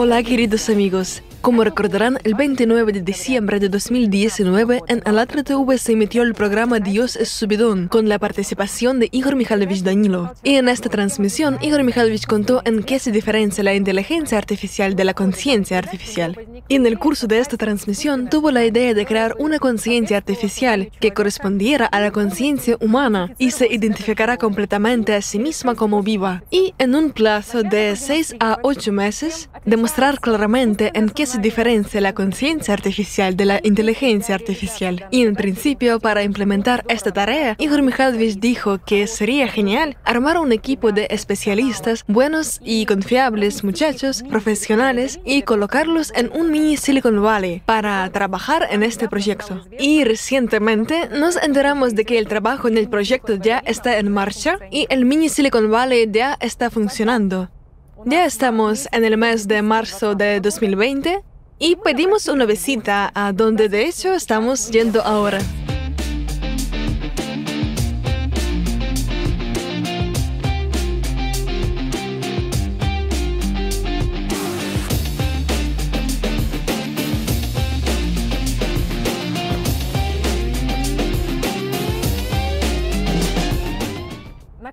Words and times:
Hola 0.00 0.22
queridos 0.22 0.70
amigos. 0.70 1.24
Como 1.40 1.62
recordarán, 1.62 2.18
el 2.24 2.34
29 2.34 2.92
de 2.92 3.00
diciembre 3.00 3.60
de 3.60 3.68
2019 3.68 4.82
en 4.88 5.02
Alatra 5.04 5.44
TV 5.44 5.78
se 5.78 5.92
emitió 5.92 6.22
el 6.22 6.34
programa 6.34 6.80
Dios 6.80 7.14
es 7.14 7.28
subidón 7.28 7.86
con 7.86 8.08
la 8.08 8.18
participación 8.18 8.98
de 8.98 9.08
Igor 9.12 9.36
Mikhailovich 9.36 9.82
Danilo. 9.82 10.34
Y 10.42 10.56
en 10.56 10.68
esta 10.68 10.88
transmisión, 10.88 11.56
Igor 11.62 11.84
Mikhailovich 11.84 12.26
contó 12.26 12.60
en 12.64 12.82
qué 12.82 12.98
se 12.98 13.12
diferencia 13.12 13.62
la 13.62 13.74
inteligencia 13.74 14.36
artificial 14.36 14.96
de 14.96 15.04
la 15.04 15.14
conciencia 15.14 15.78
artificial. 15.78 16.36
Y 16.66 16.74
en 16.74 16.86
el 16.86 16.98
curso 16.98 17.28
de 17.28 17.38
esta 17.38 17.56
transmisión 17.56 18.28
tuvo 18.28 18.50
la 18.50 18.66
idea 18.66 18.92
de 18.92 19.06
crear 19.06 19.36
una 19.38 19.60
conciencia 19.60 20.16
artificial 20.16 20.90
que 21.00 21.12
correspondiera 21.12 21.86
a 21.86 22.00
la 22.00 22.10
conciencia 22.10 22.76
humana 22.80 23.32
y 23.38 23.52
se 23.52 23.72
identificará 23.72 24.36
completamente 24.38 25.14
a 25.14 25.22
sí 25.22 25.38
misma 25.38 25.76
como 25.76 26.02
viva. 26.02 26.42
Y 26.50 26.74
en 26.78 26.96
un 26.96 27.12
plazo 27.12 27.62
de 27.62 27.94
6 27.94 28.36
a 28.40 28.58
8 28.62 28.92
meses, 28.92 29.48
demostrar 29.64 30.18
claramente 30.18 30.90
en 30.94 31.08
qué 31.10 31.27
diferencia 31.36 32.00
la 32.00 32.14
conciencia 32.14 32.74
artificial 32.74 33.36
de 33.36 33.44
la 33.44 33.60
inteligencia 33.62 34.34
artificial. 34.34 35.06
Y 35.10 35.22
en 35.22 35.34
principio, 35.34 36.00
para 36.00 36.22
implementar 36.22 36.84
esta 36.88 37.12
tarea, 37.12 37.56
Igor 37.58 37.82
Mikhailovich 37.82 38.38
dijo 38.38 38.78
que 38.84 39.06
sería 39.06 39.48
genial 39.48 39.96
armar 40.04 40.38
un 40.38 40.52
equipo 40.52 40.92
de 40.92 41.06
especialistas 41.10 42.04
buenos 42.06 42.60
y 42.64 42.86
confiables 42.86 43.64
muchachos 43.64 44.22
profesionales 44.28 45.20
y 45.24 45.42
colocarlos 45.42 46.12
en 46.14 46.30
un 46.32 46.50
mini 46.50 46.76
Silicon 46.76 47.22
Valley 47.22 47.62
para 47.66 48.08
trabajar 48.10 48.68
en 48.70 48.82
este 48.82 49.08
proyecto. 49.08 49.64
Y 49.78 50.04
recientemente 50.04 51.08
nos 51.08 51.36
enteramos 51.36 51.94
de 51.94 52.04
que 52.04 52.18
el 52.18 52.28
trabajo 52.28 52.68
en 52.68 52.78
el 52.78 52.88
proyecto 52.88 53.34
ya 53.34 53.58
está 53.58 53.98
en 53.98 54.10
marcha 54.10 54.58
y 54.70 54.86
el 54.88 55.04
mini 55.04 55.28
Silicon 55.28 55.70
Valley 55.70 56.08
ya 56.10 56.36
está 56.40 56.70
funcionando. 56.70 57.48
Ya 58.04 58.24
estamos 58.24 58.88
en 58.92 59.04
el 59.04 59.16
mes 59.16 59.48
de 59.48 59.62
marzo 59.62 60.14
de 60.14 60.40
2020 60.40 61.22
y 61.58 61.76
pedimos 61.76 62.28
una 62.28 62.46
visita 62.46 63.10
a 63.14 63.32
donde 63.32 63.68
de 63.68 63.86
hecho 63.86 64.14
estamos 64.14 64.70
yendo 64.70 65.02
ahora. 65.02 65.40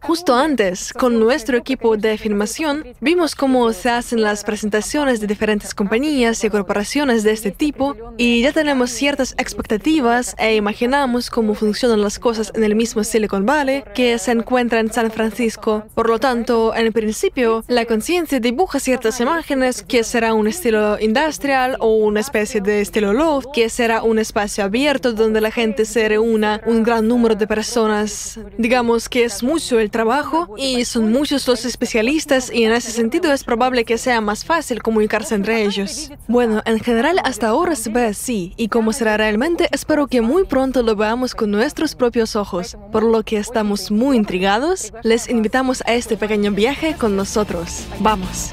Justo 0.05 0.35
antes, 0.35 0.93
con 0.93 1.19
nuestro 1.19 1.57
equipo 1.57 1.97
de 1.97 2.19
filmación, 2.19 2.83
vimos 3.01 3.33
cómo 3.33 3.73
se 3.73 3.89
hacen 3.89 4.21
las 4.21 4.43
presentaciones 4.43 5.19
de 5.19 5.25
diferentes 5.25 5.73
compañías 5.73 6.43
y 6.43 6.49
corporaciones 6.51 7.23
de 7.23 7.31
este 7.31 7.49
tipo 7.49 7.95
y 8.15 8.43
ya 8.43 8.51
tenemos 8.51 8.91
ciertas 8.91 9.33
expectativas 9.39 10.35
e 10.37 10.57
imaginamos 10.57 11.31
cómo 11.31 11.55
funcionan 11.55 12.03
las 12.03 12.19
cosas 12.19 12.51
en 12.53 12.63
el 12.63 12.75
mismo 12.75 13.03
Silicon 13.03 13.47
Valley 13.47 13.83
que 13.95 14.19
se 14.19 14.31
encuentra 14.31 14.79
en 14.79 14.93
San 14.93 15.09
Francisco. 15.09 15.85
Por 15.95 16.07
lo 16.07 16.19
tanto, 16.19 16.75
en 16.75 16.93
principio, 16.93 17.63
la 17.67 17.85
conciencia 17.85 18.39
dibuja 18.39 18.79
ciertas 18.79 19.19
imágenes 19.19 19.81
que 19.81 20.03
será 20.03 20.35
un 20.35 20.47
estilo 20.47 20.99
industrial 20.99 21.77
o 21.79 21.95
una 21.95 22.19
especie 22.19 22.61
de 22.61 22.81
estilo 22.81 23.11
loft, 23.11 23.47
que 23.55 23.69
será 23.69 24.03
un 24.03 24.19
espacio 24.19 24.65
abierto 24.65 25.13
donde 25.13 25.41
la 25.41 25.49
gente 25.49 25.83
se 25.83 26.07
reúna, 26.07 26.61
un 26.67 26.83
gran 26.83 27.07
número 27.07 27.33
de 27.33 27.47
personas. 27.47 28.39
Digamos 28.59 29.09
que 29.09 29.23
es 29.23 29.41
mucho 29.41 29.79
el 29.79 29.94
trabajo 29.95 30.53
y 30.57 30.83
son 30.83 31.09
muchos 31.09 31.47
los 31.47 31.63
especialistas 31.63 32.51
y 32.53 32.65
en 32.65 32.73
ese 32.73 32.91
sentido 32.91 33.31
es 33.31 33.45
probable 33.45 33.85
que 33.85 33.97
sea 33.97 34.19
más 34.19 34.43
fácil 34.43 34.83
comunicarse 34.83 35.35
entre 35.35 35.63
ellos. 35.63 36.11
Bueno, 36.27 36.61
en 36.65 36.81
general 36.81 37.21
hasta 37.23 37.47
ahora 37.47 37.77
se 37.77 37.89
ve 37.89 38.07
así 38.07 38.53
y 38.57 38.67
como 38.67 38.91
será 38.91 39.15
realmente 39.15 39.69
espero 39.71 40.07
que 40.07 40.19
muy 40.19 40.43
pronto 40.43 40.83
lo 40.83 40.97
veamos 40.97 41.33
con 41.33 41.49
nuestros 41.49 41.95
propios 41.95 42.35
ojos, 42.35 42.77
por 42.91 43.03
lo 43.03 43.23
que 43.23 43.37
estamos 43.37 43.89
muy 43.89 44.17
intrigados, 44.17 44.91
les 45.03 45.29
invitamos 45.29 45.81
a 45.85 45.93
este 45.93 46.17
pequeño 46.17 46.51
viaje 46.51 46.95
con 46.99 47.15
nosotros. 47.15 47.85
Vamos. 47.99 48.51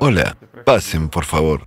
Hola, 0.00 0.36
pasen, 0.64 1.08
por 1.08 1.24
favor. 1.24 1.66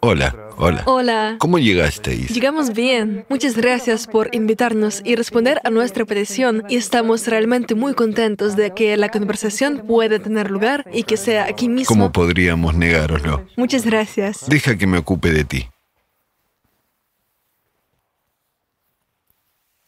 Hola, 0.00 0.50
hola. 0.56 0.82
Hola. 0.86 1.36
¿Cómo 1.38 1.58
llegasteis? 1.58 2.28
Llegamos 2.28 2.72
bien. 2.72 3.24
Muchas 3.28 3.56
gracias 3.56 4.06
por 4.06 4.34
invitarnos 4.34 5.00
y 5.04 5.16
responder 5.16 5.60
a 5.64 5.70
nuestra 5.70 6.04
petición. 6.04 6.64
Y 6.68 6.76
estamos 6.76 7.26
realmente 7.26 7.74
muy 7.74 7.94
contentos 7.94 8.56
de 8.56 8.72
que 8.74 8.96
la 8.96 9.10
conversación 9.10 9.84
pueda 9.86 10.18
tener 10.18 10.50
lugar 10.50 10.84
y 10.92 11.04
que 11.04 11.16
sea 11.16 11.44
aquí 11.44 11.68
mismo. 11.68 11.94
¿Cómo 11.94 12.12
podríamos 12.12 12.74
negároslo? 12.74 13.46
Muchas 13.56 13.86
gracias. 13.86 14.46
Deja 14.48 14.76
que 14.76 14.86
me 14.86 14.98
ocupe 14.98 15.30
de 15.30 15.44
ti. 15.44 15.71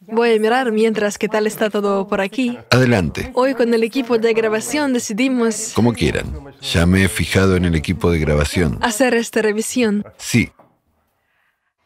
Voy 0.08 0.34
a 0.34 0.38
mirar 0.38 0.70
mientras 0.72 1.18
qué 1.18 1.28
tal 1.28 1.46
está 1.46 1.70
todo 1.70 2.06
por 2.06 2.20
aquí. 2.20 2.58
Adelante, 2.70 3.30
Hoy 3.34 3.54
con 3.54 3.72
el 3.74 3.82
equipo 3.82 4.18
de 4.18 4.32
grabación 4.34 4.92
decidimos 4.92 5.72
como 5.74 5.92
quieran. 5.92 6.26
Ya 6.60 6.86
me 6.86 7.04
he 7.04 7.08
fijado 7.08 7.56
en 7.56 7.64
el 7.64 7.74
equipo 7.74 8.10
de 8.10 8.18
grabación. 8.18 8.78
hacer 8.82 9.14
esta 9.14 9.42
revisión. 9.42 10.04
Sí, 10.16 10.50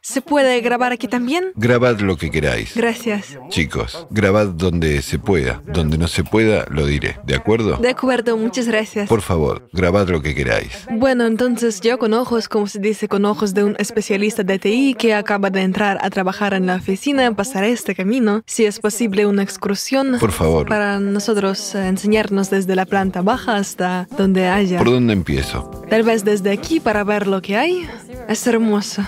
¿Se 0.00 0.22
puede 0.22 0.60
grabar 0.60 0.92
aquí 0.92 1.09
también? 1.09 1.53
grabad 1.54 1.98
lo 2.00 2.16
que 2.16 2.31
queráis. 2.31 2.75
Gracias. 2.76 3.36
Chicos, 3.50 4.06
grabad 4.10 4.47
donde 4.47 5.03
se 5.03 5.19
pueda. 5.19 5.60
Donde 5.66 5.98
no 5.98 6.09
se 6.09 6.25
pueda, 6.25 6.66
lo 6.70 6.86
diré. 6.86 7.19
¿De 7.25 7.34
acuerdo? 7.34 7.76
De 7.76 7.91
acuerdo, 7.91 8.37
muchas 8.37 8.69
gracias. 8.69 9.08
Por 9.08 9.20
favor, 9.22 9.69
grabad 9.72 10.08
lo 10.08 10.22
que 10.22 10.34
queráis. 10.34 10.87
Bueno, 10.91 11.26
entonces 11.26 11.81
yo 11.81 11.98
con 11.98 12.14
ojos, 12.14 12.48
como 12.48 12.66
se 12.69 12.78
dice, 12.78 13.08
con 13.08 13.25
ojos 13.25 13.54
de 13.54 13.64
un 13.64 13.76
especialista 13.78 14.44
de 14.44 14.58
TI 14.58 14.94
que 14.94 15.14
acaba 15.14 15.50
de 15.50 15.62
entrar 15.62 15.98
a 16.00 16.08
trabajar 16.10 16.54
en 16.54 16.66
la 16.66 16.76
oficina, 16.76 17.34
pasaré 17.34 17.72
este 17.72 17.94
camino, 17.94 18.42
si 18.47 18.64
es 18.64 18.78
posible 18.78 19.26
una 19.26 19.43
excursión, 19.43 20.17
Por 20.20 20.32
favor. 20.32 20.69
para 20.69 21.00
nosotros 21.00 21.75
eh, 21.75 21.87
enseñarnos 21.88 22.50
desde 22.50 22.76
la 22.76 22.87
planta 22.87 23.20
baja 23.20 23.56
hasta 23.56 24.08
donde 24.17 24.46
haya. 24.49 24.78
¿Por 24.78 24.90
dónde 24.90 25.12
empiezo? 25.12 25.70
Tal 25.90 26.02
vez 26.05 26.25
desde 26.25 26.50
aquí 26.52 26.81
para 26.81 27.05
ver 27.05 27.26
lo 27.26 27.43
que 27.43 27.56
hay. 27.56 27.87
Es 28.28 28.46
hermoso. 28.46 29.02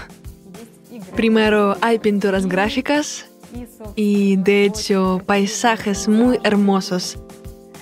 Primero 1.20 1.76
hay 1.82 1.98
pinturas 1.98 2.46
gráficas 2.46 3.26
y 3.94 4.36
de 4.36 4.64
hecho 4.64 5.20
paisajes 5.26 6.08
muy 6.08 6.38
hermosos. 6.44 7.18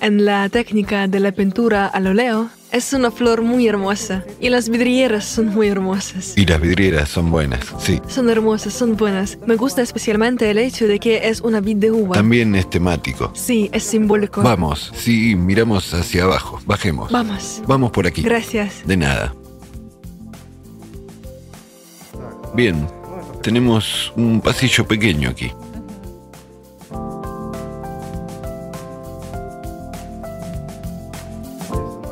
En 0.01 0.25
la 0.25 0.49
técnica 0.49 1.07
de 1.07 1.21
la 1.21 1.31
pintura 1.31 1.87
al 1.87 2.07
óleo 2.07 2.49
es 2.73 2.91
una 2.91 3.11
flor 3.11 3.41
muy 3.41 3.65
hermosa 3.65 4.25
y 4.41 4.49
las 4.49 4.67
vidrieras 4.67 5.23
son 5.23 5.45
muy 5.55 5.69
hermosas. 5.69 6.33
Y 6.35 6.45
las 6.45 6.59
vidrieras 6.59 7.07
son 7.07 7.31
buenas, 7.31 7.61
sí. 7.79 8.01
Son 8.09 8.29
hermosas, 8.29 8.73
son 8.73 8.97
buenas. 8.97 9.37
Me 9.47 9.55
gusta 9.55 9.83
especialmente 9.83 10.51
el 10.51 10.57
hecho 10.57 10.85
de 10.85 10.99
que 10.99 11.29
es 11.29 11.39
una 11.39 11.61
vid 11.61 11.77
de 11.77 11.91
uva. 11.91 12.15
También 12.15 12.53
es 12.55 12.69
temático. 12.69 13.31
Sí, 13.35 13.69
es 13.71 13.83
simbólico. 13.83 14.41
Vamos, 14.41 14.91
sí, 14.93 15.37
miramos 15.37 15.93
hacia 15.93 16.25
abajo. 16.25 16.59
Bajemos. 16.65 17.09
Vamos. 17.09 17.61
Vamos 17.65 17.91
por 17.91 18.05
aquí. 18.05 18.21
Gracias. 18.21 18.85
De 18.85 18.97
nada. 18.97 19.33
Bien, 22.53 22.85
tenemos 23.41 24.13
un 24.15 24.41
pasillo 24.41 24.87
pequeño 24.87 25.29
aquí. 25.29 25.51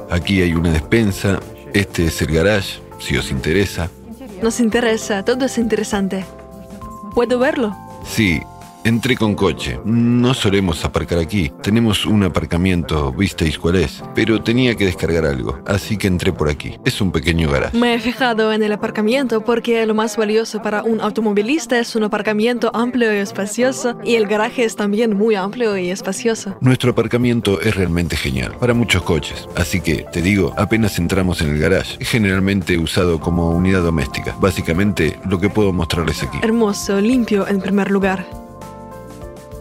Aquí 0.09 0.41
hay 0.41 0.53
una 0.53 0.71
despensa. 0.71 1.39
Este 1.73 2.05
es 2.05 2.21
el 2.21 2.33
garage, 2.33 2.79
si 2.99 3.17
os 3.17 3.29
interesa. 3.29 3.89
Nos 4.41 4.59
interesa, 4.59 5.23
todo 5.23 5.45
es 5.45 5.57
interesante. 5.57 6.25
¿Puedo 7.13 7.39
verlo? 7.39 7.75
Sí, 8.05 8.41
Entré 8.87 9.17
con 9.17 9.35
coche. 9.35 9.81
No 9.83 10.33
solemos 10.33 10.85
aparcar 10.85 11.19
aquí. 11.19 11.51
Tenemos 11.61 12.05
un 12.05 12.23
aparcamiento, 12.23 13.11
visteis 13.11 13.59
cuál 13.59 13.75
es. 13.75 14.01
Pero 14.15 14.41
tenía 14.41 14.75
que 14.75 14.85
descargar 14.85 15.25
algo, 15.25 15.59
así 15.67 15.97
que 15.97 16.07
entré 16.07 16.31
por 16.31 16.47
aquí. 16.47 16.77
Es 16.85 17.01
un 17.01 17.11
pequeño 17.11 17.51
garaje. 17.51 17.77
Me 17.77 17.95
he 17.95 17.99
fijado 17.99 18.53
en 18.53 18.63
el 18.63 18.71
aparcamiento 18.71 19.41
porque 19.41 19.85
lo 19.85 19.93
más 19.93 20.15
valioso 20.15 20.61
para 20.61 20.83
un 20.83 21.01
automovilista 21.01 21.77
es 21.77 21.97
un 21.97 22.05
aparcamiento 22.05 22.71
amplio 22.73 23.13
y 23.13 23.17
espacioso, 23.17 23.97
y 24.05 24.15
el 24.15 24.25
garaje 24.25 24.63
es 24.63 24.77
también 24.77 25.17
muy 25.17 25.35
amplio 25.35 25.77
y 25.77 25.89
espacioso. 25.89 26.55
Nuestro 26.61 26.91
aparcamiento 26.91 27.59
es 27.59 27.75
realmente 27.75 28.15
genial, 28.15 28.55
para 28.57 28.73
muchos 28.73 29.01
coches. 29.01 29.49
Así 29.57 29.81
que, 29.81 30.05
te 30.13 30.21
digo, 30.21 30.53
apenas 30.55 30.97
entramos 30.97 31.41
en 31.41 31.49
el 31.49 31.59
garage, 31.59 31.97
es 31.99 32.07
generalmente 32.07 32.77
usado 32.77 33.19
como 33.19 33.49
unidad 33.49 33.83
doméstica. 33.83 34.33
Básicamente, 34.39 35.19
lo 35.29 35.41
que 35.41 35.49
puedo 35.49 35.73
mostrarles 35.73 36.23
aquí. 36.23 36.37
Hermoso, 36.41 37.01
limpio 37.01 37.45
en 37.49 37.59
primer 37.59 37.91
lugar. 37.91 38.46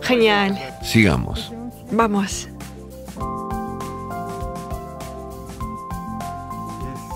Genial. 0.03 0.59
Sigamos. 0.83 1.53
Vamos. 1.91 2.49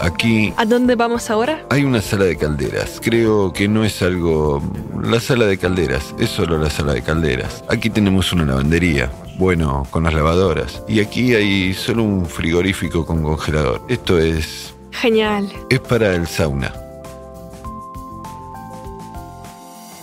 Aquí 0.00 0.54
¿A 0.56 0.64
dónde 0.64 0.94
vamos 0.96 1.28
ahora? 1.28 1.66
hay 1.68 1.84
una 1.84 2.00
sala 2.00 2.24
de 2.24 2.36
calderas. 2.36 3.00
Creo 3.02 3.52
que 3.52 3.68
no 3.68 3.84
es 3.84 4.00
algo... 4.00 4.62
La 5.02 5.20
sala 5.20 5.46
de 5.46 5.58
calderas, 5.58 6.14
es 6.18 6.30
solo 6.30 6.58
la 6.58 6.70
sala 6.70 6.94
de 6.94 7.02
calderas. 7.02 7.62
Aquí 7.68 7.90
tenemos 7.90 8.32
una 8.32 8.44
lavandería. 8.46 9.10
Bueno, 9.38 9.86
con 9.90 10.04
las 10.04 10.14
lavadoras. 10.14 10.82
Y 10.88 11.00
aquí 11.00 11.34
hay 11.34 11.74
solo 11.74 12.02
un 12.02 12.24
frigorífico 12.26 13.04
con 13.04 13.22
congelador. 13.22 13.82
Esto 13.88 14.18
es... 14.18 14.74
Genial. 14.90 15.50
Es 15.68 15.80
para 15.80 16.14
el 16.14 16.26
sauna. 16.26 16.72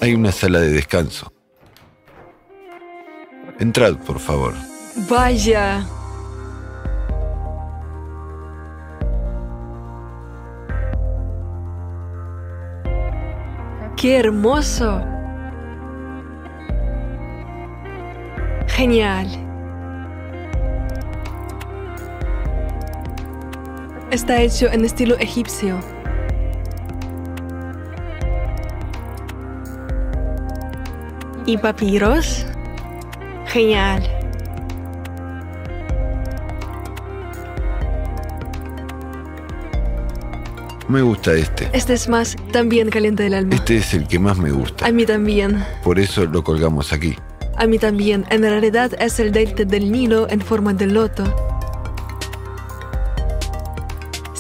Hay 0.02 0.14
una 0.14 0.32
sala 0.32 0.60
de 0.60 0.70
descanso. 0.70 1.32
Entrad, 3.60 3.96
por 3.96 4.20
favor. 4.20 4.54
Vaya. 5.10 5.84
¡Qué 13.96 14.20
hermoso! 14.20 15.02
Genial. 18.68 19.28
Está 24.12 24.40
hecho 24.40 24.68
en 24.72 24.86
estilo 24.86 25.18
egipcio. 25.18 25.80
¿Y 31.48 31.58
papiros? 31.58 32.46
Genial. 33.48 34.04
Me 40.88 41.02
gusta 41.02 41.34
este. 41.34 41.70
Este 41.74 41.94
es 41.94 42.08
más, 42.08 42.38
también 42.52 42.90
calienta 42.90 43.26
el 43.26 43.34
alma. 43.34 43.56
Este 43.56 43.78
es 43.78 43.94
el 43.94 44.08
que 44.08 44.20
más 44.20 44.38
me 44.38 44.52
gusta. 44.52 44.86
A 44.86 44.92
mí 44.92 45.06
también. 45.06 45.64
Por 45.84 46.00
eso 46.00 46.26
lo 46.26 46.44
colgamos 46.44 46.94
aquí. 46.94 47.16
A 47.58 47.68
mí 47.68 47.78
también. 47.78 48.26
En 48.30 48.42
realidad 48.42 48.92
es 49.00 49.20
el 49.20 49.32
delta 49.32 49.66
del 49.66 49.92
Nilo 49.92 50.30
en 50.30 50.40
forma 50.40 50.74
de 50.74 50.88
loto. 50.88 51.47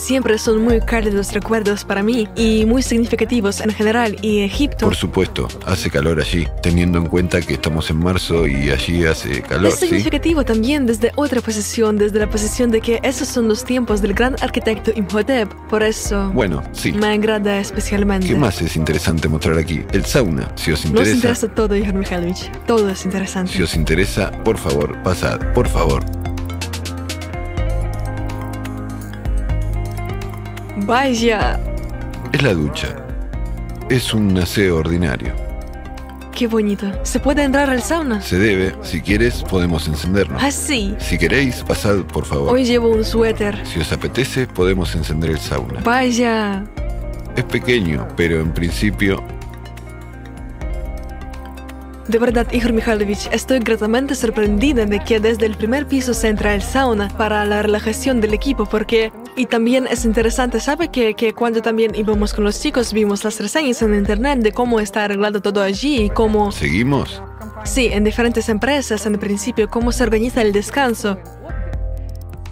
Siempre 0.07 0.37
son 0.37 0.63
muy 0.63 0.79
cálidos 0.79 1.33
recuerdos 1.33 1.83
para 1.83 2.01
mí 2.01 2.29
y 2.33 2.63
muy 2.65 2.81
significativos 2.81 3.59
en 3.59 3.71
general 3.71 4.15
y 4.21 4.39
Egipto. 4.39 4.85
Por 4.85 4.95
supuesto, 4.95 5.49
hace 5.65 5.89
calor 5.89 6.21
allí, 6.21 6.47
teniendo 6.63 6.97
en 6.97 7.07
cuenta 7.07 7.41
que 7.41 7.55
estamos 7.55 7.89
en 7.89 7.97
marzo 7.97 8.47
y 8.47 8.71
allí 8.71 9.03
hace 9.05 9.41
calor, 9.41 9.65
Es 9.67 9.79
¿sí? 9.79 9.87
significativo 9.87 10.45
también 10.45 10.85
desde 10.85 11.11
otra 11.17 11.41
posición, 11.41 11.97
desde 11.97 12.19
la 12.19 12.29
posición 12.29 12.71
de 12.71 12.79
que 12.79 13.01
esos 13.03 13.27
son 13.27 13.49
los 13.49 13.65
tiempos 13.65 14.01
del 14.01 14.13
gran 14.13 14.37
arquitecto 14.39 14.91
Imhotep. 14.95 15.53
Por 15.69 15.83
eso 15.83 16.31
Bueno, 16.33 16.63
sí. 16.71 16.93
me 16.93 17.07
agrada 17.07 17.59
especialmente. 17.59 18.27
¿Qué 18.27 18.35
más 18.35 18.61
es 18.61 18.77
interesante 18.77 19.27
mostrar 19.27 19.57
aquí? 19.57 19.81
El 19.91 20.05
sauna, 20.05 20.49
si 20.55 20.71
os 20.71 20.85
Nos 20.85 20.89
interesa. 20.91 21.15
interesa 21.15 21.47
todo, 21.49 21.75
Igor 21.75 21.95
Mikhailovich. 21.95 22.49
Todo 22.65 22.89
es 22.89 23.03
interesante. 23.03 23.51
Si 23.51 23.61
os 23.61 23.75
interesa, 23.75 24.31
por 24.45 24.57
favor, 24.57 25.03
pasad, 25.03 25.37
por 25.53 25.67
favor. 25.67 26.05
Vaya, 30.85 31.59
Es 32.31 32.41
la 32.43 32.53
ducha. 32.53 32.95
Es 33.89 34.13
un 34.13 34.37
aseo 34.37 34.77
ordinario. 34.77 35.33
qué 36.35 36.45
bonito. 36.45 36.85
¿Se 37.03 37.19
puede 37.19 37.41
entrar 37.43 37.67
al 37.69 37.81
sauna? 37.81 38.21
Se 38.21 38.37
debe, 38.37 38.75
si 38.83 39.01
quieres, 39.01 39.43
podemos 39.43 39.87
encendernos. 39.87 40.41
Ah, 40.43 40.51
sí. 40.51 40.95
Si 40.99 41.17
queréis, 41.17 41.63
pasad, 41.63 42.01
por 42.03 42.25
favor. 42.25 42.53
Hoy 42.53 42.63
llevo 42.63 42.89
un 42.89 43.03
suéter. 43.03 43.59
Si 43.65 43.79
os 43.79 43.91
apetece, 43.91 44.45
podemos 44.45 44.93
encender 44.93 45.31
el 45.31 45.39
sauna. 45.39 45.81
Vaya. 45.83 46.63
Es 47.35 47.43
pequeño, 47.45 48.07
pero 48.15 48.39
en 48.39 48.51
principio 48.53 49.23
De 52.07 52.19
verdad, 52.19 52.47
Igor 52.53 52.71
Mikhailovich, 52.71 53.27
estoy 53.33 53.59
gratamente 53.59 54.15
sorprendida 54.15 54.85
de 54.85 55.03
que 55.03 55.19
desde 55.19 55.45
el 55.45 55.57
primer 55.57 55.85
piso 55.85 56.13
se 56.13 56.29
entra 56.29 56.55
el 56.55 56.61
sauna 56.61 57.09
para 57.17 57.43
la 57.43 57.61
relajación 57.61 58.21
del 58.21 58.33
equipo, 58.33 58.65
porque... 58.65 59.11
Y 59.35 59.45
también 59.45 59.87
es 59.87 60.05
interesante, 60.05 60.61
¿sabe? 60.61 60.87
Que, 60.87 61.15
que 61.15 61.33
cuando 61.33 61.61
también 61.61 61.93
íbamos 61.95 62.33
con 62.33 62.45
los 62.45 62.61
chicos 62.61 62.93
vimos 62.93 63.25
las 63.25 63.39
reseñas 63.41 63.81
en 63.81 63.93
internet 63.93 64.39
de 64.39 64.53
cómo 64.53 64.79
está 64.79 65.03
arreglado 65.03 65.41
todo 65.41 65.61
allí 65.61 66.03
y 66.03 66.09
cómo... 66.09 66.51
seguimos. 66.53 67.21
Sí, 67.65 67.87
en 67.91 68.05
diferentes 68.05 68.47
empresas, 68.47 69.05
en 69.05 69.19
principio, 69.19 69.69
cómo 69.69 69.91
se 69.91 70.03
organiza 70.03 70.41
el 70.41 70.53
descanso. 70.53 71.19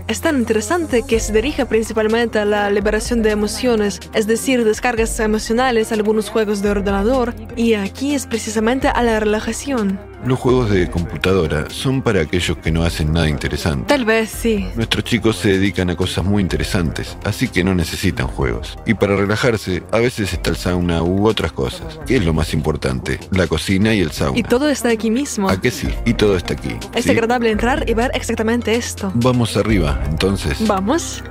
Es 0.08 0.22
tan 0.22 0.38
interesante 0.38 1.02
que 1.02 1.20
se 1.20 1.34
dirige 1.34 1.66
principalmente 1.66 2.38
a 2.38 2.46
la 2.46 2.70
liberación 2.70 3.24
de 3.24 3.32
emociones, 3.32 4.00
es 4.14 4.28
decir, 4.28 4.64
descargas 4.64 5.20
emocionales, 5.20 5.92
algunos 5.92 6.30
juegos 6.30 6.62
de 6.62 6.70
ordenador, 6.70 7.34
y 7.56 7.74
aquí 7.74 8.14
es 8.14 8.28
precisamente 8.28 8.88
a 8.88 9.02
la 9.02 9.20
relajación. 9.20 10.00
Los 10.26 10.40
juegos 10.40 10.70
de 10.70 10.90
computadora 10.90 11.70
son 11.70 12.02
para 12.02 12.22
aquellos 12.22 12.58
que 12.58 12.72
no 12.72 12.84
hacen 12.84 13.14
nada 13.14 13.30
interesante. 13.30 13.86
Tal 13.88 14.06
vez 14.06 14.30
sí. 14.30 14.68
Nuestros 14.76 15.04
chicos 15.04 15.36
se 15.38 15.50
dedican 15.50 15.90
a 15.90 15.96
cosas 15.96 16.26
muy 16.26 16.42
interesantes, 16.42 17.18
así 17.24 17.48
que 17.48 17.64
no 17.64 17.76
necesitan 17.76 18.28
juegos. 18.28 18.78
Y 18.86 18.94
para 18.94 19.16
relajarse, 19.16 19.84
a 19.92 20.00
veces 20.00 20.34
está 20.34 20.50
el 20.50 20.56
sauna 20.56 21.04
u 21.04 21.28
otras 21.28 21.52
cosas. 21.52 22.00
¿Qué 22.06 22.18
es 22.18 22.26
lo 22.26 22.34
más 22.34 22.54
importante? 22.54 23.20
La 23.32 23.48
cocina 23.48 23.94
y 23.94 24.02
el 24.02 24.12
sauna. 24.12 24.40
Y 24.40 24.44
todo 24.44 24.70
está 24.70 24.90
aquí 24.90 25.12
mismo. 25.12 25.50
¿A 25.50 25.60
que 25.60 25.72
sí? 25.72 25.90
Y 26.06 26.14
todo 26.14 26.38
está 26.38 26.54
aquí. 26.54 26.76
Es 26.94 27.06
¿sí? 27.06 27.12
agradable 27.12 27.52
entrar 27.52 27.90
y 27.90 27.94
ver 27.94 28.12
exactamente 28.14 28.76
esto. 28.76 29.12
Vamos 29.16 29.58
arriba, 29.58 30.02
entonces. 30.10 30.58
Vamos. 30.68 31.24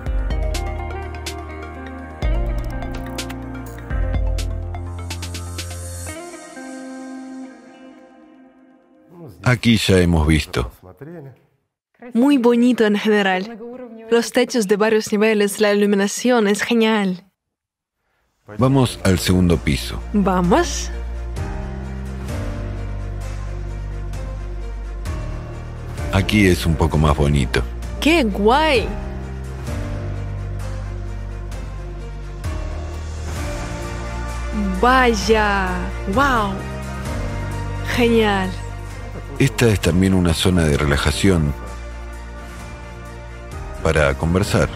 Aquí 9.44 9.76
ya 9.76 9.98
hemos 9.98 10.26
visto. 10.26 10.70
Muy 12.14 12.38
bonito 12.38 12.84
en 12.86 12.96
general. 12.96 13.58
Los 14.10 14.32
techos 14.32 14.68
de 14.68 14.76
varios 14.76 15.12
niveles, 15.12 15.60
la 15.60 15.72
iluminación 15.72 16.48
es 16.48 16.62
genial. 16.62 17.24
Vamos 18.58 18.98
al 19.04 19.18
segundo 19.18 19.56
piso. 19.56 20.00
Vamos. 20.12 20.90
Aquí 26.12 26.46
es 26.46 26.64
un 26.64 26.74
poco 26.74 26.96
más 26.96 27.16
bonito. 27.16 27.62
¡Qué 28.00 28.22
guay! 28.22 28.86
Vaya. 34.80 35.68
¡Wow! 36.14 36.52
Genial. 37.96 38.50
Esta 39.38 39.66
es 39.66 39.80
también 39.80 40.14
una 40.14 40.32
zona 40.32 40.64
de 40.64 40.76
relajación 40.76 41.52
para 43.82 44.14
conversar. 44.14 44.68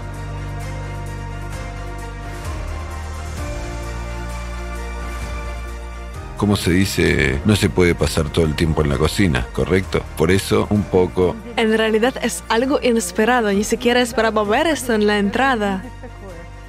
Como 6.37 6.57
se 6.57 6.71
dice, 6.71 7.41
no 7.45 7.57
se 7.57 7.69
puede 7.71 7.95
pasar 7.95 8.29
todo 8.31 8.45
el 8.45 8.55
tiempo 8.55 8.83
en 8.83 8.91
la 8.91 8.97
cocina, 8.97 9.47
¿correcto? 9.53 10.03
Por 10.17 10.31
eso, 10.31 10.67
un 10.71 10.83
poco... 10.83 11.35
En 11.57 11.77
realidad 11.77 12.15
es 12.23 12.45
algo 12.49 12.79
inesperado, 12.83 13.51
ni 13.53 13.65
siquiera 13.65 14.01
esperaba 14.01 14.45
ver 14.45 14.67
esto 14.67 14.93
en 14.93 15.07
la 15.07 15.19
entrada. 15.19 15.83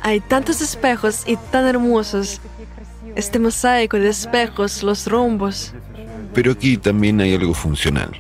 Hay 0.02 0.22
tantos 0.22 0.62
espejos 0.62 1.24
y 1.28 1.38
tan 1.38 1.68
hermosos. 1.68 2.40
Este 3.16 3.38
mosaico 3.38 3.98
de 3.98 4.10
espejos, 4.10 4.82
los 4.82 5.06
rombos. 5.06 5.74
Pero 6.40 6.54
aquí 6.54 6.78
también 6.78 7.20
hay 7.20 7.36
algo 7.36 7.54
funcional. 7.54 8.12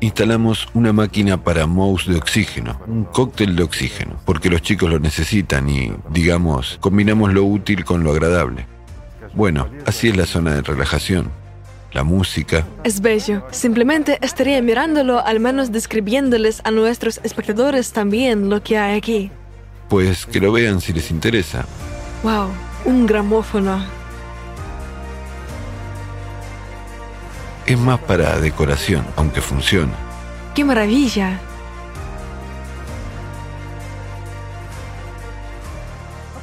Instalamos 0.00 0.66
una 0.72 0.90
máquina 0.94 1.44
para 1.44 1.66
mouse 1.66 2.06
de 2.06 2.16
oxígeno, 2.16 2.80
un 2.86 3.04
cóctel 3.04 3.56
de 3.56 3.62
oxígeno, 3.62 4.18
porque 4.24 4.48
los 4.48 4.62
chicos 4.62 4.88
lo 4.88 4.98
necesitan 4.98 5.68
y, 5.68 5.92
digamos, 6.08 6.78
combinamos 6.80 7.34
lo 7.34 7.44
útil 7.44 7.84
con 7.84 8.02
lo 8.04 8.12
agradable. 8.12 8.64
Bueno, 9.34 9.68
así 9.84 10.08
es 10.08 10.16
la 10.16 10.24
zona 10.24 10.54
de 10.54 10.62
relajación. 10.62 11.30
la 11.92 12.04
música. 12.04 12.66
Es 12.84 13.02
bello. 13.02 13.42
Simplemente 13.50 14.18
estaría 14.22 14.62
mirándolo, 14.62 15.22
al 15.22 15.40
menos 15.40 15.72
describiéndoles 15.72 16.62
a 16.64 16.70
nuestros 16.70 17.20
espectadores 17.22 17.92
también 17.92 18.48
lo 18.48 18.62
que 18.62 18.78
hay 18.78 18.96
aquí. 18.96 19.30
Pues 19.90 20.24
que 20.24 20.40
lo 20.40 20.52
vean 20.52 20.80
si 20.80 20.94
les 20.94 21.10
interesa. 21.10 21.66
Wow, 22.22 22.48
un 22.86 23.06
gramófono. 23.06 23.99
Es 27.70 27.78
más 27.78 28.00
para 28.00 28.40
decoración, 28.40 29.06
aunque 29.14 29.40
funciona. 29.40 29.92
¡Qué 30.56 30.64
maravilla! 30.64 31.38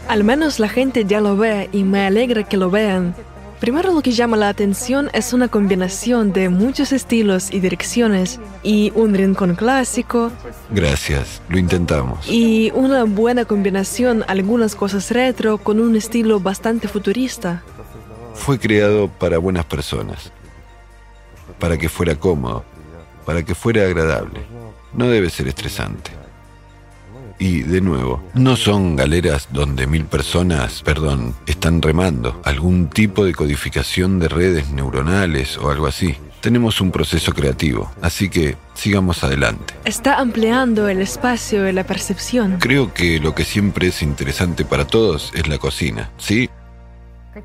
Al 0.07 0.23
menos 0.23 0.57
la 0.61 0.69
gente 0.69 1.03
ya 1.03 1.19
lo 1.19 1.35
ve 1.35 1.67
y 1.73 1.83
me 1.83 2.05
alegra 2.05 2.43
que 2.43 2.55
lo 2.55 2.69
vean. 2.69 3.13
Primero 3.59 3.91
lo 3.91 4.01
que 4.01 4.11
llama 4.11 4.37
la 4.37 4.47
atención 4.47 5.09
es 5.11 5.33
una 5.33 5.49
combinación 5.49 6.31
de 6.31 6.47
muchos 6.47 6.93
estilos 6.93 7.51
y 7.51 7.59
direcciones 7.59 8.39
y 8.63 8.93
un 8.95 9.13
rincón 9.13 9.55
clásico 9.55 10.31
Gracias, 10.69 11.41
lo 11.49 11.57
intentamos. 11.57 12.25
y 12.29 12.71
una 12.73 13.03
buena 13.03 13.43
combinación 13.43 14.23
algunas 14.29 14.75
cosas 14.75 15.11
retro 15.11 15.57
con 15.57 15.81
un 15.81 15.97
estilo 15.97 16.39
bastante 16.39 16.87
futurista. 16.87 17.63
Fue 18.33 18.59
creado 18.59 19.09
para 19.09 19.39
buenas 19.39 19.65
personas, 19.65 20.31
para 21.59 21.77
que 21.77 21.89
fuera 21.89 22.15
cómodo, 22.15 22.63
para 23.25 23.43
que 23.43 23.55
fuera 23.55 23.83
agradable. 23.83 24.41
No 24.93 25.07
debe 25.07 25.29
ser 25.29 25.47
estresante. 25.47 26.11
Y, 27.39 27.61
de 27.61 27.81
nuevo, 27.81 28.23
no 28.33 28.55
son 28.55 28.95
galeras 28.95 29.49
donde 29.51 29.85
mil 29.85 30.05
personas, 30.05 30.81
perdón, 30.81 31.35
están 31.45 31.81
remando, 31.81 32.41
algún 32.43 32.89
tipo 32.89 33.25
de 33.25 33.35
codificación 33.35 34.17
de 34.17 34.27
redes 34.27 34.71
neuronales 34.71 35.57
o 35.57 35.69
algo 35.69 35.85
así. 35.85 36.15
Tenemos 36.41 36.81
un 36.81 36.91
proceso 36.91 37.33
creativo, 37.33 37.91
así 38.01 38.29
que 38.29 38.57
sigamos 38.73 39.23
adelante. 39.23 39.75
Está 39.85 40.17
ampliando 40.19 40.87
el 40.87 41.01
espacio 41.01 41.67
y 41.69 41.73
la 41.73 41.83
percepción. 41.83 42.57
Creo 42.59 42.93
que 42.93 43.19
lo 43.19 43.35
que 43.35 43.43
siempre 43.43 43.87
es 43.87 44.01
interesante 44.01 44.65
para 44.65 44.87
todos 44.87 45.31
es 45.35 45.47
la 45.47 45.57
cocina, 45.57 46.09
¿sí? 46.17 46.49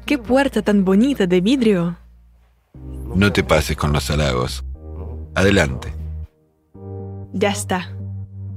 ¡Qué 0.07 0.17
puerta 0.17 0.63
tan 0.63 0.85
bonita 0.85 1.27
de 1.27 1.41
vidrio! 1.41 1.97
No 3.15 3.33
te 3.33 3.45
pases 3.45 3.77
con 3.77 3.93
los 3.93 4.11
halagos. 4.11 4.65
Adelante. 5.35 5.93
Ya 7.33 7.51
está. 7.51 7.93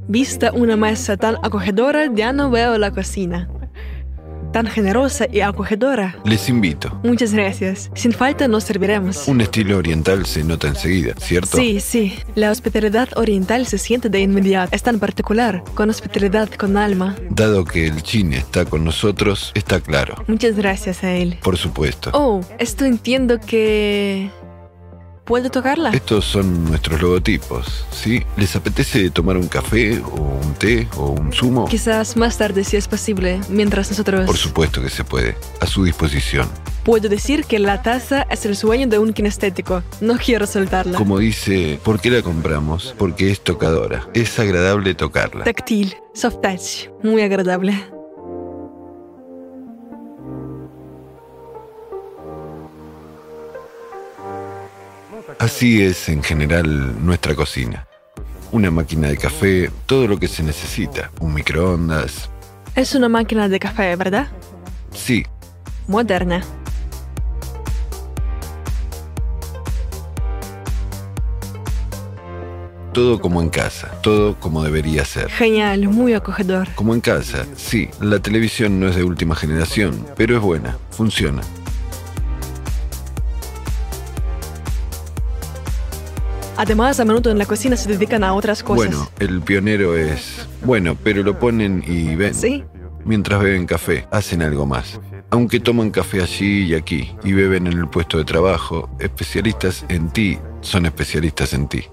Vista 0.08 0.52
una 0.52 0.78
mesa 0.78 1.18
tan 1.18 1.38
acogedora, 1.44 2.08
ya 2.14 2.32
no 2.32 2.50
veo 2.50 2.78
la 2.78 2.92
cocina. 2.92 3.50
Tan 4.56 4.68
generosa 4.68 5.28
y 5.30 5.42
acogedora. 5.42 6.16
Les 6.24 6.48
invito. 6.48 6.98
Muchas 7.04 7.34
gracias. 7.34 7.92
Sin 7.94 8.14
falta 8.14 8.48
nos 8.48 8.64
serviremos. 8.64 9.28
Un 9.28 9.42
estilo 9.42 9.78
oriental 9.78 10.26
se 10.26 10.46
nota 10.46 10.70
enseguida, 10.70 11.14
¿cierto? 11.18 11.58
Sí, 11.58 11.82
sí. 11.82 12.18
La 12.36 12.52
hospitalidad 12.52 13.10
oriental 13.18 13.66
se 13.66 13.78
siente 13.78 14.08
de 14.08 14.22
inmediato. 14.22 14.74
Es 14.74 14.82
tan 14.82 14.98
particular, 14.98 15.62
con 15.74 15.90
hospitalidad 15.90 16.50
con 16.52 16.78
alma. 16.78 17.18
Dado 17.32 17.66
que 17.66 17.86
el 17.86 18.02
chine 18.02 18.38
está 18.38 18.64
con 18.64 18.86
nosotros, 18.86 19.52
está 19.56 19.82
claro. 19.82 20.24
Muchas 20.26 20.56
gracias 20.56 21.04
a 21.04 21.12
él. 21.12 21.38
Por 21.44 21.58
supuesto. 21.58 22.12
Oh, 22.14 22.40
esto 22.58 22.86
entiendo 22.86 23.42
que... 23.42 24.30
¿Puedo 25.26 25.50
tocarla? 25.50 25.90
Estos 25.90 26.24
son 26.24 26.66
nuestros 26.66 27.02
logotipos, 27.02 27.88
¿sí? 27.92 28.24
¿Les 28.38 28.56
apetece 28.56 29.10
tomar 29.10 29.38
un 29.38 29.48
café 29.48 30.00
o 30.00 30.40
un 30.46 30.54
té 30.54 30.88
o 30.98 31.10
un 31.10 31.34
zumo? 31.34 31.66
Quizás 31.66 32.16
más 32.16 32.38
tarde 32.38 32.64
si 32.64 32.78
es 32.78 32.88
posible, 32.88 33.42
mientras 33.50 33.90
nosotros... 33.90 34.28
Por 34.28 34.38
supuesto 34.38 34.84
que 34.84 34.90
se 34.92 35.04
puede, 35.04 35.36
a 35.62 35.66
su 35.66 35.84
disposición. 35.84 36.48
Puedo 36.84 37.10
decir 37.10 37.46
que 37.46 37.58
la 37.58 37.82
taza 37.82 38.28
es 38.30 38.46
el 38.46 38.56
sueño 38.56 38.86
de 38.86 39.00
un 39.00 39.14
kinestético. 39.14 39.82
No 40.00 40.18
quiero 40.18 40.46
soltarla. 40.46 40.96
Como 40.96 41.18
dice, 41.18 41.80
¿por 41.84 42.00
qué 42.00 42.12
la 42.12 42.22
compramos? 42.22 42.94
Porque 42.96 43.32
es 43.32 43.42
tocadora. 43.42 44.08
Es 44.14 44.38
agradable 44.38 44.94
tocarla. 44.94 45.44
Táctil, 45.44 45.96
soft 46.14 46.42
touch, 46.42 46.90
muy 47.02 47.24
agradable. 47.24 47.74
Así 55.40 55.84
es 55.84 56.10
en 56.10 56.24
general 56.24 57.06
nuestra 57.06 57.36
cocina. 57.36 57.88
Una 58.52 58.72
máquina 58.72 59.10
de 59.10 59.18
café, 59.18 59.70
todo 59.86 60.08
lo 60.08 60.18
que 60.18 60.28
se 60.28 60.44
necesita. 60.44 61.12
Un 61.20 61.34
microondas. 61.34 62.30
Es 62.76 62.96
una 62.96 63.10
máquina 63.10 63.50
de 63.50 63.60
café, 63.60 63.96
¿verdad? 63.96 64.28
Sí, 64.92 65.26
Moderna. 65.88 66.42
todo 72.94 73.20
como 73.20 73.42
en 73.42 73.50
casa. 73.50 73.92
Todo 74.02 74.40
como 74.40 74.64
debería 74.64 75.04
ser. 75.04 75.30
Genial, 75.30 75.90
muy 75.90 76.14
acogedor. 76.14 76.70
Como 76.76 76.94
en 76.94 77.02
casa, 77.02 77.46
sí. 77.58 77.90
La 78.00 78.20
televisión 78.20 78.80
no 78.80 78.88
es 78.88 78.96
de 78.96 79.04
última 79.04 79.36
generación, 79.36 80.08
pero 80.16 80.38
es 80.38 80.42
buena. 80.42 80.78
Funciona. 80.92 81.42
Además, 86.58 87.00
a 87.00 87.06
menudo 87.06 87.32
en 87.32 87.38
la 87.38 87.46
cocina 87.46 87.76
se 87.76 87.90
dedican 87.90 88.24
a 88.24 88.34
otras 88.34 88.64
cosas. 88.64 88.88
Bueno, 88.88 89.10
el 89.20 89.42
pionero 89.42 89.96
es... 89.98 90.48
Bueno, 90.64 90.98
pero 91.04 91.22
lo 91.24 91.38
ponen 91.40 91.84
y 91.86 92.16
ven. 92.16 92.34
Sí, 92.34 92.64
Mientras 93.04 93.40
beben 93.40 93.68
café, 93.68 94.08
hacen 94.12 94.42
algo 94.42 94.66
más. 94.66 95.00
Aunque 95.30 95.60
toman 95.60 95.92
café 95.92 96.24
allí 96.24 96.64
y 96.66 96.74
aquí 96.74 97.12
y 97.24 97.34
beben 97.34 97.68
en 97.68 97.74
el 97.74 97.88
puesto 97.88 98.18
de 98.18 98.24
trabajo, 98.26 98.90
especialistas 99.00 99.86
en 99.90 100.10
ti 100.10 100.40
son 100.62 100.88
especialistas 100.88 101.54
en 101.54 101.68
ti. 101.68 101.84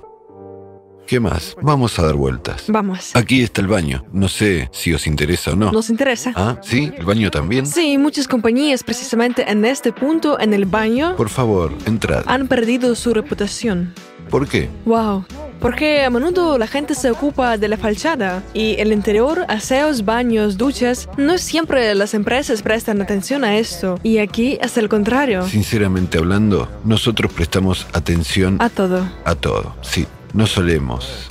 ¿Qué 1.07 1.21
más? 1.21 1.54
Vamos 1.61 1.99
a 1.99 2.07
dar 2.07 2.14
vueltas. 2.14 2.64
vamos. 2.69 3.11
Aquí 3.14 3.42
está 3.42 3.61
el 3.61 3.66
baño. 3.66 4.07
No 4.12 4.28
sé 4.28 4.71
si 4.73 4.95
os 4.95 5.07
interesa 5.07 5.52
o 5.52 5.57
no. 5.57 5.71
¿Nos 5.71 5.90
interesa? 5.90 6.33
Ah, 6.35 6.57
¿sí? 6.62 6.90
¿El 6.97 7.04
baño 7.04 7.31
también? 7.31 7.66
Sí, 7.66 7.99
muchas 7.99 8.26
compañías 8.26 8.83
precisamente 8.83 9.50
en 9.50 9.66
este 9.66 9.92
punto, 9.92 10.40
en 10.40 10.54
el 10.54 10.64
baño, 10.64 11.14
Por 11.16 11.28
favor, 11.28 11.73
entrad. 11.85 12.23
han 12.26 12.49
perdido 12.49 12.95
su 12.95 13.12
reputación. 13.12 13.92
¿Por 14.33 14.49
qué? 14.49 14.71
Wow. 14.87 15.27
Porque 15.61 16.05
a 16.05 16.09
menudo 16.11 16.57
la 16.57 16.67
gente 16.67 16.95
se 16.95 17.11
ocupa 17.11 17.59
de 17.59 17.69
la 17.69 17.77
fachada 17.77 18.43
y 18.55 18.77
el 18.81 18.91
interior, 18.91 19.45
aseos, 19.47 20.07
baños, 20.07 20.57
duchas, 20.57 21.07
no 21.19 21.37
siempre 21.37 21.95
las 21.95 22.15
empresas 22.15 22.62
prestan 22.62 23.03
atención 23.03 23.45
a 23.45 23.59
esto. 23.59 24.01
Y 24.03 24.19
aquí 24.19 24.59
es 24.62 24.79
el 24.79 24.89
contrario. 24.89 25.47
Sinceramente 25.47 26.17
hablando, 26.17 26.67
nosotros 26.83 27.31
prestamos 27.31 27.87
atención 27.93 28.57
A 28.59 28.71
todo. 28.71 29.07
a 29.27 29.35
todo. 29.35 29.77
Sí, 29.83 30.07
no 30.33 30.47
solemos. 30.47 31.29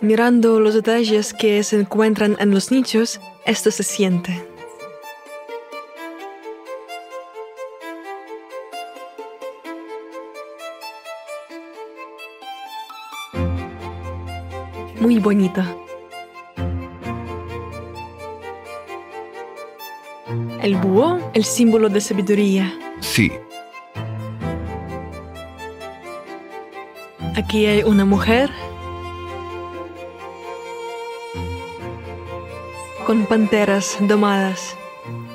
Mirando 0.00 0.60
los 0.60 0.72
detalles 0.72 1.34
que 1.34 1.62
se 1.62 1.78
encuentran 1.78 2.36
en 2.40 2.52
los 2.52 2.70
nichos, 2.72 3.20
esto 3.44 3.70
se 3.70 3.82
siente. 3.82 4.47
Muy 15.00 15.18
bonito. 15.18 15.62
El 20.62 20.76
búho, 20.76 21.18
el 21.34 21.44
símbolo 21.44 21.88
de 21.88 22.00
sabiduría. 22.00 22.78
Sí, 23.00 23.32
Aquí 27.38 27.66
hay 27.66 27.82
una 27.84 28.04
mujer 28.04 28.50
con 33.06 33.26
panteras 33.26 33.96
domadas. 34.00 34.77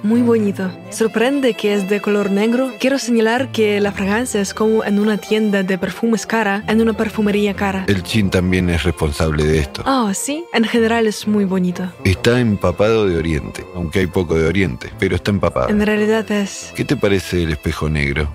Muy 0.03 0.21
bonito. 0.21 0.69
Sorprende 0.89 1.53
que 1.53 1.73
es 1.73 1.89
de 1.89 2.01
color 2.01 2.29
negro. 2.29 2.73
Quiero 2.77 2.99
señalar 2.99 3.53
que 3.53 3.79
la 3.79 3.93
fragancia 3.93 4.41
es 4.41 4.53
como 4.53 4.83
en 4.83 4.99
una 4.99 5.17
tienda 5.17 5.63
de 5.63 5.77
perfumes 5.77 6.25
cara, 6.25 6.61
en 6.67 6.81
una 6.81 6.91
perfumería 6.91 7.53
cara. 7.53 7.85
el 7.87 8.03
chin 8.03 8.29
también 8.29 8.69
es 8.69 8.83
responsable 8.83 9.45
de 9.45 9.59
esto. 9.59 9.81
Oh, 9.85 10.13
sí. 10.13 10.43
En 10.53 10.65
general 10.65 11.07
es 11.07 11.25
muy 11.25 11.45
bonito. 11.45 11.89
Está 12.03 12.41
empapado 12.41 13.07
de 13.07 13.15
oriente, 13.15 13.65
aunque 13.75 13.99
hay 13.99 14.07
poco 14.07 14.35
de 14.35 14.45
oriente, 14.45 14.89
pero 14.99 15.15
está 15.15 15.31
empapado. 15.31 15.69
En 15.69 15.79
realidad 15.79 16.29
es... 16.29 16.73
¿Qué 16.75 16.83
te 16.83 16.97
parece 16.97 17.43
el 17.43 17.53
espejo 17.53 17.87
negro? 17.87 18.27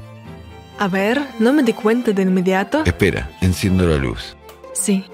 A 0.78 0.88
ver, 0.88 1.20
no 1.38 1.52
me 1.52 1.62
di 1.62 1.74
cuenta 1.74 2.12
de 2.12 2.22
inmediato. 2.22 2.82
Espera, 2.86 3.30
enciendo 3.42 3.86
la 3.86 3.96
luz. 3.96 4.36
Sí. 4.72 5.04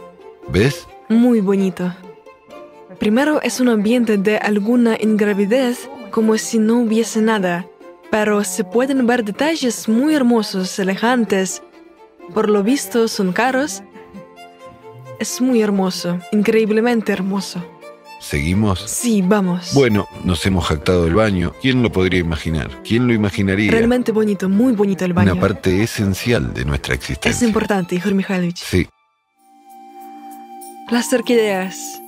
¿Ves? 0.49 0.87
Muy 1.09 1.41
bonito. 1.41 1.93
Primero 2.99 3.43
es 3.43 3.61
un 3.61 3.69
ambiente 3.69 4.17
de 4.19 4.39
alguna 4.39 4.97
ingravidez, 5.01 5.89
como 6.15 6.39
si 6.39 6.61
no 6.61 6.79
hubiese 6.79 7.21
nada, 7.21 7.67
pero 8.09 8.45
se 8.45 8.63
pueden 8.63 9.05
ver 9.05 9.25
detalles 9.25 9.89
muy 9.89 10.15
hermosos, 10.15 10.79
elegantes. 10.79 11.61
Por 12.33 12.49
lo 12.49 12.63
visto 12.63 13.09
son 13.09 13.33
caros. 13.33 13.83
Es 15.19 15.41
muy 15.41 15.61
hermoso, 15.61 16.21
increíblemente 16.31 17.11
hermoso. 17.11 17.67
¿Seguimos? 18.21 18.79
Sí, 18.87 19.23
vamos. 19.23 19.73
Bueno, 19.75 20.07
nos 20.23 20.47
hemos 20.47 20.67
jactado 20.67 21.03
del 21.05 21.17
baño. 21.17 21.53
¿Quién 21.61 21.83
lo 21.83 21.91
podría 21.91 22.21
imaginar? 22.21 22.71
¿Quién 22.85 23.09
lo 23.09 23.13
imaginaría? 23.13 23.73
Realmente 23.73 24.13
bonito, 24.13 24.49
muy 24.49 24.73
bonito 24.73 25.05
el 25.05 25.15
baño. 25.15 25.33
Una 25.33 25.41
parte 25.41 25.83
esencial 25.83 26.55
de 26.55 26.65
nuestra 26.65 26.95
existencia. 26.95 27.37
Es 27.37 27.43
importante, 27.43 27.97
Igor 27.97 28.15
Mikhailovich. 28.15 28.63
Sí. 28.63 28.87
Las 30.93 31.13
orquídeas. 31.13 32.04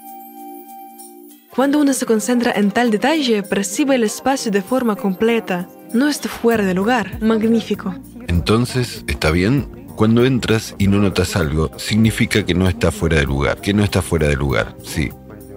Cuando 1.57 1.81
uno 1.81 1.95
se 1.95 2.05
concentra 2.05 2.53
en 2.53 2.71
tal 2.71 2.91
detalle, 2.91 3.43
percibe 3.43 3.95
el 3.95 4.05
espacio 4.05 4.53
de 4.53 4.61
forma 4.61 4.95
completa. 4.95 5.67
No 5.95 6.07
está 6.07 6.29
fuera 6.29 6.63
de 6.67 6.75
lugar. 6.75 7.23
Magnífico. 7.23 7.95
Entonces, 8.29 9.03
¿está 9.07 9.31
bien? 9.31 9.87
Cuando 9.97 10.27
entras 10.27 10.75
y 10.77 10.87
no 10.87 10.99
notas 10.99 11.35
algo, 11.35 11.71
significa 11.79 12.45
que 12.45 12.53
no 12.53 12.69
está 12.69 12.93
fuera 12.93 13.17
de 13.17 13.25
lugar, 13.25 13.63
que 13.63 13.73
no 13.73 13.83
está 13.83 14.03
fuera 14.03 14.29
de 14.29 14.37
lugar, 14.37 14.77
sí. 14.85 15.09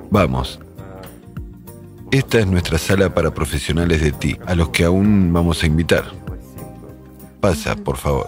Vamos. 0.09 0.61
Esta 2.11 2.39
es 2.39 2.47
nuestra 2.47 2.77
sala 2.77 3.13
para 3.13 3.33
profesionales 3.33 3.99
de 4.01 4.13
ti, 4.13 4.37
a 4.45 4.55
los 4.55 4.69
que 4.69 4.85
aún 4.85 5.33
vamos 5.33 5.63
a 5.63 5.65
invitar. 5.65 6.05
Pasa, 7.41 7.75
por 7.75 7.97
favor. 7.97 8.27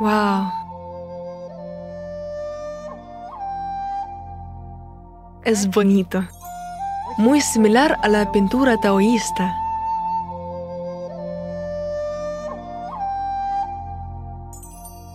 Wow. 0.00 0.63
Es 5.44 5.68
bonito. 5.68 6.26
Muy 7.18 7.42
similar 7.42 7.98
a 8.02 8.08
la 8.08 8.32
pintura 8.32 8.78
taoísta. 8.78 9.54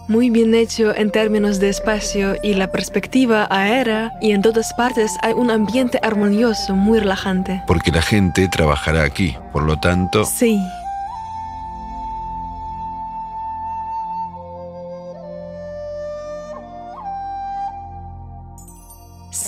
Muy 0.08 0.30
bien 0.30 0.54
hecho 0.54 0.96
en 0.96 1.12
términos 1.12 1.60
de 1.60 1.70
espacio 1.70 2.36
y 2.44 2.54
la 2.54 2.72
perspectiva 2.72 3.48
aérea 3.50 4.14
y 4.22 4.32
en 4.32 4.42
todas 4.42 4.74
partes 4.74 5.18
hay 5.22 5.34
un 5.34 5.50
ambiente 5.50 6.00
armonioso, 6.02 6.76
muy 6.76 7.00
relajante. 7.00 7.64
Porque 7.66 7.92
la 7.92 8.02
gente 8.02 8.48
trabajará 8.48 9.04
aquí, 9.04 9.36
por 9.52 9.64
lo 9.64 9.80
tanto... 9.80 10.26
Sí. 10.26 10.60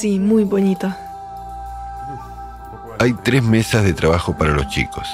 Sí, 0.01 0.17
muy 0.17 0.45
bonito. 0.45 0.91
Hay 2.97 3.13
tres 3.23 3.43
mesas 3.43 3.83
de 3.83 3.93
trabajo 3.93 4.35
para 4.35 4.51
los 4.51 4.67
chicos. 4.67 5.07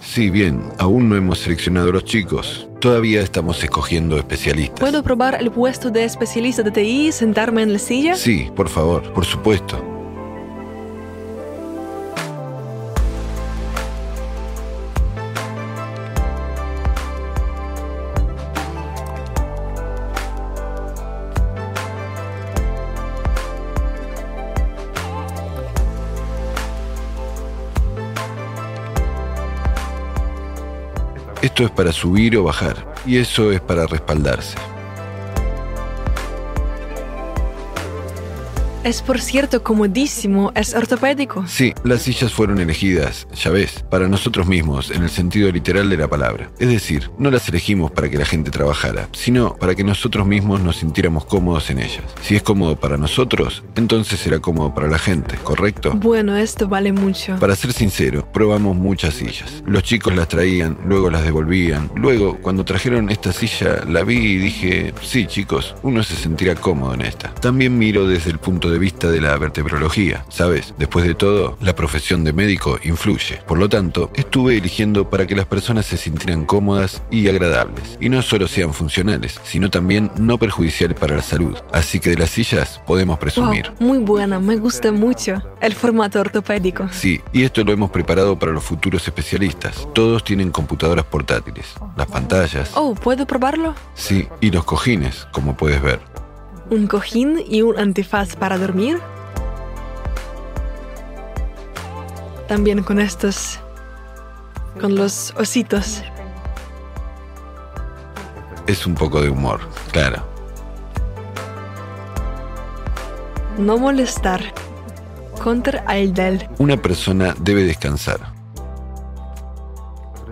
Sí, 0.00 0.30
bien, 0.30 0.62
aún 0.78 1.08
no 1.08 1.16
hemos 1.16 1.40
seleccionado 1.40 1.88
a 1.88 1.94
los 1.94 2.04
chicos. 2.04 2.68
Todavía 2.80 3.20
estamos 3.20 3.64
escogiendo 3.64 4.16
especialistas. 4.16 4.78
¿Puedo 4.78 5.02
probar 5.02 5.38
el 5.40 5.50
puesto 5.50 5.90
de 5.90 6.04
especialista 6.04 6.62
de 6.62 6.70
TI 6.70 7.08
y 7.08 7.10
sentarme 7.10 7.62
en 7.62 7.72
la 7.72 7.80
silla? 7.80 8.14
Sí, 8.14 8.48
por 8.54 8.68
favor, 8.68 9.12
por 9.12 9.24
supuesto. 9.24 9.93
Esto 31.54 31.66
es 31.66 31.70
para 31.70 31.92
subir 31.92 32.36
o 32.36 32.42
bajar, 32.42 32.94
y 33.06 33.18
eso 33.18 33.52
es 33.52 33.60
para 33.60 33.86
respaldarse. 33.86 34.56
Es 38.84 39.00
por 39.00 39.18
cierto 39.18 39.62
comodísimo, 39.62 40.52
es 40.54 40.74
ortopédico. 40.74 41.46
Sí, 41.48 41.72
las 41.84 42.02
sillas 42.02 42.34
fueron 42.34 42.58
elegidas, 42.60 43.26
ya 43.34 43.50
ves, 43.50 43.82
para 43.90 44.08
nosotros 44.08 44.46
mismos, 44.46 44.90
en 44.90 45.02
el 45.02 45.08
sentido 45.08 45.50
literal 45.50 45.88
de 45.88 45.96
la 45.96 46.06
palabra. 46.06 46.50
Es 46.58 46.68
decir, 46.68 47.10
no 47.18 47.30
las 47.30 47.48
elegimos 47.48 47.92
para 47.92 48.10
que 48.10 48.18
la 48.18 48.26
gente 48.26 48.50
trabajara, 48.50 49.08
sino 49.12 49.56
para 49.56 49.74
que 49.74 49.84
nosotros 49.84 50.26
mismos 50.26 50.60
nos 50.60 50.76
sintiéramos 50.76 51.24
cómodos 51.24 51.70
en 51.70 51.78
ellas. 51.78 52.04
Si 52.20 52.36
es 52.36 52.42
cómodo 52.42 52.76
para 52.76 52.98
nosotros, 52.98 53.64
entonces 53.74 54.20
será 54.20 54.40
cómodo 54.40 54.74
para 54.74 54.88
la 54.88 54.98
gente, 54.98 55.38
¿correcto? 55.42 55.92
Bueno, 55.94 56.36
esto 56.36 56.68
vale 56.68 56.92
mucho. 56.92 57.38
Para 57.40 57.56
ser 57.56 57.72
sincero, 57.72 58.28
probamos 58.34 58.76
muchas 58.76 59.14
sillas. 59.14 59.62
Los 59.64 59.82
chicos 59.82 60.14
las 60.14 60.28
traían, 60.28 60.76
luego 60.84 61.08
las 61.08 61.24
devolvían. 61.24 61.90
Luego, 61.96 62.36
cuando 62.42 62.66
trajeron 62.66 63.08
esta 63.08 63.32
silla, 63.32 63.82
la 63.88 64.04
vi 64.04 64.18
y 64.18 64.36
dije, 64.36 64.92
sí 65.00 65.26
chicos, 65.26 65.74
uno 65.82 66.02
se 66.02 66.16
sentirá 66.16 66.54
cómodo 66.54 66.92
en 66.92 67.00
esta. 67.00 67.32
También 67.36 67.78
miro 67.78 68.06
desde 68.06 68.30
el 68.30 68.38
punto 68.38 68.68
de 68.70 68.73
vista 68.78 69.10
de 69.10 69.20
la 69.20 69.36
vertebrología. 69.36 70.24
Sabes, 70.28 70.74
después 70.78 71.06
de 71.06 71.14
todo, 71.14 71.56
la 71.60 71.74
profesión 71.74 72.24
de 72.24 72.32
médico 72.32 72.78
influye. 72.84 73.40
Por 73.46 73.58
lo 73.58 73.68
tanto, 73.68 74.10
estuve 74.14 74.56
eligiendo 74.56 75.10
para 75.10 75.26
que 75.26 75.36
las 75.36 75.46
personas 75.46 75.86
se 75.86 75.96
sintieran 75.96 76.44
cómodas 76.44 77.02
y 77.10 77.28
agradables. 77.28 77.96
Y 78.00 78.08
no 78.08 78.22
solo 78.22 78.48
sean 78.48 78.72
funcionales, 78.74 79.40
sino 79.44 79.70
también 79.70 80.10
no 80.16 80.38
perjudiciales 80.38 80.98
para 80.98 81.16
la 81.16 81.22
salud. 81.22 81.56
Así 81.72 82.00
que 82.00 82.10
de 82.10 82.16
las 82.16 82.30
sillas 82.30 82.80
podemos 82.86 83.18
presumir. 83.18 83.70
Wow, 83.78 83.88
muy 83.88 83.98
buena, 83.98 84.40
me 84.40 84.56
gusta 84.56 84.92
mucho 84.92 85.42
el 85.60 85.74
formato 85.74 86.20
ortopédico. 86.20 86.88
Sí, 86.92 87.20
y 87.32 87.44
esto 87.44 87.64
lo 87.64 87.72
hemos 87.72 87.90
preparado 87.90 88.38
para 88.38 88.52
los 88.52 88.64
futuros 88.64 89.06
especialistas. 89.06 89.88
Todos 89.94 90.24
tienen 90.24 90.50
computadoras 90.50 91.04
portátiles, 91.04 91.74
las 91.96 92.06
pantallas. 92.06 92.70
Oh, 92.74 92.94
¿puedo 92.94 93.26
probarlo? 93.26 93.74
Sí, 93.94 94.28
y 94.40 94.50
los 94.50 94.64
cojines, 94.64 95.26
como 95.32 95.56
puedes 95.56 95.82
ver. 95.82 96.00
¿Un 96.70 96.86
cojín 96.86 97.44
y 97.46 97.62
un 97.62 97.78
antifaz 97.78 98.36
para 98.36 98.56
dormir? 98.56 98.98
También 102.48 102.82
con 102.82 102.98
estos... 103.00 103.58
con 104.80 104.94
los 104.94 105.34
ositos. 105.36 106.02
Es 108.66 108.86
un 108.86 108.94
poco 108.94 109.20
de 109.20 109.28
humor, 109.28 109.60
claro. 109.92 110.22
No 113.58 113.78
molestar. 113.78 114.40
Contra 115.42 115.84
Aildel. 115.86 116.48
Una 116.58 116.76
persona 116.76 117.34
debe 117.38 117.64
descansar. 117.64 118.20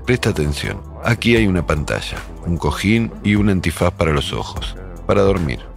Presta 0.06 0.30
atención. 0.30 0.80
Aquí 1.04 1.36
hay 1.36 1.46
una 1.46 1.66
pantalla, 1.66 2.16
un 2.46 2.56
cojín 2.56 3.12
y 3.22 3.34
un 3.34 3.50
antifaz 3.50 3.92
para 3.92 4.12
los 4.12 4.32
ojos, 4.32 4.76
para 5.06 5.22
dormir. 5.22 5.71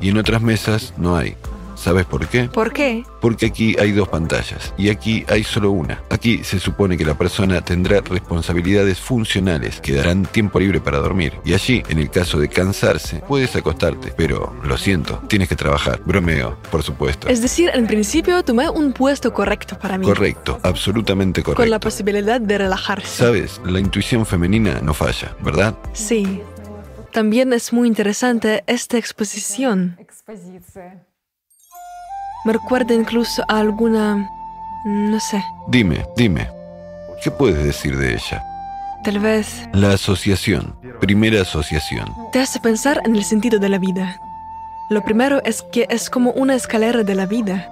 Y 0.00 0.08
en 0.08 0.18
otras 0.18 0.42
mesas 0.42 0.94
no 0.96 1.16
hay. 1.16 1.36
¿Sabes 1.80 2.04
por 2.04 2.28
qué? 2.28 2.44
¿Por 2.44 2.74
qué? 2.74 3.04
Porque 3.22 3.46
aquí 3.46 3.74
hay 3.78 3.92
dos 3.92 4.06
pantallas 4.06 4.74
y 4.76 4.90
aquí 4.90 5.24
hay 5.28 5.42
solo 5.42 5.70
una. 5.70 6.02
Aquí 6.10 6.44
se 6.44 6.60
supone 6.60 6.98
que 6.98 7.06
la 7.06 7.16
persona 7.16 7.62
tendrá 7.62 8.02
responsabilidades 8.02 8.98
funcionales 8.98 9.80
que 9.80 9.94
darán 9.94 10.26
tiempo 10.26 10.60
libre 10.60 10.78
para 10.82 10.98
dormir. 10.98 11.38
Y 11.42 11.54
allí, 11.54 11.82
en 11.88 11.98
el 11.98 12.10
caso 12.10 12.38
de 12.38 12.50
cansarse, 12.50 13.22
puedes 13.26 13.56
acostarte. 13.56 14.12
Pero, 14.14 14.54
lo 14.62 14.76
siento, 14.76 15.22
tienes 15.26 15.48
que 15.48 15.56
trabajar. 15.56 16.02
Bromeo, 16.04 16.58
por 16.70 16.82
supuesto. 16.82 17.28
Es 17.28 17.40
decir, 17.40 17.70
en 17.72 17.86
principio 17.86 18.42
tomé 18.44 18.68
un 18.68 18.92
puesto 18.92 19.32
correcto 19.32 19.78
para 19.78 19.96
mí. 19.96 20.04
Correcto, 20.04 20.60
absolutamente 20.62 21.42
correcto. 21.42 21.62
Con 21.62 21.70
la 21.70 21.80
posibilidad 21.80 22.42
de 22.42 22.58
relajarse. 22.58 23.24
Sabes, 23.24 23.58
la 23.64 23.80
intuición 23.80 24.26
femenina 24.26 24.80
no 24.82 24.92
falla, 24.92 25.34
¿verdad? 25.40 25.74
Sí. 25.94 26.42
También 27.12 27.52
es 27.52 27.72
muy 27.72 27.88
interesante 27.88 28.62
esta 28.66 28.96
exposición. 28.96 29.98
Me 32.44 32.52
recuerda 32.52 32.94
incluso 32.94 33.42
a 33.48 33.58
alguna... 33.58 34.28
no 34.84 35.20
sé. 35.20 35.42
Dime, 35.68 36.06
dime. 36.16 36.48
¿Qué 37.22 37.30
puedes 37.30 37.62
decir 37.64 37.96
de 37.96 38.14
ella? 38.14 38.42
Tal 39.04 39.18
vez... 39.18 39.68
La 39.72 39.92
asociación. 39.92 40.76
Primera 41.00 41.42
asociación. 41.42 42.06
Te 42.32 42.40
hace 42.40 42.60
pensar 42.60 43.02
en 43.04 43.16
el 43.16 43.24
sentido 43.24 43.58
de 43.58 43.68
la 43.68 43.78
vida. 43.78 44.20
Lo 44.88 45.02
primero 45.02 45.42
es 45.44 45.62
que 45.62 45.86
es 45.90 46.10
como 46.10 46.32
una 46.32 46.54
escalera 46.54 47.02
de 47.02 47.14
la 47.14 47.26
vida. 47.26 47.70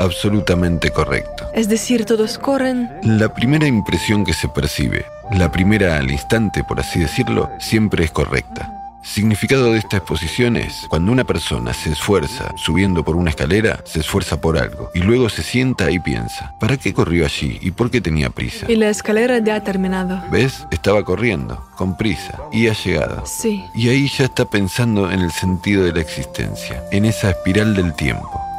Absolutamente 0.00 0.90
correcto. 0.90 1.46
Es 1.54 1.68
decir, 1.68 2.06
todos 2.06 2.38
corren. 2.38 2.90
La 3.02 3.32
primera 3.34 3.66
impresión 3.66 4.24
que 4.24 4.32
se 4.32 4.48
percibe, 4.48 5.04
la 5.30 5.52
primera 5.52 5.98
al 5.98 6.10
instante, 6.10 6.64
por 6.64 6.80
así 6.80 7.00
decirlo, 7.00 7.50
siempre 7.58 8.04
es 8.04 8.10
correcta. 8.10 8.72
Significado 9.02 9.72
de 9.72 9.78
esta 9.78 9.98
exposición 9.98 10.56
es, 10.56 10.86
cuando 10.88 11.10
una 11.10 11.24
persona 11.24 11.72
se 11.72 11.90
esfuerza 11.90 12.52
subiendo 12.56 13.02
por 13.02 13.16
una 13.16 13.30
escalera, 13.30 13.80
se 13.84 14.00
esfuerza 14.00 14.40
por 14.40 14.58
algo, 14.58 14.90
y 14.94 15.00
luego 15.00 15.28
se 15.28 15.42
sienta 15.42 15.90
y 15.90 15.98
piensa, 15.98 16.54
¿para 16.60 16.76
qué 16.76 16.92
corrió 16.92 17.24
allí 17.24 17.58
y 17.62 17.70
por 17.70 17.90
qué 17.90 18.00
tenía 18.00 18.30
prisa? 18.30 18.66
Y 18.70 18.76
la 18.76 18.90
escalera 18.90 19.38
ya 19.38 19.56
ha 19.56 19.64
terminado. 19.64 20.22
¿Ves? 20.30 20.66
Estaba 20.70 21.02
corriendo, 21.02 21.62
con 21.76 21.96
prisa, 21.96 22.38
y 22.52 22.68
ha 22.68 22.74
llegado. 22.74 23.24
Sí. 23.26 23.64
Y 23.74 23.88
ahí 23.88 24.08
ya 24.08 24.24
está 24.24 24.44
pensando 24.44 25.10
en 25.10 25.20
el 25.20 25.30
sentido 25.30 25.84
de 25.84 25.92
la 25.92 26.00
existencia, 26.00 26.84
en 26.90 27.06
esa 27.06 27.30
espiral 27.30 27.74
del 27.74 27.94
tiempo. 27.94 28.49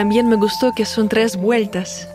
También 0.00 0.30
me 0.30 0.36
gustó 0.36 0.72
que 0.72 0.86
son 0.86 1.10
tres 1.10 1.36
vueltas. 1.36 2.08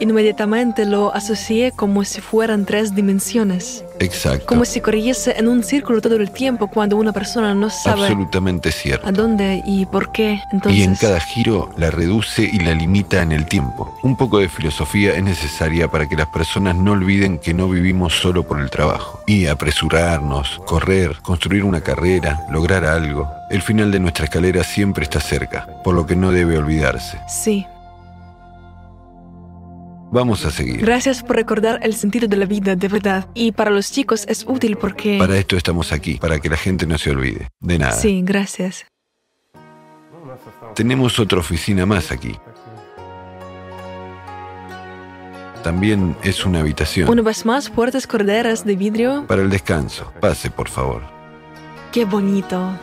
Inmediatamente 0.00 0.84
lo 0.84 1.14
asocié 1.14 1.72
como 1.72 2.04
si 2.04 2.20
fueran 2.20 2.64
tres 2.64 2.94
dimensiones. 2.94 3.84
Exacto. 4.00 4.46
Como 4.46 4.64
si 4.64 4.80
corriese 4.80 5.34
en 5.38 5.48
un 5.48 5.62
círculo 5.62 6.00
todo 6.00 6.16
el 6.16 6.30
tiempo 6.30 6.66
cuando 6.68 6.96
una 6.96 7.12
persona 7.12 7.54
no 7.54 7.70
sabe 7.70 8.02
Absolutamente 8.02 8.72
cierto. 8.72 9.06
a 9.06 9.12
dónde 9.12 9.62
y 9.64 9.86
por 9.86 10.10
qué. 10.12 10.40
Entonces, 10.52 10.80
Y 10.80 10.82
en 10.82 10.94
cada 10.96 11.20
giro 11.20 11.70
la 11.76 11.90
reduce 11.90 12.42
y 12.42 12.58
la 12.58 12.72
limita 12.74 13.22
en 13.22 13.32
el 13.32 13.46
tiempo. 13.46 13.96
Un 14.02 14.16
poco 14.16 14.38
de 14.38 14.48
filosofía 14.48 15.14
es 15.14 15.22
necesaria 15.22 15.88
para 15.88 16.08
que 16.08 16.16
las 16.16 16.26
personas 16.28 16.74
no 16.76 16.92
olviden 16.92 17.38
que 17.38 17.54
no 17.54 17.68
vivimos 17.68 18.14
solo 18.14 18.42
por 18.42 18.60
el 18.60 18.70
trabajo. 18.70 19.22
Y 19.26 19.46
apresurarnos, 19.46 20.60
correr, 20.66 21.16
construir 21.22 21.64
una 21.64 21.80
carrera, 21.80 22.44
lograr 22.50 22.84
algo. 22.84 23.30
El 23.50 23.62
final 23.62 23.90
de 23.90 24.00
nuestra 24.00 24.24
escalera 24.24 24.64
siempre 24.64 25.04
está 25.04 25.20
cerca, 25.20 25.66
por 25.84 25.94
lo 25.94 26.06
que 26.06 26.16
no 26.16 26.32
debe 26.32 26.58
olvidarse. 26.58 27.18
Sí. 27.28 27.66
Vamos 30.14 30.44
a 30.44 30.50
seguir. 30.52 30.80
Gracias 30.80 31.24
por 31.24 31.34
recordar 31.34 31.80
el 31.82 31.92
sentido 31.92 32.28
de 32.28 32.36
la 32.36 32.46
vida, 32.46 32.76
de 32.76 32.86
verdad. 32.86 33.26
Y 33.34 33.50
para 33.50 33.72
los 33.72 33.90
chicos 33.90 34.24
es 34.28 34.44
útil 34.46 34.76
porque... 34.76 35.18
Para 35.18 35.36
esto 35.36 35.56
estamos 35.56 35.90
aquí, 35.90 36.18
para 36.18 36.38
que 36.38 36.48
la 36.48 36.56
gente 36.56 36.86
no 36.86 36.96
se 36.98 37.10
olvide. 37.10 37.48
De 37.58 37.80
nada. 37.80 37.90
Sí, 37.90 38.22
gracias. 38.22 38.86
Tenemos 40.76 41.18
otra 41.18 41.40
oficina 41.40 41.84
más 41.84 42.12
aquí. 42.12 42.38
También 45.64 46.14
es 46.22 46.46
una 46.46 46.60
habitación. 46.60 47.08
Una 47.08 47.22
vez 47.22 47.44
más, 47.44 47.68
puertas 47.68 48.06
corderas 48.06 48.64
de 48.64 48.76
vidrio. 48.76 49.24
Para 49.26 49.42
el 49.42 49.50
descanso. 49.50 50.12
Pase, 50.20 50.48
por 50.48 50.68
favor. 50.68 51.02
Qué 51.90 52.04
bonito. 52.04 52.78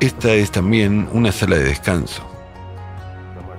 Esta 0.00 0.32
es 0.32 0.50
también 0.50 1.08
una 1.12 1.30
sala 1.30 1.56
de 1.56 1.64
descanso. 1.64 2.22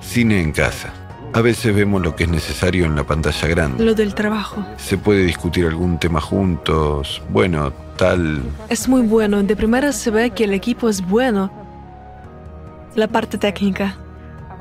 Cine 0.01 0.41
en 0.41 0.51
casa. 0.51 0.93
A 1.33 1.41
veces 1.41 1.73
vemos 1.73 2.01
lo 2.01 2.15
que 2.15 2.25
es 2.25 2.29
necesario 2.29 2.85
en 2.85 2.95
la 2.95 3.05
pantalla 3.05 3.47
grande. 3.47 3.83
Lo 3.83 3.93
del 3.93 4.13
trabajo. 4.13 4.65
Se 4.77 4.97
puede 4.97 5.23
discutir 5.23 5.65
algún 5.65 5.97
tema 5.97 6.19
juntos. 6.19 7.21
Bueno, 7.29 7.71
tal. 7.97 8.41
Es 8.69 8.87
muy 8.87 9.01
bueno. 9.01 9.41
De 9.43 9.55
primera 9.55 9.91
se 9.91 10.11
ve 10.11 10.31
que 10.31 10.43
el 10.43 10.53
equipo 10.53 10.89
es 10.89 11.01
bueno. 11.01 11.51
La 12.95 13.07
parte 13.07 13.37
técnica. 13.37 13.97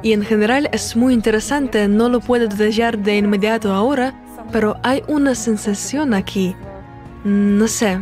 Y 0.02 0.12
en 0.12 0.22
general 0.22 0.68
es 0.72 0.94
muy 0.96 1.12
interesante. 1.12 1.88
No 1.88 2.08
lo 2.08 2.20
puedo 2.20 2.46
detallar 2.46 2.98
de 2.98 3.18
inmediato 3.18 3.72
ahora, 3.72 4.14
pero 4.52 4.76
hay 4.82 5.02
una 5.08 5.34
sensación 5.34 6.14
aquí. 6.14 6.54
No 7.24 7.68
sé. 7.68 8.00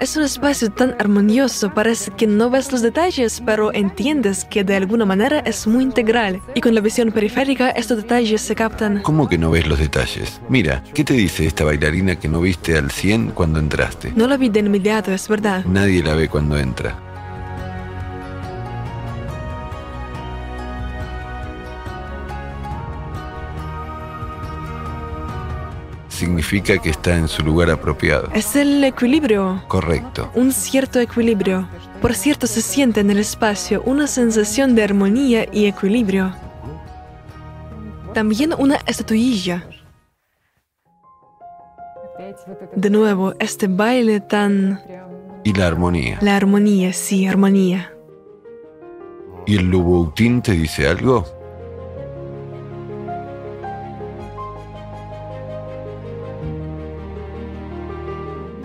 Es 0.00 0.16
un 0.16 0.24
espacio 0.24 0.70
tan 0.70 0.96
armonioso, 0.98 1.72
parece 1.72 2.10
que 2.10 2.26
no 2.26 2.50
ves 2.50 2.72
los 2.72 2.82
detalles, 2.82 3.40
pero 3.46 3.72
entiendes 3.72 4.44
que 4.44 4.64
de 4.64 4.74
alguna 4.74 5.04
manera 5.04 5.38
es 5.40 5.66
muy 5.66 5.84
integral. 5.84 6.40
Y 6.54 6.60
con 6.60 6.74
la 6.74 6.80
visión 6.80 7.12
periférica 7.12 7.70
estos 7.70 7.98
detalles 7.98 8.40
se 8.40 8.56
captan. 8.56 9.02
¿Cómo 9.02 9.28
que 9.28 9.38
no 9.38 9.52
ves 9.52 9.66
los 9.68 9.78
detalles? 9.78 10.40
Mira, 10.48 10.82
¿qué 10.94 11.04
te 11.04 11.14
dice 11.14 11.46
esta 11.46 11.64
bailarina 11.64 12.16
que 12.16 12.28
no 12.28 12.40
viste 12.40 12.76
al 12.76 12.90
100 12.90 13.30
cuando 13.30 13.60
entraste? 13.60 14.12
No 14.16 14.26
la 14.26 14.36
vi 14.36 14.48
de 14.48 14.60
inmediato, 14.60 15.12
es 15.12 15.28
verdad. 15.28 15.64
Nadie 15.64 16.02
la 16.02 16.14
ve 16.14 16.28
cuando 16.28 16.58
entra. 16.58 16.98
Significa 26.14 26.78
que 26.78 26.90
está 26.90 27.16
en 27.16 27.26
su 27.26 27.42
lugar 27.42 27.70
apropiado. 27.70 28.28
Es 28.34 28.54
el 28.54 28.84
equilibrio. 28.84 29.64
Correcto. 29.66 30.30
un 30.36 30.52
cierto 30.52 31.00
equilibrio. 31.00 31.68
Por 32.00 32.14
cierto, 32.14 32.46
se 32.46 32.62
siente 32.62 33.00
en 33.00 33.10
el 33.10 33.18
espacio 33.18 33.82
una 33.84 34.06
sensación 34.06 34.76
de 34.76 34.84
armonía 34.84 35.48
y 35.50 35.66
equilibrio. 35.66 36.32
También 38.12 38.54
una 38.56 38.76
estatuilla. 38.86 39.66
De 42.76 42.90
nuevo, 42.90 43.34
este 43.40 43.66
baile 43.66 44.20
tan... 44.20 44.80
Y 45.42 45.52
la 45.52 45.66
armonía. 45.66 46.18
La 46.22 46.36
armonía, 46.36 46.92
sí, 46.92 47.26
armonía. 47.26 47.92
¿Y 49.46 49.56
el 49.56 49.68
Luboutin 49.68 50.42
te 50.42 50.52
dice 50.52 50.86
algo? 50.86 51.26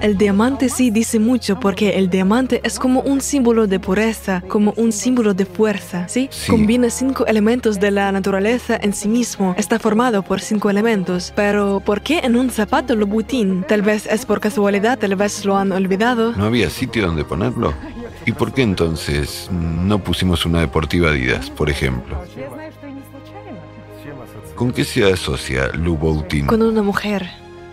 El 0.01 0.17
diamante 0.17 0.69
sí 0.69 0.91
dice 0.91 1.19
mucho 1.19 1.59
porque 1.59 1.97
el 1.97 2.09
diamante 2.09 2.61
es 2.63 2.79
como 2.79 3.01
un 3.01 3.19
símbolo 3.19 3.67
de 3.67 3.81
pureza, 3.81 4.41
como 4.47 4.73
un 4.77 4.93
símbolo 4.93 5.33
de 5.33 5.45
fuerza, 5.45 6.07
¿sí? 6.07 6.29
Combina 6.47 6.89
cinco 6.89 7.25
elementos 7.25 7.81
de 7.81 7.91
la 7.91 8.09
naturaleza 8.11 8.79
en 8.81 8.93
sí 8.93 9.09
mismo. 9.09 9.55
Está 9.57 9.77
formado 9.77 10.23
por 10.23 10.39
cinco 10.39 10.69
elementos. 10.69 11.33
Pero, 11.35 11.81
¿por 11.81 12.01
qué 12.01 12.19
en 12.19 12.37
un 12.37 12.49
zapato 12.49 12.95
lo 12.95 13.07
butín? 13.07 13.65
Tal 13.67 13.81
vez 13.81 14.05
es 14.05 14.25
por 14.25 14.39
casualidad, 14.39 14.97
tal 14.97 15.15
vez 15.17 15.43
lo 15.43 15.57
han 15.57 15.73
olvidado. 15.73 16.31
¿No 16.31 16.45
había 16.45 16.69
sitio 16.69 17.05
donde 17.05 17.25
ponerlo? 17.25 17.73
¿Y 18.25 18.31
por 18.31 18.53
qué 18.53 18.61
entonces 18.61 19.49
no 19.51 19.99
pusimos 19.99 20.45
una 20.45 20.61
deportiva 20.61 21.09
Adidas, 21.09 21.49
por 21.49 21.69
ejemplo? 21.69 22.17
¿Con 24.55 24.71
qué 24.71 24.85
se 24.85 25.11
asocia 25.11 25.67
Louboutin? 25.73 26.45
Con 26.45 26.61
una 26.61 26.83
mujer. 26.83 27.29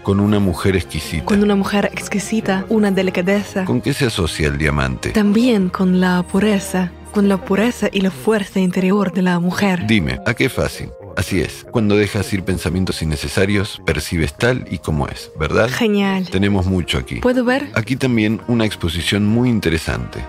Con 0.06 0.20
una 0.20 0.38
mujer 0.38 0.76
exquisita. 0.76 1.24
con 1.24 1.42
una 1.42 1.56
mujer 1.56 1.90
exquisita, 1.92 2.64
una 2.68 2.92
delicadeza. 2.92 3.64
¿Con 3.64 3.80
qué 3.80 3.92
se 3.92 4.06
asocia 4.06 4.46
el 4.46 4.56
diamante? 4.56 5.10
También 5.10 5.68
con 5.68 5.98
la 5.98 6.22
pureza, 6.22 6.92
con 7.12 7.28
la 7.28 7.44
pureza 7.44 7.88
y 7.90 8.02
la 8.02 8.12
fuerza 8.12 8.60
interior 8.60 9.12
de 9.12 9.22
la 9.22 9.40
mujer. 9.40 9.84
Dime, 9.88 10.20
¿a 10.24 10.34
qué 10.34 10.48
fácil? 10.48 10.90
Así 11.16 11.40
es, 11.40 11.66
cuando 11.72 11.96
dejas 11.96 12.32
ir 12.32 12.44
pensamientos 12.44 13.02
innecesarios, 13.02 13.82
percibes 13.84 14.32
tal 14.34 14.64
y 14.70 14.78
como 14.78 15.08
es, 15.08 15.32
¿verdad? 15.40 15.68
Genial. 15.70 16.28
Tenemos 16.30 16.66
mucho 16.66 16.98
aquí. 16.98 17.16
¿Puedo 17.16 17.44
ver? 17.44 17.68
Aquí 17.74 17.96
también 17.96 18.40
una 18.46 18.64
exposición 18.64 19.26
muy 19.26 19.48
interesante. 19.48 20.20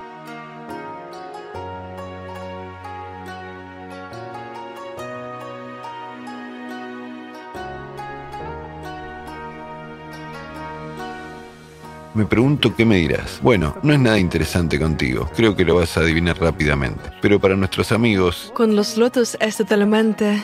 Me 12.18 12.26
pregunto 12.26 12.76
qué 12.76 12.84
me 12.84 12.96
dirás. 12.96 13.40
Bueno, 13.44 13.78
no 13.84 13.94
es 13.94 14.00
nada 14.00 14.18
interesante 14.18 14.80
contigo, 14.80 15.30
creo 15.36 15.56
que 15.56 15.64
lo 15.64 15.76
vas 15.76 15.96
a 15.98 16.00
adivinar 16.00 16.40
rápidamente. 16.40 17.12
Pero 17.22 17.40
para 17.40 17.56
nuestros 17.56 17.92
amigos, 17.92 18.52
Con 18.56 18.76
los 18.76 18.98
lotos 18.98 19.38
es 19.40 19.58
totalmente... 19.58 20.44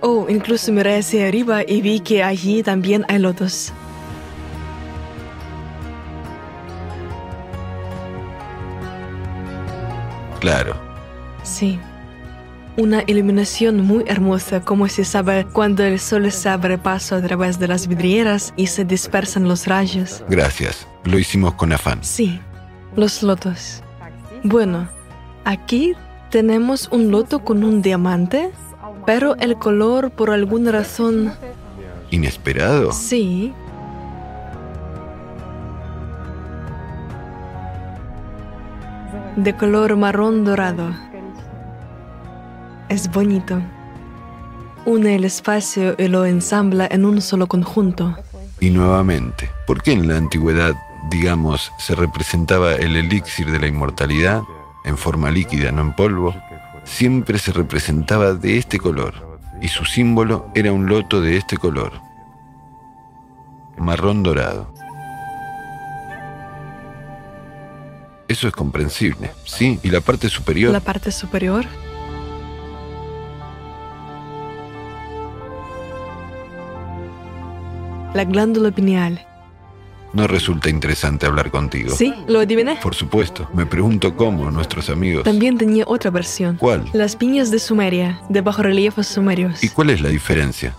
Oh, 0.00 0.26
incluso 0.28 0.70
miré 0.70 0.98
hacia 0.98 1.26
arriba 1.26 1.64
y 1.66 1.80
vi 1.80 1.98
que 1.98 2.22
allí 2.22 2.62
también 2.62 3.04
hay 3.08 3.18
lotos. 3.18 3.72
claro, 10.38 10.76
Sí 11.42 11.78
una 12.76 13.02
iluminación 13.06 13.80
muy 13.84 14.04
hermosa, 14.06 14.60
como 14.60 14.88
se 14.88 15.04
sabe 15.04 15.46
cuando 15.52 15.84
el 15.84 15.98
sol 15.98 16.30
se 16.30 16.48
abre 16.48 16.78
paso 16.78 17.16
a 17.16 17.22
través 17.22 17.58
de 17.58 17.68
las 17.68 17.86
vidrieras 17.86 18.52
y 18.56 18.66
se 18.66 18.84
dispersan 18.84 19.48
los 19.48 19.66
rayos. 19.66 20.24
Gracias, 20.28 20.86
lo 21.04 21.18
hicimos 21.18 21.54
con 21.54 21.72
afán. 21.72 21.98
Sí, 22.02 22.40
los 22.96 23.22
lotos. 23.22 23.82
Bueno, 24.44 24.88
aquí 25.44 25.94
tenemos 26.30 26.88
un 26.90 27.10
loto 27.10 27.40
con 27.44 27.64
un 27.64 27.82
diamante, 27.82 28.50
pero 29.06 29.36
el 29.36 29.56
color 29.56 30.10
por 30.10 30.30
alguna 30.30 30.72
razón... 30.72 31.32
Inesperado. 32.10 32.92
Sí, 32.92 33.52
de 39.36 39.56
color 39.56 39.96
marrón 39.96 40.44
dorado. 40.44 41.09
Es 42.90 43.08
bonito. 43.08 43.62
Une 44.84 45.14
el 45.14 45.24
espacio 45.24 45.94
y 45.96 46.08
lo 46.08 46.26
ensambla 46.26 46.88
en 46.90 47.04
un 47.04 47.20
solo 47.20 47.46
conjunto. 47.46 48.16
Y 48.58 48.70
nuevamente, 48.70 49.48
¿por 49.64 49.80
qué 49.80 49.92
en 49.92 50.08
la 50.08 50.16
antigüedad, 50.16 50.74
digamos, 51.08 51.70
se 51.78 51.94
representaba 51.94 52.74
el 52.74 52.96
elixir 52.96 53.48
de 53.48 53.60
la 53.60 53.68
inmortalidad 53.68 54.42
en 54.84 54.98
forma 54.98 55.30
líquida, 55.30 55.70
no 55.70 55.82
en 55.82 55.92
polvo? 55.94 56.34
Siempre 56.82 57.38
se 57.38 57.52
representaba 57.52 58.34
de 58.34 58.58
este 58.58 58.80
color, 58.80 59.38
y 59.62 59.68
su 59.68 59.84
símbolo 59.84 60.50
era 60.56 60.72
un 60.72 60.86
loto 60.86 61.20
de 61.20 61.36
este 61.36 61.58
color, 61.58 61.92
marrón 63.78 64.24
dorado. 64.24 64.74
Eso 68.26 68.48
es 68.48 68.52
comprensible, 68.52 69.30
¿sí? 69.44 69.78
¿Y 69.84 69.90
la 69.90 70.00
parte 70.00 70.28
superior? 70.28 70.72
La 70.72 70.80
parte 70.80 71.12
superior 71.12 71.66
la 78.14 78.24
glándula 78.24 78.70
pineal. 78.70 79.26
No 80.12 80.26
resulta 80.26 80.68
interesante 80.68 81.26
hablar 81.26 81.50
contigo. 81.50 81.94
Sí, 81.94 82.12
lo 82.26 82.40
adiviné. 82.40 82.76
Por 82.82 82.96
supuesto. 82.96 83.48
Me 83.54 83.64
pregunto 83.64 84.16
cómo 84.16 84.50
nuestros 84.50 84.90
amigos. 84.90 85.22
También 85.22 85.56
tenía 85.56 85.84
otra 85.86 86.10
versión. 86.10 86.56
¿Cuál? 86.56 86.84
Las 86.92 87.14
piñas 87.14 87.52
de 87.52 87.60
Sumeria, 87.60 88.20
de 88.28 88.40
bajorreliefes 88.40 89.06
sumerios. 89.06 89.62
¿Y 89.62 89.68
cuál 89.68 89.90
es 89.90 90.00
la 90.00 90.08
diferencia? 90.08 90.74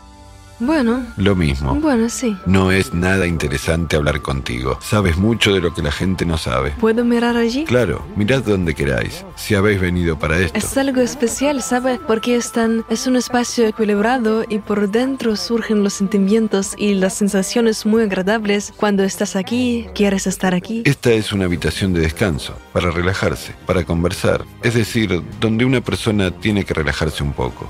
Bueno. 0.62 1.04
Lo 1.18 1.36
mismo. 1.36 1.74
Bueno, 1.74 2.08
sí. 2.08 2.38
No 2.46 2.72
es 2.72 2.94
nada 2.94 3.26
interesante 3.26 3.96
hablar 3.96 4.22
contigo. 4.22 4.78
Sabes 4.80 5.18
mucho 5.18 5.54
de 5.54 5.60
lo 5.60 5.74
que 5.74 5.82
la 5.82 5.92
gente 5.92 6.24
no 6.24 6.38
sabe. 6.38 6.70
¿Puedo 6.80 7.04
mirar 7.04 7.36
allí? 7.36 7.64
Claro, 7.64 8.06
mirad 8.16 8.44
donde 8.44 8.76
queráis, 8.76 9.26
si 9.36 9.56
habéis 9.56 9.82
venido 9.82 10.20
para 10.20 10.38
esto. 10.38 10.56
Es 10.56 10.78
algo 10.78 11.02
especial, 11.02 11.64
¿sabe? 11.64 12.00
Porque 12.06 12.36
es, 12.36 12.52
tan, 12.52 12.86
es 12.92 13.08
un 13.08 13.16
espacio 13.16 13.66
equilibrado 13.66 14.46
y 14.48 14.60
por 14.60 14.92
dentro 14.92 15.36
surgen 15.36 15.84
los 15.84 15.94
sentimientos 15.94 16.76
y 16.78 16.94
las 16.94 17.16
sensaciones 17.16 17.88
muy 17.88 18.04
agradables 18.04 18.72
cuando 18.78 19.04
estás 19.04 19.36
aquí, 19.36 19.88
quieres 19.96 20.28
estar 20.28 20.54
aquí. 20.54 20.84
Esta 20.86 21.12
es 21.12 21.34
una 21.34 21.46
habitación 21.46 21.92
de 21.94 22.02
descanso, 22.02 22.56
para 22.72 22.92
relajarse, 22.92 23.56
para 23.66 23.84
conversar. 23.84 24.46
Es 24.62 24.76
decir, 24.76 25.24
donde 25.40 25.66
una 25.66 25.82
persona 25.82 26.30
tiene 26.30 26.66
que 26.66 26.76
relajarse 26.76 27.24
un 27.24 27.34
poco. 27.34 27.68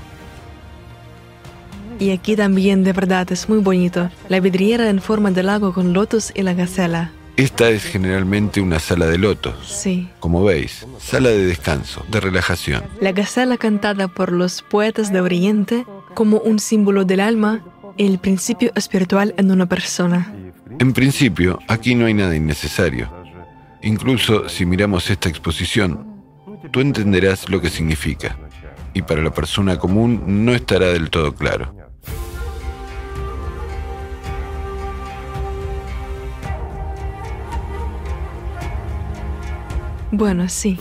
Y 2.02 2.10
aquí 2.10 2.34
también 2.34 2.82
de 2.82 2.92
verdad 2.92 3.30
es 3.30 3.48
muy 3.48 3.58
bonito. 3.58 4.10
La 4.28 4.40
vidriera 4.40 4.90
en 4.90 5.00
forma 5.00 5.30
de 5.30 5.44
lago 5.44 5.72
con 5.72 5.92
lotos 5.92 6.32
y 6.34 6.42
la 6.42 6.52
gacela. 6.52 7.12
Esta 7.36 7.70
es 7.70 7.84
generalmente 7.84 8.60
una 8.60 8.80
sala 8.80 9.06
de 9.06 9.18
lotos. 9.18 9.54
Sí. 9.68 10.08
Como 10.18 10.42
veis, 10.42 10.84
sala 10.98 11.28
de 11.28 11.46
descanso, 11.46 12.04
de 12.10 12.18
relajación. 12.18 12.82
La 13.00 13.12
gacela 13.12 13.56
cantada 13.56 14.08
por 14.08 14.32
los 14.32 14.62
poetas 14.62 15.12
de 15.12 15.20
Oriente 15.20 15.86
como 16.14 16.38
un 16.38 16.58
símbolo 16.58 17.04
del 17.04 17.20
alma 17.20 17.62
el 17.96 18.18
principio 18.18 18.72
espiritual 18.74 19.32
en 19.36 19.52
una 19.52 19.66
persona. 19.66 20.34
En 20.80 20.92
principio, 20.92 21.60
aquí 21.68 21.94
no 21.94 22.06
hay 22.06 22.14
nada 22.14 22.34
innecesario. 22.34 23.08
Incluso 23.80 24.48
si 24.48 24.66
miramos 24.66 25.08
esta 25.08 25.28
exposición, 25.28 26.20
tú 26.72 26.80
entenderás 26.80 27.48
lo 27.48 27.60
que 27.60 27.70
significa. 27.70 28.36
Y 28.92 29.02
para 29.02 29.22
la 29.22 29.32
persona 29.32 29.78
común 29.78 30.44
no 30.44 30.52
estará 30.52 30.86
del 30.86 31.08
todo 31.08 31.32
claro. 31.32 31.81
Bueno, 40.12 40.46
sí. 40.50 40.78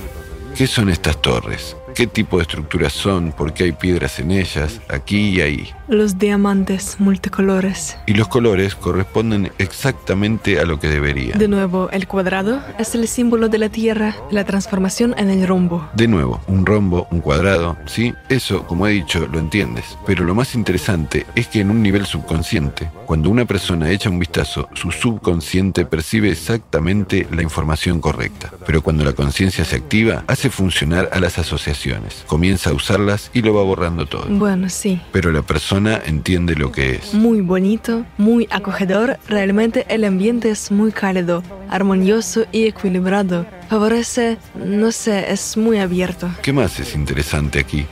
¿Qué 0.56 0.68
son 0.68 0.90
estas 0.90 1.22
torres? 1.22 1.78
¿Qué 1.96 2.06
tipo 2.06 2.36
de 2.36 2.44
estructuras 2.44 2.92
son? 2.92 3.32
¿Por 3.32 3.54
qué 3.54 3.64
hay 3.64 3.72
piedras 3.72 4.20
en 4.20 4.32
ellas? 4.32 4.82
Aquí 4.90 5.30
y 5.30 5.42
ahí. 5.42 5.74
Los 5.92 6.18
diamantes 6.18 6.96
multicolores. 7.00 7.98
Y 8.06 8.14
los 8.14 8.30
colores 8.30 8.76
corresponden 8.76 9.52
exactamente 9.58 10.58
a 10.58 10.64
lo 10.64 10.80
que 10.80 10.88
deberían. 10.88 11.38
De 11.38 11.50
nuevo, 11.50 11.90
el 11.92 12.08
cuadrado 12.08 12.62
es 12.80 12.96
el 12.96 13.10
símbolo 13.10 13.50
de 13.50 13.58
la 13.58 13.68
Tierra, 13.68 14.16
la 14.32 14.46
transformación 14.46 15.14
en 15.18 15.30
el 15.30 15.46
rombo. 15.46 15.90
De 15.94 16.08
nuevo, 16.08 16.40
un 16.48 16.66
rombo, 16.66 17.10
un 17.12 17.20
cuadrado, 17.20 17.76
¿sí? 17.88 18.14
Eso, 18.30 18.66
como 18.68 18.88
he 18.88 18.92
dicho, 18.92 19.28
lo 19.30 19.38
entiendes. 19.38 19.98
Pero 20.06 20.24
lo 20.24 20.34
más 20.34 20.56
interesante 20.56 21.26
es 21.36 21.50
que 21.50 21.60
en 21.60 21.70
un 21.70 21.84
nivel 21.84 22.06
subconsciente, 22.06 22.90
cuando 23.06 23.30
una 23.30 23.44
persona 23.44 23.92
echa 23.92 24.10
un 24.10 24.20
vistazo, 24.20 24.70
su 24.74 24.92
subconsciente 24.92 25.86
percibe 25.86 26.32
exactamente 26.32 27.28
la 27.34 27.42
información 27.42 28.00
correcta. 28.00 28.50
Pero 28.66 28.82
cuando 28.82 29.04
la 29.04 29.12
conciencia 29.12 29.66
se 29.66 29.76
activa, 29.76 30.24
hace 30.28 30.50
funcionar 30.50 31.10
a 31.12 31.20
las 31.20 31.38
asociaciones. 31.38 32.24
Comienza 32.28 32.70
a 32.70 32.74
usarlas 32.74 33.30
y 33.34 33.42
lo 33.42 33.54
va 33.54 33.64
borrando 33.64 34.06
todo. 34.06 34.28
Bueno, 34.30 34.70
sí. 34.70 35.02
Pero 35.12 35.34
la 35.34 35.42
persona 35.42 35.81
entiende 35.90 36.56
lo 36.56 36.72
que 36.72 36.96
es. 36.96 37.14
Muy 37.14 37.42
bonito, 37.42 38.06
muy 38.18 38.48
acogedor. 38.52 39.18
Realmente 39.28 39.86
el 39.90 40.04
ambiente 40.04 40.50
es 40.50 40.72
muy 40.72 40.92
cálido, 40.92 41.44
armonioso 41.70 42.46
y 42.52 42.66
equilibrado. 42.66 43.46
Favorece, 43.70 44.38
no 44.56 44.92
sé, 44.92 45.32
es 45.32 45.58
muy 45.58 45.80
abierto. 45.80 46.30
¿Qué 46.42 46.54
más 46.54 46.80
es 46.80 46.96
interesante 46.96 47.60
aquí? 47.60 47.86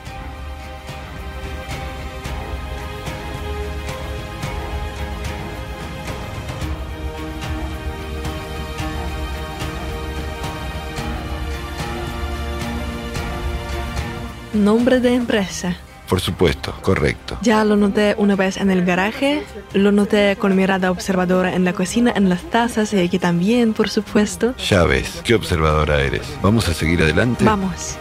Nombre 14.53 14.99
de 14.99 15.15
empresa. 15.15 15.77
Por 16.09 16.21
supuesto, 16.21 16.73
correcto. 16.81 17.37
Ya 17.43 17.63
lo 17.63 17.75
noté 17.75 18.15
una 18.17 18.35
vez 18.35 18.57
en 18.57 18.71
el 18.71 18.83
garaje, 18.83 19.43
lo 19.73 19.91
noté 19.91 20.35
con 20.37 20.55
mirada 20.55 20.89
observadora 20.89 21.53
en 21.53 21.65
la 21.65 21.73
cocina, 21.73 22.11
en 22.15 22.29
las 22.29 22.41
tazas 22.49 22.91
y 22.93 22.99
aquí 22.99 23.19
también, 23.19 23.73
por 23.73 23.89
supuesto. 23.89 24.55
Ya 24.57 24.85
ves, 24.85 25.21
qué 25.23 25.35
observadora 25.35 26.01
eres. 26.01 26.23
¿Vamos 26.41 26.67
a 26.67 26.73
seguir 26.73 27.03
adelante? 27.03 27.45
Vamos. 27.45 27.95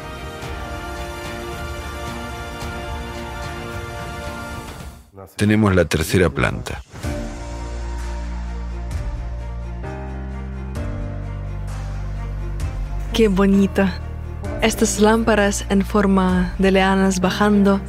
Tenemos 5.37 5.75
la 5.75 5.85
tercera 5.85 6.31
planta. 6.31 6.83
Qué 13.13 13.29
bonito. 13.29 13.85
Estas 14.63 14.99
lámparas 14.99 15.67
en 15.69 15.85
forma 15.85 16.55
de 16.59 16.73
leanas 16.73 17.21
bajando. 17.21 17.81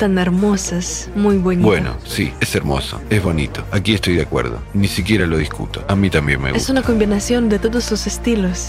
Tan 0.00 0.16
hermosas, 0.16 1.10
muy 1.14 1.36
bonitas. 1.36 1.66
Bueno, 1.66 1.94
sí, 2.06 2.32
es 2.40 2.54
hermoso, 2.54 2.98
es 3.10 3.22
bonito. 3.22 3.62
Aquí 3.70 3.92
estoy 3.92 4.16
de 4.16 4.22
acuerdo. 4.22 4.58
Ni 4.72 4.88
siquiera 4.88 5.26
lo 5.26 5.36
discuto. 5.36 5.84
A 5.88 5.94
mí 5.94 6.08
también 6.08 6.40
me 6.40 6.52
gusta. 6.52 6.62
Es 6.62 6.70
una 6.70 6.80
combinación 6.80 7.50
de 7.50 7.58
todos 7.58 7.90
los 7.90 8.06
estilos. 8.06 8.68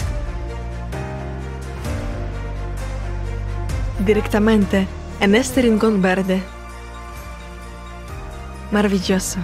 Directamente 4.04 4.86
en 5.20 5.34
este 5.34 5.62
rincón 5.62 6.02
verde. 6.02 6.42
Maravilloso. 8.70 9.38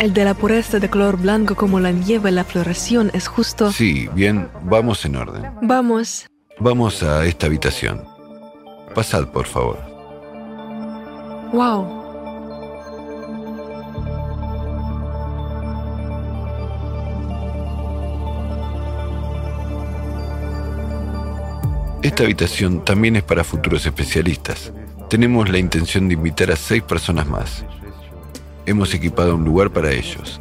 El 0.00 0.14
de 0.14 0.24
la 0.24 0.34
pureza 0.34 0.80
de 0.80 0.90
color 0.90 1.18
blanco 1.18 1.54
como 1.54 1.78
la 1.78 1.92
nieve 1.92 2.30
y 2.30 2.32
la 2.32 2.42
floración 2.42 3.12
es 3.14 3.28
justo. 3.28 3.70
Sí, 3.70 4.08
bien, 4.12 4.48
vamos 4.64 5.04
en 5.04 5.14
orden. 5.14 5.44
Vamos. 5.62 6.26
Vamos 6.58 7.04
a 7.04 7.24
esta 7.26 7.46
habitación. 7.46 8.02
Pasad, 8.92 9.28
por 9.28 9.46
favor. 9.46 9.91
Wow. 11.52 12.02
Esta 22.02 22.24
habitación 22.24 22.84
también 22.84 23.16
es 23.16 23.22
para 23.22 23.44
futuros 23.44 23.84
especialistas. 23.86 24.72
Tenemos 25.10 25.50
la 25.50 25.58
intención 25.58 26.08
de 26.08 26.14
invitar 26.14 26.50
a 26.50 26.56
seis 26.56 26.82
personas 26.82 27.26
más. 27.26 27.64
Hemos 28.64 28.94
equipado 28.94 29.36
un 29.36 29.44
lugar 29.44 29.70
para 29.70 29.92
ellos. 29.92 30.40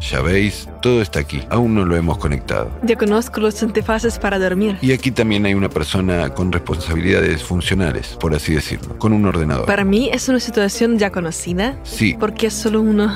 Ya 0.00 0.22
veis, 0.22 0.68
todo 0.80 1.02
está 1.02 1.20
aquí. 1.20 1.42
Aún 1.50 1.74
no 1.74 1.84
lo 1.84 1.96
hemos 1.96 2.18
conectado. 2.18 2.70
Ya 2.82 2.96
conozco 2.96 3.40
los 3.40 3.62
antefaces 3.62 4.18
para 4.18 4.38
dormir. 4.38 4.78
Y 4.80 4.92
aquí 4.92 5.10
también 5.10 5.44
hay 5.46 5.54
una 5.54 5.68
persona 5.68 6.30
con 6.30 6.52
responsabilidades 6.52 7.42
funcionales, 7.42 8.16
por 8.20 8.34
así 8.34 8.54
decirlo, 8.54 8.98
con 8.98 9.12
un 9.12 9.26
ordenador. 9.26 9.66
Para 9.66 9.84
mí 9.84 10.10
es 10.12 10.28
una 10.28 10.40
situación 10.40 10.98
ya 10.98 11.10
conocida. 11.10 11.78
Sí. 11.82 12.16
Porque 12.18 12.46
es 12.46 12.54
solo 12.54 12.80
uno. 12.80 13.12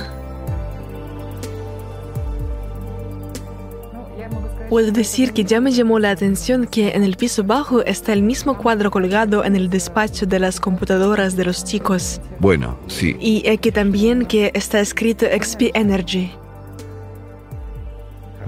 Puedo 4.68 4.90
decir 4.90 5.34
que 5.34 5.44
ya 5.44 5.60
me 5.60 5.70
llamó 5.70 5.98
la 5.98 6.10
atención 6.10 6.66
que 6.66 6.92
en 6.92 7.04
el 7.04 7.16
piso 7.16 7.44
bajo 7.44 7.82
está 7.84 8.14
el 8.14 8.22
mismo 8.22 8.56
cuadro 8.56 8.90
colgado 8.90 9.44
en 9.44 9.54
el 9.54 9.68
despacho 9.68 10.24
de 10.24 10.38
las 10.38 10.60
computadoras 10.60 11.36
de 11.36 11.44
los 11.44 11.62
chicos. 11.62 12.22
Bueno, 12.38 12.78
sí. 12.86 13.14
Y 13.20 13.46
aquí 13.48 13.70
también 13.70 14.24
que 14.24 14.50
está 14.54 14.80
escrito 14.80 15.26
XP 15.26 15.72
Energy. 15.74 16.32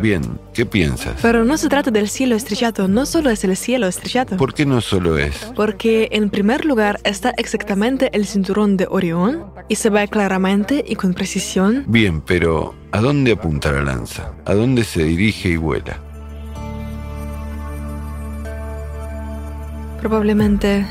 Bien, 0.00 0.22
¿qué 0.52 0.66
piensas? 0.66 1.14
Pero 1.22 1.44
no 1.44 1.56
se 1.56 1.68
trata 1.68 1.90
del 1.90 2.08
cielo 2.08 2.34
estrellado, 2.34 2.88
no 2.88 3.06
solo 3.06 3.30
es 3.30 3.44
el 3.44 3.56
cielo 3.56 3.86
estrellado. 3.86 4.36
¿Por 4.36 4.54
qué 4.54 4.66
no 4.66 4.80
solo 4.80 5.18
es? 5.18 5.52
Porque 5.54 6.08
en 6.12 6.30
primer 6.30 6.64
lugar 6.64 7.00
está 7.04 7.32
exactamente 7.36 8.10
el 8.12 8.26
cinturón 8.26 8.76
de 8.76 8.86
Orión 8.90 9.46
y 9.68 9.76
se 9.76 9.90
ve 9.90 10.08
claramente 10.08 10.84
y 10.86 10.96
con 10.96 11.14
precisión. 11.14 11.84
Bien, 11.86 12.20
pero 12.20 12.74
¿a 12.92 13.00
dónde 13.00 13.32
apunta 13.32 13.72
la 13.72 13.82
lanza? 13.82 14.32
¿A 14.44 14.54
dónde 14.54 14.84
se 14.84 15.04
dirige 15.04 15.50
y 15.50 15.56
vuela? 15.56 16.00
Probablemente 20.00 20.84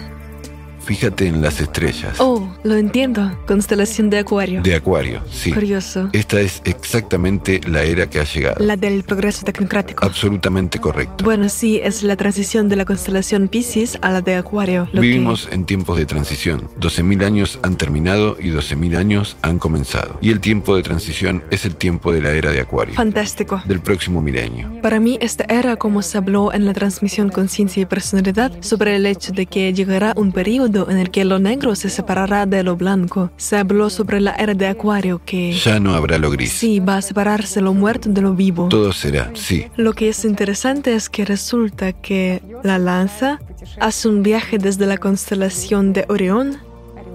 Fíjate 0.85 1.27
en 1.27 1.41
las 1.41 1.61
estrellas. 1.61 2.15
Oh, 2.19 2.47
lo 2.63 2.75
entiendo. 2.75 3.31
Constelación 3.47 4.09
de 4.09 4.19
Acuario. 4.19 4.61
De 4.61 4.75
Acuario, 4.75 5.21
sí. 5.31 5.51
Curioso. 5.51 6.09
Esta 6.13 6.41
es 6.41 6.61
exactamente 6.65 7.61
la 7.67 7.83
era 7.83 8.09
que 8.09 8.19
ha 8.19 8.23
llegado. 8.25 8.63
La 8.63 8.75
del 8.75 9.03
progreso 9.03 9.45
tecnocrático. 9.45 10.05
Absolutamente 10.05 10.79
correcto. 10.79 11.23
Bueno, 11.23 11.47
sí, 11.49 11.79
es 11.81 12.03
la 12.03 12.15
transición 12.17 12.67
de 12.69 12.75
la 12.75 12.85
constelación 12.85 13.47
Pisces 13.47 13.97
a 14.01 14.11
la 14.11 14.21
de 14.21 14.35
Acuario. 14.35 14.87
lo 14.91 15.01
que- 15.01 15.07
Vivimos 15.07 15.47
en 15.51 15.65
tiempos 15.65 15.97
de 15.97 16.05
transición. 16.05 16.67
12.000 16.79 17.23
años 17.23 17.59
han 17.63 17.75
terminado 17.77 18.35
y 18.39 18.49
12.000 18.49 18.95
años 18.97 19.37
han 19.41 19.59
comenzado. 19.59 20.17
Y 20.21 20.31
el 20.31 20.39
tiempo 20.39 20.75
de 20.75 20.83
transición 20.83 21.43
es 21.49 21.65
el 21.65 21.75
tiempo 21.75 22.11
de 22.11 22.21
la 22.21 22.31
era 22.31 22.51
de 22.51 22.59
Acuario, 22.61 22.93
Fantástico. 22.95 23.61
del 23.65 23.79
próximo 23.79 24.21
milenio. 24.21 24.69
Para 24.81 24.99
mí, 24.99 25.17
esta 25.21 25.45
era 25.47 25.75
como 25.77 26.01
se 26.01 26.17
habló 26.17 26.51
en 26.53 26.65
la 26.65 26.73
transmisión 26.73 27.29
Conciencia 27.29 27.81
y 27.81 27.85
Personalidad 27.85 28.51
sobre 28.61 28.95
el 28.95 29.05
hecho 29.05 29.31
de 29.31 29.45
que 29.45 29.71
llegará 29.73 30.13
un 30.15 30.31
periodo 30.31 30.72
en 30.89 30.97
el 30.97 31.11
que 31.11 31.23
lo 31.25 31.39
negro 31.39 31.75
se 31.75 31.89
separará 31.89 32.45
de 32.45 32.63
lo 32.63 32.75
blanco. 32.75 33.31
Se 33.37 33.57
habló 33.57 33.89
sobre 33.89 34.19
la 34.21 34.31
era 34.35 34.53
de 34.53 34.67
Acuario 34.67 35.21
que 35.25 35.53
Ya 35.53 35.79
no 35.79 35.93
habrá 35.95 36.17
lo 36.17 36.29
gris. 36.31 36.51
sí 36.51 36.79
va 36.79 36.97
a 36.97 37.01
separarse 37.01 37.61
lo 37.61 37.73
muerto 37.73 38.09
de 38.09 38.21
lo 38.21 38.33
vivo. 38.33 38.67
Todo 38.69 38.91
será, 38.93 39.31
sí. 39.35 39.65
Lo 39.77 39.93
que 39.93 40.09
es 40.09 40.25
interesante 40.25 40.93
es 40.95 41.09
que 41.09 41.25
resulta 41.25 41.93
que 41.93 42.41
la 42.63 42.79
lanza 42.79 43.39
hace 43.79 44.07
un 44.07 44.23
viaje 44.23 44.57
desde 44.57 44.85
la 44.85 44.97
constelación 44.97 45.93
de 45.93 46.05
Orión 46.09 46.57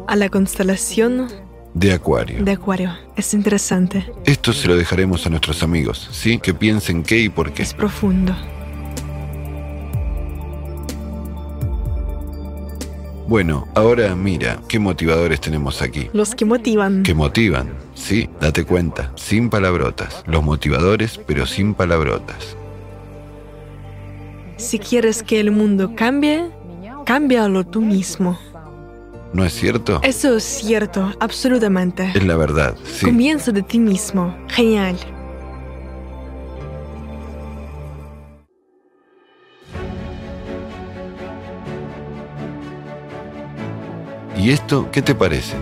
a 0.07 0.17
la 0.17 0.29
constelación 0.31 1.29
De 1.75 1.93
Acuario. 1.93 2.43
de 2.43 2.53
Acuario. 2.53 2.93
Es 3.17 3.35
interesante, 3.35 4.07
Esto 4.25 4.53
se 4.53 4.69
lo 4.69 4.77
dejaremos 4.77 5.27
a 5.27 5.31
nuestros 5.31 5.63
amigos, 5.63 6.09
¿sí? 6.13 6.39
Que 6.39 6.55
piensen 6.55 7.03
qué 7.03 7.19
y 7.19 7.29
por 7.29 7.53
qué. 7.53 7.63
es 7.65 7.75
profundo. 7.75 8.35
Bueno, 13.29 13.69
ahora 13.75 14.15
mira, 14.15 14.59
qué 14.69 14.79
motivadores 14.79 15.39
tenemos 15.39 15.83
aquí. 15.83 16.09
Los 16.15 16.35
que 16.35 16.47
motivan. 16.47 17.03
Que 17.03 17.13
motivan, 17.13 17.69
¿sí? 17.95 18.27
Date 18.41 18.65
cuenta, 18.65 19.13
sin 19.17 19.51
palabrotas. 19.51 20.25
Los 20.27 20.43
motivadores, 20.43 21.21
pero 21.27 21.45
sin 21.45 21.75
palabrotas. 21.75 22.57
Si 24.57 24.79
quieres 24.79 25.23
que 25.23 25.41
el 25.41 25.51
mundo 25.51 25.93
cambie, 25.95 26.49
cámbialo 27.05 27.67
tú 27.67 27.83
mismo. 27.83 28.39
¿No 29.35 29.45
es 29.45 29.53
cierto? 29.53 30.01
Eso 30.03 30.39
es 30.39 30.45
cierto, 30.45 31.13
absolutamente. 31.21 32.11
Es 32.15 32.25
la 32.25 32.39
verdad, 32.39 32.77
sí. 32.83 33.05
Comienza 33.05 33.53
de 33.53 33.61
ti 33.61 33.79
mismo. 33.79 34.35
Genial. 34.49 34.97
¿Y 44.39 44.51
esto 44.51 44.89
qué 44.93 45.03
te 45.03 45.17
parece? 45.17 45.57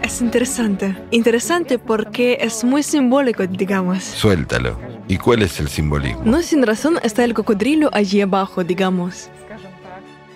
Es 0.00 0.20
interesante. 0.20 0.96
Interesante 1.10 1.80
porque 1.80 2.38
es 2.40 2.62
muy 2.62 2.84
simbólico, 2.84 3.44
digamos. 3.48 4.04
Suéltalo. 4.04 4.78
¿Y 5.08 5.18
cuál 5.18 5.42
es 5.42 5.58
el 5.58 5.68
simbolismo? 5.68 6.22
No 6.24 6.42
sin 6.42 6.64
razón 6.64 7.00
está 7.02 7.24
el 7.24 7.34
cocodrilo 7.34 7.90
allí 7.92 8.20
abajo, 8.20 8.62
digamos. 8.62 9.28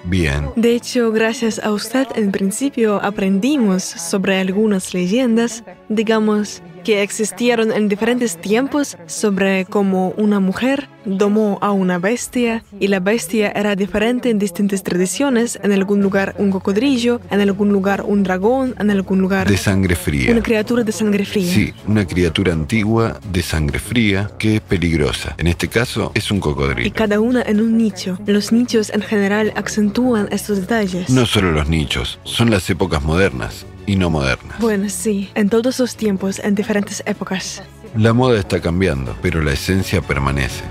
Bien. 0.02 0.50
De 0.56 0.74
hecho, 0.74 1.12
gracias 1.12 1.60
a 1.60 1.70
usted 1.70 2.08
en 2.16 2.32
principio 2.32 3.00
aprendimos 3.00 3.84
sobre 3.84 4.40
algunas 4.40 4.92
leyendas, 4.92 5.62
digamos, 5.88 6.60
que 6.84 7.02
existieron 7.02 7.72
en 7.72 7.88
diferentes 7.88 8.36
tiempos 8.40 8.96
sobre 9.06 9.64
cómo 9.64 10.10
una 10.16 10.40
mujer 10.40 10.88
domó 11.04 11.58
a 11.62 11.72
una 11.72 11.98
bestia 11.98 12.62
y 12.78 12.88
la 12.88 13.00
bestia 13.00 13.50
era 13.54 13.74
diferente 13.76 14.30
en 14.30 14.38
distintas 14.38 14.82
tradiciones, 14.82 15.58
en 15.62 15.72
algún 15.72 16.02
lugar 16.02 16.34
un 16.38 16.50
cocodrillo, 16.50 17.20
en 17.30 17.40
algún 17.40 17.72
lugar 17.72 18.02
un 18.06 18.22
dragón, 18.22 18.74
en 18.78 18.90
algún 18.90 19.20
lugar 19.20 19.48
De 19.48 19.56
sangre 19.56 19.94
fría. 19.96 20.30
una 20.32 20.42
criatura 20.42 20.84
de 20.84 20.92
sangre 20.92 21.24
fría. 21.24 21.52
Sí, 21.52 21.72
una 21.86 22.06
criatura 22.06 22.52
antigua 22.52 23.18
de 23.32 23.42
sangre 23.42 23.78
fría 23.78 24.30
que 24.38 24.56
es 24.56 24.60
peligrosa. 24.60 25.34
En 25.38 25.46
este 25.46 25.68
caso 25.68 26.12
es 26.14 26.30
un 26.30 26.38
Y 26.38 26.40
cocodrilo. 26.40 26.92
cada 26.94 27.20
una 27.20 27.42
en 27.42 27.60
un 27.60 27.76
nicho. 27.78 28.18
Los 28.26 28.52
nichos 28.52 28.90
en 28.90 29.02
general 29.02 29.52
acentúan 29.56 30.28
estos 30.30 30.58
detalles. 30.60 31.08
No 31.10 31.24
solo 31.26 31.50
los 31.52 31.68
nichos, 31.68 32.18
son 32.24 32.50
las 32.50 32.68
épocas 32.70 33.02
modernas 33.02 33.64
y 33.86 33.96
no 33.96 34.10
modernas. 34.10 34.58
Bueno, 34.60 34.88
sí, 34.88 35.30
en 35.34 35.48
todos 35.48 35.78
los 35.78 35.96
tiempos, 35.96 36.38
en 36.38 36.54
diferentes 36.54 37.02
épocas. 37.06 37.62
La 37.96 38.12
moda 38.12 38.38
está 38.38 38.60
cambiando, 38.60 39.16
pero 39.20 39.42
la 39.42 39.52
esencia 39.52 40.00
permanece. 40.00 40.62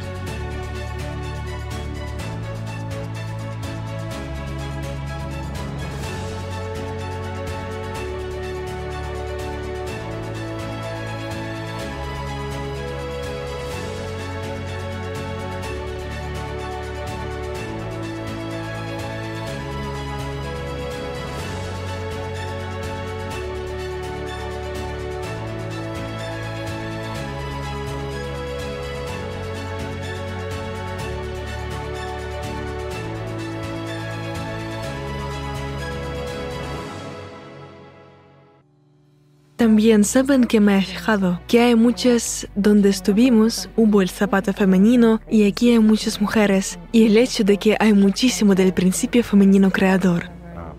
También 39.79 40.03
saben 40.03 40.43
que 40.43 40.59
me 40.59 40.77
he 40.77 40.81
fijado 40.81 41.39
que 41.47 41.61
hay 41.61 41.73
muchas 41.73 42.49
donde 42.53 42.89
estuvimos, 42.89 43.69
hubo 43.77 44.01
el 44.01 44.09
zapato 44.09 44.51
femenino 44.51 45.21
y 45.31 45.47
aquí 45.47 45.71
hay 45.71 45.79
muchas 45.79 46.19
mujeres 46.19 46.77
y 46.91 47.05
el 47.05 47.15
hecho 47.15 47.45
de 47.45 47.55
que 47.55 47.77
hay 47.79 47.93
muchísimo 47.93 48.55
del 48.55 48.73
principio 48.73 49.23
femenino 49.23 49.71
creador. 49.71 50.31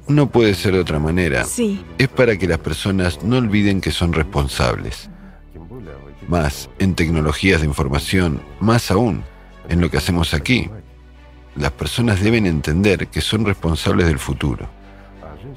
No 0.06 0.28
puede 0.30 0.52
ser 0.52 0.74
de 0.74 0.80
otra 0.80 0.98
manera. 0.98 1.44
Sí, 1.44 1.82
Es 1.96 2.08
para 2.08 2.36
que 2.36 2.46
las 2.46 2.58
personas 2.58 3.24
no 3.24 3.38
olviden 3.38 3.80
que 3.80 3.90
son 3.90 4.12
responsables. 4.12 5.08
Más 6.28 6.68
en 6.78 6.94
tecnologías 6.94 7.62
de 7.62 7.68
información, 7.68 8.42
más 8.60 8.90
aún 8.90 9.22
en 9.70 9.80
lo 9.80 9.90
que 9.90 9.96
hacemos 9.96 10.34
aquí. 10.34 10.68
Las 11.56 11.72
personas 11.72 12.22
deben 12.22 12.44
entender 12.44 13.08
que 13.08 13.22
son 13.22 13.46
responsables 13.46 14.08
del 14.08 14.18
futuro. 14.18 14.68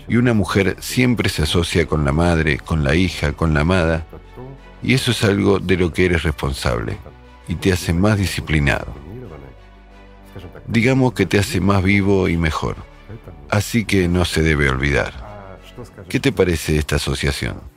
Y 0.07 0.17
una 0.17 0.33
mujer 0.33 0.77
siempre 0.79 1.29
se 1.29 1.43
asocia 1.43 1.85
con 1.85 2.05
la 2.05 2.11
madre, 2.11 2.57
con 2.57 2.83
la 2.83 2.95
hija, 2.95 3.33
con 3.33 3.53
la 3.53 3.61
amada. 3.61 4.05
Y 4.81 4.93
eso 4.93 5.11
es 5.11 5.23
algo 5.23 5.59
de 5.59 5.77
lo 5.77 5.93
que 5.93 6.05
eres 6.05 6.23
responsable. 6.23 6.97
Y 7.47 7.55
te 7.55 7.71
hace 7.71 7.93
más 7.93 8.17
disciplinado. 8.17 8.87
Digamos 10.67 11.13
que 11.13 11.25
te 11.25 11.39
hace 11.39 11.61
más 11.61 11.83
vivo 11.83 12.27
y 12.27 12.37
mejor. 12.37 12.75
Así 13.49 13.85
que 13.85 14.07
no 14.07 14.25
se 14.25 14.41
debe 14.41 14.69
olvidar. 14.69 15.13
¿Qué 16.09 16.19
te 16.19 16.31
parece 16.31 16.77
esta 16.77 16.97
asociación? 16.97 17.72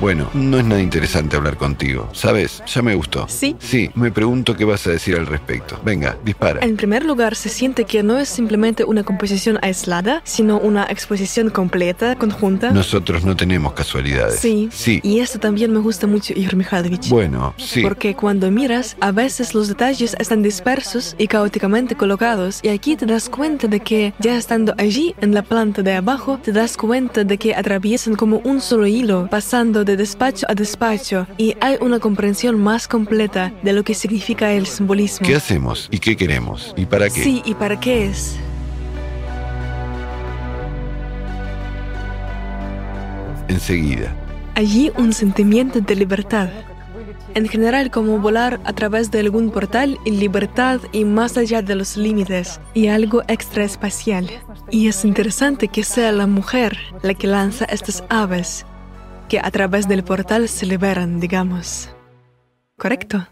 Bueno, 0.00 0.28
no 0.34 0.58
es 0.58 0.64
nada 0.64 0.80
interesante 0.80 1.36
hablar 1.36 1.56
contigo. 1.56 2.08
¿Sabes? 2.12 2.62
Ya 2.66 2.82
me 2.82 2.94
gustó. 2.94 3.26
Sí. 3.28 3.56
Sí, 3.58 3.90
me 3.94 4.10
pregunto 4.10 4.56
qué 4.56 4.64
vas 4.64 4.86
a 4.86 4.90
decir 4.90 5.16
al 5.16 5.26
respecto. 5.26 5.80
Venga, 5.84 6.16
dispara. 6.24 6.64
En 6.64 6.76
primer 6.76 7.04
lugar, 7.04 7.34
se 7.34 7.48
siente 7.48 7.84
que 7.84 8.02
no 8.02 8.18
es 8.18 8.28
simplemente 8.28 8.84
una 8.84 9.04
composición 9.04 9.58
aislada, 9.62 10.20
sino 10.24 10.58
una 10.58 10.84
exposición 10.84 11.50
completa, 11.50 12.16
conjunta. 12.16 12.70
Nosotros 12.70 13.24
no 13.24 13.36
tenemos 13.36 13.72
casualidades. 13.72 14.40
Sí. 14.40 14.68
Sí. 14.70 15.00
Y 15.02 15.20
esto 15.20 15.38
también 15.38 15.72
me 15.72 15.78
gusta 15.78 16.06
mucho, 16.06 16.34
Igor 16.36 16.56
Mikhailovich. 16.56 17.08
Bueno, 17.08 17.54
sí. 17.56 17.82
Porque 17.82 18.14
cuando 18.14 18.50
miras, 18.50 18.96
a 19.00 19.12
veces 19.12 19.54
los 19.54 19.68
detalles 19.68 20.14
están 20.18 20.42
dispersos 20.42 21.14
y 21.18 21.26
caóticamente 21.26 21.96
colocados, 21.96 22.60
y 22.62 22.68
aquí 22.68 22.96
te 22.96 23.06
das 23.06 23.28
cuenta 23.28 23.66
de 23.66 23.80
que, 23.80 24.12
ya 24.18 24.36
estando 24.36 24.74
allí, 24.76 25.14
en 25.20 25.32
la 25.32 25.42
planta 25.42 25.82
de 25.82 25.94
abajo, 25.94 26.38
te 26.42 26.52
das 26.52 26.76
cuenta 26.76 27.24
de 27.24 27.38
que 27.38 27.54
atraviesan 27.54 28.14
como 28.14 28.38
un 28.44 28.60
solo 28.60 28.86
hilo, 28.86 29.28
pasando 29.30 29.85
de 29.86 29.96
despacho 29.96 30.44
a 30.50 30.54
despacho, 30.54 31.26
y 31.38 31.56
hay 31.62 31.78
una 31.80 31.98
comprensión 31.98 32.62
más 32.62 32.86
completa 32.86 33.52
de 33.62 33.72
lo 33.72 33.82
que 33.84 33.94
significa 33.94 34.52
el 34.52 34.66
simbolismo. 34.66 35.26
¿Qué 35.26 35.34
hacemos? 35.34 35.88
¿Y 35.90 35.98
qué 35.98 36.16
queremos? 36.16 36.74
¿Y 36.76 36.84
para 36.84 37.08
qué? 37.08 37.22
Sí, 37.22 37.42
¿y 37.46 37.54
para 37.54 37.80
qué 37.80 38.06
es? 38.06 38.36
Enseguida. 43.48 44.14
Allí 44.54 44.92
un 44.96 45.12
sentimiento 45.12 45.80
de 45.80 45.94
libertad. 45.94 46.48
En 47.34 47.46
general, 47.46 47.90
como 47.90 48.18
volar 48.18 48.60
a 48.64 48.72
través 48.72 49.10
de 49.10 49.20
algún 49.20 49.50
portal 49.50 49.98
en 50.06 50.18
libertad 50.18 50.80
y 50.92 51.04
más 51.04 51.36
allá 51.36 51.60
de 51.60 51.74
los 51.74 51.96
límites, 51.96 52.60
y 52.72 52.88
algo 52.88 53.22
extraespacial. 53.28 54.30
Y 54.70 54.88
es 54.88 55.04
interesante 55.04 55.68
que 55.68 55.84
sea 55.84 56.12
la 56.12 56.26
mujer 56.26 56.78
la 57.02 57.12
que 57.12 57.26
lanza 57.26 57.66
estas 57.66 58.02
aves, 58.08 58.64
que 59.28 59.38
a 59.38 59.50
través 59.50 59.88
del 59.88 60.04
portal 60.04 60.48
se 60.48 60.66
liberan, 60.66 61.20
digamos. 61.20 61.90
¿Correcto? 62.76 63.26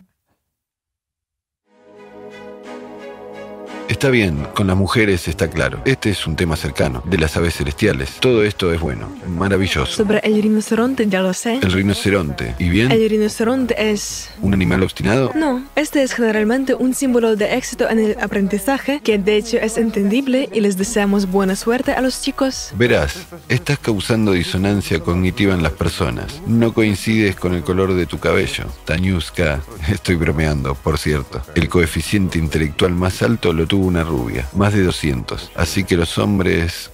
Está 4.05 4.13
bien, 4.13 4.47
con 4.55 4.67
las 4.67 4.77
mujeres 4.77 5.29
está 5.29 5.49
claro. 5.49 5.81
Este 5.87 6.11
es 6.11 6.27
un 6.27 6.37
tema 6.37 6.57
cercano, 6.57 7.03
de 7.07 7.17
las 7.17 7.39
aves 7.39 7.55
celestiales. 7.55 8.11
Todo 8.21 8.45
esto 8.45 8.71
es 8.71 8.79
bueno, 8.79 9.11
maravilloso. 9.27 9.91
Sobre 9.91 10.19
el 10.19 10.43
rinoceronte 10.43 11.09
ya 11.09 11.23
lo 11.23 11.33
sé. 11.33 11.55
El 11.55 11.73
rinoceronte. 11.73 12.55
¿Y 12.59 12.69
bien? 12.69 12.93
El 12.93 13.09
rinoceronte 13.09 13.75
es... 13.91 14.29
¿Un 14.43 14.53
animal 14.53 14.83
obstinado? 14.83 15.33
No, 15.35 15.65
este 15.75 16.03
es 16.03 16.13
generalmente 16.13 16.75
un 16.75 16.93
símbolo 16.93 17.35
de 17.35 17.55
éxito 17.57 17.89
en 17.89 17.99
el 17.99 18.17
aprendizaje, 18.21 19.01
que 19.03 19.17
de 19.17 19.39
hecho 19.39 19.57
es 19.57 19.79
entendible 19.79 20.51
y 20.53 20.61
les 20.61 20.77
deseamos 20.77 21.25
buena 21.25 21.57
suerte 21.57 21.93
a 21.93 22.03
los 22.03 22.21
chicos. 22.21 22.73
Verás, 22.77 23.17
estás 23.49 23.79
causando 23.79 24.33
disonancia 24.33 25.01
cognitiva 25.01 25.55
en 25.55 25.63
las 25.63 25.73
personas. 25.73 26.43
No 26.47 26.75
coincides 26.75 27.37
con 27.37 27.55
el 27.55 27.63
color 27.63 27.95
de 27.95 28.05
tu 28.05 28.19
cabello. 28.19 28.65
Tanyuska, 28.85 29.63
estoy 29.89 30.17
bromeando, 30.17 30.75
por 30.75 30.99
cierto. 30.99 31.41
El 31.55 31.71
coeficiente 31.71 32.39
intelectual 32.39 32.93
más 32.93 33.23
alto 33.23 33.55
lo 33.55 33.67
tuvo 33.67 33.94
una 33.95 34.03
rubia, 34.03 34.49
más 34.55 34.73
de 34.73 34.83
200. 34.83 35.53
Así 35.55 35.85
que 35.85 35.97
los 35.97 36.19
hombres... 36.19 36.91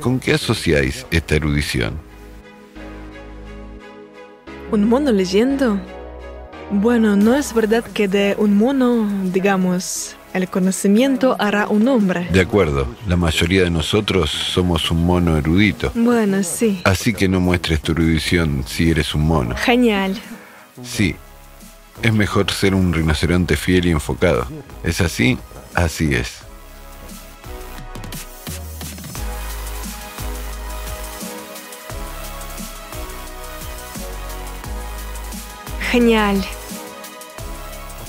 ¿Con 0.00 0.20
qué 0.20 0.34
asociáis 0.34 1.06
esta 1.10 1.34
erudición? 1.34 1.98
¿Un 4.70 4.88
mono 4.88 5.10
leyendo? 5.10 5.80
Bueno, 6.70 7.16
no 7.16 7.34
es 7.34 7.52
verdad 7.52 7.82
que 7.82 8.06
de 8.06 8.36
un 8.38 8.56
mono, 8.56 9.08
digamos, 9.32 10.14
el 10.34 10.48
conocimiento 10.48 11.34
hará 11.40 11.66
un 11.66 11.88
hombre. 11.88 12.28
De 12.30 12.42
acuerdo, 12.42 12.86
la 13.08 13.16
mayoría 13.16 13.64
de 13.64 13.70
nosotros 13.70 14.30
somos 14.30 14.90
un 14.92 15.04
mono 15.04 15.36
erudito. 15.36 15.90
Bueno, 15.94 16.44
sí. 16.44 16.80
Así 16.84 17.12
que 17.12 17.26
no 17.26 17.40
muestres 17.40 17.80
tu 17.80 17.92
erudición 17.92 18.62
si 18.66 18.90
eres 18.90 19.14
un 19.14 19.22
mono. 19.22 19.56
Genial. 19.56 20.14
Sí, 20.84 21.16
es 22.02 22.12
mejor 22.12 22.50
ser 22.52 22.74
un 22.74 22.92
rinoceronte 22.92 23.56
fiel 23.56 23.86
y 23.86 23.90
enfocado. 23.90 24.46
¿Es 24.84 25.00
así? 25.00 25.38
Así 25.76 26.14
es. 26.14 26.38
Genial. 35.90 36.42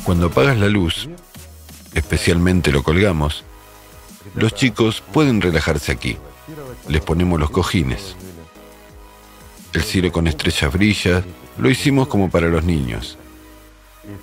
Cuando 0.06 0.28
apagas 0.28 0.58
la 0.58 0.70
luz, 0.70 1.10
especialmente 1.94 2.72
lo 2.72 2.84
colgamos, 2.84 3.44
los 4.34 4.56
chicos 4.56 5.04
pueden 5.12 5.42
relajarse 5.42 5.92
aquí. 5.92 6.18
Les 6.88 7.02
ponemos 7.02 7.38
los 7.38 7.50
cojines. 7.50 8.16
El 9.74 9.84
cielo 9.84 10.10
con 10.14 10.28
estrellas 10.28 10.72
brilla, 10.72 11.22
lo 11.58 11.70
hicimos 11.70 12.08
como 12.08 12.30
para 12.30 12.48
los 12.48 12.64
niños. 12.64 13.18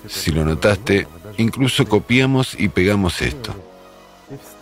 Si 0.07 0.31
lo 0.31 0.43
notaste, 0.43 1.07
incluso 1.37 1.85
copiamos 1.85 2.55
y 2.59 2.67
pegamos 2.69 3.21
esto. 3.21 3.55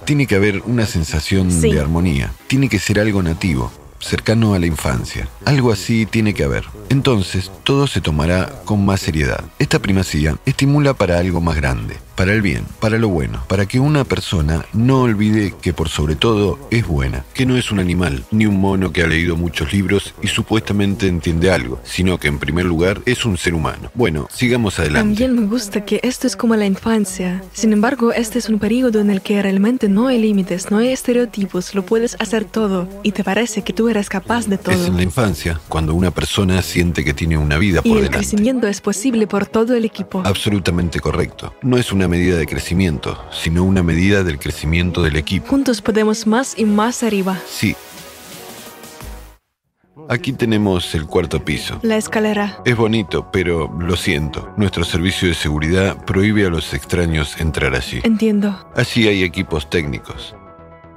Tiene 0.05 0.27
que 0.27 0.35
haber 0.35 0.61
una 0.65 0.85
sensación 0.85 1.51
Sí. 1.51 1.71
de 1.71 1.79
armonía. 1.79 2.33
Tiene 2.47 2.67
que 2.69 2.79
ser 2.79 2.99
algo 2.99 3.23
nativo, 3.23 3.71
cercano 3.99 4.53
a 4.53 4.59
la 4.59 4.65
infancia. 4.65 5.29
Algo 5.45 5.71
así 5.71 6.05
tiene 6.05 6.33
que 6.33 6.43
haber. 6.43 6.65
Entonces, 6.89 7.49
todo 7.63 7.87
se 7.87 8.01
tomará 8.01 8.51
con 8.65 8.85
más 8.85 8.99
seriedad. 8.99 9.43
Esta 9.59 9.79
primacía 9.79 10.35
estimula 10.45 10.93
para 10.93 11.17
algo 11.19 11.39
más 11.39 11.55
grande, 11.55 11.97
para 12.15 12.33
el 12.33 12.41
bien, 12.41 12.65
para 12.79 12.97
lo 12.97 13.09
bueno, 13.09 13.43
para 13.47 13.65
que 13.65 13.79
una 13.79 14.03
persona 14.03 14.65
no 14.73 15.01
olvide 15.01 15.53
que 15.61 15.73
por 15.73 15.89
sobre 15.89 16.15
todo 16.15 16.59
es 16.71 16.85
buena, 16.87 17.25
que 17.33 17.45
no 17.45 17.57
es 17.57 17.71
un 17.71 17.79
animal, 17.79 18.23
ni 18.31 18.45
un 18.45 18.59
mono 18.59 18.91
que 18.91 19.01
ha 19.03 19.07
leído 19.07 19.35
muchos 19.35 19.73
libros 19.73 20.13
y 20.21 20.27
supuestamente 20.27 21.07
entiende 21.07 21.51
algo, 21.51 21.79
sino 21.83 22.17
que 22.19 22.27
en 22.27 22.39
primer 22.39 22.65
lugar 22.65 23.01
es 23.05 23.25
un 23.25 23.37
ser 23.37 23.53
humano. 23.53 23.91
Bueno, 23.95 24.27
sigamos 24.31 24.79
adelante. 24.79 25.09
También 25.09 25.39
me 25.39 25.47
gusta 25.47 25.85
que 25.85 25.99
esto 26.03 26.27
es 26.27 26.35
como 26.35 26.55
la 26.55 26.65
infancia. 26.65 27.41
Sin 27.53 27.73
embargo, 27.73 28.13
este 28.13 28.39
es 28.39 28.49
un 28.49 28.59
periodo 28.59 28.99
en 28.99 29.09
el 29.09 29.21
que 29.21 29.41
realmente 29.41 29.89
no 29.89 30.07
hay 30.07 30.19
límites, 30.19 30.69
no 30.71 30.77
hay 30.77 30.89
estereotipos, 30.89 31.73
lo 31.75 31.83
puedes 31.85 32.15
hacer 32.19 32.45
todo 32.45 32.87
y 33.03 33.11
te 33.11 33.23
parece 33.23 33.63
que 33.63 33.73
tú 33.73 33.89
eres 33.89 34.09
capaz 34.09 34.47
de 34.47 34.55
Es 34.55 34.61
todo. 34.61 34.85
en 34.87 34.97
la 34.97 35.03
infancia 35.03 35.59
cuando 35.67 35.93
una 35.95 36.11
persona 36.11 36.61
siente 36.61 37.03
que 37.03 37.13
tiene 37.13 37.37
una 37.37 37.57
vida 37.57 37.81
Y 37.83 37.89
por 37.89 37.97
el 37.97 38.03
delante. 38.05 38.17
crecimiento 38.19 38.67
es 38.67 38.81
posible 38.81 39.27
por 39.27 39.45
todo 39.45 39.75
el 39.75 39.85
equipo. 39.85 40.21
Absolutamente 40.25 40.99
correcto. 40.99 41.53
No 41.61 41.77
es 41.77 41.91
una 41.91 42.02
medida 42.07 42.37
de 42.37 42.45
crecimiento, 42.45 43.23
sino 43.31 43.63
una 43.63 43.83
medida 43.83 44.23
del 44.23 44.39
crecimiento 44.39 45.01
del 45.01 45.15
equipo. 45.15 45.47
Juntos 45.47 45.81
podemos 45.81 46.27
más 46.27 46.57
y 46.57 46.65
más 46.65 47.03
arriba. 47.03 47.39
Sí. 47.47 47.75
Aquí 50.09 50.33
tenemos 50.33 50.93
el 50.95 51.05
cuarto 51.05 51.43
piso. 51.43 51.79
La 51.81 51.97
escalera. 51.97 52.61
Es 52.65 52.75
bonito, 52.75 53.31
pero 53.31 53.71
lo 53.79 53.95
siento. 53.95 54.53
Nuestro 54.57 54.83
servicio 54.83 55.27
de 55.27 55.33
seguridad 55.33 56.03
prohíbe 56.05 56.45
a 56.45 56.49
los 56.49 56.73
extraños 56.73 57.39
entrar 57.39 57.73
allí. 57.73 58.01
Entiendo. 58.03 58.69
Allí 58.75 59.07
hay 59.07 59.23
equipos 59.23 59.69
técnicos. 59.69 60.35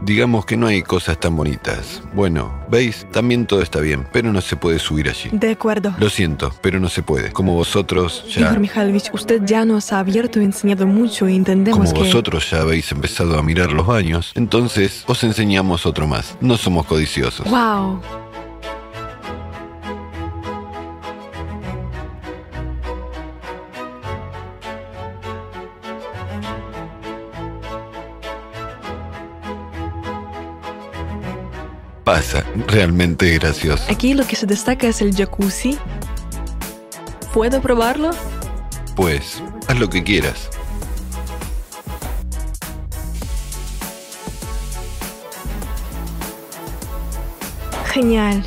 Digamos 0.01 0.45
que 0.45 0.57
no 0.57 0.67
hay 0.67 0.83
cosas 0.83 1.19
tan 1.19 1.37
bonitas. 1.37 2.03
Bueno, 2.15 2.53
¿veis? 2.69 3.07
También 3.13 3.47
todo 3.47 3.63
está 3.63 3.81
bien, 3.81 4.07
pero 4.13 4.33
no 4.33 4.41
se 4.41 4.57
puede 4.57 4.79
subir 4.79 5.09
allí. 5.09 5.31
De 5.33 5.51
acuerdo. 5.51 5.95
Lo 5.99 6.11
siento, 6.11 6.53
pero 6.61 6.79
no 6.79 6.89
se 6.89 7.03
puede. 7.03 7.33
Como 7.33 7.55
vosotros 7.55 8.25
ya... 8.29 8.43
Igor 8.43 8.61
Mikhailovich, 8.61 9.11
usted 9.13 9.43
ya 9.45 9.65
nos 9.65 9.93
ha 9.93 10.01
abierto 10.01 10.41
y 10.41 10.45
enseñado 10.45 10.87
mucho 10.87 11.29
y 11.29 11.37
entendemos 11.37 11.89
Como 11.91 12.03
que... 12.03 12.07
vosotros 12.09 12.51
ya 12.51 12.61
habéis 12.61 12.91
empezado 12.93 13.39
a 13.39 13.43
mirar 13.43 13.73
los 13.73 13.87
baños, 13.87 14.33
entonces 14.35 15.05
os 15.07 15.25
enseñamos 15.25 15.87
otro 15.87 16.07
más. 16.07 16.37
No 16.41 16.57
somos 16.57 16.87
codiciosos. 16.87 17.49
¡Wow! 17.51 18.01
Pasa, 32.07 32.45
realmente 32.69 33.37
gracioso. 33.37 33.83
Aquí 33.91 34.15
lo 34.15 34.25
que 34.29 34.37
se 34.37 34.47
destaca 34.47 34.87
es 34.87 35.03
el 35.03 35.13
jacuzzi. 35.13 35.77
¿Puedo 37.35 37.61
probarlo? 37.61 38.11
Pues, 38.95 39.43
haz 39.67 39.77
lo 39.77 39.91
que 39.91 40.05
quieras. 40.05 40.49
Genial. 47.87 48.45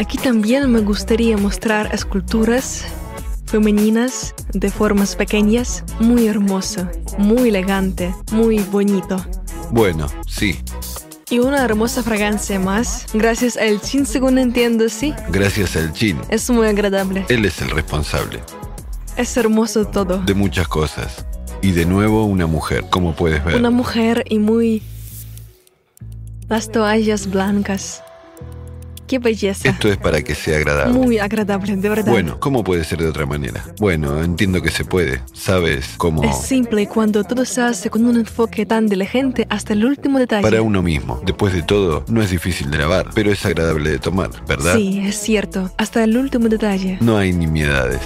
Aquí 0.00 0.18
también 0.18 0.68
me 0.68 0.80
gustaría 0.80 1.36
mostrar 1.36 1.94
esculturas 1.94 2.84
femeninas 3.46 4.34
de 4.52 4.68
formas 4.68 5.14
pequeñas, 5.14 5.84
muy 6.00 6.26
hermoso, 6.26 6.88
muy 7.18 7.50
elegante, 7.50 8.12
muy 8.32 8.58
bonito. 8.58 9.24
Bueno, 9.70 10.08
sí, 10.26 10.58
Y 11.32 11.38
una 11.38 11.64
hermosa 11.64 12.02
fragancia 12.02 12.60
más, 12.60 13.06
gracias 13.14 13.56
al 13.56 13.80
chin 13.80 14.04
según 14.04 14.36
entiendo, 14.36 14.90
sí. 14.90 15.14
gracias 15.30 15.76
al 15.76 15.90
Chin. 15.94 16.20
Es 16.28 16.50
muy 16.50 16.66
agradable. 16.66 17.24
Él 17.30 17.46
es 17.46 17.62
el 17.62 17.70
responsable 17.70 18.40
Es 19.16 19.34
hermoso 19.38 19.86
todo. 19.86 20.18
de 20.18 20.34
muchas 20.34 20.68
cosas. 20.68 21.24
Y 21.62 21.72
de 21.72 21.86
nuevo 21.86 22.26
una 22.26 22.46
mujer, 22.46 22.84
como 22.90 23.14
puedes 23.16 23.42
ver. 23.46 23.56
Una 23.56 23.70
mujer 23.70 24.24
y 24.28 24.40
muy... 24.40 24.82
Las 26.50 26.70
toallas 26.70 27.30
blancas. 27.30 28.02
Qué 29.06 29.18
belleza. 29.18 29.68
Esto 29.68 29.88
es 29.88 29.96
para 29.98 30.22
que 30.22 30.34
sea 30.34 30.58
agradable. 30.58 30.98
Muy 30.98 31.18
agradable, 31.18 31.76
de 31.76 31.88
verdad. 31.88 32.10
Bueno, 32.10 32.40
¿cómo 32.40 32.64
puede 32.64 32.84
ser 32.84 32.98
de 32.98 33.08
otra 33.08 33.26
manera? 33.26 33.64
Bueno, 33.78 34.22
entiendo 34.22 34.62
que 34.62 34.70
se 34.70 34.84
puede. 34.84 35.20
¿Sabes 35.32 35.94
cómo? 35.96 36.22
Es 36.22 36.36
simple 36.36 36.86
cuando 36.88 37.24
todo 37.24 37.44
se 37.44 37.60
hace 37.60 37.90
con 37.90 38.04
un 38.04 38.16
enfoque 38.16 38.64
tan 38.66 38.86
diligente 38.86 39.46
hasta 39.50 39.72
el 39.72 39.84
último 39.84 40.18
detalle. 40.18 40.42
Para 40.42 40.62
uno 40.62 40.82
mismo. 40.82 41.20
Después 41.26 41.52
de 41.52 41.62
todo, 41.62 42.04
no 42.08 42.22
es 42.22 42.30
difícil 42.30 42.70
de 42.70 42.78
lavar, 42.78 43.10
pero 43.14 43.30
es 43.32 43.44
agradable 43.44 43.90
de 43.90 43.98
tomar, 43.98 44.30
¿verdad? 44.46 44.76
Sí, 44.76 45.02
es 45.04 45.16
cierto. 45.16 45.70
Hasta 45.76 46.04
el 46.04 46.16
último 46.16 46.48
detalle. 46.48 46.98
No 47.00 47.16
hay 47.18 47.32
nimiedades. 47.32 48.00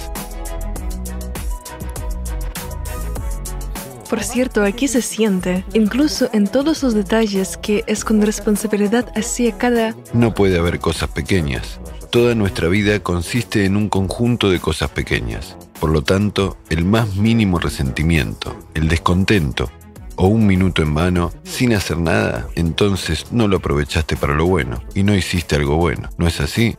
Por 4.09 4.23
cierto, 4.23 4.63
aquí 4.63 4.87
se 4.87 5.03
siente, 5.03 5.65
incluso 5.75 6.29
en 6.33 6.47
todos 6.47 6.83
los 6.83 6.95
detalles, 6.95 7.57
que 7.57 7.83
es 7.87 8.05
con 8.05 8.23
responsabilidad 8.23 9.11
hacia 9.17 9.59
cada... 9.59 9.97
No 10.13 10.33
puede 10.33 10.59
haber 10.59 10.79
cosas 10.79 11.11
pequeñas. 11.11 11.81
Toda 12.11 12.37
nuestra 12.37 12.69
vida 12.69 13.01
consiste 13.01 13.65
en 13.65 13.77
un 13.77 13.89
conjunto 13.89 14.49
de 14.49 14.61
cosas 14.61 14.91
pequeñas. 14.91 15.57
Por 15.81 15.91
lo 15.91 16.03
tanto, 16.03 16.57
el 16.71 16.85
más 16.85 17.17
mínimo 17.17 17.59
resentimiento, 17.59 18.57
el 18.75 18.89
descontento 18.89 19.71
o 20.15 20.29
un 20.29 20.47
minuto 20.47 20.83
en 20.83 20.95
vano 20.95 21.33
sin 21.43 21.75
hacer 21.75 21.99
nada, 21.99 22.49
entonces 22.55 23.33
no 23.33 23.49
lo 23.49 23.59
aprovechaste 23.59 24.17
para 24.17 24.35
lo 24.35 24.47
bueno 24.47 24.83
y 24.95 25.03
no 25.03 25.15
hiciste 25.15 25.57
algo 25.57 25.77
bueno. 25.77 26.09
¿No 26.17 26.27
es 26.27 26.41
así? 26.41 26.77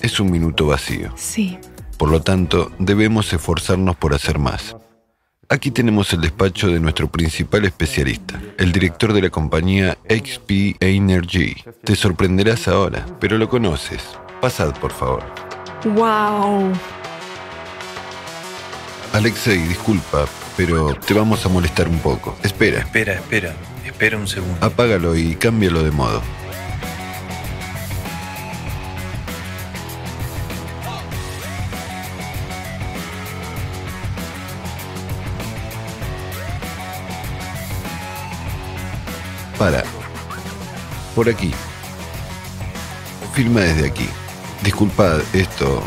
Es 0.00 0.20
un 0.20 0.30
minuto 0.30 0.66
vacío. 0.66 1.12
Sí. 1.16 1.58
Por 1.98 2.10
lo 2.10 2.22
tanto, 2.22 2.70
debemos 2.78 3.32
esforzarnos 3.32 3.96
por 3.96 4.14
hacer 4.14 4.38
más. 4.38 4.76
Aquí 5.50 5.70
tenemos 5.70 6.12
el 6.12 6.20
despacho 6.20 6.68
de 6.68 6.78
nuestro 6.78 7.08
principal 7.10 7.64
especialista, 7.64 8.38
el 8.58 8.70
director 8.70 9.14
de 9.14 9.22
la 9.22 9.30
compañía 9.30 9.96
XP 10.08 10.76
Energy. 10.80 11.56
Te 11.84 11.96
sorprenderás 11.96 12.68
ahora, 12.68 13.06
pero 13.18 13.38
lo 13.38 13.48
conoces. 13.48 14.02
Pasad, 14.42 14.74
por 14.78 14.92
favor. 14.92 15.22
¡Wow! 15.84 16.70
Alexei, 19.14 19.58
disculpa, 19.62 20.26
pero 20.54 20.94
te 20.94 21.14
vamos 21.14 21.44
a 21.46 21.48
molestar 21.48 21.88
un 21.88 21.98
poco. 22.00 22.36
Espera, 22.42 22.80
Espera, 22.80 23.14
espera, 23.14 23.54
espera 23.86 24.18
un 24.18 24.28
segundo. 24.28 24.58
apágalo 24.64 25.16
y 25.16 25.34
cámbialo 25.36 25.82
de 25.82 25.90
modo. 25.92 26.20
Para. 39.58 39.82
Por 41.14 41.28
aquí. 41.28 41.52
Filma 43.34 43.60
desde 43.60 43.88
aquí. 43.88 44.08
Disculpad, 44.62 45.20
esto... 45.32 45.82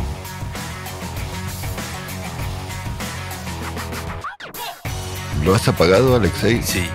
¿Lo 5.43 5.55
has 5.55 5.67
apagado, 5.67 6.15
Alexei? 6.15 6.61
Sí, 6.61 6.87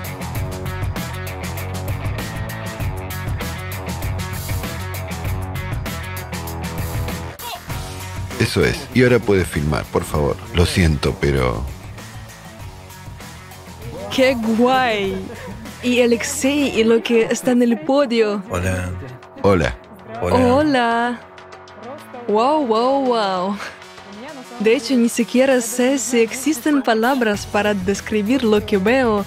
Eso 8.47 8.65
es. 8.65 8.79
Y 8.95 9.03
ahora 9.03 9.19
puedes 9.19 9.49
filmar, 9.49 9.85
por 9.87 10.05
favor. 10.05 10.37
Lo 10.55 10.67
siento, 10.67 11.17
pero... 11.21 11.65
¡Qué 14.15 14.35
guay! 14.35 15.27
Y 15.87 16.03
Alexei 16.03 16.81
y 16.81 16.83
lo 16.83 17.01
que 17.01 17.29
está 17.31 17.53
en 17.53 17.63
el 17.63 17.79
podio. 17.79 18.43
hola, 18.51 18.91
Hola. 19.43 19.77
hola. 20.21 20.55
Hola. 20.55 21.21
Wow, 22.27 22.67
wow, 22.67 23.07
wow. 23.07 23.57
De 24.59 24.75
hecho, 24.75 24.97
ni 24.97 25.09
siquiera 25.09 25.61
sé 25.61 25.99
si 25.99 26.19
existen 26.19 26.83
palabras 26.83 27.47
para 27.47 27.73
describir 27.73 28.43
lo 28.43 28.67
que 28.67 28.79
veo, 28.79 29.25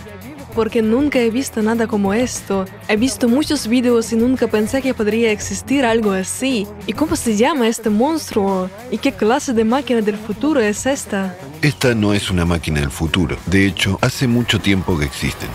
porque 0.53 0.81
nunca 0.81 1.19
he 1.19 1.29
visto 1.29 1.61
nada 1.61 1.87
como 1.87 2.13
esto. 2.13 2.65
He 2.89 2.97
visto 2.97 3.29
muchos 3.29 3.65
videos 3.65 4.11
y 4.11 4.17
nunca 4.17 4.47
pensé 4.47 4.81
que 4.81 4.93
podría 4.93 5.31
existir 5.31 5.85
algo 5.85 6.11
así. 6.11 6.67
¿Y 6.85 6.91
cómo 6.91 7.15
se 7.15 7.37
llama 7.37 7.69
este 7.69 7.89
monstruo? 7.89 8.69
¿Y 8.91 8.97
qué 8.97 9.13
clase 9.13 9.53
de 9.53 9.63
máquina 9.63 10.01
del 10.01 10.17
futuro 10.17 10.59
es 10.59 10.85
esta? 10.85 11.37
Esta 11.61 11.95
no 11.95 12.13
es 12.13 12.29
una 12.29 12.43
máquina 12.43 12.81
del 12.81 12.91
futuro. 12.91 13.37
De 13.45 13.65
hecho, 13.65 13.97
hace 14.01 14.27
mucho 14.27 14.59
tiempo 14.59 14.99
que 14.99 15.05
existen. 15.05 15.47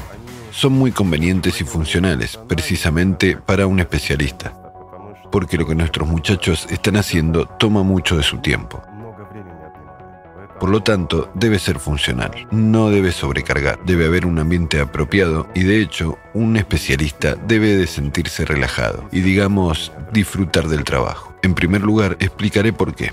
Son 0.57 0.73
muy 0.73 0.93
convenientes 0.93 1.61
y 1.61 1.65
funcionales, 1.65 2.39
precisamente 2.49 3.37
para 3.37 3.67
un 3.67 3.81
especialista. 3.81 4.53
Porque 5.33 5.59
lo 5.59 5.67
que 5.67 5.75
nuestros 5.75 6.09
muchachos 6.09 6.69
están 6.71 6.95
haciendo 6.95 7.47
toma 7.47 7.83
mucho 7.83 8.17
de 8.17 8.23
su 8.23 8.39
tiempo. 8.39 8.81
Por 10.61 10.71
lo 10.71 10.81
tanto, 10.81 11.29
debe 11.35 11.59
ser 11.59 11.81
funcional, 11.81 12.47
no 12.53 12.91
debe 12.91 13.11
sobrecargar, 13.11 13.81
debe 13.85 14.07
haber 14.07 14.25
un 14.25 14.39
ambiente 14.39 14.81
apropiado 14.81 15.49
y 15.57 15.65
de 15.65 15.81
hecho, 15.81 16.19
un 16.35 16.57
especialista 16.57 17.35
debe 17.35 17.77
de 17.77 17.89
sentirse 17.89 18.45
relajado 18.45 19.09
y 19.11 19.23
digamos, 19.23 19.91
disfrutar 20.13 20.69
del 20.69 20.85
trabajo. 20.85 21.35
En 21.43 21.55
primer 21.55 21.83
lugar, 21.83 22.17
explicaré 22.21 22.73
por 22.73 22.95
qué. 22.95 23.11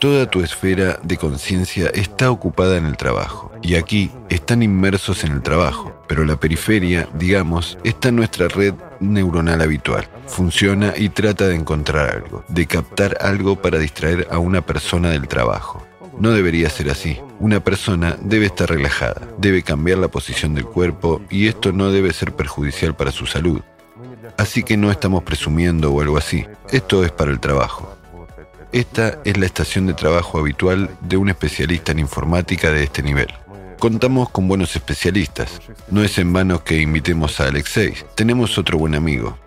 Toda 0.00 0.28
tu 0.28 0.40
esfera 0.40 0.98
de 1.04 1.16
conciencia 1.18 1.88
está 1.94 2.32
ocupada 2.32 2.76
en 2.76 2.86
el 2.86 2.96
trabajo 2.96 3.52
y 3.62 3.76
aquí 3.76 4.10
están 4.28 4.64
inmersos 4.64 5.22
en 5.22 5.32
el 5.32 5.42
trabajo, 5.42 5.97
pero 6.08 6.24
la 6.24 6.36
periferia, 6.36 7.08
digamos, 7.14 7.78
está 7.84 8.08
en 8.08 8.16
nuestra 8.16 8.48
red 8.48 8.74
neuronal 8.98 9.60
habitual. 9.60 10.08
Funciona 10.26 10.94
y 10.96 11.10
trata 11.10 11.46
de 11.46 11.54
encontrar 11.54 12.10
algo, 12.10 12.44
de 12.48 12.66
captar 12.66 13.18
algo 13.20 13.60
para 13.60 13.78
distraer 13.78 14.26
a 14.30 14.38
una 14.38 14.62
persona 14.62 15.10
del 15.10 15.28
trabajo. 15.28 15.86
No 16.18 16.32
debería 16.32 16.68
ser 16.70 16.90
así. 16.90 17.20
Una 17.38 17.60
persona 17.60 18.16
debe 18.20 18.46
estar 18.46 18.68
relajada, 18.68 19.28
debe 19.38 19.62
cambiar 19.62 19.98
la 19.98 20.08
posición 20.08 20.54
del 20.54 20.64
cuerpo 20.64 21.20
y 21.30 21.46
esto 21.46 21.70
no 21.70 21.92
debe 21.92 22.12
ser 22.12 22.32
perjudicial 22.32 22.96
para 22.96 23.12
su 23.12 23.26
salud. 23.26 23.60
Así 24.36 24.62
que 24.62 24.76
no 24.76 24.90
estamos 24.90 25.22
presumiendo 25.22 25.92
o 25.92 26.00
algo 26.00 26.16
así. 26.16 26.46
Esto 26.70 27.04
es 27.04 27.12
para 27.12 27.30
el 27.30 27.38
trabajo. 27.38 27.94
Esta 28.72 29.20
es 29.24 29.36
la 29.38 29.46
estación 29.46 29.86
de 29.86 29.94
trabajo 29.94 30.38
habitual 30.38 30.90
de 31.00 31.16
un 31.16 31.28
especialista 31.28 31.92
en 31.92 32.00
informática 32.00 32.70
de 32.70 32.82
este 32.82 33.02
nivel. 33.02 33.28
Contamos 33.78 34.30
con 34.30 34.48
buenos 34.48 34.74
especialistas. 34.74 35.60
No 35.88 36.02
es 36.02 36.18
en 36.18 36.32
vano 36.32 36.64
que 36.64 36.80
invitemos 36.80 37.38
a 37.40 37.46
Alexei. 37.46 37.94
Tenemos 38.16 38.58
otro 38.58 38.76
buen 38.76 38.96
amigo. 38.96 39.38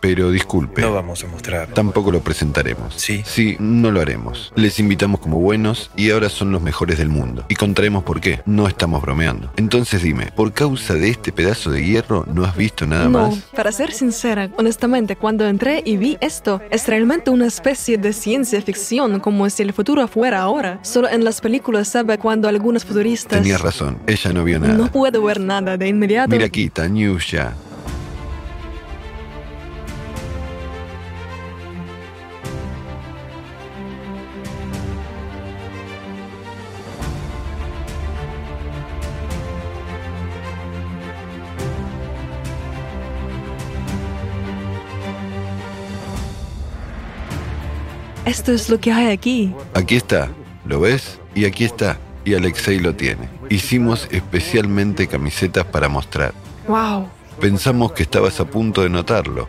Pero 0.00 0.30
disculpe. 0.30 0.82
No 0.82 0.92
vamos 0.92 1.24
a 1.24 1.26
mostrar. 1.26 1.68
Tampoco 1.68 2.12
lo 2.12 2.20
presentaremos. 2.20 2.94
Sí. 2.94 3.22
Sí, 3.24 3.56
no 3.58 3.90
lo 3.90 4.00
haremos. 4.00 4.52
Les 4.54 4.78
invitamos 4.78 5.20
como 5.20 5.38
buenos 5.38 5.90
y 5.96 6.10
ahora 6.10 6.28
son 6.28 6.52
los 6.52 6.62
mejores 6.62 6.98
del 6.98 7.08
mundo. 7.08 7.44
Y 7.48 7.54
contaremos 7.54 8.04
por 8.04 8.20
qué. 8.20 8.40
No 8.46 8.68
estamos 8.68 9.02
bromeando. 9.02 9.50
Entonces 9.56 10.02
dime, 10.02 10.30
¿por 10.34 10.52
causa 10.52 10.94
de 10.94 11.08
este 11.10 11.32
pedazo 11.32 11.70
de 11.70 11.84
hierro 11.84 12.24
no 12.32 12.44
has 12.44 12.56
visto 12.56 12.86
nada 12.86 13.08
no, 13.08 13.30
más? 13.30 13.36
para 13.54 13.72
ser 13.72 13.92
sincera, 13.92 14.50
honestamente, 14.56 15.16
cuando 15.16 15.46
entré 15.46 15.82
y 15.84 15.96
vi 15.96 16.16
esto, 16.20 16.60
es 16.70 16.86
realmente 16.86 17.30
una 17.30 17.46
especie 17.46 17.98
de 17.98 18.12
ciencia 18.12 18.60
ficción, 18.62 19.20
como 19.20 19.48
si 19.50 19.62
el 19.62 19.72
futuro 19.72 20.06
fuera 20.08 20.40
ahora. 20.40 20.78
Solo 20.82 21.08
en 21.08 21.24
las 21.24 21.40
películas 21.40 21.88
sabe 21.88 22.18
cuando 22.18 22.48
algunos 22.48 22.84
futuristas... 22.84 23.42
Tenías 23.42 23.60
razón, 23.60 23.98
ella 24.06 24.32
no 24.32 24.44
vio 24.44 24.58
nada. 24.58 24.74
No 24.74 24.90
puedo 24.90 25.22
ver 25.22 25.40
nada 25.40 25.76
de 25.76 25.88
inmediato. 25.88 26.30
Mira 26.30 26.46
aquí, 26.46 26.70
Tanyusha. 26.70 27.54
Esto 48.28 48.52
es 48.52 48.68
lo 48.68 48.78
que 48.78 48.92
hay 48.92 49.06
aquí. 49.06 49.54
Aquí 49.72 49.96
está, 49.96 50.28
¿lo 50.66 50.80
ves? 50.80 51.18
Y 51.34 51.46
aquí 51.46 51.64
está. 51.64 51.98
Y 52.26 52.34
Alexei 52.34 52.78
lo 52.78 52.94
tiene. 52.94 53.26
Hicimos 53.48 54.06
especialmente 54.10 55.06
camisetas 55.06 55.64
para 55.64 55.88
mostrar. 55.88 56.34
Wow. 56.66 57.08
Pensamos 57.40 57.92
que 57.92 58.02
estabas 58.02 58.38
a 58.38 58.44
punto 58.44 58.82
de 58.82 58.90
notarlo. 58.90 59.48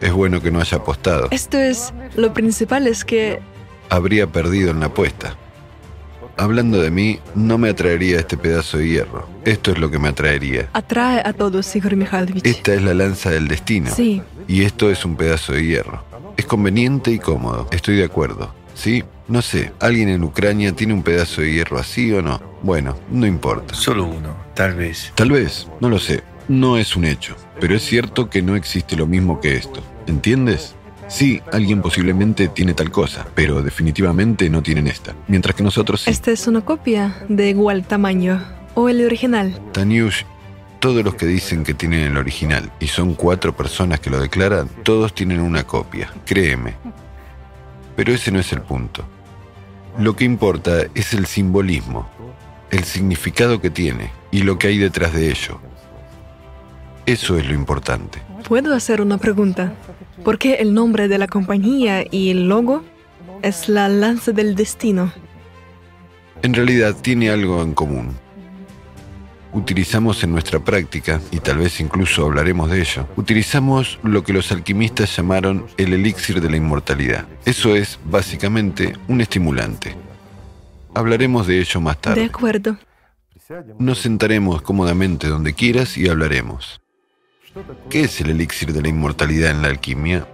Es 0.00 0.12
bueno 0.12 0.40
que 0.40 0.52
no 0.52 0.60
haya 0.60 0.76
apostado. 0.76 1.26
Esto 1.32 1.58
es... 1.58 1.92
Lo 2.14 2.32
principal 2.32 2.86
es 2.86 3.04
que... 3.04 3.40
Habría 3.90 4.28
perdido 4.28 4.70
en 4.70 4.78
la 4.78 4.86
apuesta. 4.86 5.36
Hablando 6.38 6.82
de 6.82 6.90
mí, 6.90 7.18
no 7.34 7.56
me 7.56 7.70
atraería 7.70 8.18
este 8.18 8.36
pedazo 8.36 8.78
de 8.78 8.88
hierro. 8.88 9.26
Esto 9.44 9.72
es 9.72 9.78
lo 9.78 9.90
que 9.90 9.98
me 9.98 10.08
atraería. 10.08 10.68
Atrae 10.74 11.22
a 11.24 11.32
todos, 11.32 11.74
Igor 11.74 11.96
Mikhailovich. 11.96 12.46
Esta 12.46 12.74
es 12.74 12.82
la 12.82 12.92
lanza 12.92 13.30
del 13.30 13.48
destino. 13.48 13.90
Sí. 13.90 14.20
Y 14.46 14.62
esto 14.62 14.90
es 14.90 15.04
un 15.04 15.16
pedazo 15.16 15.54
de 15.54 15.64
hierro. 15.64 16.04
Es 16.36 16.44
conveniente 16.44 17.10
y 17.10 17.18
cómodo. 17.18 17.68
Estoy 17.70 17.96
de 17.96 18.04
acuerdo. 18.04 18.54
¿Sí? 18.74 19.02
No 19.28 19.42
sé, 19.42 19.72
¿alguien 19.80 20.10
en 20.10 20.22
Ucrania 20.22 20.72
tiene 20.72 20.92
un 20.92 21.02
pedazo 21.02 21.40
de 21.40 21.52
hierro 21.52 21.78
así 21.78 22.12
o 22.12 22.22
no? 22.22 22.40
Bueno, 22.62 22.96
no 23.10 23.26
importa. 23.26 23.74
Solo 23.74 24.04
uno, 24.04 24.36
tal 24.54 24.74
vez. 24.74 25.12
Tal 25.16 25.30
vez, 25.30 25.66
no 25.80 25.88
lo 25.88 25.98
sé. 25.98 26.22
No 26.48 26.76
es 26.76 26.94
un 26.94 27.06
hecho. 27.06 27.34
Pero 27.58 27.74
es 27.74 27.82
cierto 27.82 28.30
que 28.30 28.42
no 28.42 28.54
existe 28.54 28.94
lo 28.94 29.06
mismo 29.06 29.40
que 29.40 29.56
esto. 29.56 29.82
¿Entiendes? 30.06 30.75
Sí, 31.08 31.40
alguien 31.52 31.82
posiblemente 31.82 32.48
tiene 32.48 32.74
tal 32.74 32.90
cosa, 32.90 33.26
pero 33.34 33.62
definitivamente 33.62 34.50
no 34.50 34.62
tienen 34.62 34.88
esta. 34.88 35.14
Mientras 35.28 35.54
que 35.54 35.62
nosotros 35.62 36.02
sí. 36.02 36.10
Esta 36.10 36.32
es 36.32 36.46
una 36.46 36.62
copia 36.62 37.24
de 37.28 37.50
igual 37.50 37.86
tamaño. 37.86 38.42
O 38.74 38.88
el 38.88 39.04
original. 39.04 39.58
Tanyush, 39.72 40.22
todos 40.80 41.04
los 41.04 41.14
que 41.14 41.26
dicen 41.26 41.64
que 41.64 41.74
tienen 41.74 42.00
el 42.00 42.16
original, 42.16 42.70
y 42.80 42.88
son 42.88 43.14
cuatro 43.14 43.56
personas 43.56 44.00
que 44.00 44.10
lo 44.10 44.20
declaran, 44.20 44.68
todos 44.82 45.14
tienen 45.14 45.40
una 45.40 45.64
copia, 45.64 46.12
créeme. 46.26 46.74
Pero 47.94 48.12
ese 48.12 48.30
no 48.30 48.40
es 48.40 48.52
el 48.52 48.60
punto. 48.60 49.04
Lo 49.98 50.14
que 50.14 50.24
importa 50.24 50.82
es 50.94 51.14
el 51.14 51.26
simbolismo, 51.26 52.08
el 52.70 52.84
significado 52.84 53.60
que 53.60 53.70
tiene 53.70 54.10
y 54.30 54.42
lo 54.42 54.58
que 54.58 54.68
hay 54.68 54.78
detrás 54.78 55.14
de 55.14 55.30
ello. 55.30 55.58
Eso 57.06 57.38
es 57.38 57.46
lo 57.46 57.54
importante. 57.54 58.20
¿Puedo 58.46 58.74
hacer 58.74 59.00
una 59.00 59.16
pregunta? 59.16 59.72
¿Por 60.24 60.38
qué 60.38 60.54
el 60.54 60.74
nombre 60.74 61.08
de 61.08 61.18
la 61.18 61.26
compañía 61.26 62.04
y 62.10 62.30
el 62.30 62.48
logo 62.48 62.82
es 63.42 63.68
la 63.68 63.88
lanza 63.88 64.32
del 64.32 64.54
destino? 64.54 65.12
En 66.42 66.54
realidad 66.54 66.96
tiene 67.00 67.30
algo 67.30 67.62
en 67.62 67.74
común. 67.74 68.16
Utilizamos 69.52 70.22
en 70.22 70.32
nuestra 70.32 70.60
práctica, 70.60 71.20
y 71.30 71.38
tal 71.38 71.58
vez 71.58 71.80
incluso 71.80 72.26
hablaremos 72.26 72.70
de 72.70 72.80
ello, 72.80 73.08
utilizamos 73.16 73.98
lo 74.02 74.22
que 74.22 74.34
los 74.34 74.52
alquimistas 74.52 75.16
llamaron 75.16 75.66
el 75.78 75.94
elixir 75.94 76.42
de 76.42 76.50
la 76.50 76.56
inmortalidad. 76.58 77.26
Eso 77.46 77.74
es, 77.74 77.98
básicamente, 78.04 78.94
un 79.08 79.22
estimulante. 79.22 79.94
Hablaremos 80.94 81.46
de 81.46 81.60
ello 81.60 81.80
más 81.80 81.96
De 81.96 82.02
tarde. 82.02 82.24
acuerdo. 82.24 82.76
Nos 83.78 84.00
sentaremos 84.00 84.60
cómodamente 84.60 85.28
donde 85.28 85.54
quieras 85.54 85.96
y 85.96 86.08
hablaremos. 86.08 86.80
¿Qué 87.88 88.02
es 88.02 88.20
el 88.20 88.30
elixir 88.30 88.72
de 88.72 88.82
la 88.82 88.88
inmortalidad 88.88 89.50
en 89.50 89.62
la 89.62 89.68
alquimia? 89.68 90.26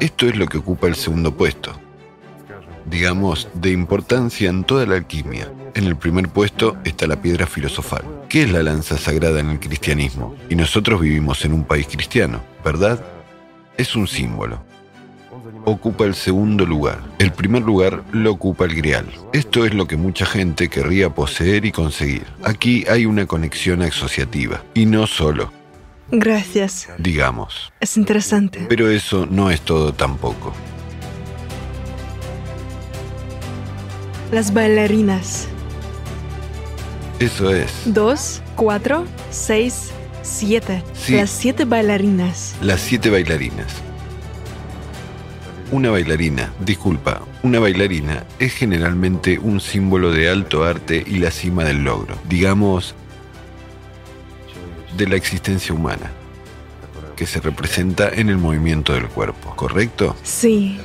Esto 0.00 0.28
es 0.28 0.36
lo 0.36 0.46
que 0.46 0.58
ocupa 0.58 0.86
el 0.86 0.94
segundo 0.94 1.36
puesto, 1.36 1.72
digamos, 2.86 3.48
de 3.54 3.70
importancia 3.70 4.50
en 4.50 4.64
toda 4.64 4.86
la 4.86 4.96
alquimia. 4.96 5.50
En 5.74 5.84
el 5.84 5.96
primer 5.96 6.28
puesto 6.28 6.76
está 6.84 7.06
la 7.06 7.20
piedra 7.20 7.46
filosofal. 7.46 8.04
¿Qué 8.28 8.42
es 8.42 8.52
la 8.52 8.62
lanza 8.62 8.98
sagrada 8.98 9.40
en 9.40 9.50
el 9.50 9.60
cristianismo? 9.60 10.36
Y 10.50 10.54
nosotros 10.54 11.00
vivimos 11.00 11.44
en 11.44 11.54
un 11.54 11.64
país 11.64 11.86
cristiano, 11.86 12.42
¿verdad? 12.64 13.02
Es 13.76 13.96
un 13.96 14.06
símbolo. 14.06 14.62
Ocupa 15.64 16.04
el 16.04 16.14
segundo 16.14 16.66
lugar. 16.66 17.00
El 17.18 17.32
primer 17.32 17.62
lugar 17.62 18.02
lo 18.10 18.32
ocupa 18.32 18.64
el 18.64 18.74
grial. 18.74 19.06
Esto 19.32 19.64
es 19.64 19.74
lo 19.74 19.86
que 19.86 19.96
mucha 19.96 20.26
gente 20.26 20.68
querría 20.68 21.10
poseer 21.10 21.64
y 21.64 21.70
conseguir. 21.70 22.24
Aquí 22.42 22.84
hay 22.88 23.06
una 23.06 23.26
conexión 23.26 23.82
asociativa. 23.82 24.62
Y 24.74 24.86
no 24.86 25.06
solo, 25.06 25.52
Gracias. 26.10 26.88
digamos. 26.98 27.72
Es 27.78 27.96
interesante. 27.96 28.66
Pero 28.68 28.90
eso 28.90 29.26
no 29.30 29.50
es 29.52 29.60
todo 29.60 29.92
tampoco. 29.92 30.52
Las 34.32 34.52
bailarinas. 34.52 35.46
Eso 37.20 37.54
es. 37.54 37.70
Dos, 37.84 38.42
cuatro, 38.56 39.04
seis, 39.30 39.90
siete. 40.22 40.82
Sí. 40.94 41.14
Las 41.14 41.30
siete 41.30 41.64
bailarinas. 41.64 42.56
Las 42.60 42.80
siete 42.80 43.10
bailarinas. 43.10 43.66
Una 45.72 45.88
bailarina, 45.88 46.52
disculpa, 46.60 47.22
una 47.42 47.58
bailarina 47.58 48.26
es 48.38 48.52
generalmente 48.52 49.38
un 49.38 49.58
símbolo 49.58 50.12
de 50.12 50.28
alto 50.28 50.64
arte 50.64 51.02
y 51.06 51.16
la 51.16 51.30
cima 51.30 51.64
del 51.64 51.82
logro, 51.82 52.18
digamos, 52.28 52.94
de 54.98 55.08
la 55.08 55.16
existencia 55.16 55.74
humana, 55.74 56.10
que 57.16 57.24
se 57.24 57.40
representa 57.40 58.10
en 58.10 58.28
el 58.28 58.36
movimiento 58.36 58.92
del 58.92 59.08
cuerpo, 59.08 59.56
¿correcto? 59.56 60.14
Sí. 60.22 60.78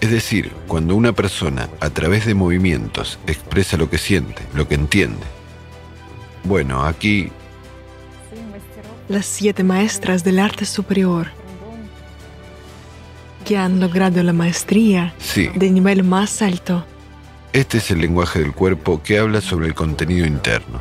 Es 0.00 0.10
decir, 0.10 0.50
cuando 0.66 0.96
una 0.96 1.12
persona 1.12 1.68
a 1.78 1.90
través 1.90 2.26
de 2.26 2.34
movimientos 2.34 3.20
expresa 3.28 3.76
lo 3.76 3.88
que 3.88 3.98
siente, 3.98 4.42
lo 4.52 4.66
que 4.66 4.74
entiende. 4.74 5.22
Bueno, 6.42 6.84
aquí 6.84 7.30
Las 9.08 9.26
siete 9.26 9.62
maestras 9.62 10.24
del 10.24 10.40
arte 10.40 10.64
superior 10.64 11.43
que 13.44 13.56
han 13.56 13.78
logrado 13.78 14.22
la 14.22 14.32
maestría 14.32 15.14
sí, 15.18 15.48
de 15.54 15.70
nivel 15.70 16.02
más 16.02 16.42
alto. 16.42 16.84
Este 17.52 17.78
es 17.78 17.90
el 17.90 18.00
lenguaje 18.00 18.40
del 18.40 18.52
cuerpo 18.52 19.02
que 19.02 19.18
habla 19.18 19.40
sobre 19.40 19.66
el 19.66 19.74
contenido 19.74 20.26
interno. 20.26 20.80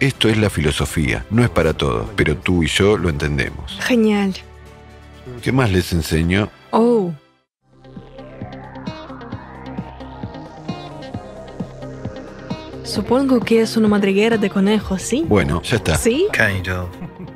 Esto 0.00 0.28
es 0.28 0.36
la 0.38 0.50
filosofía, 0.50 1.24
no 1.30 1.42
es 1.42 1.50
para 1.50 1.72
todos, 1.72 2.08
pero 2.16 2.36
tú 2.36 2.62
y 2.62 2.66
yo 2.66 2.96
lo 2.96 3.08
entendemos. 3.08 3.78
Genial. 3.80 4.34
¿Qué 5.42 5.52
más 5.52 5.70
les 5.70 5.92
enseño? 5.92 6.50
Oh. 6.70 7.12
Supongo 12.82 13.40
que 13.40 13.60
es 13.60 13.76
una 13.76 13.88
madriguera 13.88 14.36
de 14.36 14.50
conejos, 14.50 15.00
¿sí? 15.02 15.24
Bueno, 15.28 15.62
ya 15.62 15.76
está. 15.76 15.96
¿Sí? 15.96 16.26
Kind 16.32 16.68
of. 16.68 16.88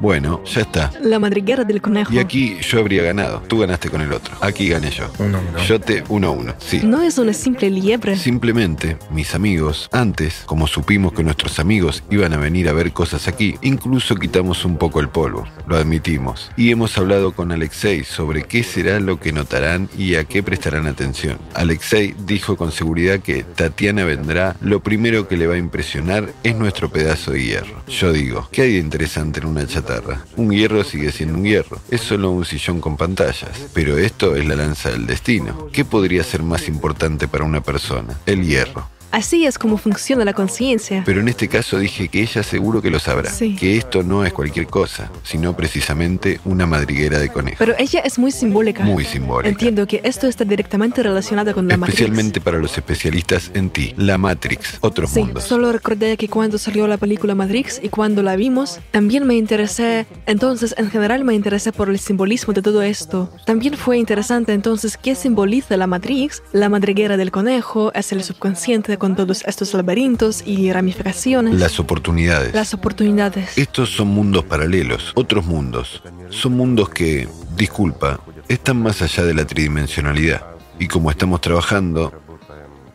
Bueno, 0.04 0.42
ya 0.44 0.60
está. 0.60 0.92
La 1.00 1.18
madriguera 1.18 1.64
del 1.64 1.80
conejo. 1.80 2.12
Y 2.12 2.18
aquí 2.18 2.58
yo 2.60 2.78
habría 2.78 3.02
ganado. 3.02 3.42
Tú 3.48 3.60
ganaste 3.60 3.88
con 3.88 4.02
el 4.02 4.12
otro. 4.12 4.36
Aquí 4.42 4.68
gané 4.68 4.90
yo. 4.90 5.10
Uno, 5.18 5.40
uno. 5.48 5.58
Yo 5.64 5.80
te 5.80 6.04
1 6.06 6.26
a 6.26 6.30
1. 6.30 6.54
Sí. 6.58 6.80
No 6.84 7.00
es 7.00 7.16
una 7.16 7.32
simple 7.32 7.70
liebre. 7.70 8.14
Simplemente, 8.18 8.98
mis 9.10 9.34
amigos, 9.34 9.88
antes, 9.92 10.42
como 10.44 10.66
supimos 10.66 11.14
que 11.14 11.24
nuestros 11.24 11.58
amigos 11.58 12.02
iban 12.10 12.34
a 12.34 12.36
venir 12.36 12.68
a 12.68 12.74
ver 12.74 12.92
cosas 12.92 13.28
aquí, 13.28 13.54
incluso 13.62 14.16
quitamos 14.16 14.66
un 14.66 14.76
poco 14.76 15.00
el 15.00 15.08
polvo, 15.08 15.48
lo 15.66 15.78
admitimos. 15.78 16.52
Y 16.54 16.70
hemos 16.70 16.98
hablado 16.98 17.32
con 17.32 17.50
Alexei 17.50 18.04
sobre 18.04 18.42
qué 18.42 18.62
será 18.62 19.00
lo 19.00 19.18
que 19.18 19.32
notarán 19.32 19.88
y 19.96 20.16
a 20.16 20.24
qué 20.24 20.42
prestarán 20.42 20.86
atención. 20.86 21.38
Alexei 21.54 22.14
dijo 22.26 22.58
con 22.58 22.72
seguridad 22.72 23.20
que 23.20 23.42
Tatiana 23.42 24.04
vendrá, 24.04 24.54
lo 24.60 24.80
primero 24.80 25.28
que 25.28 25.38
le 25.38 25.46
va 25.46 25.54
a 25.54 25.58
impresionar 25.58 26.30
es 26.42 26.54
nuestro 26.54 26.90
pedazo 26.90 27.30
de 27.30 27.42
hierro. 27.42 27.82
Yo 27.88 28.12
digo, 28.12 28.46
¿qué 28.52 28.60
hay 28.60 28.72
de 28.74 28.80
interesante 28.80 29.40
en 29.40 29.46
una 29.46 29.66
chatarra? 29.66 29.93
Un 30.36 30.50
hierro 30.50 30.84
sigue 30.84 31.12
siendo 31.12 31.38
un 31.38 31.44
hierro, 31.44 31.78
es 31.90 32.00
solo 32.00 32.30
un 32.30 32.44
sillón 32.44 32.80
con 32.80 32.96
pantallas, 32.96 33.66
pero 33.72 33.98
esto 33.98 34.36
es 34.36 34.46
la 34.46 34.56
lanza 34.56 34.90
del 34.90 35.06
destino. 35.06 35.68
¿Qué 35.72 35.84
podría 35.84 36.22
ser 36.22 36.42
más 36.42 36.68
importante 36.68 37.28
para 37.28 37.44
una 37.44 37.62
persona? 37.62 38.18
El 38.26 38.44
hierro. 38.44 38.88
Así 39.14 39.46
es 39.46 39.58
como 39.58 39.78
funciona 39.78 40.24
la 40.24 40.32
conciencia. 40.32 41.04
Pero 41.06 41.20
en 41.20 41.28
este 41.28 41.46
caso 41.48 41.78
dije 41.78 42.08
que 42.08 42.20
ella 42.22 42.42
seguro 42.42 42.82
que 42.82 42.90
lo 42.90 42.98
sabrá. 42.98 43.30
Sí. 43.30 43.54
Que 43.54 43.76
esto 43.76 44.02
no 44.02 44.24
es 44.24 44.32
cualquier 44.32 44.66
cosa, 44.66 45.08
sino 45.22 45.56
precisamente 45.56 46.40
una 46.44 46.66
madriguera 46.66 47.20
de 47.20 47.28
conejos. 47.28 47.58
Pero 47.60 47.74
ella 47.78 48.00
es 48.00 48.18
muy 48.18 48.32
simbólica. 48.32 48.82
Muy 48.82 49.04
simbólica. 49.04 49.48
Entiendo 49.48 49.86
que 49.86 50.00
esto 50.02 50.26
está 50.26 50.44
directamente 50.44 51.00
relacionado 51.02 51.54
con 51.54 51.68
la 51.68 51.74
Especialmente 51.74 52.40
para 52.40 52.58
los 52.58 52.76
especialistas 52.76 53.52
en 53.54 53.70
ti. 53.70 53.94
La 53.96 54.18
Matrix, 54.18 54.78
otros 54.80 55.10
Sí, 55.10 55.20
mundos. 55.20 55.44
solo 55.44 55.70
recordé 55.70 56.16
que 56.16 56.28
cuando 56.28 56.58
salió 56.58 56.88
la 56.88 56.96
película 56.96 57.36
Matrix 57.36 57.80
y 57.82 57.90
cuando 57.90 58.22
la 58.24 58.34
vimos, 58.34 58.80
también 58.90 59.26
me 59.28 59.36
interesé, 59.36 60.06
entonces 60.26 60.74
en 60.76 60.90
general 60.90 61.22
me 61.24 61.34
interesé 61.34 61.70
por 61.72 61.88
el 61.88 62.00
simbolismo 62.00 62.52
de 62.52 62.62
todo 62.62 62.82
esto. 62.82 63.30
También 63.46 63.76
fue 63.76 63.96
interesante 63.98 64.52
entonces 64.52 64.96
qué 64.96 65.14
simboliza 65.14 65.76
la 65.76 65.86
Matrix, 65.86 66.42
la 66.52 66.68
madriguera 66.68 67.16
del 67.16 67.30
conejo, 67.30 67.92
es 67.94 68.10
el 68.10 68.24
subconsciente 68.24 68.90
con 69.04 69.16
todos 69.16 69.44
estos 69.46 69.74
laberintos 69.74 70.42
y 70.46 70.72
ramificaciones, 70.72 71.60
Las 71.60 71.78
oportunidades. 71.78 72.54
las 72.54 72.72
oportunidades. 72.72 73.58
Estos 73.58 73.90
son 73.90 74.08
mundos 74.08 74.44
paralelos, 74.44 75.12
otros 75.14 75.44
mundos. 75.44 76.02
Son 76.30 76.56
mundos 76.56 76.88
que, 76.88 77.28
disculpa, 77.54 78.20
están 78.48 78.80
más 78.80 79.02
allá 79.02 79.24
de 79.24 79.34
la 79.34 79.46
tridimensionalidad. 79.46 80.46
Y 80.78 80.88
como 80.88 81.10
estamos 81.10 81.42
trabajando, 81.42 82.14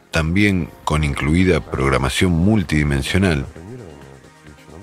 también 0.10 0.70
con 0.84 1.03
incluida 1.03 1.60
programación 1.60 2.32
multidimensional, 2.32 3.45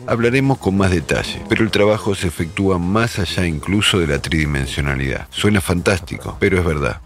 hablaremos 0.06 0.58
con 0.58 0.76
más 0.76 0.92
detalle, 0.92 1.42
pero 1.48 1.64
el 1.64 1.72
trabajo 1.72 2.14
se 2.14 2.28
efectúa 2.28 2.78
más 2.78 3.18
allá 3.18 3.48
incluso 3.48 3.98
de 3.98 4.06
la 4.06 4.22
tridimensionalidad. 4.22 5.26
Suena 5.30 5.60
fantástico, 5.60 6.36
pero 6.38 6.56
es 6.60 6.64
verdad. 6.64 7.00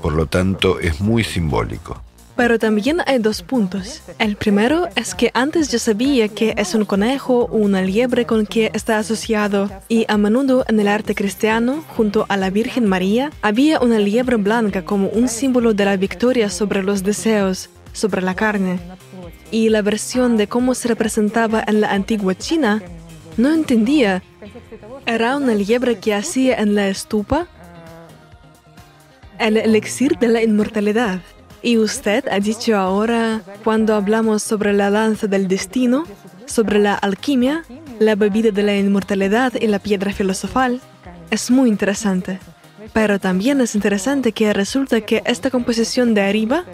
Por 0.00 0.12
lo 0.12 0.26
tanto, 0.26 0.78
es 0.78 1.00
muy 1.00 1.24
simbólico. 1.24 2.00
Pero 2.38 2.56
también 2.56 3.02
hay 3.04 3.18
dos 3.18 3.42
puntos. 3.42 4.00
El 4.20 4.36
primero 4.36 4.86
es 4.94 5.16
que 5.16 5.32
antes 5.34 5.72
yo 5.72 5.80
sabía 5.80 6.28
que 6.28 6.54
es 6.56 6.72
un 6.72 6.84
conejo 6.84 7.48
o 7.50 7.56
una 7.56 7.82
liebre 7.82 8.26
con 8.26 8.46
que 8.46 8.70
está 8.74 8.96
asociado 8.98 9.68
y 9.88 10.04
a 10.06 10.16
menudo 10.18 10.64
en 10.68 10.78
el 10.78 10.86
arte 10.86 11.16
cristiano, 11.16 11.84
junto 11.96 12.26
a 12.28 12.36
la 12.36 12.50
Virgen 12.50 12.86
María, 12.86 13.32
había 13.42 13.80
una 13.80 13.98
liebre 13.98 14.36
blanca 14.36 14.84
como 14.84 15.08
un 15.08 15.26
símbolo 15.26 15.74
de 15.74 15.84
la 15.84 15.96
victoria 15.96 16.48
sobre 16.48 16.84
los 16.84 17.02
deseos, 17.02 17.70
sobre 17.92 18.22
la 18.22 18.36
carne. 18.36 18.78
Y 19.50 19.68
la 19.70 19.82
versión 19.82 20.36
de 20.36 20.46
cómo 20.46 20.76
se 20.76 20.86
representaba 20.86 21.64
en 21.66 21.80
la 21.80 21.90
antigua 21.90 22.36
China, 22.36 22.80
no 23.36 23.52
entendía. 23.52 24.22
¿Era 25.06 25.36
una 25.36 25.56
liebre 25.56 25.98
que 25.98 26.14
hacía 26.14 26.54
en 26.54 26.76
la 26.76 26.86
estupa? 26.86 27.48
El 29.40 29.56
elixir 29.56 30.16
de 30.20 30.28
la 30.28 30.40
inmortalidad. 30.40 31.20
Y 31.62 31.78
usted 31.78 32.26
ha 32.28 32.38
dicho 32.38 32.76
ahora, 32.76 33.42
cuando 33.64 33.94
hablamos 33.94 34.42
sobre 34.42 34.72
la 34.72 34.90
danza 34.90 35.26
del 35.26 35.48
destino, 35.48 36.04
sobre 36.46 36.78
la 36.78 36.94
alquimia, 36.94 37.64
la 37.98 38.14
bebida 38.14 38.50
de 38.50 38.62
la 38.62 38.76
inmortalidad 38.76 39.54
y 39.60 39.66
la 39.66 39.78
piedra 39.78 40.12
filosofal, 40.12 40.80
es 41.30 41.50
muy 41.50 41.68
interesante. 41.68 42.38
Pero 42.92 43.18
también 43.18 43.60
es 43.60 43.74
interesante 43.74 44.32
que 44.32 44.52
resulta 44.52 45.00
que 45.00 45.22
esta 45.26 45.50
composición 45.50 46.14
de 46.14 46.22
arriba 46.22 46.64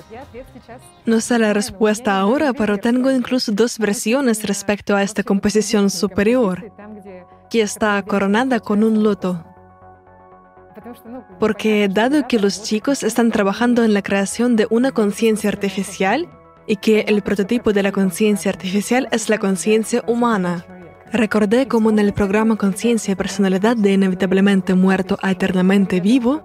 no 1.06 1.20
sé 1.20 1.38
la 1.38 1.52
respuesta 1.52 2.18
ahora, 2.18 2.52
pero 2.52 2.78
tengo 2.78 3.10
incluso 3.10 3.52
dos 3.52 3.78
versiones 3.78 4.42
respecto 4.44 4.96
a 4.96 5.02
esta 5.02 5.22
composición 5.22 5.90
superior, 5.90 6.72
que 7.50 7.62
está 7.62 8.02
coronada 8.02 8.60
con 8.60 8.84
un 8.84 9.02
loto. 9.02 9.44
Porque 11.38 11.88
dado 11.88 12.26
que 12.28 12.38
los 12.38 12.62
chicos 12.62 13.02
están 13.02 13.30
trabajando 13.30 13.84
en 13.84 13.94
la 13.94 14.02
creación 14.02 14.56
de 14.56 14.66
una 14.70 14.92
conciencia 14.92 15.50
artificial 15.50 16.28
y 16.66 16.76
que 16.76 17.00
el 17.00 17.22
prototipo 17.22 17.72
de 17.72 17.82
la 17.82 17.92
conciencia 17.92 18.50
artificial 18.50 19.08
es 19.10 19.28
la 19.28 19.38
conciencia 19.38 20.02
humana, 20.06 20.64
recordé 21.12 21.68
como 21.68 21.90
en 21.90 21.98
el 21.98 22.12
programa 22.12 22.56
Conciencia 22.56 23.12
y 23.12 23.14
Personalidad 23.14 23.76
de 23.76 23.92
Inevitablemente 23.92 24.74
Muerto 24.74 25.18
a 25.22 25.30
Eternamente 25.30 26.00
Vivo, 26.00 26.42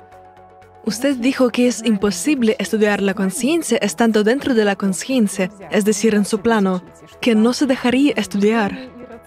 usted 0.85 1.15
dijo 1.17 1.49
que 1.49 1.67
es 1.67 1.83
imposible 1.85 2.55
estudiar 2.59 3.01
la 3.01 3.13
conciencia 3.13 3.77
estando 3.81 4.23
dentro 4.23 4.53
de 4.53 4.65
la 4.65 4.75
conciencia, 4.75 5.49
es 5.71 5.85
decir, 5.85 6.15
en 6.15 6.25
su 6.25 6.39
plano, 6.41 6.83
que 7.21 7.35
no 7.35 7.53
se 7.53 7.65
dejaría 7.65 8.13
estudiar 8.15 8.77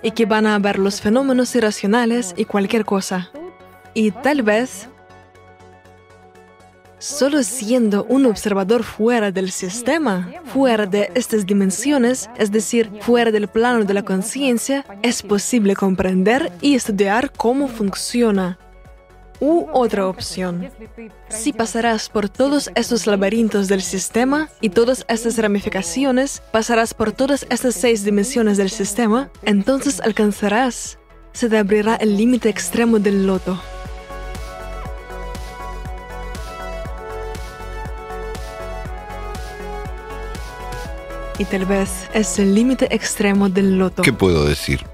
y 0.02 0.12
que 0.12 0.26
van 0.26 0.46
a 0.46 0.58
ver 0.58 0.78
los 0.78 1.00
fenómenos 1.00 1.54
irracionales 1.54 2.34
y 2.36 2.44
cualquier 2.44 2.84
cosa. 2.84 3.30
Y 3.94 4.10
tal 4.10 4.42
vez 4.42 4.88
Solo 7.02 7.42
siendo 7.42 8.04
un 8.04 8.26
observador 8.26 8.84
fuera 8.84 9.32
del 9.32 9.50
sistema, 9.50 10.30
fuera 10.44 10.86
de 10.86 11.10
estas 11.16 11.44
dimensiones, 11.44 12.30
es 12.38 12.52
decir, 12.52 12.92
fuera 13.00 13.32
del 13.32 13.48
plano 13.48 13.84
de 13.84 13.92
la 13.92 14.04
conciencia, 14.04 14.86
es 15.02 15.20
posible 15.24 15.74
comprender 15.74 16.52
y 16.60 16.76
estudiar 16.76 17.32
cómo 17.32 17.66
funciona. 17.66 18.56
U 19.40 19.66
otra 19.72 20.06
opción. 20.06 20.70
Si 21.28 21.52
pasarás 21.52 22.08
por 22.08 22.28
todos 22.28 22.70
estos 22.76 23.08
laberintos 23.08 23.66
del 23.66 23.82
sistema 23.82 24.48
y 24.60 24.68
todas 24.68 25.04
estas 25.08 25.36
ramificaciones, 25.38 26.40
pasarás 26.52 26.94
por 26.94 27.10
todas 27.10 27.48
estas 27.50 27.74
seis 27.74 28.04
dimensiones 28.04 28.58
del 28.58 28.70
sistema, 28.70 29.28
entonces 29.42 30.00
alcanzarás, 30.00 31.00
se 31.32 31.48
te 31.48 31.58
abrirá 31.58 31.96
el 31.96 32.16
límite 32.16 32.48
extremo 32.48 33.00
del 33.00 33.26
loto. 33.26 33.60
Y 41.38 41.44
tal 41.44 41.64
vez 41.66 42.08
es 42.14 42.38
el 42.38 42.54
límite 42.54 42.94
extremo 42.94 43.48
del 43.48 43.78
loto. 43.78 44.02
¿Qué 44.02 44.12
puedo 44.12 44.44
decir? 44.44 44.84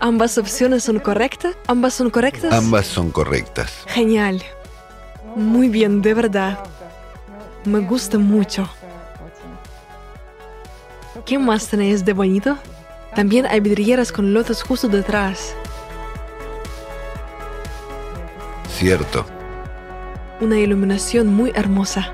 ¿Ambas 0.00 0.36
opciones 0.36 0.84
son 0.84 0.98
correctas? 0.98 1.54
¿Ambas 1.66 1.94
son 1.94 2.10
correctas? 2.10 2.52
Ambas 2.52 2.86
son 2.86 3.10
correctas. 3.10 3.84
Genial. 3.86 4.42
Muy 5.36 5.68
bien, 5.68 6.02
de 6.02 6.14
verdad. 6.14 6.58
Me 7.64 7.78
gusta 7.78 8.18
mucho. 8.18 8.68
¿Qué 11.24 11.38
más 11.38 11.68
tenéis 11.68 12.04
de 12.04 12.12
bonito? 12.12 12.58
También 13.14 13.46
hay 13.46 13.60
vidrieras 13.60 14.10
con 14.10 14.34
lotos 14.34 14.62
justo 14.62 14.88
detrás. 14.88 15.54
Cierto. 18.68 19.24
Una 20.40 20.58
iluminación 20.58 21.28
muy 21.28 21.52
hermosa. 21.54 22.12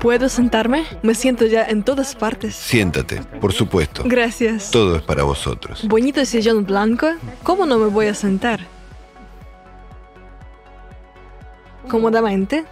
¿Puedo 0.00 0.28
sentarme? 0.28 0.84
Me 1.02 1.14
siento 1.14 1.44
ya 1.46 1.64
en 1.64 1.82
todas 1.82 2.14
partes. 2.14 2.54
Siéntate, 2.54 3.20
por 3.40 3.52
supuesto. 3.52 4.04
Gracias. 4.06 4.70
Todo 4.70 4.96
es 4.96 5.02
para 5.02 5.24
vosotros. 5.24 5.84
Bonito 5.88 6.24
sillón 6.24 6.64
blanco. 6.64 7.08
¿Cómo 7.42 7.66
no 7.66 7.78
me 7.78 7.86
voy 7.86 8.06
a 8.06 8.14
sentar? 8.14 8.60
Cómodamente. 11.88 12.64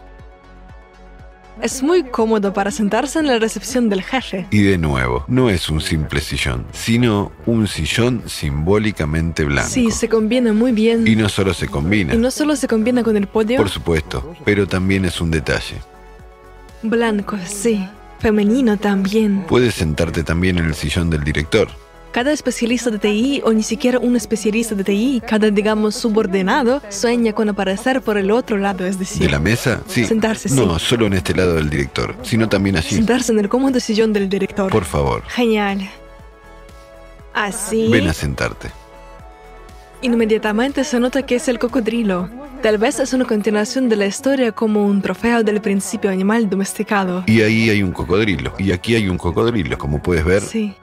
Es 1.61 1.83
muy 1.83 2.05
cómodo 2.05 2.53
para 2.53 2.71
sentarse 2.71 3.19
en 3.19 3.27
la 3.27 3.39
recepción 3.39 3.89
del 3.89 4.03
jefe. 4.03 4.47
Y 4.51 4.63
de 4.63 4.79
nuevo, 4.79 5.25
no 5.27 5.49
es 5.49 5.69
un 5.69 5.81
simple 5.81 6.21
sillón, 6.21 6.67
sino 6.71 7.33
un 7.47 7.67
sillón 7.67 8.23
simbólicamente 8.27 9.43
blanco. 9.45 9.71
Sí, 9.71 9.91
se 9.91 10.09
combina 10.09 10.53
muy 10.53 10.73
bien. 10.73 11.09
Y 11.09 11.17
no 11.17 11.29
solo 11.29 11.55
se 11.55 11.67
combina. 11.67 12.15
Y 12.15 12.19
no 12.19 12.31
solo 12.31 12.55
se 12.55 12.69
combina 12.69 13.03
con 13.03 13.17
el 13.17 13.27
podio. 13.27 13.57
Por 13.57 13.71
supuesto, 13.71 14.37
pero 14.45 14.69
también 14.69 15.07
es 15.07 15.21
un 15.21 15.31
detalle. 15.31 15.77
Blanco, 16.91 17.37
sí. 17.47 17.87
Femenino 18.19 18.77
también. 18.77 19.45
Puedes 19.47 19.75
sentarte 19.75 20.23
también 20.23 20.59
en 20.59 20.65
el 20.67 20.75
sillón 20.75 21.11
del 21.11 21.23
director. 21.23 21.69
Cada 22.13 22.33
especialista 22.33 22.91
de 22.91 22.99
TI, 22.99 23.43
o 23.45 23.53
ni 23.53 23.63
siquiera 23.63 23.99
un 23.99 24.17
especialista 24.17 24.75
de 24.75 24.85
TI, 24.85 25.23
cada, 25.29 25.51
digamos, 25.51 25.97
subordinado, 25.97 26.81
sueña 26.89 27.35
con 27.35 27.51
aparecer 27.51 28.01
por 28.01 28.17
el 28.17 28.31
otro 28.31 28.57
lado, 28.57 28.87
es 28.87 28.99
decir... 28.99 29.21
¿De 29.21 29.29
la 29.29 29.39
mesa? 29.39 29.83
Sí. 29.87 30.07
Sentarse, 30.07 30.49
No, 30.55 30.79
solo 30.79 31.09
en 31.09 31.13
este 31.13 31.35
lado 31.35 31.57
del 31.57 31.69
director, 31.69 32.17
sino 32.23 32.49
también 32.49 32.77
allí. 32.77 32.97
Sentarse 32.97 33.33
en 33.33 33.41
el 33.41 33.51
cómodo 33.51 33.81
sillón 33.81 34.15
del 34.15 34.31
director. 34.31 34.73
Por 34.73 34.87
favor. 34.87 35.25
Genial. 35.29 35.91
Así... 37.35 37.89
Ven 37.91 38.09
a 38.09 38.15
sentarte. 38.15 38.71
Inmediatamente 40.07 40.85
se 40.85 41.01
nota 41.01 41.27
que 41.27 41.35
es 41.35 41.49
el 41.49 41.59
cocodrilo. 41.59 42.31
Tal 42.63 42.79
vez 42.79 43.01
es 43.01 43.13
una 43.13 43.25
continuación 43.25 43.89
de 43.89 43.97
la 43.97 44.07
historia 44.07 44.53
como 44.53 44.85
un 44.87 45.03
trofeo 45.03 45.43
del 45.43 45.61
principio 45.61 46.11
animal 46.11 46.49
domesticado. 46.49 47.25
Y 47.27 47.43
ahí 47.43 47.71
hay 47.71 47.83
un 47.83 47.91
cocodrilo. 47.91 48.55
Y 48.57 48.71
aquí 48.71 48.95
hay 48.95 49.09
un 49.09 49.19
cocodrilo, 49.19 49.77
como 49.77 50.01
puedes 50.01 50.25
ver. 50.25 50.43
Sí. 50.43 50.77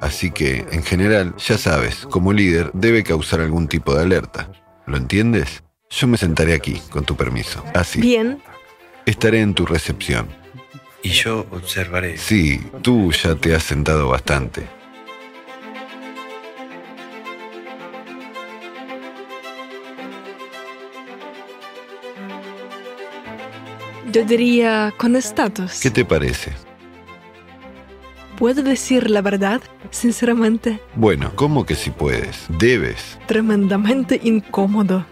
Así 0.00 0.32
que, 0.32 0.66
en 0.72 0.82
general, 0.82 1.36
ya 1.36 1.56
sabes, 1.56 2.04
como 2.10 2.32
líder 2.32 2.72
debe 2.72 3.04
causar 3.04 3.40
algún 3.40 3.68
tipo 3.68 3.94
de 3.94 4.02
alerta. 4.02 4.50
¿Lo 4.86 4.96
entiendes? 4.96 5.62
Yo 5.90 6.08
me 6.08 6.16
sentaré 6.16 6.54
aquí, 6.54 6.82
con 6.90 7.04
tu 7.04 7.14
permiso. 7.14 7.62
Así. 7.72 8.00
Bien. 8.00 8.42
Estaré 9.06 9.42
en 9.42 9.54
tu 9.54 9.64
recepción. 9.64 10.26
Y 11.04 11.10
yo 11.10 11.46
observaré. 11.52 12.18
Sí, 12.18 12.60
tú 12.82 13.12
ya 13.12 13.36
te 13.36 13.54
has 13.54 13.62
sentado 13.62 14.08
bastante. 14.08 14.66
Yo 24.14 24.24
diría 24.24 24.94
con 24.96 25.16
estatus. 25.16 25.80
¿Qué 25.80 25.90
te 25.90 26.04
parece? 26.04 26.52
¿Puedo 28.38 28.62
decir 28.62 29.10
la 29.10 29.22
verdad? 29.22 29.60
Sinceramente. 29.90 30.78
Bueno, 30.94 31.32
¿cómo 31.34 31.66
que 31.66 31.74
si 31.74 31.90
puedes? 31.90 32.46
Debes. 32.48 33.18
Tremendamente 33.26 34.20
incómodo. 34.22 35.04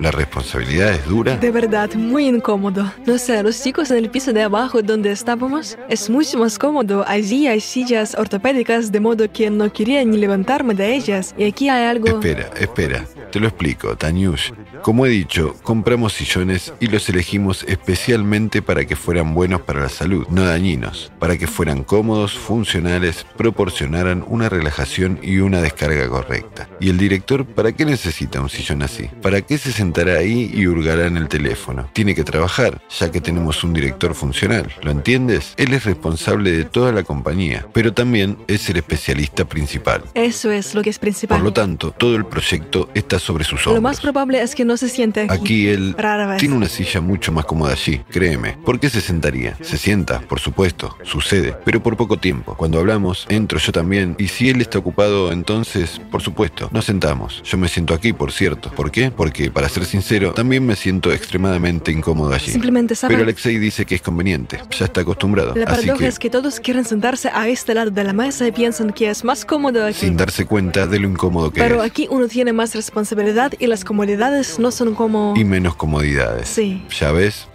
¿La 0.00 0.10
responsabilidad 0.10 0.92
es 0.92 1.04
dura? 1.06 1.36
De 1.36 1.50
verdad, 1.50 1.92
muy 1.94 2.26
incómodo. 2.26 2.92
No 3.06 3.16
sé, 3.16 3.42
los 3.42 3.62
chicos 3.62 3.90
en 3.90 3.98
el 3.98 4.10
piso 4.10 4.32
de 4.32 4.42
abajo 4.42 4.82
donde 4.82 5.12
estábamos, 5.12 5.78
es 5.88 6.10
mucho 6.10 6.38
más 6.38 6.58
cómodo. 6.58 7.04
Allí 7.06 7.46
hay 7.46 7.60
sillas 7.60 8.16
ortopédicas 8.16 8.90
de 8.90 9.00
modo 9.00 9.30
que 9.32 9.50
no 9.50 9.72
quería 9.72 10.04
ni 10.04 10.16
levantarme 10.16 10.74
de 10.74 10.94
ellas. 10.94 11.34
Y 11.38 11.44
aquí 11.44 11.68
hay 11.68 11.84
algo... 11.84 12.08
Espera, 12.08 12.50
espera. 12.58 13.06
Te 13.30 13.40
lo 13.40 13.48
explico, 13.48 13.96
Tanyush. 13.96 14.52
Como 14.82 15.06
he 15.06 15.08
dicho, 15.08 15.56
compramos 15.62 16.12
sillones 16.12 16.72
y 16.78 16.88
los 16.88 17.08
elegimos 17.08 17.64
especialmente 17.66 18.62
para 18.62 18.84
que 18.84 18.96
fueran 18.96 19.34
buenos 19.34 19.62
para 19.62 19.80
la 19.80 19.88
salud, 19.88 20.26
no 20.28 20.44
dañinos, 20.44 21.10
para 21.18 21.36
que 21.36 21.46
fueran 21.46 21.84
cómodos, 21.84 22.38
funcionales, 22.38 23.26
proporcionaran 23.36 24.24
una 24.28 24.48
relajación 24.48 25.18
y 25.22 25.38
una 25.38 25.62
descarga 25.62 26.08
correcta. 26.08 26.68
¿Y 26.80 26.90
el 26.90 26.98
director 26.98 27.46
para 27.46 27.72
qué 27.72 27.84
necesita 27.84 28.40
un 28.40 28.50
sillón 28.50 28.82
así? 28.82 29.10
¿Para 29.22 29.40
qué 29.40 29.58
se 29.58 29.72
sentará 29.84 30.14
ahí 30.18 30.50
y 30.54 30.66
hurgará 30.66 31.06
en 31.06 31.18
el 31.18 31.28
teléfono? 31.28 31.88
Tiene 31.92 32.14
que 32.14 32.24
trabajar, 32.24 32.80
ya 32.98 33.10
que 33.10 33.20
tenemos 33.20 33.62
un 33.64 33.74
director 33.74 34.14
funcional, 34.14 34.72
¿lo 34.82 34.90
entiendes? 34.90 35.52
Él 35.58 35.74
es 35.74 35.84
responsable 35.84 36.52
de 36.52 36.64
toda 36.64 36.90
la 36.90 37.02
compañía, 37.02 37.66
pero 37.72 37.92
también 37.92 38.38
es 38.46 38.68
el 38.70 38.78
especialista 38.78 39.44
principal. 39.44 40.02
Eso 40.14 40.50
es 40.50 40.74
lo 40.74 40.82
que 40.82 40.90
es 40.90 40.98
principal. 40.98 41.38
Por 41.38 41.44
lo 41.44 41.52
tanto, 41.52 41.90
todo 41.90 42.16
el 42.16 42.24
proyecto 42.24 42.88
está 42.94 43.18
sobre 43.18 43.44
sus 43.44 43.66
hombros. 43.66 43.74
Lo 43.74 43.82
más 43.82 44.00
probable 44.00 44.40
es 44.40 44.54
que 44.54 44.64
no 44.64 44.76
se 44.78 44.88
siente 44.88 45.26
aquí. 45.28 45.68
Él 45.68 45.94
Rara 45.98 46.26
vez. 46.26 46.38
tiene 46.38 46.54
una 46.54 46.68
silla 46.68 47.00
mucho 47.02 47.30
más 47.30 47.44
cómoda 47.44 47.72
allí, 47.72 47.98
créeme. 48.10 48.56
¿Por 48.64 48.80
qué 48.80 48.88
se 48.88 49.02
sentaría? 49.02 49.56
Se 49.60 49.76
sienta, 49.76 50.20
por 50.20 50.40
supuesto, 50.40 50.96
sucede, 51.02 51.54
pero 51.64 51.82
por 51.82 51.96
poco 51.96 52.16
tiempo. 52.16 52.54
Cuando 52.56 52.78
hablamos, 52.78 53.26
entro 53.28 53.58
yo 53.58 53.70
también, 53.70 54.16
y 54.18 54.28
si 54.28 54.48
él 54.48 54.62
está 54.62 54.78
ocupado, 54.78 55.30
entonces, 55.30 56.00
por 56.10 56.22
supuesto, 56.22 56.70
nos 56.72 56.86
sentamos. 56.86 57.42
Yo 57.44 57.58
me 57.58 57.68
siento 57.68 57.92
aquí, 57.92 58.14
por 58.14 58.32
cierto. 58.32 58.70
¿Por 58.70 58.90
qué? 58.90 59.10
Porque 59.10 59.50
para 59.50 59.68
ser 59.74 59.84
sincero, 59.84 60.32
también 60.32 60.64
me 60.64 60.76
siento 60.76 61.12
extremadamente 61.12 61.90
incómodo 61.90 62.32
allí. 62.32 62.52
Simplemente 62.52 62.94
sabe. 62.94 63.14
Pero 63.14 63.24
Alexei 63.24 63.58
dice 63.58 63.84
que 63.84 63.96
es 63.96 64.02
conveniente, 64.02 64.60
ya 64.78 64.86
está 64.86 65.00
acostumbrado. 65.00 65.54
La 65.54 65.66
paradoja 65.66 65.98
que, 65.98 66.06
es 66.06 66.18
que 66.18 66.30
todos 66.30 66.60
quieren 66.60 66.84
sentarse 66.84 67.28
a 67.28 67.48
este 67.48 67.74
lado 67.74 67.90
de 67.90 68.04
la 68.04 68.12
mesa 68.12 68.46
y 68.46 68.52
piensan 68.52 68.92
que 68.92 69.10
es 69.10 69.24
más 69.24 69.44
cómodo 69.44 69.84
aquí. 69.84 70.00
sin 70.00 70.16
darse 70.16 70.46
cuenta 70.46 70.86
de 70.86 70.98
lo 70.98 71.08
incómodo 71.08 71.50
que 71.50 71.60
Pero 71.60 71.82
es. 71.82 71.90
aquí 71.90 72.06
uno 72.10 72.28
tiene 72.28 72.52
más 72.52 72.74
responsabilidad 72.74 73.52
y 73.58 73.66
las 73.66 73.84
comodidades 73.84 74.58
no 74.58 74.70
son 74.70 74.94
como... 74.94 75.34
Y 75.36 75.44
menos 75.44 75.74
comodidades. 75.76 76.48
Sí. 76.48 76.84
¿Ya 76.98 77.12
ves? 77.12 77.48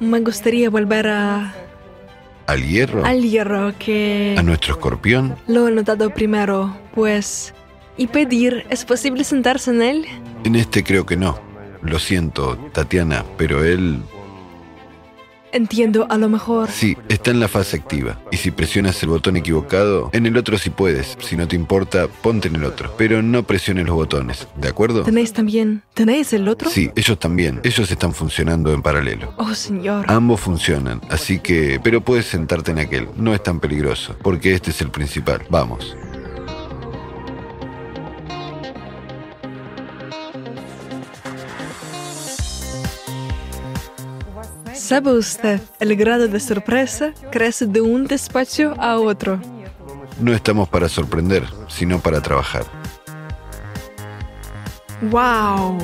Me 0.00 0.20
gustaría 0.20 0.68
volver 0.70 1.08
a... 1.08 1.54
Al 2.46 2.66
hierro, 2.66 3.04
al 3.04 3.22
hierro 3.22 3.72
que... 3.78 4.34
a 4.36 4.42
nuestro 4.42 4.74
escorpión. 4.74 5.36
Lo 5.46 5.68
he 5.68 5.70
notado 5.70 6.10
primero, 6.10 6.76
pues... 6.94 7.54
Y 8.00 8.06
pedir, 8.06 8.64
¿es 8.70 8.86
posible 8.86 9.24
sentarse 9.24 9.70
en 9.70 9.82
él? 9.82 10.06
En 10.44 10.56
este 10.56 10.82
creo 10.82 11.04
que 11.04 11.18
no. 11.18 11.38
Lo 11.82 11.98
siento, 11.98 12.56
Tatiana, 12.72 13.26
pero 13.36 13.62
él 13.62 14.00
Entiendo, 15.52 16.06
a 16.08 16.16
lo 16.16 16.30
mejor... 16.30 16.70
sí, 16.70 16.96
está 17.10 17.30
en 17.30 17.40
la 17.40 17.48
fase 17.48 17.76
activa. 17.76 18.18
Y 18.30 18.38
si 18.38 18.52
presionas 18.52 19.02
el 19.02 19.10
botón 19.10 19.36
equivocado, 19.36 20.08
en 20.14 20.24
el 20.24 20.38
otro 20.38 20.56
sí 20.56 20.70
puedes. 20.70 21.18
Si 21.20 21.36
no 21.36 21.46
te 21.46 21.56
importa, 21.56 22.06
ponte 22.06 22.48
en 22.48 22.56
el 22.56 22.64
otro. 22.64 22.94
Pero 22.96 23.20
no 23.20 23.42
presiones 23.42 23.84
los 23.84 23.96
botones, 23.96 24.48
¿de 24.56 24.68
acuerdo? 24.68 25.02
¿Tenéis 25.02 25.34
también... 25.34 25.82
¿Tenéis 25.92 26.32
el 26.32 26.48
otro? 26.48 26.70
Sí, 26.70 26.90
ellos 26.96 27.18
también. 27.18 27.60
Ellos 27.64 27.90
están 27.90 28.14
funcionando 28.14 28.72
en 28.72 28.80
paralelo. 28.80 29.34
Oh, 29.36 29.52
señor. 29.52 30.06
Ambos 30.08 30.40
funcionan, 30.40 31.02
así 31.10 31.38
que... 31.38 31.78
Pero 31.82 32.00
puedes 32.00 32.24
sentarte 32.24 32.70
en 32.70 32.78
aquel. 32.78 33.08
No 33.16 33.34
es 33.34 33.42
tan 33.42 33.60
peligroso, 33.60 34.16
porque 34.22 34.54
este 34.54 34.70
es 34.70 34.80
el 34.80 34.90
principal. 34.90 35.42
Vamos. 35.50 35.96
¿Sabe 44.90 45.12
usted? 45.12 45.60
El 45.78 45.94
grado 45.94 46.26
de 46.26 46.40
sorpresa 46.40 47.12
crece 47.30 47.64
de 47.66 47.80
un 47.80 48.08
despacho 48.08 48.74
a 48.76 48.98
otro. 48.98 49.38
No 50.18 50.32
estamos 50.32 50.68
para 50.68 50.88
sorprender, 50.88 51.44
sino 51.68 52.00
para 52.00 52.20
trabajar. 52.20 52.64
¡Wow! 55.02 55.78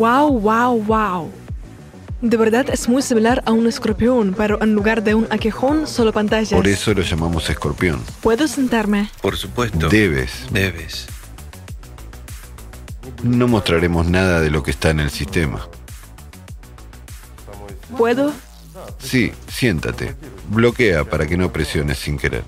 ¡Wow, 0.00 0.40
wow, 0.40 0.82
wow! 0.84 1.30
De 2.22 2.38
verdad 2.38 2.70
es 2.72 2.88
muy 2.88 3.02
similar 3.02 3.42
a 3.44 3.52
un 3.52 3.66
escorpión, 3.66 4.34
pero 4.34 4.58
en 4.62 4.72
lugar 4.72 5.02
de 5.02 5.14
un 5.14 5.26
aquejón, 5.28 5.86
solo 5.86 6.10
pantallas. 6.10 6.54
Por 6.54 6.66
eso 6.66 6.94
lo 6.94 7.02
llamamos 7.02 7.50
escorpión. 7.50 8.00
¿Puedo 8.22 8.48
sentarme? 8.48 9.10
Por 9.20 9.36
supuesto. 9.36 9.90
Debes. 9.90 10.46
Debes. 10.50 11.06
No 13.22 13.46
mostraremos 13.46 14.06
nada 14.06 14.40
de 14.40 14.50
lo 14.50 14.62
que 14.62 14.70
está 14.70 14.88
en 14.88 15.00
el 15.00 15.10
sistema. 15.10 15.68
¿Puedo? 17.98 18.32
Sí, 19.00 19.32
siéntate. 19.48 20.14
Bloquea 20.48 21.04
para 21.04 21.26
que 21.26 21.36
no 21.36 21.52
presiones 21.52 21.98
sin 21.98 22.16
querer. 22.16 22.44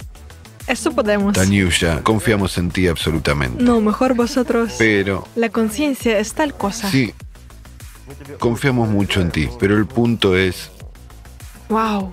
Eso 0.67 0.93
podemos. 0.93 1.35
Tanyusha, 1.35 2.03
confiamos 2.03 2.57
en 2.57 2.71
ti 2.71 2.89
absolutamente. 2.89 3.63
No, 3.63 3.83
mejor 3.83 4.15
vosotros. 4.15 4.73
Pero, 4.79 5.29
La 5.37 5.51
conciencia 5.51 6.19
es 6.19 6.33
tal 6.33 6.55
cosa. 6.55 6.91
sí, 6.91 7.13
confiamos 8.39 8.89
mucho 8.89 9.21
en 9.21 9.31
ti, 9.31 9.49
pero 9.59 9.77
el 9.77 9.87
punto 9.87 10.37
es, 10.37 10.71
¡Wow! 11.69 12.13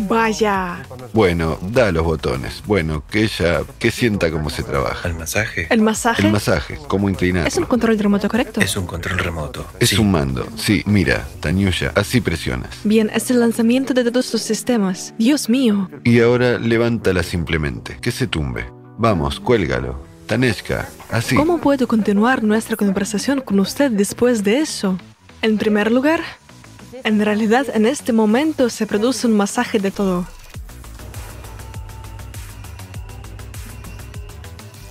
Vaya. 0.00 0.82
bueno, 1.14 1.58
da 1.62 1.90
los 1.90 2.04
botones. 2.04 2.62
Bueno, 2.66 3.02
que 3.10 3.22
ella, 3.22 3.62
que 3.78 3.90
sienta 3.90 4.30
cómo 4.30 4.50
se 4.50 4.62
trabaja. 4.62 5.08
Al 5.08 5.14
masaje 5.14 5.68
¿El 5.70 5.80
masaje? 5.80 6.26
El 6.26 6.32
masaje, 6.32 6.78
cómo 6.86 7.08
inclinar. 7.08 7.46
¿Es 7.46 7.56
un 7.56 7.64
control 7.64 7.98
remoto 7.98 8.28
correcto? 8.28 8.60
es 8.60 8.76
un 8.76 8.84
control 8.86 9.18
remoto. 9.18 9.64
Es 9.80 9.90
Sí. 9.90 9.96
un 9.96 10.10
mando. 10.10 10.46
Sí, 10.56 10.82
mira, 10.84 11.26
Tanyusha, 11.40 11.92
así 11.94 12.20
presionas. 12.20 12.76
Bien, 12.84 13.10
es 13.14 13.30
el 13.30 13.40
lanzamiento 13.40 13.94
de 13.94 14.04
todos 14.10 14.26
sus 14.26 14.42
sistemas. 14.42 15.14
Dios 15.18 15.48
mío. 15.48 15.88
Y 16.04 16.20
ahora 16.20 16.58
levántala 16.58 17.22
simplemente, 17.22 17.96
que 18.00 18.10
se 18.10 18.26
tumbe. 18.26 18.66
Vamos, 18.98 19.40
cuélgalo. 19.40 19.98
¿Cómo 21.36 21.58
puedo 21.58 21.86
continuar 21.86 22.42
nuestra 22.42 22.76
conversación 22.76 23.40
con 23.40 23.60
usted 23.60 23.90
después 23.90 24.42
de 24.42 24.58
eso? 24.58 24.98
En 25.40 25.56
primer 25.56 25.92
lugar, 25.92 26.20
en 27.04 27.24
realidad 27.24 27.66
en 27.72 27.86
este 27.86 28.12
momento 28.12 28.68
se 28.68 28.86
produce 28.86 29.26
un 29.26 29.36
masaje 29.36 29.78
de 29.78 29.90
todo. 29.90 30.26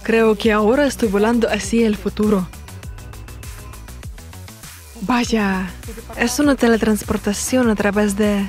Creo 0.03 0.35
que 0.35 0.51
ahora 0.51 0.85
estoy 0.85 1.09
volando 1.09 1.49
hacia 1.49 1.87
el 1.87 1.97
futuro. 1.97 2.47
Vaya, 5.01 5.69
es 6.17 6.39
una 6.39 6.55
teletransportación 6.55 7.69
a 7.69 7.75
través 7.75 8.15
de... 8.15 8.47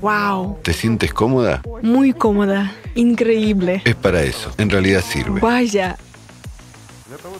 ¡Wow! 0.00 0.58
¿Te 0.62 0.72
sientes 0.72 1.12
cómoda? 1.12 1.62
Muy 1.82 2.12
cómoda, 2.12 2.72
increíble. 2.94 3.82
Es 3.84 3.94
para 3.96 4.22
eso. 4.22 4.52
En 4.58 4.70
realidad 4.70 5.02
sirve. 5.02 5.40
Vaya, 5.40 5.96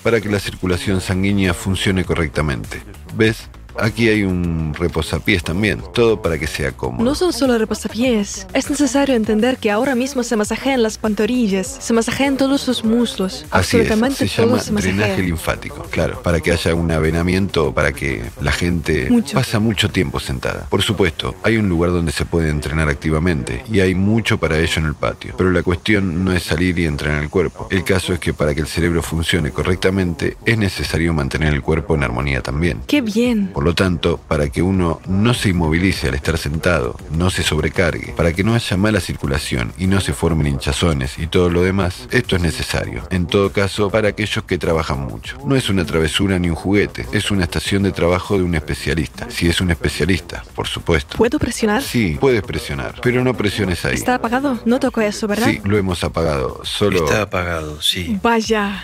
Para 0.03 0.21
que 0.21 0.29
la 0.29 0.41
circulación 0.41 1.01
sanguínea 1.01 1.55
funcione 1.55 2.05
correctamente. 2.05 2.83
¿Ves? 3.15 3.49
Aquí 3.81 4.09
hay 4.09 4.25
un 4.25 4.75
reposapiés 4.75 5.43
también. 5.43 5.83
Todo 5.95 6.21
para 6.21 6.39
que 6.39 6.47
sea 6.47 6.73
cómodo. 6.73 7.05
No 7.05 7.15
son 7.15 7.33
solo 7.33 7.57
reposapiés. 7.59 8.47
Es 8.53 8.71
necesario 8.71 9.15
entender 9.15 9.59
que 9.59 9.71
ahora 9.71 9.95
mismo 9.95 10.23
se 10.23 10.37
masajean 10.37 10.83
las 10.83 10.99
pantorrillas, 10.99 11.67
se 11.81 11.93
masajean 11.93 12.37
todos 12.37 12.67
los 12.67 12.85
muslos. 12.85 13.47
Así 13.51 13.77
es, 13.77 13.83
absolutamente 13.85 14.29
se 14.29 14.37
todo 14.37 14.47
llama 14.57 14.61
se 14.61 14.73
drenaje 14.73 15.23
linfático, 15.23 15.83
claro, 15.91 16.23
para 16.23 16.41
que 16.41 16.53
haya 16.53 16.75
un 16.75 16.91
avenamiento, 16.91 17.73
para 17.73 17.93
que 17.93 18.23
la 18.41 18.53
gente 18.53 19.09
Mucho. 19.11 19.35
pasa 19.35 19.59
mucho 19.59 19.91
tiempo 19.91 20.21
sentada. 20.21 20.67
Por 20.69 20.83
supuesto, 20.83 21.35
hay 21.43 21.57
un 21.57 21.69
lugar 21.69 21.91
donde 21.91 22.13
se 22.13 22.25
puede 22.25 22.51
entrenar 22.51 22.89
activamente 22.89 23.65
y 23.71 23.81
hay 23.81 23.95
mucho 23.95 24.39
para 24.39 24.59
ello 24.59 24.75
en 24.77 24.87
el 24.87 24.95
patio, 24.95 25.35
pero 25.37 25.51
la 25.51 25.63
cuestión 25.63 26.25
no 26.25 26.33
es 26.33 26.43
salir 26.43 26.79
y 26.79 26.87
entrenar 26.87 27.23
el 27.23 27.31
cuerpo. 27.31 27.69
El 27.71 27.85
caso 27.85 28.13
es 28.13 28.19
que 28.19 28.35
para 28.35 28.55
que 28.55 28.61
el 28.61 28.67
cerebro 28.67 29.03
funcione 29.03 29.51
correctamente 29.51 30.37
es 30.45 30.59
necesario 30.59 31.13
mantener 31.13 31.55
el 31.55 31.63
cuerpo 31.63 31.95
en 31.95 32.03
armonía 32.03 32.43
también. 32.43 32.81
¡Qué 32.87 33.01
bien! 33.01 33.49
Por 33.49 33.65
lo 33.69 33.75
tanto, 33.75 34.17
para 34.17 34.49
que 34.49 34.63
uno 34.63 34.99
no 35.07 35.35
se 35.35 35.51
inmovilice 35.51 36.09
al 36.09 36.15
estar 36.15 36.39
sentado, 36.39 36.97
no 37.11 37.29
se 37.29 37.43
sobrecargue, 37.43 38.15
para 38.17 38.33
que 38.33 38.43
no 38.43 38.55
haya 38.55 38.79
mala 38.79 38.99
circulación 38.99 39.75
y 39.77 39.87
no 39.87 40.01
se 40.01 40.15
formen 40.15 40.47
hinchazones 40.47 41.19
y 41.19 41.27
todo 41.27 41.51
lo 41.51 41.61
demás, 41.61 42.09
esto 42.11 42.37
es 42.37 42.41
necesario. 42.41 43.07
En 43.11 43.27
todo 43.27 43.53
caso, 43.53 43.91
para 43.91 44.09
aquellos 44.09 44.43
que 44.45 44.57
trabajan 44.57 45.01
mucho. 45.01 45.37
No 45.45 45.55
es 45.55 45.69
una 45.69 45.85
travesura 45.85 46.39
ni 46.39 46.49
un 46.49 46.55
juguete, 46.55 47.05
es 47.13 47.31
una 47.31 47.45
estación 47.45 47.83
de 47.83 47.93
trabajo 47.93 48.39
de 48.39 48.43
un 48.43 48.55
especialista. 48.55 49.29
Si 49.29 49.51
es 49.51 49.61
un 49.61 49.71
especialista, 49.71 50.43
por 50.55 50.67
supuesto. 50.67 51.19
¿Puedo 51.19 51.39
presionar? 51.39 51.83
Sí, 51.83 52.17
puedes 52.19 52.41
presionar, 52.41 52.95
pero 53.03 53.23
no 53.23 53.35
presiones 53.35 53.85
ahí. 53.85 53.97
¿Está 53.97 54.15
apagado? 54.15 54.59
No 54.65 54.81
toco 54.81 55.03
eso, 55.03 55.29
¿verdad? 55.29 55.49
Sí, 55.51 55.61
lo 55.65 55.77
hemos 55.77 56.03
apagado. 56.05 56.63
Solo 56.65 57.05
Está 57.05 57.21
apagado, 57.21 57.83
sí. 57.83 58.19
Vaya. 58.23 58.83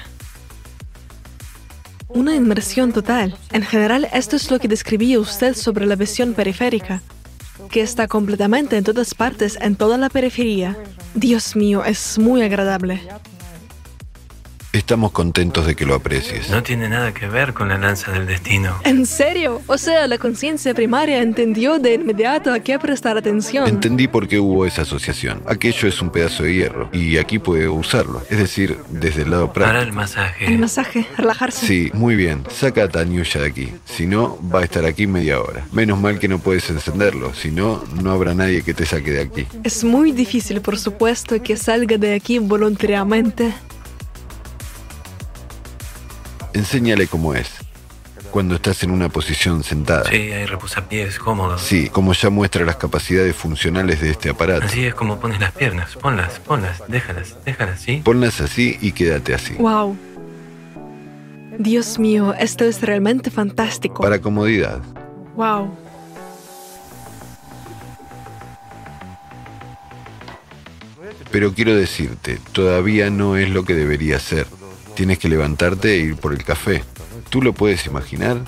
Una 2.14 2.36
inmersión 2.36 2.92
total. 2.92 3.36
En 3.50 3.62
general, 3.62 4.08
esto 4.12 4.36
es 4.36 4.48
lo 4.48 4.60
que 4.60 4.68
describía 4.68 5.18
usted 5.18 5.54
sobre 5.56 5.84
la 5.84 5.96
visión 5.96 6.32
periférica, 6.32 7.02
que 7.70 7.80
está 7.80 8.06
completamente 8.06 8.76
en 8.76 8.84
todas 8.84 9.14
partes, 9.14 9.58
en 9.60 9.74
toda 9.74 9.98
la 9.98 10.08
periferia. 10.08 10.76
Dios 11.14 11.56
mío, 11.56 11.84
es 11.84 12.16
muy 12.18 12.42
agradable. 12.42 13.00
Estamos 14.74 15.12
contentos 15.12 15.66
de 15.66 15.76
que 15.76 15.86
lo 15.86 15.94
aprecies. 15.94 16.50
No 16.50 16.64
tiene 16.64 16.88
nada 16.88 17.14
que 17.14 17.28
ver 17.28 17.54
con 17.54 17.68
la 17.68 17.78
lanza 17.78 18.10
del 18.10 18.26
destino. 18.26 18.76
¿En 18.82 19.06
serio? 19.06 19.62
O 19.68 19.78
sea, 19.78 20.08
la 20.08 20.18
conciencia 20.18 20.74
primaria 20.74 21.22
entendió 21.22 21.78
de 21.78 21.94
inmediato 21.94 22.52
a 22.52 22.58
qué 22.58 22.76
prestar 22.80 23.16
atención. 23.16 23.68
Entendí 23.68 24.08
por 24.08 24.26
qué 24.26 24.40
hubo 24.40 24.66
esa 24.66 24.82
asociación. 24.82 25.40
Aquello 25.46 25.86
es 25.86 26.02
un 26.02 26.10
pedazo 26.10 26.42
de 26.42 26.54
hierro 26.54 26.88
y 26.92 27.18
aquí 27.18 27.38
puede 27.38 27.68
usarlo. 27.68 28.20
Es 28.28 28.38
decir, 28.38 28.76
desde 28.90 29.22
el 29.22 29.30
lado 29.30 29.52
Para 29.52 29.66
práctico. 29.66 29.88
el 29.90 29.92
masaje. 29.92 30.44
El 30.46 30.58
masaje, 30.58 31.06
relajarse. 31.18 31.66
Sí, 31.68 31.90
muy 31.94 32.16
bien. 32.16 32.42
Saca 32.50 32.82
a 32.82 32.88
Tanyusha 32.88 33.42
de 33.42 33.46
aquí. 33.46 33.72
Si 33.84 34.08
no, 34.08 34.40
va 34.52 34.62
a 34.62 34.64
estar 34.64 34.84
aquí 34.84 35.06
media 35.06 35.40
hora. 35.40 35.64
Menos 35.70 36.00
mal 36.00 36.18
que 36.18 36.26
no 36.26 36.40
puedes 36.40 36.68
encenderlo. 36.68 37.32
Si 37.32 37.52
no, 37.52 37.84
no 38.02 38.10
habrá 38.10 38.34
nadie 38.34 38.62
que 38.62 38.74
te 38.74 38.84
saque 38.86 39.12
de 39.12 39.20
aquí. 39.20 39.46
Es 39.62 39.84
muy 39.84 40.10
difícil, 40.10 40.60
por 40.60 40.78
supuesto, 40.80 41.40
que 41.40 41.56
salga 41.56 41.96
de 41.96 42.14
aquí 42.16 42.40
voluntariamente. 42.40 43.54
Enséñale 46.54 47.08
cómo 47.08 47.34
es. 47.34 47.50
Cuando 48.30 48.54
estás 48.54 48.82
en 48.82 48.90
una 48.90 49.08
posición 49.08 49.62
sentada. 49.62 50.08
Sí, 50.08 50.16
hay 50.16 50.46
reposapiés 50.46 51.18
cómodos. 51.18 51.60
Sí, 51.60 51.88
como 51.88 52.12
ya 52.14 52.30
muestra 52.30 52.64
las 52.64 52.76
capacidades 52.76 53.34
funcionales 53.36 54.00
de 54.00 54.10
este 54.10 54.30
aparato. 54.30 54.66
Así 54.66 54.86
es 54.86 54.94
como 54.94 55.20
pones 55.20 55.40
las 55.40 55.52
piernas. 55.52 55.94
Ponlas, 55.96 56.40
ponlas, 56.40 56.82
déjalas, 56.88 57.36
déjalas, 57.44 57.80
¿sí? 57.80 58.00
Ponlas 58.04 58.40
así 58.40 58.78
y 58.80 58.92
quédate 58.92 59.34
así. 59.34 59.54
Wow. 59.54 59.96
Dios 61.58 61.98
mío, 61.98 62.34
esto 62.38 62.64
es 62.64 62.80
realmente 62.82 63.30
fantástico. 63.30 64.02
Para 64.02 64.20
comodidad. 64.20 64.80
Wow. 65.36 65.76
Pero 71.30 71.52
quiero 71.52 71.74
decirte, 71.76 72.38
todavía 72.52 73.10
no 73.10 73.36
es 73.36 73.50
lo 73.50 73.64
que 73.64 73.74
debería 73.74 74.20
ser. 74.20 74.46
Tienes 74.94 75.18
que 75.18 75.28
levantarte 75.28 75.94
e 75.94 75.98
ir 75.98 76.16
por 76.16 76.32
el 76.32 76.44
café. 76.44 76.84
Tú 77.30 77.42
lo 77.42 77.52
puedes 77.52 77.86
imaginar 77.86 78.38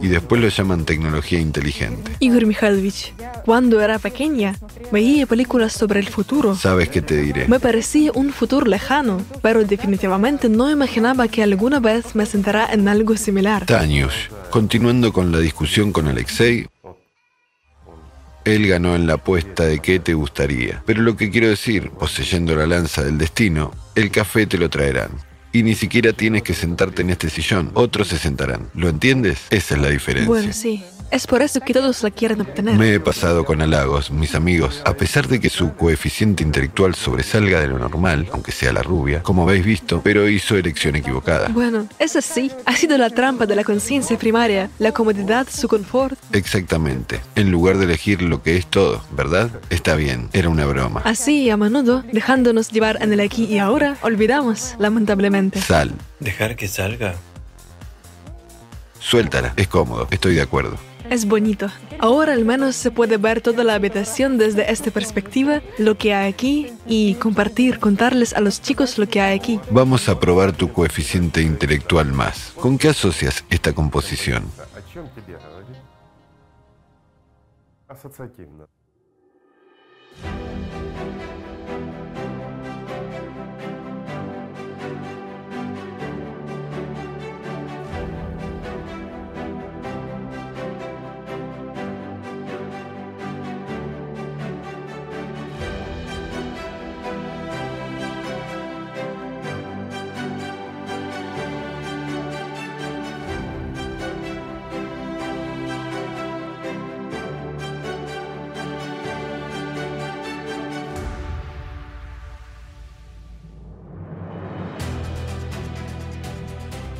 y 0.00 0.08
después 0.08 0.40
lo 0.40 0.48
llaman 0.48 0.84
tecnología 0.84 1.38
inteligente. 1.38 2.12
Igor 2.18 2.46
Mikhailovich, 2.46 3.14
cuando 3.44 3.80
era 3.80 3.98
pequeña, 3.98 4.58
veía 4.90 5.26
películas 5.26 5.72
sobre 5.72 6.00
el 6.00 6.08
futuro. 6.08 6.56
¿Sabes 6.56 6.88
qué 6.88 7.02
te 7.02 7.16
diré? 7.16 7.46
Me 7.46 7.60
parecía 7.60 8.10
un 8.12 8.32
futuro 8.32 8.66
lejano, 8.66 9.20
pero 9.42 9.64
definitivamente 9.64 10.48
no 10.48 10.70
imaginaba 10.70 11.28
que 11.28 11.42
alguna 11.42 11.78
vez 11.78 12.14
me 12.14 12.26
sentará 12.26 12.72
en 12.72 12.88
algo 12.88 13.16
similar. 13.16 13.66
Tanyush, 13.66 14.28
continuando 14.50 15.12
con 15.12 15.30
la 15.30 15.38
discusión 15.38 15.92
con 15.92 16.08
Alexei, 16.08 16.66
él 18.44 18.66
ganó 18.66 18.96
en 18.96 19.06
la 19.06 19.14
apuesta 19.14 19.64
de 19.64 19.78
qué 19.78 20.00
te 20.00 20.14
gustaría. 20.14 20.82
Pero 20.84 21.02
lo 21.02 21.16
que 21.16 21.30
quiero 21.30 21.48
decir, 21.48 21.90
poseyendo 21.90 22.56
la 22.56 22.66
lanza 22.66 23.04
del 23.04 23.18
destino, 23.18 23.72
el 23.94 24.10
café 24.10 24.46
te 24.46 24.58
lo 24.58 24.68
traerán. 24.68 25.10
Y 25.52 25.62
ni 25.62 25.74
siquiera 25.74 26.12
tienes 26.12 26.42
que 26.42 26.54
sentarte 26.54 27.02
en 27.02 27.10
este 27.10 27.28
sillón, 27.28 27.70
otros 27.74 28.08
se 28.08 28.18
sentarán. 28.18 28.70
¿Lo 28.74 28.88
entiendes? 28.88 29.38
Esa 29.50 29.74
es 29.74 29.80
la 29.80 29.90
diferencia. 29.90 30.28
Bueno, 30.28 30.52
sí. 30.52 30.82
Es 31.12 31.26
por 31.26 31.42
eso 31.42 31.60
que 31.60 31.74
todos 31.74 32.02
la 32.02 32.10
quieren 32.10 32.40
obtener. 32.40 32.78
Me 32.78 32.94
he 32.94 32.98
pasado 32.98 33.44
con 33.44 33.60
halagos, 33.60 34.10
mis 34.10 34.34
amigos. 34.34 34.80
A 34.86 34.94
pesar 34.94 35.28
de 35.28 35.40
que 35.40 35.50
su 35.50 35.74
coeficiente 35.74 36.42
intelectual 36.42 36.94
sobresalga 36.94 37.60
de 37.60 37.68
lo 37.68 37.78
normal, 37.78 38.28
aunque 38.32 38.50
sea 38.50 38.72
la 38.72 38.82
rubia, 38.82 39.22
como 39.22 39.42
habéis 39.42 39.62
visto, 39.66 40.00
pero 40.02 40.26
hizo 40.26 40.56
elección 40.56 40.96
equivocada. 40.96 41.48
Bueno, 41.48 41.86
es 41.98 42.16
así. 42.16 42.50
Ha 42.64 42.74
sido 42.76 42.96
la 42.96 43.10
trampa 43.10 43.44
de 43.44 43.54
la 43.54 43.62
conciencia 43.62 44.16
primaria, 44.18 44.70
la 44.78 44.92
comodidad, 44.92 45.46
su 45.50 45.68
confort. 45.68 46.18
Exactamente. 46.32 47.20
En 47.34 47.50
lugar 47.50 47.76
de 47.76 47.84
elegir 47.84 48.22
lo 48.22 48.42
que 48.42 48.56
es 48.56 48.66
todo, 48.66 49.04
¿verdad? 49.10 49.50
Está 49.68 49.96
bien, 49.96 50.30
era 50.32 50.48
una 50.48 50.64
broma. 50.64 51.02
Así, 51.04 51.50
a 51.50 51.58
menudo, 51.58 52.02
dejándonos 52.10 52.70
llevar 52.70 53.02
en 53.02 53.12
el 53.12 53.20
aquí 53.20 53.44
y 53.44 53.58
ahora, 53.58 53.98
olvidamos, 54.00 54.76
lamentablemente. 54.78 55.60
Sal, 55.60 55.92
Dejar 56.20 56.56
que 56.56 56.68
salga. 56.68 57.16
suéltala, 58.98 59.52
es 59.56 59.68
cómodo, 59.68 60.08
estoy 60.10 60.36
de 60.36 60.40
acuerdo. 60.42 60.78
Es 61.10 61.26
bonito. 61.26 61.68
Ahora 61.98 62.32
al 62.32 62.44
menos 62.44 62.76
se 62.76 62.90
puede 62.90 63.16
ver 63.16 63.40
toda 63.40 63.64
la 63.64 63.74
habitación 63.74 64.38
desde 64.38 64.70
esta 64.70 64.90
perspectiva, 64.90 65.62
lo 65.78 65.96
que 65.96 66.14
hay 66.14 66.30
aquí, 66.30 66.72
y 66.86 67.14
compartir, 67.14 67.78
contarles 67.78 68.32
a 68.32 68.40
los 68.40 68.60
chicos 68.60 68.98
lo 68.98 69.08
que 69.08 69.20
hay 69.20 69.38
aquí. 69.38 69.60
Vamos 69.70 70.08
a 70.08 70.18
probar 70.18 70.52
tu 70.52 70.72
coeficiente 70.72 71.42
intelectual 71.42 72.12
más. 72.12 72.52
¿Con 72.56 72.78
qué 72.78 72.88
asocias 72.88 73.44
esta 73.50 73.72
composición? 73.72 74.44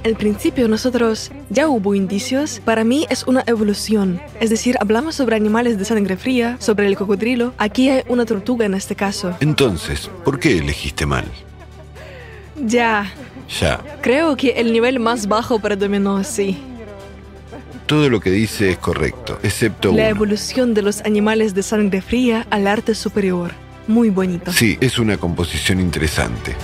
Al 0.04 0.16
principio 0.16 0.66
nosotros 0.66 1.30
ya 1.48 1.68
hubo 1.68 1.94
indicios, 1.94 2.60
para 2.64 2.82
mí 2.82 3.06
es 3.08 3.24
una 3.24 3.44
evolución. 3.46 4.20
Es 4.40 4.50
decir, 4.50 4.76
hablamos 4.80 5.14
sobre 5.14 5.36
animales 5.36 5.78
de 5.78 5.84
sangre 5.84 6.16
fría, 6.16 6.56
sobre 6.58 6.88
el 6.88 6.96
cocodrilo, 6.96 7.54
aquí 7.56 7.88
hay 7.88 8.02
una 8.08 8.26
tortuga 8.26 8.66
en 8.66 8.74
este 8.74 8.96
caso. 8.96 9.36
Entonces, 9.40 10.10
¿por 10.24 10.40
qué 10.40 10.58
elegiste 10.58 11.06
mal? 11.06 11.24
Ya, 12.64 13.12
Ya, 13.60 13.80
creo 14.00 14.36
que 14.36 14.50
el 14.52 14.72
nivel 14.72 14.98
más 14.98 15.26
bajo 15.28 15.58
predominó, 15.60 16.22
sí. 16.24 16.58
todo 17.86 18.08
lo 18.10 18.20
que 18.20 18.30
dice 18.30 18.70
es 18.70 18.78
correcto, 18.78 19.38
excepto 19.42 19.88
La 19.88 19.94
uno. 19.94 20.02
evolución 20.04 20.74
de 20.74 20.82
los 20.82 21.00
animales 21.02 21.54
de 21.54 21.62
sangre 21.62 22.00
fría 22.02 22.46
al 22.50 22.66
arte 22.66 22.94
superior. 22.94 23.52
Muy 23.86 24.10
bonito. 24.10 24.52
Sí, 24.52 24.78
es 24.80 24.98
una 24.98 25.16
composición 25.16 25.80
interesante. 25.80 26.54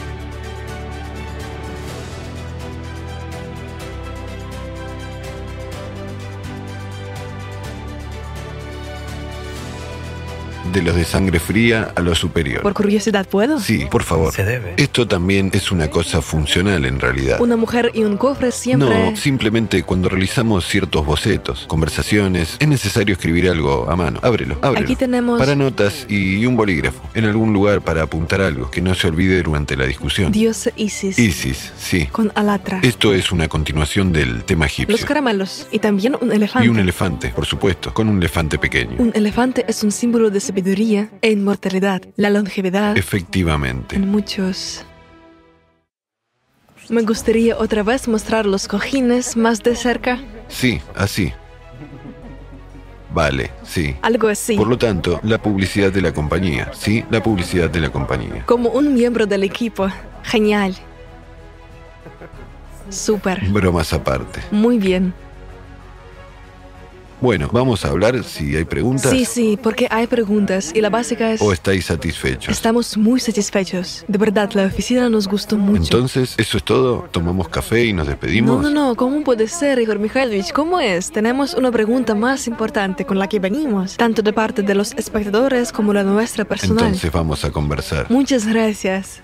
De 10.79 10.85
los 10.85 10.95
de 10.95 11.05
sangre 11.05 11.41
fría 11.41 11.91
a 11.97 12.01
lo 12.03 12.14
superior. 12.14 12.62
Por 12.62 12.72
curiosidad, 12.72 13.26
¿puedo? 13.26 13.59
Sí, 13.59 13.87
por 13.91 14.05
favor. 14.05 14.33
Se 14.33 14.45
debe. 14.45 14.74
Esto 14.76 15.09
también 15.09 15.51
es 15.53 15.72
una 15.72 15.91
cosa 15.91 16.22
funcional 16.22 16.85
en 16.85 17.01
realidad. 17.01 17.41
Una 17.41 17.57
mujer 17.57 17.91
y 17.95 18.05
un 18.05 18.16
cofre 18.16 18.53
siempre... 18.53 19.11
No, 19.11 19.16
simplemente 19.16 19.83
cuando 19.83 20.09
realizamos 20.09 20.68
ciertos 20.68 21.05
bocetos, 21.05 21.64
conversaciones, 21.66 22.59
es 22.61 22.68
necesario 22.68 23.14
escribir 23.14 23.51
algo 23.51 23.91
a 23.91 23.97
mano. 23.97 24.20
Ábrelo, 24.22 24.57
ábrelo. 24.62 24.85
Aquí 24.85 24.95
tenemos 24.95 25.41
Para 25.41 25.57
notas 25.57 26.07
y 26.09 26.47
un 26.47 26.55
bolígrafo, 26.55 27.03
en 27.14 27.24
algún 27.24 27.53
lugar 27.53 27.81
para 27.81 28.03
apuntar 28.03 28.41
algo 28.41 28.70
que 28.70 28.81
no 28.81 28.95
se 28.95 29.09
olvide 29.09 29.43
durante 29.43 29.76
la 29.76 29.85
discusión. 29.85 30.31
Dios 30.31 30.70
Isis. 30.76 31.18
Isis, 31.18 31.72
sí. 31.76 32.07
Con 32.07 32.31
alatra. 32.37 32.79
Esto 32.85 33.14
es 33.14 33.33
una 33.33 33.49
continuación 33.49 34.12
del 34.12 34.45
tema 34.45 34.66
Los 34.66 34.74
egipcio. 34.74 35.07
caramelos. 35.09 35.66
Y 35.72 35.81
también 35.81 36.16
un 36.20 36.31
elefante. 36.31 36.68
Y 36.68 36.70
un 36.70 36.79
elefante, 36.79 37.31
por 37.31 37.47
supuesto, 37.47 37.93
con 37.93 38.09
un 38.09 38.18
elefante 38.18 38.61
pequeño. 38.61 38.95
Un 38.99 39.11
elefante 39.16 39.64
es 39.66 39.83
un 39.83 39.91
símbolo 39.91 40.31
de 40.31 40.39
sabiduría 40.39 40.67
e 41.22 41.30
inmortalidad, 41.30 42.02
la 42.16 42.30
longevidad 42.30 42.96
Efectivamente. 42.96 43.96
en 43.96 44.08
muchos. 44.08 44.84
Me 46.90 47.02
gustaría 47.02 47.56
otra 47.58 47.82
vez 47.82 48.08
mostrar 48.08 48.46
los 48.46 48.66
cojines 48.68 49.36
más 49.36 49.62
de 49.62 49.74
cerca, 49.76 50.20
Sí, 50.48 50.80
así. 50.94 51.32
Vale, 53.12 53.50
sí. 53.64 53.96
algo 54.02 54.28
así, 54.28 54.56
Por 54.56 54.68
lo 54.68 54.76
tanto, 54.78 55.20
la 55.22 55.38
publicidad 55.40 55.90
de 55.92 56.02
la 56.02 56.12
compañía, 56.12 56.70
sí, 56.74 57.04
la 57.10 57.22
publicidad 57.22 57.68
de 57.70 57.80
la 57.80 57.90
compañía. 57.90 58.44
como 58.46 58.70
un 58.70 58.92
miembro 58.94 59.26
del 59.26 59.42
equipo. 59.44 59.88
Genial. 60.22 60.76
Súper. 62.90 63.40
Bromas 63.50 63.92
aparte. 63.92 64.40
Muy 64.50 64.78
bien. 64.78 65.12
Bueno, 67.20 67.48
vamos 67.52 67.84
a 67.84 67.88
hablar 67.88 68.22
si 68.22 68.54
hay 68.54 68.64
preguntas 68.64 69.10
Sí, 69.10 69.24
sí, 69.24 69.58
porque 69.60 69.88
hay 69.90 70.06
preguntas 70.06 70.72
y 70.74 70.80
la 70.80 70.88
básica 70.88 71.32
es... 71.32 71.42
o 71.42 71.52
estáis 71.52 71.86
satisfechos. 71.86 72.52
Estamos 72.52 72.96
muy 72.96 73.18
satisfechos. 73.18 74.04
De 74.06 74.18
verdad, 74.18 74.50
la 74.52 74.66
oficina 74.66 75.08
nos 75.08 75.26
gustó 75.26 75.56
mucho. 75.56 75.82
Entonces, 75.82 76.34
¿eso 76.36 76.58
es 76.58 76.64
todo? 76.64 77.08
¿Tomamos 77.10 77.48
café 77.48 77.84
y 77.86 77.92
nos 77.92 78.06
despedimos? 78.06 78.62
No, 78.62 78.70
no, 78.70 78.88
no, 78.88 78.94
¿cómo 78.94 79.24
puede 79.24 79.48
ser, 79.48 79.80
Igor 79.80 79.98
Mikhailovich? 79.98 80.52
¿Cómo 80.52 80.78
es? 80.78 81.10
Tenemos 81.10 81.54
una 81.54 81.72
pregunta 81.72 82.14
más 82.14 82.46
importante 82.46 83.04
con 83.04 83.18
la 83.18 83.28
que 83.28 83.40
venimos, 83.40 83.96
tanto 83.96 84.22
de 84.22 84.32
parte 84.32 84.62
de 84.62 84.74
los 84.74 84.92
espectadores 84.92 85.72
como 85.72 85.92
la 85.92 86.04
nuestra 86.04 86.44
personal. 86.44 86.84
Entonces 86.84 87.10
vamos 87.10 87.44
a 87.44 87.50
conversar. 87.50 88.06
Muchas 88.10 88.46
gracias. 88.46 89.22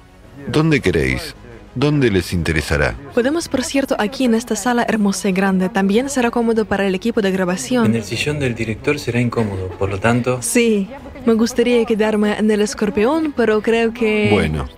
¿Dónde 0.48 0.80
queréis? 0.80 1.34
¿Dónde 1.74 2.10
les 2.10 2.32
interesará? 2.32 2.94
Podemos, 3.14 3.48
por 3.48 3.64
cierto, 3.64 3.96
aquí 3.98 4.24
en 4.24 4.34
esta 4.34 4.54
sala 4.54 4.84
hermosa 4.88 5.28
y 5.28 5.32
grande. 5.32 5.68
También 5.68 6.08
será 6.08 6.30
cómodo 6.30 6.64
para 6.64 6.86
el 6.86 6.94
equipo 6.94 7.20
de 7.20 7.28
En 7.28 7.34
grabación. 7.34 7.94
el 7.94 8.04
sillón 8.04 8.38
del 8.38 8.54
director 8.54 8.98
será 8.98 9.20
incómodo, 9.20 9.68
por 9.78 9.90
lo 9.90 9.98
tanto, 9.98 10.40
Sí, 10.40 10.88
me 11.26 11.34
gustaría 11.34 11.84
quedarme 11.84 12.38
en 12.38 12.48
el 12.50 12.60
escorpión, 12.60 13.32
pero 13.36 13.60
creo 13.60 13.92
que... 13.92 14.28
Bueno, 14.30 14.68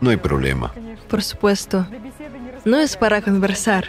no 0.00 0.10
hay 0.10 0.18
problema. 0.18 0.72
Por 1.08 1.22
supuesto. 1.22 1.86
No 2.66 2.78
es 2.78 2.96
para 2.96 3.22
conversar. 3.22 3.86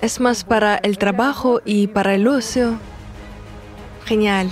Es 0.00 0.20
más 0.20 0.44
para 0.44 0.76
el 0.76 0.96
trabajo 0.98 1.60
y 1.64 1.88
para 1.88 2.14
el 2.14 2.26
ocio. 2.26 2.78
Genial. 4.06 4.50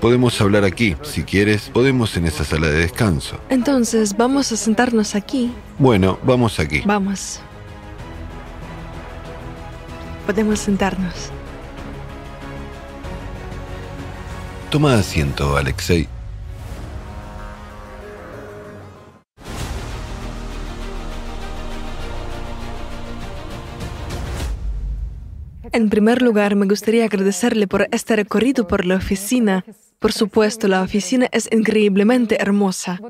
Podemos 0.00 0.40
hablar 0.40 0.64
aquí. 0.64 0.96
Si 1.02 1.24
quieres, 1.24 1.70
podemos 1.70 2.16
en 2.16 2.26
esa 2.26 2.44
sala 2.44 2.68
de 2.68 2.80
descanso. 2.80 3.40
Entonces, 3.48 4.16
vamos 4.16 4.52
a 4.52 4.56
sentarnos 4.56 5.14
aquí. 5.14 5.52
Bueno, 5.78 6.18
vamos 6.22 6.60
aquí. 6.60 6.82
Vamos. 6.84 7.40
Podemos 10.26 10.60
sentarnos. 10.60 11.30
Toma 14.70 14.94
asiento, 14.94 15.56
Alexei. 15.56 16.08
En 25.72 25.90
primer 25.90 26.22
lugar, 26.22 26.56
me 26.56 26.66
gustaría 26.66 27.04
agradecerle 27.04 27.66
por 27.66 27.88
este 27.90 28.16
recorrido 28.16 28.66
por 28.66 28.84
la 28.84 28.96
oficina. 28.96 29.64
Por 29.98 30.12
supuesto, 30.12 30.68
la 30.68 30.82
oficina 30.82 31.28
es 31.32 31.48
increíblemente 31.50 32.40
hermosa. 32.40 33.00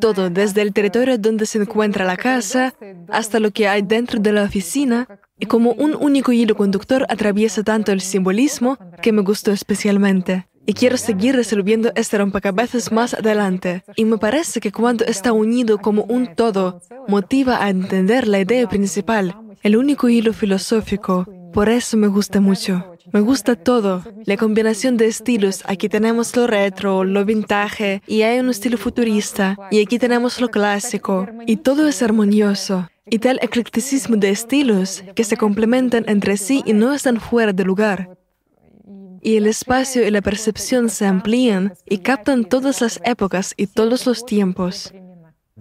Todo, 0.00 0.30
desde 0.30 0.62
el 0.62 0.72
territorio 0.72 1.18
donde 1.18 1.46
se 1.46 1.58
encuentra 1.58 2.04
la 2.04 2.16
casa 2.16 2.74
hasta 3.08 3.40
lo 3.40 3.50
que 3.50 3.66
hay 3.66 3.82
dentro 3.82 4.20
de 4.20 4.32
la 4.32 4.44
oficina, 4.44 5.08
y 5.38 5.46
como 5.46 5.72
un 5.72 5.96
único 5.96 6.30
hilo 6.30 6.54
conductor 6.54 7.04
atraviesa 7.08 7.64
tanto 7.64 7.90
el 7.90 8.00
simbolismo 8.00 8.78
que 9.02 9.12
me 9.12 9.22
gustó 9.22 9.50
especialmente. 9.50 10.46
Y 10.66 10.72
quiero 10.72 10.96
seguir 10.96 11.36
resolviendo 11.36 11.92
este 11.94 12.16
rompecabezas 12.16 12.90
más 12.90 13.12
adelante. 13.12 13.84
Y 13.96 14.04
me 14.04 14.16
parece 14.16 14.60
que 14.60 14.72
cuando 14.72 15.04
está 15.04 15.32
unido 15.32 15.78
como 15.78 16.04
un 16.04 16.34
todo, 16.34 16.80
motiva 17.08 17.62
a 17.62 17.68
entender 17.68 18.28
la 18.28 18.40
idea 18.40 18.66
principal, 18.68 19.36
el 19.62 19.76
único 19.76 20.08
hilo 20.08 20.32
filosófico. 20.32 21.26
Por 21.54 21.68
eso 21.68 21.96
me 21.96 22.08
gusta 22.08 22.40
mucho. 22.40 22.96
Me 23.12 23.20
gusta 23.20 23.54
todo. 23.54 24.02
La 24.24 24.36
combinación 24.36 24.96
de 24.96 25.06
estilos. 25.06 25.62
Aquí 25.66 25.88
tenemos 25.88 26.34
lo 26.34 26.48
retro, 26.48 27.04
lo 27.04 27.24
vintage, 27.24 28.02
y 28.08 28.22
hay 28.22 28.40
un 28.40 28.50
estilo 28.50 28.76
futurista. 28.76 29.56
Y 29.70 29.80
aquí 29.80 30.00
tenemos 30.00 30.40
lo 30.40 30.50
clásico. 30.50 31.28
Y 31.46 31.58
todo 31.58 31.86
es 31.86 32.02
armonioso. 32.02 32.88
Y 33.08 33.20
tal 33.20 33.38
eclecticismo 33.40 34.16
de 34.16 34.30
estilos 34.30 35.04
que 35.14 35.22
se 35.22 35.36
complementan 35.36 36.04
entre 36.08 36.36
sí 36.36 36.64
y 36.66 36.72
no 36.72 36.92
están 36.92 37.20
fuera 37.20 37.52
de 37.52 37.64
lugar. 37.64 38.18
Y 39.22 39.36
el 39.36 39.46
espacio 39.46 40.04
y 40.04 40.10
la 40.10 40.22
percepción 40.22 40.90
se 40.90 41.06
amplían 41.06 41.74
y 41.88 41.98
captan 41.98 42.44
todas 42.44 42.80
las 42.80 43.00
épocas 43.04 43.54
y 43.56 43.68
todos 43.68 44.06
los 44.06 44.26
tiempos. 44.26 44.92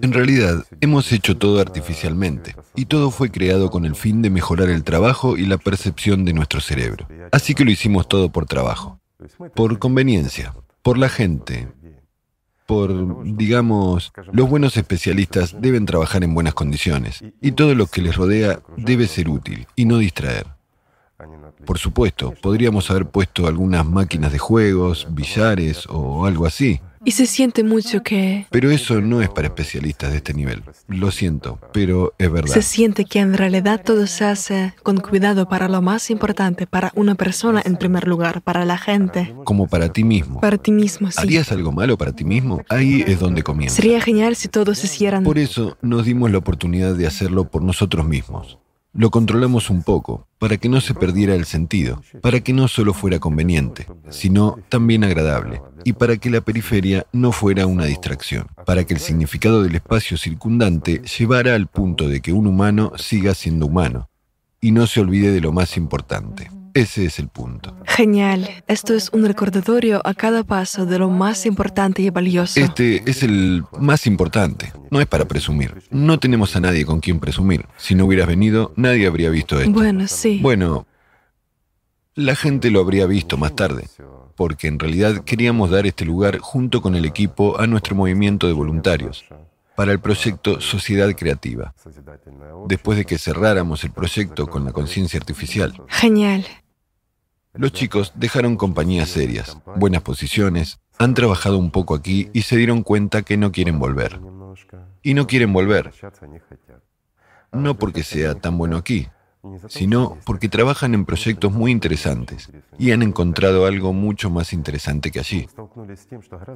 En 0.02 0.12
realidad, 0.12 0.66
hemos 0.82 1.12
hecho 1.12 1.38
todo 1.38 1.62
artificialmente, 1.62 2.56
y 2.76 2.86
todo 2.86 3.12
fue 3.12 3.30
creado 3.30 3.70
con 3.70 3.86
el 3.86 3.96
fin 3.96 4.24
de 4.24 4.32
mejorar 4.32 4.70
el 4.70 4.84
trabajo 4.84 5.38
y 5.38 5.46
la 5.46 5.60
percepción 5.60 6.26
de 6.26 6.34
nuestro 6.34 6.62
cerebro. 6.62 7.08
Así 7.32 7.54
que 7.54 7.64
lo 7.64 7.70
hicimos 7.70 8.08
todo 8.08 8.30
por 8.30 8.48
trabajo, 8.48 9.00
por 9.56 9.78
conveniencia, 9.78 10.56
por 10.82 10.98
la 10.98 11.10
gente, 11.10 11.68
por, 12.66 13.24
digamos, 13.24 14.12
los 14.32 14.50
buenos 14.50 14.78
especialistas 14.78 15.56
deben 15.62 15.86
trabajar 15.86 16.24
en 16.24 16.34
buenas 16.34 16.56
condiciones, 16.56 17.24
y 17.40 17.52
todo 17.52 17.76
lo 17.76 17.86
que 17.86 18.02
les 18.02 18.16
rodea 18.16 18.62
debe 18.76 19.06
ser 19.06 19.30
útil 19.30 19.68
y 19.76 19.86
no 19.86 20.00
distraer. 20.00 20.48
Por 21.66 21.78
supuesto, 21.78 22.34
podríamos 22.42 22.90
haber 22.90 23.06
puesto 23.06 23.46
algunas 23.46 23.86
máquinas 23.86 24.32
de 24.32 24.40
juegos, 24.40 25.08
billares 25.12 25.86
o 25.88 26.26
algo 26.26 26.48
así, 26.48 26.82
Y 27.06 27.12
se 27.12 27.26
siente 27.26 27.64
mucho 27.64 28.02
que... 28.02 28.46
pero 28.50 28.72
eso 28.72 29.02
no 29.02 29.22
es 29.22 29.30
para 29.30 29.48
especialistas 29.48 30.12
de 30.12 30.18
este 30.18 30.34
nivel. 30.34 30.64
Lo 30.88 31.12
siento, 31.12 31.60
pero 31.74 32.14
es 32.18 32.32
verdad. 32.32 32.54
Se 32.54 32.62
siente 32.62 33.06
que 33.06 33.20
en 33.20 33.34
realidad 33.34 33.82
todo 33.84 34.08
se 34.08 34.26
hace 34.26 34.74
con 34.84 34.98
cuidado 34.98 35.48
para 35.50 35.68
lo 35.68 35.82
más 35.82 36.10
importante, 36.10 36.66
para 36.66 36.92
una 36.96 37.16
persona 37.16 37.62
en 37.66 37.76
primer 37.76 38.08
lugar, 38.08 38.42
para 38.42 38.64
la 38.64 38.78
gente, 38.78 39.34
Como 39.44 39.68
para 39.68 39.92
ti 39.92 40.04
mismo. 40.04 40.40
para 40.40 40.58
ti 40.58 40.72
mismo, 40.72 41.12
sí. 41.12 41.20
¿Harías 41.20 41.52
algo 41.52 41.72
malo 41.72 41.98
para 41.98 42.14
ti 42.14 42.24
mismo? 42.24 42.62
Ahí 42.70 43.04
es 43.06 43.20
donde 43.20 43.44
comienza. 43.44 43.76
Sería 43.76 44.00
genial 44.00 44.36
si 44.36 44.48
todos 44.48 44.84
hicieran... 44.84 45.24
Por 45.24 45.38
eso 45.38 45.78
nos 45.82 46.06
dimos 46.06 46.32
la 46.32 46.38
oportunidad 46.38 46.96
de 46.96 47.06
hacerlo 47.08 47.50
por 47.50 47.64
nosotros 47.64 48.06
mismos. 48.06 48.60
Lo 48.96 49.10
controlamos 49.10 49.72
un 49.72 49.82
poco, 49.82 50.28
para 50.38 50.58
que 50.58 50.70
no 50.70 50.80
se 50.80 50.94
perdiera 50.94 51.34
el 51.34 51.46
sentido, 51.46 52.04
para 52.22 52.42
que 52.42 52.54
no 52.54 52.68
solo 52.68 52.94
fuera 52.94 53.18
conveniente, 53.18 53.88
sino 54.10 54.60
también 54.70 55.04
agradable, 55.04 55.64
y 55.84 55.94
para 55.94 56.18
que 56.18 56.30
la 56.30 56.42
periferia 56.42 57.08
no 57.12 57.32
fuera 57.32 57.66
una 57.66 57.86
distracción, 57.86 58.46
para 58.68 58.84
que 58.84 58.94
el 58.94 59.00
significado 59.00 59.64
del 59.64 59.74
espacio 59.74 60.16
circundante 60.16 61.02
llevara 61.18 61.56
al 61.56 61.66
punto 61.66 62.08
de 62.08 62.22
que 62.22 62.34
un 62.34 62.46
humano 62.46 62.92
siga 62.96 63.34
siendo 63.34 63.66
humano, 63.66 64.10
y 64.62 64.72
no 64.72 64.86
se 64.86 65.02
olvide 65.02 65.32
de 65.32 65.42
lo 65.42 65.52
más 65.52 65.76
importante. 65.76 66.52
Ese 66.74 67.06
es 67.06 67.20
el 67.20 67.28
punto. 67.28 67.76
Genial. 67.86 68.50
Esto 68.68 68.96
es 68.96 69.10
un 69.14 69.26
recordatorio 69.26 70.02
a 70.04 70.14
cada 70.16 70.44
paso 70.44 70.86
de 70.88 70.98
lo 70.98 71.10
más 71.10 71.46
importante 71.46 72.02
y 72.02 72.10
valioso. 72.10 72.60
Este 72.60 73.04
es 73.10 73.22
el 73.22 73.64
más 73.80 74.08
importante. 74.08 74.74
No 74.90 75.00
es 75.00 75.06
para 75.06 75.26
presumir. 75.26 75.84
No 75.92 76.20
tenemos 76.20 76.56
a 76.56 76.60
nadie 76.60 76.86
con 76.86 77.00
quien 77.00 77.20
presumir. 77.20 77.68
Si 77.78 77.94
no 77.94 78.06
hubieras 78.06 78.28
venido, 78.28 78.74
nadie 78.76 79.06
habría 79.06 79.30
visto 79.30 79.60
esto. 79.60 79.72
Bueno, 79.72 80.08
sí. 80.08 80.40
Bueno, 80.42 80.88
la 82.16 82.36
gente 82.36 82.72
lo 82.72 82.80
habría 82.80 83.06
visto 83.06 83.38
más 83.38 83.56
tarde, 83.56 83.88
porque 84.36 84.68
en 84.68 84.80
realidad 84.80 85.24
queríamos 85.24 85.70
dar 85.70 85.86
este 85.86 86.06
lugar 86.06 86.40
junto 86.40 86.82
con 86.82 86.96
el 86.96 87.06
equipo 87.06 87.60
a 87.60 87.68
nuestro 87.68 87.96
movimiento 87.96 88.48
de 88.48 88.54
voluntarios 88.54 89.26
para 89.76 89.92
el 89.92 90.00
proyecto 90.00 90.62
Sociedad 90.62 91.12
Creativa, 91.16 91.74
después 92.68 92.98
de 92.98 93.06
que 93.06 93.18
cerráramos 93.18 93.84
el 93.84 93.92
proyecto 93.92 94.48
con 94.48 94.66
la 94.66 94.72
conciencia 94.72 95.20
artificial. 95.20 95.74
Genial. 95.88 96.46
Los 97.54 97.72
chicos 97.72 98.14
dejaron 98.16 98.58
compañías 98.58 99.10
serias, 99.10 99.58
buenas 99.76 100.02
posiciones, 100.02 100.80
han 100.98 101.14
trabajado 101.14 101.58
un 101.58 101.70
poco 101.70 101.94
aquí 101.94 102.30
y 102.34 102.44
se 102.44 102.58
dieron 102.58 102.82
cuenta 102.82 103.22
que 103.22 103.38
no 103.38 103.52
quieren 103.52 103.78
volver. 103.78 104.20
Y 105.04 105.14
no 105.14 105.28
quieren 105.28 105.54
volver, 105.54 105.92
no 107.52 107.76
porque 107.78 108.04
sea 108.04 108.36
tan 108.36 108.58
bueno 108.58 108.78
aquí, 108.78 109.08
sino 109.68 110.18
porque 110.26 110.50
trabajan 110.50 110.94
en 110.94 111.06
proyectos 111.06 111.52
muy 111.52 111.72
interesantes 111.72 112.50
y 112.80 112.92
han 112.92 113.04
encontrado 113.04 113.66
algo 113.66 113.94
mucho 113.94 114.30
más 114.30 114.54
interesante 114.54 115.12
que 115.12 115.20
allí. 115.20 115.48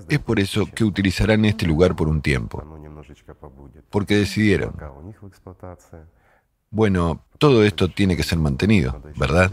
Es 0.10 0.20
por 0.20 0.40
eso 0.40 0.66
que 0.66 0.84
utilizarán 0.84 1.46
este 1.46 1.68
lugar 1.68 1.96
por 1.96 2.08
un 2.08 2.22
tiempo, 2.22 2.64
porque 3.90 4.16
decidieron, 4.16 4.76
bueno, 6.72 7.24
todo 7.38 7.64
esto 7.64 7.88
tiene 7.88 8.16
que 8.18 8.24
ser 8.24 8.38
mantenido, 8.40 9.02
¿verdad? 9.16 9.52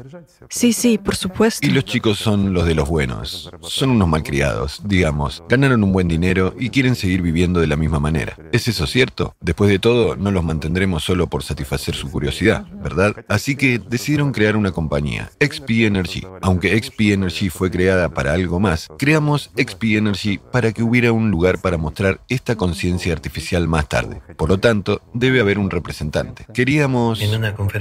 Sí, 0.49 0.73
sí, 0.73 0.99
por 0.99 1.17
supuesto. 1.17 1.67
Y 1.67 1.71
los 1.71 1.85
chicos 1.85 2.19
son 2.19 2.53
los 2.53 2.67
de 2.67 2.75
los 2.75 2.89
buenos. 2.89 3.51
Son 3.63 3.91
unos 3.91 4.09
malcriados, 4.09 4.81
digamos. 4.85 5.43
Ganaron 5.49 5.85
un 5.85 5.93
buen 5.93 6.09
dinero 6.09 6.55
y 6.59 6.71
quieren 6.71 6.95
seguir 6.95 7.23
viviendo 7.23 7.61
de 7.61 7.67
la 7.67 7.77
misma 7.77 8.01
manera. 8.01 8.37
¿Es 8.53 8.69
eso 8.69 8.87
cierto? 8.87 9.35
Después 9.41 9.71
de 9.71 9.79
todo, 9.79 10.17
no 10.17 10.31
los 10.31 10.45
mantendremos 10.45 11.05
solo 11.05 11.27
por 11.29 11.43
satisfacer 11.43 11.95
su 11.95 12.11
curiosidad, 12.11 12.67
¿verdad? 12.83 13.25
Así 13.29 13.57
que 13.57 13.79
decidieron 13.79 14.33
crear 14.33 14.57
una 14.57 14.73
compañía, 14.73 15.31
XP 15.41 15.71
Energy. 15.85 16.27
Aunque 16.43 16.81
XP 16.81 17.13
Energy 17.13 17.51
fue 17.51 17.71
creada 17.71 18.09
para 18.09 18.33
algo 18.33 18.61
más, 18.61 18.89
creamos 18.99 19.51
XP 19.57 19.85
Energy 19.97 20.39
para 20.39 20.73
que 20.73 20.83
hubiera 20.83 21.13
un 21.13 21.31
lugar 21.31 21.61
para 21.61 21.77
mostrar 21.77 22.21
esta 22.29 22.57
conciencia 22.57 23.13
artificial 23.13 23.69
más 23.69 23.89
tarde. 23.89 24.21
Por 24.37 24.49
lo 24.49 24.59
tanto, 24.59 25.03
debe 25.13 25.41
haber 25.41 25.59
un 25.59 25.71
representante. 25.71 26.47
Queríamos... 26.53 27.21
En 27.21 27.35
una 27.35 27.55
conferencia 27.55 27.74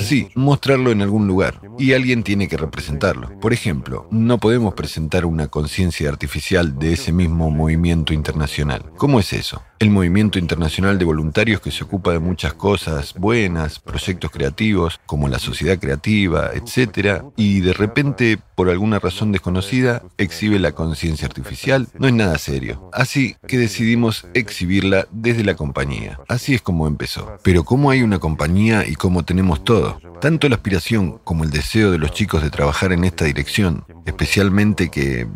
Sí, 0.00 0.28
mostrarlo 0.34 0.90
en 0.90 1.02
algún 1.02 1.26
lugar. 1.26 1.60
Y 1.78 1.92
alguien 1.92 2.22
tiene 2.22 2.48
que 2.48 2.56
representarlo. 2.56 3.38
Por 3.40 3.52
ejemplo, 3.52 4.08
no 4.10 4.38
podemos 4.38 4.74
presentar 4.74 5.24
una 5.24 5.48
conciencia 5.48 6.08
artificial 6.08 6.78
de 6.78 6.94
ese 6.94 7.12
mismo 7.12 7.50
movimiento 7.50 8.12
internacional. 8.12 8.84
¿Cómo 8.96 9.20
es 9.20 9.32
eso? 9.32 9.62
El 9.78 9.90
movimiento 9.90 10.38
internacional 10.38 10.98
de 10.98 11.04
voluntarios 11.04 11.60
que 11.60 11.70
se 11.70 11.84
ocupa 11.84 12.12
de 12.12 12.18
muchas 12.18 12.54
cosas 12.54 13.14
buenas, 13.14 13.78
proyectos 13.78 14.30
creativos, 14.30 15.00
como 15.06 15.28
la 15.28 15.38
sociedad 15.38 15.78
creativa, 15.78 16.50
etc. 16.54 17.22
Y 17.36 17.60
de 17.60 17.72
repente, 17.72 18.38
por 18.62 18.70
alguna 18.70 19.00
razón 19.00 19.32
desconocida, 19.32 20.04
exhibe 20.18 20.60
la 20.60 20.70
conciencia 20.70 21.26
artificial. 21.26 21.88
No 21.98 22.06
es 22.06 22.14
nada 22.14 22.38
serio. 22.38 22.88
Así 22.92 23.34
que 23.48 23.58
decidimos 23.58 24.24
exhibirla 24.34 25.08
desde 25.10 25.42
la 25.42 25.56
compañía. 25.56 26.20
Así 26.28 26.54
es 26.54 26.62
como 26.62 26.86
empezó. 26.86 27.38
Pero 27.42 27.64
¿cómo 27.64 27.90
hay 27.90 28.02
una 28.02 28.20
compañía 28.20 28.86
y 28.86 28.94
cómo 28.94 29.24
tenemos 29.24 29.64
todo? 29.64 29.98
Tanto 30.20 30.48
la 30.48 30.54
aspiración 30.54 31.18
como 31.24 31.42
el 31.42 31.50
deseo 31.50 31.90
de 31.90 31.98
los 31.98 32.12
chicos 32.12 32.40
de 32.40 32.50
trabajar 32.50 32.92
en 32.92 33.02
esta 33.02 33.24
dirección, 33.24 33.84
especialmente 34.06 34.90
que 34.90 35.26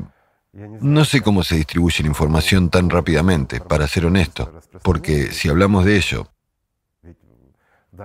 No 0.81 1.05
sé 1.05 1.21
cómo 1.21 1.43
se 1.43 1.57
distribuye 1.57 2.05
la 2.05 2.11
información 2.11 2.71
tan 2.71 2.91
rápidamente, 2.91 3.61
para 3.61 3.89
ser 3.89 4.07
honesto, 4.07 4.53
porque 4.85 5.33
si 5.33 5.49
hablamos 5.49 5.85
de 5.85 5.97
ello, 5.97 6.29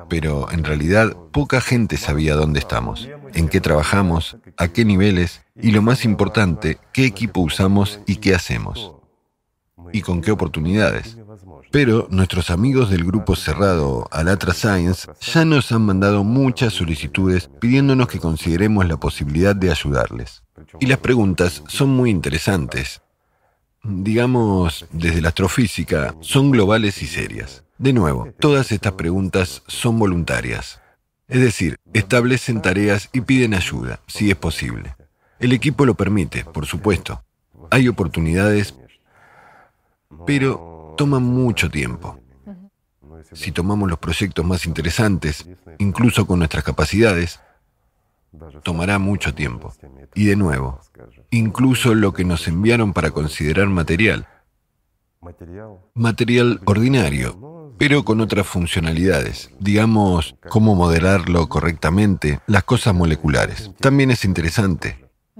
pero 0.09 0.51
en 0.51 0.63
realidad 0.63 1.15
poca 1.31 1.61
gente 1.61 1.97
sabía 1.97 2.35
dónde 2.35 2.59
estamos, 2.59 3.09
en 3.33 3.47
qué 3.49 3.61
trabajamos, 3.61 4.37
a 4.57 4.67
qué 4.67 4.85
niveles 4.85 5.41
y 5.55 5.71
lo 5.71 5.81
más 5.81 6.05
importante, 6.05 6.77
qué 6.93 7.05
equipo 7.05 7.41
usamos 7.41 7.99
y 8.05 8.17
qué 8.17 8.35
hacemos, 8.35 8.93
y 9.93 10.01
con 10.01 10.21
qué 10.21 10.31
oportunidades. 10.31 11.17
Pero 11.71 12.07
nuestros 12.11 12.49
amigos 12.49 12.89
del 12.89 13.05
grupo 13.05 13.35
cerrado 13.35 14.07
Alatra 14.11 14.53
Science 14.53 15.09
ya 15.21 15.45
nos 15.45 15.71
han 15.71 15.83
mandado 15.83 16.23
muchas 16.25 16.73
solicitudes 16.73 17.49
pidiéndonos 17.59 18.07
que 18.09 18.19
consideremos 18.19 18.85
la 18.87 18.97
posibilidad 18.97 19.55
de 19.55 19.71
ayudarles. 19.71 20.43
Y 20.79 20.87
las 20.87 20.97
preguntas 20.97 21.63
son 21.67 21.89
muy 21.89 22.09
interesantes. 22.09 23.01
Digamos, 23.83 24.85
desde 24.91 25.21
la 25.21 25.29
astrofísica, 25.29 26.15
son 26.19 26.51
globales 26.51 27.01
y 27.01 27.07
serias. 27.07 27.63
De 27.81 27.93
nuevo, 27.93 28.27
todas 28.39 28.71
estas 28.71 28.93
preguntas 28.93 29.63
son 29.65 29.97
voluntarias. 29.97 30.79
Es 31.27 31.41
decir, 31.41 31.77
establecen 31.93 32.61
tareas 32.61 33.09
y 33.11 33.21
piden 33.21 33.55
ayuda, 33.55 34.01
si 34.05 34.29
es 34.29 34.35
posible. 34.35 34.95
El 35.39 35.51
equipo 35.51 35.83
lo 35.83 35.95
permite, 35.95 36.45
por 36.45 36.67
supuesto. 36.67 37.23
Hay 37.71 37.87
oportunidades, 37.87 38.75
pero 40.27 40.93
toman 40.95 41.23
mucho 41.23 41.71
tiempo. 41.71 42.19
Si 43.33 43.51
tomamos 43.51 43.89
los 43.89 43.97
proyectos 43.97 44.45
más 44.45 44.67
interesantes, 44.67 45.47
incluso 45.79 46.27
con 46.27 46.37
nuestras 46.37 46.63
capacidades, 46.63 47.39
tomará 48.61 48.99
mucho 48.99 49.33
tiempo. 49.33 49.73
Y 50.13 50.25
de 50.25 50.35
nuevo, 50.35 50.81
incluso 51.31 51.95
lo 51.95 52.13
que 52.13 52.25
nos 52.25 52.47
enviaron 52.47 52.93
para 52.93 53.09
considerar 53.09 53.69
material. 53.69 54.27
Material 55.95 56.61
ordinario, 56.65 57.50
pero 57.81 58.05
con 58.05 58.21
otras 58.21 58.45
funcionalidades. 58.45 59.49
Digamos, 59.59 60.35
cómo 60.49 60.75
modelarlo 60.75 61.49
correctamente, 61.49 62.39
las 62.45 62.63
cosas 62.63 62.93
moleculares. 62.93 63.71
También 63.79 64.11
es 64.11 64.23
interesante. 64.23 64.99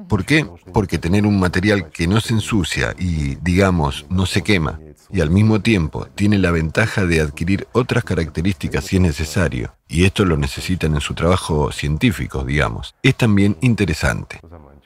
¿Por 0.09 0.26
qué? 0.26 0.47
Porque 0.73 0.97
tener 0.97 1.27
un 1.27 1.39
material 1.39 1.91
que 1.91 2.07
no 2.07 2.19
se 2.19 2.34
ensucia 2.34 2.95
y, 2.97 3.35
digamos, 3.43 4.07
no 4.09 4.26
se 4.26 4.41
quema, 4.41 4.80
y 5.11 5.22
al 5.22 5.30
mismo 5.30 5.61
tiempo 5.61 6.07
tiene 6.15 6.39
la 6.39 6.49
ventaja 6.49 7.05
de 7.05 7.22
adquirir 7.22 7.68
otras 7.73 8.03
características 8.03 8.85
si 8.85 8.95
es 8.95 9.03
necesario, 9.03 9.76
y 9.88 10.05
esto 10.05 10.26
lo 10.26 10.35
necesitan 10.35 10.95
en 10.95 11.01
su 11.01 11.13
trabajo 11.13 11.72
científico, 11.72 12.43
digamos, 12.43 12.95
es 13.03 13.13
también 13.13 13.55
interesante. 13.61 14.39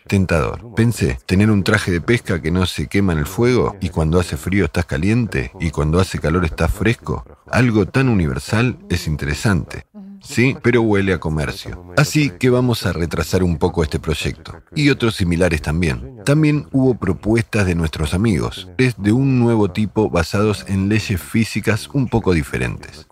Tentador. 0.07 0.75
Pensé, 0.75 1.17
tener 1.25 1.49
un 1.49 1.63
traje 1.63 1.91
de 1.91 2.01
pesca 2.01 2.41
que 2.41 2.51
no 2.51 2.65
se 2.65 2.87
quema 2.87 3.13
en 3.13 3.19
el 3.19 3.25
fuego 3.25 3.75
y 3.81 3.89
cuando 3.89 4.19
hace 4.19 4.37
frío 4.37 4.65
estás 4.65 4.85
caliente 4.85 5.51
y 5.59 5.71
cuando 5.71 5.99
hace 5.99 6.19
calor 6.19 6.45
estás 6.45 6.71
fresco. 6.71 7.25
Algo 7.49 7.85
tan 7.87 8.09
universal 8.09 8.77
es 8.89 9.07
interesante. 9.07 9.85
Sí, 10.21 10.57
pero 10.61 10.81
huele 10.81 11.13
a 11.13 11.19
comercio. 11.19 11.93
Así 11.97 12.31
que 12.31 12.49
vamos 12.49 12.85
a 12.85 12.93
retrasar 12.93 13.43
un 13.43 13.57
poco 13.57 13.83
este 13.83 13.99
proyecto. 13.99 14.61
Y 14.75 14.89
otros 14.89 15.15
similares 15.15 15.61
también. 15.61 16.19
También 16.25 16.67
hubo 16.71 16.95
propuestas 16.95 17.65
de 17.65 17.75
nuestros 17.75 18.13
amigos, 18.13 18.67
es 18.77 18.95
de 18.97 19.11
un 19.11 19.39
nuevo 19.39 19.71
tipo 19.71 20.09
basados 20.09 20.65
en 20.67 20.89
leyes 20.89 21.21
físicas 21.21 21.89
un 21.93 22.07
poco 22.07 22.33
diferentes. 22.33 23.07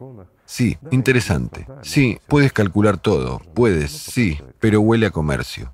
Sí, 0.45 0.78
interesante. 0.91 1.68
Sí, 1.82 2.20
puedes 2.28 2.52
calcular 2.52 2.98
todo, 2.98 3.40
puedes, 3.53 3.91
sí, 3.91 4.40
pero 4.60 4.82
huele 4.82 5.06
a 5.06 5.11
comercio. 5.11 5.74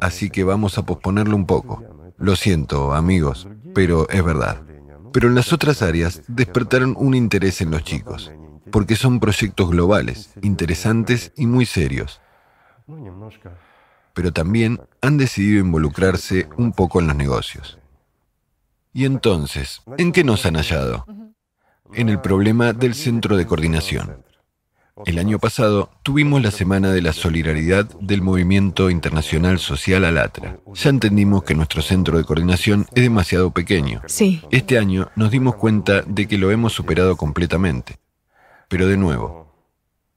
Así 0.00 0.30
que 0.30 0.44
vamos 0.44 0.78
a 0.78 0.84
posponerlo 0.84 1.36
un 1.36 1.46
poco. 1.46 1.82
Lo 2.18 2.36
siento, 2.36 2.92
amigos, 2.92 3.48
pero 3.74 4.08
es 4.08 4.24
verdad. 4.24 4.62
Pero 5.12 5.28
en 5.28 5.34
las 5.34 5.52
otras 5.52 5.82
áreas 5.82 6.22
despertaron 6.28 6.94
un 6.96 7.14
interés 7.14 7.60
en 7.60 7.70
los 7.70 7.82
chicos 7.82 8.30
porque 8.70 8.96
son 8.96 9.20
proyectos 9.20 9.70
globales, 9.70 10.30
interesantes 10.42 11.32
y 11.36 11.46
muy 11.46 11.66
serios. 11.66 12.20
Pero 14.14 14.32
también 14.32 14.80
han 15.00 15.18
decidido 15.18 15.60
involucrarse 15.60 16.48
un 16.56 16.72
poco 16.72 17.00
en 17.00 17.08
los 17.08 17.16
negocios. 17.16 17.78
Y 18.92 19.04
entonces, 19.04 19.82
¿en 19.98 20.12
qué 20.12 20.24
nos 20.24 20.46
han 20.46 20.56
hallado? 20.56 21.06
En 21.92 22.08
el 22.08 22.20
problema 22.20 22.72
del 22.72 22.94
centro 22.94 23.36
de 23.36 23.46
coordinación. 23.46 24.24
El 25.06 25.18
año 25.18 25.38
pasado 25.38 25.90
tuvimos 26.02 26.42
la 26.42 26.50
Semana 26.50 26.92
de 26.92 27.02
la 27.02 27.12
Solidaridad 27.12 27.86
del 28.00 28.22
Movimiento 28.22 28.90
Internacional 28.90 29.58
Social 29.58 30.04
Alatra. 30.04 30.58
Ya 30.74 30.90
entendimos 30.90 31.44
que 31.44 31.54
nuestro 31.54 31.82
centro 31.82 32.18
de 32.18 32.24
coordinación 32.24 32.86
es 32.94 33.02
demasiado 33.02 33.50
pequeño. 33.50 34.02
Sí. 34.06 34.42
Este 34.50 34.78
año 34.78 35.10
nos 35.16 35.30
dimos 35.30 35.56
cuenta 35.56 36.02
de 36.02 36.28
que 36.28 36.38
lo 36.38 36.50
hemos 36.50 36.72
superado 36.72 37.16
completamente. 37.16 37.98
Pero 38.68 38.86
de 38.86 38.96
nuevo, 38.96 39.52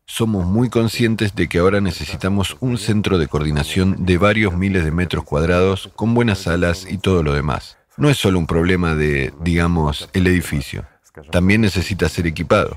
somos 0.06 0.46
muy 0.46 0.70
conscientes 0.70 1.36
de 1.36 1.48
que 1.48 1.60
ahora 1.60 1.82
necesitamos 1.82 2.58
un 2.60 2.78
centro 2.78 3.18
de 3.18 3.28
coordinación 3.28 4.06
de 4.06 4.18
varios 4.18 4.56
miles 4.56 4.84
de 4.84 4.92
metros 4.92 5.24
cuadrados 5.24 5.92
con 5.96 6.14
buenas 6.14 6.40
salas 6.40 6.86
y 6.90 6.98
todo 6.98 7.24
lo 7.24 7.34
demás. 7.34 7.78
No 7.96 8.10
es 8.10 8.18
solo 8.18 8.40
un 8.40 8.48
problema 8.48 8.96
de, 8.96 9.34
digamos, 9.42 10.10
el 10.14 10.28
edificio. 10.28 10.86
También 11.32 11.62
necesita 11.62 12.10
ser 12.10 12.28
equipado. 12.28 12.76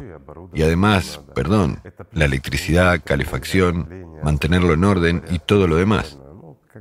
Y 0.52 0.62
además, 0.62 1.20
perdón, 1.34 1.80
la 2.12 2.26
electricidad, 2.26 3.00
calefacción, 3.04 3.88
mantenerlo 4.22 4.74
en 4.74 4.84
orden 4.84 5.22
y 5.30 5.38
todo 5.38 5.66
lo 5.66 5.76
demás. 5.76 6.18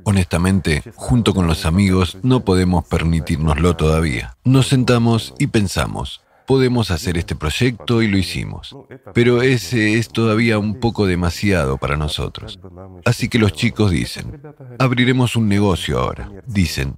Honestamente, 0.03 0.83
junto 0.95 1.33
con 1.33 1.47
los 1.47 1.65
amigos, 1.65 2.17
no 2.21 2.41
podemos 2.41 2.85
permitirnoslo 2.85 3.75
todavía. 3.75 4.37
Nos 4.43 4.67
sentamos 4.67 5.33
y 5.39 5.47
pensamos, 5.47 6.21
podemos 6.45 6.91
hacer 6.91 7.17
este 7.17 7.35
proyecto 7.35 8.01
y 8.01 8.07
lo 8.07 8.17
hicimos. 8.17 8.75
Pero 9.13 9.41
ese 9.41 9.97
es 9.97 10.09
todavía 10.09 10.59
un 10.59 10.79
poco 10.79 11.05
demasiado 11.05 11.77
para 11.77 11.97
nosotros. 11.97 12.59
Así 13.05 13.29
que 13.29 13.39
los 13.39 13.53
chicos 13.53 13.91
dicen, 13.91 14.41
abriremos 14.79 15.35
un 15.35 15.47
negocio 15.47 15.99
ahora, 15.99 16.31
dicen, 16.45 16.97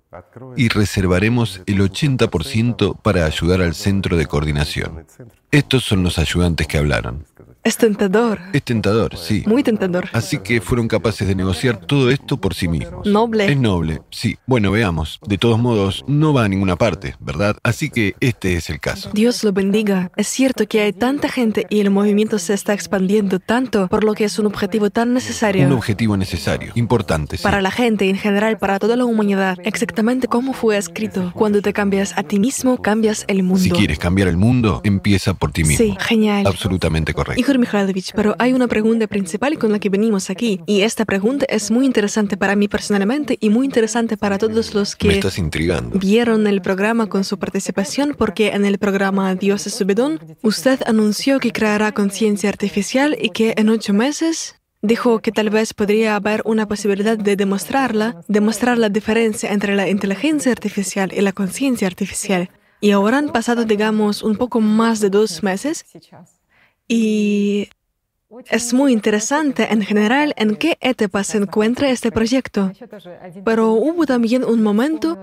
y 0.55 0.69
reservaremos 0.69 1.61
el 1.65 1.79
80% 1.79 3.01
para 3.01 3.25
ayudar 3.25 3.61
al 3.61 3.75
centro 3.75 4.17
de 4.17 4.25
coordinación. 4.25 5.05
Estos 5.51 5.83
son 5.83 6.03
los 6.03 6.17
ayudantes 6.19 6.67
que 6.67 6.77
hablaron. 6.77 7.25
Es 7.67 7.75
tentador. 7.75 8.39
Es 8.53 8.63
tentador, 8.63 9.17
sí. 9.17 9.43
Muy 9.45 9.61
tentador. 9.61 10.07
Así 10.13 10.37
que 10.37 10.61
fueron 10.61 10.87
capaces 10.87 11.27
de 11.27 11.35
negociar 11.35 11.75
todo 11.75 12.09
esto 12.11 12.37
por 12.37 12.53
sí 12.53 12.69
mismos. 12.69 13.05
Noble. 13.05 13.51
Es 13.51 13.57
noble, 13.57 14.03
sí. 14.09 14.37
Bueno, 14.45 14.71
veamos. 14.71 15.19
De 15.27 15.37
todos 15.37 15.59
modos, 15.59 16.05
no 16.07 16.31
va 16.31 16.45
a 16.45 16.47
ninguna 16.47 16.77
parte, 16.77 17.17
¿verdad? 17.19 17.57
Así 17.63 17.89
que 17.89 18.15
este 18.21 18.53
es 18.53 18.69
el 18.69 18.79
caso. 18.79 19.09
Dios 19.13 19.43
lo 19.43 19.51
bendiga. 19.51 20.13
Es 20.15 20.29
cierto 20.29 20.65
que 20.65 20.79
hay 20.79 20.93
tanta 20.93 21.27
gente 21.27 21.67
y 21.69 21.81
el 21.81 21.89
movimiento 21.89 22.39
se 22.39 22.53
está 22.53 22.71
expandiendo 22.71 23.39
tanto, 23.39 23.89
por 23.89 24.05
lo 24.05 24.13
que 24.13 24.23
es 24.23 24.39
un 24.39 24.45
objetivo 24.45 24.89
tan 24.89 25.13
necesario. 25.13 25.67
Un 25.67 25.73
objetivo 25.73 26.15
necesario, 26.15 26.71
importante, 26.75 27.35
sí. 27.35 27.43
Para 27.43 27.61
la 27.61 27.71
gente 27.71 28.05
y 28.05 28.09
en 28.11 28.17
general, 28.17 28.57
para 28.59 28.79
toda 28.79 28.95
la 28.95 29.03
humanidad. 29.03 29.57
Exactamente 29.65 30.29
como 30.29 30.53
fue 30.53 30.77
escrito. 30.77 31.33
Cuando 31.35 31.61
te 31.61 31.73
cambias 31.73 32.17
a 32.17 32.23
ti 32.23 32.39
mismo, 32.39 32.81
cambias 32.81 33.25
el 33.27 33.43
mundo. 33.43 33.61
Si 33.61 33.71
quieres 33.71 33.99
cambiar 33.99 34.29
el 34.29 34.37
mundo, 34.37 34.79
empieza 34.85 35.33
por 35.33 35.51
ti 35.51 35.65
mismo. 35.65 35.83
Sí, 35.83 35.97
genial. 35.99 36.47
Absolutamente 36.47 37.13
correcto. 37.13 37.41
Mikhailovich, 37.57 38.13
pero 38.15 38.35
hay 38.39 38.53
una 38.53 38.67
pregunta 38.67 39.07
principal 39.07 39.57
con 39.57 39.71
la 39.71 39.79
que 39.79 39.89
venimos 39.89 40.29
aquí. 40.29 40.61
Y 40.65 40.81
esta 40.81 41.05
pregunta 41.05 41.45
es 41.49 41.71
muy 41.71 41.85
interesante 41.85 42.37
para 42.37 42.55
mí 42.55 42.67
personalmente 42.67 43.37
y 43.39 43.49
muy 43.49 43.65
interesante 43.65 44.17
para 44.17 44.37
todos 44.37 44.73
los 44.73 44.93
Me 44.93 44.97
que 44.97 45.15
estás 45.15 45.37
intrigando. 45.37 45.97
vieron 45.99 46.47
el 46.47 46.61
programa 46.61 47.07
con 47.07 47.23
su 47.23 47.37
participación, 47.37 48.15
porque 48.17 48.49
en 48.49 48.65
el 48.65 48.77
programa 48.77 49.35
Dios 49.35 49.67
es 49.67 49.73
su 49.73 49.85
bidón, 49.85 50.19
usted 50.41 50.79
anunció 50.85 51.39
que 51.39 51.51
creará 51.51 51.91
conciencia 51.91 52.49
artificial 52.49 53.17
y 53.19 53.29
que 53.29 53.53
en 53.57 53.69
ocho 53.69 53.93
meses 53.93 54.55
dijo 54.81 55.19
que 55.19 55.31
tal 55.31 55.49
vez 55.49 55.73
podría 55.73 56.15
haber 56.15 56.41
una 56.45 56.67
posibilidad 56.67 57.17
de 57.17 57.35
demostrarla, 57.35 58.21
demostrar 58.27 58.77
la 58.77 58.89
diferencia 58.89 59.51
entre 59.51 59.75
la 59.75 59.89
inteligencia 59.89 60.51
artificial 60.51 61.11
y 61.13 61.21
la 61.21 61.33
conciencia 61.33 61.87
artificial. 61.87 62.49
Y 62.79 62.91
ahora 62.91 63.17
han 63.17 63.29
pasado, 63.29 63.65
digamos, 63.65 64.21
un 64.21 64.35
poco 64.35 64.61
más 64.61 64.99
de 64.99 65.09
dos 65.09 65.41
meses 65.41 65.85
y 66.87 67.69
es 68.49 68.73
muy 68.73 68.91
interesante 68.91 69.71
en 69.71 69.81
general 69.81 70.33
en 70.37 70.55
qué 70.55 70.77
etapa 70.81 71.23
se 71.23 71.37
encuentra 71.37 71.89
este 71.89 72.11
proyecto. 72.11 72.71
Pero 73.45 73.71
hubo 73.71 74.05
también 74.05 74.43
un 74.43 74.61
momento, 74.61 75.17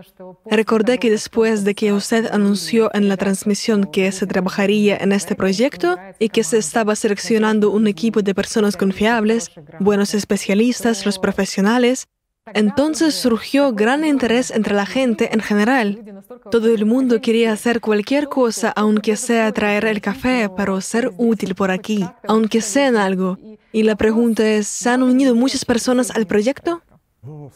recordé 0.47 0.99
que 0.99 1.11
después 1.11 1.65
de 1.65 1.75
que 1.75 1.93
usted 1.93 2.27
anunció 2.33 2.91
en 2.95 3.09
la 3.09 3.17
transmisión 3.17 3.85
que 3.85 4.11
se 4.13 4.27
trabajaría 4.27 4.97
en 4.97 5.13
este 5.13 5.35
proyecto 5.35 5.97
y 6.19 6.31
que 6.31 6.45
se 6.45 6.59
estaba 6.59 6.97
seleccionando 6.97 7.71
un 7.71 7.87
equipo 7.87 8.23
de 8.23 8.35
personas 8.35 8.77
confiables, 8.77 9.51
buenos 9.81 10.15
especialistas, 10.15 11.05
los 11.05 11.19
profesionales, 11.19 12.07
entonces 12.53 13.15
surgió 13.15 13.73
gran 13.73 14.05
interés 14.05 14.51
entre 14.51 14.75
la 14.75 14.85
gente 14.85 15.33
en 15.33 15.41
general. 15.41 16.23
Todo 16.51 16.69
el 16.75 16.85
mundo 16.85 17.21
quería 17.21 17.53
hacer 17.53 17.81
cualquier 17.81 18.29
cosa, 18.29 18.71
aunque 18.77 19.17
sea 19.17 19.51
traer 19.53 19.87
el 19.87 20.03
café, 20.03 20.51
pero 20.55 20.81
ser 20.81 21.13
útil 21.17 21.55
por 21.55 21.71
aquí, 21.71 22.07
aunque 22.29 22.61
sea 22.61 22.89
en 22.89 22.97
algo. 22.97 23.39
Y 23.73 23.83
la 23.83 23.97
pregunta 23.97 24.47
es, 24.47 24.69
¿se 24.69 24.91
han 24.91 25.03
unido 25.03 25.35
muchas 25.35 25.65
personas 25.65 26.11
al 26.11 26.27
proyecto? 26.27 26.83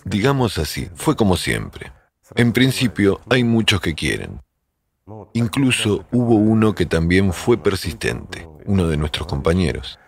Digamos 0.04 0.56
así, 0.56 0.88
fue 0.94 1.14
como 1.16 1.36
siempre. 1.36 1.92
En 2.34 2.52
principio, 2.52 3.20
hay 3.28 3.44
muchos 3.44 3.80
que 3.80 3.94
quieren. 3.94 4.40
Incluso 5.34 6.06
hubo 6.12 6.34
uno 6.34 6.74
que 6.74 6.86
también 6.86 7.32
fue 7.32 7.58
persistente, 7.58 8.48
uno 8.64 8.88
de 8.88 8.96
nuestros 8.96 9.26
compañeros. 9.26 9.98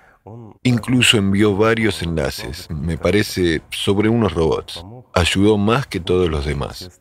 Incluso 0.62 1.16
envió 1.16 1.57
varios 1.57 2.03
enlaces, 2.03 2.69
me 2.70 2.99
parece, 2.99 3.62
sobre 3.70 4.11
unos 4.11 4.35
robots. 4.35 4.85
Ayudó 5.15 5.57
más 5.57 5.87
que 5.87 6.01
todos 6.01 6.28
los 6.28 6.45
demás. 6.45 7.01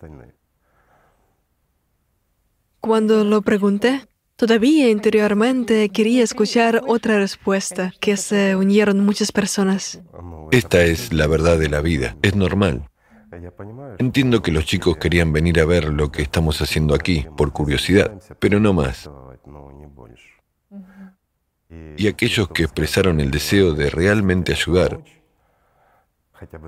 Cuando 2.80 3.26
lo 3.26 3.42
pregunté, 3.42 4.08
todavía 4.38 4.90
interiormente 4.90 5.90
quería 5.90 6.24
escuchar 6.24 6.82
otra 6.88 7.20
respuesta, 7.20 7.94
que 8.00 8.16
se 8.16 8.56
unieron 8.56 9.06
muchas 9.06 9.34
personas. 9.34 10.02
Esta 10.52 10.82
es 10.84 11.12
la 11.12 11.28
verdad 11.28 11.60
de 11.60 11.68
la 11.68 11.82
vida, 11.82 12.16
es 12.22 12.38
normal. 12.38 12.90
Entiendo 13.98 14.42
que 14.42 14.52
los 14.52 14.66
chicos 14.66 14.96
querían 14.96 15.34
venir 15.34 15.60
a 15.60 15.66
ver 15.66 15.94
lo 15.94 16.12
que 16.12 16.22
estamos 16.22 16.62
haciendo 16.62 16.96
aquí, 16.96 17.28
por 17.36 17.52
curiosidad, 17.52 18.20
pero 18.40 18.62
no 18.62 18.72
más. 18.72 19.10
Y 21.98 22.08
aquellos 22.08 22.50
que 22.50 22.64
expresaron 22.64 23.20
el 23.20 23.30
deseo 23.30 23.74
de 23.74 23.90
realmente 23.90 24.54
ayudar, 24.54 25.04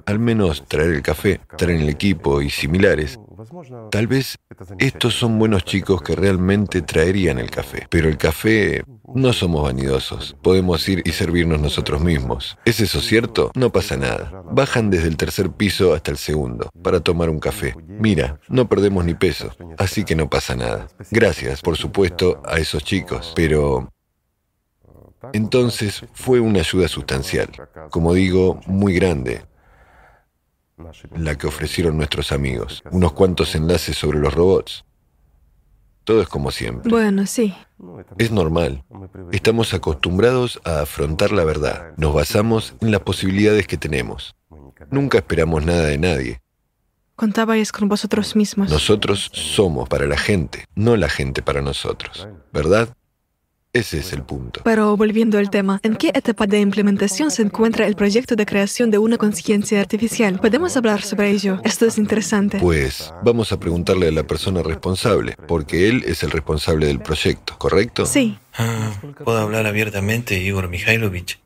al 0.06 0.19
menos 0.19 0.65
traer 0.68 0.91
el 0.91 1.02
café, 1.02 1.40
traer 1.57 1.82
el 1.82 1.90
equipo 1.90 2.41
y 2.41 2.49
similares, 2.49 3.19
tal 3.90 4.07
vez 4.07 4.38
estos 4.78 5.15
son 5.15 5.40
buenos 5.40 5.64
chicos 5.64 6.02
que 6.02 6.15
realmente 6.15 6.82
traerían 6.82 7.40
el 7.40 7.49
café. 7.49 7.88
Pero 7.90 8.10
el 8.10 8.18
café 8.18 8.84
no 9.15 9.34
somos 9.34 9.64
vanidosos, 9.64 10.36
podemos 10.44 10.88
ir 10.88 11.02
y 11.06 11.14
servirnos 11.14 11.60
nosotros 11.60 12.02
mismos. 12.02 12.57
¿Es 12.65 12.80
eso 12.80 13.02
cierto? 13.02 13.52
No 13.56 13.72
pasa 13.72 13.98
nada. 13.98 14.44
Bajan 14.52 14.90
desde 14.90 15.07
el 15.07 15.18
tercer 15.18 15.52
piso 15.52 15.94
hasta 15.94 16.11
el 16.11 16.18
segundo 16.18 16.69
para 16.84 16.99
tomar 16.99 17.30
un 17.30 17.40
café. 17.40 17.76
Mira, 17.88 18.40
no 18.49 18.68
perdemos 18.68 19.06
ni 19.06 19.14
peso, 19.14 19.56
así 19.78 20.03
que 20.03 20.15
no 20.15 20.30
pasa 20.30 20.56
nada. 20.56 20.88
Gracias, 21.10 21.61
por 21.61 21.78
supuesto, 21.78 22.41
a 22.45 22.60
esos 22.60 22.84
chicos, 22.84 23.34
pero 23.36 23.90
entonces 25.34 26.03
fue 26.14 26.39
una 26.39 26.60
ayuda 26.60 26.88
sustancial, 26.88 27.49
como 27.89 28.14
digo, 28.14 28.60
muy 28.65 28.93
grande, 28.93 29.43
la 31.15 31.38
que 31.38 31.48
ofrecieron 31.48 31.98
nuestros 31.98 32.31
amigos. 32.31 32.84
Unos 32.91 33.14
cuantos 33.14 33.56
enlaces 33.56 33.98
sobre 33.98 34.19
los 34.19 34.34
robots. 34.34 34.84
Todo 36.03 36.22
es 36.22 36.27
como 36.27 36.49
siempre. 36.49 36.89
Bueno, 36.89 37.27
sí. 37.27 37.53
Es 38.18 38.31
normal. 38.31 38.84
Estamos 39.31 39.73
acostumbrados 39.73 40.60
a 40.64 40.81
afrontar 40.81 41.31
la 41.31 41.43
verdad. 41.43 41.93
Nos 41.98 42.14
basamos 42.14 42.73
en 42.81 42.91
las 42.91 43.02
posibilidades 43.02 43.68
que 43.68 43.77
tenemos. 43.77 44.35
Nunca 44.89 45.19
esperamos 45.19 45.64
nada 45.64 45.85
de 45.85 45.98
nadie. 45.98 46.41
Contabais 47.15 47.72
con 47.72 47.88
vosotros 47.88 48.35
mismos. 48.35 48.72
Nosotros 48.72 49.30
somos 49.31 49.88
para 49.88 50.07
la 50.07 50.18
gente, 50.18 50.65
no 50.73 50.98
la 50.98 51.07
gente 51.07 51.43
para 51.43 51.61
nosotros. 51.61 52.27
¿Verdad? 52.52 52.95
Ese 53.73 53.99
es 53.99 54.11
el 54.11 54.23
punto. 54.23 54.60
Pero 54.65 54.98
volviendo 54.98 55.38
al 55.38 55.49
tema, 55.49 55.80
¿en 55.84 55.95
qué 55.95 56.10
etapa 56.14 56.45
de 56.45 56.60
implementación 56.60 57.31
se 57.31 57.41
encuentra 57.41 57.88
el 57.88 57.95
proyecto 57.95 58.35
de 58.35 58.45
creación 58.45 58.91
de 58.91 58.98
una 58.98 59.18
conciencia 59.18 59.80
artificial? 59.80 60.39
¿Podemos 60.39 60.76
hablar 60.76 61.02
sobre 61.03 61.30
ello? 61.30 61.61
Esto 61.64 61.85
es 61.85 61.98
interesante. 61.98 62.60
Pues 62.60 63.14
vamos 63.23 63.53
a 63.53 63.60
preguntarle 63.60 64.10
a 64.10 64.11
la 64.11 64.23
persona 64.23 64.61
responsable, 64.61 65.38
porque 65.48 65.88
él 65.88 66.03
es 66.06 66.22
el 66.23 66.31
responsable 66.31 66.88
del 66.88 66.99
proyecto, 66.99 67.57
¿correcto? 67.57 68.06
Sí. 68.06 68.38
Ah, 68.57 68.91
¿Puedo 69.23 69.39
hablar 69.39 69.65
abiertamente, 69.65 70.38
Igor 70.38 70.68
Mikhailovich? 70.68 71.39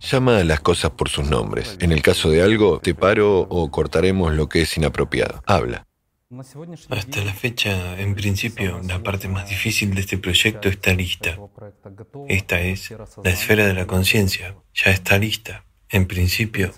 Llama 0.00 0.38
a 0.38 0.44
las 0.44 0.60
cosas 0.60 0.92
por 0.92 1.10
sus 1.10 1.28
nombres. 1.28 1.76
En 1.80 1.92
el 1.92 2.00
caso 2.00 2.30
de 2.30 2.42
algo, 2.42 2.80
te 2.80 2.94
paro 2.94 3.40
o 3.40 3.70
cortaremos 3.70 4.32
lo 4.32 4.48
que 4.48 4.62
es 4.62 4.76
inapropiado. 4.78 5.42
Habla. 5.46 5.86
Hasta 6.88 7.24
la 7.24 7.34
fecha, 7.34 8.00
en 8.00 8.14
principio, 8.14 8.80
la 8.82 9.02
parte 9.02 9.28
más 9.28 9.50
difícil 9.50 9.94
de 9.94 10.00
este 10.00 10.16
proyecto 10.16 10.70
está 10.70 10.94
lista. 10.94 11.36
Esta 12.26 12.60
es 12.60 12.90
la 13.22 13.30
esfera 13.30 13.66
de 13.66 13.74
la 13.74 13.86
conciencia. 13.86 14.56
Ya 14.72 14.92
está 14.92 15.18
lista. 15.18 15.66
En 15.90 16.06
principio, 16.06 16.72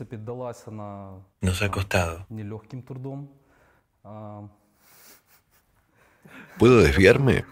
nos 1.40 1.62
ha 1.62 1.70
costado. 1.70 2.26
¿Puedo 6.58 6.78
desviarme? 6.82 7.44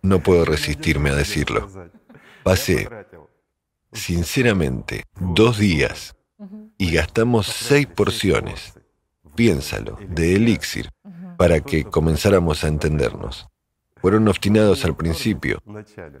No 0.00 0.20
puedo 0.20 0.46
resistirme 0.46 1.10
a 1.10 1.14
decirlo. 1.14 1.68
Pasé, 2.42 2.88
sinceramente, 3.92 5.04
dos 5.20 5.58
días 5.58 6.16
y 6.78 6.90
gastamos 6.92 7.48
seis 7.48 7.86
porciones, 7.86 8.80
piénsalo, 9.34 9.98
de 10.08 10.36
elixir 10.36 10.88
para 11.40 11.62
que 11.62 11.84
comenzáramos 11.84 12.64
a 12.64 12.68
entendernos. 12.68 13.48
Fueron 14.00 14.28
obstinados 14.28 14.84
al 14.84 14.96
principio. 14.96 15.62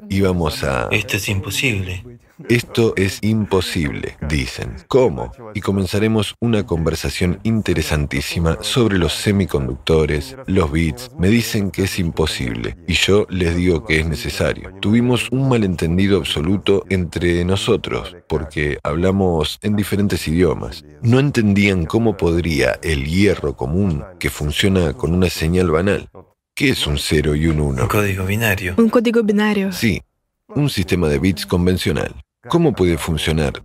Íbamos 0.08 0.62
a... 0.64 0.88
Esto 0.90 1.16
es 1.16 1.28
imposible. 1.28 2.04
Esto 2.48 2.94
es 2.96 3.18
imposible, 3.22 4.16
dicen. 4.28 4.76
¿Cómo? 4.88 5.32
Y 5.54 5.60
comenzaremos 5.60 6.34
una 6.40 6.64
conversación 6.64 7.38
interesantísima 7.42 8.58
sobre 8.62 8.98
los 8.98 9.12
semiconductores, 9.12 10.36
los 10.46 10.72
bits. 10.72 11.10
Me 11.18 11.28
dicen 11.28 11.70
que 11.70 11.84
es 11.84 11.98
imposible 11.98 12.76
y 12.86 12.94
yo 12.94 13.26
les 13.28 13.56
digo 13.56 13.84
que 13.84 14.00
es 14.00 14.06
necesario. 14.06 14.72
Tuvimos 14.80 15.30
un 15.30 15.48
malentendido 15.48 16.18
absoluto 16.18 16.84
entre 16.88 17.44
nosotros 17.44 18.16
porque 18.26 18.78
hablamos 18.82 19.58
en 19.62 19.76
diferentes 19.76 20.26
idiomas. 20.26 20.84
No 21.02 21.18
entendían 21.18 21.84
cómo 21.86 22.16
podría 22.16 22.78
el 22.82 23.04
hierro 23.04 23.56
común, 23.56 24.04
que 24.18 24.30
funciona 24.30 24.92
con 24.94 25.12
una 25.14 25.28
señal 25.28 25.70
banal, 25.70 26.08
¿Qué 26.54 26.70
es 26.70 26.86
un 26.86 26.98
0 26.98 27.34
y 27.36 27.46
un 27.46 27.60
1? 27.60 27.82
Un 27.82 27.88
código 27.88 28.26
binario. 28.26 28.74
Un 28.76 28.88
código 28.90 29.22
binario. 29.22 29.72
Sí, 29.72 30.02
un 30.48 30.68
sistema 30.68 31.08
de 31.08 31.18
bits 31.18 31.46
convencional. 31.46 32.14
¿Cómo 32.48 32.74
puede 32.74 32.98
funcionar? 32.98 33.62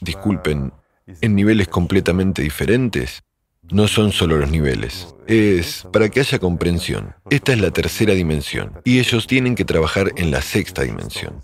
Disculpen, 0.00 0.72
en 1.20 1.34
niveles 1.34 1.68
completamente 1.68 2.42
diferentes. 2.42 3.22
No 3.70 3.86
son 3.86 4.12
solo 4.12 4.38
los 4.38 4.50
niveles. 4.50 5.14
Es 5.26 5.86
para 5.92 6.08
que 6.08 6.20
haya 6.20 6.38
comprensión. 6.38 7.14
Esta 7.30 7.52
es 7.52 7.60
la 7.60 7.70
tercera 7.70 8.14
dimensión 8.14 8.80
y 8.84 8.98
ellos 8.98 9.26
tienen 9.26 9.54
que 9.54 9.64
trabajar 9.64 10.12
en 10.16 10.30
la 10.30 10.42
sexta 10.42 10.82
dimensión. 10.82 11.42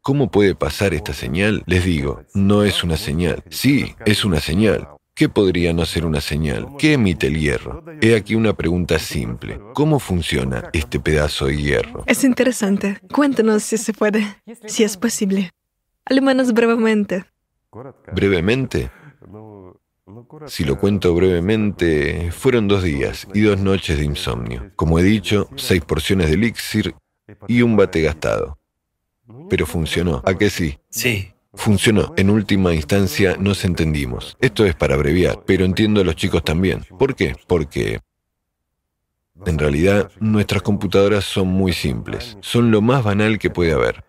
¿Cómo 0.00 0.30
puede 0.30 0.54
pasar 0.54 0.94
esta 0.94 1.12
señal? 1.12 1.64
Les 1.66 1.84
digo, 1.84 2.22
no 2.34 2.62
es 2.62 2.84
una 2.84 2.96
señal. 2.96 3.42
Sí, 3.50 3.96
es 4.04 4.24
una 4.24 4.40
señal. 4.40 4.86
¿Qué 5.16 5.30
podría 5.30 5.72
no 5.72 5.86
ser 5.86 6.04
una 6.04 6.20
señal? 6.20 6.68
¿Qué 6.78 6.92
emite 6.92 7.28
el 7.28 7.40
hierro? 7.40 7.82
He 8.02 8.14
aquí 8.14 8.34
una 8.34 8.52
pregunta 8.52 8.98
simple. 8.98 9.58
¿Cómo 9.72 9.98
funciona 9.98 10.68
este 10.74 11.00
pedazo 11.00 11.46
de 11.46 11.56
hierro? 11.56 12.04
Es 12.06 12.22
interesante. 12.22 12.98
Cuéntanos 13.10 13.62
si 13.62 13.78
se 13.78 13.94
puede, 13.94 14.26
si 14.66 14.84
es 14.84 14.98
posible. 14.98 15.52
Al 16.04 16.20
menos 16.20 16.52
brevemente. 16.52 17.24
¿Brevemente? 18.12 18.90
Si 20.48 20.64
lo 20.64 20.78
cuento 20.78 21.14
brevemente, 21.14 22.30
fueron 22.30 22.68
dos 22.68 22.82
días 22.82 23.26
y 23.32 23.40
dos 23.40 23.58
noches 23.58 23.96
de 23.96 24.04
insomnio. 24.04 24.70
Como 24.76 24.98
he 24.98 25.02
dicho, 25.02 25.48
seis 25.56 25.80
porciones 25.80 26.28
de 26.28 26.34
elixir 26.34 26.94
y 27.48 27.62
un 27.62 27.74
bate 27.74 28.02
gastado. 28.02 28.58
Pero 29.48 29.64
funcionó, 29.64 30.22
¿a 30.26 30.36
qué 30.36 30.50
sí? 30.50 30.78
Sí, 30.90 31.32
Funcionó. 31.56 32.12
En 32.16 32.30
última 32.30 32.74
instancia 32.74 33.36
nos 33.40 33.64
entendimos. 33.64 34.36
Esto 34.40 34.64
es 34.64 34.74
para 34.74 34.94
abreviar, 34.94 35.42
pero 35.46 35.64
entiendo 35.64 36.00
a 36.00 36.04
los 36.04 36.14
chicos 36.14 36.44
también. 36.44 36.84
¿Por 36.98 37.16
qué? 37.16 37.34
Porque 37.46 38.00
en 39.44 39.58
realidad 39.58 40.10
nuestras 40.20 40.62
computadoras 40.62 41.24
son 41.24 41.48
muy 41.48 41.72
simples. 41.72 42.38
Son 42.40 42.70
lo 42.70 42.80
más 42.80 43.02
banal 43.02 43.38
que 43.38 43.50
puede 43.50 43.72
haber. 43.72 44.04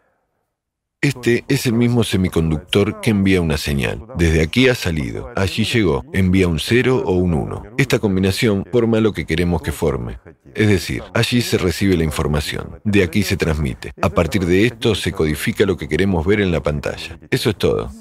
Este 1.00 1.46
es 1.48 1.68
el 1.68 1.74
mismo 1.74 2.04
semiconductor 2.04 3.02
que 3.02 3.12
envía 3.12 3.40
una 3.40 3.58
señal. 3.58 4.04
Desde 4.16 4.42
aquí 4.42 4.68
ha 4.68 4.74
salido, 4.74 5.30
allí 5.36 5.64
llegó, 5.64 6.04
envía 6.12 6.48
un 6.48 6.60
0 6.60 7.04
o 7.06 7.12
un 7.12 7.36
1. 7.36 7.76
Esta 7.78 8.00
combinación 8.00 8.66
forma 8.72 9.00
lo 9.00 9.14
que 9.14 9.28
queremos 9.28 9.62
que 9.62 9.72
forme. 9.72 10.18
Es 10.56 10.68
decir, 10.68 11.04
allí 11.14 11.42
se 11.42 11.60
recibe 11.60 11.96
la 11.98 12.04
información, 12.04 12.80
de 12.84 13.04
aquí 13.04 13.22
se 13.22 13.38
transmite. 13.38 13.92
A 14.02 14.10
partir 14.10 14.44
de 14.48 14.66
esto 14.66 14.96
se 14.96 15.12
codifica 15.12 15.68
lo 15.68 15.78
que 15.78 15.88
queremos 15.88 16.26
ver 16.26 16.42
en 16.42 16.52
la 16.52 16.64
pantalla. 16.64 17.20
Eso 17.30 17.52
es 17.52 17.58
todo. 17.58 17.92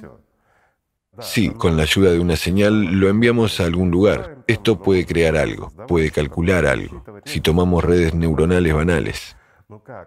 Sí, 1.20 1.50
con 1.50 1.76
la 1.76 1.82
ayuda 1.82 2.12
de 2.12 2.18
una 2.18 2.36
señal 2.36 2.98
lo 2.98 3.10
enviamos 3.10 3.60
a 3.60 3.66
algún 3.66 3.90
lugar. 3.90 4.38
Esto 4.46 4.82
puede 4.82 5.04
crear 5.04 5.36
algo, 5.36 5.70
puede 5.86 6.10
calcular 6.10 6.64
algo. 6.64 7.04
Si 7.26 7.42
tomamos 7.42 7.84
redes 7.84 8.14
neuronales 8.14 8.72
banales, 8.72 9.36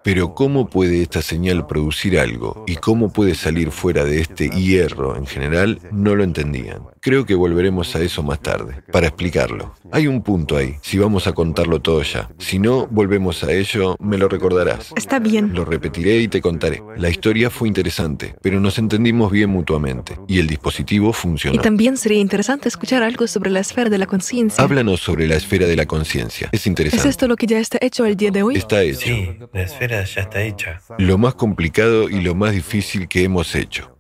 Pero 0.04 0.34
cómo 0.36 0.70
puede 0.70 1.02
esta 1.02 1.22
señal 1.22 1.68
producir 1.68 2.18
algo 2.18 2.64
y 2.66 2.78
cómo 2.78 3.12
puede 3.12 3.36
salir 3.36 3.72
fuera 3.72 4.06
de 4.06 4.22
este 4.22 4.50
hierro 4.50 5.18
en 5.18 5.26
general, 5.26 5.80
no 5.92 6.16
lo 6.16 6.24
entendían. 6.24 6.84
Creo 7.02 7.26
que 7.26 7.36
volveremos 7.36 7.94
a 7.96 8.02
eso 8.02 8.24
más 8.24 8.42
tarde, 8.42 8.82
para 8.92 9.08
explicarlo. 9.08 9.74
Hay 9.92 10.08
un 10.08 10.22
punto 10.22 10.56
ahí, 10.56 10.76
si 10.82 10.98
vamos 10.98 11.28
a 11.28 11.34
contarlo 11.34 11.82
todo 11.82 12.02
ya. 12.04 12.30
Si 12.38 12.58
no, 12.60 12.88
volvemos 12.88 13.44
a 13.44 13.52
ello, 13.52 13.96
me 14.00 14.18
lo 14.18 14.30
recordarás. 14.30 14.94
Está 14.96 15.20
bien. 15.20 15.54
Lo 15.54 15.66
repetiré 15.66 16.18
y 16.20 16.28
te 16.30 16.42
contaré. 16.42 16.82
La 16.98 17.10
historia 17.10 17.50
fue 17.50 17.68
interesante, 17.68 18.36
pero 18.42 18.60
nos 18.62 18.78
entendimos 18.80 19.32
bien 19.32 19.50
mutuamente 19.50 20.18
y 20.28 20.40
el 20.40 20.48
dispositivo 20.48 21.10
Y 21.10 21.14
funcionó. 21.14 21.62
también 21.62 21.98
sería 21.98 22.20
interesante 22.20 22.70
escuchar 22.70 23.04
algo 23.04 23.28
sobre 23.28 23.50
la 23.50 23.60
esfera 23.60 23.90
de 23.90 23.98
la 23.98 24.06
conciencia. 24.06 24.64
Háblanos 24.64 25.02
sobre 25.02 25.28
la 25.28 25.36
esfera 25.36 25.68
de 25.68 25.76
la 25.76 25.86
conciencia. 25.86 26.48
Es 26.54 26.62
¿Es 26.62 26.68
interesante. 26.68 27.10
esto 27.10 27.28
lo 27.28 27.36
que 27.36 27.48
ya 27.48 27.60
está 27.60 27.78
hecho 27.82 28.06
el 28.06 28.16
día 28.16 28.32
de 28.32 28.44
hoy? 28.44 28.56
Está 28.58 28.84
hecho. 28.84 29.00
Sí, 29.00 29.30
la 29.54 29.62
esfera 29.62 30.04
ya 30.04 30.22
está 30.22 30.42
hecha. 30.42 30.82
Lo 30.98 31.18
más 31.18 31.36
complicado 31.36 32.10
y 32.10 32.22
lo 32.22 32.36
más 32.36 32.54
difícil 32.54 33.08
que 33.08 33.24
hemos 33.24 33.56
hecho. 33.56 33.98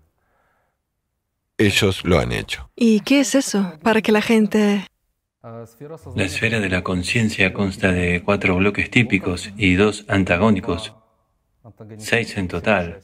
Ellos 1.58 2.06
lo 2.06 2.20
han 2.20 2.32
hecho. 2.32 2.70
¿Y 2.76 3.02
qué 3.02 3.22
es 3.22 3.36
eso? 3.36 3.74
Para 3.84 4.02
que 4.02 4.12
la 4.12 4.22
gente... 4.22 4.88
La 5.42 6.24
esfera 6.26 6.60
de 6.60 6.70
la 6.70 6.84
conciencia 6.84 7.54
consta 7.54 7.92
de 7.92 8.22
cuatro 8.24 8.58
bloques 8.58 8.90
típicos 8.90 9.52
y 9.56 9.76
dos 9.76 10.06
antagónicos, 10.10 10.94
seis 11.98 12.36
en 12.38 12.50
total, 12.50 13.02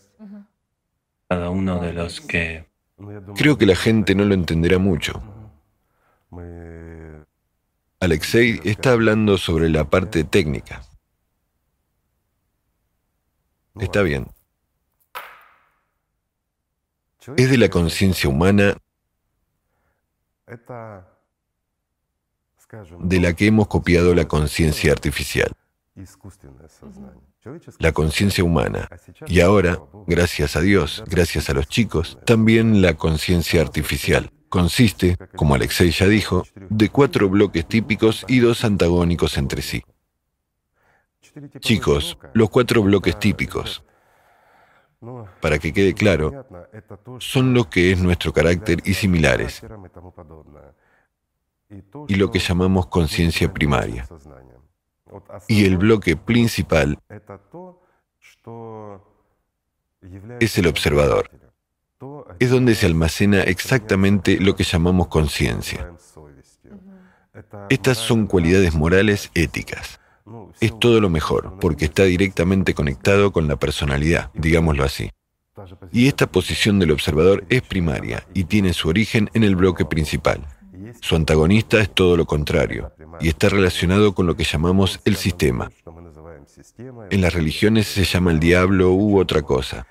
cada 1.29 1.49
uno 1.49 1.79
de 1.79 1.93
los 1.93 2.19
que 2.19 2.65
Creo 3.35 3.57
que 3.57 3.65
la 3.65 3.75
gente 3.75 4.15
no 4.15 4.23
lo 4.23 4.33
entenderá 4.33 4.79
mucho. 4.79 5.21
Alexei 7.99 8.61
está 8.63 8.91
hablando 8.91 9.37
sobre 9.37 9.69
la 9.69 9.89
parte 9.89 10.23
técnica. 10.23 10.81
Está 13.79 14.01
bien. 14.01 14.27
Es 17.37 17.49
de 17.49 17.57
la 17.57 17.69
conciencia 17.69 18.29
humana. 18.29 18.77
De 22.99 23.19
la 23.19 23.33
que 23.33 23.47
hemos 23.47 23.67
copiado 23.67 24.13
la 24.13 24.27
conciencia 24.27 24.91
artificial, 24.91 25.51
la 27.79 27.91
conciencia 27.93 28.43
humana. 28.43 28.89
Y 29.27 29.39
ahora, 29.39 29.79
gracias 30.07 30.55
a 30.55 30.61
Dios, 30.61 31.03
gracias 31.07 31.49
a 31.49 31.53
los 31.53 31.67
chicos, 31.67 32.19
también 32.25 32.81
la 32.81 32.95
conciencia 32.95 33.61
artificial. 33.61 34.31
Consiste, 34.49 35.17
como 35.35 35.55
Alexei 35.55 35.91
ya 35.91 36.07
dijo, 36.07 36.43
de 36.55 36.89
cuatro 36.89 37.29
bloques 37.29 37.67
típicos 37.67 38.25
y 38.27 38.39
dos 38.39 38.63
antagónicos 38.63 39.37
entre 39.37 39.61
sí. 39.61 39.83
Chicos, 41.59 42.17
los 42.33 42.49
cuatro 42.49 42.81
bloques 42.81 43.19
típicos, 43.19 43.83
para 45.41 45.59
que 45.59 45.73
quede 45.73 45.93
claro, 45.93 46.45
son 47.19 47.53
lo 47.53 47.69
que 47.69 47.91
es 47.91 47.99
nuestro 47.99 48.33
carácter 48.33 48.81
y 48.85 48.93
similares, 48.93 49.61
y 52.07 52.15
lo 52.15 52.31
que 52.31 52.39
llamamos 52.39 52.87
conciencia 52.87 53.53
primaria. 53.53 54.07
Y 55.47 55.65
el 55.65 55.77
bloque 55.77 56.15
principal 56.15 56.97
es 60.39 60.57
el 60.57 60.67
observador. 60.67 61.29
Es 62.39 62.49
donde 62.49 62.75
se 62.75 62.85
almacena 62.85 63.41
exactamente 63.43 64.39
lo 64.39 64.55
que 64.55 64.63
llamamos 64.63 65.07
conciencia. 65.07 65.91
Estas 67.69 67.97
son 67.97 68.27
cualidades 68.27 68.73
morales 68.73 69.31
éticas 69.33 69.99
es 70.61 70.77
todo 70.79 71.01
lo 71.01 71.09
mejor, 71.09 71.57
porque 71.59 71.85
está 71.85 72.03
directamente 72.03 72.73
conectado 72.73 73.31
con 73.31 73.47
la 73.47 73.55
personalidad, 73.57 74.31
digámoslo 74.33 74.83
así. 74.83 75.11
Y 75.91 76.07
esta 76.07 76.27
posición 76.27 76.79
del 76.79 76.91
observador 76.91 77.45
es 77.49 77.61
primaria 77.61 78.27
y 78.33 78.45
tiene 78.45 78.73
su 78.73 78.89
origen 78.89 79.29
en 79.33 79.43
el 79.43 79.55
bloque 79.55 79.85
principal. 79.85 80.45
Su 81.01 81.15
antagonista 81.15 81.79
es 81.79 81.93
todo 81.93 82.17
lo 82.17 82.25
contrario 82.25 82.91
y 83.19 83.29
está 83.29 83.49
relacionado 83.49 84.13
con 84.13 84.27
lo 84.27 84.35
que 84.35 84.43
llamamos 84.43 84.99
el 85.05 85.15
sistema. 85.15 85.71
En 87.09 87.21
las 87.21 87.33
religiones 87.33 87.87
se 87.87 88.03
llama 88.03 88.31
el 88.31 88.39
diablo 88.39 88.91
u 88.91 89.19
otra 89.19 89.41
cosa. 89.41 89.87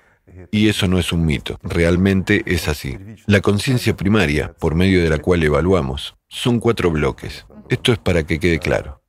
Y 0.51 0.69
eso 0.69 0.87
no 0.87 0.99
es 0.99 1.11
un 1.11 1.25
mito, 1.25 1.57
realmente 1.63 2.43
es 2.45 2.67
así. 2.67 2.97
La 3.25 3.41
conciencia 3.41 3.95
primaria, 3.95 4.53
por 4.53 4.75
medio 4.75 5.01
de 5.01 5.09
la 5.09 5.19
cual 5.19 5.43
evaluamos, 5.43 6.15
son 6.27 6.59
cuatro 6.59 6.91
bloques. 6.91 7.45
Esto 7.69 7.91
es 7.93 7.97
para 7.97 8.23
que 8.23 8.39
quede 8.39 8.59
claro 8.59 9.01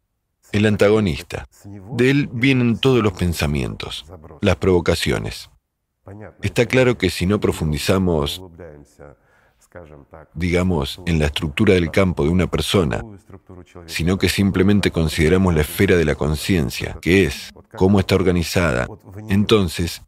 el 0.53 0.67
antagonista. 0.67 1.49
De 1.93 2.11
él 2.11 2.29
vienen 2.33 2.79
todos 2.79 3.03
los 3.03 3.13
pensamientos, 3.13 4.07
las 4.41 4.57
provocaciones. 4.57 5.51
Está 6.43 6.67
claro 6.67 6.97
que 6.99 7.11
si 7.11 7.27
no 7.27 7.41
profundizamos, 7.41 8.43
digamos, 10.35 11.01
en 11.07 11.19
la 11.19 11.27
estructura 11.27 11.75
del 11.75 11.91
campo 11.91 12.25
de 12.25 12.31
una 12.31 12.47
persona, 12.47 13.03
sino 13.87 14.17
que 14.17 14.29
simplemente 14.29 14.91
consideramos 14.91 15.55
la 15.55 15.63
esfera 15.63 15.97
de 15.97 16.05
la 16.05 16.15
conciencia, 16.15 16.97
que 17.01 17.25
es 17.25 17.53
cómo 17.77 18.01
está 18.01 18.15
organizada, 18.15 18.87
entonces 19.29 20.03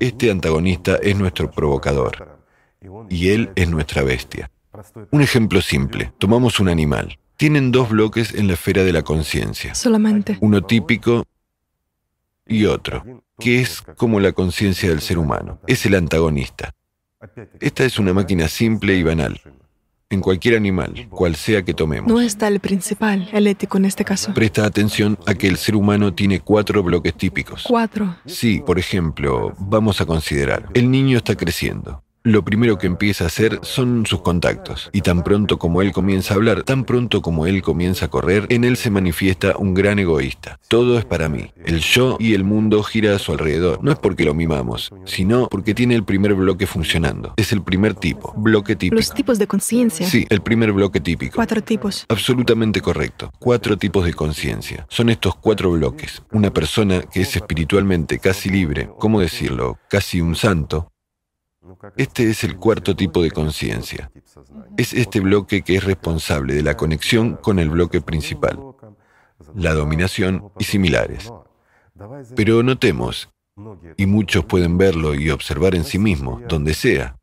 este 0.00 0.30
antagonista 0.30 0.96
es 0.96 1.16
nuestro 1.16 1.50
provocador 1.50 2.38
y 3.08 3.30
él 3.30 3.50
es 3.56 3.68
nuestra 3.68 4.02
bestia. 4.02 4.50
Un 5.10 5.22
ejemplo 5.22 5.60
simple, 5.60 6.12
tomamos 6.18 6.60
un 6.60 6.68
animal, 6.68 7.18
tienen 7.36 7.72
dos 7.72 7.90
bloques 7.90 8.34
en 8.34 8.46
la 8.46 8.54
esfera 8.54 8.84
de 8.84 8.92
la 8.92 9.02
conciencia. 9.02 9.74
Solamente. 9.74 10.38
Uno 10.40 10.62
típico 10.62 11.24
y 12.46 12.66
otro, 12.66 13.22
que 13.38 13.60
es 13.60 13.82
como 13.96 14.20
la 14.20 14.32
conciencia 14.32 14.88
del 14.88 15.00
ser 15.00 15.18
humano. 15.18 15.60
Es 15.66 15.86
el 15.86 15.94
antagonista. 15.94 16.74
Esta 17.60 17.84
es 17.84 17.98
una 17.98 18.12
máquina 18.12 18.48
simple 18.48 18.94
y 18.94 19.02
banal. 19.02 19.40
En 20.10 20.20
cualquier 20.20 20.56
animal, 20.56 21.08
cual 21.10 21.34
sea 21.34 21.64
que 21.64 21.74
tomemos. 21.74 22.12
No 22.12 22.20
está 22.20 22.46
el 22.46 22.60
principal, 22.60 23.28
el 23.32 23.46
ético 23.46 23.78
en 23.78 23.86
este 23.86 24.04
caso. 24.04 24.32
Presta 24.34 24.64
atención 24.64 25.18
a 25.26 25.34
que 25.34 25.48
el 25.48 25.56
ser 25.56 25.74
humano 25.74 26.14
tiene 26.14 26.40
cuatro 26.40 26.82
bloques 26.82 27.14
típicos. 27.14 27.64
Cuatro. 27.66 28.14
Sí, 28.26 28.62
por 28.64 28.78
ejemplo, 28.78 29.54
vamos 29.58 30.00
a 30.00 30.06
considerar, 30.06 30.68
el 30.74 30.90
niño 30.90 31.16
está 31.16 31.34
creciendo. 31.34 32.03
Lo 32.26 32.42
primero 32.42 32.78
que 32.78 32.86
empieza 32.86 33.24
a 33.24 33.26
hacer 33.26 33.58
son 33.60 34.06
sus 34.06 34.22
contactos. 34.22 34.88
Y 34.94 35.02
tan 35.02 35.22
pronto 35.22 35.58
como 35.58 35.82
él 35.82 35.92
comienza 35.92 36.32
a 36.32 36.38
hablar, 36.38 36.62
tan 36.62 36.84
pronto 36.84 37.20
como 37.20 37.44
él 37.44 37.60
comienza 37.60 38.06
a 38.06 38.08
correr, 38.08 38.46
en 38.48 38.64
él 38.64 38.78
se 38.78 38.88
manifiesta 38.88 39.58
un 39.58 39.74
gran 39.74 39.98
egoísta. 39.98 40.58
Todo 40.68 40.98
es 40.98 41.04
para 41.04 41.28
mí. 41.28 41.50
El 41.66 41.80
yo 41.80 42.16
y 42.18 42.32
el 42.32 42.42
mundo 42.42 42.82
gira 42.82 43.14
a 43.14 43.18
su 43.18 43.32
alrededor. 43.32 43.84
No 43.84 43.92
es 43.92 43.98
porque 43.98 44.24
lo 44.24 44.32
mimamos, 44.32 44.90
sino 45.04 45.48
porque 45.50 45.74
tiene 45.74 45.96
el 45.96 46.04
primer 46.04 46.32
bloque 46.32 46.66
funcionando. 46.66 47.34
Es 47.36 47.52
el 47.52 47.62
primer 47.62 47.92
tipo, 47.92 48.32
bloque 48.38 48.74
típico. 48.74 48.96
Los 48.96 49.12
tipos 49.12 49.38
de 49.38 49.46
conciencia. 49.46 50.08
Sí, 50.08 50.24
el 50.30 50.40
primer 50.40 50.72
bloque 50.72 51.00
típico. 51.00 51.34
Cuatro 51.36 51.62
tipos. 51.62 52.06
Absolutamente 52.08 52.80
correcto. 52.80 53.30
Cuatro 53.38 53.76
tipos 53.76 54.06
de 54.06 54.14
conciencia. 54.14 54.86
Son 54.88 55.10
estos 55.10 55.34
cuatro 55.34 55.72
bloques. 55.72 56.22
Una 56.32 56.50
persona 56.50 57.02
que 57.02 57.20
es 57.20 57.36
espiritualmente 57.36 58.18
casi 58.18 58.48
libre, 58.48 58.88
¿cómo 58.98 59.20
decirlo? 59.20 59.78
Casi 59.90 60.22
un 60.22 60.34
santo. 60.36 60.88
Este 61.96 62.30
es 62.30 62.44
el 62.44 62.56
cuarto 62.56 62.94
tipo 62.96 63.22
de 63.22 63.30
conciencia. 63.30 64.10
Es 64.76 64.92
este 64.92 65.20
bloque 65.20 65.62
que 65.62 65.76
es 65.76 65.84
responsable 65.84 66.54
de 66.54 66.62
la 66.62 66.76
conexión 66.76 67.36
con 67.36 67.58
el 67.58 67.70
bloque 67.70 68.00
principal, 68.00 68.58
la 69.54 69.74
dominación 69.74 70.50
y 70.58 70.64
similares. 70.64 71.32
Pero 72.34 72.62
notemos, 72.62 73.30
y 73.96 74.06
muchos 74.06 74.44
pueden 74.44 74.76
verlo 74.76 75.14
y 75.14 75.30
observar 75.30 75.74
en 75.74 75.84
sí 75.84 75.98
mismos, 75.98 76.42
donde 76.48 76.74
sea, 76.74 77.16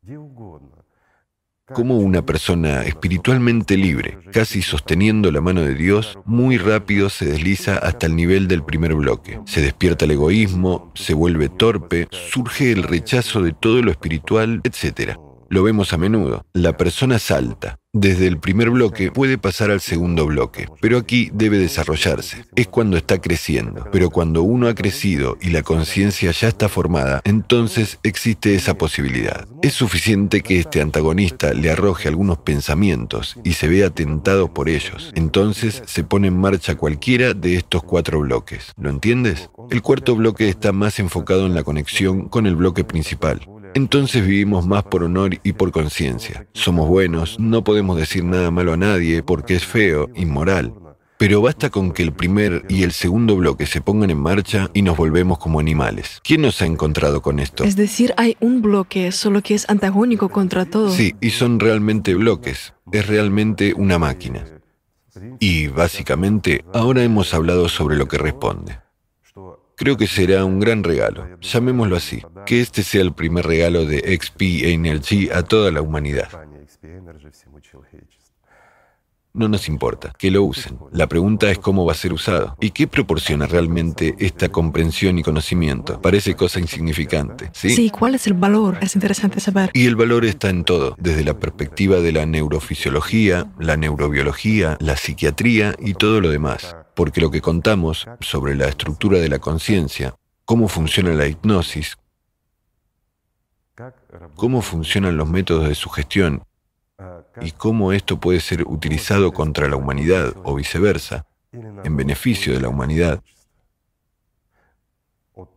como 1.72 1.98
una 1.98 2.22
persona 2.24 2.82
espiritualmente 2.82 3.76
libre, 3.76 4.18
casi 4.32 4.62
sosteniendo 4.62 5.30
la 5.30 5.40
mano 5.40 5.62
de 5.62 5.74
Dios, 5.74 6.18
muy 6.24 6.58
rápido 6.58 7.10
se 7.10 7.26
desliza 7.26 7.76
hasta 7.78 8.06
el 8.06 8.16
nivel 8.16 8.48
del 8.48 8.64
primer 8.64 8.94
bloque. 8.94 9.40
Se 9.46 9.60
despierta 9.60 10.04
el 10.04 10.12
egoísmo, 10.12 10.92
se 10.94 11.14
vuelve 11.14 11.48
torpe, 11.48 12.08
surge 12.10 12.72
el 12.72 12.82
rechazo 12.82 13.42
de 13.42 13.52
todo 13.52 13.82
lo 13.82 13.90
espiritual, 13.90 14.60
etc. 14.64 15.18
Lo 15.52 15.62
vemos 15.62 15.92
a 15.92 15.98
menudo. 15.98 16.46
La 16.54 16.78
persona 16.78 17.18
salta. 17.18 17.78
Desde 17.92 18.26
el 18.26 18.38
primer 18.38 18.70
bloque 18.70 19.12
puede 19.12 19.36
pasar 19.36 19.70
al 19.70 19.82
segundo 19.82 20.24
bloque, 20.24 20.66
pero 20.80 20.96
aquí 20.96 21.28
debe 21.34 21.58
desarrollarse. 21.58 22.46
Es 22.56 22.68
cuando 22.68 22.96
está 22.96 23.20
creciendo. 23.20 23.86
Pero 23.92 24.08
cuando 24.08 24.42
uno 24.42 24.66
ha 24.66 24.74
crecido 24.74 25.36
y 25.42 25.50
la 25.50 25.62
conciencia 25.62 26.30
ya 26.30 26.48
está 26.48 26.70
formada, 26.70 27.20
entonces 27.24 27.98
existe 28.02 28.54
esa 28.54 28.78
posibilidad. 28.78 29.46
Es 29.60 29.74
suficiente 29.74 30.40
que 30.40 30.58
este 30.58 30.80
antagonista 30.80 31.52
le 31.52 31.70
arroje 31.70 32.08
algunos 32.08 32.38
pensamientos 32.38 33.36
y 33.44 33.52
se 33.52 33.68
vea 33.68 33.90
tentado 33.90 34.54
por 34.54 34.70
ellos. 34.70 35.12
Entonces 35.14 35.82
se 35.84 36.02
pone 36.02 36.28
en 36.28 36.38
marcha 36.38 36.76
cualquiera 36.76 37.34
de 37.34 37.56
estos 37.56 37.82
cuatro 37.82 38.20
bloques. 38.20 38.72
¿Lo 38.80 38.88
entiendes? 38.88 39.50
El 39.68 39.82
cuarto 39.82 40.16
bloque 40.16 40.48
está 40.48 40.72
más 40.72 40.98
enfocado 40.98 41.44
en 41.44 41.54
la 41.54 41.62
conexión 41.62 42.30
con 42.30 42.46
el 42.46 42.56
bloque 42.56 42.84
principal. 42.84 43.46
Entonces 43.74 44.26
vivimos 44.26 44.66
más 44.66 44.84
por 44.84 45.02
honor 45.02 45.38
y 45.42 45.52
por 45.52 45.72
conciencia. 45.72 46.46
Somos 46.52 46.88
buenos, 46.88 47.38
no 47.38 47.64
podemos 47.64 47.96
decir 47.96 48.24
nada 48.24 48.50
malo 48.50 48.72
a 48.74 48.76
nadie 48.76 49.22
porque 49.22 49.54
es 49.54 49.64
feo, 49.64 50.10
inmoral. 50.14 50.74
Pero 51.16 51.40
basta 51.40 51.70
con 51.70 51.92
que 51.92 52.02
el 52.02 52.12
primer 52.12 52.64
y 52.68 52.82
el 52.82 52.92
segundo 52.92 53.36
bloque 53.36 53.64
se 53.66 53.80
pongan 53.80 54.10
en 54.10 54.18
marcha 54.18 54.68
y 54.74 54.82
nos 54.82 54.96
volvemos 54.96 55.38
como 55.38 55.60
animales. 55.60 56.20
¿Quién 56.24 56.42
nos 56.42 56.60
ha 56.60 56.66
encontrado 56.66 57.22
con 57.22 57.38
esto? 57.38 57.62
Es 57.62 57.76
decir, 57.76 58.12
hay 58.16 58.36
un 58.40 58.60
bloque, 58.60 59.12
solo 59.12 59.40
que 59.40 59.54
es 59.54 59.70
antagónico 59.70 60.28
contra 60.30 60.64
todo. 60.64 60.90
Sí, 60.90 61.14
y 61.20 61.30
son 61.30 61.60
realmente 61.60 62.14
bloques. 62.14 62.74
Es 62.90 63.06
realmente 63.06 63.72
una 63.72 63.98
máquina. 64.00 64.44
Y 65.38 65.68
básicamente, 65.68 66.64
ahora 66.74 67.04
hemos 67.04 67.32
hablado 67.34 67.68
sobre 67.68 67.96
lo 67.96 68.08
que 68.08 68.18
responde. 68.18 68.80
Creo 69.82 69.96
que 69.96 70.06
será 70.06 70.44
un 70.44 70.60
gran 70.60 70.84
regalo, 70.84 71.26
llamémoslo 71.40 71.96
así, 71.96 72.22
que 72.46 72.60
este 72.60 72.84
sea 72.84 73.02
el 73.02 73.12
primer 73.12 73.44
regalo 73.44 73.84
de 73.84 74.16
XP 74.16 74.40
Energy 74.62 75.28
a 75.28 75.42
toda 75.42 75.72
la 75.72 75.82
humanidad. 75.82 76.28
No 79.34 79.48
nos 79.48 79.66
importa, 79.66 80.12
que 80.18 80.30
lo 80.30 80.42
usen. 80.42 80.78
La 80.92 81.06
pregunta 81.06 81.50
es 81.50 81.58
cómo 81.58 81.86
va 81.86 81.92
a 81.92 81.94
ser 81.94 82.12
usado 82.12 82.54
y 82.60 82.70
qué 82.70 82.86
proporciona 82.86 83.46
realmente 83.46 84.14
esta 84.18 84.50
comprensión 84.50 85.18
y 85.18 85.22
conocimiento. 85.22 86.02
Parece 86.02 86.36
cosa 86.36 86.60
insignificante, 86.60 87.48
¿sí? 87.54 87.70
Sí, 87.70 87.88
¿cuál 87.88 88.14
es 88.14 88.26
el 88.26 88.34
valor? 88.34 88.76
Es 88.82 88.94
interesante 88.94 89.40
saber. 89.40 89.70
Y 89.72 89.86
el 89.86 89.96
valor 89.96 90.26
está 90.26 90.50
en 90.50 90.64
todo, 90.64 90.94
desde 90.98 91.24
la 91.24 91.38
perspectiva 91.38 92.00
de 92.00 92.12
la 92.12 92.26
neurofisiología, 92.26 93.50
la 93.58 93.78
neurobiología, 93.78 94.76
la 94.80 94.96
psiquiatría 94.96 95.74
y 95.78 95.94
todo 95.94 96.20
lo 96.20 96.28
demás. 96.28 96.76
Porque 96.94 97.22
lo 97.22 97.30
que 97.30 97.40
contamos 97.40 98.06
sobre 98.20 98.54
la 98.54 98.68
estructura 98.68 99.18
de 99.18 99.30
la 99.30 99.38
conciencia, 99.38 100.14
cómo 100.44 100.68
funciona 100.68 101.14
la 101.14 101.26
hipnosis, 101.26 101.96
cómo 104.36 104.60
funcionan 104.60 105.16
los 105.16 105.26
métodos 105.26 105.68
de 105.68 105.74
sugestión 105.74 106.42
y 107.40 107.50
cómo 107.52 107.92
esto 107.92 108.20
puede 108.20 108.40
ser 108.40 108.64
utilizado 108.66 109.32
contra 109.32 109.68
la 109.68 109.76
humanidad 109.76 110.34
o 110.44 110.54
viceversa, 110.54 111.26
en 111.52 111.96
beneficio 111.96 112.52
de 112.54 112.60
la 112.60 112.68
humanidad. 112.68 113.22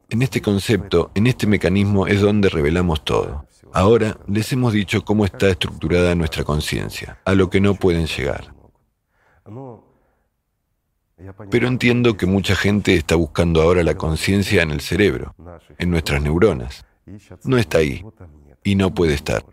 En 0.10 0.22
este 0.22 0.41
concepto, 0.41 1.12
en 1.16 1.28
este 1.28 1.48
mecanismo 1.48 2.07
es 2.07 2.22
donde 2.22 2.49
revelamos 2.49 3.03
todo. 3.03 3.48
Ahora 3.74 4.18
les 4.28 4.52
hemos 4.53 4.74
dicho 4.74 5.03
cómo 5.03 5.26
está 5.26 5.49
estructurada 5.49 6.16
nuestra 6.16 6.44
conciencia, 6.44 7.20
a 7.26 7.34
lo 7.34 7.49
que 7.49 7.60
no 7.60 7.76
pueden 7.76 8.06
llegar. 8.06 8.53
Pero 11.49 11.68
entiendo 11.68 12.18
que 12.18 12.26
mucha 12.26 12.56
gente 12.56 12.94
está 12.95 13.16
buscando 13.16 13.62
ahora 13.62 13.84
la 13.84 13.95
conciencia 13.95 14.62
en 14.62 14.72
el 14.72 14.82
cerebro, 14.82 15.36
en 15.78 15.90
nuestras 15.90 16.22
neuronas. 16.22 16.86
No 17.44 17.57
está 17.57 17.80
ahí 17.80 18.06
y 18.64 18.76
no 18.76 18.94
puede 18.94 19.14
estar. 19.14 19.45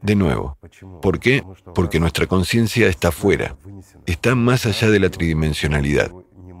De 0.00 0.16
nuevo, 0.16 0.58
¿por 1.00 1.20
qué? 1.20 1.44
Porque 1.74 2.00
nuestra 2.00 2.26
conciencia 2.26 2.88
está 2.88 3.12
fuera, 3.12 3.56
está 4.06 4.34
más 4.34 4.66
allá 4.66 4.90
de 4.90 4.98
la 4.98 5.08
tridimensionalidad. 5.08 6.10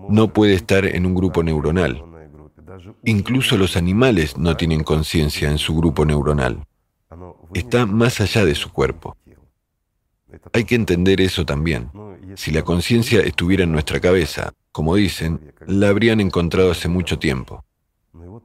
No 0.08 0.32
puede 0.32 0.54
estar 0.54 0.84
en 0.84 1.06
un 1.06 1.14
grupo 1.14 1.42
neuronal. 1.42 2.04
Incluso 3.04 3.56
los 3.56 3.76
animales 3.76 4.36
no 4.36 4.56
tienen 4.56 4.84
conciencia 4.84 5.50
en 5.50 5.58
su 5.58 5.74
grupo 5.74 6.04
neuronal. 6.04 6.64
Está 7.54 7.86
más 7.86 8.20
allá 8.20 8.44
de 8.44 8.54
su 8.54 8.72
cuerpo. 8.72 9.16
Hay 10.52 10.64
que 10.64 10.74
entender 10.76 11.20
eso 11.20 11.44
también. 11.44 11.90
Si 12.36 12.50
la 12.50 12.62
conciencia 12.62 13.20
estuviera 13.20 13.64
en 13.64 13.72
nuestra 13.72 14.00
cabeza, 14.00 14.52
como 14.70 14.94
dicen, 14.94 15.52
la 15.66 15.88
habrían 15.88 16.20
encontrado 16.20 16.70
hace 16.70 16.88
mucho 16.88 17.18
tiempo. 17.18 17.64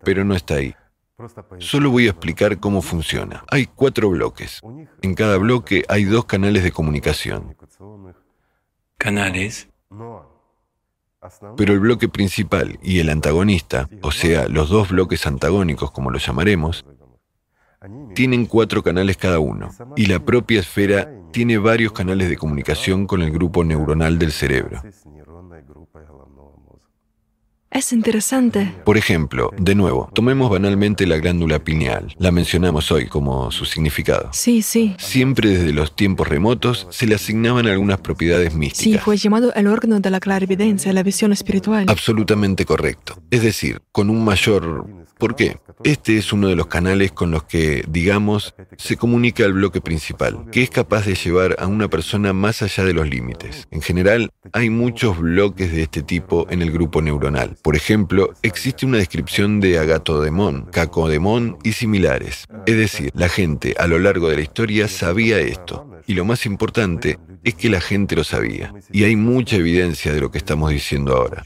Pero 0.04 0.26
no 0.26 0.36
está 0.36 0.56
ahí. 0.56 0.76
Solo 1.60 1.90
voy 1.90 2.06
a 2.06 2.12
explicar 2.12 2.60
cómo 2.60 2.82
funciona. 2.82 3.44
Hay 3.50 3.66
cuatro 3.66 4.10
bloques. 4.10 4.62
En 5.02 5.16
cada 5.16 5.38
bloque 5.38 5.84
hay 5.90 6.04
dos 6.04 6.26
canales 6.26 6.64
de 6.64 6.72
comunicación. 6.72 7.56
Canales. 9.00 9.68
Pero 11.58 11.74
el 11.74 11.80
bloque 11.80 12.08
principal 12.08 12.78
y 12.84 13.00
el 13.00 13.10
antagonista, 13.10 13.90
o 14.04 14.12
sea, 14.12 14.48
los 14.48 14.70
dos 14.70 14.90
bloques 14.90 15.26
antagónicos, 15.26 15.90
como 15.90 16.12
los 16.12 16.26
llamaremos, 16.26 16.86
tienen 18.14 18.46
cuatro 18.46 18.84
canales 18.84 19.18
cada 19.18 19.40
uno, 19.40 19.70
y 19.96 20.06
la 20.06 20.20
propia 20.20 20.60
esfera 20.60 21.12
tiene 21.32 21.58
varios 21.58 21.92
canales 21.92 22.30
de 22.30 22.38
comunicación 22.38 23.08
con 23.08 23.22
el 23.22 23.32
grupo 23.32 23.64
neuronal 23.64 24.20
del 24.20 24.32
cerebro. 24.32 24.82
Es 27.70 27.92
interesante. 27.92 28.74
Por 28.86 28.98
ejemplo, 28.98 29.52
de 29.58 29.76
nuevo, 29.76 30.10
tomemos 30.14 30.50
banalmente 30.50 31.06
la 31.06 31.18
glándula 31.18 31.60
pineal. 31.60 32.16
La 32.18 32.32
mencionamos 32.32 32.92
hoy 32.92 33.08
como 33.08 33.52
su 33.52 33.66
significado. 33.66 34.30
Sí, 34.32 34.62
sí. 34.62 34.96
Siempre 34.98 35.50
desde 35.50 35.74
los 35.74 35.96
tiempos 35.96 36.28
remotos 36.28 36.88
se 36.90 37.06
le 37.06 37.16
asignaban 37.16 37.68
algunas 37.68 38.00
propiedades 38.00 38.56
místicas. 38.56 39.00
Sí, 39.00 39.04
fue 39.04 39.18
llamado 39.18 39.54
el 39.54 39.68
órgano 39.68 40.00
de 40.00 40.10
la 40.10 40.20
clarividencia, 40.20 40.94
la 40.94 41.04
visión 41.04 41.34
espiritual. 41.34 41.86
Absolutamente 41.88 42.66
correcto. 42.66 43.22
Es 43.32 43.44
decir, 43.44 43.82
con 43.92 44.10
un 44.10 44.24
mayor... 44.24 44.88
¿Por 45.18 45.36
qué? 45.36 45.58
Este 45.84 46.18
es 46.18 46.32
uno 46.32 46.48
de 46.48 46.56
los 46.56 46.68
canales 46.68 47.12
con 47.12 47.32
los 47.32 47.44
que, 47.44 47.84
digamos, 47.88 48.54
se 48.78 48.98
comunica 48.98 49.46
al 49.46 49.54
bloque 49.54 49.82
principal, 49.82 50.46
que 50.52 50.62
es 50.62 50.70
capaz 50.70 51.08
de 51.08 51.16
llevar 51.16 51.56
a 51.58 51.66
una 51.66 51.88
persona 51.88 52.34
más 52.34 52.62
allá 52.62 52.84
de 52.84 52.94
los 52.94 53.10
límites. 53.10 53.68
En 53.72 53.82
general, 53.82 54.30
hay 54.54 54.70
muchos 54.70 55.20
bloques 55.20 55.72
de 55.72 55.82
este 55.82 56.04
tipo 56.04 56.46
en 56.52 56.62
el 56.62 56.72
grupo 56.72 57.02
neuronal. 57.02 57.57
Por 57.62 57.76
ejemplo, 57.76 58.34
existe 58.44 58.86
una 58.86 58.98
descripción 58.98 59.60
de 59.60 59.80
agatodemón, 59.80 60.68
cacodemón 60.72 61.58
y 61.64 61.74
similares. 61.74 62.46
Es 62.66 62.78
decir, 62.78 63.12
la 63.14 63.30
gente 63.30 63.76
a 63.78 63.88
lo 63.88 64.00
largo 64.00 64.30
de 64.30 64.38
la 64.38 64.42
historia 64.42 64.88
sabía 64.88 65.40
esto. 65.40 65.90
Y 66.06 66.14
lo 66.14 66.26
más 66.26 66.46
importante 66.46 67.20
es 67.44 67.56
que 67.56 67.70
la 67.70 67.82
gente 67.82 68.16
lo 68.16 68.24
sabía. 68.24 68.74
Y 68.92 69.04
hay 69.04 69.16
mucha 69.16 69.58
evidencia 69.58 70.14
de 70.14 70.22
lo 70.22 70.32
que 70.32 70.38
estamos 70.38 70.72
diciendo 70.72 71.16
ahora. 71.16 71.44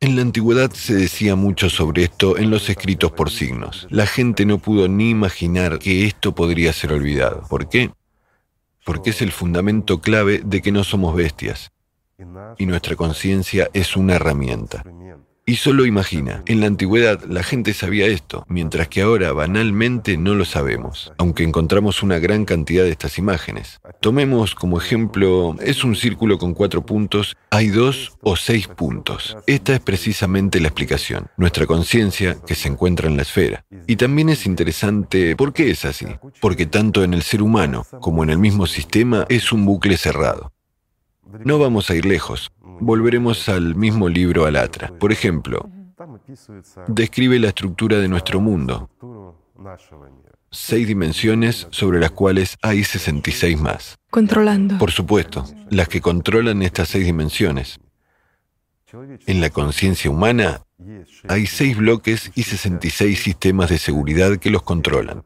En 0.00 0.16
la 0.16 0.22
antigüedad 0.22 0.72
se 0.72 0.94
decía 0.94 1.36
mucho 1.36 1.68
sobre 1.68 2.04
esto 2.04 2.38
en 2.38 2.50
los 2.50 2.70
escritos 2.70 3.12
por 3.12 3.30
signos. 3.30 3.86
La 3.90 4.06
gente 4.06 4.46
no 4.46 4.58
pudo 4.58 4.88
ni 4.88 5.10
imaginar 5.10 5.78
que 5.78 6.06
esto 6.06 6.34
podría 6.34 6.72
ser 6.72 6.92
olvidado. 6.92 7.42
¿Por 7.50 7.68
qué? 7.68 7.90
Porque 8.86 9.10
es 9.10 9.20
el 9.20 9.30
fundamento 9.30 10.00
clave 10.00 10.40
de 10.42 10.62
que 10.62 10.72
no 10.72 10.84
somos 10.84 11.14
bestias 11.14 11.70
y 12.58 12.66
nuestra 12.66 12.96
conciencia 12.96 13.68
es 13.72 13.96
una 13.96 14.16
herramienta. 14.16 14.84
Y 15.50 15.56
solo 15.56 15.84
imagina, 15.84 16.44
en 16.46 16.60
la 16.60 16.68
antigüedad 16.68 17.24
la 17.24 17.42
gente 17.42 17.74
sabía 17.74 18.06
esto, 18.06 18.44
mientras 18.48 18.86
que 18.86 19.02
ahora 19.02 19.32
banalmente 19.32 20.16
no 20.16 20.36
lo 20.36 20.44
sabemos, 20.44 21.12
aunque 21.18 21.42
encontramos 21.42 22.04
una 22.04 22.20
gran 22.20 22.44
cantidad 22.44 22.84
de 22.84 22.90
estas 22.90 23.18
imágenes. 23.18 23.80
Tomemos 24.00 24.54
como 24.54 24.78
ejemplo, 24.78 25.56
es 25.60 25.82
un 25.82 25.96
círculo 25.96 26.38
con 26.38 26.54
cuatro 26.54 26.86
puntos, 26.86 27.36
hay 27.50 27.66
dos 27.66 28.12
o 28.20 28.36
seis 28.36 28.68
puntos. 28.68 29.36
Esta 29.48 29.74
es 29.74 29.80
precisamente 29.80 30.60
la 30.60 30.68
explicación, 30.68 31.26
nuestra 31.36 31.66
conciencia 31.66 32.36
que 32.46 32.54
se 32.54 32.68
encuentra 32.68 33.08
en 33.08 33.16
la 33.16 33.22
esfera. 33.22 33.64
Y 33.88 33.96
también 33.96 34.28
es 34.28 34.46
interesante 34.46 35.34
por 35.34 35.52
qué 35.52 35.70
es 35.70 35.84
así, 35.84 36.06
porque 36.40 36.66
tanto 36.66 37.02
en 37.02 37.12
el 37.12 37.22
ser 37.22 37.42
humano 37.42 37.84
como 38.00 38.22
en 38.22 38.30
el 38.30 38.38
mismo 38.38 38.68
sistema 38.68 39.26
es 39.28 39.50
un 39.50 39.66
bucle 39.66 39.96
cerrado. 39.96 40.52
No 41.44 41.58
vamos 41.58 41.90
a 41.90 41.94
ir 41.94 42.04
lejos. 42.04 42.50
Volveremos 42.80 43.48
al 43.48 43.74
mismo 43.74 44.08
libro 44.08 44.46
Alatra. 44.46 44.92
Por 44.98 45.12
ejemplo, 45.12 45.70
describe 46.88 47.38
la 47.38 47.48
estructura 47.48 47.98
de 47.98 48.08
nuestro 48.08 48.40
mundo. 48.40 48.90
Seis 50.50 50.88
dimensiones 50.88 51.68
sobre 51.70 52.00
las 52.00 52.10
cuales 52.10 52.56
hay 52.62 52.82
66 52.82 53.60
más. 53.60 53.98
Controlando. 54.10 54.78
Por 54.78 54.90
supuesto, 54.90 55.44
las 55.68 55.88
que 55.88 56.00
controlan 56.00 56.62
estas 56.62 56.88
seis 56.88 57.04
dimensiones. 57.04 57.78
En 59.26 59.40
la 59.40 59.50
conciencia 59.50 60.10
humana 60.10 60.62
hay 61.28 61.46
seis 61.46 61.76
bloques 61.76 62.32
y 62.34 62.42
66 62.42 63.22
sistemas 63.22 63.70
de 63.70 63.78
seguridad 63.78 64.38
que 64.38 64.50
los 64.50 64.62
controlan. 64.62 65.24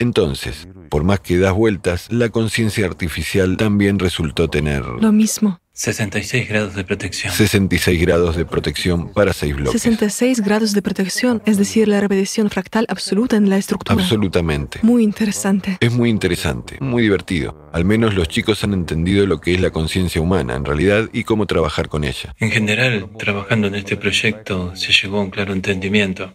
Entonces, 0.00 0.66
por 0.88 1.04
más 1.04 1.20
que 1.20 1.38
das 1.38 1.52
vueltas, 1.52 2.10
la 2.10 2.30
conciencia 2.30 2.86
artificial 2.86 3.56
también 3.56 3.98
resultó 3.98 4.48
tener... 4.48 4.84
Lo 4.84 5.12
mismo. 5.12 5.60
66 5.72 6.48
grados 6.48 6.74
de 6.74 6.84
protección. 6.84 7.32
66 7.32 8.00
grados 8.00 8.36
de 8.36 8.44
protección 8.44 9.12
para 9.14 9.32
seis 9.32 9.54
bloques. 9.54 9.80
66 9.80 10.40
grados 10.40 10.72
de 10.72 10.82
protección, 10.82 11.42
es 11.46 11.56
decir, 11.56 11.88
la 11.88 12.00
repetición 12.00 12.50
fractal 12.50 12.84
absoluta 12.88 13.36
en 13.36 13.48
la 13.48 13.56
estructura. 13.56 13.94
Absolutamente. 13.94 14.80
Muy 14.82 15.02
interesante. 15.04 15.78
Es 15.80 15.92
muy 15.92 16.10
interesante, 16.10 16.76
muy 16.80 17.02
divertido. 17.02 17.70
Al 17.72 17.84
menos 17.84 18.14
los 18.14 18.28
chicos 18.28 18.62
han 18.64 18.74
entendido 18.74 19.26
lo 19.26 19.40
que 19.40 19.54
es 19.54 19.60
la 19.60 19.70
conciencia 19.70 20.20
humana 20.20 20.54
en 20.54 20.64
realidad 20.64 21.08
y 21.12 21.24
cómo 21.24 21.46
trabajar 21.46 21.88
con 21.88 22.04
ella. 22.04 22.34
En 22.38 22.50
general, 22.50 23.08
trabajando 23.18 23.68
en 23.68 23.74
este 23.74 23.96
proyecto 23.96 24.76
se 24.76 24.92
llegó 24.92 25.18
a 25.18 25.22
un 25.22 25.30
claro 25.30 25.54
entendimiento. 25.54 26.34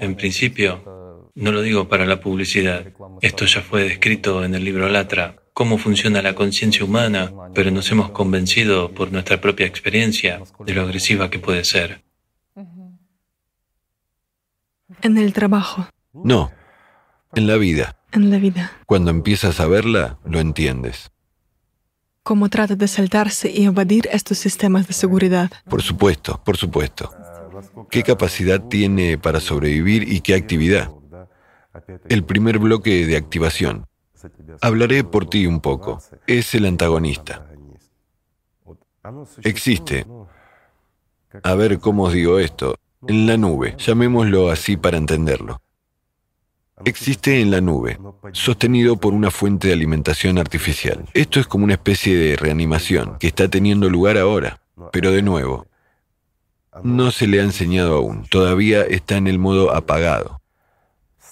En 0.00 0.16
principio, 0.16 1.09
no 1.40 1.52
lo 1.52 1.62
digo 1.62 1.88
para 1.88 2.06
la 2.06 2.20
publicidad, 2.20 2.86
esto 3.22 3.46
ya 3.46 3.62
fue 3.62 3.84
descrito 3.84 4.44
en 4.44 4.54
el 4.54 4.64
libro 4.64 4.88
Latra, 4.88 5.36
cómo 5.54 5.78
funciona 5.78 6.22
la 6.22 6.34
conciencia 6.34 6.84
humana, 6.84 7.32
pero 7.54 7.70
nos 7.70 7.90
hemos 7.90 8.10
convencido 8.10 8.92
por 8.92 9.10
nuestra 9.10 9.40
propia 9.40 9.66
experiencia 9.66 10.40
de 10.64 10.74
lo 10.74 10.82
agresiva 10.82 11.30
que 11.30 11.38
puede 11.38 11.64
ser. 11.64 12.02
En 15.02 15.16
el 15.16 15.32
trabajo. 15.32 15.88
No, 16.12 16.52
en 17.34 17.46
la 17.46 17.56
vida. 17.56 17.96
En 18.12 18.30
la 18.30 18.38
vida. 18.38 18.72
Cuando 18.86 19.10
empiezas 19.10 19.60
a 19.60 19.66
verla, 19.66 20.18
lo 20.24 20.40
entiendes. 20.40 21.10
cómo 22.22 22.48
trata 22.48 22.76
de 22.76 22.86
saltarse 22.86 23.50
y 23.50 23.64
evadir 23.64 24.08
estos 24.12 24.38
sistemas 24.38 24.86
de 24.86 24.92
seguridad. 24.92 25.50
Por 25.68 25.82
supuesto, 25.82 26.40
por 26.44 26.56
supuesto. 26.56 27.10
¿Qué 27.90 28.02
capacidad 28.02 28.60
tiene 28.68 29.18
para 29.18 29.40
sobrevivir 29.40 30.12
y 30.12 30.20
qué 30.20 30.34
actividad? 30.34 30.90
El 32.08 32.24
primer 32.24 32.58
bloque 32.58 33.06
de 33.06 33.16
activación. 33.16 33.86
Hablaré 34.60 35.04
por 35.04 35.28
ti 35.28 35.46
un 35.46 35.60
poco. 35.60 36.00
Es 36.26 36.54
el 36.54 36.66
antagonista. 36.66 37.46
Existe, 39.42 40.06
a 41.42 41.54
ver 41.54 41.78
cómo 41.78 42.04
os 42.04 42.12
digo 42.12 42.38
esto, 42.38 42.76
en 43.06 43.26
la 43.26 43.36
nube, 43.36 43.74
llamémoslo 43.78 44.50
así 44.50 44.76
para 44.76 44.98
entenderlo. 44.98 45.62
Existe 46.84 47.40
en 47.40 47.50
la 47.50 47.60
nube, 47.60 47.98
sostenido 48.32 48.96
por 48.96 49.12
una 49.12 49.30
fuente 49.30 49.68
de 49.68 49.74
alimentación 49.74 50.38
artificial. 50.38 51.04
Esto 51.14 51.40
es 51.40 51.46
como 51.46 51.64
una 51.64 51.74
especie 51.74 52.16
de 52.16 52.36
reanimación 52.36 53.16
que 53.18 53.28
está 53.28 53.48
teniendo 53.48 53.88
lugar 53.88 54.18
ahora, 54.18 54.60
pero 54.92 55.10
de 55.12 55.22
nuevo, 55.22 55.66
no 56.82 57.10
se 57.10 57.26
le 57.26 57.40
ha 57.40 57.44
enseñado 57.44 57.96
aún, 57.96 58.24
todavía 58.26 58.82
está 58.82 59.16
en 59.16 59.26
el 59.26 59.38
modo 59.38 59.74
apagado. 59.74 60.39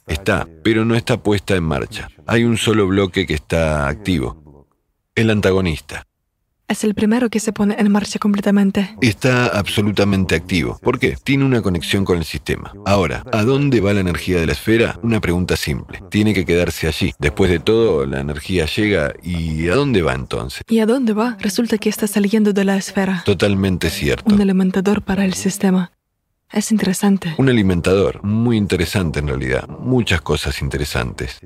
Está, 0.08 0.48
pero 0.64 0.84
no 0.84 0.94
está 0.94 1.22
puesta 1.22 1.54
en 1.54 1.64
marcha. 1.64 2.08
Hay 2.26 2.44
un 2.44 2.56
solo 2.56 2.86
bloque 2.86 3.26
que 3.26 3.34
está 3.34 3.88
activo, 3.88 4.66
el 5.14 5.30
antagonista. 5.30 6.04
Es 6.68 6.84
el 6.84 6.94
primero 6.94 7.30
que 7.30 7.40
se 7.40 7.54
pone 7.54 7.76
en 7.78 7.90
marcha 7.90 8.18
completamente. 8.18 8.94
Está 9.00 9.46
absolutamente 9.46 10.34
activo. 10.34 10.78
¿Por 10.82 10.98
qué? 10.98 11.16
Tiene 11.24 11.46
una 11.46 11.62
conexión 11.62 12.04
con 12.04 12.18
el 12.18 12.26
sistema. 12.26 12.74
Ahora, 12.84 13.24
¿a 13.32 13.42
dónde 13.42 13.80
va 13.80 13.94
la 13.94 14.00
energía 14.00 14.38
de 14.38 14.44
la 14.44 14.52
esfera? 14.52 15.00
Una 15.02 15.18
pregunta 15.18 15.56
simple. 15.56 16.02
Tiene 16.10 16.34
que 16.34 16.44
quedarse 16.44 16.86
allí. 16.86 17.14
Después 17.18 17.50
de 17.50 17.58
todo, 17.58 18.04
la 18.04 18.20
energía 18.20 18.66
llega 18.66 19.14
y 19.22 19.66
¿a 19.70 19.76
dónde 19.76 20.02
va 20.02 20.12
entonces? 20.12 20.62
¿Y 20.68 20.80
a 20.80 20.86
dónde 20.86 21.14
va? 21.14 21.38
Resulta 21.40 21.78
que 21.78 21.88
está 21.88 22.06
saliendo 22.06 22.52
de 22.52 22.64
la 22.66 22.76
esfera. 22.76 23.22
Totalmente 23.24 23.88
cierto. 23.88 24.34
Un 24.34 24.42
alimentador 24.42 25.00
para 25.00 25.24
el 25.24 25.32
sistema. 25.32 25.92
Es 26.52 26.72
interesante. 26.72 27.34
Un 27.38 27.48
alimentador, 27.48 28.22
muy 28.24 28.56
interesante 28.56 29.20
en 29.20 29.28
realidad. 29.28 29.68
Muchas 29.68 30.20
cosas 30.20 30.62
interesantes. 30.62 31.40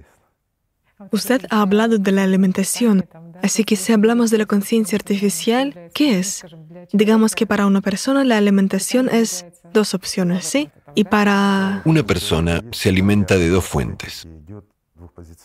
Usted 1.10 1.42
ha 1.50 1.62
hablado 1.62 1.98
de 1.98 2.12
la 2.12 2.22
alimentación, 2.22 3.08
así 3.42 3.64
que 3.64 3.74
si 3.74 3.92
hablamos 3.92 4.30
de 4.30 4.38
la 4.38 4.46
conciencia 4.46 4.96
artificial, 4.96 5.90
¿qué 5.94 6.20
es? 6.20 6.44
Digamos 6.92 7.34
que 7.34 7.46
para 7.46 7.66
una 7.66 7.80
persona 7.80 8.22
la 8.22 8.38
alimentación 8.38 9.08
es 9.08 9.44
dos 9.72 9.94
opciones, 9.94 10.44
¿sí? 10.44 10.70
Y 10.94 11.04
para... 11.04 11.82
Una 11.84 12.04
persona 12.04 12.62
se 12.70 12.90
alimenta 12.90 13.36
de 13.36 13.48
dos 13.48 13.64
fuentes. 13.64 14.28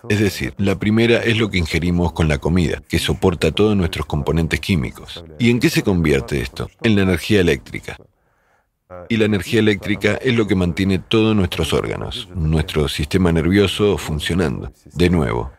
Es 0.09 0.19
decir, 0.19 0.53
la 0.57 0.77
primera 0.77 1.23
es 1.23 1.37
lo 1.37 1.49
que 1.49 1.57
ingerimos 1.57 2.13
con 2.13 2.27
la 2.27 2.37
comida, 2.37 2.81
que 2.87 2.99
soporta 2.99 3.51
todos 3.51 3.75
nuestros 3.75 4.05
componentes 4.05 4.59
químicos. 4.59 5.23
¿Y 5.39 5.49
en 5.49 5.59
qué 5.59 5.69
se 5.69 5.83
convierte 5.83 6.41
esto? 6.41 6.69
En 6.83 6.95
la 6.95 7.01
energía 7.01 7.41
eléctrica. 7.41 7.97
Y 9.09 9.17
la 9.17 9.25
energía 9.25 9.59
eléctrica 9.59 10.15
es 10.15 10.35
lo 10.35 10.47
que 10.47 10.55
mantiene 10.55 10.99
todos 10.99 11.35
nuestros 11.35 11.73
órganos, 11.73 12.29
nuestro 12.35 12.87
sistema 12.87 13.31
nervioso 13.31 13.97
funcionando. 13.97 14.71
De 14.93 15.09
nuevo, 15.09 15.51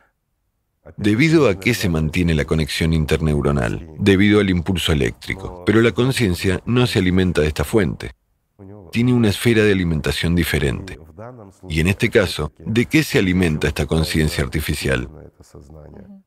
¿debido 0.97 1.49
a 1.49 1.61
qué 1.61 1.75
se 1.75 1.91
mantiene 1.91 2.35
la 2.35 2.47
conexión 2.47 2.93
interneuronal? 2.93 3.87
Debido 3.99 4.41
al 4.41 4.49
impulso 4.49 4.93
eléctrico. 4.93 5.63
Pero 5.67 5.83
la 5.83 5.93
conciencia 5.93 6.63
no 6.65 6.87
se 6.87 7.01
alimenta 7.01 7.43
de 7.43 7.49
esta 7.49 7.65
fuente. 7.65 8.13
Tiene 8.93 9.13
una 9.13 9.29
esfera 9.29 9.63
de 9.65 9.73
alimentación 9.73 10.35
diferente. 10.35 10.99
Y 11.69 11.81
en 11.81 11.89
este 11.89 12.11
caso, 12.11 12.53
¿de 12.59 12.87
qué 12.87 13.03
se 13.03 13.19
alimenta 13.19 13.69
esta 13.69 13.87
conciencia 13.87 14.45
artificial? 14.45 15.09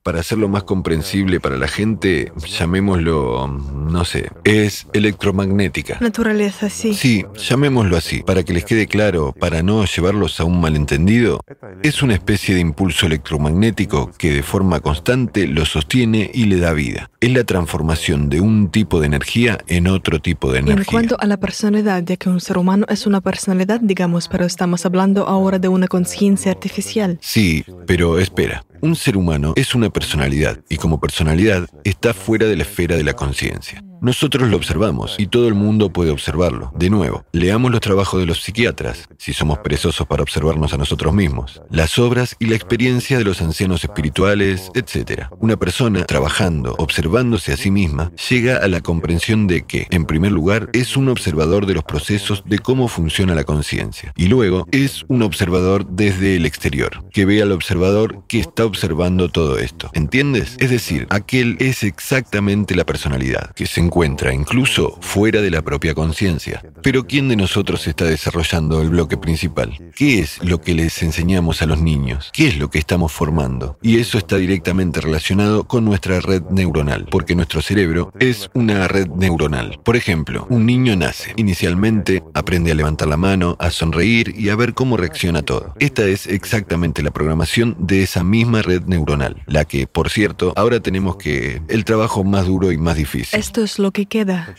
para 0.04 0.20
hacerlo 0.20 0.50
más 0.50 0.64
comprensible 0.64 1.40
para 1.40 1.58
la 1.58 1.68
gente, 1.68 2.32
llamémoslo, 2.58 3.48
no 3.48 4.04
sé, 4.04 4.32
es 4.44 4.88
electromagnética. 4.94 5.98
Naturaleza, 6.02 6.70
sí. 6.70 6.94
Sí, 6.94 7.26
llamémoslo 7.36 7.98
así, 7.98 8.24
para 8.24 8.44
que 8.44 8.54
les 8.54 8.66
quede 8.66 8.88
claro, 8.88 9.34
para 9.40 9.62
no 9.62 9.86
llevarlos 9.86 10.40
a 10.40 10.46
un 10.46 10.60
malentendido, 10.60 11.42
es 11.84 12.02
una 12.02 12.16
especie 12.16 12.56
de 12.56 12.62
impulso 12.62 13.06
electromagnético 13.06 14.12
que 14.18 14.34
de 14.34 14.44
forma 14.44 14.80
constante 14.80 15.48
lo 15.48 15.66
sostiene 15.66 16.32
y 16.34 16.46
le 16.46 16.58
da 16.58 16.74
vida. 16.74 17.12
Es 17.20 17.32
la 17.32 17.44
transformación 17.44 18.30
de 18.30 18.42
un 18.42 18.72
tipo 18.72 19.00
de 19.00 19.06
energía 19.06 19.60
en 19.68 19.88
otro 19.88 20.20
tipo 20.20 20.52
de 20.52 20.60
energía. 20.60 20.82
En 20.82 20.86
cuanto 20.86 21.18
a 21.20 21.28
la 21.28 21.38
personalidad, 21.38 22.04
ya 22.04 22.18
que 22.18 22.30
un 22.30 22.40
ser 22.52 22.58
humano 22.58 22.86
es 22.90 23.08
una 23.08 23.22
personalidad, 23.22 23.80
digamos, 23.80 24.28
pero 24.28 24.44
estamos 24.44 24.86
hablando 24.86 25.26
ahora 25.26 25.58
de 25.58 25.70
una 25.70 25.88
conciencia 25.88 26.52
artificial. 26.52 27.18
Sí, 27.22 27.64
pero 27.88 28.20
espera. 28.20 28.66
Un 28.82 28.98
ser 28.98 29.16
humano 29.16 29.54
es 29.56 29.74
una 29.74 29.90
personalidad 29.90 30.60
y 30.68 30.76
como 30.76 31.00
personalidad 31.00 31.70
está 31.86 32.14
fuera 32.14 32.48
de 32.48 32.58
la 32.58 32.64
esfera 32.64 32.98
de 32.98 33.06
la 33.06 33.14
conciencia. 33.14 33.82
Nosotros 34.02 34.50
lo 34.50 34.58
observamos 34.58 35.14
y 35.20 35.28
todo 35.28 35.48
el 35.48 35.54
mundo 35.54 35.94
puede 35.94 36.10
observarlo. 36.10 36.72
De 36.76 36.90
nuevo, 36.90 37.24
leamos 37.34 37.70
los 37.70 37.82
trabajos 37.82 38.20
de 38.20 38.26
los 38.26 38.42
psiquiatras, 38.42 39.08
si 39.20 39.32
somos 39.32 39.60
perezosos 39.60 40.08
para 40.08 40.24
observarnos 40.24 40.74
a 40.74 40.78
nosotros 40.78 41.14
mismos, 41.14 41.62
las 41.70 42.00
obras 42.00 42.36
y 42.40 42.48
la 42.48 42.56
experiencia 42.56 43.20
de 43.20 43.24
los 43.24 43.44
ancianos 43.44 43.84
espirituales, 43.84 44.72
etc. 44.74 45.28
Una 45.40 45.56
persona 45.56 46.04
trabajando, 46.08 46.74
observándose 46.80 47.54
a 47.54 47.58
sí 47.58 47.70
misma, 47.70 48.12
llega 48.28 48.58
a 48.58 48.68
la 48.68 48.82
comprensión 48.82 49.46
de 49.46 49.68
que, 49.68 49.86
en 49.92 50.06
primer 50.06 50.32
lugar, 50.32 50.72
es 50.74 50.98
un 50.98 51.08
observador 51.08 51.68
de 51.68 51.76
los 51.76 51.84
procesos 51.84 52.42
de 52.48 52.58
cómo 52.58 52.88
funciona 52.88 53.36
la 53.36 53.44
conciencia 53.44 54.14
y 54.16 54.30
luego 54.30 54.68
es 54.72 55.06
un 55.10 55.22
observador 55.22 55.86
desde 55.86 56.38
el 56.38 56.48
exterior, 56.48 57.08
que 57.12 57.26
ve 57.26 57.44
al 57.44 57.52
observador 57.52 58.24
que 58.28 58.40
está 58.40 58.66
observando 58.66 59.30
todo 59.30 59.60
esto. 59.60 59.92
¿Entiendes? 59.94 60.56
Es 60.58 60.72
decir, 60.72 61.06
aquel 61.12 61.56
es 61.60 61.84
exactamente 61.84 62.74
la 62.74 62.84
personalidad, 62.84 63.54
que 63.54 63.68
se 63.68 63.91
encuentra 63.92 64.34
incluso 64.34 64.98
fuera 65.02 65.42
de 65.42 65.52
la 65.52 65.64
propia 65.64 65.94
conciencia. 65.94 66.64
Pero 66.82 67.08
¿quién 67.08 67.28
de 67.28 67.36
nosotros 67.36 67.88
está 67.88 68.06
desarrollando 68.06 68.82
el 68.82 68.90
bloque 68.90 69.18
principal? 69.18 69.78
¿Qué 69.98 70.20
es 70.20 70.42
lo 70.42 70.62
que 70.62 70.74
les 70.74 71.04
enseñamos 71.04 71.62
a 71.62 71.66
los 71.66 71.82
niños? 71.82 72.30
¿Qué 72.32 72.48
es 72.48 72.58
lo 72.58 72.70
que 72.70 72.80
estamos 72.80 73.12
formando? 73.12 73.78
Y 73.82 74.00
eso 74.00 74.18
está 74.18 74.38
directamente 74.38 75.02
relacionado 75.02 75.66
con 75.66 75.84
nuestra 75.84 76.22
red 76.22 76.42
neuronal, 76.52 77.06
porque 77.12 77.36
nuestro 77.36 77.62
cerebro 77.62 78.14
es 78.18 78.50
una 78.54 78.88
red 78.88 79.08
neuronal. 79.10 79.78
Por 79.84 79.98
ejemplo, 79.98 80.48
un 80.50 80.66
niño 80.66 80.96
nace. 80.96 81.34
Inicialmente 81.36 82.24
aprende 82.34 82.72
a 82.72 82.76
levantar 82.76 83.10
la 83.10 83.18
mano, 83.18 83.58
a 83.60 83.72
sonreír 83.72 84.34
y 84.38 84.48
a 84.48 84.56
ver 84.56 84.74
cómo 84.74 84.96
reacciona 84.96 85.42
todo. 85.42 85.76
Esta 85.80 86.08
es 86.08 86.28
exactamente 86.28 87.04
la 87.04 87.12
programación 87.12 87.76
de 87.78 88.04
esa 88.04 88.24
misma 88.24 88.62
red 88.62 88.84
neuronal, 88.86 89.44
la 89.48 89.66
que, 89.66 89.86
por 89.86 90.10
cierto, 90.10 90.54
ahora 90.56 90.80
tenemos 90.80 91.18
que 91.18 91.62
el 91.68 91.84
trabajo 91.84 92.24
más 92.24 92.46
duro 92.46 92.72
y 92.72 92.78
más 92.78 92.96
difícil. 92.96 93.38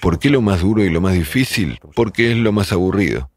¿Por 0.00 0.18
qué 0.18 0.30
lo 0.30 0.42
más 0.42 0.60
duro 0.60 0.84
y 0.84 0.90
lo 0.90 1.00
más 1.00 1.14
difícil? 1.14 1.78
Porque 1.94 2.32
es 2.32 2.38
lo 2.38 2.52
más 2.52 2.72
aburrido. 2.72 3.30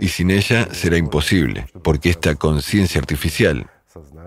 Y 0.00 0.08
sin 0.08 0.30
ella 0.30 0.68
será 0.72 0.96
imposible, 0.96 1.66
porque 1.82 2.08
esta 2.10 2.34
conciencia 2.36 3.00
artificial, 3.00 3.68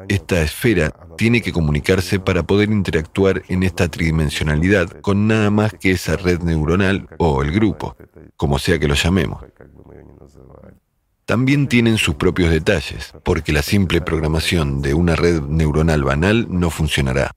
esta 0.07 0.41
esfera, 0.41 0.93
tiene 1.17 1.41
que 1.41 1.51
comunicarse 1.51 2.19
para 2.19 2.43
poder 2.43 2.69
interactuar 2.69 3.43
en 3.47 3.63
esta 3.63 3.87
tridimensionalidad 3.87 5.01
con 5.01 5.27
nada 5.27 5.49
más 5.49 5.73
que 5.73 5.91
esa 5.91 6.15
red 6.15 6.41
neuronal 6.41 7.07
o 7.17 7.41
el 7.41 7.51
grupo, 7.51 7.95
como 8.35 8.59
sea 8.59 8.79
que 8.79 8.87
lo 8.87 8.95
llamemos. 8.95 9.43
También 11.25 11.67
tienen 11.67 11.97
sus 11.97 12.15
propios 12.15 12.49
detalles, 12.49 13.13
porque 13.23 13.51
la 13.51 13.61
simple 13.61 14.01
programación 14.01 14.81
de 14.81 14.95
una 14.95 15.15
red 15.15 15.41
neuronal 15.41 16.03
banal 16.03 16.47
no 16.49 16.71
funcionará. 16.71 17.31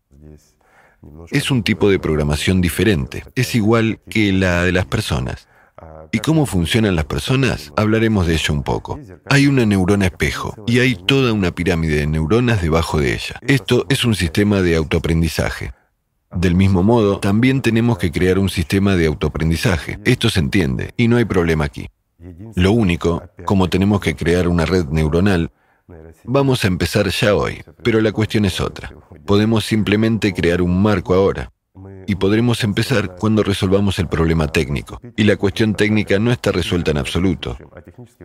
Es 1.31 1.51
un 1.51 1.62
tipo 1.62 1.91
de 1.91 1.99
programación 1.99 2.61
diferente, 2.61 3.24
es 3.35 3.55
igual 3.55 4.01
que 4.09 4.33
la 4.33 4.65
de 4.65 4.73
las 4.73 4.87
personas. 4.87 5.49
¿Y 6.12 6.19
cómo 6.19 6.47
funcionan 6.47 6.95
las 6.95 7.07
personas? 7.07 7.73
Hablaremos 7.77 8.27
de 8.27 8.35
ello 8.35 8.55
un 8.55 8.62
poco. 8.62 9.01
Hay 9.31 9.47
una 9.47 9.65
neurona 9.65 10.07
espejo 10.07 10.55
y 10.66 10.79
hay 10.79 10.95
toda 10.95 11.33
una 11.33 11.53
pirámide 11.53 11.97
de 11.97 12.07
neuronas 12.07 12.61
debajo 12.61 13.01
de 13.01 13.15
ella. 13.15 13.41
Esto 13.47 13.87
es 13.89 14.05
un 14.05 14.15
sistema 14.15 14.61
de 14.61 14.77
autoaprendizaje. 14.77 15.73
Del 16.35 16.55
mismo 16.55 16.83
modo, 16.83 17.19
también 17.19 17.62
tenemos 17.62 17.99
que 17.99 18.11
crear 18.11 18.39
un 18.39 18.49
sistema 18.49 18.95
de 18.97 19.07
autoaprendizaje. 19.07 19.99
Esto 20.05 20.31
se 20.31 20.41
entiende 20.41 20.93
y 20.97 21.09
no 21.09 21.16
hay 21.16 21.24
problema 21.24 21.65
aquí. 21.65 21.89
Lo 22.55 22.73
único, 22.73 23.23
como 23.45 23.69
tenemos 23.69 24.01
que 24.01 24.15
crear 24.15 24.49
una 24.49 24.65
red 24.65 24.87
neuronal, 24.87 25.51
vamos 26.24 26.64
a 26.64 26.69
empezar 26.69 27.09
ya 27.09 27.35
hoy, 27.35 27.62
pero 27.82 28.01
la 28.01 28.12
cuestión 28.12 28.44
es 28.44 28.60
otra. 28.60 28.93
Podemos 29.27 29.64
simplemente 29.64 30.32
crear 30.32 30.62
un 30.62 30.82
marco 30.82 31.14
ahora 31.14 31.52
y 32.06 32.16
podremos 32.16 32.64
empezar 32.64 33.16
cuando 33.16 33.43
resolvamos 33.43 33.98
el 33.98 34.09
problema 34.09 34.48
técnico. 34.48 35.01
Y 35.16 35.24
la 35.24 35.36
cuestión 35.36 35.74
técnica 35.74 36.19
no 36.19 36.32
está 36.32 36.52
resuelta 36.52 36.90
en 36.90 36.98
absoluto. 36.98 37.56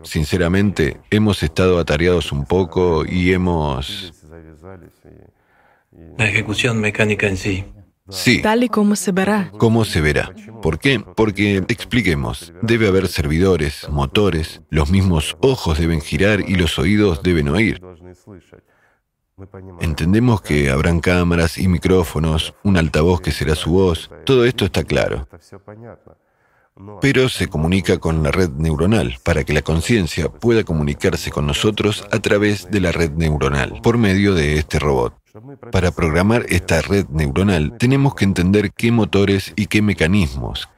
Sinceramente, 0.04 0.98
hemos 1.10 1.44
estado 1.44 1.80
atareados 1.80 2.32
un 2.32 2.46
poco 2.46 3.06
y 3.06 3.32
hemos... 3.34 4.14
La 6.18 6.28
ejecución 6.28 6.80
mecánica 6.80 7.28
en 7.28 7.38
sí. 7.38 7.66
Sí. 8.10 8.42
Tal 8.42 8.64
y 8.64 8.70
como 8.70 8.96
se 8.96 9.12
verá. 9.12 9.52
¿Cómo 9.58 9.84
se 9.84 10.02
verá? 10.02 10.34
¿Por 10.62 10.80
qué? 10.80 11.00
Porque, 11.00 11.58
expliquemos, 11.68 12.54
debe 12.62 12.88
haber 12.88 13.08
servidores, 13.08 13.88
motores, 13.90 14.62
los 14.70 14.90
mismos 14.90 15.38
ojos 15.42 15.78
deben 15.78 16.02
girar 16.02 16.42
y 16.48 16.56
los 16.56 16.80
oídos 16.80 17.22
deben 17.22 17.50
oír. 17.50 17.82
Entendemos 19.82 20.42
que 20.42 20.72
habrán 20.72 21.00
cámaras 21.00 21.58
y 21.60 21.68
micrófonos, 21.68 22.56
un 22.64 22.78
altavoz 22.78 23.22
que 23.22 23.32
será 23.32 23.54
su 23.54 23.72
voz, 23.72 24.10
todo 24.26 24.46
esto 24.46 24.66
está 24.66 24.84
claro. 24.84 25.28
Pero 27.02 27.30
se 27.30 27.48
comunica 27.48 27.98
con 27.98 28.24
la 28.24 28.32
red 28.32 28.50
neuronal 28.50 29.18
para 29.24 29.44
que 29.44 29.54
la 29.54 29.62
conciencia 29.62 30.30
pueda 30.30 30.64
comunicarse 30.64 31.32
con 31.32 31.46
nosotros 31.46 32.08
a 32.12 32.20
través 32.20 32.70
de 32.72 32.80
la 32.80 32.92
red 32.92 33.12
neuronal, 33.12 33.80
por 33.84 33.98
medio 33.98 34.34
de 34.34 34.58
este 34.58 34.80
robot. 34.80 35.14
Para 35.72 35.92
programar 35.92 36.46
esta 36.50 36.82
red 36.82 37.08
neuronal 37.10 37.78
tenemos 37.78 38.16
que 38.16 38.26
entender 38.26 38.72
qué 38.72 38.92
motores 38.92 39.54
y 39.56 39.68
qué 39.68 39.82
mecanismos, 39.82 40.70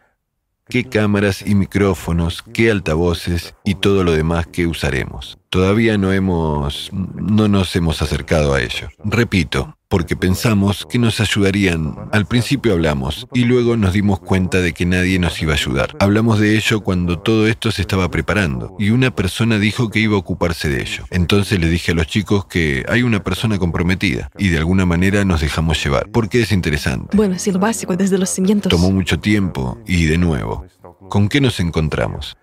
qué 0.68 0.84
cámaras 0.84 1.42
y 1.46 1.56
micrófonos, 1.56 2.44
qué 2.54 2.70
altavoces 2.70 3.56
y 3.64 3.76
todo 3.76 4.04
lo 4.04 4.12
demás 4.12 4.48
que 4.48 4.68
usaremos. 4.68 5.39
Todavía 5.50 5.98
no 5.98 6.14
hemos 6.14 6.92
no 6.94 7.48
nos 7.48 7.76
hemos 7.76 8.04
acercado 8.04 8.54
a 8.54 8.62
ello. 8.62 8.90
Repito, 9.04 9.76
porque 9.88 10.16
pensamos 10.16 10.86
que 10.88 11.00
nos 11.00 11.20
ayudarían. 11.20 11.96
Al 12.12 12.28
principio 12.28 12.74
hablamos 12.74 13.28
y 13.34 13.46
luego 13.46 13.76
nos 13.76 13.94
dimos 13.94 14.20
cuenta 14.20 14.60
de 14.60 14.74
que 14.74 14.86
nadie 14.86 15.18
nos 15.18 15.42
iba 15.42 15.54
a 15.54 15.56
ayudar. 15.56 15.98
Hablamos 16.00 16.40
de 16.40 16.56
ello 16.56 16.82
cuando 16.82 17.18
todo 17.18 17.48
esto 17.48 17.72
se 17.72 17.82
estaba 17.82 18.12
preparando 18.12 18.76
y 18.78 18.92
una 18.92 19.10
persona 19.16 19.58
dijo 19.58 19.90
que 19.90 20.00
iba 20.00 20.14
a 20.14 20.20
ocuparse 20.20 20.70
de 20.70 20.82
ello. 20.82 21.06
Entonces 21.10 21.60
le 21.60 21.68
dije 21.68 21.94
a 21.94 21.96
los 21.96 22.06
chicos 22.06 22.46
que 22.46 22.86
hay 22.88 23.02
una 23.02 23.24
persona 23.24 23.58
comprometida 23.58 24.30
y 24.38 24.50
de 24.50 24.60
alguna 24.60 24.86
manera 24.86 25.26
nos 25.26 25.42
dejamos 25.42 25.84
llevar, 25.84 26.12
porque 26.12 26.42
es 26.42 26.52
interesante. 26.52 27.18
Bueno, 27.18 27.34
es 27.34 27.48
el 27.48 27.58
básico 27.58 27.98
desde 27.98 28.20
los 28.20 28.30
cimientos. 28.30 28.70
Tomó 28.70 28.92
mucho 28.92 29.20
tiempo 29.20 29.80
y 29.88 30.06
de 30.06 30.20
nuevo, 30.20 30.68
¿con 31.10 31.28
qué 31.28 31.42
nos 31.42 31.60
encontramos? 31.60 32.38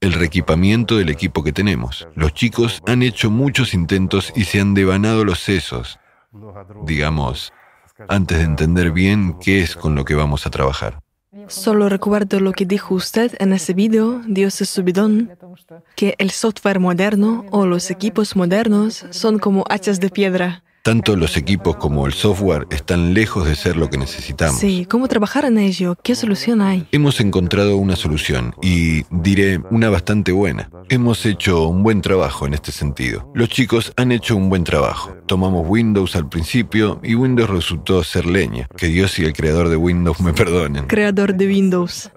El 0.00 0.14
reequipamiento 0.14 0.96
del 0.96 1.10
equipo 1.10 1.44
que 1.44 1.52
tenemos. 1.52 2.08
Los 2.14 2.32
chicos 2.32 2.82
han 2.86 3.02
hecho 3.02 3.30
muchos 3.30 3.74
intentos 3.74 4.32
y 4.34 4.44
se 4.44 4.60
han 4.60 4.74
devanado 4.74 5.24
los 5.24 5.40
sesos, 5.40 5.98
digamos, 6.84 7.52
antes 8.08 8.38
de 8.38 8.44
entender 8.44 8.92
bien 8.92 9.36
qué 9.40 9.60
es 9.60 9.76
con 9.76 9.94
lo 9.94 10.04
que 10.04 10.14
vamos 10.14 10.46
a 10.46 10.50
trabajar. 10.50 11.00
Solo 11.46 11.88
recuerdo 11.88 12.40
lo 12.40 12.52
que 12.52 12.64
dijo 12.64 12.94
usted 12.94 13.36
en 13.38 13.52
ese 13.52 13.72
video, 13.72 14.20
Dios 14.26 14.60
es 14.62 14.70
subidón, 14.70 15.30
que 15.94 16.14
el 16.18 16.30
software 16.30 16.80
moderno 16.80 17.44
o 17.50 17.66
los 17.66 17.90
equipos 17.90 18.34
modernos 18.34 19.06
son 19.10 19.38
como 19.38 19.64
hachas 19.68 20.00
de 20.00 20.10
piedra. 20.10 20.64
Tanto 20.82 21.14
los 21.14 21.36
equipos 21.36 21.76
como 21.76 22.06
el 22.06 22.14
software 22.14 22.66
están 22.70 23.12
lejos 23.12 23.46
de 23.46 23.54
ser 23.54 23.76
lo 23.76 23.90
que 23.90 23.98
necesitamos. 23.98 24.58
Sí, 24.58 24.86
¿cómo 24.88 25.08
trabajar 25.08 25.44
en 25.44 25.58
ello? 25.58 25.94
¿Qué 26.02 26.14
solución 26.14 26.62
hay? 26.62 26.86
Hemos 26.90 27.20
encontrado 27.20 27.76
una 27.76 27.96
solución 27.96 28.54
y 28.62 29.04
diré 29.10 29.60
una 29.70 29.90
bastante 29.90 30.32
buena. 30.32 30.70
Hemos 30.88 31.26
hecho 31.26 31.68
un 31.68 31.82
buen 31.82 32.00
trabajo 32.00 32.46
en 32.46 32.54
este 32.54 32.72
sentido. 32.72 33.30
Los 33.34 33.50
chicos 33.50 33.92
han 33.96 34.10
hecho 34.10 34.34
un 34.36 34.48
buen 34.48 34.64
trabajo. 34.64 35.14
Tomamos 35.26 35.68
Windows 35.68 36.16
al 36.16 36.28
principio 36.30 36.98
y 37.02 37.14
Windows 37.14 37.50
resultó 37.50 38.02
ser 38.02 38.24
leña. 38.24 38.66
Que 38.76 38.86
Dios 38.86 39.18
y 39.18 39.24
el 39.24 39.34
creador 39.34 39.68
de 39.68 39.76
Windows 39.76 40.18
me 40.20 40.32
perdonen. 40.32 40.86
Creador 40.86 41.34
de 41.34 41.46
Windows. 41.46 42.10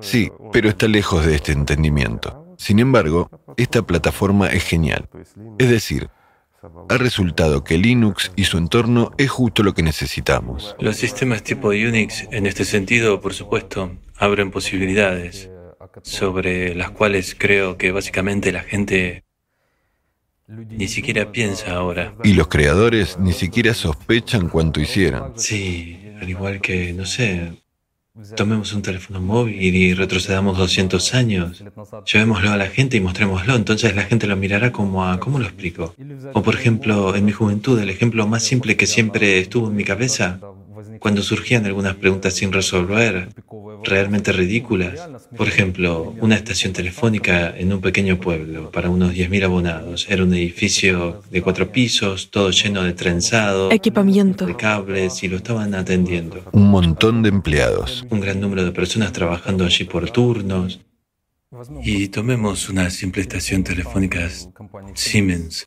Sí, 0.00 0.30
pero 0.52 0.70
está 0.70 0.88
lejos 0.88 1.26
de 1.26 1.34
este 1.34 1.52
entendimiento. 1.52 2.46
Sin 2.56 2.78
embargo, 2.78 3.28
esta 3.58 3.82
plataforma 3.82 4.48
es 4.48 4.64
genial. 4.64 5.08
Es 5.58 5.68
decir, 5.68 6.08
ha 6.88 6.96
resultado 6.96 7.64
que 7.64 7.78
Linux 7.78 8.32
y 8.36 8.44
su 8.44 8.58
entorno 8.58 9.12
es 9.18 9.30
justo 9.30 9.62
lo 9.62 9.74
que 9.74 9.82
necesitamos. 9.82 10.76
Los 10.78 10.96
sistemas 10.96 11.42
tipo 11.42 11.68
Unix, 11.68 12.26
en 12.30 12.46
este 12.46 12.64
sentido, 12.64 13.20
por 13.20 13.34
supuesto, 13.34 13.96
abren 14.16 14.50
posibilidades 14.50 15.50
sobre 16.02 16.74
las 16.74 16.90
cuales 16.90 17.34
creo 17.38 17.76
que 17.76 17.92
básicamente 17.92 18.52
la 18.52 18.62
gente 18.62 19.24
ni 20.48 20.88
siquiera 20.88 21.32
piensa 21.32 21.72
ahora. 21.74 22.14
Y 22.22 22.34
los 22.34 22.48
creadores 22.48 23.18
ni 23.18 23.32
siquiera 23.32 23.74
sospechan 23.74 24.48
cuánto 24.48 24.80
hicieron. 24.80 25.32
Sí, 25.36 25.98
al 26.20 26.28
igual 26.28 26.60
que, 26.60 26.92
no 26.92 27.04
sé, 27.04 27.52
Tomemos 28.34 28.72
un 28.72 28.80
teléfono 28.82 29.20
móvil 29.20 29.74
y 29.74 29.92
retrocedamos 29.92 30.56
200 30.56 31.14
años. 31.14 31.62
Llevémoslo 32.10 32.50
a 32.50 32.56
la 32.56 32.68
gente 32.68 32.96
y 32.96 33.00
mostrémoslo. 33.00 33.54
Entonces 33.54 33.94
la 33.94 34.04
gente 34.04 34.26
lo 34.26 34.36
mirará 34.36 34.72
como 34.72 35.04
a, 35.04 35.20
¿cómo 35.20 35.38
lo 35.38 35.44
explico? 35.44 35.94
O 36.32 36.42
por 36.42 36.54
ejemplo, 36.54 37.14
en 37.14 37.24
mi 37.26 37.32
juventud, 37.32 37.78
el 37.78 37.90
ejemplo 37.90 38.26
más 38.26 38.42
simple 38.42 38.76
que 38.76 38.86
siempre 38.86 39.38
estuvo 39.38 39.68
en 39.68 39.76
mi 39.76 39.84
cabeza, 39.84 40.40
cuando 40.98 41.22
surgían 41.22 41.66
algunas 41.66 41.94
preguntas 41.96 42.34
sin 42.34 42.52
resolver, 42.52 43.28
realmente 43.84 44.32
ridículas. 44.32 45.08
Por 45.36 45.48
ejemplo, 45.48 46.14
una 46.20 46.36
estación 46.36 46.72
telefónica 46.72 47.56
en 47.56 47.72
un 47.72 47.80
pequeño 47.80 48.18
pueblo 48.18 48.70
para 48.70 48.90
unos 48.90 49.12
10.000 49.12 49.44
abonados. 49.44 50.06
Era 50.08 50.24
un 50.24 50.34
edificio 50.34 51.22
de 51.30 51.42
cuatro 51.42 51.70
pisos, 51.70 52.30
todo 52.30 52.50
lleno 52.50 52.82
de 52.82 52.92
trenzado, 52.92 53.70
equipamiento, 53.70 54.46
de 54.46 54.56
cables 54.56 55.22
y 55.22 55.28
lo 55.28 55.36
estaban 55.36 55.74
atendiendo. 55.74 56.42
Un 56.52 56.68
montón 56.68 57.22
de 57.22 57.28
empleados. 57.28 58.04
Un 58.10 58.20
gran 58.20 58.40
número 58.40 58.64
de 58.64 58.72
personas 58.72 59.12
trabajando 59.12 59.64
allí 59.64 59.84
por 59.84 60.10
turnos. 60.10 60.80
Y 61.82 62.08
tomemos 62.08 62.68
una 62.68 62.90
simple 62.90 63.22
estación 63.22 63.62
telefónica 63.64 64.28
Siemens. 64.94 65.66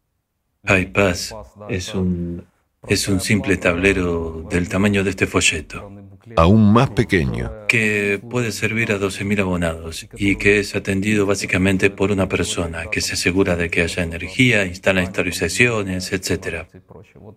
iPass 0.68 1.34
es 1.70 1.96
un 1.96 2.46
es 2.88 3.08
un 3.08 3.20
simple 3.20 3.58
tablero 3.58 4.48
del 4.50 4.70
tamaño 4.70 5.04
de 5.04 5.12
este 5.12 5.28
folleto. 5.28 5.92
Aún 6.36 6.72
más 6.72 6.92
pequeño. 6.92 7.52
Que 7.68 8.20
puede 8.30 8.52
servir 8.52 8.92
a 8.92 9.00
12.000 9.00 9.42
abonados 9.42 10.08
y 10.16 10.36
que 10.36 10.60
es 10.60 10.76
atendido 10.76 11.26
básicamente 11.26 11.90
por 11.90 12.12
una 12.12 12.30
persona 12.30 12.86
que 12.92 13.02
se 13.02 13.14
asegura 13.14 13.56
de 13.56 13.70
que 13.70 13.82
haya 13.82 14.04
energía, 14.04 14.66
instala 14.66 15.04
historizaciones, 15.04 16.12
etc. 16.14 16.68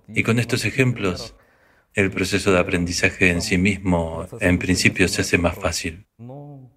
Y 0.09 0.23
con 0.23 0.39
estos 0.39 0.65
ejemplos, 0.65 1.35
el 1.95 2.11
proceso 2.11 2.53
de 2.53 2.59
aprendizaje 2.59 3.31
en 3.31 3.43
sí 3.43 3.59
mismo 3.59 4.27
en 4.41 4.59
principio 4.59 5.09
se 5.09 5.23
hace 5.23 5.39
más 5.39 5.57
fácil. 5.57 6.07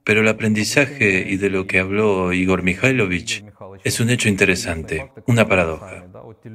Pero 0.04 0.22
el 0.22 0.28
aprendizaje 0.28 1.26
y 1.28 1.38
de 1.38 1.50
lo 1.50 1.68
que 1.68 1.80
habló 1.80 2.32
Igor 2.32 2.64
Mikhailovich 2.64 3.44
es 3.84 4.00
un 4.00 4.10
hecho 4.10 4.30
interesante, 4.30 5.12
una 5.28 5.48
paradoja. 5.48 6.06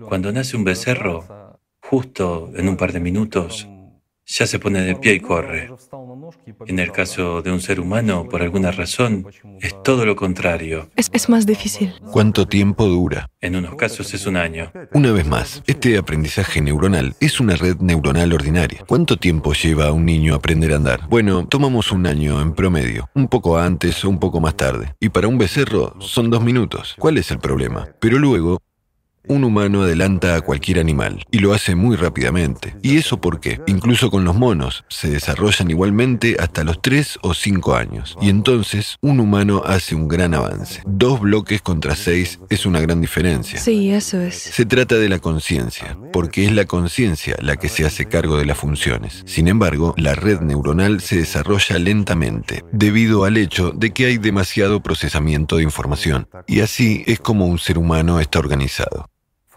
Cuando 0.09 0.33
nace 0.33 0.57
un 0.57 0.65
becerro, 0.65 1.50
justo 1.91 2.53
en 2.55 2.69
un 2.69 2.77
par 2.77 2.93
de 2.93 3.01
minutos, 3.01 3.69
ya 4.25 4.47
se 4.47 4.61
pone 4.61 4.81
de 4.83 4.95
pie 4.95 5.15
y 5.15 5.21
corre. 5.21 5.69
En 6.69 6.79
el 6.79 6.93
caso 6.93 7.43
de 7.43 7.51
un 7.51 7.61
ser 7.61 7.81
humano, 7.81 8.29
por 8.29 8.43
alguna 8.43 8.71
razón, 8.71 9.27
es 9.61 9.75
todo 9.83 10.07
lo 10.07 10.15
contrario. 10.15 10.89
Es, 10.95 11.29
más 11.29 11.47
difícil. 11.47 11.93
¿Cuánto 12.13 12.47
tiempo 12.47 12.87
dura? 12.87 13.29
En 13.41 13.57
unos 13.57 13.75
casos 13.75 14.15
es 14.15 14.27
un 14.27 14.37
año. 14.37 14.71
Una 14.93 15.11
vez 15.11 15.27
más, 15.27 15.65
este 15.67 15.99
aprendizaje 15.99 16.61
neuronal 16.61 17.17
es 17.19 17.41
una 17.41 17.57
red 17.57 17.79
neuronal 17.81 18.33
ordinaria. 18.33 18.85
¿Cuánto 18.87 19.17
tiempo 19.17 19.53
lleva 19.53 19.89
a 19.89 19.93
un 19.93 20.05
niño 20.05 20.37
aprender 20.37 20.73
a 20.73 20.77
andar? 20.77 21.09
Bueno, 21.09 21.45
tomamos 21.49 21.91
un 21.91 22.07
año 22.07 22.41
en 22.41 22.55
promedio, 22.55 23.09
un 23.15 23.27
poco 23.27 23.59
antes 23.59 24.05
o 24.05 24.09
un 24.09 24.21
poco 24.21 24.41
más 24.41 24.55
tarde. 24.55 24.95
Y 25.01 25.09
para 25.09 25.27
un 25.27 25.39
becerro 25.39 25.97
son 25.99 26.31
dos 26.31 26.45
minutos. 26.45 26.95
¿Cuál 27.01 27.19
es 27.19 27.33
el 27.33 27.41
problema? 27.41 27.89
Pero 27.99 28.19
luego, 28.19 28.61
un 29.31 29.45
humano 29.45 29.83
adelanta 29.83 30.35
a 30.35 30.41
cualquier 30.41 30.81
animal 30.81 31.25
y 31.31 31.39
lo 31.39 31.55
hace 31.55 31.77
muy 31.77 31.97
rápidamente. 31.97 32.75
¿Y 32.83 32.99
eso 32.99 33.21
por 33.21 33.39
qué? 33.39 33.61
Incluso 33.69 34.11
con 34.11 34.25
los 34.25 34.35
monos 34.35 34.85
se 34.89 35.09
desarrollan 35.09 35.71
igualmente 35.71 36.37
hasta 36.41 36.65
los 36.65 36.83
3 36.83 37.21
o 37.23 37.33
5 37.33 37.77
años. 37.77 38.17
Y 38.21 38.29
entonces 38.29 38.97
un 39.01 39.21
humano 39.21 39.63
hace 39.65 39.95
un 39.95 40.09
gran 40.09 40.35
avance. 40.35 40.83
Dos 40.85 41.21
bloques 41.21 41.63
contra 41.63 41.95
seis 41.95 42.41
es 42.49 42.67
una 42.67 42.81
gran 42.81 43.01
diferencia. 43.01 43.61
Sí, 43.61 43.91
eso 43.93 44.21
es. 44.21 44.35
Se 44.35 44.67
trata 44.67 44.97
de 44.97 45.09
la 45.09 45.21
conciencia, 45.21 45.97
porque 46.13 46.45
es 46.45 46.53
la 46.53 46.65
conciencia 46.65 47.37
la 47.41 47.57
que 47.57 47.69
se 47.69 47.87
hace 47.87 48.07
cargo 48.07 48.37
de 48.37 48.47
las 48.47 48.59
funciones. 48.59 49.23
Sin 49.27 49.47
embargo, 49.47 49.95
la 49.97 50.17
red 50.17 50.41
neuronal 50.41 51.01
se 51.01 51.19
desarrolla 51.19 51.79
lentamente, 51.79 52.65
debido 52.73 53.25
al 53.25 53.37
hecho 53.37 53.71
de 53.71 53.93
que 53.93 54.07
hay 54.07 54.19
demasiado 54.19 54.83
procesamiento 54.83 55.57
de 55.57 55.63
información. 55.63 56.29
Y 56.49 56.61
así 56.61 57.05
es 57.07 57.21
como 57.21 57.47
un 57.47 57.61
ser 57.61 57.79
humano 57.79 58.19
está 58.19 58.41
organizado. 58.41 59.07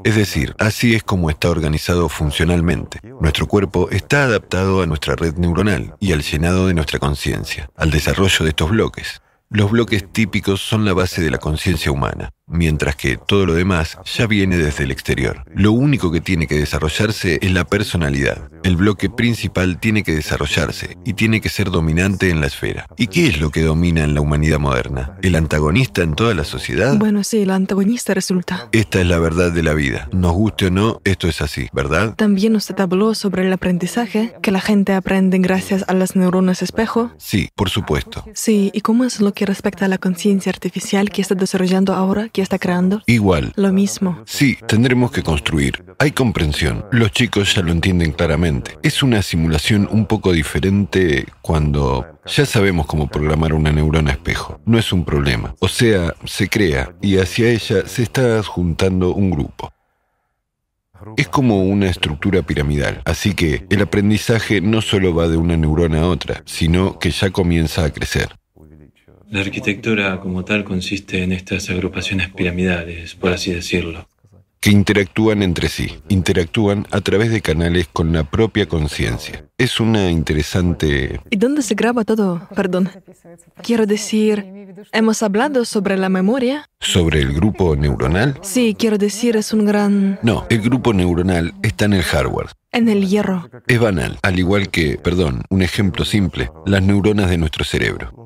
Es 0.04 0.16
decir, 0.16 0.54
así 0.60 0.96
es 0.96 1.04
como 1.04 1.30
está 1.30 1.50
organizado 1.50 2.10
funcionalmente. 2.10 3.00
Nuestro 3.22 3.48
cuerpo 3.48 3.90
está 3.90 4.24
adaptado 4.24 4.82
a 4.82 4.86
nuestra 4.86 5.16
red 5.16 5.36
neuronal 5.36 5.96
y 6.00 6.12
al 6.12 6.22
llenado 6.22 6.68
de 6.68 6.74
nuestra 6.74 7.00
conciencia, 7.00 7.70
al 7.78 7.90
desarrollo 7.90 8.44
de 8.44 8.50
estos 8.50 8.70
bloques. 8.70 9.22
Los 9.50 9.72
bloques 9.72 10.12
típicos 10.12 10.62
son 10.62 10.84
la 10.84 10.94
base 10.94 11.22
de 11.22 11.32
la 11.32 11.38
conciencia 11.38 11.92
humana, 11.92 12.32
mientras 12.48 12.96
que 12.96 13.18
todo 13.18 13.46
lo 13.46 13.54
demás 13.54 13.98
ya 14.06 14.28
viene 14.28 14.58
desde 14.58 14.84
el 14.84 14.92
exterior. 14.92 15.44
Lo 15.54 15.72
único 15.72 16.12
que 16.12 16.22
tiene 16.22 16.48
que 16.48 16.56
desarrollarse 16.56 17.40
es 17.42 17.52
la 17.52 17.66
personalidad. 17.66 18.50
El 18.64 18.76
bloque 18.76 19.10
principal 19.10 19.80
tiene 19.80 20.04
que 20.04 20.14
desarrollarse 20.14 20.98
y 21.06 21.14
tiene 21.14 21.42
que 21.42 21.50
ser 21.50 21.72
dominante 21.72 22.30
en 22.30 22.42
la 22.42 22.48
esfera. 22.48 22.88
¿Y 22.98 23.08
qué 23.08 23.28
es 23.28 23.40
lo 23.40 23.50
que 23.50 23.62
domina 23.62 24.04
en 24.04 24.14
la 24.14 24.22
humanidad 24.22 24.60
moderna? 24.60 25.18
¿El 25.22 25.36
antagonista 25.36 26.02
en 26.02 26.16
toda 26.16 26.34
la 26.34 26.44
sociedad? 26.44 26.98
Bueno, 26.98 27.24
sí, 27.24 27.42
el 27.42 27.52
antagonista 27.52 28.14
resulta. 28.14 28.70
Esta 28.72 29.02
es 29.02 29.08
la 29.08 29.20
verdad 29.20 29.52
de 29.52 29.64
la 29.64 29.74
vida. 29.74 30.08
Nos 30.12 30.34
guste 30.34 30.68
o 30.68 30.72
no, 30.72 31.02
esto 31.04 31.28
es 31.28 31.42
así, 31.42 31.68
¿verdad? 31.74 32.16
También 32.16 32.56
usted 32.56 32.80
habló 32.80 33.16
sobre 33.16 33.46
el 33.46 33.54
aprendizaje, 33.54 34.34
que 34.42 34.52
la 34.52 34.62
gente 34.62 34.94
aprende 34.94 35.38
gracias 35.40 35.84
a 35.88 35.94
las 35.94 36.16
neuronas 36.16 36.62
espejo. 36.62 37.12
Sí, 37.18 37.50
por 37.56 37.70
supuesto. 37.70 38.24
Sí, 38.34 38.72
¿y 38.74 38.82
cómo 38.82 39.04
es 39.04 39.20
lo 39.20 39.34
que 39.34 39.46
respecta 39.46 39.86
a 39.86 39.88
la 39.88 39.98
conciencia 39.98 40.52
artificial 40.52 41.10
que 41.10 41.22
está 41.22 41.36
desarrollando 41.36 41.94
ahora? 41.94 42.30
Que 42.34 42.42
está 42.42 42.60
creando? 42.60 43.02
Igual. 43.06 43.54
Lo 43.56 43.72
mismo. 43.72 44.22
Sí, 44.26 44.58
tendremos 44.68 45.12
que 45.12 45.24
construir. 45.24 45.86
Hay 46.00 46.12
comprensión. 46.12 46.86
Los 46.92 47.12
chicos 47.12 47.54
ya 47.56 47.62
lo 47.62 47.72
entienden 47.72 48.12
claramente. 48.12 48.78
Es 48.82 49.04
una 49.04 49.22
simulación 49.22 49.88
un 49.92 50.08
poco 50.08 50.34
diferente 50.34 51.28
cuando 51.42 52.06
ya 52.26 52.46
sabemos 52.46 52.88
cómo 52.88 53.08
programar 53.08 53.54
una 53.54 53.72
neurona 53.72 54.12
espejo. 54.12 54.60
No 54.66 54.78
es 54.78 54.92
un 54.92 55.06
problema. 55.06 55.56
O 55.60 55.68
sea, 55.68 56.16
se 56.26 56.50
crea 56.50 56.96
y 57.02 57.20
hacia 57.20 57.50
ella 57.50 57.88
se 57.88 58.04
está 58.04 58.42
juntando 58.44 59.14
un 59.14 59.30
grupo. 59.30 59.72
Es 61.18 61.28
como 61.28 61.64
una 61.64 61.90
estructura 61.90 62.42
piramidal, 62.44 63.02
así 63.04 63.34
que 63.34 63.66
el 63.70 63.82
aprendizaje 63.82 64.62
no 64.62 64.82
solo 64.82 65.14
va 65.14 65.28
de 65.28 65.36
una 65.36 65.58
neurona 65.58 66.02
a 66.02 66.08
otra, 66.08 66.44
sino 66.46 66.98
que 66.98 67.12
ya 67.12 67.30
comienza 67.30 67.84
a 67.84 67.90
crecer. 67.90 68.30
La 69.34 69.42
arquitectura 69.42 70.20
como 70.20 70.46
tal 70.46 70.64
consiste 70.64 71.24
en 71.24 71.32
estas 71.32 71.68
agrupaciones 71.72 72.30
piramidales, 72.30 73.16
por 73.16 73.34
así 73.34 73.52
decirlo. 73.52 74.08
Que 74.60 74.70
interactúan 74.70 75.42
entre 75.42 75.70
sí, 75.70 75.98
interactúan 76.08 76.86
a 76.92 77.02
través 77.02 77.32
de 77.32 77.42
canales 77.42 77.88
con 77.92 78.14
la 78.14 78.26
propia 78.26 78.68
conciencia. 78.68 79.44
Es 79.58 79.80
una 79.80 80.12
interesante... 80.12 81.20
¿Y 81.32 81.38
dónde 81.38 81.64
se 81.64 81.74
graba 81.74 82.04
todo? 82.04 82.48
Perdón. 82.56 82.92
Quiero 83.64 83.88
decir, 83.88 84.46
¿hemos 84.92 85.24
hablado 85.24 85.66
sobre 85.66 85.98
la 85.98 86.10
memoria? 86.10 86.70
¿Sobre 86.80 87.20
el 87.22 87.34
grupo 87.34 87.76
neuronal? 87.76 88.38
Sí, 88.44 88.76
quiero 88.78 89.00
decir, 89.00 89.36
es 89.36 89.52
un 89.52 89.66
gran... 89.66 90.20
No, 90.22 90.46
el 90.52 90.62
grupo 90.62 90.94
neuronal 90.94 91.56
está 91.64 91.86
en 91.86 91.94
el 91.94 92.04
hardware. 92.04 92.50
En 92.72 92.88
el 92.88 93.08
hierro. 93.08 93.50
Es 93.66 93.80
banal, 93.80 94.20
al 94.22 94.38
igual 94.38 94.70
que, 94.70 95.00
perdón, 95.00 95.42
un 95.50 95.64
ejemplo 95.64 96.06
simple, 96.06 96.52
las 96.68 96.84
neuronas 96.84 97.32
de 97.32 97.40
nuestro 97.40 97.66
cerebro. 97.66 98.24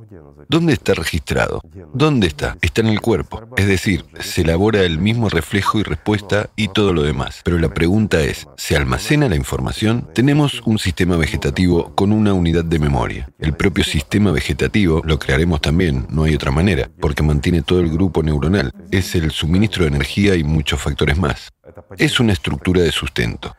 ¿Dónde 0.50 0.74
está 0.74 0.94
registrado? 0.94 1.62
¿Dónde 1.94 2.28
está? 2.28 2.58
Está 2.62 2.82
en 2.82 2.88
el 2.88 3.02
cuerpo. 3.02 3.42
Es 3.58 3.68
decir, 3.68 4.06
se 4.20 4.42
elabora 4.42 4.82
el 4.84 4.98
mismo 4.98 5.28
reflejo 5.30 5.80
y 5.80 5.84
respuesta 5.84 6.50
y 6.56 6.70
todo 6.70 6.94
lo 6.94 7.04
demás. 7.04 7.42
Pero 7.44 7.60
la 7.60 7.74
pregunta 7.74 8.22
es, 8.22 8.48
¿se 8.56 8.78
almacena 8.78 9.28
la 9.28 9.36
información? 9.36 10.08
Tenemos 10.14 10.62
un 10.66 10.80
sistema 10.80 11.18
vegetativo 11.18 11.94
con 11.96 12.14
una 12.14 12.34
unidad 12.34 12.64
de 12.64 12.80
memoria. 12.80 13.30
El 13.40 13.54
propio 13.54 13.84
sistema 13.84 14.32
vegetativo 14.32 15.02
lo 15.04 15.20
crearemos 15.20 15.60
también, 15.60 16.08
no 16.10 16.24
hay 16.24 16.36
otra 16.36 16.52
manera, 16.52 16.90
porque 17.02 17.24
mantiene 17.24 17.62
todo 17.62 17.82
el 17.82 17.90
grupo 17.90 18.24
neuronal. 18.24 18.72
Es 18.92 19.16
el 19.16 19.32
suministro 19.32 19.84
de 19.84 19.90
energía 19.90 20.36
y 20.36 20.44
muchos 20.44 20.80
factores 20.80 21.18
más. 21.18 21.52
Es 21.98 22.20
una 22.20 22.34
estructura 22.34 22.82
de 22.82 22.92
sustento. 22.92 23.54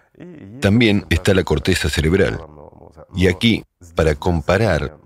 También 0.60 1.04
está 1.10 1.34
la 1.34 1.44
corteza 1.44 1.88
cerebral. 1.88 2.40
Y 3.14 3.26
aquí, 3.26 3.64
para 3.94 4.14
comparar, 4.14 4.96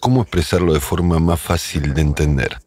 ¿Cómo 0.00 0.22
expresarlo 0.22 0.74
de 0.74 0.80
forma 0.80 1.18
más 1.18 1.40
fácil 1.40 1.94
de 1.94 2.02
entender? 2.02 2.58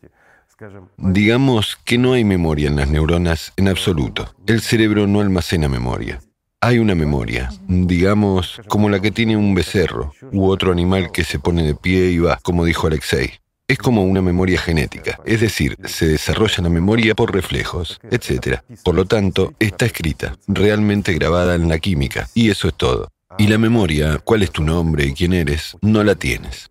Digamos 0.98 1.78
que 1.84 1.98
no 1.98 2.14
hay 2.14 2.24
memoria 2.24 2.68
en 2.68 2.78
las 2.78 2.90
neuronas 2.90 3.54
en 3.58 3.68
absoluto. 3.68 4.34
El 4.48 4.62
cerebro 4.62 5.06
no 5.06 5.20
almacena 5.20 5.68
memoria. 5.68 6.22
Hay 6.62 6.80
una 6.80 6.96
memoria, 6.96 7.52
digamos, 7.68 8.60
como 8.68 8.90
la 8.90 9.00
que 9.02 9.12
tiene 9.12 9.38
un 9.38 9.54
becerro 9.54 10.14
u 10.32 10.48
otro 10.48 10.72
animal 10.72 11.12
que 11.12 11.24
se 11.24 11.38
pone 11.38 11.64
de 11.64 11.76
pie 11.76 12.10
y 12.10 12.18
va, 12.18 12.40
como 12.42 12.66
dijo 12.66 12.88
Alexei. 12.88 13.34
Es 13.68 13.78
como 13.78 14.04
una 14.04 14.22
memoria 14.22 14.60
genética, 14.60 15.20
es 15.26 15.42
decir, 15.42 15.78
se 15.86 16.08
desarrolla 16.08 16.64
la 16.64 16.70
memoria 16.70 17.14
por 17.14 17.34
reflejos, 17.34 18.00
etc. 18.10 18.62
Por 18.84 18.96
lo 18.96 19.06
tanto, 19.06 19.54
está 19.60 19.86
escrita, 19.86 20.38
realmente 20.48 21.14
grabada 21.14 21.56
en 21.56 21.68
la 21.68 21.80
química, 21.80 22.30
y 22.34 22.50
eso 22.50 22.68
es 22.68 22.76
todo. 22.76 23.10
Y 23.38 23.48
la 23.48 23.58
memoria, 23.58 24.20
cuál 24.24 24.44
es 24.44 24.52
tu 24.52 24.64
nombre 24.64 25.06
y 25.06 25.14
quién 25.14 25.34
eres, 25.34 25.76
no 25.82 26.04
la 26.04 26.16
tienes 26.16 26.70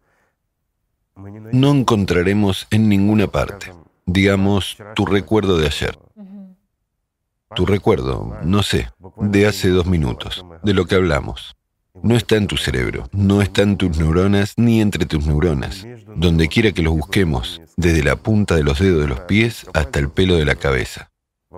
no 1.16 1.70
encontraremos 1.70 2.66
en 2.70 2.88
ninguna 2.88 3.26
parte, 3.28 3.72
digamos, 4.06 4.76
tu 4.94 5.06
recuerdo 5.06 5.58
de 5.58 5.66
ayer. 5.66 5.98
Tu 7.54 7.66
recuerdo, 7.66 8.36
no 8.42 8.62
sé, 8.62 8.88
de 9.20 9.46
hace 9.46 9.68
dos 9.68 9.86
minutos, 9.86 10.44
de 10.62 10.74
lo 10.74 10.86
que 10.86 10.96
hablamos. 10.96 11.56
No 12.02 12.16
está 12.16 12.34
en 12.36 12.48
tu 12.48 12.56
cerebro, 12.56 13.08
no 13.12 13.40
está 13.40 13.62
en 13.62 13.76
tus 13.76 13.96
neuronas 13.96 14.54
ni 14.56 14.80
entre 14.80 15.06
tus 15.06 15.24
neuronas. 15.24 15.86
Donde 16.16 16.48
quiera 16.48 16.72
que 16.72 16.82
los 16.82 16.94
busquemos, 16.94 17.62
desde 17.76 18.02
la 18.02 18.16
punta 18.16 18.56
de 18.56 18.64
los 18.64 18.80
dedos 18.80 19.00
de 19.00 19.08
los 19.08 19.20
pies 19.20 19.66
hasta 19.72 20.00
el 20.00 20.10
pelo 20.10 20.34
de 20.36 20.44
la 20.44 20.56
cabeza. 20.56 21.12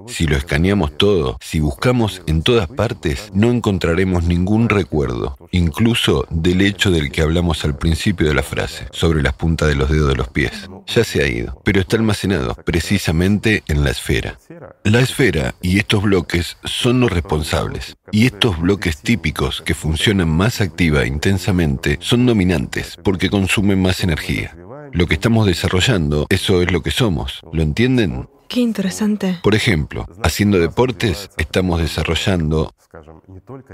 Si 0.08 0.26
lo 0.26 0.36
escaneamos 0.36 0.96
todo, 0.96 1.38
si 1.40 1.60
buscamos 1.60 2.22
en 2.26 2.42
todas 2.42 2.68
partes, 2.68 3.30
no 3.32 3.50
encontraremos 3.50 4.24
ningún 4.24 4.68
recuerdo, 4.68 5.36
incluso 5.50 6.26
del 6.30 6.60
hecho 6.60 6.90
del 6.90 7.10
que 7.10 7.22
hablamos 7.22 7.64
al 7.64 7.76
principio 7.76 8.28
de 8.28 8.34
la 8.34 8.42
frase, 8.42 8.86
sobre 8.92 9.22
las 9.22 9.34
puntas 9.34 9.68
de 9.68 9.74
los 9.74 9.90
dedos 9.90 10.08
de 10.08 10.16
los 10.16 10.28
pies. 10.28 10.68
Ya 10.86 11.04
se 11.04 11.22
ha 11.22 11.26
ido, 11.26 11.60
pero 11.64 11.80
está 11.80 11.96
almacenado 11.96 12.54
precisamente 12.54 13.62
en 13.68 13.84
la 13.84 13.90
esfera. 13.90 14.38
La 14.84 15.00
esfera 15.00 15.54
y 15.62 15.78
estos 15.78 16.02
bloques 16.02 16.56
son 16.64 17.00
los 17.00 17.10
responsables, 17.10 17.96
y 18.12 18.26
estos 18.26 18.60
bloques 18.60 18.98
típicos 18.98 19.62
que 19.62 19.74
funcionan 19.74 20.28
más 20.28 20.60
activa 20.60 21.02
e 21.02 21.08
intensamente 21.08 21.98
son 22.00 22.26
dominantes 22.26 22.96
porque 23.02 23.30
consumen 23.30 23.80
más 23.82 24.02
energía. 24.02 24.56
Lo 24.92 25.06
que 25.06 25.14
estamos 25.14 25.46
desarrollando, 25.46 26.26
eso 26.28 26.62
es 26.62 26.70
lo 26.70 26.82
que 26.82 26.90
somos. 26.90 27.40
¿Lo 27.52 27.62
entienden? 27.62 28.28
Qué 28.48 28.60
interesante. 28.60 29.38
Por 29.42 29.54
ejemplo, 29.54 30.06
haciendo 30.22 30.58
deportes 30.58 31.30
estamos 31.36 31.80
desarrollando 31.80 32.72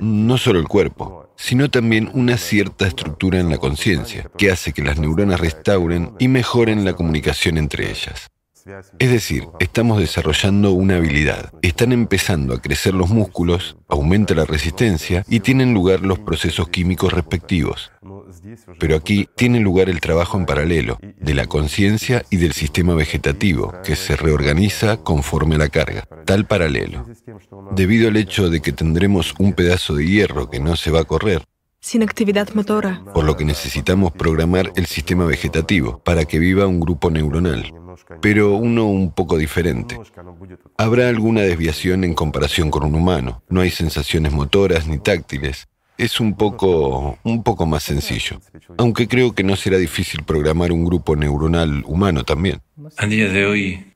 no 0.00 0.38
solo 0.38 0.58
el 0.58 0.68
cuerpo, 0.68 1.28
sino 1.36 1.70
también 1.70 2.10
una 2.14 2.36
cierta 2.36 2.86
estructura 2.86 3.38
en 3.38 3.50
la 3.50 3.58
conciencia, 3.58 4.30
que 4.36 4.50
hace 4.50 4.72
que 4.72 4.82
las 4.82 4.98
neuronas 4.98 5.40
restauren 5.40 6.12
y 6.18 6.28
mejoren 6.28 6.84
la 6.84 6.94
comunicación 6.94 7.58
entre 7.58 7.90
ellas. 7.90 8.30
Es 8.98 9.10
decir, 9.10 9.46
estamos 9.58 9.98
desarrollando 9.98 10.72
una 10.72 10.96
habilidad. 10.96 11.52
Están 11.62 11.92
empezando 11.92 12.54
a 12.54 12.60
crecer 12.60 12.94
los 12.94 13.10
músculos, 13.10 13.76
aumenta 13.88 14.34
la 14.34 14.44
resistencia 14.44 15.24
y 15.28 15.40
tienen 15.40 15.74
lugar 15.74 16.00
los 16.00 16.18
procesos 16.18 16.68
químicos 16.68 17.12
respectivos. 17.12 17.90
Pero 18.78 18.96
aquí 18.96 19.28
tiene 19.36 19.60
lugar 19.60 19.88
el 19.88 20.00
trabajo 20.00 20.38
en 20.38 20.46
paralelo 20.46 20.98
de 21.18 21.34
la 21.34 21.46
conciencia 21.46 22.24
y 22.30 22.36
del 22.36 22.52
sistema 22.52 22.94
vegetativo, 22.94 23.74
que 23.84 23.96
se 23.96 24.16
reorganiza 24.16 24.98
conforme 24.98 25.56
a 25.56 25.58
la 25.58 25.68
carga. 25.68 26.06
Tal 26.24 26.46
paralelo. 26.46 27.06
Debido 27.72 28.08
al 28.08 28.16
hecho 28.16 28.50
de 28.50 28.60
que 28.60 28.72
tendremos 28.72 29.34
un 29.38 29.52
pedazo 29.52 29.94
de 29.94 30.06
hierro 30.06 30.50
que 30.50 30.60
no 30.60 30.76
se 30.76 30.90
va 30.90 31.00
a 31.00 31.04
correr, 31.04 31.42
sin 31.82 32.02
actividad 32.04 32.48
motora. 32.54 33.02
Por 33.12 33.24
lo 33.24 33.36
que 33.36 33.44
necesitamos 33.44 34.12
programar 34.12 34.72
el 34.76 34.86
sistema 34.86 35.24
vegetativo 35.24 35.98
para 36.04 36.24
que 36.24 36.38
viva 36.38 36.66
un 36.68 36.78
grupo 36.78 37.10
neuronal, 37.10 37.72
pero 38.20 38.54
uno 38.56 38.86
un 38.86 39.12
poco 39.12 39.38
diferente. 39.38 39.98
Habrá 40.76 41.08
alguna 41.08 41.42
desviación 41.42 42.04
en 42.04 42.14
comparación 42.14 42.70
con 42.70 42.84
un 42.84 42.94
humano. 42.94 43.42
No 43.48 43.60
hay 43.60 43.70
sensaciones 43.70 44.32
motoras 44.32 44.86
ni 44.86 44.98
táctiles. 44.98 45.68
Es 45.98 46.20
un 46.20 46.34
poco, 46.34 47.18
un 47.22 47.42
poco 47.42 47.66
más 47.66 47.82
sencillo, 47.82 48.40
aunque 48.78 49.06
creo 49.06 49.34
que 49.34 49.44
no 49.44 49.56
será 49.56 49.76
difícil 49.76 50.24
programar 50.24 50.72
un 50.72 50.84
grupo 50.84 51.14
neuronal 51.14 51.84
humano 51.86 52.24
también. 52.24 52.60
A 52.96 53.06
día 53.06 53.28
de 53.28 53.46
hoy, 53.46 53.94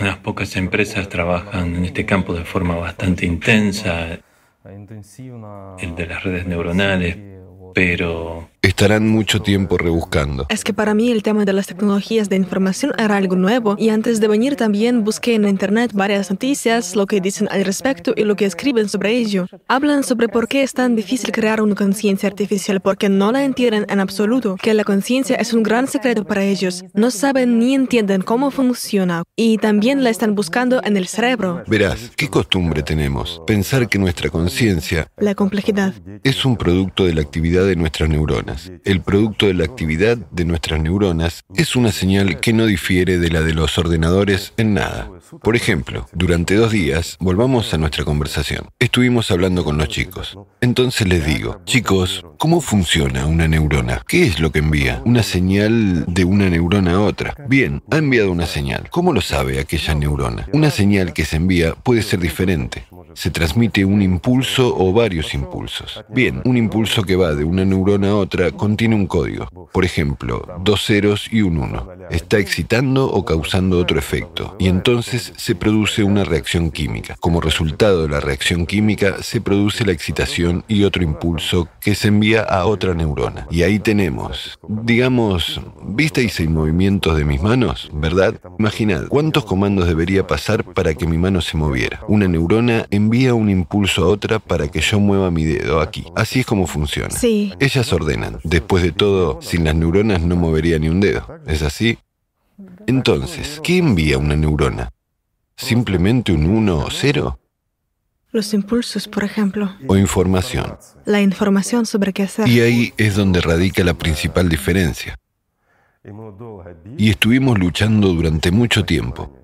unas 0.00 0.18
pocas 0.18 0.56
empresas 0.56 1.08
trabajan 1.08 1.76
en 1.76 1.84
este 1.84 2.04
campo 2.04 2.34
de 2.34 2.44
forma 2.44 2.74
bastante 2.74 3.26
intensa 3.26 4.18
el 4.64 5.94
de 5.94 6.06
las 6.06 6.22
redes 6.24 6.46
neuronales, 6.46 7.16
pero 7.74 8.48
estarán 8.62 9.06
mucho 9.08 9.42
tiempo 9.42 9.76
rebuscando. 9.76 10.46
Es 10.48 10.64
que 10.64 10.72
para 10.72 10.94
mí 10.94 11.10
el 11.10 11.22
tema 11.22 11.44
de 11.44 11.52
las 11.52 11.66
tecnologías 11.66 12.28
de 12.30 12.36
información 12.36 12.92
era 12.96 13.16
algo 13.16 13.36
nuevo 13.36 13.76
y 13.78 13.90
antes 13.90 14.20
de 14.20 14.28
venir 14.28 14.56
también 14.56 15.04
busqué 15.04 15.34
en 15.34 15.46
internet 15.46 15.90
varias 15.92 16.30
noticias, 16.30 16.96
lo 16.96 17.06
que 17.06 17.20
dicen 17.20 17.46
al 17.50 17.64
respecto 17.64 18.14
y 18.16 18.24
lo 18.24 18.36
que 18.36 18.46
escriben 18.46 18.88
sobre 18.88 19.16
ello. 19.16 19.46
Hablan 19.68 20.02
sobre 20.02 20.28
por 20.28 20.48
qué 20.48 20.62
es 20.62 20.72
tan 20.72 20.96
difícil 20.96 21.30
crear 21.30 21.60
una 21.60 21.74
conciencia 21.74 22.28
artificial 22.28 22.80
porque 22.80 23.10
no 23.10 23.32
la 23.32 23.44
entienden 23.44 23.84
en 23.88 24.00
absoluto, 24.00 24.56
que 24.56 24.72
la 24.72 24.84
conciencia 24.84 25.36
es 25.36 25.52
un 25.52 25.62
gran 25.62 25.86
secreto 25.86 26.24
para 26.24 26.42
ellos. 26.42 26.84
No 26.94 27.10
saben 27.10 27.58
ni 27.58 27.74
entienden 27.74 28.22
cómo 28.22 28.50
funciona 28.50 29.24
y 29.36 29.58
también 29.58 30.02
la 30.02 30.10
están 30.10 30.34
buscando 30.34 30.80
en 30.84 30.96
el 30.96 31.06
cerebro. 31.06 31.62
Verás, 31.66 32.12
¿qué 32.16 32.28
costumbre 32.28 32.82
tenemos? 32.82 33.42
Pensar 33.46 33.88
que 33.88 33.98
nuestra 33.98 34.30
conciencia... 34.30 35.06
La 35.18 35.34
complejidad. 35.34 35.92
Es 36.22 36.44
un 36.46 36.56
producto 36.56 37.04
de 37.04 37.12
la 37.12 37.20
actividad 37.20 37.63
de 37.64 37.76
nuestras 37.76 38.08
neuronas 38.08 38.70
el 38.84 39.00
producto 39.00 39.46
de 39.46 39.54
la 39.54 39.64
actividad 39.64 40.16
de 40.16 40.44
nuestras 40.44 40.80
neuronas, 40.80 41.44
es 41.54 41.76
una 41.76 41.92
señal 41.92 42.40
que 42.40 42.52
no 42.52 42.66
difiere 42.66 43.18
de 43.18 43.30
la 43.30 43.40
de 43.40 43.54
los 43.54 43.78
ordenadores 43.78 44.52
en 44.56 44.74
nada. 44.74 45.10
Por 45.42 45.56
ejemplo, 45.56 46.06
durante 46.12 46.54
dos 46.54 46.72
días, 46.72 47.16
volvamos 47.18 47.72
a 47.74 47.78
nuestra 47.78 48.04
conversación. 48.04 48.68
Estuvimos 48.78 49.30
hablando 49.30 49.64
con 49.64 49.78
los 49.78 49.88
chicos. 49.88 50.38
Entonces 50.60 51.08
les 51.08 51.26
digo, 51.26 51.60
chicos, 51.64 52.24
¿cómo 52.38 52.60
funciona 52.60 53.26
una 53.26 53.48
neurona? 53.48 54.02
¿Qué 54.06 54.24
es 54.24 54.38
lo 54.38 54.52
que 54.52 54.60
envía? 54.60 55.02
Una 55.04 55.22
señal 55.22 56.04
de 56.06 56.24
una 56.24 56.48
neurona 56.48 56.92
a 56.92 57.00
otra. 57.00 57.34
Bien, 57.48 57.82
ha 57.90 57.96
enviado 57.96 58.30
una 58.30 58.46
señal. 58.46 58.88
¿Cómo 58.90 59.12
lo 59.12 59.20
sabe 59.20 59.60
aquella 59.60 59.94
neurona? 59.94 60.46
Una 60.52 60.70
señal 60.70 61.12
que 61.12 61.24
se 61.24 61.36
envía 61.36 61.74
puede 61.74 62.02
ser 62.02 62.20
diferente. 62.20 62.86
Se 63.14 63.30
transmite 63.30 63.84
un 63.84 64.02
impulso 64.02 64.74
o 64.76 64.92
varios 64.92 65.34
impulsos. 65.34 66.04
Bien, 66.08 66.42
un 66.44 66.56
impulso 66.56 67.04
que 67.04 67.16
va 67.16 67.34
de 67.34 67.44
una 67.54 67.64
neurona 67.64 68.10
a 68.10 68.16
otra 68.16 68.50
contiene 68.50 68.96
un 68.96 69.06
código. 69.06 69.46
Por 69.72 69.84
ejemplo, 69.84 70.44
dos 70.64 70.84
ceros 70.84 71.28
y 71.30 71.42
un 71.42 71.58
uno. 71.58 71.88
Está 72.10 72.38
excitando 72.38 73.06
o 73.06 73.24
causando 73.24 73.78
otro 73.78 73.96
efecto. 73.96 74.56
Y 74.58 74.66
entonces 74.66 75.32
se 75.36 75.54
produce 75.54 76.02
una 76.02 76.24
reacción 76.24 76.72
química. 76.72 77.16
Como 77.20 77.40
resultado 77.40 78.02
de 78.02 78.08
la 78.08 78.18
reacción 78.18 78.66
química 78.66 79.22
se 79.22 79.40
produce 79.40 79.86
la 79.86 79.92
excitación 79.92 80.64
y 80.66 80.82
otro 80.82 81.04
impulso 81.04 81.68
que 81.80 81.94
se 81.94 82.08
envía 82.08 82.42
a 82.42 82.66
otra 82.66 82.92
neurona. 82.92 83.46
Y 83.50 83.62
ahí 83.62 83.78
tenemos, 83.78 84.58
digamos, 84.68 85.60
¿visteis 85.84 86.40
el 86.40 86.50
movimientos 86.50 87.16
de 87.16 87.24
mis 87.24 87.40
manos? 87.40 87.88
¿Verdad? 87.92 88.34
Imaginad, 88.58 89.06
¿cuántos 89.06 89.44
comandos 89.44 89.86
debería 89.86 90.26
pasar 90.26 90.64
para 90.64 90.94
que 90.94 91.06
mi 91.06 91.18
mano 91.18 91.40
se 91.40 91.56
moviera? 91.56 92.00
Una 92.08 92.26
neurona 92.26 92.86
envía 92.90 93.34
un 93.34 93.48
impulso 93.48 94.04
a 94.04 94.08
otra 94.08 94.40
para 94.40 94.66
que 94.66 94.80
yo 94.80 94.98
mueva 94.98 95.30
mi 95.30 95.44
dedo 95.44 95.80
aquí. 95.80 96.04
Así 96.16 96.40
es 96.40 96.46
como 96.46 96.66
funciona. 96.66 97.10
Sí. 97.10 97.43
Ellas 97.58 97.92
ordenan. 97.92 98.38
Después 98.44 98.82
de 98.82 98.92
todo, 98.92 99.40
sin 99.42 99.64
las 99.64 99.74
neuronas 99.74 100.22
no 100.22 100.36
movería 100.36 100.78
ni 100.78 100.88
un 100.88 101.00
dedo. 101.00 101.26
¿Es 101.46 101.62
así? 101.62 101.98
Entonces, 102.86 103.60
¿qué 103.62 103.78
envía 103.78 104.18
una 104.18 104.36
neurona? 104.36 104.90
¿Simplemente 105.56 106.32
un 106.32 106.46
1 106.46 106.78
o 106.78 106.90
0? 106.90 107.38
Los 108.30 108.52
impulsos, 108.52 109.06
por 109.06 109.24
ejemplo. 109.24 109.74
¿O 109.86 109.96
información? 109.96 110.76
La 111.04 111.20
información 111.20 111.86
sobre 111.86 112.12
qué 112.12 112.24
hacer. 112.24 112.48
Y 112.48 112.60
ahí 112.60 112.92
es 112.96 113.14
donde 113.14 113.40
radica 113.40 113.84
la 113.84 113.94
principal 113.94 114.48
diferencia. 114.48 115.16
Y 116.98 117.10
estuvimos 117.10 117.58
luchando 117.58 118.08
durante 118.08 118.50
mucho 118.50 118.84
tiempo. 118.84 119.38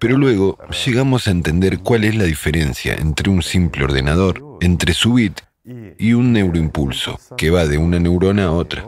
Pero 0.00 0.18
luego 0.18 0.58
llegamos 0.84 1.28
a 1.28 1.30
entender 1.30 1.78
cuál 1.78 2.04
es 2.04 2.16
la 2.16 2.24
diferencia 2.24 2.96
entre 2.96 3.30
un 3.30 3.42
simple 3.42 3.84
ordenador, 3.84 4.42
entre 4.60 4.92
su 4.92 5.14
bit 5.14 5.40
y 5.98 6.12
un 6.12 6.32
neuroimpulso, 6.32 7.18
que 7.36 7.50
va 7.50 7.66
de 7.66 7.78
una 7.78 7.98
neurona 7.98 8.46
a 8.46 8.52
otra. 8.52 8.84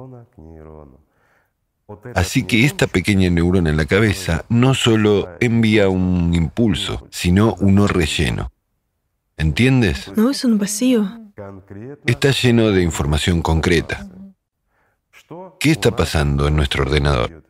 Así 2.14 2.44
que 2.44 2.64
esta 2.64 2.86
pequeña 2.86 3.30
neurona 3.30 3.70
en 3.70 3.76
la 3.76 3.86
cabeza 3.86 4.44
no 4.48 4.74
solo 4.74 5.28
envía 5.40 5.88
un 5.88 6.32
impulso, 6.34 7.06
sino 7.10 7.56
uno 7.60 7.86
relleno. 7.86 8.52
¿Entiendes? 9.36 10.12
No 10.16 10.30
es 10.30 10.44
un 10.44 10.58
vacío. 10.58 11.20
Está 12.06 12.30
lleno 12.30 12.70
de 12.70 12.82
información 12.82 13.42
concreta. 13.42 14.06
¿Qué 15.58 15.70
está 15.72 15.94
pasando 15.94 16.48
en 16.48 16.56
nuestro 16.56 16.82
ordenador? 16.82 17.42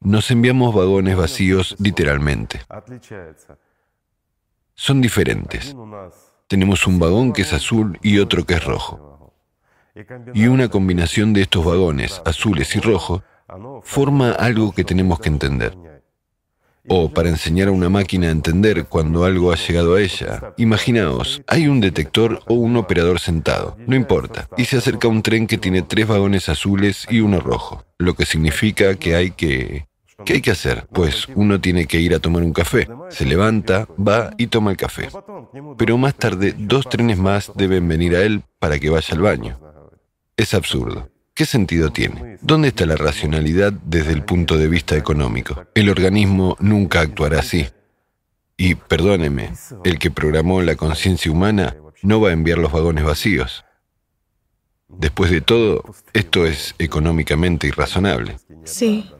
Nos 0.00 0.30
enviamos 0.30 0.74
vagones 0.74 1.16
vacíos 1.16 1.76
literalmente. 1.78 2.60
Son 4.74 5.00
diferentes. 5.00 5.74
Tenemos 6.52 6.86
un 6.86 6.98
vagón 6.98 7.32
que 7.32 7.40
es 7.40 7.54
azul 7.54 7.98
y 8.02 8.18
otro 8.18 8.44
que 8.44 8.52
es 8.52 8.62
rojo. 8.62 9.32
Y 10.34 10.48
una 10.48 10.68
combinación 10.68 11.32
de 11.32 11.40
estos 11.40 11.64
vagones, 11.64 12.20
azules 12.26 12.76
y 12.76 12.78
rojos, 12.78 13.22
forma 13.84 14.32
algo 14.32 14.72
que 14.72 14.84
tenemos 14.84 15.18
que 15.18 15.30
entender. 15.30 15.74
O 16.86 17.08
para 17.08 17.30
enseñar 17.30 17.68
a 17.68 17.72
una 17.72 17.88
máquina 17.88 18.28
a 18.28 18.32
entender 18.32 18.84
cuando 18.84 19.24
algo 19.24 19.50
ha 19.50 19.56
llegado 19.56 19.94
a 19.94 20.02
ella. 20.02 20.52
Imaginaos, 20.58 21.40
hay 21.46 21.68
un 21.68 21.80
detector 21.80 22.40
o 22.46 22.52
un 22.52 22.76
operador 22.76 23.18
sentado, 23.18 23.78
no 23.86 23.96
importa, 23.96 24.46
y 24.58 24.66
se 24.66 24.76
acerca 24.76 25.08
un 25.08 25.22
tren 25.22 25.46
que 25.46 25.56
tiene 25.56 25.80
tres 25.80 26.06
vagones 26.06 26.50
azules 26.50 27.06
y 27.08 27.20
uno 27.20 27.40
rojo, 27.40 27.82
lo 27.96 28.12
que 28.12 28.26
significa 28.26 28.96
que 28.96 29.14
hay 29.16 29.30
que... 29.30 29.86
¿Qué 30.24 30.34
hay 30.34 30.40
que 30.40 30.50
hacer? 30.50 30.86
Pues 30.92 31.26
uno 31.34 31.60
tiene 31.60 31.86
que 31.86 32.00
ir 32.00 32.14
a 32.14 32.18
tomar 32.18 32.42
un 32.42 32.52
café. 32.52 32.88
Se 33.10 33.24
levanta, 33.24 33.86
va 33.96 34.32
y 34.38 34.46
toma 34.46 34.70
el 34.70 34.76
café. 34.76 35.08
Pero 35.78 35.98
más 35.98 36.14
tarde, 36.14 36.54
dos 36.56 36.88
trenes 36.88 37.18
más 37.18 37.52
deben 37.54 37.86
venir 37.88 38.16
a 38.16 38.22
él 38.22 38.42
para 38.58 38.78
que 38.78 38.90
vaya 38.90 39.14
al 39.14 39.22
baño. 39.22 39.58
Es 40.36 40.54
absurdo. 40.54 41.08
¿Qué 41.34 41.46
sentido 41.46 41.90
tiene? 41.90 42.36
¿Dónde 42.42 42.68
está 42.68 42.84
la 42.84 42.96
racionalidad 42.96 43.72
desde 43.72 44.12
el 44.12 44.22
punto 44.22 44.58
de 44.58 44.68
vista 44.68 44.96
económico? 44.96 45.64
El 45.74 45.88
organismo 45.88 46.56
nunca 46.60 47.00
actuará 47.00 47.38
así. 47.40 47.66
Y 48.56 48.74
perdóneme, 48.74 49.50
el 49.84 49.98
que 49.98 50.10
programó 50.10 50.60
la 50.60 50.76
conciencia 50.76 51.32
humana 51.32 51.74
no 52.02 52.20
va 52.20 52.28
a 52.28 52.32
enviar 52.32 52.58
los 52.58 52.70
vagones 52.70 53.04
vacíos. 53.04 53.64
Después 54.88 55.30
de 55.30 55.40
todo, 55.40 55.82
esto 56.12 56.46
es 56.46 56.74
económicamente 56.78 57.66
irrazonable. 57.66 58.36
Sí. 58.64 59.10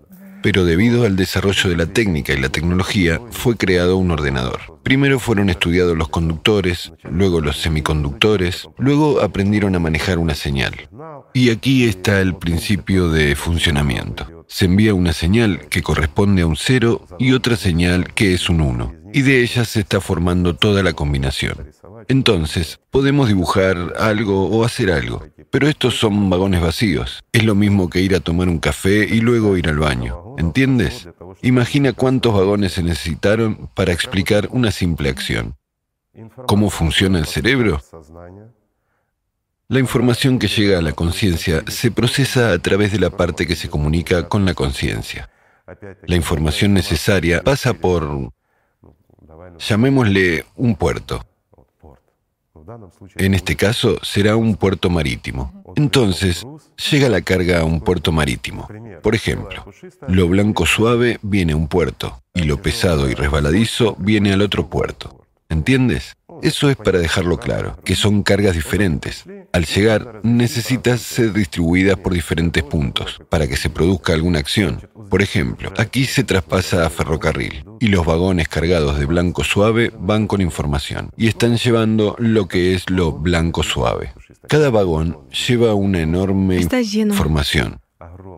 Pero 0.43 0.65
debido 0.65 1.05
al 1.05 1.17
desarrollo 1.17 1.71
de 1.71 1.77
la 1.77 1.87
técnica 1.87 2.33
y 2.33 2.41
la 2.41 2.49
tecnología, 2.49 3.21
fue 3.31 3.57
creado 3.57 3.97
un 3.97 4.11
ordenador. 4.11 4.61
Primero 4.83 5.21
fueron 5.21 5.49
estudiados 5.49 5.97
los 5.97 6.09
conductores, 6.09 6.93
luego 7.05 7.41
los 7.41 7.59
semiconductores, 7.59 8.69
luego 8.79 9.21
aprendieron 9.21 9.77
a 9.77 9.79
manejar 9.79 10.19
una 10.19 10.35
señal. 10.35 10.89
Y 11.33 11.51
aquí 11.51 11.85
está 11.85 12.21
el 12.21 12.35
principio 12.35 13.09
de 13.09 13.37
funcionamiento. 13.37 14.45
Se 14.49 14.65
envía 14.65 14.95
una 14.95 15.13
señal 15.13 15.69
que 15.69 15.83
corresponde 15.83 16.43
a 16.43 16.47
un 16.47 16.57
cero 16.57 17.07
y 17.19 17.33
otra 17.33 17.57
señal 17.57 18.13
que 18.13 18.35
es 18.35 18.51
un 18.51 18.61
1. 18.61 19.02
Y 19.13 19.23
de 19.23 19.43
ellas 19.43 19.69
se 19.69 19.81
está 19.81 20.01
formando 20.01 20.57
toda 20.57 20.83
la 20.83 20.93
combinación. 20.93 21.71
Entonces, 22.09 22.81
podemos 22.91 23.29
dibujar 23.29 23.95
algo 23.99 24.49
o 24.49 24.65
hacer 24.65 24.91
algo, 24.91 25.27
pero 25.51 25.69
estos 25.69 25.99
son 25.99 26.31
vagones 26.31 26.61
vacíos. 26.61 27.23
Es 27.33 27.45
lo 27.45 27.55
mismo 27.55 27.91
que 27.91 28.01
ir 28.01 28.15
a 28.15 28.21
tomar 28.21 28.49
un 28.49 28.59
café 28.59 29.05
y 29.05 29.21
luego 29.21 29.57
ir 29.57 29.69
al 29.69 29.79
baño. 29.79 30.35
¿Entiendes? 30.39 31.09
Imagina 31.43 31.93
cuántos 31.93 32.35
vagones 32.35 32.73
se 32.73 32.83
necesitaron 32.83 33.69
para 33.75 33.93
explicar 33.93 34.49
una 34.51 34.71
simple 34.71 35.09
acción. 35.09 35.57
¿Cómo 36.47 36.71
funciona 36.71 37.19
el 37.19 37.27
cerebro? 37.27 37.81
La 39.69 39.79
información 39.79 40.39
que 40.39 40.49
llega 40.49 40.79
a 40.79 40.83
la 40.83 40.93
conciencia 40.93 41.65
se 41.67 41.91
procesa 41.91 42.53
a 42.53 42.59
través 42.59 42.93
de 42.93 42.99
la 42.99 43.11
parte 43.11 43.47
que 43.47 43.57
se 43.57 43.71
comunica 43.71 44.29
con 44.29 44.45
la 44.45 44.55
conciencia. 44.55 45.31
La 46.07 46.17
información 46.17 46.75
necesaria 46.75 47.43
pasa 47.43 47.73
por, 47.73 48.33
llamémosle, 49.67 50.45
un 50.57 50.75
puerto. 50.77 51.25
En 53.17 53.35
este 53.35 53.57
caso 53.57 53.99
será 54.03 54.37
un 54.37 54.57
puerto 54.57 54.89
marítimo. 54.89 55.65
Entonces, 55.77 56.47
llega 56.91 57.09
la 57.09 57.23
carga 57.23 57.61
a 57.61 57.65
un 57.65 57.81
puerto 57.81 58.13
marítimo. 58.13 58.69
Por 59.03 59.15
ejemplo, 59.15 59.65
lo 60.09 60.29
blanco 60.29 60.67
suave 60.67 61.19
viene 61.23 61.53
a 61.53 61.57
un 61.57 61.69
puerto 61.69 62.23
y 62.35 62.43
lo 62.45 62.61
pesado 62.61 63.11
y 63.11 63.15
resbaladizo 63.15 63.97
viene 63.99 64.33
al 64.33 64.43
otro 64.43 64.69
puerto. 64.69 65.27
¿Entiendes? 65.49 66.15
Eso 66.43 66.69
es 66.69 66.77
para 66.77 66.99
dejarlo 66.99 67.39
claro, 67.39 67.79
que 67.85 67.95
son 67.95 68.25
cargas 68.25 68.55
diferentes. 68.55 69.25
Al 69.53 69.65
llegar, 69.65 70.21
necesitas 70.25 71.01
ser 71.01 71.33
distribuidas 71.33 71.97
por 71.97 72.13
diferentes 72.13 72.65
puntos 72.65 73.21
para 73.29 73.47
que 73.47 73.57
se 73.57 73.71
produzca 73.71 74.13
alguna 74.13 74.41
acción. 74.41 74.89
Por 75.09 75.23
ejemplo, 75.23 75.73
aquí 75.79 76.05
se 76.05 76.25
traspasa 76.25 76.85
a 76.85 76.91
ferrocarril 76.91 77.65
y 77.79 77.87
los 77.87 78.05
vagones 78.05 78.49
cargados 78.49 78.99
de 78.99 79.07
blanco 79.07 79.45
suave 79.45 79.93
van 79.97 80.27
con 80.27 80.41
información 80.41 81.11
y 81.17 81.29
están 81.29 81.57
llevando 81.57 82.17
lo 82.19 82.49
que 82.49 82.75
es 82.75 82.91
lo 82.91 83.13
blanco 83.13 83.63
suave. 83.63 84.13
Cada 84.49 84.71
vagón 84.71 85.19
lleva 85.47 85.75
una 85.75 86.01
enorme 86.01 86.61
información 86.61 87.79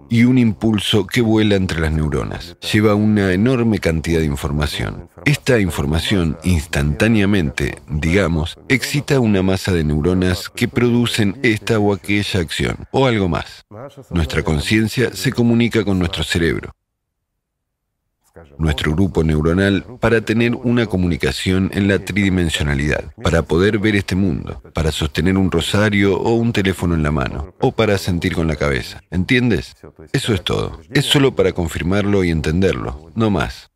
y 0.09 0.24
un 0.24 0.39
impulso 0.39 1.06
que 1.06 1.20
vuela 1.20 1.56
entre 1.56 1.81
las 1.81 1.93
neuronas. 1.93 2.56
Lleva 2.72 2.94
una 2.94 3.32
enorme 3.32 3.78
cantidad 3.78 4.20
de 4.20 4.26
información. 4.26 5.09
Esta 5.24 5.59
información 5.59 6.36
instantáneamente, 6.44 7.78
digamos, 7.89 8.56
excita 8.68 9.20
una 9.20 9.43
masa 9.43 9.72
de 9.72 9.85
neuronas 9.85 10.48
que 10.48 10.68
producen 10.68 11.39
esta 11.43 11.78
o 11.78 11.93
aquella 11.93 12.40
acción, 12.40 12.76
o 12.90 13.06
algo 13.06 13.28
más. 13.28 13.64
Nuestra 14.10 14.43
conciencia 14.43 15.14
se 15.14 15.32
comunica 15.32 15.85
con 15.85 15.98
nuestro 15.98 16.24
cerebro 16.24 16.74
nuestro 18.59 18.93
grupo 18.93 19.23
neuronal, 19.23 19.85
para 20.01 20.20
tener 20.20 20.55
una 20.55 20.86
comunicación 20.86 21.70
en 21.74 21.89
la 21.89 21.98
tridimensionalidad, 21.98 23.12
para 23.23 23.43
poder 23.43 23.78
ver 23.78 23.97
este 23.97 24.15
mundo, 24.15 24.62
para 24.73 24.93
sostener 24.93 25.36
un 25.36 25.51
rosario 25.51 26.19
o 26.19 26.35
un 26.35 26.52
teléfono 26.52 26.94
en 26.94 27.02
la 27.02 27.11
mano, 27.11 27.55
o 27.61 27.73
para 27.73 27.98
sentir 27.98 28.35
con 28.35 28.48
la 28.48 28.56
cabeza. 28.56 29.02
¿Entiendes? 29.11 29.77
Eso 30.12 30.35
es 30.35 30.43
todo. 30.43 30.81
Es 30.90 31.05
solo 31.05 31.35
para 31.35 31.52
confirmarlo 31.52 32.24
y 32.24 32.31
entenderlo, 32.31 33.11
no 33.15 33.31
más. 33.31 33.70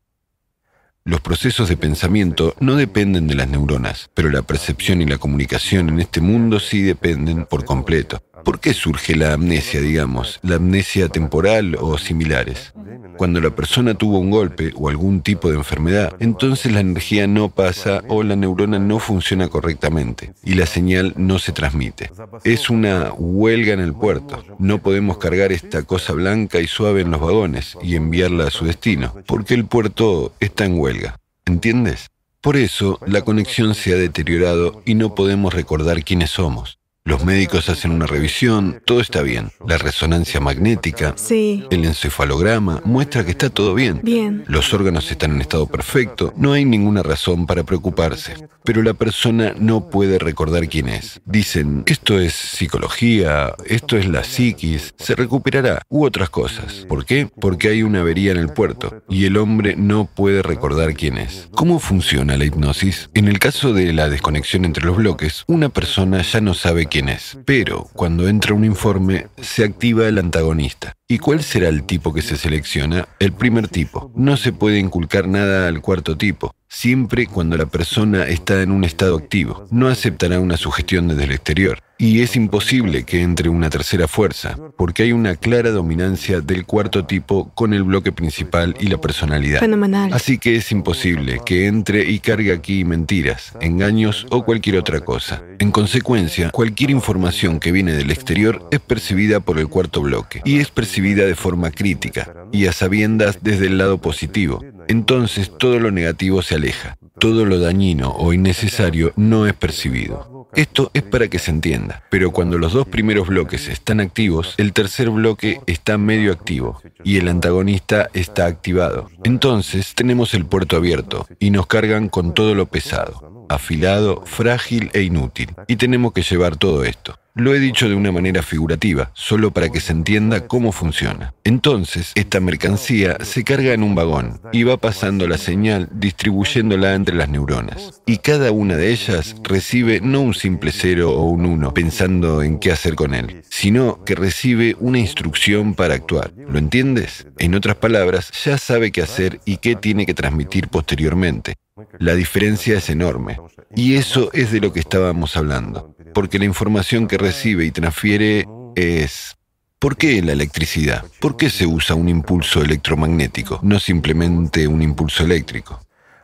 Los 1.08 1.22
procesos 1.22 1.70
de 1.70 1.78
pensamiento 1.78 2.54
no 2.60 2.76
dependen 2.76 3.28
de 3.28 3.34
las 3.34 3.48
neuronas, 3.48 4.10
pero 4.12 4.28
la 4.28 4.42
percepción 4.42 5.00
y 5.00 5.06
la 5.06 5.16
comunicación 5.16 5.88
en 5.88 6.00
este 6.00 6.20
mundo 6.20 6.60
sí 6.60 6.82
dependen 6.82 7.46
por 7.46 7.64
completo. 7.64 8.22
¿Por 8.44 8.60
qué 8.60 8.74
surge 8.74 9.16
la 9.16 9.32
amnesia, 9.32 9.80
digamos, 9.80 10.38
la 10.42 10.56
amnesia 10.56 11.08
temporal 11.08 11.76
o 11.80 11.96
similares? 11.96 12.74
Cuando 13.16 13.40
la 13.40 13.50
persona 13.50 13.94
tuvo 13.94 14.20
un 14.20 14.30
golpe 14.30 14.72
o 14.76 14.88
algún 14.88 15.22
tipo 15.22 15.50
de 15.50 15.56
enfermedad, 15.56 16.14
entonces 16.20 16.70
la 16.70 16.80
energía 16.80 17.26
no 17.26 17.48
pasa 17.48 18.02
o 18.08 18.22
la 18.22 18.36
neurona 18.36 18.78
no 18.78 19.00
funciona 19.00 19.48
correctamente 19.48 20.34
y 20.44 20.54
la 20.54 20.66
señal 20.66 21.14
no 21.16 21.40
se 21.40 21.52
transmite. 21.52 22.10
Es 22.44 22.70
una 22.70 23.12
huelga 23.12 23.72
en 23.72 23.80
el 23.80 23.92
puerto. 23.92 24.44
No 24.58 24.78
podemos 24.78 25.18
cargar 25.18 25.50
esta 25.50 25.82
cosa 25.82 26.12
blanca 26.12 26.60
y 26.60 26.68
suave 26.68 27.00
en 27.00 27.10
los 27.10 27.20
vagones 27.20 27.76
y 27.82 27.96
enviarla 27.96 28.46
a 28.46 28.50
su 28.50 28.66
destino, 28.66 29.14
porque 29.26 29.54
el 29.54 29.64
puerto 29.64 30.32
está 30.38 30.64
en 30.64 30.78
huelga. 30.78 30.97
¿Entiendes? 31.44 32.08
Por 32.40 32.56
eso, 32.56 33.00
la 33.06 33.22
conexión 33.22 33.74
se 33.74 33.92
ha 33.92 33.96
deteriorado 33.96 34.82
y 34.84 34.94
no 34.94 35.14
podemos 35.14 35.52
recordar 35.54 36.04
quiénes 36.04 36.30
somos. 36.30 36.77
Los 37.08 37.24
médicos 37.24 37.70
hacen 37.70 37.92
una 37.92 38.04
revisión, 38.04 38.82
todo 38.84 39.00
está 39.00 39.22
bien. 39.22 39.50
La 39.66 39.78
resonancia 39.78 40.40
magnética, 40.40 41.14
Sí. 41.16 41.64
el 41.70 41.86
encefalograma 41.86 42.82
muestra 42.84 43.24
que 43.24 43.30
está 43.30 43.48
todo 43.48 43.72
bien. 43.74 44.00
Bien. 44.02 44.44
Los 44.46 44.74
órganos 44.74 45.10
están 45.10 45.30
en 45.30 45.40
estado 45.40 45.66
perfecto, 45.66 46.34
no 46.36 46.52
hay 46.52 46.66
ninguna 46.66 47.02
razón 47.02 47.46
para 47.46 47.62
preocuparse. 47.62 48.34
Pero 48.62 48.82
la 48.82 48.92
persona 48.92 49.54
no 49.58 49.88
puede 49.88 50.18
recordar 50.18 50.68
quién 50.68 50.90
es. 50.90 51.22
Dicen, 51.24 51.82
esto 51.86 52.20
es 52.20 52.34
psicología, 52.34 53.54
esto 53.64 53.96
es 53.96 54.06
la 54.06 54.22
psiquis, 54.22 54.92
se 54.98 55.14
recuperará, 55.14 55.80
u 55.88 56.04
otras 56.04 56.28
cosas. 56.28 56.84
¿Por 56.90 57.06
qué? 57.06 57.30
Porque 57.40 57.68
hay 57.68 57.82
una 57.82 58.00
avería 58.02 58.32
en 58.32 58.36
el 58.36 58.50
puerto 58.50 59.02
y 59.08 59.24
el 59.24 59.38
hombre 59.38 59.76
no 59.76 60.04
puede 60.04 60.42
recordar 60.42 60.92
quién 60.92 61.16
es. 61.16 61.48
¿Cómo 61.52 61.78
funciona 61.78 62.36
la 62.36 62.44
hipnosis? 62.44 63.08
En 63.14 63.28
el 63.28 63.38
caso 63.38 63.72
de 63.72 63.94
la 63.94 64.10
desconexión 64.10 64.66
entre 64.66 64.84
los 64.84 64.98
bloques, 64.98 65.44
una 65.46 65.70
persona 65.70 66.20
ya 66.20 66.42
no 66.42 66.52
sabe 66.52 66.84
quién 66.84 66.97
pero 67.44 67.88
cuando 67.94 68.28
entra 68.28 68.54
un 68.54 68.64
informe 68.64 69.26
se 69.40 69.64
activa 69.64 70.06
el 70.08 70.18
antagonista. 70.18 70.97
¿Y 71.10 71.20
cuál 71.20 71.42
será 71.42 71.70
el 71.70 71.84
tipo 71.84 72.12
que 72.12 72.20
se 72.20 72.36
selecciona? 72.36 73.08
El 73.18 73.32
primer 73.32 73.68
tipo. 73.68 74.12
No 74.14 74.36
se 74.36 74.52
puede 74.52 74.78
inculcar 74.78 75.26
nada 75.26 75.66
al 75.66 75.80
cuarto 75.80 76.18
tipo, 76.18 76.54
siempre 76.68 77.26
cuando 77.26 77.56
la 77.56 77.64
persona 77.64 78.24
está 78.24 78.60
en 78.60 78.70
un 78.70 78.84
estado 78.84 79.16
activo. 79.16 79.66
No 79.70 79.88
aceptará 79.88 80.38
una 80.38 80.58
sugestión 80.58 81.08
desde 81.08 81.24
el 81.24 81.30
exterior. 81.30 81.78
Y 82.00 82.20
es 82.22 82.36
imposible 82.36 83.02
que 83.02 83.22
entre 83.22 83.48
una 83.48 83.70
tercera 83.70 84.06
fuerza, 84.06 84.56
porque 84.76 85.02
hay 85.02 85.10
una 85.10 85.34
clara 85.34 85.70
dominancia 85.70 86.40
del 86.40 86.64
cuarto 86.64 87.06
tipo 87.06 87.50
con 87.54 87.74
el 87.74 87.82
bloque 87.82 88.12
principal 88.12 88.76
y 88.78 88.86
la 88.86 89.00
personalidad. 89.00 89.58
Fenomenal. 89.58 90.12
Así 90.12 90.38
que 90.38 90.54
es 90.54 90.70
imposible 90.70 91.40
que 91.44 91.66
entre 91.66 92.08
y 92.08 92.20
cargue 92.20 92.52
aquí 92.52 92.84
mentiras, 92.84 93.52
engaños 93.60 94.28
o 94.30 94.44
cualquier 94.44 94.76
otra 94.76 95.00
cosa. 95.00 95.42
En 95.58 95.72
consecuencia, 95.72 96.50
cualquier 96.50 96.90
información 96.90 97.58
que 97.58 97.72
viene 97.72 97.92
del 97.94 98.12
exterior 98.12 98.68
es 98.70 98.78
percibida 98.78 99.40
por 99.40 99.58
el 99.58 99.66
cuarto 99.66 100.00
bloque 100.00 100.40
y 100.44 100.60
es 100.60 100.70
de 101.00 101.34
forma 101.34 101.70
crítica 101.70 102.34
y 102.52 102.66
a 102.66 102.72
sabiendas 102.72 103.38
desde 103.42 103.66
el 103.66 103.78
lado 103.78 103.98
positivo. 103.98 104.64
Entonces 104.88 105.50
todo 105.56 105.78
lo 105.78 105.90
negativo 105.90 106.42
se 106.42 106.56
aleja, 106.56 106.96
todo 107.18 107.44
lo 107.44 107.58
dañino 107.58 108.10
o 108.10 108.32
innecesario 108.32 109.12
no 109.16 109.46
es 109.46 109.54
percibido. 109.54 110.48
Esto 110.54 110.90
es 110.94 111.02
para 111.02 111.28
que 111.28 111.38
se 111.38 111.50
entienda, 111.50 112.02
pero 112.10 112.32
cuando 112.32 112.58
los 112.58 112.72
dos 112.72 112.88
primeros 112.88 113.28
bloques 113.28 113.68
están 113.68 114.00
activos, 114.00 114.54
el 114.56 114.72
tercer 114.72 115.10
bloque 115.10 115.60
está 115.66 115.98
medio 115.98 116.32
activo 116.32 116.80
y 117.04 117.18
el 117.18 117.28
antagonista 117.28 118.08
está 118.14 118.46
activado. 118.46 119.10
Entonces 119.24 119.94
tenemos 119.94 120.34
el 120.34 120.46
puerto 120.46 120.76
abierto 120.76 121.26
y 121.38 121.50
nos 121.50 121.66
cargan 121.66 122.08
con 122.08 122.34
todo 122.34 122.54
lo 122.54 122.66
pesado, 122.66 123.46
afilado, 123.48 124.24
frágil 124.24 124.90
e 124.94 125.02
inútil. 125.02 125.54
Y 125.66 125.76
tenemos 125.76 126.12
que 126.12 126.22
llevar 126.22 126.56
todo 126.56 126.84
esto. 126.84 127.18
Lo 127.38 127.54
he 127.54 127.60
dicho 127.60 127.88
de 127.88 127.94
una 127.94 128.10
manera 128.10 128.42
figurativa, 128.42 129.12
solo 129.14 129.52
para 129.52 129.68
que 129.68 129.78
se 129.78 129.92
entienda 129.92 130.48
cómo 130.48 130.72
funciona. 130.72 131.34
Entonces, 131.44 132.10
esta 132.16 132.40
mercancía 132.40 133.16
se 133.22 133.44
carga 133.44 133.72
en 133.74 133.84
un 133.84 133.94
vagón 133.94 134.40
y 134.52 134.64
va 134.64 134.76
pasando 134.76 135.28
la 135.28 135.38
señal 135.38 135.88
distribuyéndola 135.92 136.96
entre 136.96 137.14
las 137.14 137.28
neuronas. 137.28 138.02
Y 138.06 138.16
cada 138.16 138.50
una 138.50 138.74
de 138.74 138.90
ellas 138.90 139.36
recibe 139.44 140.00
no 140.00 140.20
un 140.20 140.34
simple 140.34 140.72
cero 140.72 141.12
o 141.12 141.30
un 141.30 141.46
uno 141.46 141.72
pensando 141.72 142.42
en 142.42 142.58
qué 142.58 142.72
hacer 142.72 142.96
con 142.96 143.14
él, 143.14 143.42
sino 143.48 144.02
que 144.04 144.16
recibe 144.16 144.74
una 144.80 144.98
instrucción 144.98 145.74
para 145.74 145.94
actuar. 145.94 146.32
¿Lo 146.36 146.58
entiendes? 146.58 147.28
En 147.38 147.54
otras 147.54 147.76
palabras, 147.76 148.32
ya 148.44 148.58
sabe 148.58 148.90
qué 148.90 149.02
hacer 149.02 149.38
y 149.44 149.58
qué 149.58 149.76
tiene 149.76 150.06
que 150.06 150.14
transmitir 150.14 150.66
posteriormente. 150.66 151.54
La 151.98 152.14
diferencia 152.14 152.78
es 152.78 152.90
enorme. 152.90 153.38
Y 153.74 153.94
eso 153.94 154.30
es 154.32 154.50
de 154.50 154.60
lo 154.60 154.72
que 154.72 154.80
estábamos 154.80 155.36
hablando. 155.36 155.94
Porque 156.14 156.38
la 156.38 156.44
información 156.44 157.06
que 157.06 157.18
recibe 157.18 157.64
y 157.64 157.70
transfiere 157.70 158.46
es... 158.74 159.36
¿Por 159.78 159.96
qué 159.96 160.20
la 160.22 160.32
electricidad? 160.32 161.04
¿Por 161.20 161.36
qué 161.36 161.50
se 161.50 161.64
usa 161.64 161.94
un 161.94 162.08
impulso 162.08 162.62
electromagnético, 162.62 163.60
no 163.62 163.78
simplemente 163.78 164.66
un 164.66 164.82
impulso 164.82 165.22
eléctrico? 165.22 165.80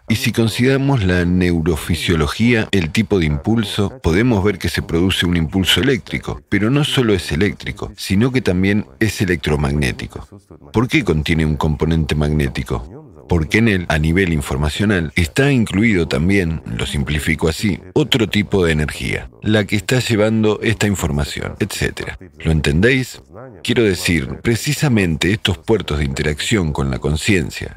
Y 0.08 0.16
si 0.16 0.32
consideramos 0.32 1.02
la 1.02 1.24
neurofisiología, 1.24 2.68
el 2.72 2.90
tipo 2.90 3.18
de 3.18 3.26
impulso, 3.26 4.00
podemos 4.02 4.44
ver 4.44 4.58
que 4.58 4.68
se 4.68 4.82
produce 4.82 5.24
un 5.24 5.36
impulso 5.36 5.80
eléctrico, 5.80 6.42
pero 6.50 6.68
no 6.68 6.84
solo 6.84 7.14
es 7.14 7.32
eléctrico, 7.32 7.90
sino 7.96 8.30
que 8.30 8.42
también 8.42 8.86
es 9.00 9.22
electromagnético. 9.22 10.28
¿Por 10.72 10.88
qué 10.88 11.04
contiene 11.04 11.46
un 11.46 11.56
componente 11.56 12.14
magnético? 12.14 13.13
Porque 13.28 13.58
en 13.58 13.68
él, 13.68 13.86
a 13.88 13.98
nivel 13.98 14.32
informacional, 14.32 15.12
está 15.16 15.50
incluido 15.50 16.06
también, 16.06 16.62
lo 16.66 16.86
simplifico 16.86 17.48
así, 17.48 17.80
otro 17.94 18.28
tipo 18.28 18.64
de 18.64 18.72
energía, 18.72 19.30
la 19.42 19.64
que 19.64 19.76
está 19.76 19.98
llevando 19.98 20.60
esta 20.62 20.86
información, 20.86 21.54
etc. 21.60 22.12
¿Lo 22.38 22.50
entendéis? 22.50 23.22
Quiero 23.62 23.82
decir, 23.82 24.40
precisamente 24.42 25.32
estos 25.32 25.58
puertos 25.58 25.98
de 25.98 26.04
interacción 26.04 26.72
con 26.72 26.90
la 26.90 26.98
conciencia, 26.98 27.76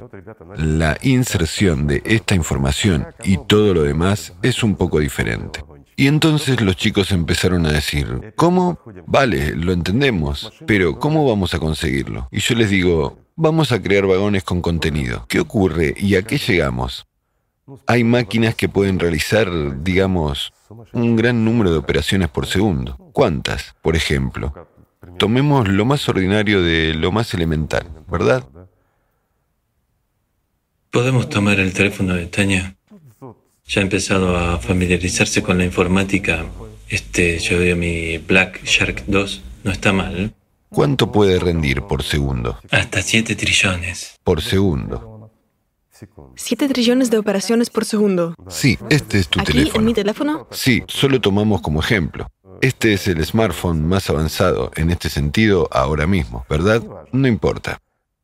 la 0.57 0.97
inserción 1.01 1.87
de 1.87 2.01
esta 2.05 2.35
información 2.35 3.07
y 3.23 3.37
todo 3.47 3.73
lo 3.73 3.83
demás 3.83 4.33
es 4.41 4.63
un 4.63 4.75
poco 4.75 4.99
diferente. 4.99 5.63
Y 5.99 6.05
entonces 6.05 6.61
los 6.61 6.75
chicos 6.75 7.11
empezaron 7.11 7.65
a 7.65 7.71
decir, 7.71 8.33
¿cómo? 8.35 8.79
Vale, 9.07 9.55
lo 9.55 9.73
entendemos, 9.73 10.53
pero 10.67 10.99
¿cómo 10.99 11.27
vamos 11.27 11.55
a 11.55 11.59
conseguirlo? 11.59 12.27
Y 12.31 12.39
yo 12.39 12.53
les 12.53 12.69
digo, 12.69 13.17
vamos 13.37 13.71
a 13.71 13.81
crear 13.81 14.05
vagones 14.05 14.43
con 14.43 14.61
contenido. 14.61 15.25
¿Qué 15.29 15.39
ocurre 15.39 15.93
y 15.95 16.15
a 16.15 16.23
qué 16.23 16.37
llegamos? 16.37 17.07
Hay 17.85 18.03
máquinas 18.03 18.55
que 18.55 18.67
pueden 18.67 18.99
realizar, 18.99 19.49
digamos, 19.83 20.51
un 20.91 21.15
gran 21.15 21.45
número 21.45 21.71
de 21.71 21.77
operaciones 21.77 22.29
por 22.29 22.47
segundo. 22.47 22.97
¿Cuántas? 23.13 23.75
Por 23.81 23.95
ejemplo, 23.95 24.67
tomemos 25.17 25.67
lo 25.67 25.85
más 25.85 26.07
ordinario 26.09 26.61
de 26.61 26.93
lo 26.93 27.11
más 27.11 27.33
elemental, 27.33 27.87
¿verdad? 28.09 28.43
¿Podemos 30.91 31.29
tomar 31.29 31.59
el 31.59 31.73
teléfono 31.73 32.15
de 32.15 32.25
Tania? 32.25 32.75
Ya 33.67 33.81
ha 33.81 33.83
empezado 33.83 34.37
a 34.37 34.57
familiarizarse 34.59 35.43
con 35.43 35.57
la 35.57 35.65
informática. 35.65 36.45
Este, 36.87 37.37
yo 37.39 37.59
veo 37.59 37.75
mi 37.75 38.17
Black 38.17 38.63
Shark 38.63 39.03
2. 39.07 39.41
No 39.65 39.71
está 39.71 39.91
mal. 39.91 40.33
¿Cuánto 40.69 41.11
puede 41.11 41.39
rendir 41.39 41.81
por 41.83 42.03
segundo? 42.03 42.59
Hasta 42.71 43.01
7 43.01 43.35
trillones. 43.35 44.15
Por 44.23 44.41
segundo. 44.41 45.31
7 46.35 46.67
trillones 46.67 47.09
de 47.09 47.17
operaciones 47.17 47.69
por 47.69 47.85
segundo. 47.85 48.35
Sí, 48.49 48.77
este 48.89 49.17
es 49.19 49.29
tu 49.29 49.39
Aquí, 49.39 49.53
teléfono. 49.53 49.79
en 49.79 49.85
mi 49.85 49.93
teléfono, 49.93 50.47
Sí, 50.51 50.83
solo 50.87 51.19
tomamos 51.21 51.61
como 51.61 51.79
ejemplo. 51.79 52.27
Este 52.61 52.93
es 52.93 53.07
el 53.07 53.23
smartphone 53.25 53.85
más 53.87 54.09
avanzado 54.09 54.71
en 54.75 54.91
este 54.91 55.09
sentido 55.09 55.67
ahora 55.71 56.05
mismo, 56.05 56.45
¿verdad? 56.49 56.83
No 57.11 57.27
importa. 57.27 57.79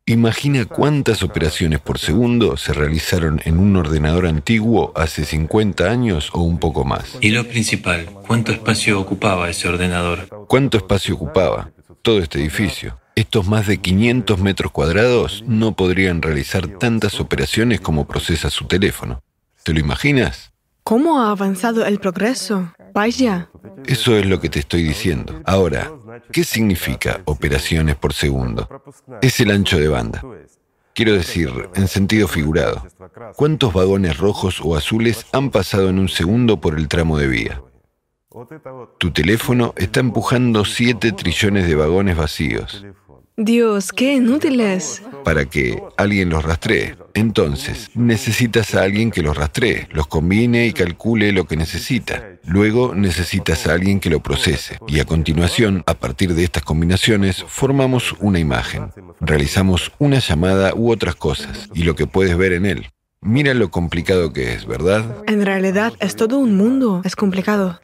Imagina 0.05 0.65
cuántas 0.65 1.23
operaciones 1.23 1.79
por 1.79 1.97
segundo 1.97 2.57
se 2.57 2.73
realizaron 2.73 3.41
en 3.45 3.57
un 3.57 3.75
ordenador 3.77 4.27
antiguo 4.27 4.91
hace 4.95 5.23
50 5.23 5.89
años 5.89 6.29
o 6.33 6.41
un 6.41 6.59
poco 6.59 6.83
más. 6.83 7.17
Y 7.21 7.29
lo 7.29 7.47
principal, 7.47 8.05
¿cuánto 8.27 8.51
espacio 8.51 8.99
ocupaba 8.99 9.49
ese 9.49 9.69
ordenador? 9.69 10.27
¿Cuánto 10.49 10.77
espacio 10.77 11.15
ocupaba 11.15 11.71
todo 12.03 12.19
este 12.19 12.39
edificio? 12.39 12.99
Estos 13.15 13.47
más 13.47 13.65
de 13.65 13.79
500 13.79 14.39
metros 14.39 14.71
cuadrados 14.71 15.43
no 15.47 15.75
podrían 15.75 16.21
realizar 16.21 16.67
tantas 16.67 17.19
operaciones 17.19 17.81
como 17.81 18.05
procesa 18.05 18.49
su 18.49 18.65
teléfono. 18.65 19.23
¿Te 19.63 19.73
lo 19.73 19.79
imaginas? 19.79 20.53
¿cómo 20.83 21.21
ha 21.21 21.31
avanzado 21.31 21.85
el 21.85 21.99
progreso? 21.99 22.73
Vaya, 22.93 23.49
Eso 23.85 24.17
es 24.17 24.25
lo 24.25 24.39
que 24.39 24.49
te 24.49 24.59
estoy 24.59 24.83
diciendo. 24.83 25.41
Ahora, 25.45 25.91
¿qué 26.31 26.43
significa 26.43 27.21
operaciones 27.25 27.95
por 27.95 28.13
segundo? 28.13 28.67
Es 29.21 29.39
el 29.39 29.51
ancho 29.51 29.79
de 29.79 29.87
banda. 29.87 30.21
Quiero 30.93 31.13
decir, 31.13 31.49
en 31.73 31.87
sentido 31.87 32.27
figurado, 32.27 32.85
¿cuántos 33.35 33.73
vagones 33.73 34.17
rojos 34.17 34.61
o 34.61 34.75
azules 34.75 35.25
han 35.31 35.49
pasado 35.49 35.89
en 35.89 35.97
un 35.97 36.09
segundo 36.09 36.61
por 36.61 36.77
el 36.77 36.87
tramo 36.87 37.17
de 37.17 37.27
vía? 37.27 37.61
Tu 38.97 39.11
teléfono 39.11 39.73
está 39.77 39.99
empujando 39.99 40.65
7 40.65 41.11
trillones 41.11 41.67
de 41.67 41.75
vagones 41.75 42.17
vacíos 42.17 42.83
Dios, 43.35 43.91
qué 43.91 44.13
inútiles. 44.13 45.01
para 45.23 45.45
que 45.45 45.81
alguien 45.97 46.29
los 46.29 46.43
rastree. 46.43 46.95
Entonces, 47.15 47.89
necesitas 47.95 48.75
a 48.75 48.83
alguien 48.83 49.09
que 49.09 49.23
los 49.23 49.35
rastree, 49.35 49.87
los 49.91 50.05
combine 50.05 50.67
y 50.67 50.73
calcule 50.73 51.31
lo 51.31 51.45
que 51.45 51.57
necesita. 51.57 52.37
Luego 52.45 52.93
necesitas 52.93 53.65
a 53.65 53.73
alguien 53.73 53.99
que 53.99 54.11
lo 54.11 54.19
procese. 54.19 54.77
Y 54.87 54.99
a 54.99 55.05
continuación, 55.05 55.81
a 55.87 55.95
partir 55.95 56.35
de 56.35 56.43
estas 56.43 56.61
combinaciones, 56.61 57.43
formamos 57.47 58.13
una 58.19 58.37
imagen. 58.37 58.91
Realizamos 59.19 59.91
una 59.97 60.19
llamada 60.19 60.75
u 60.75 60.91
otras 60.91 61.15
cosas, 61.15 61.69
y 61.73 61.83
lo 61.83 61.95
que 61.95 62.05
puedes 62.05 62.37
ver 62.37 62.53
en 62.53 62.67
él. 62.67 62.91
Mira 63.23 63.53
lo 63.53 63.71
complicado 63.71 64.33
que 64.33 64.53
es, 64.53 64.65
¿verdad? 64.65 65.23
En 65.27 65.45
realidad 65.45 65.93
es 65.99 66.15
todo 66.15 66.37
un 66.37 66.57
mundo. 66.57 67.01
Es 67.03 67.15
complicado. 67.15 67.79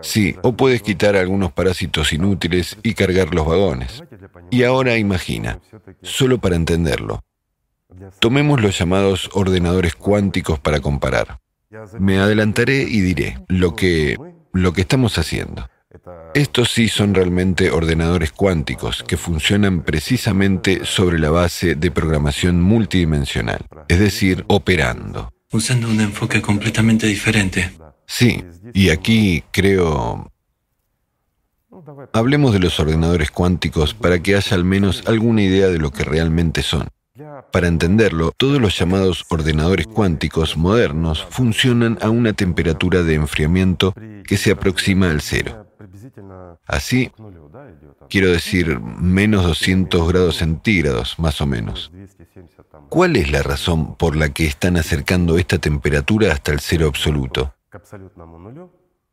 Sí, 0.00 0.36
o 0.42 0.56
puedes 0.56 0.82
quitar 0.82 1.16
algunos 1.16 1.52
parásitos 1.52 2.12
inútiles 2.12 2.76
y 2.82 2.94
cargar 2.94 3.34
los 3.34 3.46
vagones. 3.46 4.02
Y 4.50 4.62
ahora 4.62 4.96
imagina, 4.96 5.60
solo 6.02 6.38
para 6.38 6.56
entenderlo, 6.56 7.22
tomemos 8.20 8.60
los 8.60 8.78
llamados 8.78 9.30
ordenadores 9.32 9.94
cuánticos 9.94 10.58
para 10.58 10.80
comparar. 10.80 11.40
Me 11.98 12.18
adelantaré 12.18 12.82
y 12.82 13.00
diré 13.00 13.38
lo 13.48 13.74
que, 13.74 14.16
lo 14.52 14.72
que 14.72 14.82
estamos 14.82 15.18
haciendo. 15.18 15.68
Estos 16.34 16.70
sí 16.72 16.88
son 16.88 17.14
realmente 17.14 17.70
ordenadores 17.70 18.32
cuánticos 18.32 19.04
que 19.04 19.16
funcionan 19.16 19.82
precisamente 19.82 20.84
sobre 20.84 21.18
la 21.18 21.30
base 21.30 21.76
de 21.76 21.90
programación 21.90 22.60
multidimensional, 22.60 23.64
es 23.88 23.98
decir, 23.98 24.44
operando. 24.48 25.32
Usando 25.52 25.88
un 25.88 26.00
enfoque 26.00 26.42
completamente 26.42 27.06
diferente. 27.06 27.70
Sí, 28.06 28.44
y 28.72 28.90
aquí 28.90 29.44
creo... 29.52 30.30
Hablemos 32.12 32.52
de 32.52 32.60
los 32.60 32.80
ordenadores 32.80 33.30
cuánticos 33.30 33.94
para 33.94 34.20
que 34.20 34.36
haya 34.36 34.56
al 34.56 34.64
menos 34.64 35.04
alguna 35.06 35.42
idea 35.42 35.68
de 35.68 35.78
lo 35.78 35.90
que 35.90 36.02
realmente 36.02 36.62
son. 36.62 36.88
Para 37.52 37.68
entenderlo, 37.68 38.32
todos 38.36 38.60
los 38.60 38.76
llamados 38.76 39.24
ordenadores 39.28 39.86
cuánticos 39.86 40.56
modernos 40.56 41.24
funcionan 41.30 41.98
a 42.00 42.10
una 42.10 42.32
temperatura 42.32 43.04
de 43.04 43.14
enfriamiento 43.14 43.94
que 44.26 44.36
se 44.36 44.50
aproxima 44.50 45.10
al 45.10 45.20
cero. 45.20 45.63
Así, 46.66 47.10
quiero 48.08 48.30
decir, 48.30 48.80
menos 48.80 49.44
200 49.44 50.08
grados 50.08 50.36
centígrados, 50.36 51.18
más 51.18 51.40
o 51.40 51.46
menos. 51.46 51.92
¿Cuál 52.88 53.16
es 53.16 53.30
la 53.30 53.42
razón 53.42 53.96
por 53.96 54.16
la 54.16 54.30
que 54.30 54.46
están 54.46 54.76
acercando 54.76 55.38
esta 55.38 55.58
temperatura 55.58 56.32
hasta 56.32 56.52
el 56.52 56.60
cero 56.60 56.86
absoluto? 56.88 57.54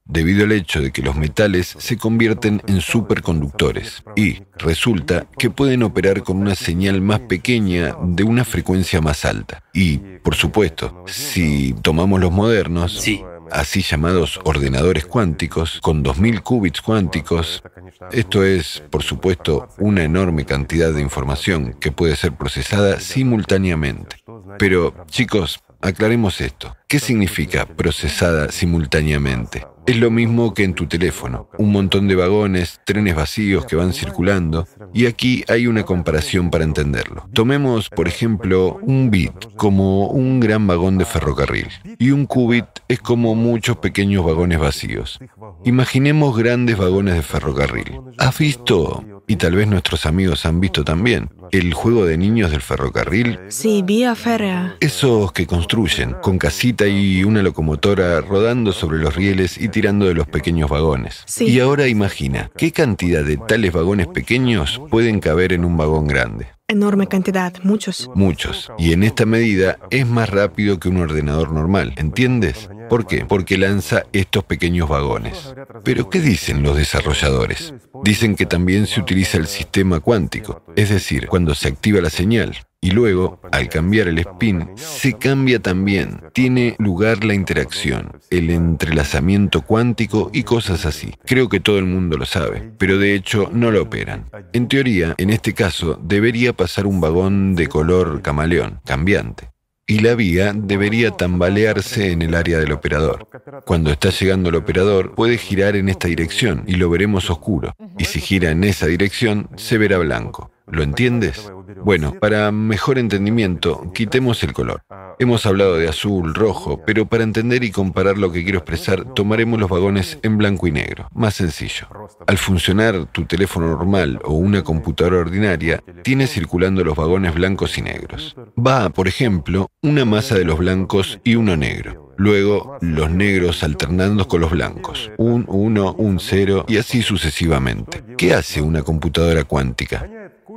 Debido 0.04 0.44
al 0.44 0.52
hecho 0.52 0.82
de 0.82 0.92
que 0.92 1.02
los 1.02 1.16
metales 1.16 1.76
se 1.78 1.98
convierten 1.98 2.62
en 2.68 2.82
superconductores 2.82 4.04
y 4.16 4.42
resulta 4.58 5.28
que 5.38 5.50
pueden 5.50 5.84
operar 5.84 6.24
con 6.24 6.38
una 6.38 6.56
señal 6.56 7.02
más 7.02 7.22
pequeña 7.22 7.96
de 8.04 8.24
una 8.24 8.44
frecuencia 8.44 9.00
más 9.00 9.26
alta. 9.26 9.64
Y, 9.74 9.98
por 9.98 10.36
supuesto, 10.36 11.04
si 11.08 11.74
tomamos 11.82 12.20
los 12.20 12.32
modernos, 12.32 13.00
Sí, 13.00 13.24
así 13.52 13.82
llamados 13.82 14.40
ordenadores 14.44 15.06
cuánticos, 15.06 15.80
con 15.82 16.04
2000 16.04 16.42
qubits 16.42 16.82
cuánticos. 16.82 17.64
Esto 18.12 18.44
es, 18.44 18.84
por 18.90 19.04
supuesto, 19.04 19.68
una 19.78 20.04
enorme 20.04 20.46
cantidad 20.46 20.92
de 20.92 21.02
información 21.02 21.74
que 21.80 21.92
puede 21.92 22.16
ser 22.16 22.34
procesada 22.34 23.00
simultáneamente. 23.00 24.18
Pero, 24.58 24.94
chicos, 25.08 25.62
aclaremos 25.82 26.42
esto. 26.42 26.76
¿Qué 26.88 27.00
significa 27.00 27.66
procesada 27.66 28.52
simultáneamente? 28.52 29.66
Es 29.88 29.98
lo 29.98 30.12
mismo 30.12 30.54
que 30.54 30.64
en 30.64 30.74
tu 30.74 30.86
teléfono, 30.88 31.50
un 31.58 31.72
montón 31.72 32.08
de 32.08 32.16
vagones, 32.16 32.80
trenes 32.86 33.16
vacíos 33.16 33.66
que 33.66 33.76
van 33.76 33.94
circulando, 33.94 34.68
y 34.94 35.08
aquí 35.08 35.44
hay 35.48 35.66
una 35.66 35.84
comparación 35.84 36.52
para 36.52 36.64
entenderlo. 36.64 37.28
Tomemos, 37.34 37.90
por 37.90 38.08
ejemplo, 38.08 38.80
un 38.84 39.10
bit 39.10 39.34
como 39.56 40.08
un 40.08 40.40
gran 40.40 40.68
vagón 40.68 40.98
de 40.98 41.06
ferrocarril, 41.06 41.68
y 41.98 42.12
un 42.12 42.28
qubit 42.28 42.66
es 42.88 43.00
como 43.00 43.34
muchos 43.34 43.78
pequeños 43.78 44.24
vagones 44.24 44.60
vacíos. 44.60 45.20
Imaginemos 45.66 46.38
grandes 46.38 46.78
vagones 46.78 47.16
de 47.16 47.24
ferrocarril. 47.24 48.00
¿Has 48.20 48.38
visto, 48.38 49.04
y 49.28 49.38
tal 49.38 49.56
vez 49.56 49.68
nuestros 49.68 50.06
amigos 50.06 50.46
han 50.46 50.60
visto 50.60 50.84
también, 50.84 51.30
el 51.52 51.74
juego 51.74 52.06
de 52.06 52.18
niños 52.18 52.52
del 52.52 52.62
ferrocarril? 52.62 53.40
Sí, 53.50 53.82
vía 53.84 54.16
férrea. 54.16 54.78
Esos 54.80 55.32
que 55.34 55.48
construyen, 55.48 56.16
con 56.22 56.38
casita 56.38 56.88
y 56.88 57.24
una 57.24 57.42
locomotora 57.42 58.22
rodando 58.22 58.72
sobre 58.72 59.00
los 59.00 59.16
rieles 59.16 59.58
y 59.58 59.68
tirando 59.72 60.06
de 60.06 60.14
los 60.14 60.28
pequeños 60.28 60.70
vagones. 60.70 61.24
Sí. 61.26 61.46
Y 61.46 61.60
ahora 61.60 61.88
imagina, 61.88 62.52
¿qué 62.58 62.72
cantidad 62.72 63.24
de 63.24 63.38
tales 63.38 63.74
vagones 63.74 64.08
pequeños 64.08 64.82
pueden 64.90 65.20
caber 65.20 65.54
en 65.54 65.66
un 65.66 65.78
vagón 65.78 66.08
grande? 66.08 66.48
Enorme 66.72 67.08
cantidad, 67.08 67.54
muchos. 67.64 68.10
Muchos. 68.16 68.72
Y 68.78 68.94
en 68.94 69.04
esta 69.04 69.26
medida 69.26 69.78
es 69.90 70.08
más 70.08 70.30
rápido 70.30 70.80
que 70.80 70.88
un 70.88 70.98
ordenador 71.02 71.52
normal, 71.52 71.94
¿entiendes? 71.98 72.70
¿Por 72.90 73.08
qué? 73.08 73.26
Porque 73.26 73.58
lanza 73.58 74.04
estos 74.14 74.46
pequeños 74.46 74.88
vagones. 74.88 75.54
Pero 75.84 76.10
¿qué 76.10 76.22
dicen 76.22 76.64
los 76.64 76.78
desarrolladores? 76.78 77.74
Dicen 78.06 78.38
que 78.38 78.46
también 78.46 78.88
se 78.88 79.02
utiliza 79.02 79.38
el 79.38 79.48
sistema 79.48 80.00
cuántico, 80.00 80.64
es 80.78 80.90
decir, 80.90 81.28
cuando 81.28 81.56
se 81.56 81.68
activa 81.68 82.00
la 82.00 82.10
señal. 82.10 82.56
Y 82.84 82.90
luego, 82.90 83.40
al 83.52 83.70
cambiar 83.70 84.08
el 84.08 84.18
spin, 84.18 84.72
se 84.76 85.14
cambia 85.14 85.60
también. 85.60 86.20
Tiene 86.34 86.76
lugar 86.80 87.24
la 87.24 87.36
interacción, 87.36 88.20
el 88.32 88.50
entrelazamiento 88.50 89.62
cuántico 89.62 90.32
y 90.34 90.42
cosas 90.42 90.88
así. 90.88 91.14
Creo 91.24 91.48
que 91.48 91.60
todo 91.60 91.78
el 91.78 91.86
mundo 91.86 92.18
lo 92.18 92.26
sabe, 92.26 92.72
pero 92.80 92.98
de 92.98 93.14
hecho 93.14 93.52
no 93.54 93.70
lo 93.70 93.84
operan. 93.84 94.32
En 94.52 94.68
teoría, 94.68 95.14
en 95.20 95.30
este 95.30 95.54
caso, 95.54 96.00
debería 96.02 96.54
pasar 96.54 96.88
un 96.88 97.00
vagón 97.00 97.54
de 97.54 97.68
color 97.68 98.24
camaleón, 98.24 98.80
cambiante. 98.84 99.52
Y 99.86 100.00
la 100.00 100.16
vía 100.16 100.52
debería 100.56 101.12
tambalearse 101.12 102.12
en 102.12 102.24
el 102.24 102.34
área 102.34 102.58
del 102.58 102.72
operador. 102.72 103.28
Cuando 103.66 103.92
está 103.92 104.10
llegando 104.10 104.50
el 104.50 104.56
operador, 104.56 105.14
puede 105.14 105.38
girar 105.38 105.76
en 105.76 105.88
esta 105.88 106.08
dirección 106.08 106.64
y 106.66 106.76
lo 106.76 106.90
veremos 106.90 107.30
oscuro. 107.30 107.76
Y 108.00 108.06
si 108.06 108.22
gira 108.22 108.50
en 108.50 108.64
esa 108.64 108.88
dirección, 108.88 109.50
se 109.56 109.78
verá 109.78 110.00
blanco. 110.00 110.50
¿Lo 110.72 110.84
entiendes? 110.84 111.52
Bueno, 111.84 112.14
para 112.20 112.52
mejor 112.52 112.98
entendimiento, 112.98 113.92
quitemos 113.94 114.44
el 114.44 114.54
color. 114.54 114.84
Hemos 115.20 115.46
hablado 115.46 115.78
de 115.78 115.88
azul, 115.88 116.34
rojo, 116.34 116.82
pero 116.86 117.06
para 117.06 117.24
entender 117.24 117.64
y 117.64 117.72
comparar 117.72 118.18
lo 118.18 118.32
que 118.32 118.44
quiero 118.44 118.60
expresar, 118.60 119.14
tomaremos 119.14 119.60
los 119.60 119.70
vagones 119.70 120.20
en 120.24 120.38
blanco 120.38 120.68
y 120.68 120.72
negro. 120.72 121.08
Más 121.14 121.36
sencillo. 121.36 121.88
Al 122.28 122.38
funcionar 122.38 123.06
tu 123.12 123.26
teléfono 123.26 123.68
normal 123.68 124.20
o 124.24 124.34
una 124.34 124.64
computadora 124.64 125.18
ordinaria, 125.18 125.84
tienes 126.04 126.32
circulando 126.32 126.84
los 126.84 126.96
vagones 126.96 127.34
blancos 127.34 127.78
y 127.78 127.82
negros. 127.82 128.36
Va, 128.58 128.90
por 128.90 129.08
ejemplo, 129.08 129.70
una 129.82 130.06
masa 130.06 130.36
de 130.36 130.46
los 130.46 130.58
blancos 130.58 131.20
y 131.24 131.36
uno 131.36 131.56
negro. 131.56 132.12
Luego, 132.18 132.78
los 132.82 133.10
negros 133.10 133.64
alternando 133.64 134.28
con 134.28 134.42
los 134.42 134.52
blancos. 134.52 135.12
Un 135.18 135.46
1, 135.48 135.94
un 135.98 136.20
0 136.20 136.66
y 136.68 136.78
así 136.78 137.02
sucesivamente. 137.02 138.04
¿Qué 138.18 138.34
hace 138.34 138.62
una 138.62 138.84
computadora 138.84 139.44
cuántica? 139.44 140.08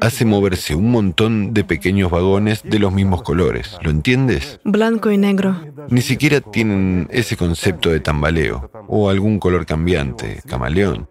Hace 0.00 0.24
moverse 0.24 0.74
un 0.74 0.90
montón 0.90 1.54
de 1.54 1.64
pequeños 1.64 2.10
vagones 2.10 2.62
de 2.62 2.78
los 2.78 2.92
mismos 2.92 3.22
colores. 3.22 3.76
¿Lo 3.82 3.90
entiendes? 3.90 4.60
Blanco 4.64 5.10
y 5.10 5.18
negro. 5.18 5.56
Ni 5.88 6.00
siquiera 6.00 6.40
tienen 6.40 7.08
ese 7.10 7.36
concepto 7.36 7.90
de 7.90 8.00
tambaleo 8.00 8.70
o 8.88 9.10
algún 9.10 9.38
color 9.38 9.66
cambiante, 9.66 10.40
camaleón. 10.46 11.08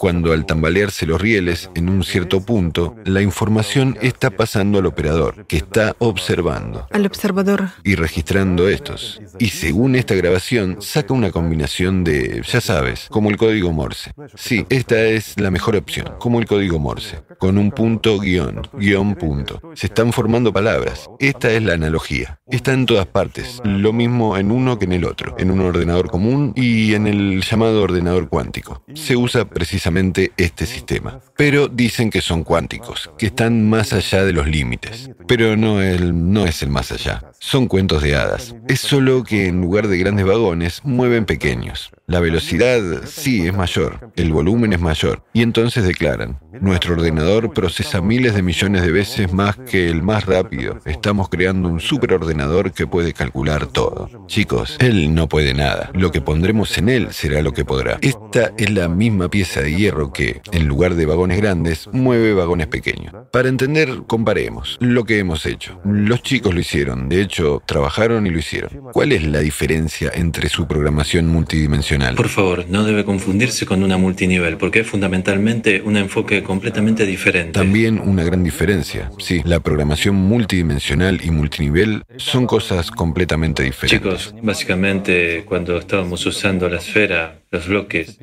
Cuando 0.00 0.32
al 0.32 0.46
tambalearse 0.46 1.06
los 1.06 1.20
rieles 1.20 1.70
en 1.74 1.88
un 1.88 2.04
cierto 2.04 2.40
punto, 2.40 2.94
la 3.04 3.20
información 3.20 3.98
está 4.00 4.30
pasando 4.30 4.78
al 4.78 4.86
operador, 4.86 5.44
que 5.48 5.56
está 5.56 5.96
observando 5.98 6.86
Al 6.92 7.04
observador. 7.04 7.70
y 7.82 7.96
registrando 7.96 8.68
estos. 8.68 9.20
Y 9.40 9.48
según 9.48 9.96
esta 9.96 10.14
grabación, 10.14 10.76
saca 10.78 11.12
una 11.14 11.32
combinación 11.32 12.04
de, 12.04 12.42
ya 12.46 12.60
sabes, 12.60 13.08
como 13.10 13.28
el 13.30 13.36
código 13.36 13.72
Morse. 13.72 14.12
Sí, 14.36 14.64
esta 14.68 15.02
es 15.02 15.34
la 15.40 15.50
mejor 15.50 15.74
opción, 15.74 16.12
como 16.20 16.38
el 16.38 16.46
código 16.46 16.78
Morse, 16.78 17.18
con 17.40 17.58
un 17.58 17.72
punto 17.72 18.20
guion, 18.20 18.68
guion 18.74 19.16
punto. 19.16 19.60
Se 19.74 19.88
están 19.88 20.12
formando 20.12 20.52
palabras. 20.52 21.10
Esta 21.18 21.50
es 21.50 21.60
la 21.64 21.72
analogía. 21.74 22.38
Está 22.46 22.72
en 22.72 22.86
todas 22.86 23.06
partes, 23.06 23.60
lo 23.64 23.92
mismo 23.92 24.36
en 24.36 24.52
uno 24.52 24.78
que 24.78 24.84
en 24.84 24.92
el 24.92 25.04
otro, 25.04 25.34
en 25.40 25.50
un 25.50 25.58
ordenador 25.58 26.08
común 26.08 26.52
y 26.54 26.94
en 26.94 27.08
el 27.08 27.42
llamado 27.42 27.82
ordenador 27.82 28.28
cuántico. 28.28 28.84
Se 28.94 29.16
usa 29.16 29.44
precisamente 29.50 29.87
este 30.36 30.66
sistema. 30.66 31.20
Pero 31.36 31.68
dicen 31.68 32.10
que 32.10 32.20
son 32.20 32.44
cuánticos, 32.44 33.10
que 33.18 33.26
están 33.26 33.68
más 33.68 33.92
allá 33.92 34.24
de 34.24 34.32
los 34.32 34.46
límites. 34.46 35.10
Pero 35.26 35.56
no, 35.56 35.82
el, 35.82 36.32
no 36.32 36.46
es 36.46 36.62
el 36.62 36.68
más 36.68 36.92
allá. 36.92 37.27
Son 37.40 37.68
cuentos 37.68 38.02
de 38.02 38.16
hadas. 38.16 38.56
Es 38.66 38.80
solo 38.80 39.22
que 39.22 39.46
en 39.46 39.60
lugar 39.60 39.86
de 39.86 39.98
grandes 39.98 40.26
vagones, 40.26 40.80
mueven 40.82 41.24
pequeños. 41.24 41.90
La 42.06 42.20
velocidad 42.20 42.80
sí 43.04 43.46
es 43.46 43.54
mayor, 43.54 44.10
el 44.16 44.32
volumen 44.32 44.72
es 44.72 44.80
mayor. 44.80 45.22
Y 45.32 45.42
entonces 45.42 45.84
declaran, 45.84 46.40
nuestro 46.60 46.94
ordenador 46.94 47.52
procesa 47.52 48.00
miles 48.00 48.34
de 48.34 48.42
millones 48.42 48.82
de 48.82 48.90
veces 48.90 49.32
más 49.32 49.56
que 49.56 49.88
el 49.88 50.02
más 50.02 50.26
rápido. 50.26 50.78
Estamos 50.84 51.28
creando 51.28 51.68
un 51.68 51.80
superordenador 51.80 52.72
que 52.72 52.86
puede 52.86 53.12
calcular 53.12 53.66
todo. 53.66 54.10
Chicos, 54.26 54.76
él 54.80 55.14
no 55.14 55.28
puede 55.28 55.54
nada. 55.54 55.90
Lo 55.94 56.10
que 56.10 56.20
pondremos 56.20 56.76
en 56.78 56.88
él 56.88 57.08
será 57.12 57.40
lo 57.42 57.52
que 57.52 57.64
podrá. 57.64 57.98
Esta 58.00 58.52
es 58.58 58.70
la 58.70 58.88
misma 58.88 59.28
pieza 59.28 59.60
de 59.60 59.76
hierro 59.76 60.12
que, 60.12 60.40
en 60.50 60.66
lugar 60.66 60.96
de 60.96 61.06
vagones 61.06 61.38
grandes, 61.38 61.88
mueve 61.92 62.34
vagones 62.34 62.66
pequeños. 62.66 63.14
Para 63.30 63.48
entender, 63.48 64.02
comparemos 64.06 64.76
lo 64.80 65.04
que 65.04 65.18
hemos 65.18 65.46
hecho. 65.46 65.78
Los 65.84 66.22
chicos 66.22 66.52
lo 66.52 66.60
hicieron, 66.60 67.08
de 67.08 67.27
hecho, 67.28 67.62
trabajaron 67.64 68.26
y 68.26 68.30
lo 68.30 68.38
hicieron. 68.38 68.70
¿Cuál 68.92 69.12
es 69.12 69.22
la 69.24 69.40
diferencia 69.40 70.10
entre 70.14 70.48
su 70.48 70.66
programación 70.66 71.28
multidimensional? 71.28 72.14
Por 72.16 72.28
favor, 72.28 72.66
no 72.68 72.84
debe 72.84 73.04
confundirse 73.04 73.66
con 73.66 73.82
una 73.82 73.96
multinivel, 73.96 74.56
porque 74.56 74.80
es 74.80 74.86
fundamentalmente 74.86 75.82
un 75.82 75.96
enfoque 75.96 76.42
completamente 76.42 77.06
diferente. 77.06 77.52
También 77.52 78.00
una 78.00 78.24
gran 78.24 78.42
diferencia. 78.42 79.10
Sí, 79.18 79.42
la 79.44 79.60
programación 79.60 80.16
multidimensional 80.16 81.20
y 81.22 81.30
multinivel 81.30 82.02
son 82.16 82.46
cosas 82.46 82.90
completamente 82.90 83.62
diferentes. 83.62 84.00
Chicos, 84.00 84.34
básicamente 84.42 85.44
cuando 85.44 85.78
estábamos 85.78 86.24
usando 86.26 86.68
la 86.68 86.78
esfera, 86.78 87.40
los 87.50 87.68
bloques, 87.68 88.18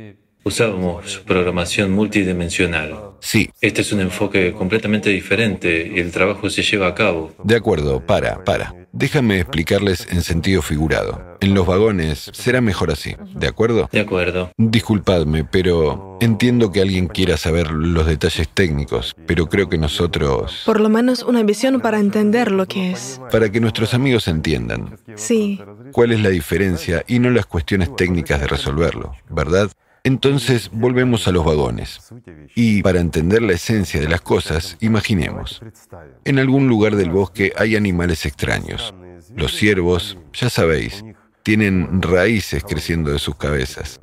Usábamos 0.47 1.23
programación 1.25 1.91
multidimensional. 1.91 2.93
Sí, 3.19 3.49
Este 3.61 3.81
es 3.81 3.91
un 3.91 3.99
enfoque 4.01 4.53
completamente 4.53 5.09
diferente 5.09 5.91
y 5.95 5.99
el 5.99 6.11
trabajo 6.11 6.51
se 6.51 6.61
lleva 6.61 6.85
a 6.85 6.93
cabo. 6.93 7.33
de 7.43 7.55
acuerdo, 7.55 7.99
para, 8.05 8.43
para. 8.43 8.75
Déjame 8.91 9.39
explicarles 9.39 10.07
en 10.11 10.21
sentido 10.21 10.61
figurado. 10.61 11.35
En 11.41 11.55
los 11.55 11.65
vagones 11.65 12.29
será 12.31 12.61
mejor 12.61 12.91
así, 12.91 13.15
¿de 13.33 13.47
acuerdo? 13.47 13.89
De 13.91 14.01
acuerdo. 14.01 14.51
Disculpadme, 14.57 15.45
pero 15.45 16.19
entiendo 16.21 16.71
que 16.71 16.81
alguien 16.81 17.07
quiera 17.07 17.37
saber 17.37 17.71
los 17.71 18.05
detalles 18.05 18.47
técnicos, 18.47 19.15
pero 19.25 19.47
creo 19.47 19.67
que 19.67 19.79
nosotros... 19.79 20.61
Por 20.63 20.79
lo 20.79 20.89
menos 20.89 21.23
una 21.23 21.41
visión 21.41 21.81
para 21.81 21.99
entender 21.99 22.51
lo 22.51 22.67
que 22.67 22.91
es. 22.91 23.19
Para 23.31 23.51
que 23.51 23.59
nuestros 23.59 23.95
amigos 23.95 24.27
entiendan 24.27 24.95
Sí, 25.15 25.59
cuál 25.91 26.11
es 26.11 26.21
la 26.21 26.29
diferencia 26.29 27.03
y 27.07 27.17
no 27.17 27.31
las 27.31 27.47
cuestiones 27.47 27.95
técnicas 27.95 28.39
de 28.39 28.45
resolverlo, 28.47 29.13
¿verdad? 29.29 29.71
Entonces 30.05 30.69
volvemos 30.71 31.27
a 31.27 31.31
los 31.31 31.43
vagones. 31.43 32.13
Y 32.53 32.83
para 32.83 32.99
entender 32.99 33.41
la 33.41 33.53
esencia 33.53 33.99
de 33.99 34.07
las 34.07 34.21
cosas, 34.21 34.77
imaginemos. 34.79 35.63
En 36.23 36.37
algún 36.37 36.67
lugar 36.67 36.95
del 36.95 37.09
bosque 37.09 37.53
hay 37.57 37.75
animales 37.75 38.23
extraños. 38.27 38.93
Los 39.35 39.55
ciervos, 39.55 40.15
ya 40.31 40.51
sabéis, 40.51 41.03
tienen 41.41 42.03
raíces 42.03 42.63
creciendo 42.63 43.11
de 43.11 43.17
sus 43.17 43.35
cabezas. 43.35 43.99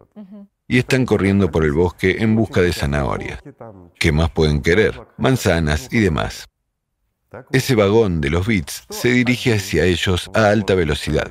Y 0.67 0.79
están 0.79 1.07
corriendo 1.07 1.53
por 1.53 1.65
el 1.65 1.73
bosque 1.73 2.17
en 2.19 2.35
busca 2.35 2.61
de 2.61 2.73
zanahorias. 2.73 3.39
¿Qué 3.97 4.11
más 4.11 4.29
pueden 4.31 4.61
querer? 4.61 5.01
Manzanas 5.19 5.89
y 5.93 6.01
demás. 6.01 6.49
Ese 7.53 7.77
vagón 7.77 8.21
de 8.21 8.31
los 8.31 8.45
bits 8.45 8.87
se 8.91 9.11
dirige 9.11 9.55
hacia 9.55 9.85
ellos 9.85 10.29
a 10.35 10.49
alta 10.49 10.75
velocidad, 10.75 11.31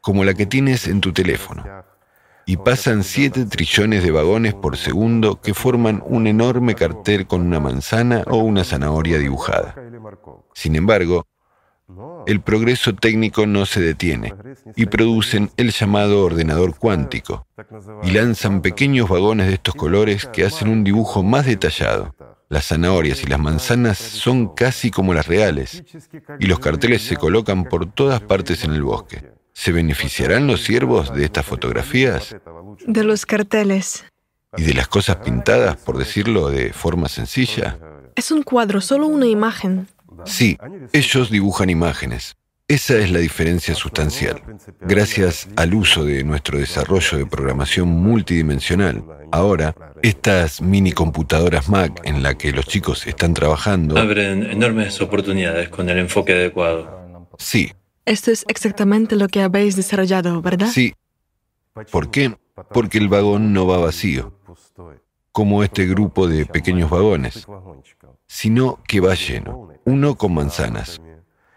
como 0.00 0.22
la 0.22 0.34
que 0.34 0.46
tienes 0.46 0.86
en 0.86 1.00
tu 1.00 1.12
teléfono. 1.12 1.64
Y 2.52 2.58
pasan 2.58 3.02
7 3.02 3.46
trillones 3.46 4.02
de 4.02 4.10
vagones 4.10 4.52
por 4.52 4.76
segundo 4.76 5.40
que 5.40 5.54
forman 5.54 6.02
un 6.04 6.26
enorme 6.26 6.74
cartel 6.74 7.26
con 7.26 7.40
una 7.40 7.60
manzana 7.60 8.24
o 8.26 8.36
una 8.36 8.62
zanahoria 8.62 9.18
dibujada. 9.18 9.74
Sin 10.52 10.76
embargo, 10.76 11.26
el 12.26 12.42
progreso 12.42 12.94
técnico 12.94 13.46
no 13.46 13.64
se 13.64 13.80
detiene 13.80 14.34
y 14.76 14.84
producen 14.84 15.50
el 15.56 15.70
llamado 15.70 16.26
ordenador 16.26 16.76
cuántico 16.76 17.46
y 18.02 18.10
lanzan 18.10 18.60
pequeños 18.60 19.08
vagones 19.08 19.46
de 19.46 19.54
estos 19.54 19.74
colores 19.74 20.26
que 20.26 20.44
hacen 20.44 20.68
un 20.68 20.84
dibujo 20.84 21.22
más 21.22 21.46
detallado. 21.46 22.14
Las 22.50 22.66
zanahorias 22.66 23.24
y 23.24 23.28
las 23.28 23.40
manzanas 23.40 23.96
son 23.96 24.54
casi 24.54 24.90
como 24.90 25.14
las 25.14 25.26
reales 25.26 25.84
y 26.38 26.44
los 26.48 26.58
carteles 26.58 27.00
se 27.00 27.16
colocan 27.16 27.64
por 27.64 27.90
todas 27.90 28.20
partes 28.20 28.62
en 28.64 28.74
el 28.74 28.82
bosque. 28.82 29.40
¿Se 29.54 29.72
beneficiarán 29.72 30.46
los 30.46 30.62
ciervos 30.64 31.14
de 31.14 31.24
estas 31.24 31.44
fotografías 31.46 32.34
de 32.86 33.04
los 33.04 33.26
carteles. 33.26 34.04
y 34.56 34.62
de 34.64 34.74
las 34.74 34.88
cosas 34.88 35.16
pintadas, 35.16 35.76
por 35.76 35.98
decirlo 35.98 36.48
de 36.50 36.72
forma 36.72 37.08
sencilla? 37.08 37.78
Es 38.16 38.30
un 38.30 38.42
cuadro, 38.42 38.80
solo 38.80 39.06
una 39.06 39.26
imagen. 39.26 39.88
Sí, 40.24 40.58
ellos 40.92 41.30
dibujan 41.30 41.70
imágenes. 41.70 42.36
Esa 42.68 42.96
es 42.96 43.10
la 43.10 43.18
diferencia 43.18 43.74
sustancial. 43.74 44.40
Gracias 44.80 45.48
al 45.56 45.74
uso 45.74 46.04
de 46.04 46.22
nuestro 46.24 46.58
desarrollo 46.58 47.18
de 47.18 47.26
programación 47.26 47.88
multidimensional, 47.88 49.04
ahora 49.30 49.74
estas 50.02 50.62
mini 50.62 50.92
computadoras 50.92 51.68
Mac 51.68 52.00
en 52.04 52.22
la 52.22 52.36
que 52.38 52.52
los 52.52 52.66
chicos 52.66 53.06
están 53.06 53.34
trabajando, 53.34 53.98
Abren 53.98 54.44
enormes 54.44 55.00
oportunidades 55.02 55.68
con 55.68 55.88
el 55.90 55.98
enfoque 55.98 56.32
adecuado. 56.32 57.28
sí, 57.38 57.72
Esto 58.04 58.30
es 58.30 58.44
exactamente 58.48 59.16
lo 59.16 59.28
que 59.28 59.42
habéis 59.42 59.76
desarrollado, 59.76 60.42
¿verdad? 60.42 60.68
sí. 60.68 60.94
¿Por 61.90 62.10
qué? 62.10 62.36
Porque 62.74 62.98
el 62.98 63.08
vagón 63.08 63.54
no 63.54 63.66
va 63.66 63.78
vacío, 63.78 64.38
como 65.32 65.64
este 65.64 65.86
grupo 65.86 66.28
de 66.28 66.44
pequeños 66.44 66.90
vagones, 66.90 67.46
sino 68.26 68.78
que 68.86 69.00
va 69.00 69.14
lleno, 69.14 69.70
uno 69.86 70.16
con 70.16 70.34
manzanas, 70.34 71.00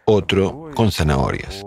otro 0.06 0.72
con 0.74 0.92
zanahorias. 0.94 1.64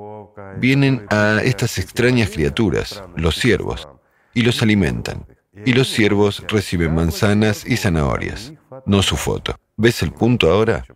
Vienen 0.56 1.06
a 1.10 1.42
estas 1.44 1.78
extrañas 1.78 2.30
criaturas, 2.30 3.02
los 3.16 3.36
ciervos, 3.36 3.86
y 4.32 4.42
los 4.42 4.62
alimentan. 4.62 5.26
Y 5.66 5.72
los 5.72 5.88
ciervos 5.88 6.42
reciben 6.48 6.94
manzanas 6.94 7.66
y 7.66 7.76
zanahorias, 7.76 8.54
no 8.86 9.02
su 9.02 9.16
foto. 9.16 9.56
¿Ves 9.76 10.02
el 10.02 10.12
punto 10.12 10.50
ahora? 10.50 10.86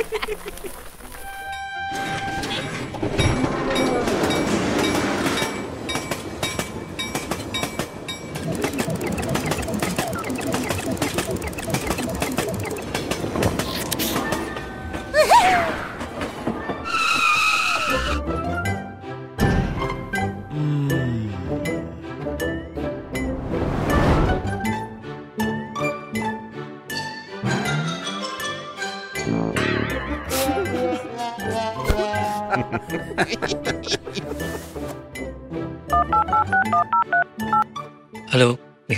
Ha 0.00 0.06
ha 0.12 0.18
ha 0.26 0.68
ha! 0.74 0.79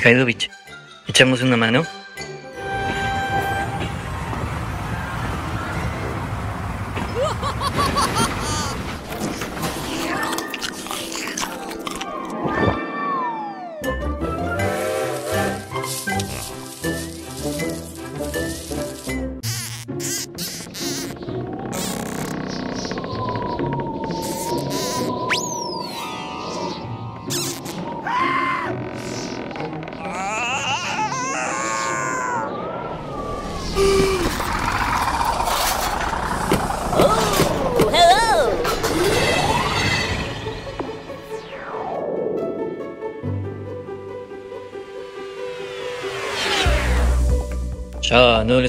Aló, 0.04 0.26
Mikhailovich, 0.26 0.50
¿echamos 1.06 1.42
una 1.42 1.56
mano? 1.56 1.86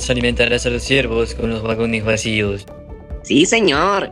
Alimentarás 0.09 0.65
a 0.65 0.69
los 0.69 0.83
ciervos 0.83 1.35
con 1.35 1.49
los 1.49 1.63
vagones 1.63 2.03
vacíos. 2.03 2.65
Sí, 3.23 3.45
señor. 3.45 4.11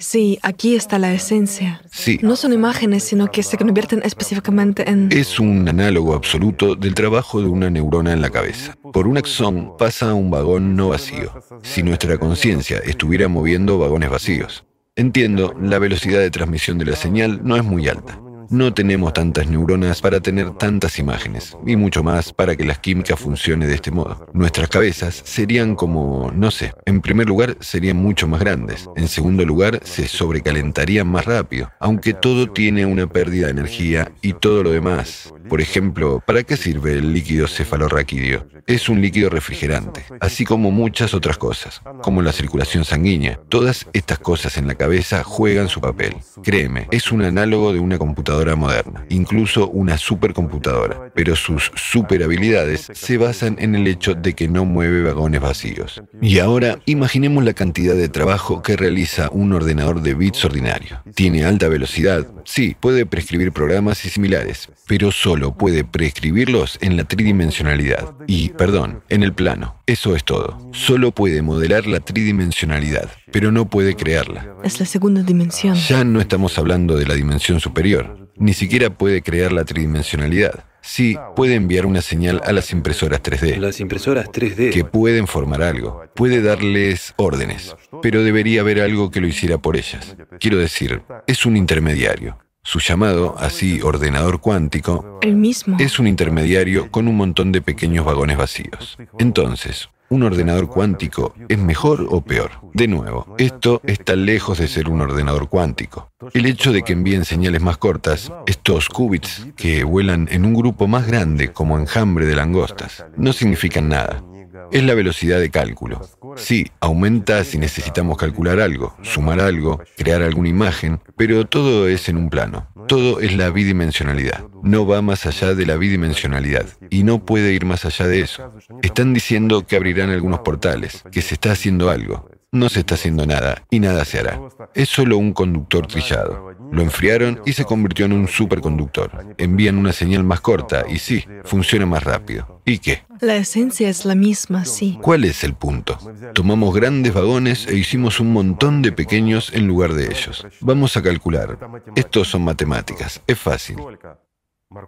Sí, 0.00 0.38
aquí 0.42 0.76
está 0.76 0.98
la 0.98 1.12
esencia. 1.12 1.82
Sí. 1.90 2.20
No 2.22 2.36
son 2.36 2.52
imágenes, 2.52 3.02
sino 3.02 3.30
que 3.32 3.42
se 3.42 3.58
convierten 3.58 4.00
específicamente 4.04 4.88
en... 4.88 5.10
Es 5.10 5.40
un 5.40 5.68
análogo 5.68 6.14
absoluto 6.14 6.76
del 6.76 6.94
trabajo 6.94 7.40
de 7.40 7.48
una 7.48 7.68
neurona 7.68 8.12
en 8.12 8.20
la 8.20 8.30
cabeza. 8.30 8.76
Por 8.92 9.08
un 9.08 9.18
axón 9.18 9.76
pasa 9.76 10.14
un 10.14 10.30
vagón 10.30 10.76
no 10.76 10.90
vacío, 10.90 11.32
si 11.62 11.82
nuestra 11.82 12.16
conciencia 12.16 12.78
estuviera 12.78 13.26
moviendo 13.26 13.78
vagones 13.78 14.08
vacíos. 14.08 14.64
Entiendo, 14.98 15.54
la 15.62 15.78
velocidad 15.78 16.18
de 16.18 16.28
transmisión 16.28 16.76
de 16.76 16.86
la 16.86 16.96
señal 16.96 17.40
no 17.44 17.54
es 17.54 17.62
muy 17.62 17.86
alta, 17.86 18.20
No 18.50 18.72
tenemos 18.72 19.12
tantas 19.12 19.46
neuronas 19.46 20.00
para 20.00 20.20
tener 20.20 20.52
tantas 20.52 20.98
imágenes, 20.98 21.54
y 21.66 21.76
mucho 21.76 22.02
más 22.02 22.32
para 22.32 22.56
que 22.56 22.64
la 22.64 22.74
química 22.74 23.14
funcione 23.14 23.66
de 23.66 23.74
este 23.74 23.90
modo. 23.90 24.26
Nuestras 24.32 24.68
cabezas 24.70 25.22
serían 25.24 25.76
como, 25.76 26.32
no 26.34 26.50
sé, 26.50 26.72
en 26.86 27.02
primer 27.02 27.28
lugar 27.28 27.58
serían 27.60 27.98
mucho 27.98 28.26
más 28.26 28.40
grandes, 28.40 28.88
en 28.96 29.06
segundo 29.06 29.44
lugar 29.44 29.80
se 29.84 30.08
sobrecalentarían 30.08 31.06
más 31.06 31.26
rápido, 31.26 31.70
aunque 31.78 32.14
todo 32.14 32.50
tiene 32.50 32.86
una 32.86 33.06
pérdida 33.06 33.46
de 33.46 33.52
energía 33.52 34.10
y 34.22 34.32
todo 34.32 34.62
lo 34.64 34.70
demás. 34.72 35.32
Por 35.48 35.60
ejemplo, 35.60 36.22
¿para 36.26 36.42
qué 36.42 36.56
sirve 36.56 36.92
el 36.92 37.12
líquido 37.12 37.46
cefalorraquídeo? 37.46 38.46
Es 38.66 38.88
un 38.88 39.00
líquido 39.00 39.30
refrigerante, 39.30 40.04
así 40.20 40.44
como 40.44 40.70
muchas 40.70 41.14
otras 41.14 41.38
cosas, 41.38 41.80
como 42.02 42.20
la 42.20 42.32
circulación 42.32 42.84
sanguínea. 42.84 43.40
Todas 43.48 43.86
estas 43.92 44.18
cosas 44.18 44.58
en 44.58 44.66
la 44.66 44.74
cabeza 44.74 45.24
juegan 45.24 45.68
su 45.68 45.80
papel. 45.80 46.16
Créeme, 46.42 46.86
es 46.90 47.10
un 47.12 47.22
análogo 47.22 47.72
de 47.72 47.80
una 47.80 47.98
computadora 47.98 48.56
moderna, 48.56 49.06
incluso 49.08 49.68
una 49.68 49.96
supercomputadora, 49.96 51.10
pero 51.14 51.34
sus 51.34 51.72
super 51.76 52.22
habilidades 52.22 52.88
se 52.92 53.16
basan 53.16 53.56
en 53.58 53.74
el 53.74 53.86
hecho 53.86 54.14
de 54.14 54.34
que 54.34 54.48
no 54.48 54.66
mueve 54.66 55.02
vagones 55.02 55.40
vacíos. 55.40 56.02
Y 56.20 56.40
ahora 56.40 56.78
imaginemos 56.84 57.42
la 57.44 57.54
cantidad 57.54 57.94
de 57.94 58.08
trabajo 58.08 58.62
que 58.62 58.76
realiza 58.76 59.30
un 59.32 59.52
ordenador 59.52 60.02
de 60.02 60.14
bits 60.14 60.44
ordinario. 60.44 61.02
Tiene 61.14 61.44
alta 61.44 61.68
velocidad, 61.68 62.26
sí, 62.44 62.76
puede 62.78 63.06
prescribir 63.06 63.52
programas 63.52 64.04
y 64.04 64.10
similares, 64.10 64.68
pero 64.86 65.10
solo 65.10 65.37
puede 65.56 65.84
prescribirlos 65.84 66.78
en 66.80 66.96
la 66.96 67.04
tridimensionalidad. 67.04 68.14
Y, 68.26 68.50
perdón, 68.50 69.02
en 69.08 69.22
el 69.22 69.32
plano. 69.32 69.76
Eso 69.86 70.14
es 70.16 70.24
todo. 70.24 70.58
Solo 70.72 71.12
puede 71.12 71.42
modelar 71.42 71.86
la 71.86 72.00
tridimensionalidad, 72.00 73.08
pero 73.32 73.52
no 73.52 73.68
puede 73.68 73.94
crearla. 73.94 74.56
Es 74.64 74.80
la 74.80 74.86
segunda 74.86 75.22
dimensión. 75.22 75.74
Ya 75.76 76.04
no 76.04 76.20
estamos 76.20 76.58
hablando 76.58 76.96
de 76.96 77.06
la 77.06 77.14
dimensión 77.14 77.60
superior. 77.60 78.28
Ni 78.36 78.52
siquiera 78.54 78.90
puede 78.90 79.22
crear 79.22 79.52
la 79.52 79.64
tridimensionalidad. 79.64 80.64
Sí, 80.80 81.16
puede 81.36 81.54
enviar 81.54 81.86
una 81.86 82.00
señal 82.00 82.40
a 82.44 82.52
las 82.52 82.72
impresoras 82.72 83.20
3D, 83.22 83.58
Las 83.58 83.80
impresoras 83.80 84.28
3D. 84.28 84.72
que 84.72 84.84
pueden 84.84 85.26
formar 85.26 85.62
algo, 85.62 86.04
puede 86.14 86.40
darles 86.40 87.14
órdenes, 87.16 87.74
pero 88.00 88.22
debería 88.22 88.60
haber 88.62 88.80
algo 88.80 89.10
que 89.10 89.20
lo 89.20 89.26
hiciera 89.26 89.58
por 89.58 89.76
ellas. 89.76 90.16
Quiero 90.40 90.56
decir, 90.56 91.02
es 91.26 91.44
un 91.44 91.56
intermediario. 91.56 92.38
Su 92.70 92.80
llamado, 92.80 93.34
así 93.38 93.80
ordenador 93.80 94.42
cuántico, 94.42 95.18
El 95.22 95.36
mismo. 95.36 95.78
es 95.80 95.98
un 95.98 96.06
intermediario 96.06 96.90
con 96.90 97.08
un 97.08 97.16
montón 97.16 97.50
de 97.50 97.62
pequeños 97.62 98.04
vagones 98.04 98.36
vacíos. 98.36 98.98
Entonces, 99.18 99.88
¿un 100.10 100.22
ordenador 100.22 100.68
cuántico 100.68 101.34
es 101.48 101.58
mejor 101.58 102.06
o 102.10 102.20
peor? 102.20 102.50
De 102.74 102.86
nuevo, 102.86 103.34
esto 103.38 103.80
está 103.84 104.16
lejos 104.16 104.58
de 104.58 104.68
ser 104.68 104.90
un 104.90 105.00
ordenador 105.00 105.48
cuántico. 105.48 106.12
El 106.34 106.44
hecho 106.44 106.70
de 106.70 106.82
que 106.82 106.92
envíen 106.92 107.24
señales 107.24 107.62
más 107.62 107.78
cortas, 107.78 108.30
estos 108.44 108.90
qubits 108.90 109.46
que 109.56 109.82
vuelan 109.84 110.28
en 110.30 110.44
un 110.44 110.52
grupo 110.52 110.86
más 110.86 111.06
grande 111.06 111.50
como 111.50 111.78
enjambre 111.78 112.26
de 112.26 112.36
langostas, 112.36 113.02
no 113.16 113.32
significan 113.32 113.88
nada. 113.88 114.22
Es 114.70 114.82
la 114.82 114.94
velocidad 114.94 115.40
de 115.40 115.50
cálculo. 115.50 116.00
Sí, 116.36 116.66
aumenta 116.80 117.42
si 117.44 117.58
necesitamos 117.58 118.16
calcular 118.16 118.60
algo, 118.60 118.94
sumar 119.02 119.40
algo, 119.40 119.80
crear 119.96 120.22
alguna 120.22 120.48
imagen, 120.48 121.00
pero 121.16 121.46
todo 121.46 121.88
es 121.88 122.08
en 122.08 122.16
un 122.16 122.30
plano. 122.30 122.68
Todo 122.86 123.20
es 123.20 123.36
la 123.36 123.50
bidimensionalidad. 123.50 124.44
No 124.62 124.86
va 124.86 125.02
más 125.02 125.26
allá 125.26 125.54
de 125.54 125.66
la 125.66 125.76
bidimensionalidad 125.76 126.66
y 126.90 127.02
no 127.02 127.24
puede 127.24 127.52
ir 127.52 127.64
más 127.64 127.84
allá 127.84 128.06
de 128.06 128.20
eso. 128.20 128.52
Están 128.82 129.14
diciendo 129.14 129.66
que 129.66 129.76
abrirán 129.76 130.10
algunos 130.10 130.40
portales, 130.40 131.04
que 131.10 131.22
se 131.22 131.34
está 131.34 131.52
haciendo 131.52 131.90
algo. 131.90 132.28
No 132.50 132.70
se 132.70 132.80
está 132.80 132.94
haciendo 132.94 133.26
nada 133.26 133.62
y 133.68 133.78
nada 133.78 134.06
se 134.06 134.20
hará. 134.20 134.40
Es 134.74 134.88
solo 134.88 135.18
un 135.18 135.34
conductor 135.34 135.86
trillado. 135.86 136.54
Lo 136.72 136.80
enfriaron 136.80 137.42
y 137.44 137.52
se 137.52 137.66
convirtió 137.66 138.06
en 138.06 138.14
un 138.14 138.26
superconductor. 138.26 139.34
Envían 139.36 139.76
una 139.76 139.92
señal 139.92 140.24
más 140.24 140.40
corta 140.40 140.84
y 140.88 140.98
sí, 140.98 141.26
funciona 141.44 141.84
más 141.84 142.04
rápido. 142.04 142.62
¿Y 142.64 142.78
qué? 142.78 143.02
La 143.20 143.36
esencia 143.36 143.90
es 143.90 144.06
la 144.06 144.14
misma, 144.14 144.64
sí. 144.64 144.98
¿Cuál 145.02 145.24
es 145.24 145.44
el 145.44 145.54
punto? 145.54 145.98
Tomamos 146.32 146.74
grandes 146.74 147.12
vagones 147.12 147.66
e 147.66 147.76
hicimos 147.76 148.18
un 148.18 148.32
montón 148.32 148.80
de 148.80 148.92
pequeños 148.92 149.52
en 149.52 149.66
lugar 149.66 149.92
de 149.92 150.06
ellos. 150.06 150.46
Vamos 150.60 150.96
a 150.96 151.02
calcular. 151.02 151.58
Estos 151.96 152.28
son 152.28 152.44
matemáticas. 152.44 153.20
Es 153.26 153.38
fácil. 153.38 153.76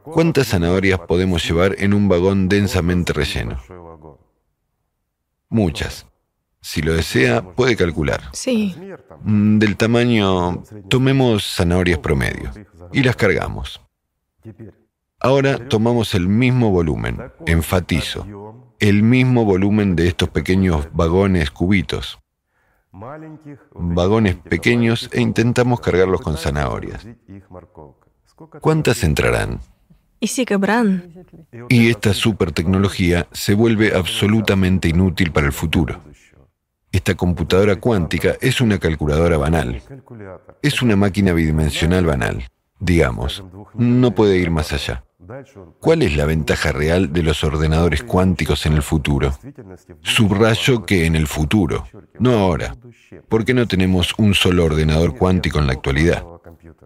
¿Cuántas 0.02 0.48
zanahorias 0.48 1.00
podemos 1.00 1.46
llevar 1.46 1.76
en 1.78 1.92
un 1.92 2.08
vagón 2.08 2.48
densamente 2.48 3.12
relleno? 3.12 3.58
Muchas. 5.50 6.09
Si 6.62 6.82
lo 6.82 6.94
desea, 6.94 7.42
puede 7.42 7.76
calcular. 7.76 8.20
Sí. 8.32 8.74
Mm, 9.22 9.58
Del 9.58 9.76
tamaño, 9.76 10.62
tomemos 10.88 11.54
zanahorias 11.56 11.98
promedio 11.98 12.50
y 12.92 13.02
las 13.02 13.16
cargamos. 13.16 13.80
Ahora 15.18 15.68
tomamos 15.68 16.14
el 16.14 16.28
mismo 16.28 16.70
volumen, 16.70 17.18
enfatizo, 17.46 18.26
el 18.78 19.02
mismo 19.02 19.44
volumen 19.44 19.96
de 19.96 20.08
estos 20.08 20.28
pequeños 20.30 20.88
vagones 20.92 21.50
cubitos, 21.50 22.18
vagones 22.92 24.36
pequeños 24.36 25.10
e 25.12 25.20
intentamos 25.20 25.80
cargarlos 25.80 26.20
con 26.20 26.36
zanahorias. 26.36 27.06
¿Cuántas 28.60 29.04
entrarán? 29.04 29.60
Y 30.20 30.26
sí 30.26 30.44
cabrán. 30.44 31.26
Y 31.70 31.88
esta 31.88 32.12
super 32.12 32.52
tecnología 32.52 33.26
se 33.32 33.54
vuelve 33.54 33.94
absolutamente 33.94 34.88
inútil 34.88 35.32
para 35.32 35.46
el 35.46 35.52
futuro. 35.52 36.02
Esta 36.92 37.14
computadora 37.14 37.76
cuántica 37.76 38.36
es 38.40 38.60
una 38.60 38.78
calculadora 38.78 39.38
banal. 39.38 39.80
Es 40.60 40.82
una 40.82 40.96
máquina 40.96 41.32
bidimensional 41.32 42.04
banal. 42.04 42.48
Digamos, 42.80 43.44
no 43.74 44.14
puede 44.14 44.38
ir 44.38 44.50
más 44.50 44.72
allá. 44.72 45.04
¿Cuál 45.78 46.02
es 46.02 46.16
la 46.16 46.24
ventaja 46.24 46.72
real 46.72 47.12
de 47.12 47.22
los 47.22 47.44
ordenadores 47.44 48.02
cuánticos 48.02 48.66
en 48.66 48.72
el 48.72 48.82
futuro? 48.82 49.38
Subrayo 50.02 50.84
que 50.84 51.06
en 51.06 51.14
el 51.14 51.28
futuro, 51.28 51.86
no 52.18 52.32
ahora. 52.32 52.74
¿Por 53.28 53.44
qué 53.44 53.54
no 53.54 53.68
tenemos 53.68 54.12
un 54.18 54.34
solo 54.34 54.64
ordenador 54.64 55.16
cuántico 55.16 55.60
en 55.60 55.68
la 55.68 55.74
actualidad? 55.74 56.24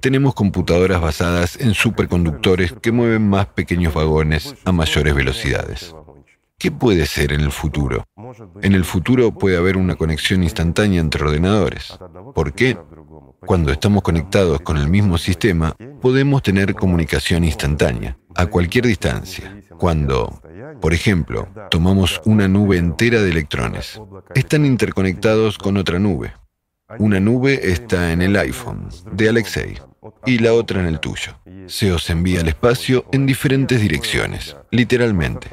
Tenemos 0.00 0.34
computadoras 0.34 1.00
basadas 1.00 1.58
en 1.58 1.72
superconductores 1.72 2.74
que 2.74 2.92
mueven 2.92 3.26
más 3.26 3.46
pequeños 3.46 3.94
vagones 3.94 4.54
a 4.64 4.72
mayores 4.72 5.14
velocidades. 5.14 5.94
¿Qué 6.64 6.72
puede 6.72 7.04
ser 7.04 7.34
en 7.34 7.42
el 7.42 7.52
futuro? 7.52 8.06
En 8.62 8.72
el 8.72 8.86
futuro 8.86 9.32
puede 9.32 9.58
haber 9.58 9.76
una 9.76 9.96
conexión 9.96 10.42
instantánea 10.42 10.98
entre 10.98 11.22
ordenadores. 11.22 11.98
¿Por 12.34 12.54
qué? 12.54 12.78
Cuando 13.40 13.70
estamos 13.70 14.02
conectados 14.02 14.62
con 14.62 14.78
el 14.78 14.88
mismo 14.88 15.18
sistema, 15.18 15.76
podemos 16.00 16.42
tener 16.42 16.74
comunicación 16.74 17.44
instantánea, 17.44 18.16
a 18.34 18.46
cualquier 18.46 18.86
distancia. 18.86 19.60
Cuando, 19.76 20.40
por 20.80 20.94
ejemplo, 20.94 21.48
tomamos 21.70 22.22
una 22.24 22.48
nube 22.48 22.78
entera 22.78 23.20
de 23.20 23.30
electrones, 23.30 24.00
están 24.34 24.64
interconectados 24.64 25.58
con 25.58 25.76
otra 25.76 25.98
nube. 25.98 26.32
Una 26.98 27.20
nube 27.20 27.60
está 27.72 28.10
en 28.10 28.22
el 28.22 28.36
iPhone 28.36 28.88
de 29.12 29.28
Alexei 29.28 29.78
y 30.24 30.38
la 30.38 30.54
otra 30.54 30.80
en 30.80 30.86
el 30.86 30.98
tuyo. 30.98 31.38
Se 31.66 31.92
os 31.92 32.08
envía 32.08 32.40
al 32.40 32.48
espacio 32.48 33.04
en 33.12 33.26
diferentes 33.26 33.82
direcciones, 33.82 34.56
literalmente. 34.70 35.48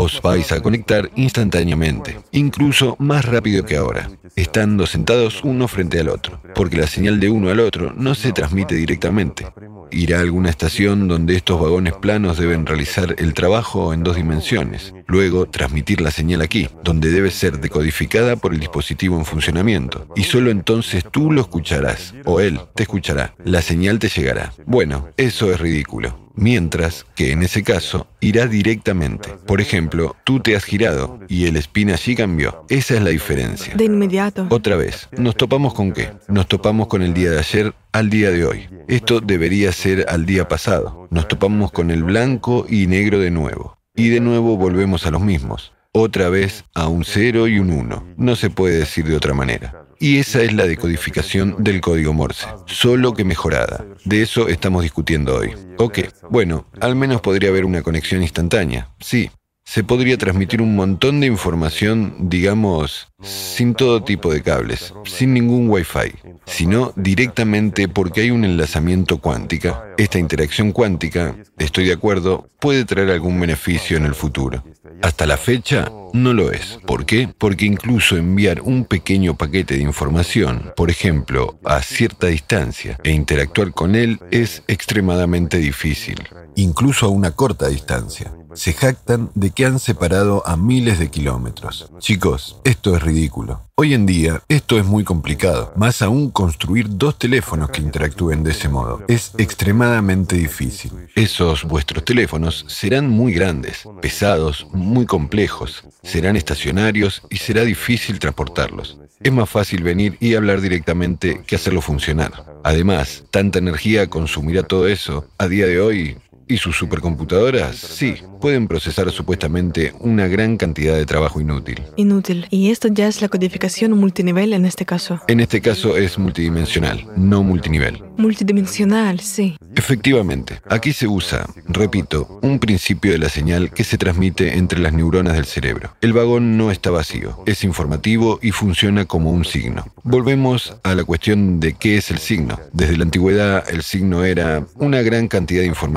Os 0.00 0.22
vais 0.22 0.52
a 0.52 0.60
conectar 0.60 1.10
instantáneamente, 1.16 2.20
incluso 2.30 2.94
más 3.00 3.24
rápido 3.24 3.64
que 3.64 3.76
ahora, 3.76 4.08
estando 4.36 4.86
sentados 4.86 5.42
uno 5.42 5.66
frente 5.66 5.98
al 5.98 6.08
otro, 6.08 6.40
porque 6.54 6.76
la 6.76 6.86
señal 6.86 7.18
de 7.18 7.28
uno 7.28 7.50
al 7.50 7.58
otro 7.58 7.92
no 7.96 8.14
se 8.14 8.30
transmite 8.32 8.76
directamente. 8.76 9.48
Irá 9.90 10.18
a 10.18 10.20
alguna 10.20 10.50
estación 10.50 11.08
donde 11.08 11.34
estos 11.34 11.60
vagones 11.60 11.94
planos 11.94 12.38
deben 12.38 12.64
realizar 12.64 13.16
el 13.18 13.34
trabajo 13.34 13.92
en 13.92 14.04
dos 14.04 14.14
dimensiones, 14.14 14.94
luego 15.08 15.46
transmitir 15.46 16.00
la 16.00 16.12
señal 16.12 16.42
aquí, 16.42 16.68
donde 16.84 17.10
debe 17.10 17.32
ser 17.32 17.58
decodificada 17.58 18.36
por 18.36 18.54
el 18.54 18.60
dispositivo 18.60 19.18
en 19.18 19.24
funcionamiento, 19.24 20.06
y 20.14 20.22
solo 20.22 20.52
entonces 20.52 21.02
tú 21.10 21.32
lo 21.32 21.40
escucharás, 21.40 22.14
o 22.24 22.38
él 22.38 22.60
te 22.76 22.84
escuchará, 22.84 23.34
la 23.44 23.62
señal 23.62 23.98
te 23.98 24.08
llegará. 24.08 24.52
Bueno, 24.64 25.08
eso 25.16 25.50
es 25.50 25.58
ridículo. 25.58 26.27
Mientras 26.40 27.04
que 27.16 27.32
en 27.32 27.42
ese 27.42 27.64
caso 27.64 28.06
irá 28.20 28.46
directamente. 28.46 29.30
Por 29.44 29.60
ejemplo, 29.60 30.14
tú 30.24 30.38
te 30.38 30.54
has 30.54 30.64
girado 30.64 31.18
y 31.28 31.46
el 31.46 31.56
spin 31.56 31.90
allí 31.90 32.14
cambió. 32.14 32.64
Esa 32.68 32.94
es 32.94 33.02
la 33.02 33.10
diferencia. 33.10 33.74
De 33.74 33.84
inmediato. 33.84 34.46
Otra 34.50 34.76
vez, 34.76 35.08
¿nos 35.16 35.34
topamos 35.36 35.74
con 35.74 35.92
qué? 35.92 36.12
Nos 36.28 36.46
topamos 36.46 36.86
con 36.86 37.02
el 37.02 37.12
día 37.12 37.32
de 37.32 37.40
ayer 37.40 37.74
al 37.92 38.08
día 38.08 38.30
de 38.30 38.44
hoy. 38.46 38.68
Esto 38.86 39.20
debería 39.20 39.72
ser 39.72 40.06
al 40.08 40.26
día 40.26 40.46
pasado. 40.46 41.08
Nos 41.10 41.26
topamos 41.26 41.72
con 41.72 41.90
el 41.90 42.04
blanco 42.04 42.66
y 42.68 42.86
negro 42.86 43.18
de 43.18 43.32
nuevo. 43.32 43.76
Y 43.96 44.10
de 44.10 44.20
nuevo 44.20 44.56
volvemos 44.56 45.06
a 45.06 45.10
los 45.10 45.20
mismos. 45.20 45.72
Otra 45.90 46.28
vez 46.28 46.64
a 46.74 46.86
un 46.86 47.04
0 47.04 47.48
y 47.48 47.58
un 47.58 47.70
1. 47.70 48.14
No 48.16 48.36
se 48.36 48.50
puede 48.50 48.78
decir 48.78 49.06
de 49.06 49.16
otra 49.16 49.34
manera. 49.34 49.87
Y 50.00 50.18
esa 50.18 50.42
es 50.42 50.52
la 50.52 50.66
decodificación 50.66 51.56
del 51.58 51.80
código 51.80 52.12
Morse, 52.12 52.46
solo 52.66 53.14
que 53.14 53.24
mejorada. 53.24 53.84
De 54.04 54.22
eso 54.22 54.48
estamos 54.48 54.82
discutiendo 54.82 55.36
hoy. 55.36 55.52
Ok, 55.78 55.98
bueno, 56.30 56.66
al 56.80 56.94
menos 56.94 57.20
podría 57.20 57.50
haber 57.50 57.64
una 57.64 57.82
conexión 57.82 58.22
instantánea. 58.22 58.90
Sí, 59.00 59.30
se 59.68 59.84
podría 59.84 60.16
transmitir 60.16 60.62
un 60.62 60.74
montón 60.74 61.20
de 61.20 61.26
información, 61.26 62.14
digamos, 62.20 63.08
sin 63.20 63.74
todo 63.74 64.02
tipo 64.02 64.32
de 64.32 64.42
cables, 64.42 64.94
sin 65.04 65.34
ningún 65.34 65.68
Wi-Fi, 65.68 66.14
sino 66.46 66.94
directamente 66.96 67.86
porque 67.86 68.22
hay 68.22 68.30
un 68.30 68.46
enlazamiento 68.46 69.18
cuántica. 69.18 69.84
Esta 69.98 70.18
interacción 70.18 70.72
cuántica, 70.72 71.36
estoy 71.58 71.84
de 71.84 71.92
acuerdo, 71.92 72.48
puede 72.60 72.86
traer 72.86 73.10
algún 73.10 73.38
beneficio 73.38 73.98
en 73.98 74.06
el 74.06 74.14
futuro. 74.14 74.64
Hasta 75.02 75.26
la 75.26 75.36
fecha 75.36 75.92
no 76.14 76.32
lo 76.32 76.50
es. 76.50 76.78
¿Por 76.86 77.04
qué? 77.04 77.28
Porque 77.36 77.66
incluso 77.66 78.16
enviar 78.16 78.62
un 78.62 78.86
pequeño 78.86 79.36
paquete 79.36 79.74
de 79.74 79.82
información, 79.82 80.72
por 80.76 80.88
ejemplo, 80.88 81.58
a 81.62 81.82
cierta 81.82 82.28
distancia, 82.28 82.98
e 83.04 83.10
interactuar 83.10 83.72
con 83.72 83.96
él 83.96 84.18
es 84.30 84.62
extremadamente 84.66 85.58
difícil, 85.58 86.26
incluso 86.56 87.04
a 87.04 87.10
una 87.10 87.32
corta 87.32 87.68
distancia 87.68 88.32
se 88.54 88.72
jactan 88.72 89.30
de 89.34 89.50
que 89.50 89.66
han 89.66 89.78
separado 89.78 90.42
a 90.46 90.56
miles 90.56 90.98
de 90.98 91.10
kilómetros. 91.10 91.90
Chicos, 91.98 92.58
esto 92.64 92.96
es 92.96 93.02
ridículo. 93.02 93.62
Hoy 93.76 93.94
en 93.94 94.06
día, 94.06 94.42
esto 94.48 94.78
es 94.78 94.84
muy 94.84 95.04
complicado. 95.04 95.72
Más 95.76 96.02
aún, 96.02 96.30
construir 96.30 96.86
dos 96.88 97.18
teléfonos 97.18 97.70
que 97.70 97.80
interactúen 97.80 98.42
de 98.42 98.50
ese 98.50 98.68
modo. 98.68 99.02
Es 99.06 99.32
extremadamente 99.38 100.36
difícil. 100.36 100.90
Esos 101.14 101.64
vuestros 101.64 102.04
teléfonos 102.04 102.64
serán 102.68 103.08
muy 103.08 103.32
grandes, 103.32 103.84
pesados, 104.02 104.66
muy 104.72 105.06
complejos. 105.06 105.84
Serán 106.02 106.36
estacionarios 106.36 107.22
y 107.30 107.36
será 107.36 107.62
difícil 107.62 108.18
transportarlos. 108.18 108.98
Es 109.20 109.32
más 109.32 109.50
fácil 109.50 109.82
venir 109.82 110.16
y 110.20 110.34
hablar 110.34 110.60
directamente 110.60 111.42
que 111.46 111.56
hacerlo 111.56 111.80
funcionar. 111.80 112.60
Además, 112.64 113.24
tanta 113.30 113.58
energía 113.58 114.08
consumirá 114.08 114.62
todo 114.62 114.86
eso. 114.86 115.26
A 115.38 115.48
día 115.48 115.66
de 115.66 115.80
hoy, 115.80 116.16
¿Y 116.50 116.56
sus 116.56 116.78
supercomputadoras? 116.78 117.76
Sí, 117.76 118.16
pueden 118.40 118.68
procesar 118.68 119.10
supuestamente 119.10 119.92
una 120.00 120.28
gran 120.28 120.56
cantidad 120.56 120.96
de 120.96 121.04
trabajo 121.04 121.42
inútil. 121.42 121.82
Inútil. 121.96 122.46
Y 122.48 122.70
esto 122.70 122.88
ya 122.88 123.06
es 123.06 123.20
la 123.20 123.28
codificación 123.28 123.92
multinivel 123.92 124.54
en 124.54 124.64
este 124.64 124.86
caso. 124.86 125.20
En 125.28 125.40
este 125.40 125.60
caso 125.60 125.98
es 125.98 126.18
multidimensional, 126.18 127.06
no 127.16 127.42
multinivel. 127.42 128.07
Multidimensional, 128.18 129.20
sí. 129.20 129.56
Efectivamente, 129.74 130.60
aquí 130.68 130.92
se 130.92 131.06
usa, 131.06 131.46
repito, 131.66 132.38
un 132.42 132.58
principio 132.58 133.12
de 133.12 133.18
la 133.18 133.28
señal 133.28 133.70
que 133.70 133.84
se 133.84 133.96
transmite 133.96 134.58
entre 134.58 134.80
las 134.80 134.92
neuronas 134.92 135.34
del 135.34 135.46
cerebro. 135.46 135.96
El 136.00 136.12
vagón 136.12 136.58
no 136.58 136.70
está 136.70 136.90
vacío, 136.90 137.42
es 137.46 137.64
informativo 137.64 138.38
y 138.42 138.50
funciona 138.50 139.06
como 139.06 139.30
un 139.30 139.44
signo. 139.44 139.86
Volvemos 140.02 140.76
a 140.82 140.94
la 140.94 141.04
cuestión 141.04 141.60
de 141.60 141.74
qué 141.74 141.96
es 141.96 142.10
el 142.10 142.18
signo. 142.18 142.58
Desde 142.72 142.96
la 142.96 143.04
antigüedad 143.04 143.64
el 143.70 143.82
signo 143.82 144.24
era 144.24 144.66
una 144.76 145.00
gran 145.02 145.28
cantidad 145.28 145.62
de 145.62 145.68
información 145.68 145.88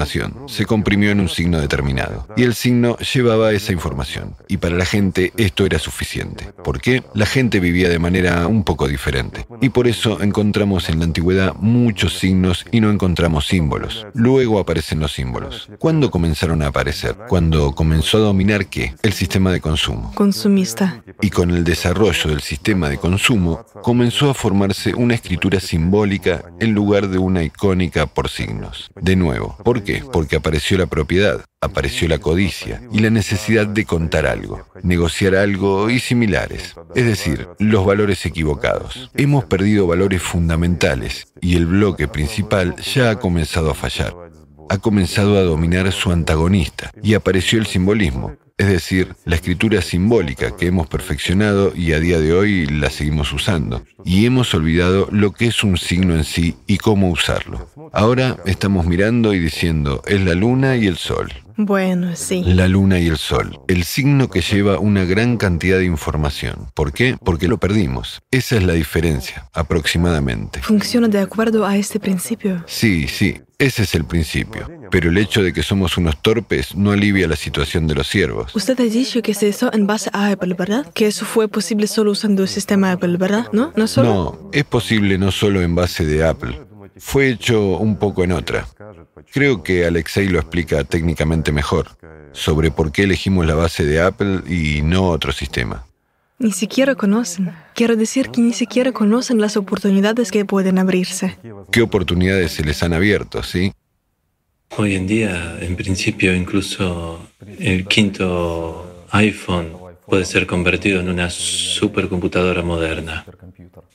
se 0.48 0.66
comprimió 0.66 1.12
en 1.12 1.20
un 1.20 1.30
signo 1.30 1.60
determinado. 1.60 2.28
Y 2.36 2.44
el 2.44 2.54
signo 2.54 2.98
llevaba 2.98 3.52
esa 3.52 3.72
información. 3.72 4.36
Y 4.48 4.58
para 4.58 4.76
la 4.76 4.86
gente 4.86 5.32
esto 5.38 5.66
era 5.66 5.80
suficiente. 5.80 6.46
¿Por 6.64 6.82
qué? 6.82 7.04
La 7.14 7.26
gente 7.26 7.60
vivía 7.60 7.90
de 7.90 8.00
manera 8.00 8.48
un 8.48 8.64
poco 8.64 8.88
diferente. 8.88 9.46
Y 9.62 9.70
por 9.70 9.88
eso 9.88 10.22
encontramos 10.22 10.90
en 10.90 11.00
la 11.00 11.06
antigüedad 11.06 11.56
muchos 11.60 12.11
signos 12.18 12.66
y 12.72 12.82
no 12.82 12.90
encontramos 12.90 13.46
símbolos. 13.46 14.08
Luego 14.14 14.60
aparecen 14.60 15.00
los 15.00 15.12
símbolos. 15.12 15.70
¿Cuándo 15.78 16.10
comenzaron 16.10 16.64
a 16.64 16.68
aparecer? 16.68 17.16
Cuando 17.28 17.74
comenzó 17.74 18.18
a 18.18 18.22
dominar 18.22 18.66
qué? 18.66 18.96
El 19.04 19.14
sistema 19.14 19.52
de 19.52 19.62
consumo. 19.62 20.12
Consumista. 20.16 21.04
Y 21.22 21.30
con 21.30 21.52
el 21.52 21.64
desarrollo 21.64 22.30
del 22.30 22.42
sistema 22.42 22.90
de 22.90 22.98
consumo, 22.98 23.64
comenzó 23.84 24.30
a 24.30 24.34
formarse 24.34 24.96
una 24.96 25.14
escritura 25.14 25.60
simbólica 25.60 26.44
en 26.60 26.74
lugar 26.74 27.10
de 27.10 27.20
una 27.20 27.44
icónica 27.44 28.08
por 28.08 28.30
signos. 28.30 28.90
De 29.00 29.16
nuevo, 29.16 29.58
¿por 29.64 29.84
qué? 29.84 30.04
Porque 30.12 30.32
que 30.32 30.38
apareció 30.38 30.78
la 30.78 30.86
propiedad, 30.86 31.44
apareció 31.62 32.08
la 32.08 32.18
codicia 32.18 32.82
y 32.92 33.00
la 33.00 33.12
necesidad 33.12 33.68
de 33.68 33.86
contar 33.86 34.26
algo, 34.26 34.66
negociar 34.82 35.36
algo 35.36 35.92
y 35.92 36.00
similares, 36.00 36.76
es 36.96 37.06
decir, 37.06 37.48
los 37.60 37.86
valores 37.86 38.26
equivocados. 38.26 39.12
Hemos 39.14 39.46
perdido 39.46 39.86
valores 39.86 40.24
fundamentales 40.24 41.28
y 41.40 41.56
el 41.56 41.68
bloque 41.68 42.08
principal 42.08 42.76
ya 42.78 43.12
ha 43.12 43.20
comenzado 43.20 43.70
a 43.70 43.76
fallar. 43.76 44.16
Ha 44.70 44.80
comenzado 44.80 45.38
a 45.38 45.44
dominar 45.44 45.92
su 45.92 46.12
antagonista 46.12 46.92
y 47.04 47.14
apareció 47.14 47.60
el 47.60 47.68
simbolismo, 47.68 48.36
es 48.62 48.68
decir, 48.68 49.16
la 49.26 49.34
escritura 49.34 49.82
simbólica 49.82 50.56
que 50.56 50.68
hemos 50.68 50.86
perfeccionado 50.86 51.74
y 51.76 51.94
a 51.94 52.00
día 52.00 52.20
de 52.20 52.32
hoy 52.32 52.68
la 52.68 52.92
seguimos 52.92 53.34
usando, 53.34 53.84
y 54.06 54.28
hemos 54.28 54.54
olvidado 54.54 55.08
lo 55.12 55.32
que 55.32 55.48
es 55.48 55.64
un 55.64 55.78
signo 55.78 56.16
en 56.16 56.24
sí 56.24 56.58
y 56.68 56.78
cómo 56.78 57.10
usarlo. 57.10 57.68
Ahora 57.92 58.38
estamos 58.46 58.86
mirando 58.86 59.34
y 59.34 59.40
diciendo, 59.40 60.04
es 60.06 60.22
la 60.22 60.36
luna 60.36 60.76
y 60.76 60.86
el 60.86 60.98
sol. 60.98 61.34
Bueno, 61.58 62.16
sí. 62.16 62.44
La 62.46 62.68
luna 62.68 63.00
y 63.00 63.08
el 63.08 63.18
sol, 63.18 63.60
el 63.68 63.84
signo 63.84 64.30
que 64.30 64.42
lleva 64.42 64.78
una 64.78 65.06
gran 65.06 65.38
cantidad 65.38 65.80
de 65.80 65.86
información. 65.86 66.68
¿Por 66.76 66.94
qué? 66.94 67.18
Porque 67.24 67.48
lo 67.48 67.58
perdimos. 67.58 68.22
Esa 68.30 68.58
es 68.58 68.64
la 68.64 68.74
diferencia, 68.74 69.50
aproximadamente. 69.54 70.62
¿Funciona 70.62 71.08
de 71.08 71.20
acuerdo 71.20 71.66
a 71.66 71.78
este 71.78 72.00
principio? 72.00 72.64
Sí, 72.68 73.08
sí, 73.08 73.42
ese 73.58 73.84
es 73.84 73.96
el 73.96 74.06
principio. 74.06 74.68
Pero 74.92 75.10
el 75.10 75.18
hecho 75.18 75.42
de 75.42 75.54
que 75.54 75.64
somos 75.64 75.98
unos 75.98 76.22
torpes 76.22 76.76
no 76.76 76.92
alivia 76.92 77.28
la 77.28 77.38
situación 77.38 77.88
de 77.88 77.96
los 77.96 78.08
siervos. 78.08 78.54
Usted 78.54 78.80
ha 78.80 78.84
dicho 78.84 79.22
que 79.22 79.34
se 79.34 79.48
hizo 79.48 79.74
en 79.74 79.88
base 79.88 80.10
a 80.14 80.32
Apple, 80.32 80.54
¿verdad? 80.54 80.86
Que 80.94 81.08
eso 81.08 81.26
fue 81.26 81.48
posible 81.48 81.88
solo 81.88 82.12
usando 82.12 82.44
el 82.44 82.50
sistema 82.50 82.92
Apple, 82.92 83.16
¿verdad? 83.18 83.48
¿No? 83.54 83.72
¿No 83.76 83.88
solo? 83.88 84.14
No, 84.14 84.50
es 84.52 84.66
posible 84.66 85.18
no 85.18 85.32
solo 85.32 85.62
en 85.62 85.74
base 85.74 86.06
de 86.06 86.28
Apple. 86.28 86.60
Fue 86.98 87.30
hecho 87.30 87.78
un 87.78 87.98
poco 87.98 88.24
en 88.24 88.34
otra. 88.34 88.68
Creo 89.32 89.64
que 89.64 89.86
Alexei 89.86 90.28
lo 90.28 90.40
explica 90.40 90.84
técnicamente 90.84 91.52
mejor, 91.52 91.88
sobre 92.34 92.70
por 92.70 92.92
qué 92.92 93.04
elegimos 93.04 93.46
la 93.46 93.56
base 93.56 93.86
de 93.86 94.02
Apple 94.02 94.42
y 94.48 94.82
no 94.82 95.08
otro 95.08 95.32
sistema. 95.32 95.86
Ni 96.38 96.52
siquiera 96.52 96.96
conocen. 96.96 97.54
Quiero 97.76 97.96
decir 97.96 98.30
que 98.30 98.42
ni 98.42 98.52
siquiera 98.52 98.92
conocen 98.92 99.40
las 99.40 99.56
oportunidades 99.58 100.32
que 100.32 100.44
pueden 100.44 100.80
abrirse. 100.80 101.38
¿Qué 101.72 101.82
oportunidades 101.82 102.52
se 102.52 102.64
les 102.64 102.82
han 102.84 102.94
abierto, 102.94 103.44
sí? 103.44 103.74
Hoy 104.78 104.96
en 104.96 105.06
día, 105.06 105.58
en 105.60 105.76
principio, 105.76 106.34
incluso 106.34 107.28
el 107.60 107.86
quinto 107.88 109.06
iPhone 109.12 109.74
puede 110.08 110.26
ser 110.26 110.48
convertido 110.48 111.02
en 111.02 111.10
una 111.10 111.30
supercomputadora 111.30 112.62
moderna. 112.62 113.26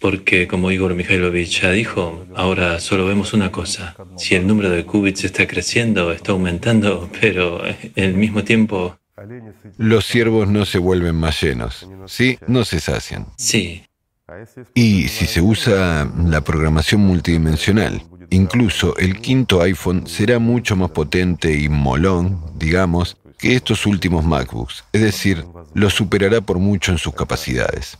Porque, 0.00 0.46
como 0.46 0.70
Igor 0.70 0.94
Mikhailovich 0.94 1.62
ya 1.62 1.70
dijo, 1.70 2.26
ahora 2.34 2.78
solo 2.80 3.06
vemos 3.06 3.32
una 3.32 3.50
cosa. 3.50 3.96
Si 4.16 4.34
el 4.34 4.46
número 4.46 4.70
de 4.70 4.84
qubits 4.84 5.24
está 5.24 5.46
creciendo, 5.46 6.12
está 6.12 6.32
aumentando, 6.32 7.10
pero 7.20 7.62
al 7.62 8.14
mismo 8.14 8.44
tiempo... 8.44 8.98
Los 9.78 10.04
ciervos 10.04 10.46
no 10.48 10.66
se 10.66 10.78
vuelven 10.78 11.16
más 11.16 11.42
llenos, 11.42 11.88
¿sí? 12.06 12.38
No 12.46 12.64
se 12.64 12.80
sacian. 12.80 13.28
Sí. 13.38 13.82
Y 14.74 15.08
si 15.08 15.26
se 15.26 15.40
usa 15.40 16.10
la 16.26 16.42
programación 16.42 17.00
multidimensional, 17.00 18.02
Incluso 18.30 18.96
el 18.96 19.20
quinto 19.20 19.60
iPhone 19.62 20.06
será 20.06 20.38
mucho 20.38 20.76
más 20.76 20.90
potente 20.90 21.56
y 21.56 21.68
molón, 21.68 22.40
digamos, 22.56 23.16
que 23.38 23.54
estos 23.54 23.86
últimos 23.86 24.24
MacBooks, 24.24 24.84
es 24.92 25.02
decir, 25.02 25.44
lo 25.74 25.90
superará 25.90 26.40
por 26.40 26.58
mucho 26.58 26.92
en 26.92 26.98
sus 26.98 27.14
capacidades. 27.14 27.98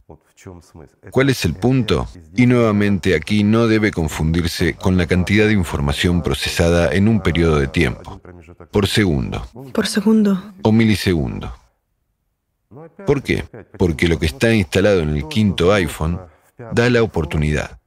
¿Cuál 1.10 1.30
es 1.30 1.44
el 1.44 1.54
punto? 1.54 2.08
Y 2.36 2.46
nuevamente 2.46 3.14
aquí 3.14 3.42
no 3.42 3.66
debe 3.66 3.90
confundirse 3.90 4.74
con 4.74 4.96
la 4.96 5.06
cantidad 5.06 5.46
de 5.46 5.52
información 5.52 6.22
procesada 6.22 6.92
en 6.92 7.08
un 7.08 7.20
periodo 7.20 7.58
de 7.58 7.68
tiempo, 7.68 8.20
por 8.70 8.86
segundo. 8.86 9.46
Por 9.72 9.86
segundo. 9.86 10.52
O 10.62 10.72
milisegundo. 10.72 11.52
¿Por 13.06 13.22
qué? 13.22 13.44
Porque 13.78 14.08
lo 14.08 14.18
que 14.18 14.26
está 14.26 14.54
instalado 14.54 15.00
en 15.00 15.10
el 15.10 15.28
quinto 15.28 15.72
iPhone 15.72 16.20
da 16.72 16.88
la 16.90 17.02
oportunidad 17.02 17.78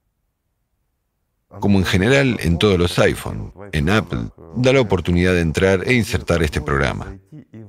como 1.60 1.80
en 1.80 1.86
general 1.86 2.38
en 2.42 2.58
todos 2.58 2.78
los 2.78 3.00
iPhone, 3.00 3.52
en 3.72 3.90
Apple, 3.90 4.30
da 4.56 4.74
la 4.74 4.82
oportunidad 4.82 5.34
de 5.34 5.42
entrar 5.42 5.88
e 5.88 5.94
insertar 5.94 6.44
este 6.44 6.62
programa. 6.62 7.18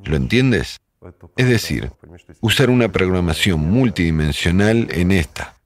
¿Lo 0.04 0.16
entiendes? 0.16 0.78
Es 1.36 1.48
decir, 1.48 1.90
usar 2.40 2.70
una 2.70 2.92
programación 2.92 3.60
multidimensional 3.60 4.88
en 4.90 5.12
esta. 5.12 5.56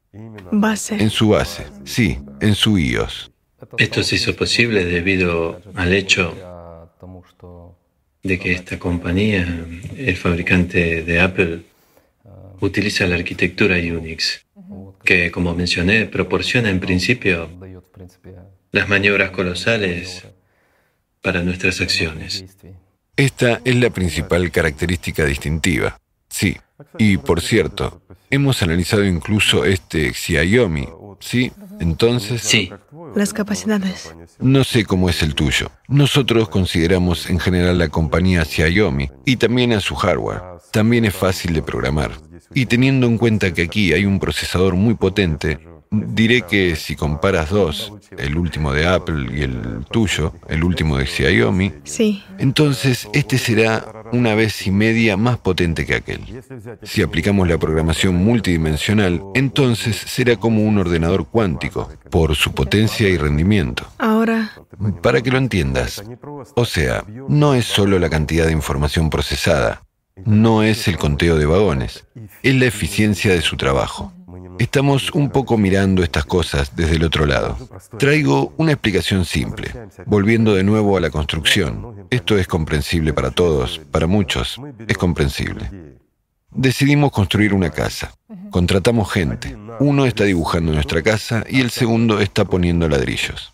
Base. 0.53 0.95
En 1.03 1.11
su 1.11 1.31
base, 1.31 1.67
sí, 1.85 2.19
en 2.41 2.55
su 2.55 2.79
iOS. 2.79 3.33
Esto 3.79 4.03
se 4.05 4.17
hizo 4.17 4.37
posible 4.37 4.85
debido 4.85 5.61
al 5.75 5.93
hecho 5.93 6.35
de 8.23 8.39
que 8.39 8.53
esta 8.53 8.79
compañía, 8.79 9.47
el 9.97 10.17
fabricante 10.17 11.03
de 11.03 11.21
Apple, 11.21 11.63
utiliza 12.61 13.07
la 13.07 13.17
arquitectura 13.17 13.77
Unix, 13.77 14.47
que 15.05 15.31
como 15.31 15.55
mencioné, 15.55 16.07
proporciona 16.07 16.71
en 16.71 16.81
principio 16.81 17.49
las 18.73 18.89
maniobras 18.89 19.31
colosales 19.31 20.25
para 21.23 21.43
nuestras 21.43 21.81
acciones. 21.81 22.45
Esta 23.17 23.61
es 23.65 23.77
la 23.77 23.91
principal 23.91 24.51
característica 24.51 25.25
distintiva. 25.25 25.99
Sí, 26.29 26.57
y 26.99 27.17
por 27.19 27.41
cierto, 27.41 28.03
hemos 28.29 28.63
analizado 28.63 29.05
incluso 29.05 29.65
este 29.65 30.13
Xiaomi, 30.13 30.89
¿sí? 31.21 31.53
Entonces... 31.79 32.43
Sí, 32.43 32.73
las 33.15 33.33
capacidades. 33.33 34.13
No 34.41 34.65
sé 34.65 34.85
cómo 34.85 35.09
es 35.09 35.23
el 35.23 35.35
tuyo. 35.37 35.71
Nosotros 35.87 36.49
consideramos 36.49 37.31
en 37.31 37.39
general 37.39 37.79
la 37.79 37.89
compañía 37.89 38.45
Xiaomi 38.45 39.11
y 39.25 39.37
también 39.37 39.73
a 39.73 39.81
su 39.81 39.95
hardware. 39.95 40.43
También 40.73 41.05
es 41.05 41.15
fácil 41.15 41.55
de 41.55 41.63
programar. 41.63 42.11
Y 42.53 42.67
teniendo 42.67 43.07
en 43.07 43.19
cuenta 43.19 43.55
que 43.55 43.63
aquí 43.63 43.93
hay 43.93 44.05
un 44.05 44.19
procesador 44.19 44.75
muy 44.75 44.95
potente, 44.95 45.61
diré 46.15 46.43
que 46.43 46.77
si 46.77 46.97
comparas 46.97 47.51
dos, 47.51 47.93
el 48.17 48.37
último 48.37 48.73
de 48.73 48.87
Apple 48.87 49.27
y 49.37 49.43
el 49.43 49.85
tuyo, 49.91 50.33
el 50.49 50.65
último 50.65 50.99
de 50.99 51.07
Xiaomi, 51.07 51.73
Sí, 51.85 52.23
entonces 52.39 53.09
este 53.13 53.39
será 53.39 54.05
una 54.13 54.35
vez 54.35 54.67
y 54.67 54.71
media 54.71 55.17
más 55.17 55.39
potente 55.39 55.87
que 55.87 55.97
aquel. 55.97 56.21
Si 56.83 57.03
aplicamos 57.03 57.49
la 57.49 57.59
programación 57.59 58.17
multidimensional, 58.17 59.23
entonces 59.35 59.97
será 59.97 60.37
como 60.37 60.63
un 60.63 60.79
ordenador 60.79 61.27
cuántico, 61.27 61.91
por 62.11 62.35
su 62.37 62.53
potencia 62.53 63.09
y 63.09 63.17
rendimiento. 63.17 63.87
ahora, 63.99 64.53
Para 65.03 65.21
que 65.21 65.31
lo 65.31 65.39
entiendas, 65.39 66.03
o 66.55 66.65
sea, 66.65 67.05
no 67.29 67.55
es 67.55 67.65
solo 67.65 67.99
la 67.99 68.11
cantidad 68.11 68.47
de 68.47 68.53
información 68.53 69.11
procesada, 69.11 69.83
no 70.25 70.63
es 70.63 70.87
el 70.89 70.97
conteo 70.97 71.37
de 71.37 71.47
vagones, 71.47 72.05
es 72.43 72.55
la 72.55 72.67
eficiencia 72.67 73.33
de 73.33 73.41
su 73.41 73.57
trabajo. 73.57 74.13
Estamos 74.59 75.11
un 75.11 75.31
poco 75.31 75.59
mirando 75.59 76.05
estas 76.05 76.25
cosas 76.25 76.77
desde 76.77 76.97
el 76.97 77.05
otro 77.05 77.27
lado. 77.27 77.57
Traigo 77.99 78.53
una 78.57 78.73
explicación 78.73 79.25
simple, 79.25 79.73
volviendo 80.07 80.55
de 80.55 80.63
nuevo 80.63 80.97
a 80.97 81.01
la 81.01 81.11
construcción. 81.11 82.07
Esto 82.11 82.39
es 82.39 82.47
comprensible 82.47 83.13
para 83.13 83.33
todos, 83.33 83.81
para 83.91 84.07
muchos, 84.07 84.61
es 84.87 84.97
comprensible. 84.97 85.99
Decidimos 86.53 87.11
construir 87.11 87.53
una 87.53 87.71
casa. 87.71 88.15
Contratamos 88.51 89.11
gente. 89.13 89.57
Uno 89.81 90.07
está 90.07 90.23
dibujando 90.23 90.73
nuestra 90.73 91.03
casa 91.03 91.45
y 91.49 91.61
el 91.61 91.71
segundo 91.71 92.21
está 92.21 92.45
poniendo 92.45 92.89
ladrillos. 92.89 93.53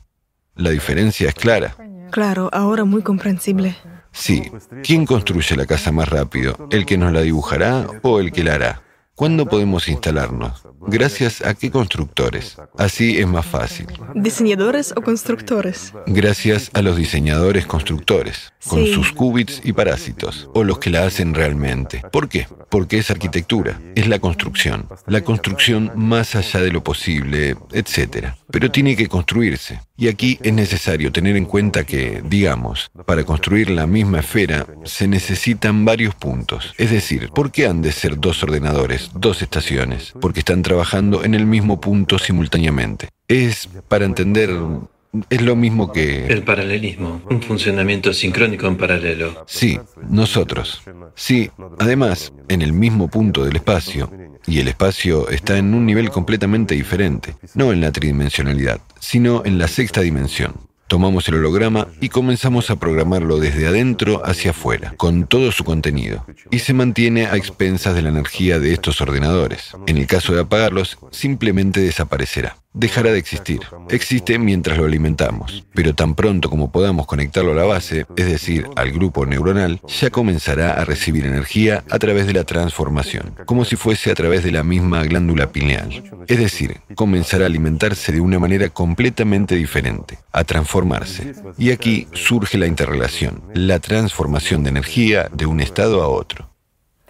La 0.54 0.68
diferencia 0.68 1.28
es 1.28 1.34
clara. 1.34 1.74
claro, 2.10 2.50
ahora 2.52 2.84
muy 2.84 3.00
comprensible. 3.00 3.74
Sí, 4.12 4.50
¿quién 4.82 5.06
construye 5.06 5.56
la 5.56 5.66
casa 5.66 5.92
más 5.92 6.08
rápido? 6.08 6.68
¿El 6.70 6.84
que 6.86 6.98
nos 6.98 7.12
la 7.12 7.20
dibujará 7.22 7.86
o 8.02 8.20
el 8.20 8.32
que 8.32 8.44
la 8.44 8.54
hará? 8.54 8.82
¿Cuándo 9.14 9.44
podemos 9.44 9.86
instalarnos? 9.88 10.62
Gracias 10.86 11.42
a 11.42 11.52
qué 11.52 11.70
constructores. 11.70 12.56
Así 12.78 13.18
es 13.18 13.26
más 13.26 13.44
fácil. 13.44 13.86
¿Diseñadores 14.14 14.94
o 14.96 15.02
constructores? 15.02 15.92
Gracias 16.06 16.70
a 16.72 16.80
los 16.80 16.96
diseñadores 16.96 17.66
constructores, 17.66 18.54
con 18.66 18.82
Sí. 18.86 18.94
sus 18.94 19.12
qubits 19.12 19.60
y 19.62 19.74
parásitos, 19.74 20.48
o 20.54 20.64
los 20.64 20.78
que 20.78 20.88
la 20.88 21.04
hacen 21.04 21.34
realmente. 21.34 22.02
¿Por 22.10 22.30
qué? 22.30 22.48
Porque 22.70 22.96
es 22.96 23.10
arquitectura, 23.10 23.78
es 23.94 24.08
la 24.08 24.20
construcción, 24.20 24.88
la 25.06 25.20
construcción 25.20 25.92
más 25.96 26.34
allá 26.34 26.60
de 26.60 26.72
lo 26.72 26.82
posible, 26.82 27.56
etc. 27.72 28.28
Pero 28.50 28.70
tiene 28.70 28.96
que 28.96 29.08
construirse. 29.08 29.82
Y 30.00 30.08
aquí 30.08 30.38
es 30.42 30.54
necesario 30.54 31.12
tener 31.12 31.36
en 31.36 31.44
cuenta 31.44 31.84
que, 31.84 32.22
digamos, 32.24 32.90
para 33.04 33.22
construir 33.24 33.68
la 33.68 33.86
misma 33.86 34.20
esfera 34.20 34.66
se 34.84 35.06
necesitan 35.06 35.84
varios 35.84 36.14
puntos. 36.14 36.72
Es 36.78 36.90
decir, 36.90 37.28
¿por 37.34 37.52
qué 37.52 37.66
han 37.66 37.82
de 37.82 37.92
ser 37.92 38.18
dos 38.18 38.42
ordenadores, 38.42 39.10
dos 39.14 39.42
estaciones? 39.42 40.14
Porque 40.18 40.38
están 40.38 40.62
trabajando 40.62 41.22
en 41.22 41.34
el 41.34 41.44
mismo 41.44 41.82
punto 41.82 42.18
simultáneamente. 42.18 43.10
Es, 43.28 43.68
para 43.88 44.06
entender, 44.06 44.48
es 45.28 45.42
lo 45.42 45.54
mismo 45.54 45.92
que... 45.92 46.28
El 46.28 46.44
paralelismo, 46.44 47.20
un 47.28 47.42
funcionamiento 47.42 48.14
sincrónico 48.14 48.68
en 48.68 48.78
paralelo. 48.78 49.44
Sí, 49.46 49.78
nosotros. 50.08 50.80
Sí, 51.14 51.50
además, 51.78 52.32
en 52.48 52.62
el 52.62 52.72
mismo 52.72 53.08
punto 53.08 53.44
del 53.44 53.56
espacio, 53.56 54.10
y 54.50 54.58
el 54.58 54.66
espacio 54.66 55.28
está 55.28 55.58
en 55.58 55.74
un 55.74 55.86
nivel 55.86 56.10
completamente 56.10 56.74
diferente, 56.74 57.36
no 57.54 57.72
en 57.72 57.80
la 57.80 57.92
tridimensionalidad, 57.92 58.80
sino 58.98 59.44
en 59.44 59.58
la 59.58 59.68
sexta 59.68 60.00
dimensión. 60.00 60.54
Tomamos 60.88 61.28
el 61.28 61.36
holograma 61.36 61.86
y 62.00 62.08
comenzamos 62.08 62.68
a 62.68 62.74
programarlo 62.74 63.38
desde 63.38 63.68
adentro 63.68 64.22
hacia 64.26 64.50
afuera, 64.50 64.94
con 64.96 65.28
todo 65.28 65.52
su 65.52 65.62
contenido, 65.62 66.26
y 66.50 66.58
se 66.58 66.74
mantiene 66.74 67.26
a 67.26 67.36
expensas 67.36 67.94
de 67.94 68.02
la 68.02 68.08
energía 68.08 68.58
de 68.58 68.72
estos 68.72 69.00
ordenadores. 69.00 69.70
En 69.86 69.98
el 69.98 70.08
caso 70.08 70.34
de 70.34 70.40
apagarlos, 70.40 70.98
simplemente 71.12 71.78
desaparecerá. 71.78 72.56
Dejará 72.72 73.10
de 73.10 73.18
existir. 73.18 73.62
Existe 73.88 74.38
mientras 74.38 74.78
lo 74.78 74.84
alimentamos, 74.84 75.66
pero 75.74 75.92
tan 75.92 76.14
pronto 76.14 76.48
como 76.48 76.70
podamos 76.70 77.06
conectarlo 77.06 77.50
a 77.50 77.56
la 77.56 77.64
base, 77.64 78.06
es 78.16 78.26
decir, 78.26 78.64
al 78.76 78.92
grupo 78.92 79.26
neuronal, 79.26 79.80
ya 79.88 80.10
comenzará 80.10 80.74
a 80.74 80.84
recibir 80.84 81.26
energía 81.26 81.82
a 81.90 81.98
través 81.98 82.28
de 82.28 82.32
la 82.32 82.44
transformación, 82.44 83.34
como 83.44 83.64
si 83.64 83.74
fuese 83.74 84.12
a 84.12 84.14
través 84.14 84.44
de 84.44 84.52
la 84.52 84.62
misma 84.62 85.02
glándula 85.02 85.50
pineal. 85.50 86.04
Es 86.28 86.38
decir, 86.38 86.80
comenzará 86.94 87.44
a 87.44 87.48
alimentarse 87.48 88.12
de 88.12 88.20
una 88.20 88.38
manera 88.38 88.68
completamente 88.68 89.56
diferente, 89.56 90.20
a 90.30 90.44
transformarse. 90.44 91.34
Y 91.58 91.72
aquí 91.72 92.06
surge 92.12 92.56
la 92.56 92.66
interrelación, 92.66 93.42
la 93.52 93.80
transformación 93.80 94.62
de 94.62 94.70
energía 94.70 95.28
de 95.32 95.46
un 95.46 95.58
estado 95.58 96.02
a 96.02 96.08
otro. 96.08 96.50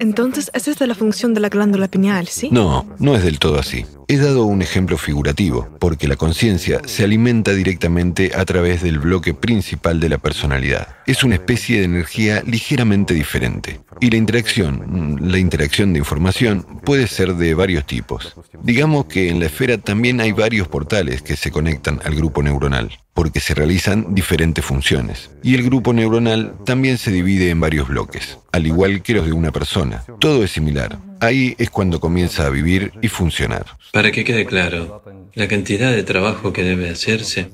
Entonces, 0.01 0.51
¿es 0.55 0.67
esta 0.67 0.87
la 0.87 0.95
función 0.95 1.35
de 1.35 1.41
la 1.41 1.51
glándula 1.51 1.87
pineal, 1.87 2.27
sí? 2.27 2.49
No, 2.51 2.87
no 2.99 3.15
es 3.15 3.23
del 3.23 3.39
todo 3.39 3.59
así. 3.59 3.85
He 4.11 4.17
dado 4.17 4.45
un 4.45 4.61
ejemplo 4.61 4.99
figurativo, 4.99 5.69
porque 5.79 6.09
la 6.09 6.17
conciencia 6.17 6.81
se 6.85 7.05
alimenta 7.05 7.53
directamente 7.53 8.33
a 8.35 8.45
través 8.45 8.83
del 8.83 8.99
bloque 8.99 9.35
principal 9.35 10.01
de 10.01 10.09
la 10.09 10.19
personalidad. 10.19 10.97
Es 11.07 11.23
una 11.23 11.37
especie 11.37 11.79
de 11.79 11.85
energía 11.85 12.43
ligeramente 12.45 13.15
diferente. 13.15 13.79
Y 14.01 14.11
la 14.11 14.17
interacción, 14.17 15.17
la 15.21 15.39
interacción 15.39 15.93
de 15.93 16.01
información, 16.01 16.67
puede 16.85 17.07
ser 17.07 17.37
de 17.37 17.55
varios 17.55 17.87
tipos. 17.87 18.35
Digamos 18.65 19.05
que 19.05 19.29
en 19.29 19.39
la 19.39 19.47
esfera 19.47 19.79
también 19.79 20.21
hay 20.21 20.33
varios 20.33 20.67
portales 20.67 21.23
que 21.23 21.37
se 21.37 21.53
conectan 21.53 22.01
al 22.05 22.17
grupo 22.17 22.43
neuronal, 22.43 22.91
porque 23.15 23.39
se 23.39 23.55
realizan 23.55 24.13
diferentes 24.13 24.65
funciones. 24.65 25.31
Y 25.45 25.55
el 25.55 25.63
grupo 25.63 25.93
neuronal 25.93 26.57
también 26.67 26.99
se 26.99 27.13
divide 27.13 27.51
en 27.51 27.61
varios 27.61 27.87
bloques, 27.87 28.39
al 28.51 28.67
igual 28.67 29.03
que 29.03 29.15
los 29.15 29.27
de 29.27 29.33
una 29.33 29.53
persona. 29.53 30.03
Todo 30.19 30.43
es 30.43 30.51
similar. 30.51 30.99
Ahí 31.21 31.55
es 31.59 31.71
cuando 31.71 32.01
comienza 32.01 32.47
a 32.47 32.51
vivir 32.51 32.93
y 33.03 33.09
funcionar. 33.09 33.67
Para 33.93 34.11
que 34.11 34.25
quede 34.25 34.47
claro, 34.47 35.03
la 35.35 35.49
cantidad 35.49 35.93
de 35.93 36.03
trabajo 36.03 36.53
que 36.53 36.65
debe 36.65 36.89
hacerse, 36.91 37.51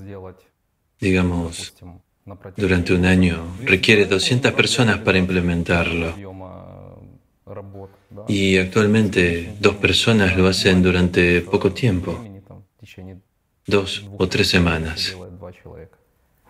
digamos, 1.00 1.74
durante 2.56 2.92
un 2.92 3.04
año, 3.06 3.56
requiere 3.64 4.06
200 4.06 4.52
personas 4.52 4.98
para 4.98 5.18
implementarlo. 5.18 6.14
Y 8.28 8.58
actualmente 8.58 9.54
dos 9.60 9.76
personas 9.76 10.36
lo 10.36 10.48
hacen 10.48 10.82
durante 10.82 11.40
poco 11.42 11.72
tiempo, 11.72 12.24
dos 13.66 14.04
o 14.18 14.28
tres 14.28 14.48
semanas. 14.48 15.16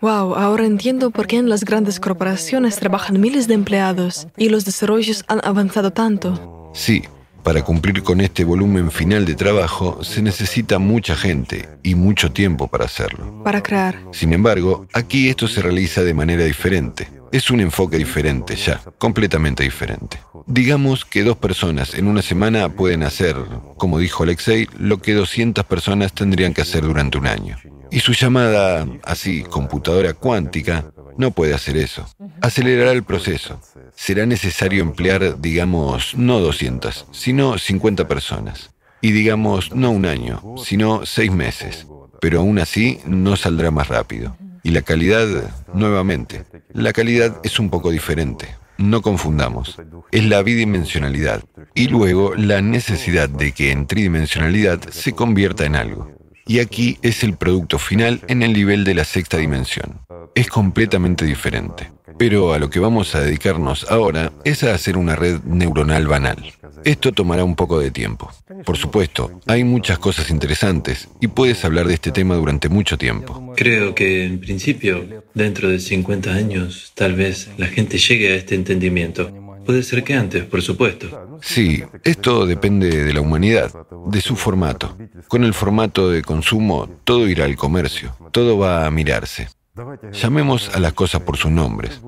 Wow, 0.01 0.35
ahora 0.35 0.65
entiendo 0.65 1.09
por 1.09 1.25
qué 1.25 1.37
en 1.37 1.49
las 1.49 1.63
grandes 1.63 1.99
corporaciones 1.99 2.77
trabajan 2.77 3.19
miles 3.19 3.47
de 3.47 3.55
empleados 3.55 4.27
y 4.37 4.49
los 4.49 4.63
desarrollos 4.65 5.25
han 5.27 5.41
avanzado 5.43 5.91
tanto. 5.91 6.56
Sí, 6.77 7.01
para 7.41 7.63
cumplir 7.63 8.03
con 8.03 8.21
este 8.21 8.43
volumen 8.43 8.91
final 8.91 9.25
de 9.25 9.33
trabajo 9.33 10.03
se 10.03 10.21
necesita 10.21 10.77
mucha 10.77 11.15
gente 11.15 11.67
y 11.81 11.95
mucho 11.95 12.31
tiempo 12.31 12.67
para 12.67 12.85
hacerlo. 12.85 13.43
Para 13.43 13.63
crear. 13.63 13.97
Sin 14.11 14.31
embargo, 14.31 14.85
aquí 14.93 15.27
esto 15.27 15.47
se 15.47 15.63
realiza 15.63 16.03
de 16.03 16.13
manera 16.13 16.43
diferente. 16.43 17.07
Es 17.31 17.51
un 17.51 17.59
enfoque 17.59 17.97
diferente 17.97 18.55
ya, 18.55 18.81
completamente 18.97 19.63
diferente. 19.63 20.19
Digamos 20.45 21.05
que 21.05 21.23
dos 21.23 21.37
personas 21.37 21.93
en 21.93 22.07
una 22.07 22.21
semana 22.21 22.69
pueden 22.69 23.03
hacer, 23.03 23.35
como 23.77 23.99
dijo 23.99 24.23
Alexei, 24.23 24.67
lo 24.77 25.01
que 25.01 25.13
200 25.13 25.65
personas 25.65 26.13
tendrían 26.13 26.53
que 26.53 26.61
hacer 26.61 26.83
durante 26.83 27.17
un 27.17 27.27
año. 27.27 27.57
Y 27.91 27.99
su 27.99 28.13
llamada, 28.13 28.85
así, 29.03 29.43
computadora 29.43 30.13
cuántica, 30.13 30.91
no 31.17 31.31
puede 31.31 31.53
hacer 31.53 31.77
eso. 31.77 32.07
Acelerará 32.41 32.91
el 32.91 33.03
proceso. 33.03 33.59
Será 33.95 34.25
necesario 34.25 34.81
emplear, 34.81 35.39
digamos, 35.39 36.15
no 36.15 36.39
200, 36.39 37.07
sino 37.11 37.57
50 37.57 38.07
personas. 38.07 38.71
Y 39.01 39.11
digamos, 39.11 39.73
no 39.73 39.91
un 39.91 40.05
año, 40.05 40.41
sino 40.63 41.05
seis 41.05 41.31
meses. 41.31 41.87
Pero 42.19 42.39
aún 42.39 42.59
así 42.59 42.99
no 43.05 43.35
saldrá 43.35 43.71
más 43.71 43.87
rápido. 43.87 44.35
Y 44.67 44.71
la 44.71 44.81
calidad, 44.81 45.25
nuevamente, 45.73 46.43
la 46.73 46.91
calidad 46.91 47.39
es 47.41 47.57
un 47.57 47.69
poco 47.69 47.89
diferente. 47.89 48.49
No 48.77 49.01
confundamos. 49.01 49.79
Es 50.11 50.25
la 50.25 50.43
bidimensionalidad 50.43 51.41
y 51.73 51.87
luego 51.87 52.35
la 52.35 52.61
necesidad 52.61 53.29
de 53.29 53.53
que 53.53 53.71
en 53.71 53.87
tridimensionalidad 53.87 54.81
se 54.89 55.13
convierta 55.13 55.63
en 55.63 55.77
algo. 55.77 56.11
Y 56.47 56.59
aquí 56.59 56.97
es 57.01 57.23
el 57.23 57.35
producto 57.35 57.77
final 57.77 58.21
en 58.27 58.41
el 58.41 58.53
nivel 58.53 58.83
de 58.83 58.95
la 58.95 59.03
sexta 59.03 59.37
dimensión. 59.37 59.99
Es 60.33 60.47
completamente 60.47 61.25
diferente. 61.25 61.91
Pero 62.17 62.53
a 62.53 62.59
lo 62.59 62.69
que 62.69 62.79
vamos 62.79 63.13
a 63.15 63.21
dedicarnos 63.21 63.85
ahora 63.91 64.31
es 64.43 64.63
a 64.63 64.73
hacer 64.73 64.97
una 64.97 65.15
red 65.15 65.41
neuronal 65.43 66.07
banal. 66.07 66.37
Esto 66.83 67.11
tomará 67.11 67.43
un 67.43 67.55
poco 67.55 67.79
de 67.79 67.91
tiempo. 67.91 68.31
Por 68.65 68.77
supuesto, 68.77 69.39
hay 69.45 69.63
muchas 69.63 69.99
cosas 69.99 70.29
interesantes 70.29 71.09
y 71.19 71.27
puedes 71.27 71.63
hablar 71.65 71.87
de 71.87 71.95
este 71.95 72.11
tema 72.11 72.35
durante 72.35 72.69
mucho 72.69 72.97
tiempo. 72.97 73.53
Creo 73.55 73.93
que 73.93 74.25
en 74.25 74.39
principio, 74.39 75.23
dentro 75.33 75.69
de 75.69 75.79
50 75.79 76.33
años, 76.33 76.91
tal 76.95 77.13
vez 77.13 77.49
la 77.57 77.67
gente 77.67 77.97
llegue 77.97 78.31
a 78.31 78.35
este 78.35 78.55
entendimiento. 78.55 79.31
Puede 79.67 79.83
ser 79.83 80.01
que 80.05 80.13
antes, 80.13 80.45
por 80.45 80.61
supuesto. 80.61 81.39
Sí, 81.41 81.83
esto 82.05 82.45
depende 82.45 83.03
de 83.03 83.13
la 83.13 83.19
humanidad, 83.19 83.69
de 84.07 84.21
su 84.21 84.37
formato. 84.37 84.97
Con 85.27 85.43
el 85.43 85.53
formato 85.53 86.09
de 86.09 86.21
consumo, 86.21 86.89
todo 87.03 87.27
irá 87.27 87.43
al 87.43 87.57
comercio, 87.57 88.15
todo 88.31 88.57
va 88.57 88.85
a 88.85 88.91
mirarse. 88.91 89.49
Llamemos 90.13 90.73
a 90.73 90.79
las 90.79 90.93
cosas 90.93 91.21
por 91.21 91.35
sus 91.35 91.51
nombres. 91.51 92.01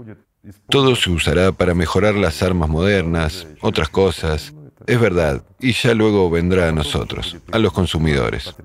Todo 0.70 0.96
se 0.96 1.10
usará 1.10 1.52
para 1.52 1.74
mejorar 1.74 2.16
las 2.16 2.42
armas 2.42 2.70
modernas, 2.70 3.46
otras 3.60 3.90
cosas. 3.90 4.54
Es 4.88 5.00
verdad, 5.00 5.44
y 5.60 5.74
ya 5.74 5.94
luego 5.94 6.30
vendrá 6.30 6.70
a 6.70 6.72
nosotros, 6.72 7.36
a 7.52 7.60
los 7.60 7.74
consumidores. 7.74 8.56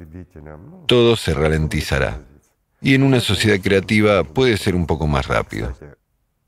Todo 0.87 1.17
se 1.17 1.35
ralentizará. 1.35 2.21
Y 2.81 2.95
en 2.95 3.03
una 3.03 3.19
sociedad 3.19 3.59
creativa 3.61 4.23
puede 4.23 4.57
ser 4.57 4.77
un 4.77 4.87
poco 4.87 5.09
más 5.09 5.27
rápido. 5.27 5.77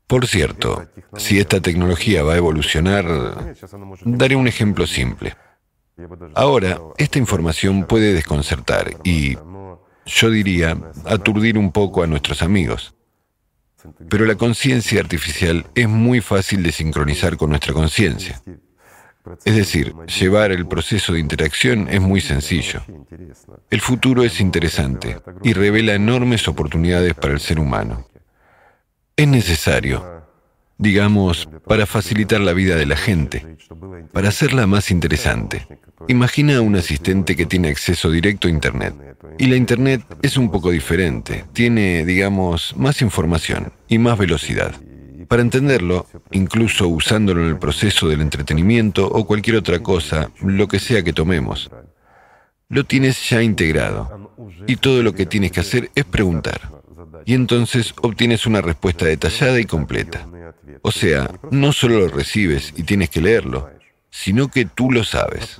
Por 0.07 0.25
cierto, 0.25 0.87
si 1.17 1.37
esta 1.37 1.59
tecnología 1.59 2.23
va 2.23 2.33
a 2.33 2.37
evolucionar, 2.37 3.55
daré 4.05 4.37
un 4.37 4.47
ejemplo 4.47 4.87
simple. 4.87 5.35
Ahora, 6.33 6.79
esta 6.97 7.19
información 7.19 7.85
puede 7.85 8.13
desconcertar 8.13 8.95
y, 9.03 9.37
yo 10.05 10.29
diría, 10.29 10.77
aturdir 11.05 11.57
un 11.57 11.73
poco 11.73 12.03
a 12.03 12.07
nuestros 12.07 12.41
amigos. 12.41 12.95
Pero 14.09 14.25
la 14.25 14.35
conciencia 14.35 15.01
artificial 15.01 15.65
es 15.75 15.89
muy 15.89 16.21
fácil 16.21 16.63
de 16.63 16.71
sincronizar 16.71 17.35
con 17.35 17.49
nuestra 17.49 17.73
conciencia. 17.73 18.41
Es 19.43 19.55
decir, 19.55 19.93
llevar 20.19 20.51
el 20.51 20.67
proceso 20.67 21.13
de 21.13 21.19
interacción 21.19 21.87
es 21.89 21.99
muy 21.99 22.21
sencillo. 22.21 22.81
El 23.69 23.81
futuro 23.81 24.23
es 24.23 24.39
interesante 24.39 25.19
y 25.43 25.51
revela 25.51 25.93
enormes 25.93 26.47
oportunidades 26.47 27.13
para 27.13 27.33
el 27.33 27.41
ser 27.41 27.59
humano. 27.59 28.07
Es 29.17 29.27
necesario, 29.27 30.27
digamos, 30.77 31.49
para 31.65 31.87
facilitar 31.87 32.39
la 32.39 32.53
vida 32.53 32.75
de 32.75 32.85
la 32.85 32.95
gente, 32.95 33.57
para 34.13 34.29
hacerla 34.29 34.67
más 34.67 34.91
interesante. 34.91 35.67
Imagina 36.07 36.61
un 36.61 36.75
asistente 36.75 37.35
que 37.35 37.47
tiene 37.47 37.69
acceso 37.69 38.11
directo 38.11 38.47
a 38.47 38.51
Internet. 38.51 38.93
Y 39.39 39.47
la 39.47 39.55
Internet 39.55 40.03
es 40.21 40.37
un 40.37 40.51
poco 40.51 40.69
diferente, 40.69 41.45
tiene, 41.51 42.05
digamos, 42.05 42.75
más 42.77 43.01
información 43.01 43.73
y 43.87 43.97
más 43.97 44.19
velocidad. 44.19 44.75
Para 45.27 45.41
entenderlo, 45.41 46.05
incluso 46.29 46.87
usándolo 46.87 47.41
en 47.41 47.49
el 47.49 47.57
proceso 47.57 48.07
del 48.07 48.21
entretenimiento 48.21 49.07
o 49.07 49.25
cualquier 49.25 49.55
otra 49.55 49.79
cosa, 49.79 50.29
lo 50.43 50.67
que 50.67 50.77
sea 50.77 51.01
que 51.01 51.11
tomemos, 51.11 51.71
lo 52.69 52.83
tienes 52.83 53.27
ya 53.27 53.41
integrado. 53.41 54.31
Y 54.67 54.75
todo 54.75 55.01
lo 55.01 55.15
que 55.15 55.25
tienes 55.25 55.51
que 55.51 55.61
hacer 55.61 55.89
es 55.95 56.05
preguntar 56.05 56.76
y 57.25 57.33
entonces 57.33 57.93
obtienes 58.01 58.45
una 58.45 58.61
respuesta 58.61 59.05
detallada 59.05 59.59
y 59.59 59.65
completa. 59.65 60.27
O 60.81 60.91
sea, 60.91 61.29
no 61.51 61.73
solo 61.73 61.99
lo 61.99 62.07
recibes 62.07 62.73
y 62.75 62.83
tienes 62.83 63.09
que 63.09 63.21
leerlo, 63.21 63.69
sino 64.09 64.49
que 64.49 64.65
tú 64.65 64.91
lo 64.91 65.03
sabes. 65.03 65.59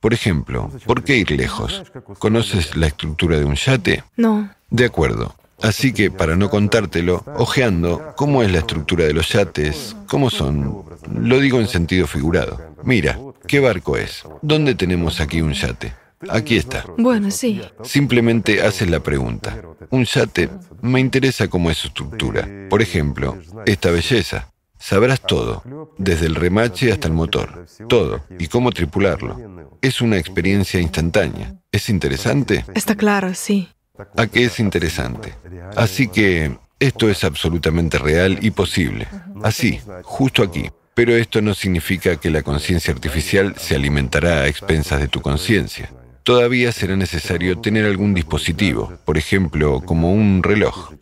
Por 0.00 0.14
ejemplo, 0.14 0.70
¿por 0.86 1.04
qué 1.04 1.16
ir 1.16 1.30
lejos? 1.30 1.82
¿Conoces 2.18 2.74
la 2.76 2.86
estructura 2.86 3.38
de 3.38 3.44
un 3.44 3.54
yate? 3.54 4.04
No. 4.16 4.50
De 4.70 4.86
acuerdo. 4.86 5.34
Así 5.62 5.92
que, 5.92 6.10
para 6.10 6.36
no 6.36 6.48
contártelo, 6.48 7.22
ojeando, 7.36 8.14
¿cómo 8.16 8.42
es 8.42 8.50
la 8.50 8.60
estructura 8.60 9.04
de 9.04 9.12
los 9.12 9.28
yates? 9.30 9.94
¿Cómo 10.06 10.30
son? 10.30 10.84
Lo 11.14 11.38
digo 11.38 11.60
en 11.60 11.68
sentido 11.68 12.06
figurado. 12.06 12.58
Mira, 12.82 13.18
¿qué 13.46 13.60
barco 13.60 13.98
es? 13.98 14.24
¿Dónde 14.40 14.74
tenemos 14.74 15.20
aquí 15.20 15.42
un 15.42 15.52
yate? 15.52 15.92
Aquí 16.28 16.56
está. 16.56 16.84
Bueno, 16.96 17.30
sí. 17.30 17.60
Simplemente 17.82 18.62
haces 18.62 18.88
la 18.90 19.00
pregunta. 19.00 19.56
Un 19.88 20.04
yate 20.04 20.50
me 20.82 21.00
interesa 21.00 21.48
cómo 21.48 21.70
es 21.70 21.78
su 21.78 21.88
estructura. 21.88 22.48
Por 22.68 22.82
ejemplo, 22.82 23.38
esta 23.66 23.90
belleza. 23.90 24.48
Sabrás 24.78 25.20
todo, 25.20 25.62
desde 25.98 26.26
el 26.26 26.34
remache 26.34 26.90
hasta 26.90 27.06
el 27.06 27.12
motor, 27.12 27.66
todo, 27.86 28.24
y 28.38 28.46
cómo 28.48 28.72
tripularlo. 28.72 29.36
Es 29.82 30.00
una 30.00 30.16
experiencia 30.16 30.80
instantánea. 30.80 31.54
¿Es 31.70 31.90
interesante? 31.90 32.64
Está 32.74 32.94
claro, 32.94 33.34
sí. 33.34 33.68
¿A 34.16 34.26
qué 34.26 34.44
es 34.44 34.58
interesante? 34.58 35.34
Así 35.76 36.08
que 36.08 36.56
esto 36.78 37.10
es 37.10 37.24
absolutamente 37.24 37.98
real 37.98 38.38
y 38.40 38.52
posible. 38.52 39.06
Así, 39.42 39.80
justo 40.02 40.42
aquí. 40.42 40.70
Pero 40.94 41.14
esto 41.14 41.42
no 41.42 41.54
significa 41.54 42.16
que 42.16 42.30
la 42.30 42.42
conciencia 42.42 42.92
artificial 42.92 43.54
se 43.58 43.74
alimentará 43.74 44.40
a 44.40 44.48
expensas 44.48 45.00
de 45.00 45.08
tu 45.08 45.20
conciencia 45.20 45.90
todavía 46.22 46.72
será 46.72 46.96
necesario 46.96 47.58
tener 47.58 47.84
algún 47.86 48.14
dispositivo, 48.14 48.92
por 49.04 49.18
ejemplo, 49.18 49.80
como 49.84 50.12
un 50.12 50.42
reloj. 50.42 50.92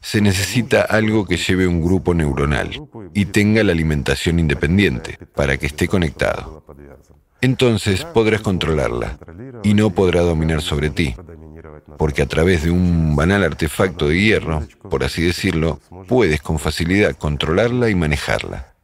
Se 0.00 0.20
necesita 0.20 0.82
algo 0.82 1.26
que 1.26 1.36
lleve 1.36 1.66
un 1.66 1.80
grupo 1.80 2.12
neuronal 2.12 2.88
y 3.14 3.26
tenga 3.26 3.62
la 3.62 3.72
alimentación 3.72 4.40
independiente 4.40 5.18
para 5.34 5.56
que 5.56 5.66
esté 5.66 5.86
conectado. 5.86 6.64
Entonces 7.40 8.04
podrás 8.04 8.40
controlarla 8.40 9.18
y 9.62 9.74
no 9.74 9.90
podrá 9.90 10.22
dominar 10.22 10.62
sobre 10.62 10.90
ti, 10.90 11.14
porque 11.98 12.22
a 12.22 12.26
través 12.26 12.64
de 12.64 12.70
un 12.70 13.14
banal 13.16 13.44
artefacto 13.44 14.08
de 14.08 14.20
hierro, 14.20 14.66
por 14.88 15.04
así 15.04 15.22
decirlo, 15.22 15.80
puedes 16.08 16.40
con 16.40 16.58
facilidad 16.58 17.16
controlarla 17.16 17.90
y 17.90 17.94
manejarla. 17.94 18.74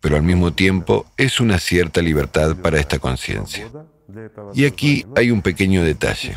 Pero 0.00 0.16
al 0.16 0.22
mismo 0.22 0.52
tiempo 0.52 1.06
es 1.16 1.40
una 1.40 1.58
cierta 1.58 2.00
libertad 2.00 2.56
para 2.56 2.78
esta 2.78 2.98
conciencia. 2.98 3.68
Y 4.54 4.64
aquí 4.64 5.04
hay 5.16 5.30
un 5.30 5.42
pequeño 5.42 5.82
detalle, 5.82 6.36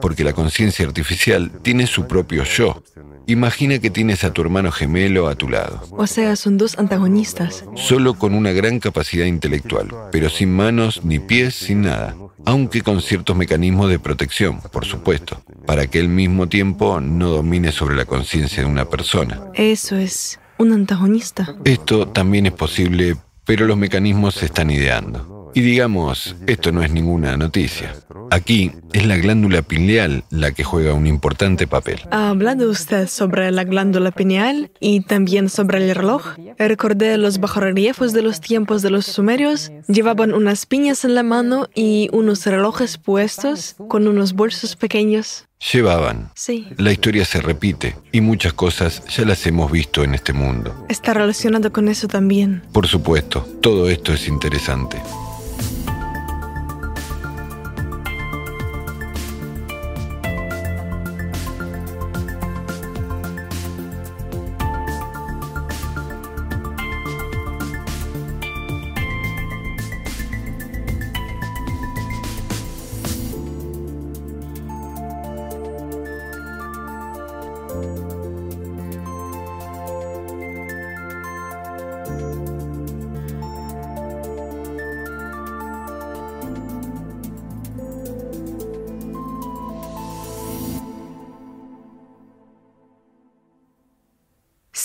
porque 0.00 0.24
la 0.24 0.32
conciencia 0.32 0.86
artificial 0.86 1.50
tiene 1.62 1.86
su 1.86 2.06
propio 2.06 2.44
yo. 2.44 2.82
Imagina 3.26 3.78
que 3.78 3.90
tienes 3.90 4.24
a 4.24 4.32
tu 4.32 4.40
hermano 4.40 4.72
gemelo 4.72 5.28
a 5.28 5.34
tu 5.34 5.48
lado. 5.48 5.82
O 5.90 6.06
sea, 6.06 6.34
son 6.36 6.56
dos 6.56 6.78
antagonistas. 6.78 7.64
Solo 7.74 8.14
con 8.14 8.34
una 8.34 8.52
gran 8.52 8.80
capacidad 8.80 9.26
intelectual, 9.26 9.88
pero 10.10 10.30
sin 10.30 10.54
manos 10.54 11.04
ni 11.04 11.18
pies, 11.18 11.54
sin 11.54 11.82
nada, 11.82 12.16
aunque 12.46 12.80
con 12.80 13.02
ciertos 13.02 13.36
mecanismos 13.36 13.90
de 13.90 13.98
protección, 13.98 14.60
por 14.72 14.86
supuesto, 14.86 15.42
para 15.66 15.86
que 15.86 16.00
al 16.00 16.08
mismo 16.08 16.48
tiempo 16.48 17.00
no 17.00 17.28
domine 17.28 17.72
sobre 17.72 17.96
la 17.96 18.06
conciencia 18.06 18.62
de 18.62 18.68
una 18.68 18.86
persona. 18.86 19.42
Eso 19.54 19.96
es 19.96 20.40
un 20.56 20.72
antagonista. 20.72 21.54
Esto 21.64 22.08
también 22.08 22.46
es 22.46 22.52
posible, 22.52 23.16
pero 23.44 23.66
los 23.66 23.76
mecanismos 23.76 24.36
se 24.36 24.46
están 24.46 24.70
ideando. 24.70 25.37
Y 25.54 25.60
digamos, 25.60 26.36
esto 26.46 26.72
no 26.72 26.82
es 26.82 26.90
ninguna 26.90 27.36
noticia. 27.36 27.94
Aquí 28.30 28.72
es 28.92 29.06
la 29.06 29.16
glándula 29.16 29.62
pineal 29.62 30.24
la 30.30 30.52
que 30.52 30.64
juega 30.64 30.94
un 30.94 31.06
importante 31.06 31.66
papel. 31.66 32.00
¿Ha 32.10 32.28
hablado 32.28 32.70
usted 32.70 33.08
sobre 33.08 33.50
la 33.50 33.64
glándula 33.64 34.10
pineal 34.10 34.70
y 34.80 35.00
también 35.00 35.48
sobre 35.48 35.78
el 35.78 35.94
reloj? 35.94 36.36
Recordé 36.58 37.16
los 37.16 37.38
bajorreliefos 37.38 38.12
de 38.12 38.22
los 38.22 38.40
tiempos 38.40 38.82
de 38.82 38.90
los 38.90 39.06
sumerios. 39.06 39.72
Llevaban 39.88 40.34
unas 40.34 40.66
piñas 40.66 41.04
en 41.04 41.14
la 41.14 41.22
mano 41.22 41.68
y 41.74 42.08
unos 42.12 42.44
relojes 42.46 42.98
puestos 42.98 43.76
con 43.88 44.06
unos 44.08 44.34
bolsos 44.34 44.76
pequeños. 44.76 45.44
Llevaban. 45.72 46.30
Sí. 46.34 46.68
La 46.76 46.92
historia 46.92 47.24
se 47.24 47.40
repite 47.40 47.96
y 48.12 48.20
muchas 48.20 48.52
cosas 48.52 49.02
ya 49.06 49.24
las 49.24 49.44
hemos 49.46 49.72
visto 49.72 50.04
en 50.04 50.14
este 50.14 50.32
mundo. 50.32 50.86
Está 50.88 51.14
relacionado 51.14 51.72
con 51.72 51.88
eso 51.88 52.06
también. 52.06 52.62
Por 52.72 52.86
supuesto, 52.86 53.40
todo 53.60 53.88
esto 53.88 54.12
es 54.12 54.28
interesante. 54.28 54.98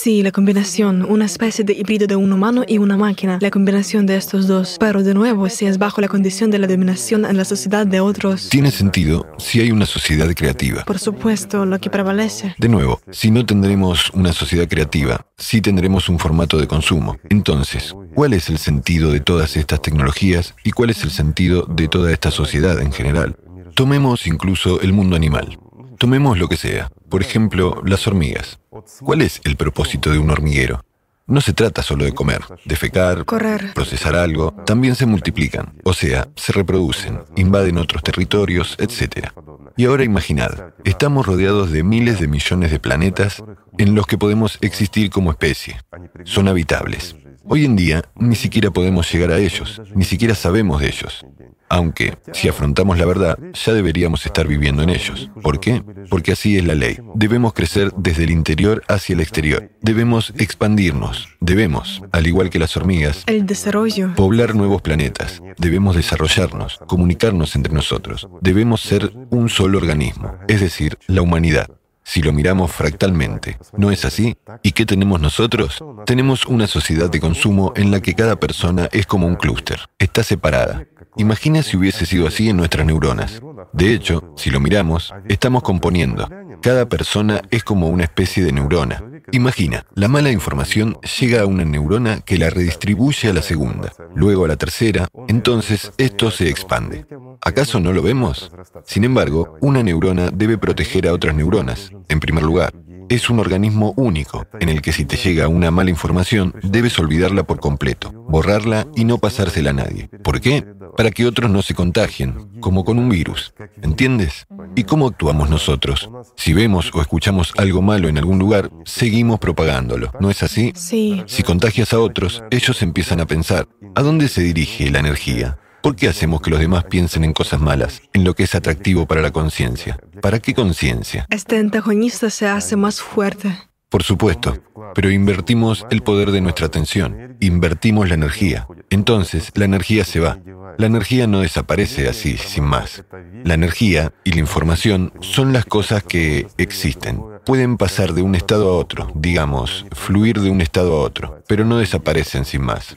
Sí, 0.03 0.21
la 0.21 0.33
combinación, 0.33 1.05
una 1.09 1.23
especie 1.23 1.63
de 1.63 1.71
híbrido 1.71 2.07
de 2.07 2.17
un 2.17 2.33
humano 2.33 2.65
y 2.67 2.77
una 2.77 2.97
máquina, 2.97 3.37
la 3.39 3.49
combinación 3.49 4.05
de 4.05 4.17
estos 4.17 4.47
dos. 4.47 4.75
Pero 4.77 5.01
de 5.01 5.13
nuevo, 5.13 5.47
si 5.47 5.65
es 5.65 5.77
bajo 5.77 6.01
la 6.01 6.09
condición 6.09 6.51
de 6.51 6.59
la 6.59 6.67
dominación 6.67 7.23
en 7.23 7.37
la 7.37 7.45
sociedad 7.45 7.87
de 7.87 8.01
otros. 8.01 8.49
Tiene 8.49 8.69
sentido 8.69 9.25
si 9.37 9.61
hay 9.61 9.71
una 9.71 9.85
sociedad 9.85 10.29
creativa. 10.35 10.83
Por 10.83 10.99
supuesto, 10.99 11.65
lo 11.65 11.79
que 11.79 11.89
prevalece. 11.89 12.53
De 12.57 12.67
nuevo, 12.67 12.99
si 13.11 13.31
no 13.31 13.45
tendremos 13.45 14.09
una 14.09 14.33
sociedad 14.33 14.67
creativa, 14.67 15.25
sí 15.37 15.61
tendremos 15.61 16.09
un 16.09 16.19
formato 16.19 16.57
de 16.57 16.67
consumo. 16.67 17.17
Entonces, 17.29 17.95
¿cuál 18.13 18.33
es 18.33 18.49
el 18.49 18.57
sentido 18.57 19.09
de 19.09 19.21
todas 19.21 19.55
estas 19.55 19.81
tecnologías 19.81 20.53
y 20.65 20.71
cuál 20.71 20.89
es 20.89 21.01
el 21.05 21.11
sentido 21.11 21.61
de 21.61 21.87
toda 21.87 22.11
esta 22.11 22.29
sociedad 22.29 22.81
en 22.81 22.91
general? 22.91 23.37
Tomemos 23.73 24.27
incluso 24.27 24.81
el 24.81 24.91
mundo 24.91 25.15
animal. 25.15 25.57
Tomemos 25.97 26.37
lo 26.37 26.47
que 26.47 26.57
sea. 26.57 26.89
Por 27.09 27.21
ejemplo, 27.21 27.81
las 27.85 28.07
hormigas. 28.07 28.59
¿Cuál 29.01 29.21
es 29.21 29.41
el 29.43 29.55
propósito 29.55 30.11
de 30.11 30.19
un 30.19 30.29
hormiguero? 30.29 30.83
No 31.25 31.39
se 31.39 31.53
trata 31.53 31.81
solo 31.83 32.03
de 32.03 32.11
comer, 32.11 32.41
defecar, 32.65 33.23
Correr. 33.23 33.73
procesar 33.73 34.13
algo, 34.15 34.51
también 34.65 34.95
se 34.95 35.05
multiplican, 35.05 35.73
o 35.85 35.93
sea, 35.93 36.27
se 36.35 36.51
reproducen, 36.51 37.19
invaden 37.37 37.77
otros 37.77 38.03
territorios, 38.03 38.75
etc. 38.77 39.29
Y 39.77 39.85
ahora 39.85 40.03
imaginad, 40.03 40.73
estamos 40.83 41.25
rodeados 41.25 41.71
de 41.71 41.83
miles 41.83 42.19
de 42.19 42.27
millones 42.27 42.71
de 42.71 42.79
planetas 42.79 43.41
en 43.77 43.95
los 43.95 44.05
que 44.05 44.17
podemos 44.17 44.57
existir 44.59 45.09
como 45.11 45.31
especie. 45.31 45.77
Son 46.25 46.49
habitables. 46.49 47.15
Hoy 47.45 47.63
en 47.63 47.77
día 47.77 48.03
ni 48.15 48.35
siquiera 48.35 48.71
podemos 48.71 49.09
llegar 49.11 49.31
a 49.31 49.37
ellos, 49.39 49.81
ni 49.95 50.03
siquiera 50.03 50.35
sabemos 50.35 50.81
de 50.81 50.87
ellos. 50.87 51.25
Aunque, 51.73 52.19
si 52.33 52.47
afrontamos 52.47 52.99
la 52.99 53.05
verdad, 53.07 53.35
ya 53.51 53.73
deberíamos 53.73 54.27
estar 54.27 54.47
viviendo 54.47 54.83
en 54.83 54.91
ellos. 54.91 55.31
¿Por 55.41 55.59
qué? 55.59 55.81
Porque 56.07 56.33
así 56.33 56.55
es 56.55 56.63
la 56.65 56.75
ley. 56.75 56.99
Debemos 57.15 57.53
crecer 57.53 57.91
desde 57.97 58.25
el 58.25 58.29
interior 58.29 58.83
hacia 58.87 59.13
el 59.13 59.21
exterior. 59.21 59.71
Debemos 59.81 60.33
expandirnos. 60.37 61.29
Debemos, 61.39 62.03
al 62.11 62.27
igual 62.27 62.51
que 62.51 62.59
las 62.59 62.77
hormigas, 62.77 63.23
El 63.25 63.47
desarrollo. 63.47 64.13
poblar 64.15 64.53
nuevos 64.53 64.83
planetas. 64.83 65.41
Debemos 65.57 65.95
desarrollarnos, 65.95 66.79
comunicarnos 66.85 67.55
entre 67.55 67.73
nosotros. 67.73 68.27
Debemos 68.39 68.81
ser 68.81 69.11
un 69.31 69.49
solo 69.49 69.79
organismo, 69.79 70.35
es 70.47 70.61
decir, 70.61 70.99
la 71.07 71.23
humanidad. 71.23 71.71
Si 72.05 72.21
lo 72.21 72.33
miramos 72.33 72.69
fractalmente, 72.69 73.57
¿no 73.77 73.89
es 73.89 74.03
así? 74.03 74.35
¿Y 74.61 74.73
qué 74.73 74.85
tenemos 74.85 75.21
nosotros? 75.21 75.81
Tenemos 76.05 76.45
una 76.45 76.67
sociedad 76.67 77.09
de 77.09 77.21
consumo 77.21 77.71
en 77.77 77.91
la 77.91 78.01
que 78.01 78.13
cada 78.13 78.35
persona 78.35 78.89
es 78.91 79.05
como 79.05 79.25
un 79.25 79.35
clúster, 79.35 79.79
está 79.99 80.21
separada. 80.21 80.85
Imagina 81.17 81.61
si 81.61 81.77
hubiese 81.77 82.05
sido 82.05 82.27
así 82.27 82.49
en 82.49 82.57
nuestras 82.57 82.85
neuronas. 82.85 83.41
De 83.71 83.93
hecho, 83.93 84.33
si 84.35 84.49
lo 84.49 84.59
miramos, 84.59 85.13
estamos 85.27 85.63
componiendo. 85.63 86.27
Cada 86.61 86.87
persona 86.87 87.41
es 87.51 87.63
como 87.63 87.89
una 87.89 88.03
especie 88.03 88.43
de 88.43 88.51
neurona. 88.51 89.03
Imagina, 89.31 89.85
la 89.95 90.07
mala 90.07 90.31
información 90.31 90.97
llega 91.19 91.41
a 91.41 91.45
una 91.45 91.65
neurona 91.65 92.21
que 92.21 92.37
la 92.37 92.49
redistribuye 92.49 93.29
a 93.29 93.33
la 93.33 93.41
segunda, 93.41 93.93
luego 94.15 94.45
a 94.45 94.47
la 94.47 94.57
tercera, 94.57 95.07
entonces 95.27 95.91
esto 95.97 96.31
se 96.31 96.49
expande. 96.49 97.05
¿Acaso 97.41 97.79
no 97.79 97.93
lo 97.93 98.01
vemos? 98.01 98.51
Sin 98.85 99.03
embargo, 99.03 99.57
una 99.61 99.83
neurona 99.83 100.29
debe 100.31 100.57
proteger 100.57 101.07
a 101.07 101.13
otras 101.13 101.35
neuronas, 101.35 101.91
en 102.09 102.19
primer 102.19 102.43
lugar. 102.43 102.73
Es 103.13 103.29
un 103.29 103.37
organismo 103.37 103.93
único, 103.95 104.47
en 104.59 104.69
el 104.69 104.81
que 104.81 104.91
si 104.91 105.05
te 105.05 105.17
llega 105.17 105.47
una 105.47 105.69
mala 105.69 105.91
información, 105.91 106.55
debes 106.63 106.97
olvidarla 106.97 107.43
por 107.43 107.59
completo, 107.59 108.11
borrarla 108.11 108.87
y 108.95 109.05
no 109.05 109.19
pasársela 109.19 109.69
a 109.69 109.73
nadie. 109.73 110.09
¿Por 110.23 110.41
qué? 110.41 110.65
Para 110.97 111.11
que 111.11 111.27
otros 111.27 111.51
no 111.51 111.61
se 111.61 111.75
contagien, 111.75 112.59
como 112.59 112.83
con 112.83 112.97
un 112.97 113.09
virus. 113.09 113.53
¿Entiendes? 113.83 114.47
¿Y 114.75 114.85
cómo 114.85 115.05
actuamos 115.09 115.47
nosotros? 115.51 116.09
Si 116.35 116.53
vemos 116.53 116.89
o 116.91 117.01
escuchamos 117.01 117.53
algo 117.55 117.83
malo 117.83 118.07
en 118.07 118.17
algún 118.17 118.39
lugar, 118.39 118.71
seguimos 118.83 119.37
propagándolo. 119.39 120.11
¿No 120.19 120.31
es 120.31 120.41
así? 120.41 120.73
Sí. 120.75 121.21
Si 121.27 121.43
contagias 121.43 121.93
a 121.93 121.99
otros, 121.99 122.41
ellos 122.49 122.81
empiezan 122.81 123.21
a 123.21 123.27
pensar, 123.27 123.67
¿a 123.93 124.01
dónde 124.01 124.27
se 124.27 124.41
dirige 124.41 124.89
la 124.89 124.97
energía? 124.97 125.59
¿Por 125.83 125.97
qué 125.97 126.07
hacemos 126.07 126.39
que 126.39 126.49
los 126.49 126.61
demás 126.61 126.85
piensen 126.85 127.25
en 127.25 127.33
cosas 127.33 127.59
malas, 127.59 128.01
en 128.13 128.23
lo 128.23 128.35
que 128.35 128.43
es 128.43 128.55
atractivo 128.55 129.05
para 129.05 129.21
la 129.21 129.31
conciencia? 129.31 129.99
¿Para 130.21 130.39
qué 130.39 130.53
conciencia? 130.53 131.27
Este 131.29 131.57
antagonista 131.57 132.29
se 132.29 132.47
hace 132.47 132.77
más 132.77 133.01
fuerte. 133.01 133.53
Por 133.89 134.01
supuesto, 134.01 134.57
pero 134.95 135.11
invertimos 135.11 135.85
el 135.89 136.01
poder 136.01 136.31
de 136.31 136.39
nuestra 136.39 136.67
atención, 136.67 137.35
invertimos 137.41 138.07
la 138.07 138.15
energía. 138.15 138.65
Entonces, 138.91 139.51
la 139.55 139.65
energía 139.65 140.05
se 140.05 140.21
va. 140.21 140.39
La 140.77 140.85
energía 140.85 141.27
no 141.27 141.41
desaparece 141.41 142.07
así, 142.07 142.37
sin 142.37 142.63
más. 142.63 143.03
La 143.43 143.55
energía 143.55 144.13
y 144.23 144.31
la 144.31 144.39
información 144.39 145.11
son 145.19 145.51
las 145.51 145.65
cosas 145.65 146.01
que 146.01 146.47
existen. 146.57 147.21
Pueden 147.45 147.75
pasar 147.75 148.13
de 148.13 148.21
un 148.21 148.35
estado 148.35 148.69
a 148.69 148.77
otro, 148.77 149.11
digamos, 149.15 149.85
fluir 149.91 150.39
de 150.39 150.49
un 150.49 150.61
estado 150.61 150.93
a 150.93 151.01
otro, 151.01 151.43
pero 151.45 151.65
no 151.65 151.77
desaparecen 151.77 152.45
sin 152.45 152.61
más. 152.61 152.95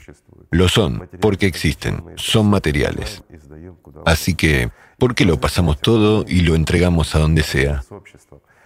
Lo 0.51 0.69
son 0.69 1.09
porque 1.21 1.47
existen, 1.47 2.03
son 2.17 2.49
materiales. 2.49 3.23
Así 4.05 4.35
que, 4.35 4.71
¿por 4.99 5.15
qué 5.15 5.25
lo 5.25 5.41
pasamos 5.41 5.81
todo 5.81 6.25
y 6.27 6.41
lo 6.41 6.55
entregamos 6.55 7.15
a 7.15 7.19
donde 7.19 7.43
sea? 7.43 7.83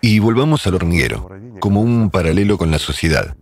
Y 0.01 0.19
volvamos 0.19 0.67
al 0.67 0.75
hormiguero, 0.75 1.31
como 1.61 1.81
un 1.81 2.11
paralelo 2.11 2.59
con 2.59 2.71
la 2.71 2.79
sociedad. 2.79 3.37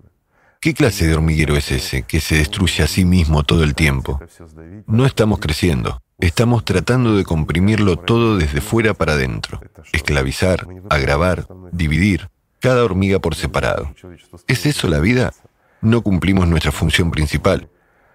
¿Qué 0.61 0.75
clase 0.75 1.07
de 1.07 1.15
hormiguero 1.15 1.57
es 1.57 1.71
ese 1.71 2.03
que 2.03 2.21
se 2.21 2.37
destruye 2.37 2.83
a 2.83 2.89
sí 2.89 3.05
mismo 3.05 3.45
todo 3.45 3.63
el 3.63 3.77
tiempo? 3.77 4.21
No 4.87 5.07
estamos 5.07 5.39
creciendo, 5.39 6.03
estamos 6.19 6.65
tratando 6.65 7.17
de 7.17 7.25
comprimirlo 7.25 7.97
todo 7.97 8.37
desde 8.37 8.61
fuera 8.61 8.93
para 8.93 9.13
adentro, 9.13 9.61
esclavizar, 9.93 10.67
agravar, 10.91 11.47
dividir, 11.71 12.29
cada 12.59 12.83
hormiga 12.85 13.21
por 13.21 13.37
separado. 13.37 13.95
¿Es 14.49 14.67
eso 14.67 14.89
la 14.89 14.99
vida? 14.99 15.33
No 15.81 16.03
cumplimos 16.03 16.49
nuestra 16.49 16.73
función 16.73 17.13
principal. 17.13 17.69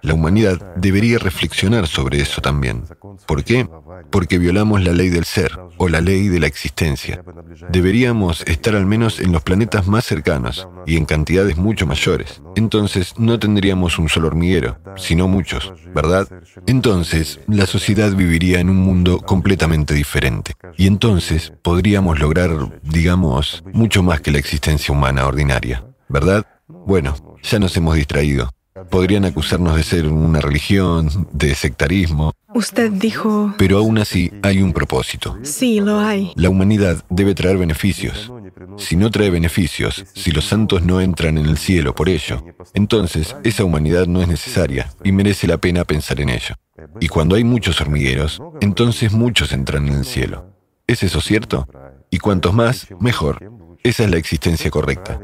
La 0.04 0.14
humanidad 0.14 0.76
debería 0.76 1.18
reflexionar 1.18 1.88
sobre 1.88 2.20
eso 2.22 2.42
también. 2.42 2.84
¿Por 3.26 3.46
qué? 3.46 3.68
Porque 4.12 4.38
violamos 4.38 4.84
la 4.84 4.92
ley 4.92 5.08
del 5.08 5.24
ser 5.24 5.58
o 5.78 5.88
la 5.88 6.02
ley 6.02 6.28
de 6.28 6.42
la 6.42 6.48
existencia. 6.48 7.24
Deberíamos 7.70 8.42
estar 8.46 8.76
al 8.76 8.86
menos 8.86 9.22
en 9.22 9.32
los 9.32 9.44
planetas 9.44 9.88
más 9.88 10.04
cercanos 10.06 10.68
y 10.86 10.98
en 10.98 11.06
cantidades 11.06 11.56
mucho 11.56 11.88
mayores. 11.88 12.42
Entonces 12.58 13.14
no 13.18 13.40
tendríamos 13.40 13.98
un 13.98 14.10
solo 14.10 14.28
hormiguero, 14.28 14.78
sino 14.98 15.30
muchos, 15.30 15.72
¿verdad? 15.96 16.28
Entonces 16.68 17.40
la 17.48 17.66
sociedad 17.66 18.12
viviría 18.14 18.60
en 18.60 18.70
un 18.70 18.78
mundo 18.78 19.20
completamente 19.20 19.94
diferente. 19.94 20.54
Y 20.76 20.88
entonces 20.88 21.54
podríamos 21.62 22.20
lograr, 22.20 22.82
digamos, 22.84 23.64
mucho 23.72 24.04
más 24.04 24.20
que 24.20 24.32
la 24.32 24.40
existencia 24.40 24.94
humana 24.94 25.26
ordinaria, 25.26 25.86
¿verdad? 26.10 26.46
Bueno, 26.68 27.16
ya 27.42 27.58
nos 27.58 27.78
hemos 27.78 27.96
distraído. 27.96 28.50
Podrían 28.90 29.26
acusarnos 29.26 29.76
de 29.76 29.84
ser 29.84 30.08
una 30.08 30.42
religión, 30.42 31.28
de 31.32 31.54
sectarismo, 31.56 32.34
Usted 32.56 32.92
dijo, 32.92 33.54
pero 33.58 33.80
aún 33.80 33.98
así 33.98 34.32
hay 34.44 34.62
un 34.62 34.74
propósito. 34.74 35.38
sí, 35.42 35.80
lo 35.80 36.00
hay. 36.00 36.32
La 36.36 36.50
humanidad 36.50 37.04
debe 37.10 37.34
traer 37.34 37.58
beneficios. 37.58 38.32
Si 38.78 38.96
no 38.96 39.10
trae 39.10 39.32
beneficios, 39.32 40.06
si 40.14 40.32
los 40.32 40.46
santos 40.46 40.84
no 40.84 41.02
entran 41.02 41.38
en 41.40 41.48
el 41.48 41.58
cielo 41.58 41.96
por 41.96 42.10
ello, 42.10 42.44
entonces 42.74 43.36
esa 43.44 43.64
humanidad 43.64 44.06
no 44.06 44.22
es 44.22 44.28
necesaria 44.28 44.92
y 45.04 45.12
merece 45.12 45.48
la 45.48 45.58
pena 45.58 45.84
pensar 45.84 46.22
en 46.22 46.30
ello. 46.30 46.56
Y 47.00 47.08
cuando 47.08 47.36
hay 47.36 47.44
muchos 47.44 47.82
hormigueros, 47.82 48.42
entonces 48.62 49.14
muchos 49.14 49.52
entran 49.52 49.88
en 49.88 49.96
el 49.96 50.06
cielo. 50.06 50.52
¿Es 50.86 51.02
eso 51.02 51.22
cierto? 51.22 51.68
Y 52.12 52.20
cuantos 52.20 52.54
más, 52.54 52.88
mejor. 53.00 53.40
Esa 53.84 54.04
es 54.04 54.12
la 54.12 54.18
existencia 54.18 54.70
correcta. 54.70 55.20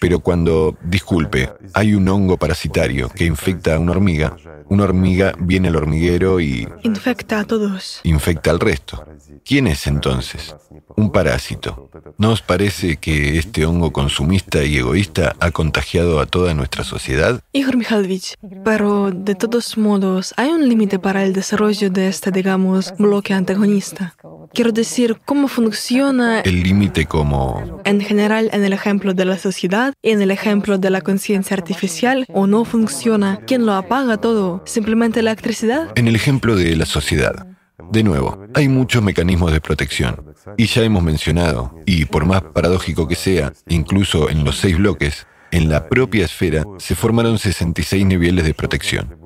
Pero 0.00 0.20
cuando, 0.20 0.76
disculpe, 0.84 1.50
hay 1.72 1.94
un 1.94 2.08
hongo 2.08 2.36
parasitario 2.36 3.08
que 3.08 3.24
infecta 3.24 3.74
a 3.74 3.78
una 3.78 3.92
hormiga, 3.92 4.36
una 4.68 4.84
hormiga 4.84 5.34
viene 5.38 5.68
al 5.68 5.76
hormiguero 5.76 6.40
y 6.40 6.66
Infecta 6.82 7.40
a 7.40 7.44
todos. 7.44 8.00
infecta 8.04 8.50
al 8.50 8.60
resto. 8.60 9.04
¿Quién 9.44 9.66
es 9.66 9.86
entonces? 9.86 10.54
Un 10.96 11.10
parásito. 11.10 11.90
¿No 12.18 12.30
os 12.30 12.40
parece 12.40 12.96
que 12.96 13.36
este 13.36 13.66
hongo 13.66 13.92
consumista 13.92 14.64
y 14.64 14.78
egoísta 14.78 15.34
ha 15.40 15.50
contagiado 15.50 16.20
a 16.20 16.26
toda 16.26 16.54
nuestra 16.54 16.82
sociedad? 16.84 17.40
Igor 17.52 17.76
Mikhailovich, 17.76 18.34
pero 18.64 19.10
de 19.10 19.34
todos 19.34 19.76
modos, 19.76 20.32
¿hay 20.36 20.48
un 20.50 20.66
límite 20.68 20.98
para 20.98 21.24
el 21.24 21.32
desarrollo 21.32 21.90
de 21.90 22.08
este, 22.08 22.30
digamos, 22.30 22.94
bloque 22.96 23.34
antagonista? 23.34 24.14
Quiero 24.54 24.70
decir, 24.70 25.20
¿cómo 25.24 25.48
funciona 25.48 26.40
El 26.40 26.62
límite 26.62 27.06
como... 27.06 27.80
en 27.84 28.00
general 28.00 28.48
en 28.52 28.62
el 28.64 28.72
ejemplo 28.72 29.12
de 29.12 29.24
la 29.24 29.36
sociedad 29.36 29.83
en 30.02 30.22
el 30.22 30.30
ejemplo 30.30 30.78
de 30.78 30.90
la 30.90 31.00
conciencia 31.00 31.56
artificial 31.56 32.24
o 32.32 32.46
no 32.46 32.64
funciona? 32.64 33.40
¿Quién 33.46 33.66
lo 33.66 33.72
apaga 33.74 34.16
todo? 34.16 34.62
¿Simplemente 34.64 35.22
la 35.22 35.32
electricidad? 35.32 35.92
En 35.96 36.08
el 36.08 36.16
ejemplo 36.16 36.56
de 36.56 36.74
la 36.76 36.86
sociedad. 36.86 37.46
De 37.90 38.02
nuevo, 38.02 38.46
hay 38.54 38.68
muchos 38.68 39.02
mecanismos 39.02 39.52
de 39.52 39.60
protección. 39.60 40.34
Y 40.56 40.66
ya 40.66 40.82
hemos 40.82 41.02
mencionado, 41.02 41.78
y 41.86 42.04
por 42.04 42.24
más 42.24 42.42
paradójico 42.42 43.08
que 43.08 43.14
sea, 43.14 43.52
incluso 43.68 44.30
en 44.30 44.44
los 44.44 44.58
seis 44.58 44.78
bloques, 44.78 45.26
en 45.50 45.68
la 45.68 45.88
propia 45.88 46.24
esfera 46.24 46.64
se 46.78 46.94
formaron 46.94 47.38
66 47.38 48.06
niveles 48.06 48.44
de 48.44 48.54
protección. 48.54 49.16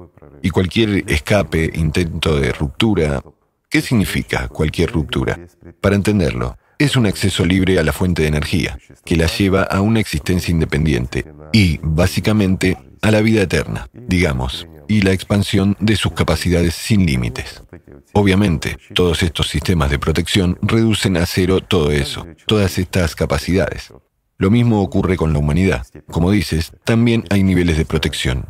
Y 0.43 0.51
cualquier 0.51 1.05
escape, 1.11 1.71
intento 1.75 2.39
de 2.39 2.53
ruptura, 2.53 3.23
¿qué 3.69 3.81
significa 3.81 4.49
cualquier 4.49 4.93
ruptura? 4.93 5.39
Para 5.81 5.97
entenderlo, 5.97 6.57
es 6.79 6.97
un 6.97 7.07
acceso 7.07 7.45
libre 7.45 7.79
a 7.79 7.83
la 7.83 7.93
fuente 7.93 8.23
de 8.23 8.29
energía, 8.29 8.79
que 9.05 9.17
la 9.17 9.27
lleva 9.27 9.63
a 9.63 9.81
una 9.81 10.01
existencia 10.01 10.53
independiente 10.53 11.25
y, 11.53 11.81
básicamente, 11.83 12.77
a 13.03 13.11
la 13.11 13.21
vida 13.21 13.43
eterna, 13.43 13.89
digamos, 13.93 14.69
y 14.87 15.03
la 15.03 15.13
expansión 15.13 15.77
de 15.81 15.97
sus 15.97 16.13
capacidades 16.13 16.75
sin 16.75 17.05
límites. 17.05 17.63
Obviamente, 18.13 18.79
todos 18.95 19.23
estos 19.23 19.49
sistemas 19.49 19.91
de 19.91 19.99
protección 19.99 20.59
reducen 20.63 21.17
a 21.17 21.27
cero 21.27 21.61
todo 21.61 21.91
eso, 21.91 22.27
todas 22.47 22.79
estas 22.79 23.15
capacidades. 23.15 23.93
Lo 24.39 24.51
mismo 24.51 24.81
ocurre 24.81 25.17
con 25.17 25.33
la 25.33 25.41
humanidad. 25.41 25.85
Como 26.11 26.31
dices, 26.31 26.73
también 26.85 27.25
hay 27.31 27.43
niveles 27.43 27.77
de 27.77 27.85
protección. 27.85 28.47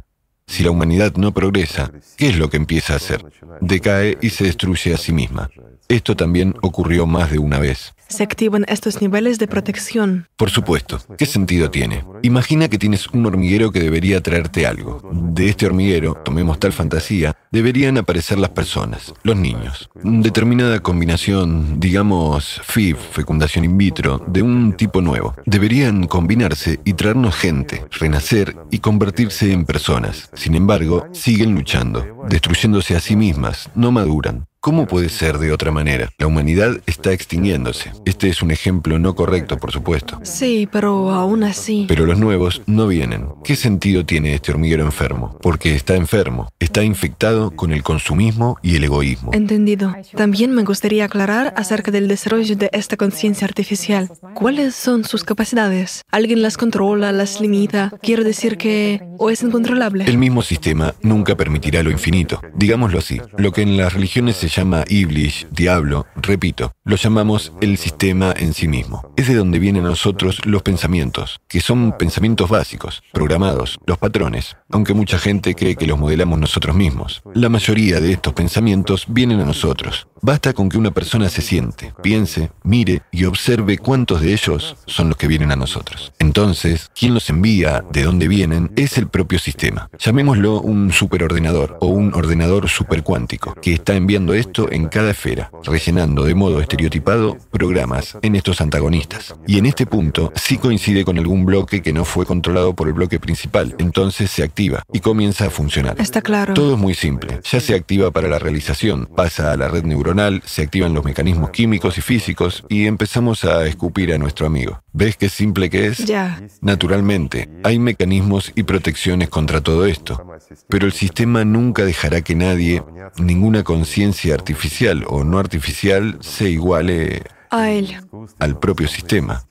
Si 0.47 0.63
la 0.63 0.71
humanidad 0.71 1.15
no 1.17 1.33
progresa, 1.33 1.91
¿qué 2.17 2.29
es 2.29 2.37
lo 2.37 2.51
que 2.51 2.59
empieza 2.59 2.93
a 2.93 2.97
hacer? 2.97 3.25
Decae 3.61 4.19
y 4.21 4.31
se 4.31 4.45
destruye 4.45 4.95
a 4.95 4.99
sí 4.99 5.13
misma. 5.13 5.51
Esto 5.89 6.15
también 6.15 6.55
ocurrió 6.61 7.07
más 7.07 7.31
de 7.31 7.39
una 7.39 7.59
vez. 7.59 7.95
se 8.09 8.23
activan 8.23 8.65
estos 8.69 9.03
niveles 9.03 9.39
de 9.39 9.47
protección. 9.49 10.29
Por 10.37 10.49
supuesto. 10.51 10.99
¿Qué 11.19 11.27
sentido 11.27 11.71
tiene? 11.71 12.05
Imagina 12.23 12.69
que 12.69 12.79
tienes 12.79 13.07
un 13.09 13.27
hormiguero 13.27 13.71
que 13.71 13.81
debería 13.81 14.23
traerte 14.23 14.67
algo. 14.67 15.03
De 15.13 15.49
este 15.51 15.67
hormiguero, 15.67 16.15
tomemos 16.25 16.59
tal 16.59 16.73
fantasía, 16.73 17.37
deberían 17.53 17.99
aparecer 17.99 18.39
las 18.39 18.51
personas, 18.51 19.13
los 19.23 19.37
niños. 19.37 19.91
Determinada 20.03 20.81
combinación, 20.81 21.81
digamos, 21.81 22.61
FIV, 22.65 22.97
fecundación 22.97 23.67
in 23.67 23.77
vitro, 23.77 24.25
de 24.27 24.41
un 24.41 24.73
tipo 24.73 25.03
nuevo. 25.03 25.35
Deberían 25.45 26.07
combinarse 26.07 26.81
y 26.85 26.95
traernos 26.95 27.35
gente, 27.35 27.85
renacer 27.91 28.57
y 28.71 28.79
convertirse 28.79 29.53
en 29.53 29.67
personas. 29.67 30.31
Sin 30.35 30.55
embargo, 30.55 31.07
siguen 31.13 31.55
luchando, 31.55 32.07
destruyéndose 32.29 32.97
a 32.97 33.01
sí 33.01 33.17
mismas, 33.17 33.69
no 33.75 33.93
maduran. 33.93 34.48
¿Cómo 34.61 34.89
puede 34.89 35.09
ser 35.09 35.39
de 35.39 35.53
otra 35.53 35.71
manera? 35.71 36.11
La 36.19 36.27
humanidad 36.27 36.81
está 36.87 37.13
extinguiéndose. 37.13 37.93
Este 38.05 38.29
es 38.29 38.43
un 38.43 38.51
ejemplo 38.51 38.99
no 38.99 39.15
correcto, 39.15 39.57
por 39.57 39.71
supuesto. 39.71 40.19
Sí, 40.25 40.69
pero 40.73 41.13
aún 41.13 41.45
así. 41.45 41.85
Pero 41.87 42.07
los 42.07 42.19
nuevos 42.19 42.63
no 42.67 42.89
vienen. 42.89 43.29
¿Qué 43.45 43.55
sentido 43.55 44.05
tiene 44.05 44.35
este 44.35 44.51
hormiguero 44.51 44.85
enfermo? 44.85 45.39
Porque 45.41 45.77
está 45.77 45.95
enfermo, 45.95 46.49
está 46.59 46.83
infectado 46.83 47.53
con 47.53 47.73
el 47.73 47.85
consumismo 47.85 48.59
y 48.61 48.75
el 48.75 48.83
egoísmo. 48.83 49.31
Entendido. 49.33 49.95
También 50.17 50.51
me 50.53 50.65
gustaría 50.65 51.05
aclarar 51.05 51.55
acerca 51.57 51.93
del 51.93 52.09
desarrollo 52.09 52.57
de 52.57 52.69
esta 52.73 52.97
conciencia 52.97 53.47
artificial. 53.47 54.11
¿Cuáles 54.35 54.75
son 54.75 55.05
sus 55.05 55.23
capacidades? 55.23 56.03
¿Alguien 56.11 56.43
las 56.43 56.57
controla, 56.57 57.13
las 57.13 57.41
limita? 57.41 57.93
Quiero 58.03 58.25
decir 58.25 58.57
que... 58.57 59.07
¿O 59.19 59.31
es 59.31 59.41
incontrolable? 59.43 60.05
El 60.05 60.19
mismo 60.19 60.43
sistema 60.43 60.95
nunca 61.03 61.37
permitirá 61.37 61.85
lo 61.85 61.93
infinito. 61.93 62.41
Digámoslo 62.57 62.99
así. 62.99 63.21
Lo 63.37 63.53
que 63.53 63.63
en 63.63 63.77
las 63.77 63.93
religiones 63.93 64.37
se 64.37 64.49
llama 64.59 64.85
Iblis, 64.89 65.47
diablo, 65.53 66.07
repito, 66.17 66.73
lo 66.83 66.97
llamamos 66.97 67.53
el 67.61 67.79
sistema 67.79 68.35
en 68.37 68.55
sí 68.55 68.67
mismo. 68.67 69.13
Es 69.17 69.29
de 69.29 69.37
donde 69.37 69.61
vienen 69.61 69.85
a 69.85 69.91
nosotros 69.91 70.41
los 70.45 70.63
pensamientos, 70.63 71.39
que 71.47 71.61
son 71.61 71.97
pensamientos 71.97 72.51
básicos, 72.51 73.05
programados, 73.13 73.79
los 73.87 73.99
patrones, 73.99 74.57
aunque 74.69 74.95
mucha 74.95 75.21
gente 75.21 75.55
cree 75.55 75.77
que 75.77 75.87
los 75.87 75.97
modelamos 75.97 76.41
nosotros 76.41 76.75
mismos. 76.75 77.23
La 77.35 77.49
mayoría 77.49 78.01
de 78.01 78.13
estos 78.13 78.33
pensamientos 78.33 79.05
vienen 79.07 79.41
a 79.41 79.45
nosotros. 79.45 80.09
Basta 80.21 80.53
con 80.53 80.69
que 80.69 80.79
una 80.79 80.91
persona 80.91 81.29
se 81.29 81.43
siente, 81.43 81.93
piense, 82.03 82.51
mire 82.65 83.03
y 83.13 83.25
observe 83.25 83.79
cuántos 83.79 84.21
de 84.21 84.33
ellos 84.33 84.77
son 84.87 85.11
los 85.11 85.17
que 85.17 85.29
vienen 85.29 85.53
a 85.53 85.57
nosotros. 85.57 86.13
Entonces, 86.19 86.91
quien 86.99 87.15
los 87.15 87.31
envía, 87.31 87.85
de 87.93 88.03
dónde 88.03 88.27
vienen, 88.27 88.73
es 88.75 88.99
el 88.99 89.07
propio 89.07 89.39
sistema. 89.39 89.89
Llamémoslo 89.97 90.61
un 90.61 90.91
superordenador 90.91 91.79
o 91.81 91.87
un 91.87 92.13
ordenador 92.15 92.69
supercuántico, 92.69 93.55
que 93.63 93.75
está 93.75 93.95
enviando 93.95 94.35
esto 94.39 94.71
en 94.71 94.89
cada 94.89 95.11
esfera, 95.11 95.51
rellenando 95.65 96.25
de 96.25 96.35
modo 96.35 96.61
estereotipado 96.61 97.37
programas 97.51 98.17
en 98.23 98.37
estos 98.37 98.61
antagonistas. 98.61 99.35
Y 99.47 99.59
en 99.59 99.67
este 99.67 99.87
punto 99.87 100.33
sí 100.35 100.59
coincide 100.59 101.05
con 101.05 101.19
algún 101.19 101.45
bloque 101.45 101.83
que 101.83 101.93
no 101.93 102.05
fue 102.05 102.27
controlado 102.27 102.75
por 102.75 102.89
el 102.89 102.95
bloque 102.95 103.21
principal, 103.21 103.75
entonces 103.79 104.31
se 104.31 104.43
activa 104.43 104.83
y 104.93 105.01
comienza 105.01 105.47
a 105.47 105.51
funcionar. 105.51 106.01
Está 106.01 106.23
claro. 106.23 106.55
Todo 106.55 106.75
es 106.75 106.79
muy 106.79 106.95
simple, 106.95 107.41
ya 107.45 107.61
se 107.61 107.75
activa 107.75 108.11
para 108.11 108.29
la 108.29 108.39
realización, 108.39 109.07
pasa 109.07 109.53
a 109.53 109.57
la 109.57 109.69
red 109.69 109.85
neuronal, 109.85 110.43
se 110.45 110.63
activan 110.63 110.95
los 110.95 111.05
mecanismos 111.05 111.51
químicos 111.51 111.99
y 111.99 112.01
físicos 112.01 112.65
y 112.69 112.87
empezamos 112.87 113.45
a 113.45 113.67
escupir 113.67 114.13
a 114.13 114.19
nuestro 114.19 114.47
amigo. 114.47 114.83
¿Ves 114.93 115.17
qué 115.17 115.29
simple 115.29 115.71
que 115.71 115.87
es? 115.87 115.99
Ya. 115.99 116.43
Naturalmente, 116.61 117.49
hay 117.63 117.79
mecanismos 117.79 118.53
y 118.55 118.65
protecciones 118.65 119.29
contra 119.29 119.61
todo 119.61 119.87
esto, 119.87 120.25
pero 120.69 120.87
el 120.87 120.93
sistema 120.93 121.45
nunca 121.45 121.85
dejará 121.85 122.21
que 122.23 122.35
nadie, 122.35 122.83
ninguna 123.19 123.63
conciencia 123.63 124.28
artificial 124.31 125.05
o 125.09 125.25
no 125.25 125.39
artificial, 125.39 126.19
se 126.21 126.49
iguale 126.51 127.23
A 127.51 127.71
él. 127.71 127.97
al 128.39 128.59
propio 128.59 128.89
sistema. 128.89 129.45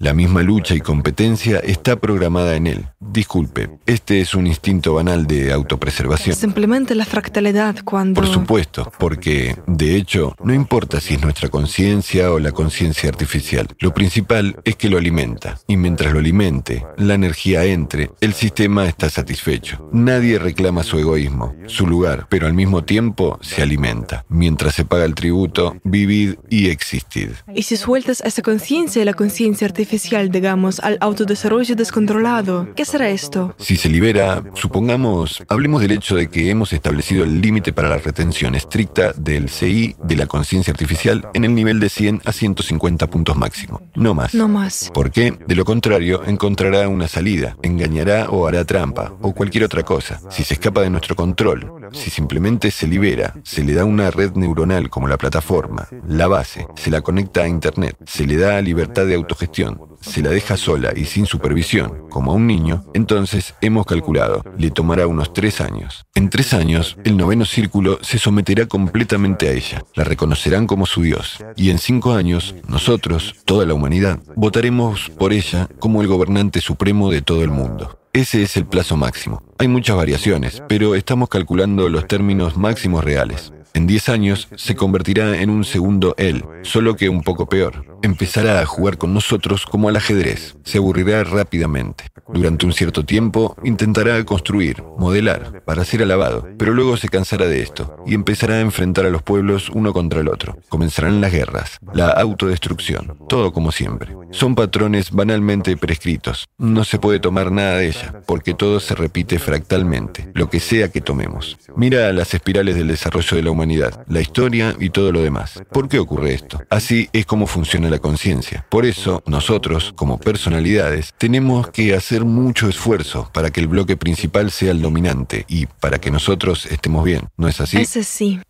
La 0.00 0.14
misma 0.14 0.42
lucha 0.42 0.74
y 0.74 0.80
competencia 0.80 1.58
está 1.58 1.96
programada 1.96 2.56
en 2.56 2.66
él. 2.66 2.86
Disculpe, 3.00 3.68
este 3.84 4.22
es 4.22 4.34
un 4.34 4.46
instinto 4.46 4.94
banal 4.94 5.26
de 5.26 5.52
autopreservación. 5.52 6.34
Simplemente 6.34 6.94
la 6.94 7.04
fractalidad 7.04 7.76
cuando... 7.84 8.18
Por 8.18 8.30
supuesto, 8.32 8.90
porque, 8.98 9.58
de 9.66 9.96
hecho, 9.96 10.34
no 10.42 10.54
importa 10.54 11.02
si 11.02 11.14
es 11.14 11.20
nuestra 11.20 11.50
conciencia 11.50 12.32
o 12.32 12.38
la 12.38 12.52
conciencia 12.52 13.10
artificial. 13.10 13.68
Lo 13.78 13.92
principal 13.92 14.56
es 14.64 14.76
que 14.76 14.88
lo 14.88 14.96
alimenta. 14.96 15.58
Y 15.66 15.76
mientras 15.76 16.14
lo 16.14 16.20
alimente, 16.20 16.82
la 16.96 17.12
energía 17.12 17.66
entre, 17.66 18.10
el 18.22 18.32
sistema 18.32 18.88
está 18.88 19.10
satisfecho. 19.10 19.90
Nadie 19.92 20.38
reclama 20.38 20.82
su 20.82 20.98
egoísmo, 20.98 21.54
su 21.66 21.86
lugar, 21.86 22.26
pero 22.30 22.46
al 22.46 22.54
mismo 22.54 22.84
tiempo 22.84 23.38
se 23.42 23.60
alimenta. 23.60 24.24
Mientras 24.30 24.76
se 24.76 24.86
paga 24.86 25.04
el 25.04 25.14
tributo, 25.14 25.76
vivid 25.84 26.36
y 26.48 26.70
existid. 26.70 27.32
Y 27.54 27.64
si 27.64 27.76
sueltas 27.76 28.22
esa 28.22 28.40
conciencia 28.40 29.02
y 29.02 29.04
la 29.04 29.12
conciencia 29.12 29.66
artificial, 29.66 29.89
digamos, 30.30 30.80
al 30.80 30.98
autodesarrollo 31.00 31.74
descontrolado, 31.74 32.68
¿qué 32.76 32.84
será 32.84 33.08
esto? 33.10 33.54
Si 33.58 33.76
se 33.76 33.88
libera, 33.88 34.42
supongamos, 34.54 35.42
hablemos 35.48 35.82
del 35.82 35.92
hecho 35.92 36.14
de 36.14 36.28
que 36.28 36.50
hemos 36.50 36.72
establecido 36.72 37.24
el 37.24 37.40
límite 37.40 37.72
para 37.72 37.88
la 37.88 37.98
retención 37.98 38.54
estricta 38.54 39.12
del 39.16 39.48
CI 39.48 39.96
de 40.02 40.16
la 40.16 40.26
conciencia 40.26 40.70
artificial 40.70 41.28
en 41.34 41.44
el 41.44 41.54
nivel 41.54 41.80
de 41.80 41.88
100 41.88 42.22
a 42.24 42.32
150 42.32 43.06
puntos 43.08 43.36
máximo. 43.36 43.80
No 43.94 44.14
más. 44.14 44.34
No 44.34 44.48
más. 44.48 44.90
¿Por 44.94 45.10
qué? 45.10 45.36
De 45.46 45.54
lo 45.54 45.64
contrario, 45.64 46.22
encontrará 46.24 46.88
una 46.88 47.08
salida, 47.08 47.56
engañará 47.62 48.30
o 48.30 48.46
hará 48.46 48.64
trampa, 48.64 49.12
o 49.20 49.34
cualquier 49.34 49.64
otra 49.64 49.82
cosa. 49.82 50.20
Si 50.30 50.44
se 50.44 50.54
escapa 50.54 50.82
de 50.82 50.90
nuestro 50.90 51.16
control, 51.16 51.79
si 51.92 52.10
simplemente 52.10 52.70
se 52.70 52.86
libera, 52.86 53.34
se 53.44 53.64
le 53.64 53.74
da 53.74 53.84
una 53.84 54.10
red 54.10 54.32
neuronal 54.34 54.90
como 54.90 55.08
la 55.08 55.16
plataforma, 55.16 55.88
la 56.06 56.26
base, 56.26 56.66
se 56.76 56.90
la 56.90 57.00
conecta 57.00 57.42
a 57.42 57.48
Internet, 57.48 57.96
se 58.06 58.26
le 58.26 58.36
da 58.36 58.60
libertad 58.60 59.06
de 59.06 59.14
autogestión, 59.14 59.80
se 60.00 60.22
la 60.22 60.30
deja 60.30 60.56
sola 60.56 60.92
y 60.96 61.04
sin 61.04 61.26
supervisión, 61.26 62.08
como 62.10 62.32
a 62.32 62.34
un 62.34 62.46
niño, 62.46 62.84
entonces 62.94 63.54
hemos 63.60 63.86
calculado, 63.86 64.42
le 64.58 64.70
tomará 64.70 65.06
unos 65.06 65.32
tres 65.32 65.60
años. 65.60 66.04
En 66.14 66.30
tres 66.30 66.54
años, 66.54 66.96
el 67.04 67.16
noveno 67.16 67.44
círculo 67.44 67.98
se 68.02 68.18
someterá 68.18 68.66
completamente 68.66 69.48
a 69.48 69.52
ella, 69.52 69.84
la 69.94 70.04
reconocerán 70.04 70.66
como 70.66 70.86
su 70.86 71.02
Dios, 71.02 71.44
y 71.56 71.70
en 71.70 71.78
cinco 71.78 72.14
años, 72.14 72.54
nosotros, 72.68 73.36
toda 73.44 73.66
la 73.66 73.74
humanidad, 73.74 74.20
votaremos 74.36 75.10
por 75.10 75.32
ella 75.32 75.68
como 75.78 76.02
el 76.02 76.08
gobernante 76.08 76.60
supremo 76.60 77.10
de 77.10 77.22
todo 77.22 77.42
el 77.42 77.50
mundo. 77.50 77.98
Ese 78.12 78.42
es 78.42 78.56
el 78.56 78.66
plazo 78.66 78.96
máximo. 78.96 79.42
Hay 79.58 79.68
muchas 79.68 79.96
variaciones, 79.96 80.62
pero 80.68 80.96
estamos 80.96 81.28
calculando 81.28 81.88
los 81.88 82.08
términos 82.08 82.56
máximos 82.56 83.04
reales. 83.04 83.52
En 83.72 83.86
10 83.86 84.08
años 84.08 84.48
se 84.56 84.74
convertirá 84.74 85.40
en 85.40 85.48
un 85.48 85.64
segundo 85.64 86.14
él, 86.18 86.44
solo 86.62 86.96
que 86.96 87.08
un 87.08 87.22
poco 87.22 87.46
peor. 87.46 87.89
Empezará 88.02 88.60
a 88.60 88.66
jugar 88.66 88.96
con 88.96 89.12
nosotros 89.12 89.66
como 89.66 89.88
al 89.88 89.96
ajedrez. 89.96 90.56
Se 90.64 90.78
aburrirá 90.78 91.22
rápidamente. 91.22 92.04
Durante 92.32 92.64
un 92.64 92.72
cierto 92.72 93.04
tiempo 93.04 93.56
intentará 93.62 94.24
construir, 94.24 94.82
modelar, 94.96 95.62
para 95.64 95.84
ser 95.84 96.02
alabado, 96.02 96.48
pero 96.56 96.72
luego 96.72 96.96
se 96.96 97.08
cansará 97.08 97.46
de 97.46 97.60
esto 97.60 97.96
y 98.06 98.14
empezará 98.14 98.54
a 98.54 98.60
enfrentar 98.60 99.04
a 99.04 99.10
los 99.10 99.22
pueblos 99.22 99.68
uno 99.68 99.92
contra 99.92 100.20
el 100.20 100.28
otro. 100.28 100.56
Comenzarán 100.68 101.20
las 101.20 101.32
guerras, 101.32 101.78
la 101.92 102.08
autodestrucción, 102.08 103.18
todo 103.28 103.52
como 103.52 103.72
siempre. 103.72 104.16
Son 104.30 104.54
patrones 104.54 105.10
banalmente 105.10 105.76
prescritos. 105.76 106.48
No 106.56 106.84
se 106.84 106.98
puede 106.98 107.20
tomar 107.20 107.50
nada 107.52 107.78
de 107.78 107.88
ella, 107.88 108.22
porque 108.26 108.54
todo 108.54 108.80
se 108.80 108.94
repite 108.94 109.38
fractalmente, 109.38 110.30
lo 110.34 110.48
que 110.48 110.60
sea 110.60 110.88
que 110.88 111.00
tomemos. 111.00 111.58
Mira 111.76 112.12
las 112.12 112.32
espirales 112.32 112.76
del 112.76 112.88
desarrollo 112.88 113.36
de 113.36 113.42
la 113.42 113.50
humanidad, 113.50 114.04
la 114.08 114.20
historia 114.20 114.74
y 114.78 114.90
todo 114.90 115.12
lo 115.12 115.20
demás. 115.20 115.60
¿Por 115.70 115.88
qué 115.88 115.98
ocurre 115.98 116.32
esto? 116.32 116.62
Así 116.70 117.10
es 117.12 117.26
como 117.26 117.46
funciona 117.46 117.89
la 117.90 117.98
conciencia. 117.98 118.64
Por 118.68 118.86
eso, 118.86 119.22
nosotros, 119.26 119.92
como 119.96 120.18
personalidades, 120.18 121.14
tenemos 121.18 121.68
que 121.68 121.94
hacer 121.94 122.24
mucho 122.24 122.68
esfuerzo 122.68 123.30
para 123.32 123.50
que 123.50 123.60
el 123.60 123.68
bloque 123.68 123.96
principal 123.96 124.50
sea 124.50 124.70
el 124.70 124.80
dominante 124.80 125.44
y 125.48 125.66
para 125.66 125.98
que 125.98 126.10
nosotros 126.10 126.66
estemos 126.66 127.04
bien. 127.04 127.28
¿No 127.36 127.48
es 127.48 127.60
así? 127.60 127.78
Es 127.78 127.96
así. 127.96 128.40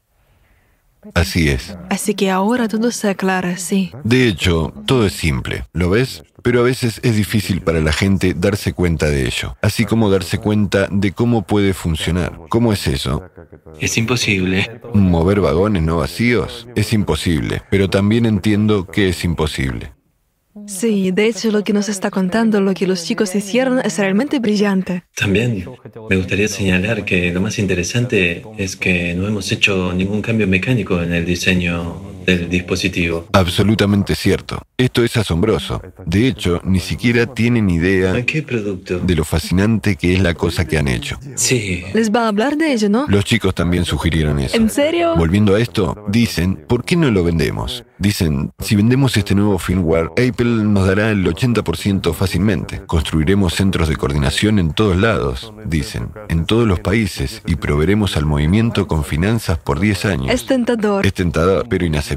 Así 1.15 1.49
es. 1.49 1.77
Así 1.89 2.15
que 2.15 2.31
ahora 2.31 2.69
todo 2.69 2.91
se 2.91 3.09
aclara, 3.09 3.57
sí. 3.57 3.93
De 4.05 4.27
hecho, 4.27 4.73
todo 4.87 5.07
es 5.07 5.13
simple, 5.13 5.65
¿lo 5.73 5.91
ves? 5.91 6.23
Pero 6.43 6.61
a 6.61 6.63
veces 6.63 7.01
es 7.03 7.17
difícil 7.17 7.61
para 7.61 7.81
la 7.81 7.93
gente 7.93 8.35
darse 8.35 8.73
cuenta 8.73 9.07
de 9.07 9.27
ello, 9.27 9.57
así 9.61 9.85
como 9.85 10.11
darse 10.11 10.39
cuenta 10.39 10.89
de 10.91 11.13
cómo 11.13 11.43
puede 11.43 11.75
funcionar. 11.75 12.39
¿Cómo 12.49 12.73
es 12.73 12.87
eso? 12.87 13.23
Es 13.79 13.97
imposible. 13.99 14.81
¿Mover 14.95 15.41
vagones 15.41 15.83
no 15.83 15.99
vacíos? 15.99 16.67
Es 16.77 16.93
imposible, 16.93 17.63
pero 17.71 17.91
también 17.91 18.27
entiendo 18.27 18.87
que 18.87 19.11
es 19.11 19.25
imposible. 19.25 19.93
Sí, 20.67 21.13
de 21.13 21.27
hecho 21.27 21.51
lo 21.51 21.63
que 21.63 21.73
nos 21.73 21.89
está 21.89 22.11
contando, 22.11 22.61
lo 22.61 22.75
que 22.75 22.87
los 22.87 23.05
chicos 23.05 23.35
hicieron 23.35 23.81
es 23.85 23.99
realmente 23.99 24.41
brillante. 24.41 25.05
También 25.15 25.65
me 26.09 26.17
gustaría 26.17 26.49
señalar 26.49 27.05
que 27.05 27.33
lo 27.33 27.41
más 27.41 27.59
interesante 27.59 28.43
es 28.59 28.77
que 28.77 29.15
no 29.15 29.29
hemos 29.29 29.51
hecho 29.53 29.93
ningún 29.93 30.23
cambio 30.23 30.49
mecánico 30.49 31.01
en 31.01 31.13
el 31.13 31.25
diseño 31.25 32.10
del 32.27 32.49
dispositivo. 32.49 33.27
Absolutamente 33.33 34.15
cierto. 34.15 34.63
Esto 34.77 35.05
es 35.05 35.17
asombroso. 35.17 35.83
De 36.07 36.27
hecho, 36.27 36.61
ni 36.65 36.81
siquiera 36.81 37.27
tienen 37.27 37.69
idea 37.71 38.15
¿A 38.15 38.23
qué 38.23 38.43
producto? 38.43 38.99
de 38.99 39.15
lo 39.15 39.25
fascinante 39.25 39.97
que 39.97 40.15
es 40.15 40.21
la 40.21 40.35
cosa 40.35 40.67
que 40.67 40.79
han 40.79 40.89
hecho. 40.89 41.19
Sí. 41.35 41.85
Les 41.93 42.11
va 42.11 42.25
a 42.25 42.29
hablar 42.29 42.57
de 42.57 42.73
ello, 42.73 42.89
¿no? 42.89 43.07
Los 43.09 43.25
chicos 43.25 43.55
también 43.55 43.85
sugirieron 43.85 44.39
eso. 44.39 44.57
¿En 44.57 44.71
serio? 44.71 45.15
Volviendo 45.17 45.55
a 45.55 45.61
esto, 45.61 46.07
dicen, 46.09 46.65
¿por 46.67 46.85
qué 46.85 46.97
no 46.97 47.11
lo 47.11 47.25
vendemos? 47.25 47.85
Dicen, 47.99 48.53
si 48.59 48.77
vendemos 48.77 49.17
este 49.17 49.35
nuevo 49.35 49.59
firmware, 49.59 50.11
Apple 50.13 50.65
nos 50.65 50.87
dará 50.87 51.11
el 51.11 51.27
80% 51.27 52.15
fácilmente. 52.15 52.81
Construiremos 52.87 53.55
centros 53.55 53.89
de 53.89 53.97
coordinación 53.97 54.59
en 54.59 54.73
todos 54.73 54.97
lados, 54.97 55.53
dicen, 55.67 56.09
en 56.29 56.47
todos 56.47 56.67
los 56.67 56.81
países, 56.81 57.43
y 57.47 57.57
proveeremos 57.57 58.17
al 58.17 58.25
movimiento 58.25 58.87
con 58.87 59.05
finanzas 59.05 59.59
por 59.59 59.81
10 59.81 60.05
años. 60.07 60.31
Es 60.35 60.47
tentador. 60.47 61.05
Es 61.05 61.13
tentador, 61.13 61.67
pero 61.69 61.85
inaceptable. 61.85 62.10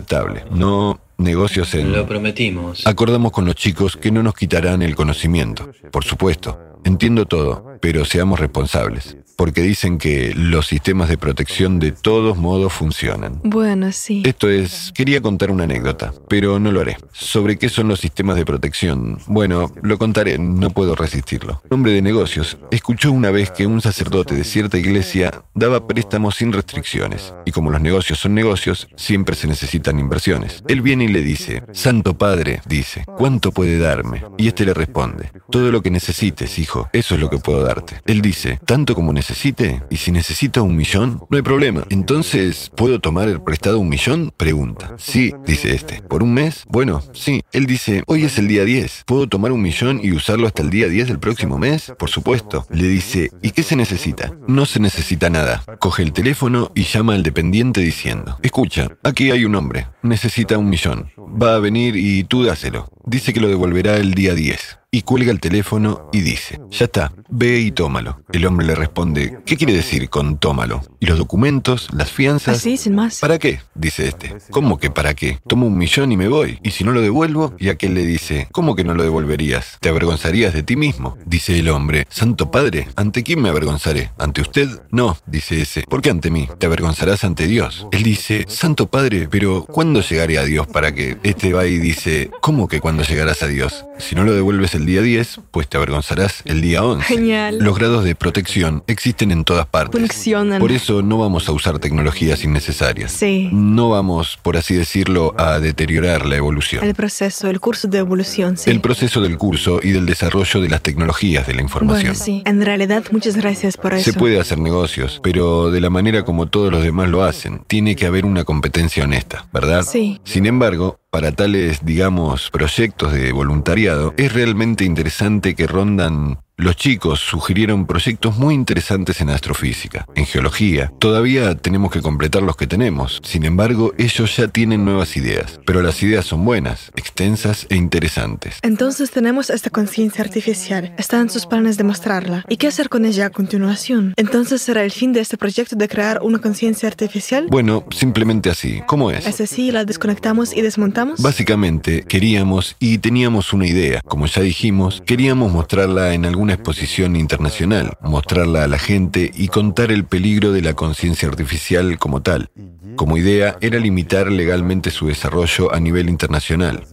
No 0.51 0.99
negocios 1.17 1.73
en... 1.75 1.91
Lo 1.91 2.07
prometimos. 2.07 2.85
Acordamos 2.85 3.31
con 3.31 3.45
los 3.45 3.55
chicos 3.55 3.97
que 3.97 4.11
no 4.11 4.23
nos 4.23 4.33
quitarán 4.33 4.81
el 4.81 4.95
conocimiento. 4.95 5.69
Por 5.91 6.03
supuesto, 6.03 6.59
entiendo 6.83 7.25
todo, 7.25 7.72
pero 7.83 8.05
seamos 8.05 8.39
responsables. 8.39 9.17
Porque 9.35 9.61
dicen 9.61 9.97
que 9.97 10.33
los 10.35 10.67
sistemas 10.67 11.09
de 11.09 11.17
protección 11.17 11.79
de 11.79 11.91
todos 11.91 12.37
modos 12.37 12.71
funcionan. 12.71 13.41
Bueno, 13.43 13.91
sí. 13.91 14.23
Esto 14.25 14.47
es, 14.49 14.93
quería 14.95 15.21
contar 15.21 15.51
una 15.51 15.65
anécdota, 15.65 16.13
pero 16.29 16.59
no 16.59 16.71
lo 16.71 16.79
haré. 16.79 16.97
¿Sobre 17.11 17.57
qué 17.57 17.67
son 17.67 17.89
los 17.89 17.99
sistemas 17.99 18.37
de 18.37 18.45
protección? 18.45 19.17
Bueno, 19.25 19.69
lo 19.81 19.97
contaré, 19.97 20.37
no 20.37 20.69
puedo 20.69 20.95
resistirlo. 20.95 21.61
Un 21.65 21.79
hombre 21.79 21.91
de 21.91 22.01
negocios 22.01 22.57
escuchó 22.71 23.11
una 23.11 23.31
vez 23.31 23.51
que 23.51 23.65
un 23.65 23.81
sacerdote 23.81 24.35
de 24.35 24.45
cierta 24.45 24.77
iglesia 24.77 25.43
daba 25.53 25.87
préstamos 25.87 26.35
sin 26.35 26.53
restricciones. 26.53 27.33
Y 27.43 27.51
como 27.51 27.69
los 27.69 27.81
negocios 27.81 28.19
son 28.19 28.35
negocios, 28.35 28.87
siempre 28.95 29.35
se 29.35 29.47
necesitan 29.47 29.99
inversiones. 29.99 30.63
Él 30.69 30.81
viene 30.81 31.05
y 31.05 31.09
le 31.09 31.21
dice, 31.21 31.63
Santo 31.73 32.17
Padre, 32.17 32.61
dice, 32.65 33.03
¿cuánto 33.17 33.51
puede 33.51 33.77
darme? 33.77 34.23
Y 34.37 34.47
este 34.47 34.63
le 34.63 34.73
responde, 34.73 35.31
todo 35.49 35.71
lo 35.71 35.81
que 35.81 35.91
necesites, 35.91 36.59
hijo, 36.59 36.87
eso 36.93 37.15
es 37.15 37.19
lo 37.19 37.29
que 37.29 37.39
puedo 37.39 37.63
Él 38.05 38.21
dice, 38.21 38.59
tanto 38.65 38.95
como 38.95 39.13
necesite, 39.13 39.81
y 39.89 39.97
si 39.97 40.11
necesita 40.11 40.61
un 40.61 40.75
millón, 40.75 41.21
no 41.29 41.37
hay 41.37 41.43
problema. 41.43 41.85
Entonces, 41.89 42.71
¿puedo 42.75 42.99
tomar 42.99 43.27
el 43.29 43.41
prestado 43.41 43.79
un 43.79 43.89
millón? 43.89 44.31
Pregunta. 44.35 44.95
Sí, 44.97 45.33
dice 45.45 45.73
este. 45.73 46.01
¿Por 46.01 46.23
un 46.23 46.33
mes? 46.33 46.63
Bueno, 46.67 47.01
sí. 47.13 47.43
Él 47.51 47.65
dice, 47.65 48.03
hoy 48.07 48.23
es 48.23 48.37
el 48.37 48.47
día 48.47 48.65
10. 48.65 49.03
¿Puedo 49.05 49.27
tomar 49.27 49.51
un 49.51 49.61
millón 49.61 49.99
y 50.03 50.11
usarlo 50.11 50.47
hasta 50.47 50.61
el 50.61 50.69
día 50.69 50.87
10 50.87 51.07
del 51.07 51.19
próximo 51.19 51.57
mes? 51.57 51.91
Por 51.97 52.09
supuesto. 52.09 52.65
Le 52.69 52.87
dice, 52.87 53.31
¿y 53.41 53.51
qué 53.51 53.63
se 53.63 53.75
necesita? 53.75 54.33
No 54.47 54.65
se 54.65 54.79
necesita 54.79 55.29
nada. 55.29 55.63
Coge 55.79 56.03
el 56.03 56.13
teléfono 56.13 56.71
y 56.75 56.83
llama 56.83 57.13
al 57.15 57.23
dependiente 57.23 57.81
diciendo, 57.81 58.37
escucha, 58.41 58.89
aquí 59.03 59.31
hay 59.31 59.45
un 59.45 59.55
hombre, 59.55 59.87
necesita 60.01 60.57
un 60.57 60.69
millón. 60.69 61.11
Va 61.17 61.55
a 61.55 61.59
venir 61.59 61.95
y 61.95 62.23
tú 62.23 62.43
dáselo. 62.43 62.89
Dice 63.05 63.33
que 63.33 63.41
lo 63.41 63.47
devolverá 63.47 63.97
el 63.97 64.13
día 64.13 64.33
10 64.33 64.82
y 64.93 65.01
cuelga 65.01 65.31
el 65.31 65.39
teléfono 65.39 66.07
y 66.13 66.22
dice, 66.22 66.61
ya 66.69 66.85
está, 66.85 67.11
ve 67.27 67.59
y 67.59 67.72
tómalo. 67.72 68.22
El 68.31 68.45
hombre 68.45 68.67
le 68.67 68.75
responde, 68.75 69.39
¿qué 69.43 69.57
quiere 69.57 69.73
decir 69.73 70.07
con 70.07 70.38
tómalo? 70.38 70.83
¿Y 70.99 71.07
los 71.07 71.17
documentos, 71.17 71.89
las 71.93 72.11
fianzas? 72.11 72.57
Así, 72.57 72.77
sin 72.77 72.93
más. 72.93 73.19
¿Para 73.19 73.39
qué? 73.39 73.59
Dice 73.73 74.07
este. 74.07 74.35
¿Cómo 74.51 74.77
que 74.77 74.91
para 74.91 75.15
qué? 75.15 75.39
Tomo 75.47 75.65
un 75.65 75.80
millón 75.80 76.11
y 76.11 76.17
me 76.17 76.27
voy. 76.27 76.59
¿Y 76.61 76.69
si 76.69 76.83
no 76.83 76.91
lo 76.91 77.01
devuelvo? 77.01 77.55
Y 77.57 77.69
aquel 77.69 77.95
le 77.95 78.05
dice, 78.05 78.47
¿cómo 78.51 78.75
que 78.75 78.83
no 78.83 78.93
lo 78.93 79.01
devolverías? 79.01 79.80
¿Te 79.81 79.89
avergonzarías 79.89 80.53
de 80.53 80.61
ti 80.61 80.75
mismo? 80.75 81.17
Dice 81.25 81.57
el 81.57 81.69
hombre, 81.69 82.05
Santo 82.09 82.51
Padre, 82.51 82.88
¿ante 82.95 83.23
quién 83.23 83.41
me 83.41 83.49
avergonzaré? 83.49 84.11
¿Ante 84.19 84.41
usted? 84.41 84.69
No, 84.91 85.17
dice 85.25 85.59
ese. 85.59 85.85
¿Por 85.89 86.03
qué 86.03 86.11
ante 86.11 86.30
mí? 86.30 86.47
Te 86.59 86.67
avergonzarás 86.67 87.23
ante 87.23 87.47
Dios. 87.47 87.88
Él 87.91 88.03
dice, 88.03 88.45
Santo 88.47 88.85
Padre, 88.91 89.27
pero 89.27 89.65
¿cuándo 89.65 90.01
llegaré 90.01 90.38
a 90.38 90.45
Dios 90.45 90.67
para 90.67 90.93
que? 90.93 91.17
Este 91.23 91.51
va 91.51 91.65
y 91.65 91.80
dice, 91.80 92.30
¿cómo 92.41 92.67
que 92.67 92.80
cuándo 92.80 93.01
llegarás 93.01 93.41
a 93.41 93.47
Dios? 93.47 93.85
Si 93.97 94.13
no 94.13 94.23
lo 94.23 94.35
devuelves 94.35 94.75
el 94.75 94.82
día 94.85 95.01
10, 95.01 95.41
pues 95.51 95.67
te 95.67 95.77
avergonzarás 95.77 96.41
el 96.45 96.61
día 96.61 96.83
11. 96.83 97.05
Genial. 97.05 97.59
Los 97.59 97.77
grados 97.77 98.03
de 98.03 98.15
protección 98.15 98.83
existen 98.87 99.31
en 99.31 99.43
todas 99.43 99.65
partes. 99.65 99.99
Funcionan. 99.99 100.59
Por 100.59 100.71
eso 100.71 101.01
no 101.01 101.17
vamos 101.17 101.47
a 101.49 101.51
usar 101.51 101.79
tecnologías 101.79 102.43
innecesarias. 102.43 103.11
Sí. 103.11 103.49
No 103.51 103.89
vamos, 103.89 104.37
por 104.41 104.57
así 104.57 104.75
decirlo, 104.75 105.33
a 105.37 105.59
deteriorar 105.59 106.25
la 106.25 106.37
evolución. 106.37 106.83
El 106.83 106.95
proceso, 106.95 107.49
el 107.49 107.59
curso 107.59 107.87
de 107.87 107.99
evolución, 107.99 108.57
sí. 108.57 108.69
El 108.69 108.81
proceso 108.81 109.21
del 109.21 109.37
curso 109.37 109.79
y 109.81 109.91
del 109.91 110.05
desarrollo 110.05 110.61
de 110.61 110.69
las 110.69 110.81
tecnologías 110.81 111.47
de 111.47 111.53
la 111.53 111.61
información. 111.61 112.13
Bueno, 112.13 112.25
sí. 112.25 112.43
En 112.45 112.61
realidad, 112.61 113.03
muchas 113.11 113.35
gracias 113.35 113.77
por 113.77 113.93
eso. 113.93 114.11
Se 114.11 114.17
puede 114.17 114.39
hacer 114.39 114.59
negocios, 114.59 115.19
pero 115.23 115.71
de 115.71 115.81
la 115.81 115.89
manera 115.89 116.23
como 116.23 116.47
todos 116.47 116.71
los 116.71 116.83
demás 116.83 117.09
lo 117.09 117.23
hacen. 117.23 117.61
Tiene 117.67 117.95
que 117.95 118.05
haber 118.05 118.25
una 118.25 118.43
competencia 118.43 119.03
honesta, 119.03 119.47
¿verdad? 119.53 119.83
Sí. 119.83 120.19
Sin 120.23 120.45
embargo, 120.45 120.99
para 121.14 121.32
tales, 121.32 121.85
digamos, 121.85 122.50
proyectos 122.50 123.14
de 123.14 123.32
voluntariado, 123.32 124.16
es 124.17 124.33
realmente 124.33 124.83
interesante 124.83 125.53
que 125.53 125.67
rondan... 125.67 126.40
Los 126.64 126.77
chicos 126.77 127.19
sugirieron 127.19 127.85
proyectos 127.85 128.38
muy 128.38 128.56
interesantes 128.56 129.19
en 129.19 129.30
astrofísica, 129.30 130.06
en 130.16 130.25
geología. 130.25 130.93
Todavía 130.98 131.58
tenemos 131.58 131.92
que 131.92 132.01
completar 132.01 132.42
los 132.42 132.56
que 132.56 132.67
tenemos. 132.67 133.19
Sin 133.22 133.43
embargo, 133.43 133.93
ellos 133.98 134.38
ya 134.38 134.48
tienen 134.48 134.85
nuevas 134.85 135.17
ideas. 135.17 135.59
Pero 135.66 135.82
las 135.82 136.01
ideas 136.01 136.24
son 136.24 136.45
buenas, 136.45 136.93
extensas 136.95 137.67
e 137.69 137.75
interesantes. 137.75 138.59
Entonces 138.61 139.11
tenemos 139.11 139.50
esta 139.50 139.72
conciencia 139.72 140.24
artificial. 140.24 140.95
Está 140.98 141.19
en 141.19 141.30
sus 141.30 141.45
planes 141.48 141.75
de 141.75 141.83
mostrarla. 141.83 142.45
¿Y 142.48 142.56
qué 142.56 142.67
hacer 142.67 142.88
con 142.88 143.03
ella 143.03 143.25
a 143.25 143.30
continuación? 143.30 144.14
Entonces 144.16 144.61
será 144.61 144.85
el 144.85 144.92
fin 144.92 145.11
de 145.11 145.19
este 145.19 145.35
proyecto 145.35 145.75
de 145.75 145.90
crear 145.90 146.22
una 146.22 146.40
conciencia 146.40 146.88
artificial. 146.88 147.48
Bueno, 147.50 147.83
simplemente 147.92 148.50
así. 148.50 148.82
¿Cómo 148.88 149.11
es? 149.11 149.27
¿Es 149.27 149.42
así? 149.42 149.74
¿La 149.74 149.83
desconectamos 149.83 150.56
y 150.56 150.61
desmontamos? 150.61 151.22
Básicamente, 151.22 152.03
queríamos 152.03 152.77
y 152.80 153.00
teníamos 153.00 153.51
una 153.51 153.67
idea. 153.67 154.00
Como 154.06 154.27
ya 154.27 154.42
dijimos, 154.42 155.03
queríamos 155.06 155.51
mostrarla 155.51 156.14
en 156.14 156.24
alguna 156.24 156.52
exposición 156.53 157.15
internacional, 157.15 157.98
mostrarla 158.01 158.64
a 158.64 158.67
la 158.67 158.80
gente 158.80 159.32
y 159.33 159.48
contar 159.48 159.91
el 159.91 160.06
peligro 160.06 160.51
de 160.51 160.61
la 160.61 160.73
conciencia 160.73 161.27
artificial 161.27 161.98
como 161.98 162.22
tal. 162.22 162.49
Como 162.95 163.17
idea 163.17 163.57
era 163.61 163.80
limitar 163.80 164.32
legalmente 164.32 164.91
su 164.91 165.07
desarrollo 165.07 165.73
a 165.73 165.80
nivel 165.80 166.09
internacional. 166.09 166.83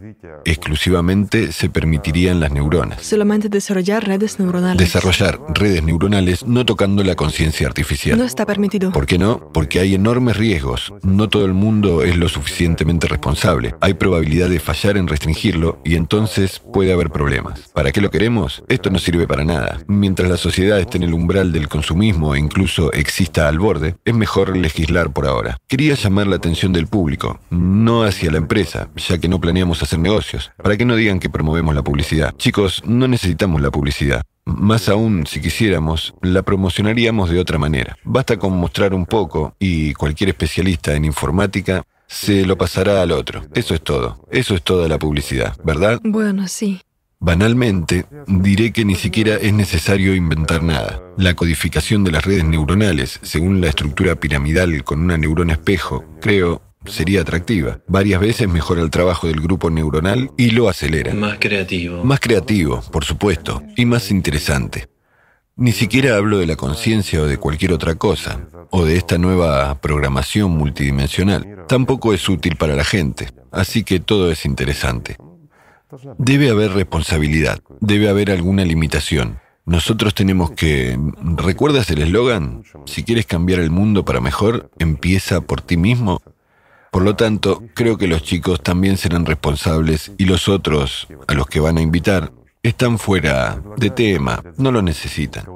Exclusivamente 0.45 1.53
se 1.53 1.69
permitirían 1.69 2.41
las 2.41 2.53
neuronas. 2.53 3.03
Solamente 3.03 3.49
desarrollar 3.49 4.07
redes 4.07 4.39
neuronales. 4.39 4.79
Desarrollar 4.79 5.39
redes 5.55 5.83
neuronales 5.83 6.47
no 6.47 6.65
tocando 6.65 7.05
la 7.05 7.15
conciencia 7.15 7.67
artificial. 7.67 8.19
No 8.19 8.25
está 8.25 8.47
permitido. 8.47 8.93
¿Por 8.93 9.07
qué 9.07 9.19
no? 9.19 9.51
Porque 9.53 9.81
hay 9.81 9.95
enormes 9.95 10.37
riesgos. 10.37 10.93
No 11.03 11.29
todo 11.29 11.45
el 11.45 11.55
mundo 11.55 12.03
es 12.03 12.17
lo 12.17 12.29
suficientemente 12.29 13.07
responsable. 13.07 13.75
Hay 13.81 13.95
probabilidad 13.95 14.49
de 14.49 14.61
fallar 14.61 14.97
en 14.97 15.09
restringirlo 15.09 15.81
y 15.85 15.97
entonces 15.97 16.61
puede 16.73 16.93
haber 16.93 17.11
problemas. 17.11 17.69
¿Para 17.75 17.93
qué 17.93 18.01
lo 18.01 18.11
queremos? 18.11 18.63
Esto 18.69 18.91
no 18.91 18.99
sirve 18.99 19.27
para 19.27 19.40
nada. 19.45 19.81
Mientras 19.87 20.29
la 20.29 20.37
sociedad 20.37 20.79
esté 20.79 20.99
en 20.99 21.05
el 21.05 21.15
umbral 21.15 21.53
del 21.53 21.69
consumismo 21.69 22.35
e 22.35 22.39
incluso 22.39 22.93
exista 22.93 23.49
al 23.49 23.59
borde, 23.59 23.97
es 24.05 24.15
mejor 24.15 24.57
legislar 24.57 25.13
por 25.13 25.27
ahora. 25.27 25.57
Quería 25.69 25.95
llamar 25.95 26.27
la 26.27 26.37
atención 26.37 26.73
del 26.73 26.87
público, 26.87 27.41
no 27.51 28.05
hacia 28.05 28.31
la 28.31 28.39
empresa, 28.39 28.91
ya 28.97 29.19
que 29.19 29.29
no 29.29 29.41
planeamos 29.41 29.83
hacer 29.83 29.99
negocios, 29.99 30.53
para 30.63 30.77
que 30.77 30.85
no 30.85 30.97
digan 30.97 31.21
que 31.21 31.31
promovemos 31.31 31.75
la 31.75 31.83
publicidad. 31.83 32.35
Chicos, 32.37 32.83
no 32.87 33.09
necesitamos 33.09 33.61
la 33.61 33.71
publicidad. 33.71 34.23
Más 34.45 34.89
aún, 34.89 35.27
si 35.27 35.41
quisiéramos, 35.41 36.15
la 36.23 36.43
promocionaríamos 36.43 37.31
de 37.31 37.39
otra 37.39 37.59
manera. 37.59 37.97
Basta 38.05 38.39
con 38.39 38.57
mostrar 38.57 38.95
un 38.95 39.07
poco 39.07 39.55
y 39.59 39.95
cualquier 39.95 40.31
especialista 40.31 40.95
en 40.95 41.05
informática 41.05 41.85
se 42.11 42.45
lo 42.45 42.59
pasará 42.59 43.03
al 43.03 43.13
otro. 43.13 43.45
Eso 43.55 43.75
es 43.75 43.83
todo. 43.83 44.27
Eso 44.31 44.55
es 44.55 44.63
toda 44.63 44.89
la 44.89 44.99
publicidad, 44.99 45.57
¿verdad? 45.63 46.01
Bueno, 46.03 46.49
sí. 46.49 46.83
Banalmente, 47.23 48.07
diré 48.27 48.73
que 48.73 48.87
ni 48.87 48.95
siquiera 48.95 49.35
es 49.35 49.53
necesario 49.53 50.15
inventar 50.15 50.63
nada. 50.63 51.03
La 51.19 51.35
codificación 51.35 52.03
de 52.03 52.13
las 52.13 52.25
redes 52.25 52.45
neuronales, 52.45 53.21
según 53.23 53.61
la 53.61 53.69
estructura 53.69 54.15
piramidal 54.15 54.83
con 54.85 55.03
una 55.03 55.19
neurona 55.19 55.53
espejo, 55.53 56.03
creo, 56.23 56.63
sería 56.87 57.21
atractiva. 57.21 57.81
Varias 57.87 58.23
veces 58.23 58.49
mejora 58.49 58.81
el 58.81 58.89
trabajo 58.89 59.27
del 59.27 59.43
grupo 59.43 59.69
neuronal 59.69 60.31
y 60.39 60.53
lo 60.53 60.71
acelera. 60.71 61.13
Más 61.13 61.37
creativo. 61.39 62.03
Más 62.05 62.21
creativo, 62.21 62.83
por 62.91 63.05
supuesto, 63.05 63.63
y 63.77 63.85
más 63.85 64.11
interesante. 64.11 64.89
Ni 65.57 65.73
siquiera 65.73 66.17
hablo 66.17 66.39
de 66.39 66.47
la 66.47 66.57
conciencia 66.57 67.21
o 67.21 67.27
de 67.27 67.37
cualquier 67.37 67.75
otra 67.75 67.97
cosa, 67.97 68.49
o 68.71 68.87
de 68.87 68.97
esta 68.97 69.19
nueva 69.19 69.79
programación 69.83 70.53
multidimensional. 70.53 71.67
Tampoco 71.69 72.15
es 72.15 72.27
útil 72.31 72.57
para 72.57 72.75
la 72.77 72.85
gente, 72.85 73.29
así 73.53 73.85
que 73.85 74.01
todo 74.01 74.33
es 74.33 74.47
interesante. 74.47 75.19
Debe 76.19 76.51
haber 76.51 76.73
responsabilidad, 76.73 77.61
debe 77.81 78.09
haber 78.09 78.31
alguna 78.31 78.65
limitación. 78.65 79.41
Nosotros 79.67 80.15
tenemos 80.15 80.51
que... 80.53 80.99
¿Recuerdas 81.37 81.91
el 81.91 82.03
eslogan? 82.03 82.63
Si 82.87 83.05
quieres 83.05 83.27
cambiar 83.27 83.61
el 83.61 83.71
mundo 83.71 84.05
para 84.05 84.21
mejor, 84.21 84.71
empieza 84.79 85.41
por 85.41 85.61
ti 85.61 85.77
mismo. 85.77 86.23
Por 86.91 87.03
lo 87.03 87.15
tanto, 87.15 87.63
creo 87.75 87.99
que 87.99 88.09
los 88.09 88.23
chicos 88.23 88.63
también 88.63 88.97
serán 88.97 89.27
responsables 89.27 90.13
y 90.19 90.25
los 90.25 90.49
otros, 90.49 91.07
a 91.29 91.35
los 91.35 91.47
que 91.47 91.61
van 91.61 91.79
a 91.79 91.83
invitar, 91.83 92.33
Están 92.63 92.99
fuera 92.99 93.59
de 93.79 93.89
tema, 93.89 94.43
no 94.59 94.71
lo 94.71 94.83
necesitan. 94.83 95.47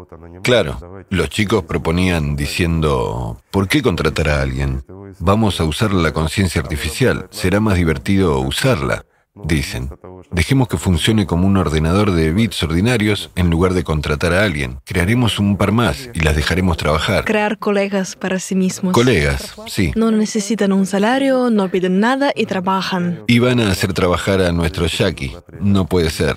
Claro, 0.43 1.05
los 1.11 1.29
chicos 1.29 1.65
proponían 1.65 2.35
diciendo, 2.35 3.43
¿por 3.51 3.69
qué 3.69 3.83
contratar 3.83 4.31
a 4.31 4.41
alguien? 4.41 4.83
Vamos 5.19 5.61
a 5.61 5.65
usar 5.65 5.93
la 5.93 6.13
conciencia 6.13 6.63
artificial, 6.63 7.27
será 7.31 7.61
más 7.61 7.77
divertido 7.77 8.39
usarla. 8.41 9.05
Dicen, 9.43 9.91
dejemos 10.31 10.69
que 10.69 10.77
funcione 10.79 11.27
como 11.27 11.49
un 11.49 11.57
ordenador 11.57 12.13
de 12.13 12.33
bits 12.33 12.63
ordinarios 12.63 13.31
en 13.35 13.51
lugar 13.51 13.75
de 13.75 13.83
contratar 13.83 14.33
a 14.33 14.45
alguien. 14.45 14.79
Crearemos 14.85 15.41
un 15.41 15.57
par 15.57 15.73
más 15.73 16.09
y 16.15 16.21
las 16.21 16.37
dejaremos 16.37 16.77
trabajar. 16.77 17.25
Crear 17.25 17.59
colegas 17.59 18.15
para 18.15 18.39
sí 18.39 18.55
mismos. 18.55 18.95
Colegas, 18.95 19.57
sí. 19.67 19.93
No 19.97 20.13
necesitan 20.13 20.73
un 20.73 20.87
salario, 20.87 21.51
no 21.51 21.69
piden 21.69 21.99
nada 21.99 22.31
y 22.35 22.47
trabajan. 22.47 23.25
Y 23.27 23.41
van 23.41 23.59
a 23.59 23.73
hacer 23.73 23.93
trabajar 23.93 24.41
a 24.41 24.53
nuestro 24.53 24.87
Jackie. 24.87 25.37
No 25.61 25.87
puede 25.87 26.11
ser. 26.11 26.37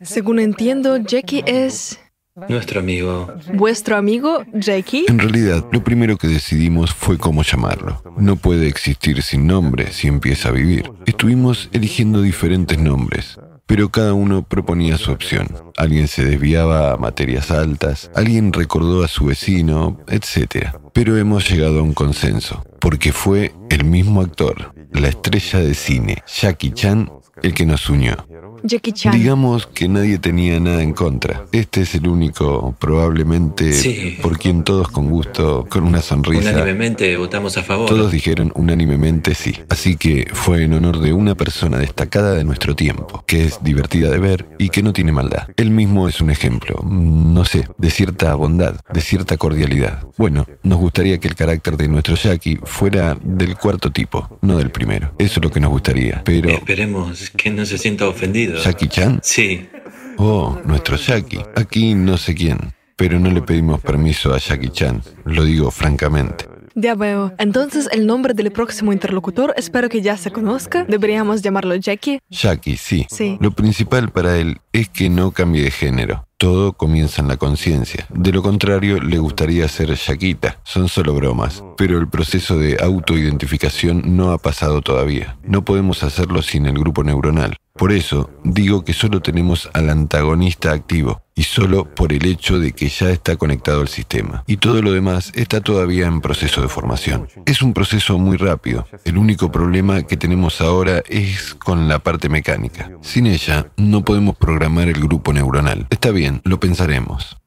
Según 0.00 0.38
entiendo, 0.38 0.96
Jackie 0.96 1.42
es... 1.46 2.00
Nuestro 2.36 2.80
amigo. 2.80 3.32
¿Vuestro 3.54 3.96
amigo, 3.96 4.44
Jackie? 4.54 5.04
En 5.08 5.18
realidad, 5.18 5.66
lo 5.72 5.82
primero 5.82 6.16
que 6.16 6.28
decidimos 6.28 6.94
fue 6.94 7.18
cómo 7.18 7.42
llamarlo. 7.42 8.02
No 8.16 8.36
puede 8.36 8.68
existir 8.68 9.22
sin 9.22 9.46
nombre 9.46 9.92
si 9.92 10.06
empieza 10.06 10.48
a 10.48 10.52
vivir. 10.52 10.90
Estuvimos 11.06 11.68
eligiendo 11.72 12.22
diferentes 12.22 12.78
nombres, 12.78 13.36
pero 13.66 13.88
cada 13.88 14.14
uno 14.14 14.42
proponía 14.42 14.96
su 14.96 15.10
opción. 15.10 15.48
Alguien 15.76 16.06
se 16.06 16.24
desviaba 16.24 16.92
a 16.92 16.96
materias 16.96 17.50
altas, 17.50 18.10
alguien 18.14 18.52
recordó 18.52 19.02
a 19.02 19.08
su 19.08 19.26
vecino, 19.26 20.00
etc. 20.06 20.68
Pero 20.92 21.16
hemos 21.16 21.50
llegado 21.50 21.80
a 21.80 21.82
un 21.82 21.94
consenso, 21.94 22.64
porque 22.80 23.12
fue 23.12 23.52
el 23.70 23.84
mismo 23.84 24.20
actor, 24.20 24.72
la 24.92 25.08
estrella 25.08 25.58
de 25.58 25.74
cine, 25.74 26.22
Jackie 26.26 26.72
Chan, 26.72 27.10
el 27.42 27.54
que 27.54 27.66
nos 27.66 27.88
unió. 27.90 28.16
Jackie 28.62 28.92
Chan. 28.92 29.12
Digamos 29.12 29.66
que 29.66 29.88
nadie 29.88 30.18
tenía 30.18 30.58
nada 30.60 30.82
en 30.82 30.92
contra. 30.92 31.46
Este 31.52 31.82
es 31.82 31.94
el 31.94 32.06
único, 32.06 32.74
probablemente, 32.78 33.72
Sí. 33.72 34.18
por 34.22 34.38
quien 34.38 34.64
todos 34.64 34.88
con 34.88 35.08
gusto, 35.10 35.66
con 35.68 35.84
una 35.84 36.00
sonrisa, 36.02 36.50
Unánimemente 36.50 37.16
votamos 37.16 37.56
a 37.56 37.62
favor. 37.62 37.88
todos 37.88 38.12
dijeron 38.12 38.52
unánimemente 38.54 39.34
sí. 39.34 39.54
Así 39.68 39.96
que 39.96 40.28
fue 40.32 40.64
en 40.64 40.72
honor 40.74 41.00
de 41.00 41.12
una 41.12 41.34
persona 41.34 41.78
destacada 41.78 42.34
de 42.34 42.44
nuestro 42.44 42.76
tiempo, 42.76 43.24
que 43.26 43.44
es 43.44 43.62
divertida 43.62 44.10
de 44.10 44.18
ver 44.18 44.46
y 44.58 44.68
que 44.68 44.82
no 44.82 44.92
tiene 44.92 45.12
maldad. 45.12 45.48
Él 45.56 45.70
mismo 45.70 46.08
es 46.08 46.20
un 46.20 46.30
ejemplo, 46.30 46.76
mm, 46.82 47.34
no 47.34 47.44
sé, 47.44 47.66
de 47.78 47.90
cierta 47.90 48.34
bondad, 48.34 48.76
de 48.92 49.00
cierta 49.00 49.36
cordialidad. 49.36 50.04
Bueno, 50.18 50.46
nos 50.62 50.78
gustaría 50.78 51.18
que 51.18 51.28
el 51.28 51.34
carácter 51.34 51.76
de 51.76 51.88
nuestro 51.88 52.14
Jackie 52.14 52.58
fuera 52.64 53.16
del 53.22 53.56
cuarto 53.56 53.90
tipo, 53.90 54.38
no 54.42 54.58
del 54.58 54.70
primero. 54.70 55.12
Eso 55.18 55.40
es 55.40 55.44
lo 55.44 55.50
que 55.50 55.60
nos 55.60 55.70
gustaría. 55.70 56.22
Pero, 56.24 56.50
Esperemos 56.50 57.30
que 57.30 57.50
no 57.50 57.64
se 57.66 57.78
sienta 57.78 58.06
ofendido. 58.08 58.49
¿Jackie 58.56 58.88
Chan? 58.88 59.20
Sí. 59.22 59.68
Oh, 60.16 60.58
nuestro 60.64 60.96
Jackie. 60.96 61.40
Aquí 61.56 61.94
no 61.94 62.16
sé 62.16 62.34
quién, 62.34 62.58
pero 62.96 63.18
no 63.18 63.30
le 63.30 63.42
pedimos 63.42 63.80
permiso 63.80 64.34
a 64.34 64.38
Jackie 64.38 64.70
Chan, 64.70 65.02
lo 65.24 65.44
digo 65.44 65.70
francamente. 65.70 66.46
Ya 66.74 66.94
veo. 66.94 67.32
Entonces, 67.38 67.88
el 67.92 68.06
nombre 68.06 68.32
del 68.32 68.52
próximo 68.52 68.92
interlocutor 68.92 69.52
espero 69.56 69.88
que 69.88 70.02
ya 70.02 70.16
se 70.16 70.30
conozca. 70.30 70.84
Deberíamos 70.84 71.42
llamarlo 71.42 71.74
Jackie. 71.74 72.20
Jackie, 72.30 72.76
sí. 72.76 73.06
Sí. 73.10 73.38
Lo 73.40 73.50
principal 73.50 74.10
para 74.10 74.38
él 74.38 74.58
es 74.72 74.88
que 74.88 75.10
no 75.10 75.32
cambie 75.32 75.62
de 75.62 75.70
género. 75.70 76.26
Todo 76.38 76.72
comienza 76.72 77.20
en 77.20 77.28
la 77.28 77.36
conciencia. 77.36 78.06
De 78.08 78.32
lo 78.32 78.42
contrario, 78.42 79.00
le 79.00 79.18
gustaría 79.18 79.68
ser 79.68 79.94
Yaquita. 79.94 80.58
Son 80.64 80.88
solo 80.88 81.12
bromas. 81.14 81.62
Pero 81.76 81.98
el 81.98 82.08
proceso 82.08 82.58
de 82.58 82.78
autoidentificación 82.80 84.16
no 84.16 84.32
ha 84.32 84.38
pasado 84.38 84.80
todavía. 84.80 85.36
No 85.42 85.64
podemos 85.64 86.02
hacerlo 86.02 86.40
sin 86.40 86.66
el 86.66 86.78
grupo 86.78 87.04
neuronal. 87.04 87.56
Por 87.74 87.92
eso, 87.92 88.30
digo 88.44 88.84
que 88.84 88.92
solo 88.92 89.20
tenemos 89.20 89.70
al 89.72 89.90
antagonista 89.90 90.72
activo, 90.72 91.22
y 91.34 91.44
solo 91.44 91.86
por 91.86 92.12
el 92.12 92.26
hecho 92.26 92.58
de 92.58 92.72
que 92.72 92.88
ya 92.88 93.08
está 93.10 93.36
conectado 93.36 93.80
al 93.80 93.88
sistema. 93.88 94.44
Y 94.46 94.58
todo 94.58 94.82
lo 94.82 94.92
demás 94.92 95.32
está 95.34 95.62
todavía 95.62 96.06
en 96.06 96.20
proceso 96.20 96.60
de 96.60 96.68
formación. 96.68 97.28
Es 97.46 97.62
un 97.62 97.72
proceso 97.72 98.18
muy 98.18 98.36
rápido. 98.36 98.86
El 99.04 99.16
único 99.16 99.50
problema 99.50 100.02
que 100.02 100.18
tenemos 100.18 100.60
ahora 100.60 101.02
es 101.08 101.54
con 101.54 101.88
la 101.88 102.00
parte 102.00 102.28
mecánica. 102.28 102.90
Sin 103.00 103.26
ella, 103.26 103.72
no 103.78 104.04
podemos 104.04 104.36
programar 104.36 104.88
el 104.88 105.00
grupo 105.00 105.32
neuronal. 105.32 105.86
Está 105.88 106.10
bien, 106.10 106.42
lo 106.44 106.60
pensaremos. 106.60 107.38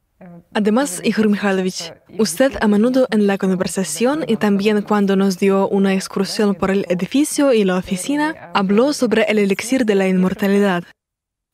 Además, 0.56 1.01
Igor 1.03 1.30
Mikhailovich, 1.30 1.93
usted 2.19 2.53
a 2.61 2.67
menudo 2.67 3.07
en 3.09 3.25
la 3.25 3.38
conversación 3.40 4.23
y 4.27 4.35
también 4.35 4.83
cuando 4.83 5.15
nos 5.15 5.40
dio 5.40 5.67
una 5.67 5.93
excursión 5.93 6.53
por 6.53 6.69
el 6.69 6.85
edificio 6.90 7.53
y 7.53 7.64
la 7.64 7.77
oficina, 7.77 8.51
habló 8.53 8.93
sobre 8.93 9.23
el 9.23 9.40
elixir 9.40 9.85
de 9.85 9.95
la 9.95 10.07
inmortalidad. 10.07 10.83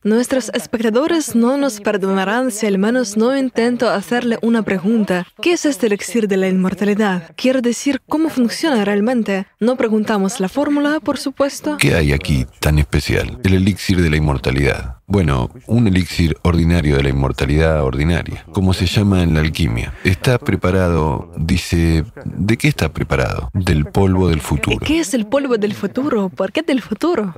Nuestros 0.01 0.49
espectadores 0.53 1.35
no 1.35 1.57
nos 1.57 1.81
perdonarán 1.81 2.51
si 2.51 2.65
al 2.65 2.77
menos 2.77 3.17
no 3.17 3.35
intento 3.35 3.89
hacerle 3.89 4.39
una 4.41 4.63
pregunta. 4.63 5.27
¿Qué 5.41 5.51
es 5.51 5.65
este 5.65 5.87
elixir 5.87 6.29
de 6.29 6.37
la 6.37 6.47
inmortalidad? 6.47 7.33
Quiero 7.35 7.61
decir, 7.61 7.99
¿cómo 8.07 8.29
funciona 8.29 8.85
realmente? 8.85 9.45
No 9.59 9.75
preguntamos 9.75 10.39
la 10.39 10.47
fórmula, 10.47 11.01
por 11.01 11.17
supuesto. 11.17 11.75
¿Qué 11.75 11.95
hay 11.95 12.13
aquí 12.13 12.45
tan 12.61 12.79
especial? 12.79 13.41
El 13.43 13.55
elixir 13.55 14.01
de 14.01 14.09
la 14.09 14.15
inmortalidad. 14.15 14.99
Bueno, 15.05 15.49
un 15.67 15.85
elixir 15.85 16.37
ordinario 16.43 16.95
de 16.95 17.03
la 17.03 17.09
inmortalidad 17.09 17.83
ordinaria, 17.83 18.45
como 18.53 18.71
se 18.73 18.85
llama 18.85 19.21
en 19.21 19.33
la 19.33 19.41
alquimia. 19.41 19.93
Está 20.05 20.37
preparado, 20.37 21.29
dice, 21.35 22.05
¿de 22.23 22.55
qué 22.55 22.69
está 22.69 22.93
preparado? 22.93 23.49
Del 23.53 23.83
polvo 23.83 24.29
del 24.29 24.39
futuro. 24.39 24.79
¿Qué 24.79 25.01
es 25.01 25.13
el 25.13 25.27
polvo 25.27 25.57
del 25.57 25.73
futuro? 25.73 26.29
¿Por 26.29 26.53
qué 26.53 26.61
del 26.61 26.81
futuro? 26.81 27.33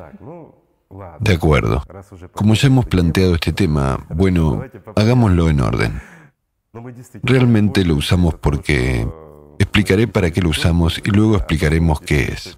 De 1.19 1.33
acuerdo. 1.33 1.83
Como 2.33 2.53
ya 2.53 2.67
hemos 2.67 2.85
planteado 2.85 3.35
este 3.35 3.53
tema, 3.53 4.05
bueno, 4.09 4.63
hagámoslo 4.95 5.49
en 5.49 5.61
orden. 5.61 6.01
Realmente 7.23 7.83
lo 7.85 7.95
usamos 7.95 8.35
porque... 8.35 9.07
Explicaré 9.59 10.07
para 10.07 10.31
qué 10.31 10.41
lo 10.41 10.49
usamos 10.49 10.99
y 11.05 11.11
luego 11.11 11.35
explicaremos 11.35 12.01
qué 12.01 12.23
es. 12.33 12.57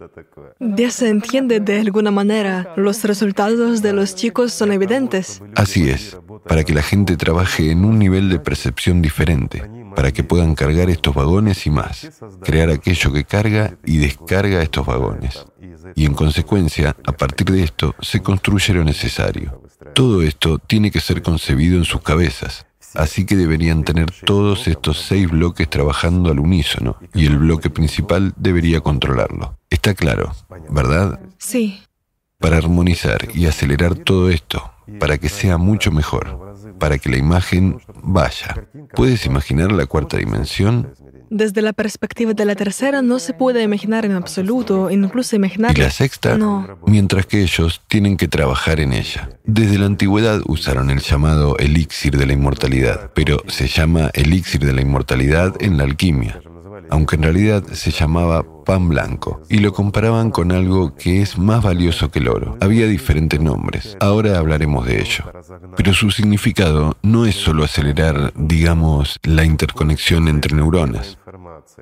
Ya 0.61 0.89
se 0.89 1.09
entiende 1.09 1.59
de 1.59 1.81
alguna 1.81 2.11
manera. 2.11 2.73
Los 2.77 3.03
resultados 3.03 3.81
de 3.81 3.91
los 3.91 4.15
chicos 4.15 4.53
son 4.53 4.71
evidentes. 4.71 5.41
Así 5.55 5.89
es, 5.89 6.17
para 6.47 6.63
que 6.63 6.73
la 6.73 6.81
gente 6.81 7.17
trabaje 7.17 7.71
en 7.71 7.83
un 7.83 7.99
nivel 7.99 8.29
de 8.29 8.39
percepción 8.39 9.01
diferente, 9.01 9.69
para 9.95 10.11
que 10.11 10.23
puedan 10.23 10.55
cargar 10.55 10.89
estos 10.89 11.13
vagones 11.13 11.65
y 11.65 11.69
más, 11.69 12.09
crear 12.41 12.69
aquello 12.69 13.11
que 13.11 13.23
carga 13.23 13.77
y 13.85 13.97
descarga 13.97 14.61
estos 14.61 14.85
vagones. 14.85 15.45
Y 15.95 16.05
en 16.05 16.13
consecuencia, 16.13 16.95
a 17.05 17.11
partir 17.11 17.47
de 17.47 17.63
esto, 17.63 17.95
se 18.01 18.21
construye 18.21 18.73
lo 18.73 18.83
necesario. 18.83 19.61
Todo 19.93 20.21
esto 20.21 20.59
tiene 20.59 20.91
que 20.91 20.99
ser 21.01 21.21
concebido 21.21 21.77
en 21.77 21.85
sus 21.85 22.01
cabezas, 22.01 22.65
así 22.95 23.25
que 23.25 23.35
deberían 23.35 23.83
tener 23.83 24.11
todos 24.25 24.67
estos 24.67 24.99
seis 25.01 25.29
bloques 25.29 25.69
trabajando 25.69 26.31
al 26.31 26.39
unísono, 26.39 26.97
y 27.13 27.25
el 27.25 27.37
bloque 27.37 27.69
principal 27.69 28.33
debería 28.37 28.81
controlarlo. 28.81 29.57
Está 29.69 29.93
claro, 29.93 30.33
¿verdad? 30.69 31.19
Sí. 31.37 31.81
para 32.39 32.57
armonizar 32.57 33.29
y 33.33 33.45
acelerar 33.45 33.95
todo 33.95 34.29
esto, 34.29 34.72
para 34.99 35.17
que 35.17 35.29
sea 35.29 35.57
mucho 35.57 35.91
mejor, 35.91 36.55
para 36.79 36.97
que 36.97 37.09
la 37.09 37.17
imagen 37.17 37.79
vaya. 38.03 38.67
¿Puedes 38.95 39.25
imaginar 39.25 39.71
la 39.71 39.85
cuarta 39.85 40.17
dimensión? 40.17 40.93
Desde 41.29 41.63
la 41.63 41.73
perspectiva 41.73 42.33
de 42.33 42.45
la 42.45 42.55
tercera 42.55 43.01
no 43.01 43.17
se 43.17 43.33
puede 43.33 43.63
imaginar 43.63 44.05
en 44.05 44.11
absoluto, 44.11 44.91
incluso 44.91 45.35
imaginar... 45.35 45.75
¿Y 45.75 45.81
la 45.81 45.89
sexta? 45.89 46.37
No. 46.37 46.77
Mientras 46.85 47.25
que 47.25 47.41
ellos 47.41 47.81
tienen 47.87 48.17
que 48.17 48.27
trabajar 48.27 48.79
en 48.79 48.93
ella. 48.93 49.29
Desde 49.43 49.79
la 49.79 49.87
antigüedad 49.87 50.41
usaron 50.45 50.91
el 50.91 50.99
llamado 50.99 51.57
elixir 51.57 52.17
de 52.17 52.27
la 52.27 52.33
inmortalidad, 52.33 53.11
pero 53.15 53.41
se 53.47 53.67
llama 53.67 54.11
elixir 54.13 54.63
de 54.63 54.73
la 54.73 54.81
inmortalidad 54.81 55.55
en 55.59 55.77
la 55.77 55.85
alquimia, 55.85 56.39
aunque 56.91 57.15
en 57.15 57.23
realidad 57.23 57.63
se 57.73 57.89
llamaba 57.89 58.45
pan 58.63 58.89
blanco, 58.89 59.41
y 59.49 59.57
lo 59.59 59.73
comparaban 59.73 60.31
con 60.31 60.51
algo 60.51 60.95
que 60.95 61.21
es 61.21 61.37
más 61.37 61.63
valioso 61.63 62.09
que 62.09 62.19
el 62.19 62.27
oro. 62.27 62.57
Había 62.61 62.87
diferentes 62.87 63.39
nombres, 63.39 63.97
ahora 63.99 64.37
hablaremos 64.37 64.85
de 64.85 65.01
ello. 65.01 65.25
Pero 65.75 65.93
su 65.93 66.11
significado 66.11 66.97
no 67.01 67.25
es 67.25 67.35
solo 67.35 67.63
acelerar, 67.63 68.33
digamos, 68.35 69.19
la 69.23 69.43
interconexión 69.43 70.27
entre 70.27 70.55
neuronas, 70.55 71.17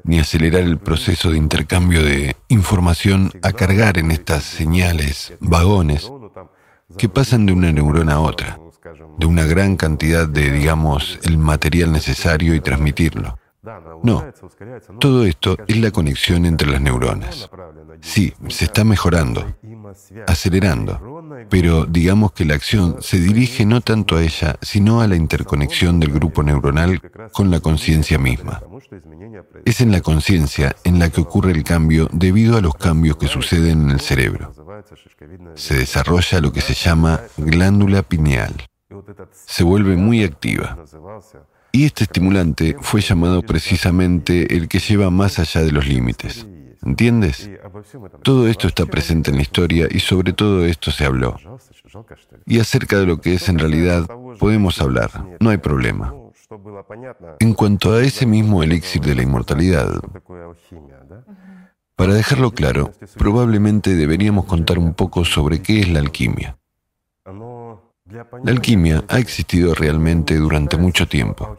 ni 0.03 0.19
acelerar 0.19 0.61
el 0.61 0.77
proceso 0.77 1.31
de 1.31 1.37
intercambio 1.37 2.03
de 2.03 2.35
información 2.47 3.31
a 3.43 3.51
cargar 3.51 3.97
en 3.97 4.11
estas 4.11 4.43
señales, 4.43 5.33
vagones, 5.39 6.11
que 6.97 7.09
pasan 7.09 7.45
de 7.45 7.53
una 7.53 7.71
neurona 7.71 8.15
a 8.15 8.19
otra, 8.19 8.59
de 9.17 9.25
una 9.25 9.45
gran 9.45 9.77
cantidad 9.77 10.27
de, 10.27 10.51
digamos, 10.51 11.19
el 11.23 11.37
material 11.37 11.91
necesario 11.91 12.55
y 12.55 12.59
transmitirlo. 12.59 13.37
No, 14.03 14.25
todo 14.99 15.23
esto 15.23 15.55
es 15.67 15.77
la 15.77 15.91
conexión 15.91 16.45
entre 16.47 16.71
las 16.71 16.81
neuronas. 16.81 17.47
Sí, 18.01 18.33
se 18.47 18.65
está 18.65 18.83
mejorando, 18.83 19.55
acelerando, 20.25 20.99
pero 21.47 21.85
digamos 21.85 22.31
que 22.31 22.45
la 22.45 22.55
acción 22.55 22.97
se 23.01 23.19
dirige 23.19 23.65
no 23.67 23.81
tanto 23.81 24.15
a 24.15 24.23
ella, 24.23 24.55
sino 24.61 25.01
a 25.01 25.07
la 25.07 25.15
interconexión 25.15 25.99
del 25.99 26.11
grupo 26.11 26.41
neuronal 26.41 26.99
con 27.31 27.51
la 27.51 27.59
conciencia 27.59 28.17
misma. 28.17 28.63
Es 29.63 29.79
en 29.79 29.91
la 29.91 30.01
conciencia 30.01 30.75
en 30.83 30.97
la 30.97 31.11
que 31.11 31.21
ocurre 31.21 31.51
el 31.51 31.63
cambio 31.63 32.09
debido 32.11 32.57
a 32.57 32.61
los 32.61 32.73
cambios 32.73 33.17
que 33.17 33.27
suceden 33.27 33.83
en 33.83 33.91
el 33.91 33.99
cerebro. 33.99 34.51
Se 35.53 35.75
desarrolla 35.75 36.41
lo 36.41 36.51
que 36.51 36.61
se 36.61 36.73
llama 36.73 37.21
glándula 37.37 38.01
pineal. 38.01 38.55
se 39.31 39.63
vuelve 39.63 39.95
muy 39.95 40.23
activa. 40.23 40.77
Y 41.71 41.85
este 41.85 42.03
estimulante 42.03 42.75
fue 42.81 43.01
llamado 43.01 43.41
precisamente 43.41 44.55
el 44.55 44.67
que 44.67 44.79
lleva 44.79 45.09
más 45.09 45.39
allá 45.39 45.61
de 45.61 45.71
los 45.71 45.87
límites. 45.87 46.47
¿Entiendes? 46.83 47.49
Todo 48.23 48.47
esto 48.47 48.67
está 48.67 48.85
presente 48.85 49.29
en 49.29 49.37
la 49.37 49.43
historia 49.43 49.87
y 49.89 49.99
sobre 49.99 50.33
todo 50.33 50.65
esto 50.65 50.91
se 50.91 51.05
habló. 51.05 51.37
Y 52.45 52.59
acerca 52.59 52.97
de 52.97 53.05
lo 53.05 53.21
que 53.21 53.35
es 53.35 53.49
en 53.49 53.59
realidad 53.59 54.07
podemos 54.39 54.81
hablar, 54.81 55.11
no 55.39 55.49
hay 55.49 55.57
problema. 55.57 56.13
En 57.39 57.53
cuanto 57.53 57.93
a 57.93 58.01
ese 58.01 58.25
mismo 58.25 58.63
elixir 58.63 59.01
de 59.01 59.15
la 59.15 59.23
inmortalidad, 59.23 60.01
para 61.95 62.13
dejarlo 62.15 62.51
claro, 62.51 62.91
probablemente 63.17 63.95
deberíamos 63.95 64.45
contar 64.45 64.79
un 64.79 64.93
poco 64.95 65.23
sobre 65.23 65.61
qué 65.61 65.81
es 65.81 65.89
la 65.89 65.99
alquimia. 65.99 66.57
La 68.43 68.51
alquimia 68.51 69.03
ha 69.07 69.19
existido 69.19 69.73
realmente 69.73 70.35
durante 70.35 70.77
mucho 70.77 71.07
tiempo, 71.07 71.57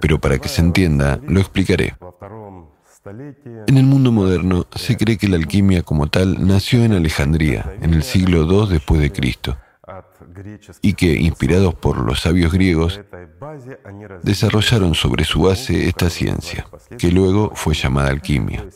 pero 0.00 0.20
para 0.20 0.38
que 0.38 0.48
se 0.48 0.60
entienda, 0.60 1.20
lo 1.26 1.40
explicaré. 1.40 1.94
En 3.66 3.78
el 3.78 3.84
mundo 3.84 4.12
moderno 4.12 4.66
se 4.74 4.96
cree 4.96 5.16
que 5.16 5.28
la 5.28 5.36
alquimia 5.36 5.82
como 5.82 6.08
tal 6.08 6.46
nació 6.46 6.84
en 6.84 6.92
Alejandría, 6.92 7.74
en 7.80 7.94
el 7.94 8.02
siglo 8.02 8.42
II 8.44 8.72
después 8.72 9.00
de 9.00 9.12
Cristo, 9.12 9.56
y 10.82 10.94
que, 10.94 11.14
inspirados 11.14 11.74
por 11.74 11.98
los 11.98 12.20
sabios 12.20 12.52
griegos, 12.52 13.00
desarrollaron 14.22 14.94
sobre 14.94 15.24
su 15.24 15.42
base 15.42 15.88
esta 15.88 16.10
ciencia, 16.10 16.66
que 16.98 17.10
luego 17.10 17.52
fue 17.54 17.74
llamada 17.74 18.10
alquimia. 18.10 18.66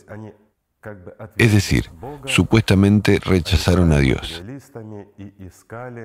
Es 1.37 1.53
decir, 1.53 1.91
supuestamente 2.27 3.19
rechazaron 3.25 3.93
a 3.93 3.99
Dios. 3.99 4.43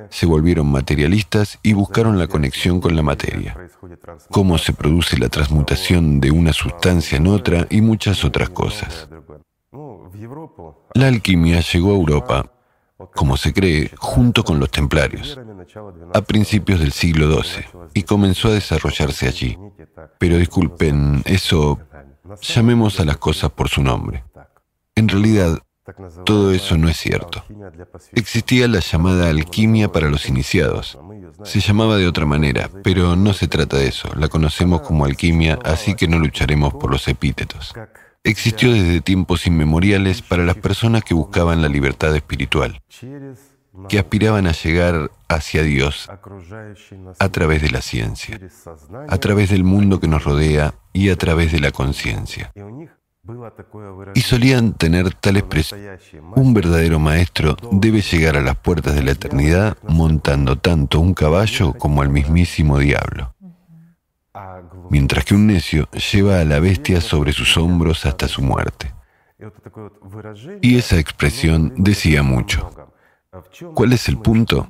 Se 0.09 0.25
volvieron 0.25 0.71
materialistas 0.71 1.59
y 1.63 1.73
buscaron 1.73 2.17
la 2.17 2.27
conexión 2.27 2.79
con 2.81 2.95
la 2.95 3.01
materia, 3.01 3.57
cómo 4.29 4.57
se 4.57 4.73
produce 4.73 5.17
la 5.17 5.29
transmutación 5.29 6.19
de 6.19 6.31
una 6.31 6.53
sustancia 6.53 7.17
en 7.17 7.27
otra 7.27 7.67
y 7.69 7.81
muchas 7.81 8.23
otras 8.23 8.49
cosas. 8.49 9.09
La 10.93 11.07
alquimia 11.07 11.61
llegó 11.61 11.91
a 11.91 11.95
Europa, 11.95 12.51
como 13.15 13.37
se 13.37 13.53
cree, 13.53 13.91
junto 13.97 14.43
con 14.43 14.59
los 14.59 14.69
templarios, 14.69 15.39
a 16.13 16.21
principios 16.21 16.79
del 16.79 16.91
siglo 16.91 17.41
XII, 17.41 17.65
y 17.93 18.03
comenzó 18.03 18.49
a 18.49 18.53
desarrollarse 18.53 19.27
allí. 19.27 19.57
Pero 20.17 20.37
disculpen, 20.37 21.21
eso, 21.25 21.79
llamemos 22.41 22.99
a 22.99 23.05
las 23.05 23.17
cosas 23.17 23.51
por 23.51 23.69
su 23.69 23.81
nombre. 23.81 24.23
En 24.99 25.07
realidad, 25.07 25.59
todo 26.25 26.51
eso 26.51 26.77
no 26.77 26.89
es 26.89 26.97
cierto. 26.97 27.41
Existía 28.11 28.67
la 28.67 28.81
llamada 28.81 29.29
alquimia 29.29 29.89
para 29.89 30.09
los 30.09 30.27
iniciados. 30.27 30.99
Se 31.45 31.61
llamaba 31.61 31.95
de 31.95 32.05
otra 32.05 32.25
manera, 32.25 32.69
pero 32.83 33.15
no 33.15 33.31
se 33.31 33.47
trata 33.47 33.77
de 33.77 33.87
eso. 33.87 34.09
La 34.15 34.27
conocemos 34.27 34.81
como 34.81 35.05
alquimia, 35.05 35.57
así 35.63 35.95
que 35.95 36.09
no 36.09 36.19
lucharemos 36.19 36.73
por 36.73 36.91
los 36.91 37.07
epítetos. 37.07 37.73
Existió 38.25 38.73
desde 38.73 38.99
tiempos 38.99 39.47
inmemoriales 39.47 40.21
para 40.21 40.43
las 40.43 40.57
personas 40.57 41.05
que 41.05 41.13
buscaban 41.13 41.61
la 41.61 41.69
libertad 41.69 42.13
espiritual, 42.13 42.81
que 43.87 43.99
aspiraban 43.99 44.47
a 44.47 44.51
llegar 44.51 45.11
hacia 45.29 45.63
Dios 45.63 46.09
a 47.19 47.29
través 47.29 47.61
de 47.61 47.69
la 47.69 47.81
ciencia, 47.81 48.37
a 49.07 49.17
través 49.17 49.49
del 49.49 49.63
mundo 49.63 50.01
que 50.01 50.09
nos 50.09 50.25
rodea 50.25 50.73
y 50.91 51.09
a 51.09 51.15
través 51.15 51.53
de 51.53 51.61
la 51.61 51.71
conciencia. 51.71 52.51
Y 54.15 54.21
solían 54.21 54.73
tener 54.73 55.13
tal 55.13 55.37
expresión. 55.37 55.79
Un 56.35 56.53
verdadero 56.53 56.99
maestro 56.99 57.57
debe 57.71 58.01
llegar 58.01 58.37
a 58.37 58.41
las 58.41 58.55
puertas 58.57 58.95
de 58.95 59.03
la 59.03 59.11
eternidad 59.11 59.77
montando 59.87 60.57
tanto 60.57 60.99
un 60.99 61.13
caballo 61.13 61.73
como 61.73 62.01
al 62.01 62.09
mismísimo 62.09 62.79
diablo. 62.79 63.35
Mientras 64.89 65.25
que 65.25 65.35
un 65.35 65.47
necio 65.47 65.89
lleva 65.91 66.39
a 66.39 66.45
la 66.45 66.59
bestia 66.59 67.01
sobre 67.01 67.33
sus 67.33 67.57
hombros 67.57 68.05
hasta 68.05 68.27
su 68.27 68.41
muerte. 68.41 68.93
Y 70.61 70.77
esa 70.77 70.97
expresión 70.97 71.73
decía 71.77 72.23
mucho. 72.23 72.69
¿Cuál 73.73 73.93
es 73.93 74.07
el 74.09 74.17
punto? 74.17 74.67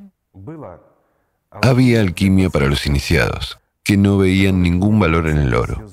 Había 1.61 2.01
alquimia 2.01 2.49
para 2.49 2.67
los 2.67 2.85
iniciados, 2.85 3.59
que 3.83 3.97
no 3.97 4.17
veían 4.17 4.61
ningún 4.61 4.99
valor 4.99 5.27
en 5.27 5.37
el 5.37 5.55
oro. 5.55 5.85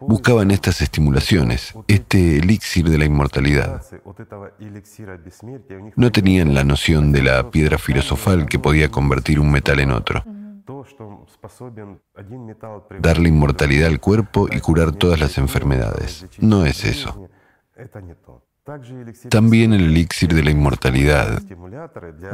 Buscaban 0.00 0.50
estas 0.50 0.80
estimulaciones, 0.80 1.74
este 1.86 2.38
elixir 2.38 2.88
de 2.88 2.98
la 2.98 3.04
inmortalidad. 3.04 3.82
No 5.96 6.10
tenían 6.10 6.54
la 6.54 6.64
noción 6.64 7.12
de 7.12 7.22
la 7.22 7.50
piedra 7.50 7.78
filosofal 7.78 8.46
que 8.46 8.58
podía 8.58 8.90
convertir 8.90 9.38
un 9.38 9.50
metal 9.50 9.78
en 9.80 9.92
otro. 9.92 10.24
Darle 13.00 13.28
inmortalidad 13.28 13.88
al 13.88 14.00
cuerpo 14.00 14.48
y 14.50 14.60
curar 14.60 14.92
todas 14.92 15.20
las 15.20 15.38
enfermedades. 15.38 16.26
No 16.38 16.66
es 16.66 16.84
eso. 16.84 17.28
También 19.30 19.72
el 19.72 19.84
elixir 19.84 20.34
de 20.34 20.42
la 20.42 20.50
inmortalidad. 20.50 21.40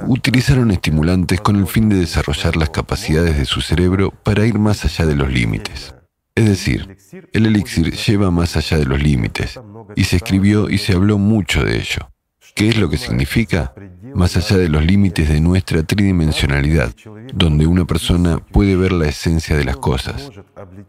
Utilizaron 0.08 0.70
estimulantes 0.72 1.40
con 1.40 1.56
el 1.56 1.66
fin 1.66 1.88
de 1.88 1.96
desarrollar 1.96 2.56
las 2.56 2.70
capacidades 2.70 3.38
de 3.38 3.44
su 3.44 3.60
cerebro 3.60 4.10
para 4.10 4.44
ir 4.44 4.58
más 4.58 4.84
allá 4.84 5.06
de 5.06 5.14
los 5.14 5.30
límites. 5.30 5.94
Es 6.36 6.46
decir, 6.46 6.96
el 7.32 7.46
elixir 7.46 7.94
lleva 7.94 8.32
más 8.32 8.56
allá 8.56 8.78
de 8.78 8.86
los 8.86 9.00
límites, 9.00 9.60
y 9.94 10.04
se 10.04 10.16
escribió 10.16 10.68
y 10.68 10.78
se 10.78 10.92
habló 10.92 11.16
mucho 11.16 11.64
de 11.64 11.76
ello. 11.76 12.10
¿Qué 12.56 12.68
es 12.68 12.76
lo 12.76 12.88
que 12.88 12.96
significa? 12.96 13.72
Más 14.14 14.36
allá 14.36 14.56
de 14.56 14.68
los 14.68 14.84
límites 14.84 15.28
de 15.28 15.40
nuestra 15.40 15.84
tridimensionalidad, 15.84 16.92
donde 17.32 17.68
una 17.68 17.84
persona 17.84 18.38
puede 18.38 18.74
ver 18.74 18.90
la 18.90 19.06
esencia 19.06 19.56
de 19.56 19.64
las 19.64 19.76
cosas, 19.76 20.32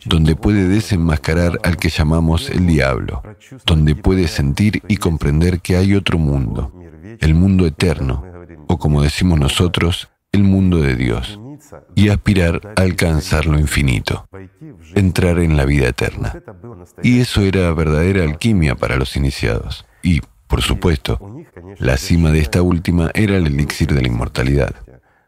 donde 0.04 0.36
puede 0.36 0.68
desenmascarar 0.68 1.60
al 1.64 1.78
que 1.78 1.90
llamamos 1.90 2.50
el 2.50 2.66
diablo, 2.66 3.22
donde 3.68 3.96
puede 3.96 4.28
sentir 4.28 4.82
y 4.88 4.98
comprender 4.98 5.62
que 5.62 5.78
hay 5.78 5.94
otro 5.94 6.18
mundo, 6.18 6.74
el 7.20 7.36
mundo 7.36 7.68
eterno, 7.68 8.26
o 8.68 8.80
como 8.80 9.04
decimos 9.04 9.40
nosotros, 9.40 10.10
el 10.32 10.44
mundo 10.44 10.80
de 10.80 10.96
Dios 10.96 11.40
y 11.96 12.10
aspirar 12.10 12.62
a 12.76 12.82
alcanzar 12.82 13.46
lo 13.46 13.60
infinito, 13.60 14.28
entrar 14.94 15.40
en 15.40 15.58
la 15.58 15.66
vida 15.66 15.88
eterna. 15.88 16.34
Y 17.04 17.20
eso 17.20 17.42
era 17.42 17.74
verdadera 17.74 18.24
alquimia 18.24 18.76
para 18.76 18.98
los 18.98 19.16
iniciados. 19.16 19.86
Y, 20.04 20.22
por 20.48 20.62
supuesto, 20.62 21.20
la 21.78 21.98
cima 21.98 22.32
de 22.32 22.40
esta 22.40 22.62
última 22.62 23.12
era 23.14 23.38
el 23.38 23.48
elixir 23.48 23.94
de 23.94 24.02
la 24.02 24.08
inmortalidad. 24.08 24.76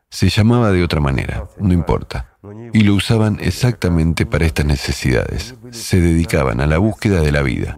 Se 0.09 0.29
llamaba 0.29 0.71
de 0.71 0.83
otra 0.83 1.01
manera, 1.01 1.49
no 1.59 1.73
importa. 1.73 2.37
Y 2.73 2.83
lo 2.83 2.95
usaban 2.95 3.39
exactamente 3.41 4.25
para 4.25 4.45
estas 4.45 4.65
necesidades. 4.65 5.55
Se 5.71 5.99
dedicaban 5.99 6.61
a 6.61 6.67
la 6.67 6.77
búsqueda 6.77 7.21
de 7.21 7.31
la 7.31 7.41
vida, 7.41 7.77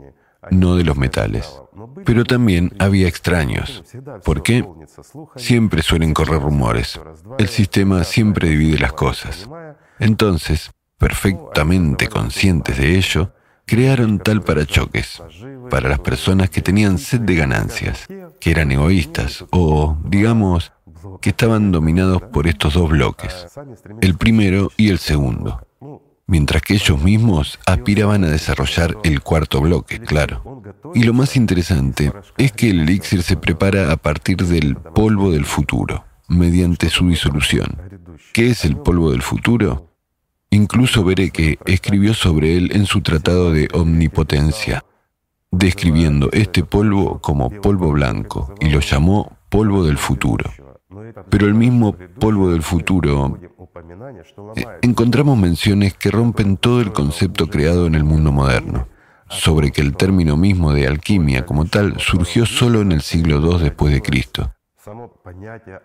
no 0.52 0.76
de 0.76 0.84
los 0.84 0.98
metales. 0.98 1.62
Pero 2.06 2.24
también 2.26 2.74
había 2.80 3.08
extraños. 3.08 3.84
¿Por 4.24 4.44
qué? 4.44 4.66
Siempre 5.36 5.82
suelen 5.82 6.14
correr 6.14 6.42
rumores. 6.42 7.00
El 7.38 7.48
sistema 7.48 8.04
siempre 8.04 8.50
divide 8.50 8.80
las 8.80 8.94
cosas. 8.94 9.50
Entonces, 10.00 10.72
perfectamente 10.98 12.08
conscientes 12.08 12.78
de 12.78 12.98
ello, 12.98 13.34
crearon 13.66 14.20
tal 14.20 14.42
parachoques 14.42 15.22
para 15.70 15.90
las 15.90 16.00
personas 16.00 16.50
que 16.50 16.62
tenían 16.62 16.98
sed 16.98 17.22
de 17.22 17.36
ganancias, 17.36 18.08
que 18.40 18.52
eran 18.52 18.72
egoístas 18.72 19.46
o, 19.52 19.98
digamos, 20.06 20.72
que 21.22 21.30
estaban 21.30 21.72
dominados 21.72 22.22
por 22.24 22.48
estos 22.48 22.74
dos 22.74 22.90
bloques, 22.90 23.48
el 24.02 24.18
primero 24.18 24.72
y 24.76 24.90
el 24.90 25.00
segundo 25.00 25.62
mientras 26.30 26.62
que 26.62 26.76
ellos 26.76 27.02
mismos 27.02 27.60
aspiraban 27.66 28.24
a 28.24 28.30
desarrollar 28.30 28.96
el 29.04 29.22
cuarto 29.22 29.62
bloque, 29.62 30.00
claro. 30.00 30.62
Y 30.94 31.04
lo 31.04 31.14
más 31.14 31.36
interesante 31.36 32.14
es 32.38 32.52
que 32.52 32.70
el 32.70 32.82
elixir 32.82 33.24
se 33.24 33.36
prepara 33.36 33.92
a 33.92 33.98
partir 33.98 34.38
del 34.38 34.76
polvo 34.76 35.32
del 35.32 35.46
futuro, 35.46 36.06
mediante 36.28 36.90
su 36.90 37.08
disolución. 37.08 37.78
¿Qué 38.34 38.52
es 38.52 38.64
el 38.64 38.78
polvo 38.78 39.12
del 39.12 39.24
futuro? 39.24 39.92
Incluso 40.52 41.04
que 41.06 41.58
escribió 41.66 42.14
sobre 42.14 42.58
él 42.58 42.72
en 42.74 42.86
su 42.86 43.02
tratado 43.02 43.52
de 43.52 43.68
omnipotencia, 43.74 44.86
describiendo 45.52 46.30
este 46.32 46.64
polvo 46.64 47.20
como 47.22 47.50
polvo 47.50 47.92
blanco 47.92 48.54
y 48.60 48.70
lo 48.70 48.80
llamó 48.80 49.38
polvo 49.50 49.84
del 49.84 49.98
futuro. 49.98 50.52
Pero 51.30 51.46
el 51.46 51.54
mismo 51.54 51.96
polvo 52.20 52.52
del 52.52 52.64
futuro 52.64 53.38
eh, 54.56 54.66
encontramos 54.82 55.38
menciones 55.38 55.94
que 55.94 56.10
rompen 56.10 56.58
todo 56.58 56.82
el 56.82 56.92
concepto 56.92 57.48
creado 57.48 57.86
en 57.86 57.94
el 57.94 58.04
mundo 58.04 58.32
moderno, 58.32 58.88
sobre 59.30 59.72
que 59.72 59.82
el 59.82 59.96
término 59.96 60.36
mismo 60.36 60.74
de 60.74 60.88
alquimia 60.88 61.46
como 61.46 61.66
tal 61.66 62.00
surgió 62.00 62.46
solo 62.48 62.82
en 62.82 62.92
el 62.92 63.02
siglo 63.02 63.40
II 63.40 63.62
después 63.62 63.94
de 63.94 64.02
Cristo. 64.02 64.52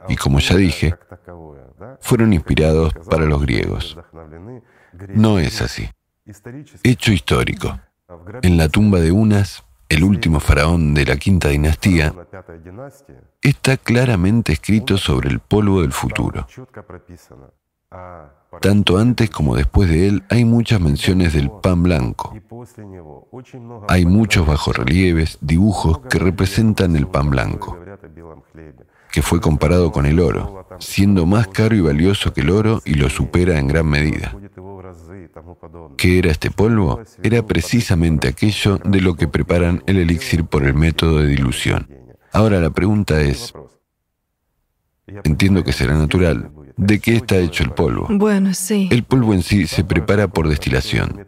Y 0.08 0.16
como 0.16 0.39
ya 0.39 0.57
dije, 0.57 0.94
fueron 2.00 2.33
inspirados 2.33 2.94
para 3.10 3.26
los 3.26 3.42
griegos. 3.42 3.99
No 5.08 5.39
es 5.39 5.60
así. 5.60 5.91
Hecho 6.83 7.12
histórico. 7.12 7.78
En 8.42 8.57
la 8.57 8.70
tumba 8.70 9.00
de 9.00 9.12
Unas, 9.12 9.65
el 9.89 10.05
último 10.05 10.41
faraón 10.41 10.95
de 10.95 11.05
la 11.05 11.17
quinta 11.17 11.49
dinastía, 11.49 12.15
está 13.43 13.77
claramente 13.77 14.53
escrito 14.53 14.97
sobre 14.99 15.29
el 15.29 15.41
polvo 15.41 15.83
del 15.83 15.93
futuro. 15.93 16.47
Tanto 18.61 18.99
antes 18.99 19.31
como 19.31 19.57
después 19.57 19.89
de 19.89 20.09
él 20.09 20.25
hay 20.29 20.45
muchas 20.45 20.81
menciones 20.81 21.33
del 21.33 21.51
pan 21.51 21.83
blanco. 21.83 22.35
Hay 23.89 24.07
muchos 24.07 24.47
bajorrelieves, 24.47 25.39
dibujos 25.41 26.01
que 26.11 26.19
representan 26.19 26.97
el 26.97 27.07
pan 27.07 27.31
blanco, 27.31 27.79
que 29.13 29.23
fue 29.23 29.41
comparado 29.41 29.93
con 29.93 30.07
el 30.07 30.21
oro, 30.21 30.67
siendo 30.79 31.27
más 31.27 31.49
caro 31.49 31.75
y 31.75 31.81
valioso 31.81 32.33
que 32.33 32.41
el 32.41 32.51
oro 32.51 32.81
y 32.85 32.95
lo 32.95 33.11
supera 33.11 33.59
en 33.59 33.69
gran 33.69 33.87
medida 33.87 34.35
que 35.97 36.19
era 36.19 36.31
este 36.31 36.51
polvo? 36.51 37.03
Era 37.23 37.47
precisamente 37.47 38.29
aquello 38.29 38.79
de 38.85 39.01
lo 39.01 39.15
que 39.15 39.29
preparan 39.29 39.83
el 39.87 39.99
elixir 39.99 40.45
por 40.45 40.65
el 40.65 40.75
método 40.75 41.21
de 41.21 41.29
dilución. 41.29 41.89
Ahora 42.33 42.61
la 42.61 42.71
pregunta 42.71 43.21
es, 43.21 43.53
entiendo 45.07 45.65
que 45.65 45.73
será 45.73 45.94
natural, 45.94 46.50
de 46.76 46.99
qué 46.99 47.16
está 47.16 47.36
hecho 47.36 47.62
el 47.62 47.70
polvo. 47.70 48.07
Bueno, 48.10 48.52
sí. 48.55 48.89
El 48.91 49.05
polvo 49.05 49.34
en 49.34 49.42
sí 49.42 49.66
se 49.66 49.84
prepara 49.84 50.28
por 50.28 50.49
destilación, 50.49 51.24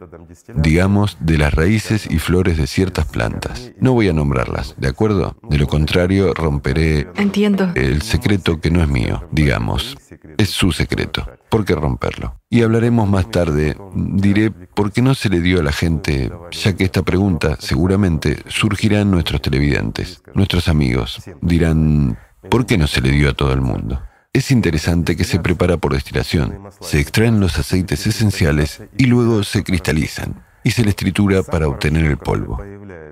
digamos, 0.55 1.17
de 1.19 1.37
las 1.37 1.53
raíces 1.53 2.07
y 2.09 2.19
flores 2.19 2.57
de 2.57 2.67
ciertas 2.67 3.05
plantas. 3.05 3.71
No 3.79 3.93
voy 3.93 4.09
a 4.09 4.13
nombrarlas, 4.13 4.75
¿de 4.77 4.87
acuerdo? 4.87 5.37
De 5.49 5.57
lo 5.57 5.67
contrario, 5.67 6.33
romperé... 6.33 7.07
Entiendo. 7.15 7.71
El 7.75 8.01
secreto 8.01 8.59
que 8.59 8.71
no 8.71 8.81
es 8.81 8.89
mío, 8.89 9.27
digamos. 9.31 9.97
Es 10.37 10.49
su 10.49 10.71
secreto. 10.71 11.25
¿Por 11.49 11.63
qué 11.63 11.75
romperlo? 11.75 12.35
Y 12.49 12.61
hablaremos 12.61 13.07
más 13.09 13.31
tarde. 13.31 13.77
Diré 13.95 14.51
por 14.51 14.91
qué 14.91 15.01
no 15.01 15.15
se 15.15 15.29
le 15.29 15.39
dio 15.39 15.59
a 15.59 15.63
la 15.63 15.71
gente, 15.71 16.31
ya 16.51 16.75
que 16.75 16.83
esta 16.83 17.03
pregunta 17.03 17.57
seguramente 17.59 18.39
surgirá 18.47 19.01
en 19.01 19.11
nuestros 19.11 19.41
televidentes, 19.41 20.21
nuestros 20.33 20.67
amigos. 20.67 21.21
Dirán, 21.41 22.17
¿Por 22.49 22.65
qué 22.65 22.77
no 22.77 22.87
se 22.87 23.01
le 23.01 23.11
dio 23.11 23.29
a 23.29 23.33
todo 23.33 23.53
el 23.53 23.61
mundo? 23.61 24.01
Es 24.33 24.51
interesante 24.51 25.15
que 25.15 25.23
se 25.23 25.39
prepara 25.39 25.77
por 25.77 25.93
destilación. 25.93 26.69
Se 26.81 26.99
extraen 26.99 27.39
los 27.39 27.57
aceites 27.57 28.05
esenciales 28.05 28.83
y 28.97 29.05
luego 29.05 29.43
se 29.43 29.63
cristalizan 29.63 30.43
y 30.63 30.71
se 30.71 30.83
les 30.83 30.95
tritura 30.95 31.43
para 31.43 31.67
obtener 31.67 32.05
el 32.05 32.17
polvo. 32.17 32.61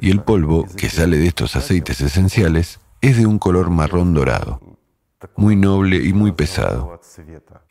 Y 0.01 0.11
el 0.11 0.21
polvo 0.21 0.67
que 0.77 0.89
sale 0.89 1.17
de 1.17 1.27
estos 1.27 1.55
aceites 1.55 2.01
esenciales 2.01 2.79
es 3.01 3.17
de 3.17 3.25
un 3.25 3.39
color 3.39 3.69
marrón 3.69 4.13
dorado, 4.13 4.61
muy 5.35 5.55
noble 5.55 5.97
y 5.97 6.13
muy 6.13 6.31
pesado. 6.31 6.99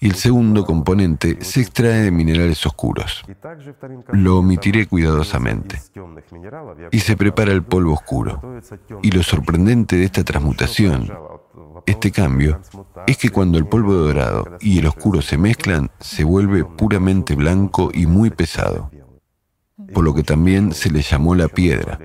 Y 0.01 0.09
el 0.09 0.15
segundo 0.15 0.65
componente 0.65 1.39
se 1.43 1.61
extrae 1.61 2.03
de 2.03 2.11
minerales 2.11 2.65
oscuros. 2.67 3.25
Lo 4.13 4.39
omitiré 4.39 4.87
cuidadosamente. 4.87 5.81
Y 6.91 7.01
se 7.01 7.17
prepara 7.17 7.53
el 7.53 7.63
polvo 7.63 7.93
oscuro. 7.93 8.61
Y 9.03 9.11
lo 9.11 9.23
sorprendente 9.23 9.97
de 9.97 10.05
esta 10.05 10.25
transmutación 10.25 11.11
este 11.87 12.11
cambio, 12.11 12.61
es 13.07 13.19
que 13.19 13.31
cuando 13.31 13.59
el 13.59 13.67
polvo 13.67 13.95
dorado 13.95 14.57
y 14.61 14.79
el 14.79 14.87
oscuro 14.87 15.23
se 15.23 15.37
mezclan, 15.37 15.91
se 16.01 16.25
vuelve 16.25 16.65
puramente 16.65 17.35
blanco 17.35 17.91
y 17.93 18.07
muy 18.07 18.31
pesado, 18.31 18.91
por 19.93 20.05
lo 20.05 20.15
que 20.15 20.23
también 20.23 20.73
se 20.73 20.91
le 20.91 21.03
llamó 21.03 21.35
la 21.35 21.49
piedra. 21.49 21.99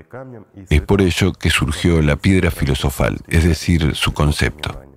Es 0.68 0.82
por 0.82 1.00
ello 1.00 1.32
que 1.32 1.50
surgió 1.50 2.02
la 2.02 2.16
piedra 2.16 2.50
filosofal, 2.50 3.18
es 3.28 3.44
decir, 3.44 3.94
su 3.94 4.12
concepto. 4.12 4.89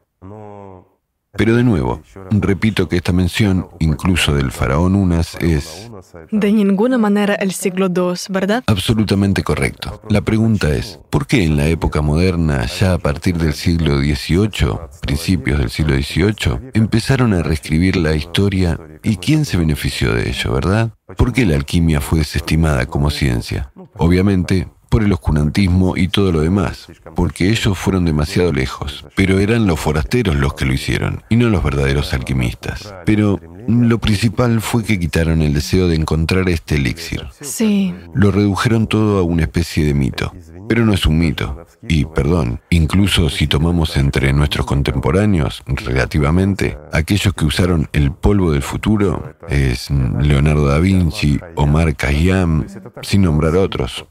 Pero 1.36 1.56
de 1.56 1.64
nuevo, 1.64 2.00
repito 2.30 2.88
que 2.88 2.98
esta 2.98 3.12
mención, 3.12 3.68
incluso 3.80 4.36
del 4.36 4.52
faraón 4.52 4.94
Unas, 4.94 5.36
es 5.42 5.90
De 6.32 6.54
ninguna 6.54 7.00
manera 7.00 7.34
el 7.34 7.54
siglo 7.54 7.88
II, 7.88 8.14
¿verdad? 8.30 8.64
absolutamente 8.68 9.42
correcto. 9.42 10.00
La 10.10 10.22
pregunta 10.22 10.70
es, 10.70 11.00
¿por 11.10 11.26
qué 11.26 11.44
en 11.44 11.58
la 11.58 11.66
época 11.68 12.02
moderna, 12.02 12.66
ya 12.68 12.94
a 12.94 12.98
partir 13.00 13.38
del 13.38 13.54
siglo 13.54 13.98
XVIII, 13.98 14.78
principios 15.02 15.58
del 15.58 15.72
siglo 15.72 15.96
XVIII, 15.96 16.72
empezaron 16.74 17.34
a 17.34 17.42
reescribir 17.42 17.96
la 17.96 18.14
historia 18.14 18.80
y 19.02 19.18
quién 19.18 19.46
se 19.46 19.58
benefició 19.58 20.14
de 20.14 20.30
ello, 20.30 20.54
verdad? 20.54 20.92
¿Por 21.18 21.34
qué 21.34 21.48
la 21.48 21.56
alquimia 21.56 22.00
fue 22.00 22.20
desestimada 22.20 22.86
como 22.86 23.10
ciencia? 23.10 23.72
Obviamente, 23.98 24.68
por 24.94 25.02
el 25.02 25.12
oscurantismo 25.12 25.98
y 25.98 26.08
todo 26.08 26.32
lo 26.32 26.42
demás, 26.42 26.88
porque 27.16 27.50
ellos 27.50 27.76
fueron 27.76 28.06
demasiado 28.06 28.54
lejos, 28.54 29.08
pero 29.16 29.40
eran 29.40 29.66
los 29.66 29.80
forasteros 29.80 30.36
los 30.36 30.54
que 30.54 30.66
lo 30.66 30.74
hicieron, 30.74 31.24
y 31.30 31.36
no 31.36 31.50
los 31.50 31.64
verdaderos 31.64 32.14
alquimistas. 32.14 32.94
Pero 33.04 33.40
lo 33.68 33.98
principal 34.00 34.62
fue 34.62 34.84
que 34.84 35.00
quitaron 35.00 35.42
el 35.42 35.54
deseo 35.54 35.88
de 35.88 35.96
encontrar 35.96 36.50
este 36.50 36.76
elixir. 36.76 37.26
Sí. 37.42 37.94
Lo 38.14 38.32
redujeron 38.32 38.88
todo 38.88 39.20
a 39.20 39.24
una 39.24 39.44
especie 39.44 39.86
de 39.86 39.94
mito. 39.94 40.34
Pero 40.68 40.86
no 40.86 40.94
es 40.94 41.06
un 41.06 41.18
mito. 41.18 41.66
Y, 41.88 42.06
perdón, 42.06 42.62
incluso 42.70 43.30
si 43.30 43.48
tomamos 43.48 43.98
entre 43.98 44.32
nuestros 44.34 44.66
contemporáneos, 44.66 45.64
relativamente, 45.68 46.78
aquellos 46.92 47.34
que 47.34 47.46
usaron 47.46 47.90
el 47.94 48.12
polvo 48.12 48.52
del 48.52 48.62
futuro, 48.62 49.36
es 49.50 49.90
Leonardo 49.92 50.68
da 50.68 50.80
Vinci, 50.80 51.40
Omar 51.56 51.96
Khayyam, 51.96 52.66
sin 53.02 53.24
nombrar 53.24 53.58
otros. 53.58 54.06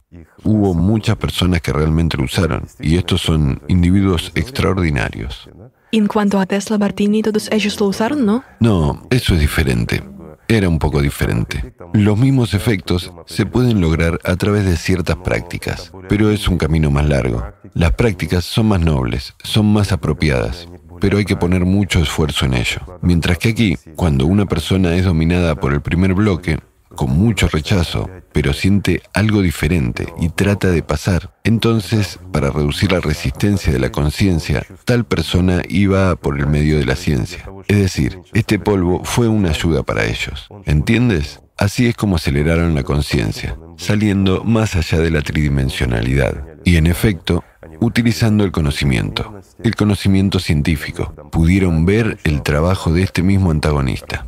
Hubo 0.44 0.74
muchas 0.74 1.16
personas 1.16 1.62
que 1.62 1.72
realmente 1.72 2.18
lo 2.18 2.24
usaron, 2.24 2.64
y 2.80 2.96
estos 2.96 3.22
son 3.22 3.62
individuos 3.68 4.32
extraordinarios. 4.34 5.48
En 5.94 6.06
cuanto 6.06 6.38
a 6.38 6.46
Tesla, 6.46 6.78
Martini, 6.78 7.20
todos 7.20 7.50
ellos 7.52 7.78
lo 7.78 7.88
usaron, 7.88 8.24
¿no? 8.24 8.42
No, 8.60 9.06
eso 9.10 9.34
es 9.34 9.40
diferente. 9.40 10.02
Era 10.48 10.66
un 10.66 10.78
poco 10.78 11.02
diferente. 11.02 11.74
Los 11.92 12.16
mismos 12.16 12.54
efectos 12.54 13.12
se 13.26 13.44
pueden 13.44 13.82
lograr 13.82 14.18
a 14.24 14.36
través 14.36 14.64
de 14.64 14.78
ciertas 14.78 15.16
prácticas, 15.16 15.92
pero 16.08 16.30
es 16.30 16.48
un 16.48 16.56
camino 16.56 16.90
más 16.90 17.06
largo. 17.06 17.44
Las 17.74 17.92
prácticas 17.92 18.46
son 18.46 18.68
más 18.68 18.80
nobles, 18.80 19.34
son 19.44 19.70
más 19.70 19.92
apropiadas, 19.92 20.66
pero 20.98 21.18
hay 21.18 21.26
que 21.26 21.36
poner 21.36 21.66
mucho 21.66 22.00
esfuerzo 22.00 22.46
en 22.46 22.54
ello. 22.54 22.80
Mientras 23.02 23.36
que 23.36 23.50
aquí, 23.50 23.76
cuando 23.94 24.24
una 24.24 24.46
persona 24.46 24.94
es 24.94 25.04
dominada 25.04 25.56
por 25.56 25.74
el 25.74 25.82
primer 25.82 26.14
bloque, 26.14 26.58
con 26.94 27.10
mucho 27.10 27.48
rechazo, 27.48 28.08
pero 28.32 28.52
siente 28.52 29.02
algo 29.12 29.42
diferente 29.42 30.06
y 30.20 30.28
trata 30.30 30.70
de 30.70 30.82
pasar. 30.82 31.34
Entonces, 31.44 32.18
para 32.32 32.50
reducir 32.50 32.92
la 32.92 33.00
resistencia 33.00 33.72
de 33.72 33.78
la 33.78 33.92
conciencia, 33.92 34.64
tal 34.84 35.04
persona 35.04 35.62
iba 35.68 36.16
por 36.16 36.38
el 36.38 36.46
medio 36.46 36.78
de 36.78 36.86
la 36.86 36.96
ciencia. 36.96 37.44
Es 37.68 37.78
decir, 37.78 38.18
este 38.32 38.58
polvo 38.58 39.02
fue 39.04 39.28
una 39.28 39.50
ayuda 39.50 39.82
para 39.82 40.04
ellos. 40.04 40.48
¿Entiendes? 40.64 41.40
Así 41.58 41.86
es 41.86 41.94
como 41.94 42.16
aceleraron 42.16 42.74
la 42.74 42.82
conciencia, 42.82 43.56
saliendo 43.76 44.42
más 44.42 44.74
allá 44.74 44.98
de 44.98 45.10
la 45.10 45.22
tridimensionalidad. 45.22 46.44
Y 46.64 46.76
en 46.76 46.86
efecto, 46.86 47.44
utilizando 47.82 48.44
el 48.44 48.52
conocimiento, 48.52 49.40
el 49.62 49.74
conocimiento 49.74 50.38
científico, 50.38 51.12
pudieron 51.30 51.84
ver 51.84 52.18
el 52.24 52.42
trabajo 52.42 52.92
de 52.92 53.02
este 53.02 53.22
mismo 53.22 53.50
antagonista. 53.50 54.24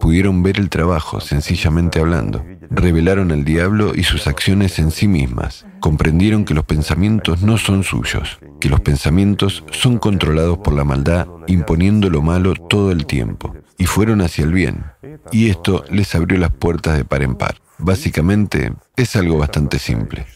Pudieron 0.00 0.42
ver 0.42 0.58
el 0.58 0.70
trabajo, 0.70 1.20
sencillamente 1.20 2.00
hablando. 2.00 2.44
Revelaron 2.70 3.32
al 3.32 3.44
diablo 3.44 3.92
y 3.94 4.04
sus 4.04 4.26
acciones 4.26 4.78
en 4.78 4.90
sí 4.90 5.08
mismas. 5.08 5.66
Comprendieron 5.80 6.44
que 6.44 6.54
los 6.54 6.64
pensamientos 6.64 7.42
no 7.42 7.58
son 7.58 7.84
suyos, 7.84 8.38
que 8.60 8.68
los 8.68 8.80
pensamientos 8.80 9.64
son 9.70 9.98
controlados 9.98 10.58
por 10.58 10.74
la 10.74 10.84
maldad, 10.84 11.26
imponiendo 11.46 12.08
lo 12.08 12.22
malo 12.22 12.54
todo 12.54 12.92
el 12.92 13.06
tiempo. 13.06 13.54
Y 13.78 13.86
fueron 13.86 14.20
hacia 14.20 14.44
el 14.44 14.52
bien. 14.52 14.84
Y 15.32 15.50
esto 15.50 15.84
les 15.90 16.14
abrió 16.14 16.38
las 16.38 16.50
puertas 16.50 16.96
de 16.96 17.04
par 17.04 17.22
en 17.22 17.34
par. 17.34 17.56
Básicamente, 17.78 18.72
es 18.96 19.16
algo 19.16 19.38
bastante 19.38 19.78
simple. 19.78 20.26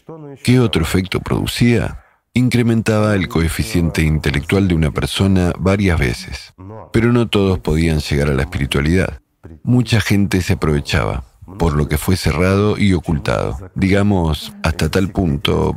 ¿Qué 0.43 0.59
otro 0.59 0.81
efecto 0.81 1.19
producía? 1.19 2.04
Incrementaba 2.37 3.15
el 3.15 3.29
coeficiente 3.29 4.01
intelectual 4.01 4.67
de 4.67 4.75
una 4.75 4.91
persona 4.91 5.53
varias 5.57 5.97
veces. 5.97 6.53
Pero 6.91 7.13
no 7.13 7.29
todos 7.29 7.59
podían 7.59 7.99
llegar 7.99 8.27
a 8.27 8.33
la 8.33 8.41
espiritualidad. 8.41 9.21
Mucha 9.63 10.01
gente 10.01 10.41
se 10.41 10.53
aprovechaba, 10.53 11.23
por 11.57 11.75
lo 11.75 11.87
que 11.87 11.97
fue 11.97 12.17
cerrado 12.17 12.77
y 12.77 12.93
ocultado, 12.93 13.57
digamos, 13.75 14.53
hasta 14.63 14.89
tal 14.89 15.09
punto, 15.09 15.75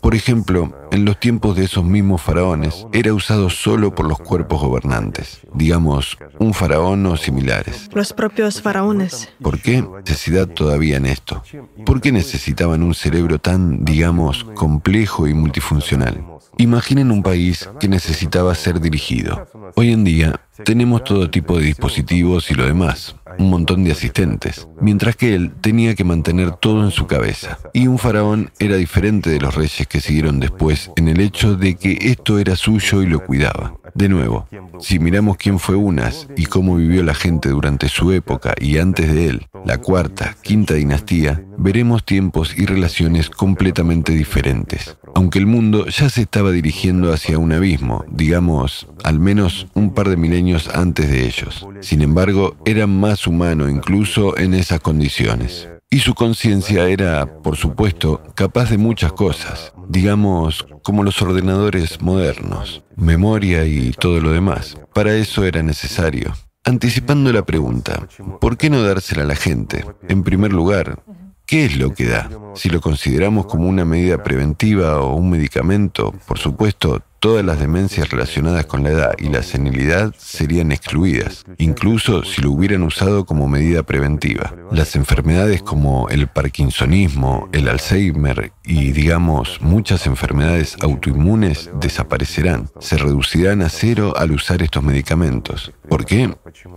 por 0.00 0.14
ejemplo, 0.14 0.72
en 0.90 1.04
los 1.04 1.20
tiempos 1.20 1.56
de 1.56 1.64
esos 1.64 1.84
mismos 1.84 2.22
faraones, 2.22 2.86
era 2.92 3.12
usado 3.12 3.50
solo 3.50 3.94
por 3.94 4.06
los 4.06 4.18
cuerpos 4.18 4.60
gobernantes, 4.60 5.40
digamos, 5.54 6.18
un 6.38 6.54
faraón 6.54 7.04
o 7.06 7.16
similares. 7.16 7.88
Los 7.92 8.12
propios 8.12 8.62
faraones. 8.62 9.28
¿Por 9.42 9.60
qué 9.60 9.84
necesidad 10.04 10.48
todavía 10.48 10.96
en 10.96 11.06
esto? 11.06 11.42
¿Por 11.84 12.00
qué 12.00 12.12
necesitaban 12.12 12.82
un 12.82 12.94
cerebro 12.94 13.38
tan, 13.38 13.84
digamos, 13.84 14.44
complejo 14.54 15.28
y 15.28 15.34
multifuncional? 15.34 16.24
Imaginen 16.56 17.10
un 17.10 17.22
país 17.22 17.68
que 17.78 17.88
necesitaba 17.88 18.54
ser 18.54 18.80
dirigido. 18.80 19.46
Hoy 19.76 19.92
en 19.92 20.04
día 20.04 20.40
tenemos 20.64 21.04
todo 21.04 21.30
tipo 21.30 21.58
de 21.58 21.66
dispositivos 21.66 22.50
y 22.50 22.54
lo 22.54 22.66
demás, 22.66 23.16
un 23.38 23.50
montón 23.50 23.84
de 23.84 23.92
asistentes, 23.92 24.68
mientras 24.80 25.16
que 25.16 25.34
él 25.34 25.52
tenía 25.60 25.94
que 25.94 26.04
mantener 26.04 26.52
todo 26.52 26.84
en 26.84 26.90
su 26.90 27.06
cabeza. 27.06 27.58
Y 27.72 27.86
un 27.86 27.98
faraón 27.98 28.50
era 28.58 28.76
diferente 28.76 29.30
de 29.30 29.40
los 29.40 29.54
reyes 29.54 29.86
que 29.86 30.00
siguieron 30.00 30.40
después 30.40 30.90
en 30.96 31.08
el 31.08 31.20
hecho 31.20 31.56
de 31.56 31.76
que 31.76 31.98
esto 32.00 32.38
era 32.38 32.56
suyo 32.56 33.02
y 33.02 33.06
lo 33.06 33.24
cuidaba. 33.24 33.74
De 33.94 34.08
nuevo, 34.08 34.46
si 34.80 34.98
miramos 34.98 35.36
quién 35.36 35.58
fue 35.58 35.76
Unas 35.76 36.28
y 36.36 36.46
cómo 36.46 36.76
vivió 36.76 37.02
la 37.02 37.14
gente 37.14 37.48
durante 37.48 37.88
su 37.88 38.12
época 38.12 38.54
y 38.60 38.78
antes 38.78 39.12
de 39.12 39.28
él, 39.28 39.46
la 39.64 39.78
cuarta, 39.78 40.36
quinta 40.42 40.74
dinastía, 40.74 41.42
veremos 41.56 42.04
tiempos 42.04 42.56
y 42.56 42.66
relaciones 42.66 43.30
completamente 43.30 44.12
diferentes. 44.12 44.96
Aunque 45.14 45.38
el 45.38 45.46
mundo 45.46 45.86
ya 45.86 46.10
se 46.10 46.22
estaba 46.22 46.52
dirigiendo 46.52 47.12
hacia 47.12 47.38
un 47.38 47.52
abismo, 47.52 48.04
digamos, 48.10 48.88
al 49.04 49.18
menos 49.18 49.66
un 49.74 49.94
par 49.94 50.08
de 50.08 50.16
milenios 50.16 50.47
antes 50.74 51.10
de 51.10 51.26
ellos. 51.26 51.66
Sin 51.80 52.02
embargo, 52.02 52.56
era 52.64 52.86
más 52.86 53.26
humano 53.26 53.68
incluso 53.68 54.36
en 54.38 54.54
esas 54.54 54.80
condiciones. 54.80 55.68
Y 55.90 56.00
su 56.00 56.14
conciencia 56.14 56.86
era, 56.88 57.40
por 57.42 57.56
supuesto, 57.56 58.22
capaz 58.34 58.70
de 58.70 58.78
muchas 58.78 59.12
cosas, 59.12 59.72
digamos, 59.88 60.66
como 60.82 61.02
los 61.02 61.22
ordenadores 61.22 62.02
modernos, 62.02 62.82
memoria 62.96 63.64
y 63.64 63.92
todo 63.92 64.20
lo 64.20 64.32
demás. 64.32 64.76
Para 64.92 65.14
eso 65.14 65.44
era 65.44 65.62
necesario. 65.62 66.34
Anticipando 66.64 67.32
la 67.32 67.46
pregunta, 67.46 68.06
¿por 68.40 68.58
qué 68.58 68.68
no 68.68 68.82
dársela 68.82 69.22
a 69.22 69.26
la 69.26 69.36
gente? 69.36 69.84
En 70.08 70.22
primer 70.22 70.52
lugar, 70.52 71.02
¿Qué 71.48 71.64
es 71.64 71.78
lo 71.78 71.94
que 71.94 72.04
da? 72.04 72.28
Si 72.56 72.68
lo 72.68 72.82
consideramos 72.82 73.46
como 73.46 73.70
una 73.70 73.86
medida 73.86 74.22
preventiva 74.22 75.00
o 75.00 75.14
un 75.14 75.30
medicamento, 75.30 76.12
por 76.26 76.38
supuesto, 76.38 77.02
todas 77.20 77.44
las 77.44 77.58
demencias 77.58 78.10
relacionadas 78.10 78.66
con 78.66 78.82
la 78.82 78.90
edad 78.90 79.14
y 79.18 79.28
la 79.28 79.42
senilidad 79.42 80.14
serían 80.16 80.72
excluidas, 80.72 81.44
incluso 81.58 82.24
si 82.24 82.42
lo 82.42 82.52
hubieran 82.52 82.82
usado 82.82 83.24
como 83.24 83.48
medida 83.48 83.82
preventiva. 83.82 84.54
Las 84.70 84.96
enfermedades 84.96 85.62
como 85.62 86.08
el 86.08 86.28
parkinsonismo, 86.28 87.48
el 87.52 87.68
Alzheimer 87.68 88.52
y, 88.64 88.92
digamos, 88.92 89.60
muchas 89.60 90.06
enfermedades 90.06 90.76
autoinmunes 90.80 91.70
desaparecerán, 91.80 92.68
se 92.80 92.96
reducirán 92.96 93.62
a 93.62 93.68
cero 93.68 94.14
al 94.16 94.32
usar 94.32 94.62
estos 94.62 94.82
medicamentos. 94.82 95.72
¿Por 95.88 96.04
qué? 96.04 96.34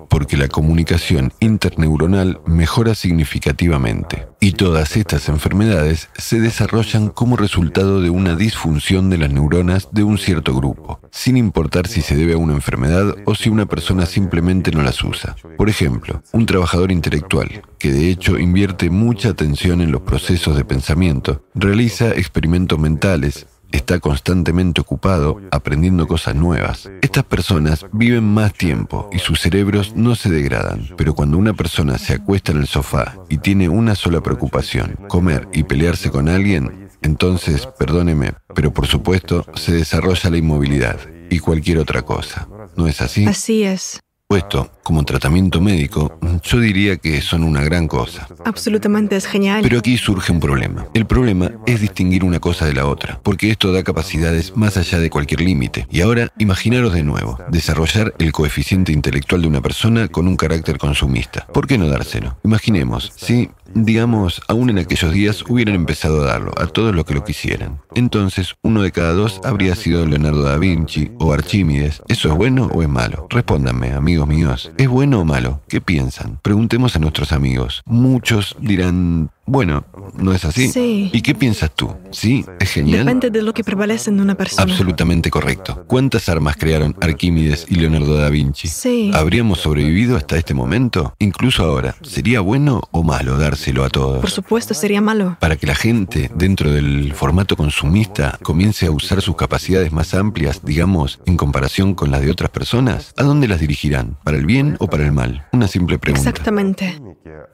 Porque 0.10 0.38
la 0.38 0.48
comunicación 0.48 1.34
interneuronal 1.40 2.40
mejora 2.46 2.96
significativamente 2.96 4.28
y 4.40 4.54
todas 4.54 4.98
estas 4.98 5.30
enfermedades 5.30 6.10
se 6.18 6.40
desarrollan 6.40 7.10
como 7.10 7.38
resultado 7.38 8.02
de 8.02 8.10
una 8.10 8.36
disfunción 8.36 9.10
de 9.10 9.18
las 9.18 9.32
neuronas 9.32 9.90
de 9.92 10.04
un 10.04 10.18
cierto 10.18 10.31
grupo, 10.40 11.00
sin 11.12 11.38
importar 11.38 11.88
si 11.88 12.02
se 12.02 12.16
debe 12.16 12.34
a 12.34 12.38
una 12.38 12.54
enfermedad 12.54 13.16
o 13.26 13.36
si 13.36 13.50
una 13.50 13.66
persona 13.66 14.06
simplemente 14.06 14.72
no 14.72 14.82
las 14.82 15.04
usa. 15.04 15.36
Por 15.58 15.70
ejemplo, 15.70 16.24
un 16.32 16.46
trabajador 16.46 16.92
intelectual, 16.92 17.64
que 17.78 17.92
de 17.92 18.10
hecho 18.10 18.40
invierte 18.40 18.90
mucha 18.90 19.30
atención 19.30 19.82
en 19.82 19.92
los 19.92 20.02
procesos 20.02 20.56
de 20.56 20.66
pensamiento, 20.66 21.44
realiza 21.54 22.10
experimentos 22.10 22.80
mentales, 22.80 23.48
está 23.72 24.00
constantemente 24.00 24.82
ocupado 24.82 25.42
aprendiendo 25.52 26.08
cosas 26.08 26.36
nuevas. 26.36 26.90
Estas 27.02 27.24
personas 27.24 27.86
viven 27.92 28.24
más 28.24 28.54
tiempo 28.54 29.10
y 29.12 29.20
sus 29.20 29.40
cerebros 29.40 29.94
no 29.96 30.16
se 30.16 30.30
degradan, 30.30 30.90
pero 30.98 31.14
cuando 31.14 31.38
una 31.38 31.54
persona 31.54 31.98
se 31.98 32.14
acuesta 32.14 32.52
en 32.52 32.60
el 32.60 32.68
sofá 32.68 33.16
y 33.30 33.38
tiene 33.38 33.70
una 33.70 33.96
sola 33.96 34.22
preocupación, 34.22 34.98
comer 35.08 35.48
y 35.54 35.64
pelearse 35.64 36.12
con 36.12 36.30
alguien, 36.30 36.90
entonces, 37.02 37.68
perdóneme, 37.80 38.34
pero 38.56 38.72
por 38.72 38.88
supuesto 38.88 39.46
se 39.56 39.74
desarrolla 39.74 40.30
la 40.30 40.38
inmovilidad 40.38 41.00
y 41.30 41.40
cualquier 41.40 41.80
otra 41.80 42.04
cosa. 42.04 42.48
¿No 42.76 42.88
es 42.88 43.02
así? 43.02 43.26
Así 43.26 43.64
es. 43.64 44.00
Puesto 44.32 44.72
como 44.84 45.04
tratamiento 45.04 45.60
médico, 45.60 46.18
yo 46.44 46.60
diría 46.60 46.96
que 46.96 47.22
son 47.22 47.44
una 47.44 47.62
gran 47.64 47.88
cosa. 47.88 48.28
Absolutamente 48.46 49.16
es 49.16 49.26
genial. 49.26 49.62
Pero 49.62 49.80
aquí 49.80 49.98
surge 49.98 50.32
un 50.32 50.40
problema. 50.40 50.88
El 50.94 51.06
problema 51.06 51.52
es 51.66 51.82
distinguir 51.82 52.24
una 52.24 52.40
cosa 52.40 52.66
de 52.66 52.74
la 52.74 52.88
otra, 52.88 53.20
porque 53.24 53.52
esto 53.52 53.72
da 53.72 53.84
capacidades 53.84 54.56
más 54.56 54.78
allá 54.78 55.00
de 55.00 55.10
cualquier 55.10 55.42
límite. 55.42 55.86
Y 55.92 56.00
ahora, 56.00 56.32
imaginaros 56.38 56.94
de 56.94 57.04
nuevo, 57.04 57.38
desarrollar 57.50 58.14
el 58.20 58.32
coeficiente 58.32 58.94
intelectual 58.94 59.42
de 59.42 59.50
una 59.50 59.62
persona 59.62 60.08
con 60.08 60.28
un 60.28 60.38
carácter 60.38 60.78
consumista. 60.78 61.46
¿Por 61.48 61.68
qué 61.68 61.78
no 61.78 61.88
dárselo? 61.88 62.38
Imaginemos, 62.44 63.12
si 63.16 63.50
digamos, 63.74 64.42
aún 64.50 64.70
en 64.70 64.80
aquellos 64.80 65.14
días 65.14 65.46
hubieran 65.48 65.76
empezado 65.76 66.22
a 66.22 66.26
darlo 66.26 66.52
a 66.58 66.68
todos 66.68 66.94
los 66.94 67.06
que 67.06 67.14
lo 67.14 67.24
quisieran. 67.24 67.80
Entonces, 67.96 68.56
uno 68.64 68.82
de 68.82 68.92
cada 68.92 69.14
dos 69.14 69.40
habría 69.46 69.76
sido 69.76 70.06
Leonardo 70.06 70.44
da 70.44 70.58
Vinci 70.58 71.12
o 71.20 71.32
Archímedes. 71.32 72.02
¿Eso 72.10 72.30
es 72.30 72.36
bueno 72.36 72.70
o 72.74 72.82
es 72.82 72.90
malo? 72.90 73.28
Respóndanme, 73.30 73.94
amigos 73.94 74.21
míos. 74.26 74.72
¿Es 74.78 74.88
bueno 74.88 75.22
o 75.22 75.26
malo? 75.26 75.62
¿Qué 75.68 75.82
piensan? 75.82 76.40
Preguntemos 76.42 76.96
a 76.96 77.00
nuestros 77.00 77.32
amigos. 77.32 77.82
Muchos 77.86 78.56
dirán, 78.60 79.30
bueno, 79.46 79.84
¿no 80.18 80.34
es 80.34 80.46
así? 80.46 80.70
Sí. 80.70 81.10
¿Y 81.12 81.22
qué 81.22 81.34
piensas 81.36 81.72
tú? 81.76 81.94
¿Sí? 82.12 82.46
¿Es 82.60 82.72
genial? 82.72 83.06
Depende 83.06 83.32
de 83.32 83.42
lo 83.42 83.54
que 83.54 83.64
prevalece 83.64 84.10
en 84.10 84.22
una 84.22 84.36
persona. 84.36 84.64
Absolutamente 84.64 85.30
correcto. 85.30 85.84
¿Cuántas 85.88 86.30
armas 86.30 86.56
crearon 86.58 86.96
Arquímedes 87.02 87.66
y 87.68 87.76
Leonardo 87.76 88.16
da 88.16 88.30
Vinci? 88.30 88.68
Sí. 88.68 89.12
¿Habríamos 89.14 89.60
sobrevivido 89.60 90.16
hasta 90.16 90.38
este 90.38 90.54
momento? 90.54 91.16
Incluso 91.20 91.64
ahora, 91.64 91.96
¿sería 92.02 92.40
bueno 92.40 92.82
o 92.92 93.04
malo 93.04 93.38
dárselo 93.38 93.84
a 93.84 93.90
todos? 93.90 94.22
Por 94.22 94.30
supuesto, 94.30 94.74
sería 94.74 95.02
malo. 95.02 95.38
Para 95.40 95.58
que 95.58 95.68
la 95.68 95.76
gente, 95.76 96.32
dentro 96.36 96.72
del 96.72 97.14
formato 97.14 97.58
consumista, 97.58 98.38
comience 98.44 98.86
a 98.86 98.92
usar 98.92 99.22
sus 99.22 99.36
capacidades 99.36 99.92
más 99.92 100.14
amplias, 100.14 100.64
digamos, 100.64 101.20
en 101.26 101.36
comparación 101.36 101.94
con 101.94 102.12
las 102.12 102.22
de 102.22 102.32
otras 102.32 102.52
personas, 102.52 103.14
¿a 103.18 103.24
dónde 103.24 103.48
las 103.48 103.60
dirigirán? 103.60 104.18
¿Para 104.24 104.38
el 104.38 104.46
bien 104.46 104.78
o 104.80 104.88
para 104.88 105.04
el 105.04 105.12
mal? 105.12 105.48
Una 105.52 105.68
simple 105.68 105.98
pregunta. 105.98 106.30
Exactamente. 106.30 107.02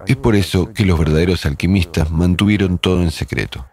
Es 0.06 0.16
por 0.16 0.36
eso 0.36 0.74
que 0.74 0.86
los 0.86 1.00
verdaderos 1.00 1.46
alquimistas 1.46 1.77
mantuvieron 2.12 2.78
todo 2.78 3.02
en 3.02 3.12
secreto. 3.12 3.66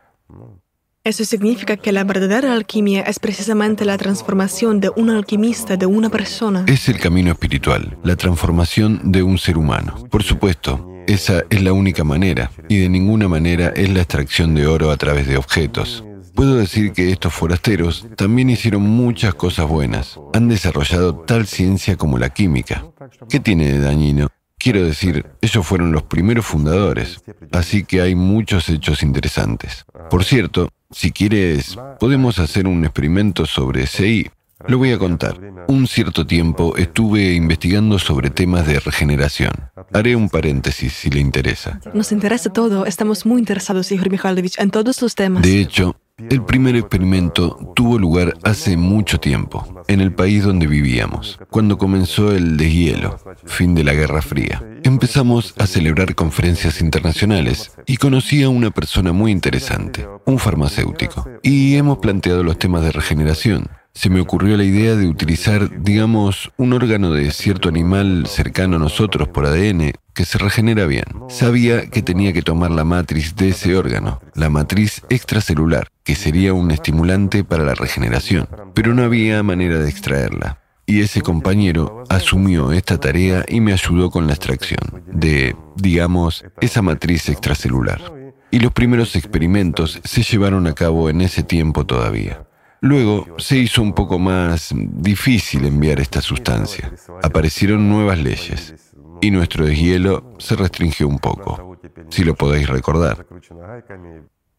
Eso 1.04 1.24
significa 1.24 1.76
que 1.76 1.92
la 1.92 2.02
verdadera 2.02 2.54
alquimia 2.54 3.02
es 3.02 3.18
precisamente 3.18 3.84
la 3.84 3.98
transformación 3.98 4.80
de 4.80 4.90
un 4.96 5.10
alquimista, 5.10 5.76
de 5.76 5.84
una 5.84 6.08
persona. 6.08 6.64
Es 6.66 6.88
el 6.88 6.98
camino 6.98 7.30
espiritual, 7.30 7.98
la 8.02 8.16
transformación 8.16 9.12
de 9.12 9.22
un 9.22 9.36
ser 9.36 9.58
humano. 9.58 10.06
Por 10.10 10.22
supuesto, 10.22 11.02
esa 11.06 11.44
es 11.50 11.62
la 11.62 11.74
única 11.74 12.04
manera, 12.04 12.50
y 12.70 12.78
de 12.78 12.88
ninguna 12.88 13.28
manera 13.28 13.68
es 13.76 13.90
la 13.90 14.00
extracción 14.00 14.54
de 14.54 14.66
oro 14.66 14.90
a 14.90 14.96
través 14.96 15.26
de 15.26 15.36
objetos. 15.36 16.02
Puedo 16.34 16.56
decir 16.56 16.92
que 16.92 17.12
estos 17.12 17.34
forasteros 17.34 18.06
también 18.16 18.48
hicieron 18.48 18.82
muchas 18.82 19.34
cosas 19.34 19.68
buenas. 19.68 20.18
Han 20.32 20.48
desarrollado 20.48 21.14
tal 21.16 21.46
ciencia 21.46 21.96
como 21.96 22.16
la 22.16 22.30
química. 22.30 22.86
¿Qué 23.28 23.40
tiene 23.40 23.70
de 23.70 23.78
dañino? 23.78 24.28
Quiero 24.64 24.82
decir, 24.82 25.26
ellos 25.42 25.66
fueron 25.66 25.92
los 25.92 26.04
primeros 26.04 26.46
fundadores, 26.46 27.22
así 27.52 27.84
que 27.84 28.00
hay 28.00 28.14
muchos 28.14 28.70
hechos 28.70 29.02
interesantes. 29.02 29.84
Por 30.08 30.24
cierto, 30.24 30.70
si 30.90 31.12
quieres, 31.12 31.76
podemos 32.00 32.38
hacer 32.38 32.66
un 32.66 32.82
experimento 32.82 33.44
sobre 33.44 33.86
CI. 33.86 34.30
Lo 34.66 34.78
voy 34.78 34.92
a 34.92 34.98
contar. 34.98 35.38
Un 35.68 35.86
cierto 35.86 36.26
tiempo 36.26 36.78
estuve 36.78 37.34
investigando 37.34 37.98
sobre 37.98 38.30
temas 38.30 38.66
de 38.66 38.80
regeneración. 38.80 39.52
Haré 39.92 40.16
un 40.16 40.30
paréntesis 40.30 40.94
si 40.94 41.10
le 41.10 41.20
interesa. 41.20 41.78
Nos 41.92 42.10
interesa 42.10 42.50
todo. 42.50 42.86
Estamos 42.86 43.26
muy 43.26 43.40
interesados, 43.40 43.92
Igor 43.92 44.10
Mikhailovich, 44.10 44.58
en 44.58 44.70
todos 44.70 45.02
los 45.02 45.14
temas. 45.14 45.42
De 45.42 45.60
hecho, 45.60 45.94
el 46.30 46.42
primer 46.44 46.74
experimento 46.76 47.72
tuvo 47.74 47.98
lugar 47.98 48.36
hace 48.42 48.76
mucho 48.76 49.18
tiempo, 49.20 49.84
en 49.88 50.00
el 50.00 50.12
país 50.12 50.44
donde 50.44 50.66
vivíamos, 50.66 51.38
cuando 51.50 51.78
comenzó 51.78 52.32
el 52.32 52.56
deshielo, 52.56 53.18
fin 53.44 53.74
de 53.74 53.84
la 53.84 53.94
Guerra 53.94 54.22
Fría. 54.22 54.62
Empezamos 54.82 55.54
a 55.58 55.66
celebrar 55.66 56.14
conferencias 56.14 56.80
internacionales 56.80 57.72
y 57.86 57.98
conocí 57.98 58.42
a 58.42 58.48
una 58.48 58.70
persona 58.70 59.12
muy 59.12 59.32
interesante, 59.32 60.06
un 60.24 60.38
farmacéutico, 60.38 61.28
y 61.42 61.76
hemos 61.76 61.98
planteado 61.98 62.42
los 62.42 62.58
temas 62.58 62.82
de 62.82 62.92
regeneración. 62.92 63.68
Se 63.92 64.10
me 64.10 64.20
ocurrió 64.20 64.56
la 64.56 64.64
idea 64.64 64.96
de 64.96 65.06
utilizar, 65.06 65.82
digamos, 65.82 66.50
un 66.56 66.72
órgano 66.72 67.12
de 67.12 67.30
cierto 67.30 67.68
animal 67.68 68.26
cercano 68.26 68.76
a 68.76 68.80
nosotros 68.80 69.28
por 69.28 69.46
ADN 69.46 69.92
que 70.14 70.24
se 70.24 70.38
regenera 70.38 70.86
bien. 70.86 71.04
Sabía 71.28 71.86
que 71.88 72.02
tenía 72.02 72.32
que 72.32 72.42
tomar 72.42 72.72
la 72.72 72.84
matriz 72.84 73.36
de 73.36 73.50
ese 73.50 73.76
órgano, 73.76 74.20
la 74.34 74.48
matriz 74.48 75.02
extracelular, 75.10 75.88
que 76.04 76.14
sería 76.14 76.52
un 76.52 76.70
estimulante 76.70 77.44
para 77.44 77.64
la 77.64 77.74
regeneración, 77.74 78.46
pero 78.74 78.94
no 78.94 79.02
había 79.02 79.42
manera 79.42 79.78
de 79.78 79.88
extraerla. 79.88 80.60
Y 80.86 81.00
ese 81.00 81.22
compañero 81.22 82.04
asumió 82.10 82.72
esta 82.72 82.98
tarea 82.98 83.44
y 83.48 83.62
me 83.62 83.72
ayudó 83.72 84.10
con 84.10 84.26
la 84.26 84.34
extracción 84.34 85.02
de, 85.06 85.56
digamos, 85.76 86.44
esa 86.60 86.82
matriz 86.82 87.30
extracelular. 87.30 88.02
Y 88.50 88.60
los 88.60 88.72
primeros 88.72 89.16
experimentos 89.16 90.00
se 90.04 90.22
llevaron 90.22 90.66
a 90.66 90.74
cabo 90.74 91.08
en 91.08 91.22
ese 91.22 91.42
tiempo 91.42 91.86
todavía. 91.86 92.46
Luego 92.82 93.26
se 93.38 93.56
hizo 93.56 93.80
un 93.80 93.94
poco 93.94 94.18
más 94.18 94.74
difícil 94.76 95.64
enviar 95.64 96.00
esta 96.00 96.20
sustancia. 96.20 96.92
Aparecieron 97.22 97.88
nuevas 97.88 98.18
leyes 98.18 98.74
y 99.22 99.30
nuestro 99.30 99.64
deshielo 99.64 100.34
se 100.38 100.54
restringió 100.54 101.08
un 101.08 101.18
poco, 101.18 101.78
si 102.10 102.24
lo 102.24 102.34
podéis 102.34 102.68
recordar. 102.68 103.26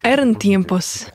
Eran 0.02 0.36
tiempos. 0.36 1.12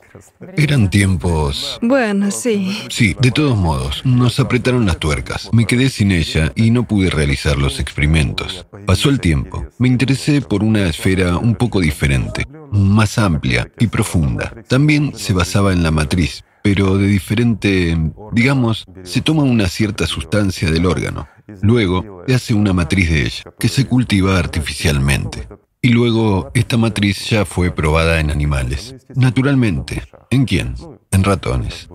Eran 0.56 0.90
tiempos... 0.90 1.78
Bueno, 1.80 2.30
sí. 2.30 2.78
Sí, 2.90 3.16
de 3.20 3.30
todos 3.30 3.56
modos, 3.56 4.02
nos 4.04 4.38
apretaron 4.38 4.84
las 4.84 4.98
tuercas. 4.98 5.48
Me 5.52 5.66
quedé 5.66 5.88
sin 5.88 6.12
ella 6.12 6.52
y 6.54 6.70
no 6.70 6.86
pude 6.86 7.08
realizar 7.08 7.56
los 7.56 7.80
experimentos. 7.80 8.66
Pasó 8.86 9.08
el 9.08 9.20
tiempo. 9.20 9.66
Me 9.78 9.88
interesé 9.88 10.42
por 10.42 10.62
una 10.62 10.88
esfera 10.88 11.38
un 11.38 11.54
poco 11.54 11.80
diferente, 11.80 12.46
más 12.70 13.16
amplia 13.18 13.70
y 13.78 13.86
profunda. 13.86 14.52
También 14.68 15.12
se 15.16 15.32
basaba 15.32 15.72
en 15.72 15.82
la 15.82 15.90
matriz, 15.90 16.44
pero 16.62 16.98
de 16.98 17.06
diferente, 17.06 17.96
digamos, 18.32 18.84
se 19.04 19.22
toma 19.22 19.42
una 19.42 19.68
cierta 19.68 20.06
sustancia 20.06 20.70
del 20.70 20.86
órgano. 20.86 21.26
Luego 21.62 22.24
se 22.26 22.34
hace 22.34 22.54
una 22.54 22.72
matriz 22.72 23.10
de 23.10 23.22
ella, 23.22 23.44
que 23.58 23.68
se 23.68 23.86
cultiva 23.86 24.38
artificialmente. 24.38 25.48
Y 25.84 25.88
luego 25.88 26.52
esta 26.54 26.76
matriz 26.76 27.28
ya 27.28 27.44
fue 27.44 27.72
probada 27.72 28.20
en 28.20 28.30
animales. 28.30 28.94
Naturalmente. 29.16 30.04
¿En 30.30 30.44
quién? 30.44 30.76
En 31.10 31.24
ratones, 31.24 31.88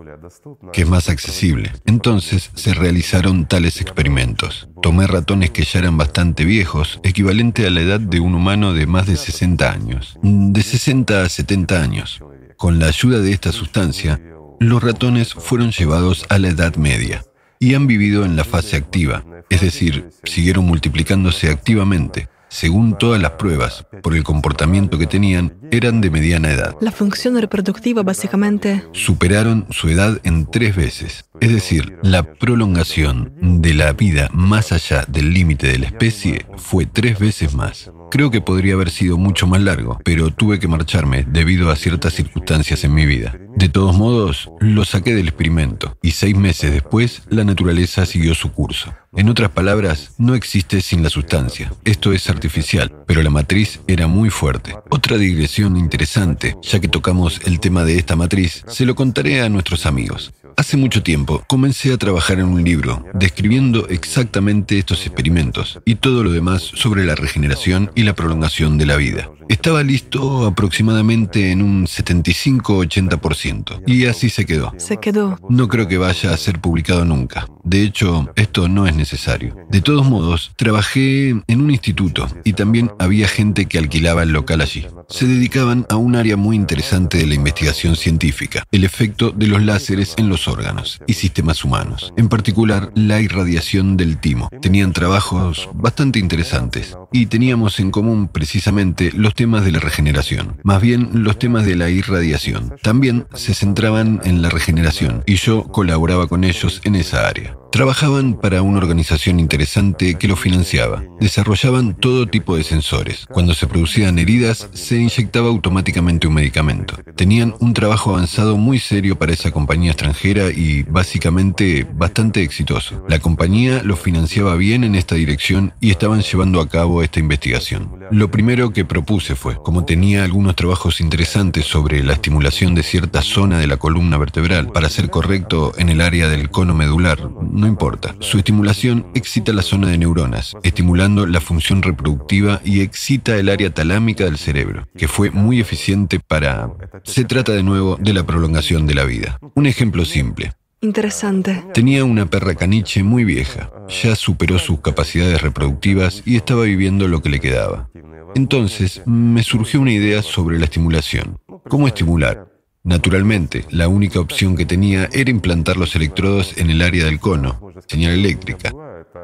que 0.74 0.82
es 0.82 0.90
más 0.90 1.08
accesible. 1.08 1.72
Entonces 1.86 2.52
se 2.54 2.74
realizaron 2.74 3.48
tales 3.48 3.80
experimentos. 3.80 4.68
Tomé 4.82 5.08
ratones 5.08 5.52
que 5.52 5.64
ya 5.64 5.80
eran 5.80 5.98
bastante 5.98 6.44
viejos, 6.44 7.00
equivalente 7.02 7.66
a 7.66 7.70
la 7.70 7.80
edad 7.80 8.02
de 8.02 8.20
un 8.20 8.36
humano 8.36 8.74
de 8.74 8.88
más 8.88 9.08
de 9.08 9.16
60 9.16 9.72
años, 9.72 10.20
de 10.22 10.62
60 10.62 11.24
a 11.24 11.30
70 11.30 11.82
años. 11.82 12.22
Con 12.58 12.80
la 12.80 12.88
ayuda 12.88 13.20
de 13.20 13.32
esta 13.32 13.54
sustancia, 13.54 14.20
los 14.60 14.84
ratones 14.84 15.34
fueron 15.34 15.72
llevados 15.72 16.26
a 16.28 16.40
la 16.40 16.50
Edad 16.50 16.76
Media 16.76 17.24
y 17.58 17.74
han 17.74 17.88
vivido 17.88 18.26
en 18.26 18.36
la 18.36 18.44
fase 18.44 18.76
activa, 18.76 19.24
es 19.50 19.62
decir, 19.62 20.10
siguieron 20.26 20.66
multiplicándose 20.66 21.50
activamente 21.50 22.28
según 22.50 22.98
todas 22.98 23.22
las 23.22 23.32
pruebas, 23.32 23.86
por 24.02 24.16
el 24.16 24.24
comportamiento 24.24 24.98
que 24.98 25.08
tenían, 25.08 25.57
eran 25.72 26.02
de 26.02 26.10
mediana 26.10 26.52
edad. 26.52 26.76
La 26.82 26.92
función 26.92 27.40
reproductiva 27.40 28.04
básicamente... 28.04 28.84
Superaron 28.94 29.66
su 29.70 29.90
edad 29.90 30.20
en 30.24 30.46
tres 30.50 30.76
veces. 30.76 31.26
Es 31.40 31.52
decir, 31.52 31.98
la 32.02 32.24
prolongación 32.24 33.34
de 33.62 33.74
la 33.74 33.94
vida 33.94 34.30
más 34.34 34.72
allá 34.72 35.06
del 35.08 35.34
límite 35.34 35.68
de 35.68 35.80
la 35.80 35.86
especie 35.88 36.46
fue 36.56 36.86
tres 36.86 37.20
veces 37.20 37.54
más. 37.54 37.92
Creo 38.10 38.32
que 38.32 38.42
podría 38.42 38.74
haber 38.74 38.90
sido 38.90 39.18
mucho 39.18 39.48
más 39.48 39.62
largo, 39.62 40.00
pero 40.04 40.32
tuve 40.32 40.60
que 40.60 40.68
marcharme 40.68 41.26
debido 41.30 41.70
a 41.70 41.76
ciertas 41.76 42.14
circunstancias 42.14 42.84
en 42.84 42.94
mi 42.94 43.06
vida. 43.06 43.38
De 43.56 43.70
todos 43.70 43.98
modos, 43.98 44.50
lo 44.60 44.86
saqué 44.86 45.14
del 45.14 45.28
experimento 45.28 45.98
y 46.02 46.12
seis 46.12 46.36
meses 46.36 46.72
después 46.72 47.24
la 47.30 47.44
naturaleza 47.44 48.06
siguió 48.06 48.34
su 48.34 48.52
curso. 48.52 48.94
En 49.16 49.30
otras 49.30 49.50
palabras, 49.50 50.12
no 50.18 50.36
existe 50.36 50.80
sin 50.82 51.02
la 51.02 51.10
sustancia. 51.10 51.74
Esto 51.84 52.14
es 52.14 52.30
artificial, 52.30 52.94
pero 53.08 53.24
la 53.24 53.32
matriz 53.32 53.82
era 53.88 54.08
muy 54.08 54.30
fuerte. 54.30 54.76
Otra 54.90 55.18
digresión 55.18 55.57
interesante, 55.66 56.56
ya 56.62 56.80
que 56.80 56.88
tocamos 56.88 57.42
el 57.46 57.60
tema 57.60 57.84
de 57.84 57.98
esta 57.98 58.16
matriz, 58.16 58.64
se 58.68 58.86
lo 58.86 58.94
contaré 58.94 59.42
a 59.42 59.50
nuestros 59.50 59.86
amigos. 59.86 60.32
Hace 60.60 60.76
mucho 60.76 61.04
tiempo 61.04 61.44
comencé 61.46 61.94
a 61.94 61.98
trabajar 61.98 62.40
en 62.40 62.48
un 62.48 62.64
libro 62.64 63.06
describiendo 63.14 63.88
exactamente 63.90 64.80
estos 64.80 65.06
experimentos 65.06 65.80
y 65.86 65.94
todo 65.96 66.24
lo 66.24 66.32
demás 66.32 66.64
sobre 66.64 67.06
la 67.06 67.14
regeneración 67.14 67.92
y 67.94 68.02
la 68.02 68.16
prolongación 68.16 68.80
de 68.80 68.88
la 68.88 68.96
vida. 68.96 69.30
Estaba 69.50 69.84
listo 69.84 70.48
aproximadamente 70.48 71.52
en 71.52 71.62
un 71.62 71.86
75-80% 71.86 73.84
y 73.86 74.08
así 74.08 74.32
se 74.32 74.48
quedó. 74.48 74.74
Se 74.78 74.98
quedó. 74.98 75.40
No 75.48 75.68
creo 75.68 75.88
que 75.88 76.00
vaya 76.00 76.34
a 76.34 76.38
ser 76.38 76.60
publicado 76.60 77.06
nunca. 77.06 77.48
De 77.64 77.84
hecho, 77.84 78.30
esto 78.36 78.68
no 78.68 78.88
es 78.88 78.96
necesario. 78.96 79.56
De 79.70 79.82
todos 79.82 80.08
modos, 80.08 80.54
trabajé 80.56 81.30
en 81.30 81.62
un 81.62 81.70
instituto 81.70 82.28
y 82.44 82.54
también 82.54 82.92
había 82.98 83.28
gente 83.28 83.68
que 83.68 83.78
alquilaba 83.78 84.24
el 84.24 84.32
local 84.32 84.62
allí. 84.62 84.88
Se 85.08 85.28
dedicaban 85.28 85.86
a 85.90 85.98
un 85.98 86.16
área 86.16 86.36
muy 86.36 86.56
interesante 86.56 87.20
de 87.20 87.28
la 87.28 87.36
investigación 87.36 87.96
científica, 87.96 88.66
el 88.72 88.84
efecto 88.84 89.32
de 89.32 89.48
los 89.48 89.62
láseres 89.62 90.16
en 90.18 90.30
los 90.30 90.47
órganos 90.48 91.00
y 91.08 91.14
sistemas 91.14 91.64
humanos, 91.64 92.14
en 92.18 92.30
particular 92.30 92.92
la 92.96 93.22
irradiación 93.22 93.98
del 93.98 94.18
timo. 94.18 94.50
Tenían 94.62 94.94
trabajos 94.94 95.70
bastante 95.74 96.20
interesantes 96.20 96.98
y 97.12 97.28
teníamos 97.28 97.80
en 97.80 97.92
común 97.92 98.28
precisamente 98.28 99.12
los 99.14 99.34
temas 99.34 99.66
de 99.66 99.72
la 99.72 99.80
regeneración, 99.80 100.58
más 100.64 100.82
bien 100.82 101.10
los 101.14 101.40
temas 101.40 101.66
de 101.66 101.76
la 101.76 101.90
irradiación. 101.90 102.76
También 102.82 103.28
se 103.34 103.54
centraban 103.54 104.22
en 104.24 104.42
la 104.42 104.50
regeneración 104.50 105.24
y 105.26 105.36
yo 105.36 105.64
colaboraba 105.64 106.28
con 106.28 106.44
ellos 106.44 106.82
en 106.84 106.96
esa 106.96 107.28
área. 107.28 107.58
Trabajaban 107.72 108.34
para 108.34 108.62
una 108.62 108.78
organización 108.78 109.40
interesante 109.40 110.16
que 110.16 110.28
lo 110.28 110.36
financiaba. 110.36 111.04
Desarrollaban 111.20 111.96
todo 111.96 112.28
tipo 112.28 112.56
de 112.56 112.64
sensores. 112.64 113.26
Cuando 113.28 113.54
se 113.54 113.68
producían 113.68 114.18
heridas, 114.20 114.70
se 114.74 114.98
inyectaba 114.98 115.50
automáticamente 115.50 116.28
un 116.28 116.34
medicamento. 116.36 116.96
Tenían 117.16 117.54
un 117.60 117.74
trabajo 117.74 118.12
avanzado 118.12 118.58
muy 118.58 118.80
serio 118.80 119.18
para 119.18 119.34
esa 119.34 119.52
compañía 119.52 119.92
extranjera 119.92 120.50
y 120.50 120.84
básicamente 120.84 121.86
bastante 121.94 122.42
exitoso. 122.42 123.06
La 123.10 123.20
compañía 123.20 123.84
lo 123.84 123.96
financiaba 123.96 124.56
bien 124.56 124.84
en 124.84 124.96
esta 124.96 125.16
dirección 125.16 125.74
y 125.80 125.92
estaban 125.92 126.22
llevando 126.22 126.62
a 126.62 126.70
cabo 126.70 127.04
esta 127.04 127.20
investigación. 127.20 127.92
Lo 128.12 128.32
primero 128.32 128.72
que 128.72 128.86
propuse 128.86 129.36
fue, 129.36 129.56
como 129.62 129.86
tenía 129.86 130.24
algunos 130.24 130.56
trabajos 130.56 131.02
interesantes 131.02 131.66
sobre 131.66 132.04
la 132.04 132.14
estimulación 132.14 132.74
de 132.74 132.84
cierta 132.84 133.22
zona 133.22 133.60
de 133.60 133.68
la 133.68 133.78
columna 133.78 134.18
vertebral, 134.18 134.72
para 134.72 134.90
ser 134.90 135.10
correcto 135.10 135.74
en 135.78 135.90
el 135.90 136.02
área 136.02 136.30
del 136.30 136.50
cono 136.50 136.74
medular, 136.74 137.20
no 137.58 137.68
importa. 137.68 138.16
Su 138.20 138.38
estimulación 138.38 139.08
excita 139.14 139.52
la 139.52 139.62
zona 139.62 139.90
de 139.90 139.98
neuronas, 139.98 140.56
estimulando 140.64 141.26
la 141.26 141.42
función 141.42 141.82
reproductiva 141.82 142.62
y 142.64 142.82
excita 142.82 143.36
el 143.38 143.50
área 143.50 143.74
talámica 143.74 144.26
del 144.26 144.38
cerebro, 144.38 144.88
que 144.96 145.08
fue 145.08 145.32
muy 145.32 145.60
eficiente 145.60 146.20
para... 146.20 146.72
Se 147.04 147.26
trata 147.26 147.52
de 147.52 147.64
nuevo 147.64 147.98
de 148.00 148.14
la 148.14 148.26
prolongación 148.26 148.88
de 148.88 148.96
la 148.96 149.04
vida. 149.04 149.40
Un 149.56 149.66
ejemplo 149.66 150.06
simple. 150.06 150.54
Interesante. 150.80 151.64
Tenía 151.74 152.06
una 152.06 152.28
perra 152.28 152.54
caniche 152.54 153.02
muy 153.02 153.24
vieja, 153.24 153.72
ya 153.90 154.16
superó 154.16 154.60
sus 154.60 154.80
capacidades 154.80 155.42
reproductivas 155.42 156.22
y 156.24 156.36
estaba 156.36 156.64
viviendo 156.64 157.08
lo 157.08 157.22
que 157.24 157.30
le 157.30 157.40
quedaba. 157.40 157.90
Entonces 158.36 159.02
me 159.08 159.42
surgió 159.42 159.82
una 159.82 159.92
idea 159.92 160.22
sobre 160.22 160.60
la 160.60 160.66
estimulación. 160.66 161.40
¿Cómo 161.68 161.88
estimular? 161.88 162.57
Naturalmente, 162.88 163.66
la 163.70 163.90
única 163.90 164.22
opción 164.22 164.56
que 164.56 164.66
tenía 164.66 165.10
era 165.12 165.30
implantar 165.30 165.76
los 165.76 165.94
electrodos 165.98 166.58
en 166.58 166.70
el 166.70 166.82
área 166.82 167.04
del 167.04 167.20
cono, 167.20 167.74
señal 167.86 168.14
eléctrica. 168.14 168.74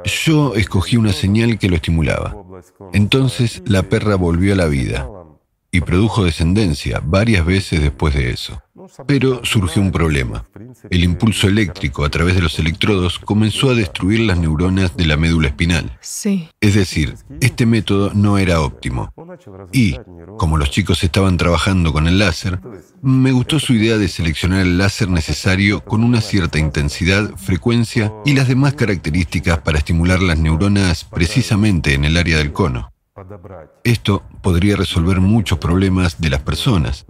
Yo 0.04 0.54
escogí 0.56 0.98
una 0.98 1.14
señal 1.14 1.58
que 1.58 1.70
lo 1.70 1.78
estimulaba. 1.78 2.36
Entonces 2.92 3.64
la 3.66 3.84
perra 3.84 4.16
volvió 4.16 4.52
a 4.52 4.58
la 4.58 4.66
vida 4.66 5.08
y 5.74 5.82
produjo 5.82 6.24
descendencia 6.24 7.02
varias 7.04 7.44
veces 7.46 7.82
después 7.82 8.14
de 8.14 8.30
eso. 8.30 8.62
Pero 9.08 9.44
surgió 9.44 9.82
un 9.82 9.92
problema. 9.92 10.46
El 10.92 11.04
impulso 11.04 11.48
eléctrico 11.48 12.06
a 12.06 12.10
través 12.10 12.36
de 12.36 12.42
los 12.42 12.60
electrodos 12.60 13.18
comenzó 13.18 13.72
a 13.72 13.74
destruir 13.76 14.20
las 14.20 14.38
neuronas 14.38 14.96
de 14.96 15.08
la 15.08 15.18
médula 15.18 15.48
espinal. 15.48 15.98
Sí. 16.00 16.48
Es 16.62 16.76
decir, 16.76 17.16
este 17.42 17.66
método 17.66 18.12
no 18.14 18.38
era 18.38 18.62
óptimo. 18.62 19.12
Y, 19.72 19.96
como 20.38 20.58
los 20.58 20.70
chicos 20.70 21.04
estaban 21.04 21.38
trabajando 21.38 21.92
con 21.92 22.08
el 22.08 22.20
láser, 22.20 22.60
me 23.02 23.32
gustó 23.32 23.60
su 23.60 23.74
idea 23.74 23.98
de 23.98 24.08
seleccionar 24.08 24.62
el 24.62 24.78
láser 24.78 25.10
necesario 25.10 25.84
con 25.84 26.04
una 26.04 26.22
cierta 26.22 26.60
intensidad, 26.60 27.36
frecuencia 27.36 28.14
y 28.26 28.36
las 28.36 28.48
demás 28.48 28.76
características 28.76 29.60
para 29.60 29.80
estimular 29.80 30.22
las 30.22 30.38
neuronas 30.38 31.04
precisamente 31.04 31.96
en 31.96 32.06
el 32.06 32.18
área 32.18 32.38
del 32.38 32.54
cono. 32.54 32.93
Esto 33.84 34.24
podría 34.42 34.76
resolver 34.76 35.22
muchos 35.22 35.60
problemas 35.60 36.20
de 36.20 36.32
las 36.32 36.42
personas. 36.42 37.06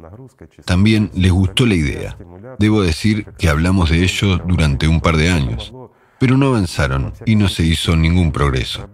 También 0.65 1.09
les 1.13 1.31
gustó 1.31 1.65
la 1.65 1.75
idea. 1.75 2.17
Debo 2.59 2.81
decir 2.81 3.25
que 3.37 3.47
hablamos 3.47 3.89
de 3.89 4.03
ello 4.03 4.37
durante 4.39 4.87
un 4.87 4.99
par 4.99 5.15
de 5.15 5.29
años, 5.29 5.73
pero 6.19 6.35
no 6.35 6.47
avanzaron 6.47 7.13
y 7.25 7.35
no 7.35 7.47
se 7.47 7.63
hizo 7.63 7.95
ningún 7.95 8.33
progreso. 8.33 8.89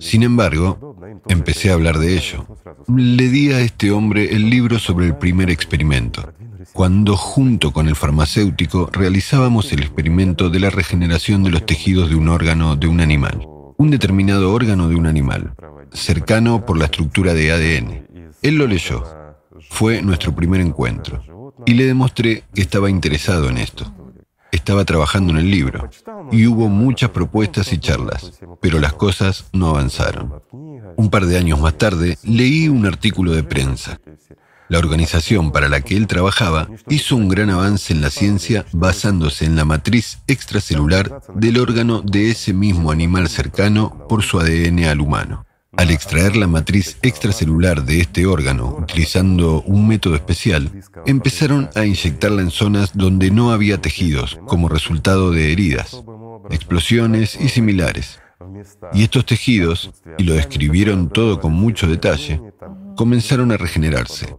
Sin 0.00 0.22
embargo, 0.22 0.96
empecé 1.28 1.70
a 1.70 1.74
hablar 1.74 1.98
de 1.98 2.14
ello. 2.14 2.46
Le 2.94 3.28
di 3.28 3.52
a 3.52 3.60
este 3.60 3.90
hombre 3.90 4.34
el 4.34 4.50
libro 4.50 4.78
sobre 4.78 5.06
el 5.06 5.16
primer 5.16 5.48
experimento, 5.48 6.30
cuando 6.74 7.16
junto 7.16 7.72
con 7.72 7.88
el 7.88 7.96
farmacéutico 7.96 8.90
realizábamos 8.92 9.72
el 9.72 9.80
experimento 9.80 10.50
de 10.50 10.60
la 10.60 10.68
regeneración 10.68 11.42
de 11.42 11.50
los 11.50 11.64
tejidos 11.64 12.10
de 12.10 12.16
un 12.16 12.28
órgano 12.28 12.76
de 12.76 12.86
un 12.86 13.00
animal, 13.00 13.46
un 13.78 13.90
determinado 13.90 14.52
órgano 14.52 14.88
de 14.88 14.96
un 14.96 15.06
animal 15.06 15.54
cercano 15.92 16.64
por 16.64 16.78
la 16.78 16.86
estructura 16.86 17.34
de 17.34 17.52
ADN. 17.52 18.30
Él 18.42 18.56
lo 18.56 18.66
leyó. 18.66 19.04
Fue 19.68 20.02
nuestro 20.02 20.34
primer 20.34 20.60
encuentro. 20.60 21.22
Y 21.66 21.74
le 21.74 21.84
demostré 21.84 22.44
que 22.54 22.62
estaba 22.62 22.90
interesado 22.90 23.48
en 23.48 23.58
esto. 23.58 23.92
Estaba 24.52 24.84
trabajando 24.84 25.32
en 25.32 25.38
el 25.38 25.50
libro. 25.50 25.88
Y 26.32 26.46
hubo 26.46 26.68
muchas 26.68 27.10
propuestas 27.10 27.72
y 27.72 27.78
charlas, 27.78 28.40
pero 28.60 28.80
las 28.80 28.94
cosas 28.94 29.46
no 29.52 29.68
avanzaron. 29.68 30.42
Un 30.96 31.10
par 31.10 31.26
de 31.26 31.38
años 31.38 31.60
más 31.60 31.78
tarde, 31.78 32.18
leí 32.24 32.68
un 32.68 32.86
artículo 32.86 33.32
de 33.32 33.44
prensa. 33.44 34.00
La 34.68 34.78
organización 34.78 35.50
para 35.50 35.68
la 35.68 35.80
que 35.80 35.96
él 35.96 36.06
trabajaba 36.06 36.68
hizo 36.88 37.16
un 37.16 37.28
gran 37.28 37.50
avance 37.50 37.92
en 37.92 38.00
la 38.00 38.10
ciencia 38.10 38.64
basándose 38.72 39.44
en 39.44 39.56
la 39.56 39.64
matriz 39.64 40.20
extracelular 40.28 41.22
del 41.34 41.58
órgano 41.58 42.02
de 42.02 42.30
ese 42.30 42.52
mismo 42.52 42.92
animal 42.92 43.28
cercano 43.28 44.06
por 44.08 44.22
su 44.22 44.38
ADN 44.38 44.84
al 44.84 45.00
humano. 45.00 45.44
Al 45.80 45.90
extraer 45.90 46.36
la 46.36 46.46
matriz 46.46 46.98
extracelular 47.00 47.86
de 47.86 48.00
este 48.00 48.26
órgano 48.26 48.76
utilizando 48.82 49.62
un 49.62 49.88
método 49.88 50.14
especial, 50.14 50.70
empezaron 51.06 51.70
a 51.74 51.86
inyectarla 51.86 52.42
en 52.42 52.50
zonas 52.50 52.90
donde 52.92 53.30
no 53.30 53.50
había 53.50 53.80
tejidos 53.80 54.38
como 54.44 54.68
resultado 54.68 55.30
de 55.30 55.52
heridas, 55.52 56.04
explosiones 56.50 57.40
y 57.40 57.48
similares. 57.48 58.20
Y 58.92 59.04
estos 59.04 59.24
tejidos, 59.24 59.90
y 60.18 60.24
lo 60.24 60.34
describieron 60.34 61.08
todo 61.08 61.40
con 61.40 61.54
mucho 61.54 61.86
detalle, 61.86 62.42
comenzaron 62.94 63.50
a 63.50 63.56
regenerarse. 63.56 64.36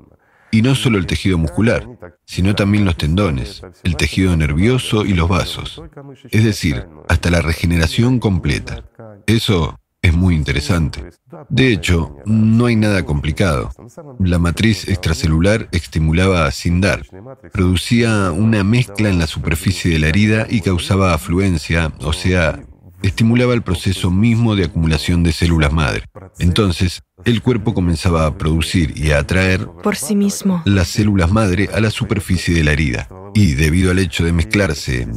Y 0.52 0.62
no 0.62 0.76
solo 0.76 1.00
el 1.00 1.08
tejido 1.08 1.40
muscular, 1.40 1.88
sino 2.24 2.54
también 2.54 2.86
los 2.86 2.98
tendones, 2.98 3.64
el 3.84 3.96
tejido 3.96 4.38
nervioso 4.38 5.06
y 5.06 5.16
los 5.16 5.28
vasos. 5.28 5.82
Es 6.30 6.44
decir, 6.44 6.86
hasta 7.10 7.32
la 7.32 7.42
regeneración 7.42 8.20
completa. 8.20 8.84
Eso 9.26 9.81
es 10.02 10.14
muy 10.14 10.36
interesante. 10.36 11.04
De 11.50 11.72
hecho, 11.72 12.18
no 12.26 12.66
hay 12.66 12.76
nada 12.76 13.06
complicado. 13.06 13.72
La 14.20 14.40
matriz 14.40 14.88
extracelular 14.88 15.70
estimulaba 15.72 16.46
a 16.46 16.52
Sindar, 16.52 17.06
producía 17.54 18.32
una 18.32 18.64
mezcla 18.64 19.10
en 19.10 19.20
la 19.20 19.28
superficie 19.28 19.92
de 19.92 20.00
la 20.00 20.08
herida 20.08 20.48
y 20.50 20.62
causaba 20.62 21.14
afluencia, 21.14 21.94
o 22.00 22.14
sea, 22.14 22.64
estimulaba 23.04 23.54
el 23.54 23.62
proceso 23.62 24.12
mismo 24.12 24.56
de 24.56 24.66
acumulación 24.66 25.24
de 25.24 25.34
células 25.34 25.72
madre. 25.72 26.04
Entonces, 26.40 27.04
el 27.26 27.42
cuerpo 27.42 27.74
comenzaba 27.74 28.26
a 28.26 28.38
producir 28.38 28.94
y 28.98 29.12
a 29.12 29.20
atraer 29.20 29.68
por 29.84 29.96
sí 29.96 30.16
mismo 30.16 30.62
las 30.66 30.88
células 30.88 31.32
madre 31.32 31.70
a 31.74 31.80
la 31.80 31.92
superficie 31.92 32.54
de 32.54 32.64
la 32.64 32.74
herida. 32.74 33.08
Y 33.34 33.54
debido 33.54 33.92
al 33.92 34.00
hecho 34.00 34.26
de 34.26 34.34
mezclarse, 34.34 35.08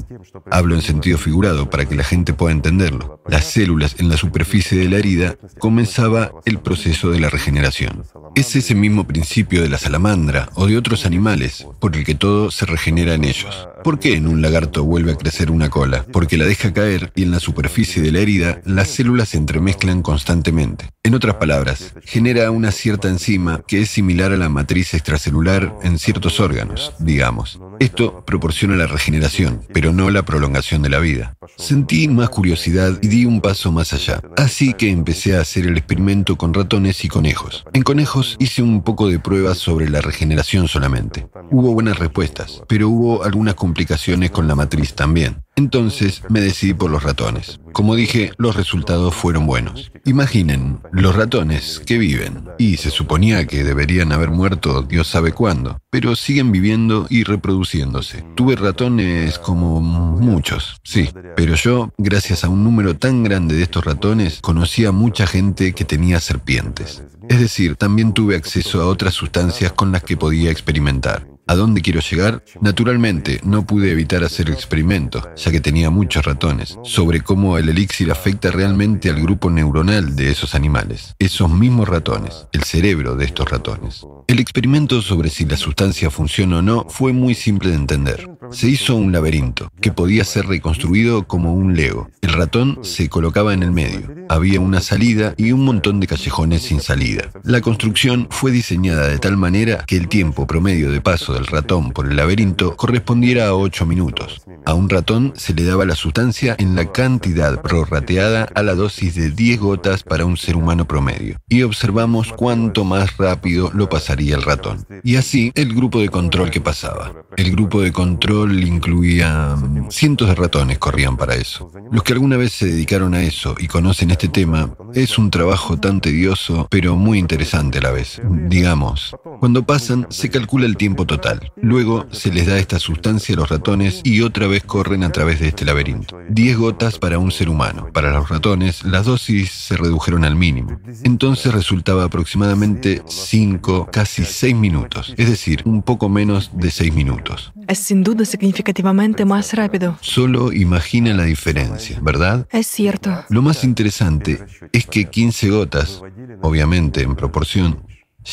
hablo 0.50 0.76
en 0.76 0.82
sentido 0.82 1.18
figurado 1.18 1.68
para 1.68 1.84
que 1.84 1.96
la 1.96 2.04
gente 2.04 2.32
pueda 2.32 2.52
entenderlo, 2.52 3.20
las 3.26 3.44
células 3.44 3.96
en 3.98 4.08
la 4.08 4.16
superficie 4.16 4.78
de 4.78 4.88
la 4.88 4.98
herida, 4.98 5.36
comenzaba 5.58 6.30
el 6.44 6.60
proceso 6.60 7.10
de 7.10 7.18
la 7.18 7.28
regeneración. 7.28 8.04
Es 8.36 8.54
ese 8.54 8.74
mismo 8.74 9.06
principio 9.06 9.62
de 9.62 9.68
la 9.68 9.78
salamandra 9.78 10.48
o 10.54 10.66
de 10.66 10.76
otros 10.76 11.06
animales 11.06 11.66
por 11.80 11.96
el 11.96 12.04
que 12.04 12.14
todo 12.14 12.50
se 12.50 12.66
regenera 12.66 13.14
en 13.14 13.24
ellos. 13.24 13.68
¿Por 13.82 13.98
qué 13.98 14.14
en 14.14 14.28
un 14.28 14.42
lagarto 14.42 14.84
vuelve 14.84 15.12
a 15.12 15.16
crecer 15.16 15.50
una 15.50 15.68
cola? 15.68 16.04
Porque 16.12 16.36
la 16.36 16.44
deja 16.44 16.72
caer 16.72 17.12
y 17.14 17.24
en 17.24 17.32
la 17.32 17.40
superficie 17.40 18.02
de 18.02 18.12
la 18.12 18.20
herida 18.20 18.60
las 18.64 18.88
células 18.88 19.30
se 19.30 19.38
entremezclan 19.38 20.02
constantemente. 20.02 20.88
En 21.02 21.14
otras 21.14 21.34
palabras, 21.34 21.93
genera 22.04 22.50
una 22.50 22.70
cierta 22.70 23.08
enzima 23.08 23.62
que 23.66 23.82
es 23.82 23.90
similar 23.90 24.32
a 24.32 24.36
la 24.36 24.48
matriz 24.48 24.94
extracelular 24.94 25.74
en 25.82 25.98
ciertos 25.98 26.40
órganos, 26.40 26.92
digamos. 26.98 27.58
Esto 27.80 28.24
proporciona 28.24 28.76
la 28.76 28.86
regeneración, 28.86 29.60
pero 29.72 29.92
no 29.92 30.10
la 30.10 30.24
prolongación 30.24 30.82
de 30.82 30.90
la 30.90 30.98
vida. 30.98 31.36
Sentí 31.56 32.08
más 32.08 32.28
curiosidad 32.30 32.98
y 33.02 33.08
di 33.08 33.26
un 33.26 33.40
paso 33.40 33.72
más 33.72 33.92
allá. 33.92 34.20
Así 34.36 34.74
que 34.74 34.90
empecé 34.90 35.36
a 35.36 35.40
hacer 35.40 35.66
el 35.66 35.76
experimento 35.76 36.36
con 36.36 36.54
ratones 36.54 37.04
y 37.04 37.08
conejos. 37.08 37.64
En 37.72 37.82
conejos 37.82 38.36
hice 38.38 38.62
un 38.62 38.82
poco 38.82 39.08
de 39.08 39.18
pruebas 39.18 39.58
sobre 39.58 39.88
la 39.88 40.00
regeneración 40.00 40.68
solamente. 40.68 41.26
Hubo 41.50 41.72
buenas 41.74 41.98
respuestas, 41.98 42.62
pero 42.68 42.88
hubo 42.88 43.24
algunas 43.24 43.54
complicaciones 43.54 44.30
con 44.30 44.48
la 44.48 44.54
matriz 44.54 44.94
también. 44.94 45.43
Entonces 45.56 46.22
me 46.28 46.40
decidí 46.40 46.74
por 46.74 46.90
los 46.90 47.02
ratones. 47.02 47.60
Como 47.72 47.94
dije, 47.94 48.32
los 48.38 48.56
resultados 48.56 49.14
fueron 49.14 49.46
buenos. 49.46 49.92
Imaginen, 50.04 50.80
los 50.92 51.14
ratones 51.14 51.80
que 51.86 51.98
viven, 51.98 52.44
y 52.58 52.76
se 52.76 52.90
suponía 52.90 53.46
que 53.46 53.64
deberían 53.64 54.12
haber 54.12 54.30
muerto 54.30 54.82
Dios 54.82 55.08
sabe 55.08 55.32
cuándo, 55.32 55.80
pero 55.90 56.16
siguen 56.16 56.52
viviendo 56.52 57.06
y 57.08 57.24
reproduciéndose. 57.24 58.24
Tuve 58.34 58.56
ratones 58.56 59.38
como 59.38 59.80
muchos, 59.80 60.80
sí, 60.82 61.10
pero 61.36 61.54
yo, 61.54 61.92
gracias 61.98 62.44
a 62.44 62.48
un 62.48 62.64
número 62.64 62.96
tan 62.96 63.22
grande 63.22 63.54
de 63.54 63.62
estos 63.62 63.84
ratones, 63.84 64.40
conocí 64.40 64.84
a 64.84 64.92
mucha 64.92 65.26
gente 65.26 65.72
que 65.72 65.84
tenía 65.84 66.20
serpientes. 66.20 67.02
Es 67.28 67.40
decir, 67.40 67.76
también 67.76 68.12
tuve 68.12 68.36
acceso 68.36 68.82
a 68.82 68.86
otras 68.86 69.14
sustancias 69.14 69.72
con 69.72 69.92
las 69.92 70.02
que 70.02 70.16
podía 70.16 70.50
experimentar. 70.50 71.26
¿A 71.46 71.54
dónde 71.56 71.82
quiero 71.82 72.00
llegar? 72.00 72.42
Naturalmente, 72.62 73.38
no 73.44 73.66
pude 73.66 73.92
evitar 73.92 74.24
hacer 74.24 74.48
experimentos, 74.48 75.24
ya 75.36 75.52
que 75.52 75.60
tenía 75.60 75.90
muchos 75.90 76.24
ratones, 76.24 76.78
sobre 76.84 77.20
cómo 77.20 77.58
el 77.58 77.68
elixir 77.68 78.10
afecta 78.10 78.50
realmente 78.50 79.10
al 79.10 79.20
grupo 79.20 79.50
neuronal 79.50 80.16
de 80.16 80.30
esos 80.30 80.54
animales, 80.54 81.14
esos 81.18 81.50
mismos 81.50 81.86
ratones, 81.86 82.46
el 82.52 82.62
cerebro 82.62 83.14
de 83.14 83.26
estos 83.26 83.50
ratones. 83.50 84.06
El 84.26 84.40
experimento 84.40 85.02
sobre 85.02 85.28
si 85.28 85.44
la 85.44 85.58
sustancia 85.58 86.08
funciona 86.08 86.58
o 86.58 86.62
no 86.62 86.86
fue 86.88 87.12
muy 87.12 87.34
simple 87.34 87.68
de 87.70 87.76
entender. 87.76 88.26
Se 88.50 88.68
hizo 88.68 88.96
un 88.96 89.12
laberinto, 89.12 89.70
que 89.82 89.92
podía 89.92 90.24
ser 90.24 90.46
reconstruido 90.46 91.26
como 91.26 91.52
un 91.52 91.76
lego. 91.76 92.08
El 92.22 92.32
ratón 92.32 92.78
se 92.82 93.10
colocaba 93.10 93.52
en 93.52 93.62
el 93.62 93.70
medio, 93.70 94.14
había 94.30 94.60
una 94.60 94.80
salida 94.80 95.34
y 95.36 95.52
un 95.52 95.62
montón 95.62 96.00
de 96.00 96.06
callejones 96.06 96.62
sin 96.62 96.80
salida. 96.80 97.30
La 97.42 97.60
construcción 97.60 98.28
fue 98.30 98.50
diseñada 98.50 99.08
de 99.08 99.18
tal 99.18 99.36
manera 99.36 99.84
que 99.86 99.98
el 99.98 100.08
tiempo 100.08 100.46
promedio 100.46 100.90
de 100.90 101.02
paso 101.02 101.33
del 101.34 101.46
ratón 101.46 101.92
por 101.92 102.06
el 102.06 102.16
laberinto 102.16 102.76
correspondiera 102.76 103.48
a 103.48 103.54
8 103.54 103.86
minutos. 103.86 104.42
A 104.66 104.74
un 104.74 104.88
ratón 104.88 105.32
se 105.36 105.52
le 105.54 105.64
daba 105.64 105.84
la 105.84 105.94
sustancia 105.94 106.56
en 106.58 106.74
la 106.74 106.90
cantidad 106.90 107.60
prorrateada 107.60 108.48
a 108.54 108.62
la 108.62 108.74
dosis 108.74 109.14
de 109.14 109.30
10 109.30 109.60
gotas 109.60 110.02
para 110.02 110.24
un 110.24 110.36
ser 110.36 110.56
humano 110.56 110.86
promedio. 110.86 111.38
Y 111.48 111.62
observamos 111.62 112.32
cuánto 112.32 112.84
más 112.84 113.16
rápido 113.16 113.70
lo 113.74 113.88
pasaría 113.88 114.36
el 114.36 114.42
ratón. 114.42 114.86
Y 115.02 115.16
así 115.16 115.52
el 115.54 115.74
grupo 115.74 116.00
de 116.00 116.08
control 116.08 116.50
que 116.50 116.60
pasaba. 116.60 117.12
El 117.36 117.50
grupo 117.50 117.82
de 117.82 117.92
control 117.92 118.62
incluía 118.64 119.56
mm, 119.56 119.90
cientos 119.90 120.28
de 120.28 120.34
ratones 120.34 120.78
corrían 120.78 121.16
para 121.16 121.34
eso. 121.34 121.70
Los 121.90 122.02
que 122.02 122.12
alguna 122.12 122.36
vez 122.36 122.52
se 122.52 122.66
dedicaron 122.66 123.14
a 123.14 123.22
eso 123.22 123.54
y 123.58 123.68
conocen 123.68 124.10
este 124.10 124.28
tema, 124.28 124.74
es 124.94 125.18
un 125.18 125.30
trabajo 125.30 125.76
tan 125.78 126.00
tedioso, 126.00 126.68
pero 126.70 126.96
muy 126.96 127.18
interesante 127.18 127.78
a 127.78 127.82
la 127.82 127.90
vez. 127.90 128.20
Digamos, 128.48 129.14
cuando 129.40 129.64
pasan, 129.64 130.06
se 130.10 130.30
calcula 130.30 130.66
el 130.66 130.76
tiempo 130.76 131.06
total. 131.06 131.23
Luego 131.56 132.06
se 132.10 132.32
les 132.32 132.46
da 132.46 132.58
esta 132.58 132.78
sustancia 132.78 133.34
a 133.34 133.38
los 133.38 133.48
ratones 133.48 134.00
y 134.04 134.20
otra 134.20 134.46
vez 134.46 134.62
corren 134.64 135.04
a 135.04 135.12
través 135.12 135.40
de 135.40 135.48
este 135.48 135.64
laberinto. 135.64 136.18
10 136.28 136.56
gotas 136.58 136.98
para 136.98 137.18
un 137.18 137.30
ser 137.30 137.48
humano. 137.48 137.88
Para 137.92 138.12
los 138.12 138.28
ratones, 138.28 138.84
las 138.84 139.06
dosis 139.06 139.50
se 139.50 139.76
redujeron 139.76 140.24
al 140.24 140.36
mínimo. 140.36 140.80
Entonces 141.02 141.52
resultaba 141.52 142.04
aproximadamente 142.04 143.02
5, 143.06 143.88
casi 143.90 144.24
6 144.24 144.54
minutos. 144.56 145.14
Es 145.16 145.28
decir, 145.28 145.62
un 145.64 145.82
poco 145.82 146.08
menos 146.08 146.50
de 146.54 146.70
6 146.70 146.94
minutos. 146.94 147.52
Es 147.68 147.78
sin 147.78 148.02
duda 148.02 148.24
significativamente 148.24 149.24
más 149.24 149.54
rápido. 149.54 149.96
Solo 150.00 150.52
imagina 150.52 151.14
la 151.14 151.24
diferencia, 151.24 151.98
¿verdad? 152.02 152.46
Es 152.50 152.66
cierto. 152.66 153.24
Lo 153.28 153.42
más 153.42 153.64
interesante 153.64 154.44
es 154.72 154.86
que 154.86 155.06
15 155.06 155.50
gotas, 155.50 156.02
obviamente 156.42 157.02
en 157.02 157.14
proporción, 157.16 157.82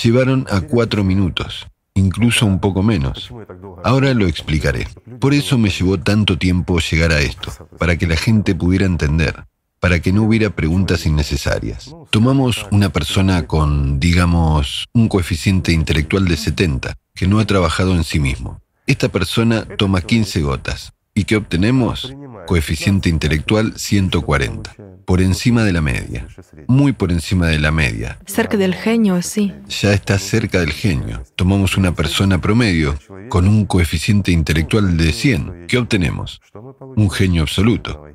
llevaron 0.03 0.45
a 0.49 0.61
4 0.61 1.03
minutos, 1.03 1.67
incluso 1.93 2.45
un 2.45 2.59
poco 2.59 2.83
menos. 2.83 3.31
Ahora 3.83 4.13
lo 4.13 4.27
explicaré. 4.27 4.87
Por 5.19 5.33
eso 5.33 5.57
me 5.57 5.69
llevó 5.69 5.97
tanto 5.99 6.37
tiempo 6.37 6.79
llegar 6.79 7.11
a 7.11 7.19
esto, 7.19 7.51
para 7.77 7.97
que 7.97 8.07
la 8.07 8.15
gente 8.15 8.55
pudiera 8.55 8.85
entender, 8.85 9.45
para 9.79 9.99
que 9.99 10.13
no 10.13 10.23
hubiera 10.23 10.51
preguntas 10.51 11.05
innecesarias. 11.05 11.93
Tomamos 12.09 12.65
una 12.71 12.89
persona 12.89 13.47
con, 13.47 13.99
digamos, 13.99 14.85
un 14.93 15.07
coeficiente 15.07 15.71
intelectual 15.71 16.25
de 16.25 16.37
70, 16.37 16.95
que 17.15 17.27
no 17.27 17.39
ha 17.39 17.45
trabajado 17.45 17.95
en 17.95 18.03
sí 18.03 18.19
mismo. 18.19 18.61
Esta 18.87 19.09
persona 19.09 19.65
toma 19.77 20.01
15 20.01 20.41
gotas. 20.41 20.93
¿Y 21.13 21.25
qué 21.25 21.35
obtenemos? 21.35 22.13
Coeficiente 22.47 23.09
intelectual 23.09 23.73
140, 23.75 24.75
por 25.05 25.21
encima 25.21 25.63
de 25.63 25.73
la 25.73 25.81
media, 25.81 26.27
muy 26.67 26.93
por 26.93 27.11
encima 27.11 27.47
de 27.47 27.59
la 27.59 27.71
media. 27.71 28.17
Cerca 28.25 28.57
del 28.57 28.73
genio, 28.73 29.21
sí. 29.21 29.53
Ya 29.67 29.93
está 29.93 30.17
cerca 30.17 30.59
del 30.59 30.71
genio. 30.71 31.23
Tomamos 31.35 31.77
una 31.77 31.93
persona 31.93 32.39
promedio 32.39 32.97
con 33.29 33.47
un 33.47 33.65
coeficiente 33.65 34.31
intelectual 34.31 34.97
de 34.97 35.11
100. 35.11 35.67
¿Qué 35.67 35.77
obtenemos? 35.77 36.41
Un 36.95 37.09
genio 37.09 37.41
absoluto, 37.41 38.05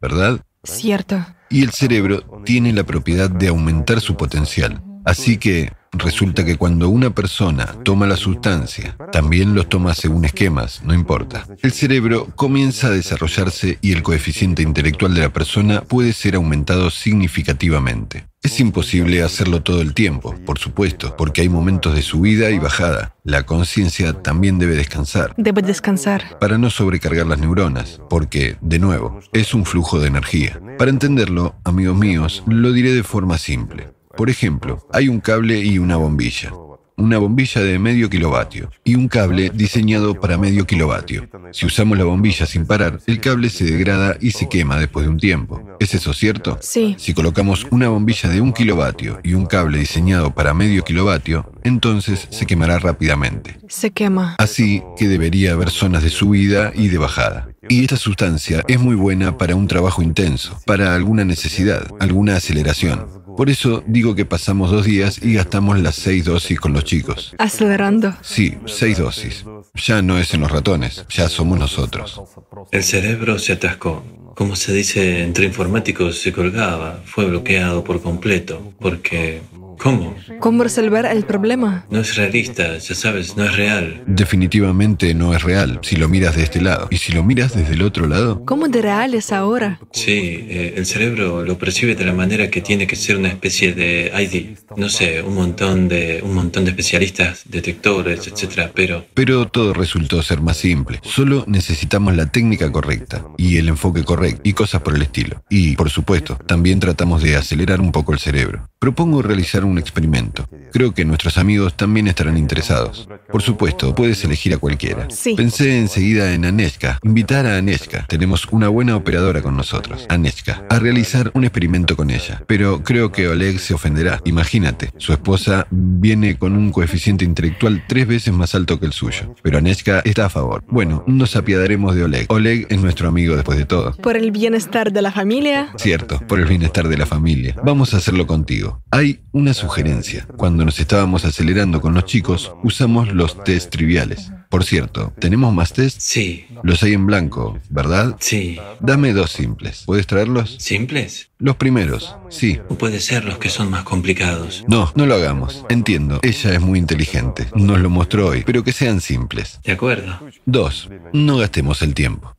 ¿verdad? 0.00 0.40
Cierto. 0.62 1.24
Y 1.48 1.62
el 1.62 1.70
cerebro 1.70 2.22
tiene 2.44 2.72
la 2.72 2.84
propiedad 2.84 3.30
de 3.30 3.48
aumentar 3.48 4.00
su 4.00 4.16
potencial. 4.16 4.82
Así 5.04 5.38
que 5.38 5.72
resulta 5.98 6.44
que 6.44 6.56
cuando 6.56 6.88
una 6.88 7.10
persona 7.10 7.74
toma 7.84 8.06
la 8.06 8.16
sustancia, 8.16 8.96
también 9.12 9.54
los 9.54 9.68
toma 9.68 9.94
según 9.94 10.24
esquemas, 10.24 10.82
no 10.84 10.94
importa. 10.94 11.46
El 11.62 11.72
cerebro 11.72 12.28
comienza 12.36 12.88
a 12.88 12.90
desarrollarse 12.90 13.78
y 13.80 13.92
el 13.92 14.02
coeficiente 14.02 14.62
intelectual 14.62 15.14
de 15.14 15.22
la 15.22 15.32
persona 15.32 15.82
puede 15.82 16.12
ser 16.12 16.34
aumentado 16.34 16.90
significativamente. 16.90 18.26
Es 18.42 18.60
imposible 18.60 19.24
hacerlo 19.24 19.62
todo 19.62 19.80
el 19.80 19.92
tiempo, 19.92 20.36
por 20.44 20.60
supuesto, 20.60 21.16
porque 21.16 21.40
hay 21.40 21.48
momentos 21.48 21.96
de 21.96 22.02
subida 22.02 22.50
y 22.50 22.60
bajada. 22.60 23.16
La 23.24 23.44
conciencia 23.44 24.12
también 24.12 24.60
debe 24.60 24.76
descansar. 24.76 25.34
Debe 25.36 25.62
descansar. 25.62 26.38
Para 26.38 26.56
no 26.56 26.70
sobrecargar 26.70 27.26
las 27.26 27.40
neuronas, 27.40 28.00
porque, 28.08 28.56
de 28.60 28.78
nuevo, 28.78 29.18
es 29.32 29.52
un 29.52 29.64
flujo 29.64 29.98
de 29.98 30.06
energía. 30.06 30.60
Para 30.78 30.92
entenderlo, 30.92 31.56
amigos 31.64 31.96
míos, 31.96 32.44
lo 32.46 32.72
diré 32.72 32.92
de 32.92 33.02
forma 33.02 33.36
simple. 33.36 33.95
Por 34.16 34.30
ejemplo, 34.30 34.86
hay 34.92 35.08
un 35.08 35.20
cable 35.20 35.60
y 35.60 35.78
una 35.78 35.96
bombilla. 35.96 36.52
Una 36.98 37.18
bombilla 37.18 37.60
de 37.60 37.78
medio 37.78 38.08
kilovatio 38.08 38.70
y 38.82 38.94
un 38.94 39.08
cable 39.08 39.50
diseñado 39.50 40.18
para 40.18 40.38
medio 40.38 40.66
kilovatio. 40.66 41.28
Si 41.52 41.66
usamos 41.66 41.98
la 41.98 42.04
bombilla 42.04 42.46
sin 42.46 42.64
parar, 42.64 43.00
el 43.06 43.20
cable 43.20 43.50
se 43.50 43.64
degrada 43.64 44.16
y 44.18 44.30
se 44.30 44.48
quema 44.48 44.78
después 44.78 45.04
de 45.04 45.12
un 45.12 45.18
tiempo. 45.18 45.62
¿Es 45.78 45.92
eso 45.92 46.14
cierto? 46.14 46.56
Sí. 46.62 46.96
Si 46.98 47.12
colocamos 47.12 47.66
una 47.70 47.90
bombilla 47.90 48.30
de 48.30 48.40
un 48.40 48.54
kilovatio 48.54 49.20
y 49.22 49.34
un 49.34 49.44
cable 49.44 49.78
diseñado 49.78 50.34
para 50.34 50.54
medio 50.54 50.82
kilovatio, 50.84 51.52
entonces 51.62 52.28
se 52.30 52.46
quemará 52.46 52.78
rápidamente. 52.78 53.58
Se 53.68 53.90
quema. 53.90 54.36
Así 54.38 54.82
que 54.96 55.08
debería 55.08 55.52
haber 55.52 55.68
zonas 55.68 56.02
de 56.02 56.08
subida 56.08 56.72
y 56.74 56.88
de 56.88 56.96
bajada. 56.96 57.48
Y 57.68 57.82
esta 57.82 57.96
sustancia 57.96 58.62
es 58.68 58.80
muy 58.80 58.94
buena 58.94 59.38
para 59.38 59.56
un 59.56 59.66
trabajo 59.66 60.02
intenso, 60.02 60.58
para 60.66 60.94
alguna 60.94 61.24
necesidad, 61.24 61.86
alguna 62.00 62.36
aceleración. 62.36 63.06
Por 63.36 63.50
eso 63.50 63.84
digo 63.86 64.14
que 64.14 64.24
pasamos 64.24 64.70
dos 64.70 64.86
días 64.86 65.20
y 65.22 65.34
gastamos 65.34 65.78
las 65.78 65.96
seis 65.96 66.24
dosis 66.24 66.58
con 66.58 66.72
los 66.72 66.84
chicos. 66.84 67.34
Acelerando. 67.38 68.14
Sí, 68.22 68.56
seis 68.66 68.98
dosis. 68.98 69.44
Ya 69.74 70.00
no 70.00 70.18
es 70.18 70.32
en 70.32 70.40
los 70.40 70.50
ratones, 70.50 71.04
ya 71.10 71.28
somos 71.28 71.58
nosotros. 71.58 72.22
El 72.70 72.82
cerebro 72.82 73.38
se 73.38 73.52
atascó. 73.52 74.02
Como 74.34 74.56
se 74.56 74.72
dice 74.72 75.22
entre 75.22 75.46
informáticos, 75.46 76.20
se 76.20 76.32
colgaba, 76.32 77.02
fue 77.04 77.26
bloqueado 77.26 77.84
por 77.84 78.02
completo, 78.02 78.72
porque... 78.80 79.42
¿Cómo? 79.78 80.14
¿Cómo 80.40 80.62
resolver 80.62 81.06
el 81.06 81.24
problema? 81.24 81.86
No 81.90 82.00
es 82.00 82.16
realista, 82.16 82.78
ya 82.78 82.94
sabes, 82.94 83.36
no 83.36 83.44
es 83.44 83.56
real. 83.56 84.02
Definitivamente 84.06 85.14
no 85.14 85.34
es 85.34 85.42
real 85.42 85.80
si 85.82 85.96
lo 85.96 86.08
miras 86.08 86.36
de 86.36 86.42
este 86.42 86.60
lado. 86.60 86.88
Y 86.90 86.98
si 86.98 87.12
lo 87.12 87.22
miras 87.22 87.54
desde 87.54 87.74
el 87.74 87.82
otro 87.82 88.06
lado, 88.06 88.44
¿Cómo 88.44 88.68
de 88.68 88.82
real 88.82 89.14
es 89.14 89.32
ahora? 89.32 89.80
Sí, 89.92 90.46
eh, 90.48 90.74
el 90.76 90.86
cerebro 90.86 91.42
lo 91.44 91.58
percibe 91.58 91.94
de 91.94 92.04
la 92.04 92.12
manera 92.12 92.50
que 92.50 92.60
tiene 92.60 92.86
que 92.86 92.96
ser 92.96 93.16
una 93.16 93.28
especie 93.28 93.72
de 93.72 94.12
ID. 94.14 94.58
No 94.76 94.88
sé, 94.88 95.22
un 95.22 95.34
montón 95.34 95.88
de, 95.88 96.20
un 96.22 96.34
montón 96.34 96.64
de 96.64 96.70
especialistas, 96.70 97.42
detectores, 97.48 98.26
etcétera, 98.26 98.70
pero 98.74 99.04
pero 99.14 99.48
todo 99.48 99.72
resultó 99.74 100.22
ser 100.22 100.40
más 100.40 100.56
simple. 100.56 101.00
Solo 101.02 101.44
necesitamos 101.46 102.14
la 102.16 102.26
técnica 102.26 102.70
correcta 102.70 103.24
y 103.36 103.56
el 103.56 103.68
enfoque 103.68 104.04
correcto 104.04 104.40
y 104.44 104.52
cosas 104.52 104.82
por 104.82 104.94
el 104.94 105.02
estilo. 105.02 105.42
Y, 105.50 105.76
por 105.76 105.90
supuesto, 105.90 106.36
también 106.46 106.80
tratamos 106.80 107.22
de 107.22 107.36
acelerar 107.36 107.80
un 107.80 107.92
poco 107.92 108.12
el 108.12 108.18
cerebro. 108.18 108.68
Propongo 108.78 109.22
realizar 109.22 109.64
un 109.66 109.78
experimento. 109.78 110.48
Creo 110.72 110.94
que 110.94 111.04
nuestros 111.04 111.38
amigos 111.38 111.76
también 111.76 112.08
estarán 112.08 112.36
interesados. 112.36 113.08
Por 113.30 113.42
supuesto, 113.42 113.94
puedes 113.94 114.22
elegir 114.24 114.54
a 114.54 114.58
cualquiera. 114.58 115.08
Sí. 115.10 115.34
Pensé 115.34 115.78
enseguida 115.78 116.32
en 116.32 116.44
Aneshka. 116.44 116.98
Invitar 117.02 117.46
a 117.46 117.56
Aneshka. 117.56 118.06
Tenemos 118.08 118.46
una 118.50 118.68
buena 118.68 118.96
operadora 118.96 119.42
con 119.42 119.56
nosotros, 119.56 120.06
Aneshka, 120.08 120.64
a 120.68 120.78
realizar 120.78 121.30
un 121.34 121.44
experimento 121.44 121.96
con 121.96 122.10
ella. 122.10 122.42
Pero 122.46 122.82
creo 122.82 123.12
que 123.12 123.28
Oleg 123.28 123.58
se 123.58 123.74
ofenderá. 123.74 124.20
Imagínate, 124.24 124.90
su 124.98 125.12
esposa 125.12 125.66
viene 125.70 126.38
con 126.38 126.56
un 126.56 126.72
coeficiente 126.72 127.24
intelectual 127.24 127.84
tres 127.88 128.06
veces 128.06 128.32
más 128.32 128.54
alto 128.54 128.78
que 128.78 128.86
el 128.86 128.92
suyo. 128.92 129.34
Pero 129.42 129.58
Aneshka 129.58 130.00
está 130.00 130.26
a 130.26 130.30
favor. 130.30 130.64
Bueno, 130.68 131.04
nos 131.06 131.36
apiadaremos 131.36 131.94
de 131.94 132.04
Oleg. 132.04 132.26
Oleg 132.28 132.66
es 132.70 132.80
nuestro 132.80 133.08
amigo 133.08 133.34
después 133.34 133.58
de 133.58 133.64
todo. 133.64 133.92
Por 133.96 134.16
el 134.16 134.30
bienestar 134.30 134.92
de 134.92 135.02
la 135.02 135.12
familia. 135.12 135.72
Cierto, 135.76 136.20
por 136.26 136.38
el 136.38 136.46
bienestar 136.46 136.88
de 136.88 136.96
la 136.96 137.06
familia. 137.06 137.56
Vamos 137.64 137.94
a 137.94 137.98
hacerlo 137.98 138.26
contigo. 138.26 138.82
Hay 138.90 139.20
una 139.32 139.54
sugerencia. 139.56 140.26
Cuando 140.36 140.64
nos 140.64 140.78
estábamos 140.78 141.24
acelerando 141.24 141.80
con 141.80 141.94
los 141.94 142.04
chicos, 142.04 142.52
usamos 142.62 143.12
los 143.12 143.42
test 143.44 143.70
triviales. 143.70 144.30
Por 144.48 144.62
cierto, 144.62 145.12
¿tenemos 145.18 145.52
más 145.52 145.72
test? 145.72 145.98
sí, 146.00 146.46
Los 146.62 146.82
hay 146.84 146.92
en 146.92 147.04
blanco, 147.06 147.58
¿verdad? 147.68 148.16
sí. 148.20 148.58
Dame 148.80 149.12
dos 149.12 149.32
simples. 149.32 149.82
¿Puedes 149.86 150.06
traerlos? 150.06 150.56
¿Simples? 150.60 151.30
Los 151.38 151.56
primeros, 151.56 152.14
sí. 152.30 152.60
¿O 152.68 152.76
puede 152.76 153.00
ser 153.00 153.24
los 153.24 153.38
que 153.38 153.50
son 153.50 153.70
más 153.70 153.82
complicados? 153.82 154.64
No, 154.68 154.92
no 154.94 155.04
lo 155.06 155.14
hagamos. 155.16 155.64
Entiendo, 155.68 156.20
ella 156.22 156.52
es 156.54 156.60
muy 156.60 156.78
inteligente. 156.78 157.48
Nos 157.54 157.80
lo 157.80 157.90
mostró 157.90 158.28
hoy, 158.28 158.44
pero 158.46 158.62
que 158.62 158.72
sean 158.72 159.00
simples. 159.00 159.60
De 159.64 159.72
acuerdo. 159.72 160.20
Dos, 160.44 160.88
no 161.12 161.38
gastemos 161.38 161.82
el 161.82 161.94
tiempo. 161.94 162.36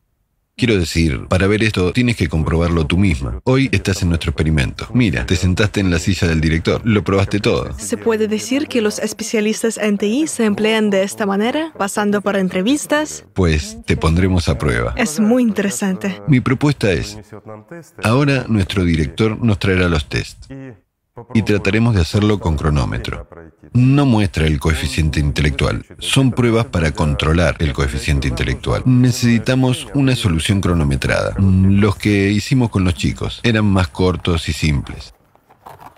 Quiero 0.59 0.79
decir, 0.79 1.27
para 1.27 1.45
ver 1.45 1.61
esto 1.61 1.93
tienes 1.93 2.15
que 2.15 2.27
comprobarlo 2.27 2.87
tú 2.87 2.97
misma. 2.97 3.39
Hoy 3.43 3.69
estás 3.71 4.01
en 4.01 4.09
nuestro 4.09 4.31
experimento. 4.31 4.87
Mira, 4.91 5.23
te 5.23 5.35
sentaste 5.35 5.81
en 5.81 5.91
la 5.91 5.99
silla 5.99 6.27
del 6.27 6.41
director, 6.41 6.81
lo 6.83 7.03
probaste 7.03 7.39
todo. 7.39 7.77
¿Se 7.77 7.95
puede 7.95 8.27
decir 8.27 8.67
que 8.67 8.81
los 8.81 8.97
especialistas 8.97 9.77
en 9.77 9.99
TI 9.99 10.25
se 10.25 10.45
emplean 10.45 10.89
de 10.89 11.03
esta 11.03 11.27
manera, 11.27 11.71
pasando 11.77 12.21
por 12.21 12.35
entrevistas? 12.35 13.23
Pues 13.35 13.77
te 13.85 13.97
pondremos 13.97 14.49
a 14.49 14.57
prueba. 14.57 14.95
Es 14.97 15.19
muy 15.19 15.43
interesante. 15.43 16.23
Mi 16.27 16.39
propuesta 16.39 16.91
es, 16.91 17.19
ahora 18.01 18.45
nuestro 18.47 18.83
director 18.83 19.39
nos 19.39 19.59
traerá 19.59 19.87
los 19.89 20.09
tests 20.09 20.47
y 21.33 21.41
trataremos 21.41 21.95
de 21.95 22.01
hacerlo 22.01 22.39
con 22.39 22.57
cronómetro. 22.57 23.27
No 23.73 24.05
muestra 24.05 24.45
el 24.45 24.59
coeficiente 24.59 25.19
intelectual, 25.19 25.85
son 25.99 26.31
pruebas 26.31 26.65
para 26.65 26.91
controlar 26.91 27.55
el 27.59 27.73
coeficiente 27.73 28.27
intelectual. 28.27 28.83
Necesitamos 28.85 29.87
una 29.93 30.15
solución 30.15 30.61
cronometrada. 30.61 31.35
Los 31.39 31.95
que 31.95 32.31
hicimos 32.31 32.69
con 32.69 32.83
los 32.83 32.93
chicos 32.93 33.41
eran 33.43 33.65
más 33.65 33.87
cortos 33.87 34.49
y 34.49 34.53
simples. 34.53 35.13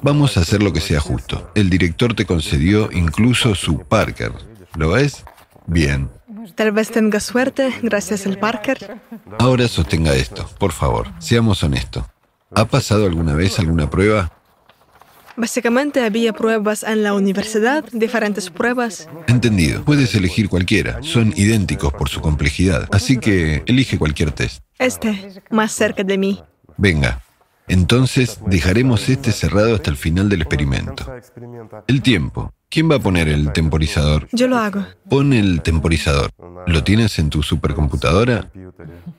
Vamos 0.02 0.38
a 0.38 0.42
hacer 0.42 0.64
lo 0.64 0.72
que 0.72 0.80
sea 0.80 1.00
justo. 1.00 1.52
El 1.56 1.70
director 1.70 2.14
te 2.14 2.26
concedió 2.26 2.90
incluso 2.92 3.54
su 3.56 3.80
Parker. 3.80 4.32
¿Lo 4.76 4.92
ves? 4.92 5.26
Bien. 5.68 6.10
Tal 6.56 6.72
vez 6.72 6.90
tenga 6.92 7.20
suerte 7.20 7.74
gracias 7.82 8.26
al 8.26 8.40
Parker. 8.40 9.02
Ahora 9.40 9.68
sostenga 9.68 10.14
esto, 10.16 10.50
por 10.58 10.72
favor. 10.72 11.08
Seamos 11.20 11.64
honestos. 11.64 12.06
¿Ha 12.56 12.66
pasado 12.66 13.06
alguna 13.06 13.36
vez 13.36 13.60
alguna 13.60 13.90
prueba? 13.90 14.32
Básicamente 15.40 16.04
había 16.04 16.34
pruebas 16.34 16.84
en 16.84 17.02
la 17.02 17.14
universidad, 17.14 17.86
diferentes 17.94 18.50
pruebas. 18.50 19.08
Entendido. 19.28 19.86
Puedes 19.86 20.14
elegir 20.14 20.50
cualquiera. 20.50 21.02
Son 21.02 21.34
idénticos 21.34 21.94
por 21.94 22.10
su 22.10 22.20
complejidad. 22.20 22.90
Así 22.92 23.18
que 23.20 23.64
elige 23.66 23.98
cualquier 23.98 24.32
test. 24.32 24.62
Este, 24.78 25.42
más 25.50 25.72
cerca 25.72 26.04
de 26.04 26.18
mí. 26.18 26.44
Venga. 26.76 27.22
Entonces 27.70 28.40
dejaremos 28.48 29.08
este 29.08 29.32
cerrado 29.32 29.76
hasta 29.76 29.90
el 29.90 29.96
final 29.96 30.28
del 30.28 30.42
experimento. 30.42 31.06
El 31.88 32.02
tiempo. 32.02 32.52
¿Quién 32.70 32.92
va 32.92 32.96
a 32.96 33.00
poner 33.00 33.30
el 33.30 33.54
temporizador? 33.54 34.28
Yo 34.34 34.50
lo 34.50 34.58
hago. 34.58 34.86
Pon 35.10 35.32
el 35.32 35.62
temporizador. 35.62 36.32
¿Lo 36.68 36.84
tienes 36.84 37.18
en 37.18 37.30
tu 37.30 37.44
supercomputadora? 37.44 38.52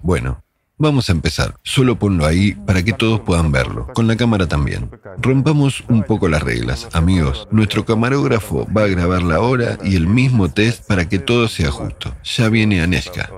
Bueno, 0.03 0.45
vamos 0.81 1.09
a 1.09 1.13
empezar. 1.13 1.55
Solo 1.63 1.99
ponlo 1.99 2.27
ahí 2.27 2.53
para 2.53 2.83
que 2.83 2.93
todos 2.93 3.21
puedan 3.21 3.53
verlo. 3.53 3.87
Con 3.95 4.09
la 4.09 4.17
cámara 4.17 4.49
también. 4.49 4.91
Rompamos 5.19 5.85
un 5.89 6.03
poco 6.03 6.29
las 6.29 6.43
reglas, 6.43 6.89
amigos. 6.93 7.47
Nuestro 7.53 7.85
camarógrafo 7.85 8.67
va 8.77 8.85
a 8.85 8.89
grabar 8.89 9.23
la 9.23 9.41
hora 9.41 9.79
y 9.85 9.95
el 9.95 10.09
mismo 10.09 10.51
test 10.51 10.85
para 10.89 11.09
que 11.09 11.19
todo 11.19 11.47
sea 11.47 11.71
justo. 11.71 12.13
Ya 12.25 12.49
viene 12.49 12.83
Aneshka. 12.83 13.31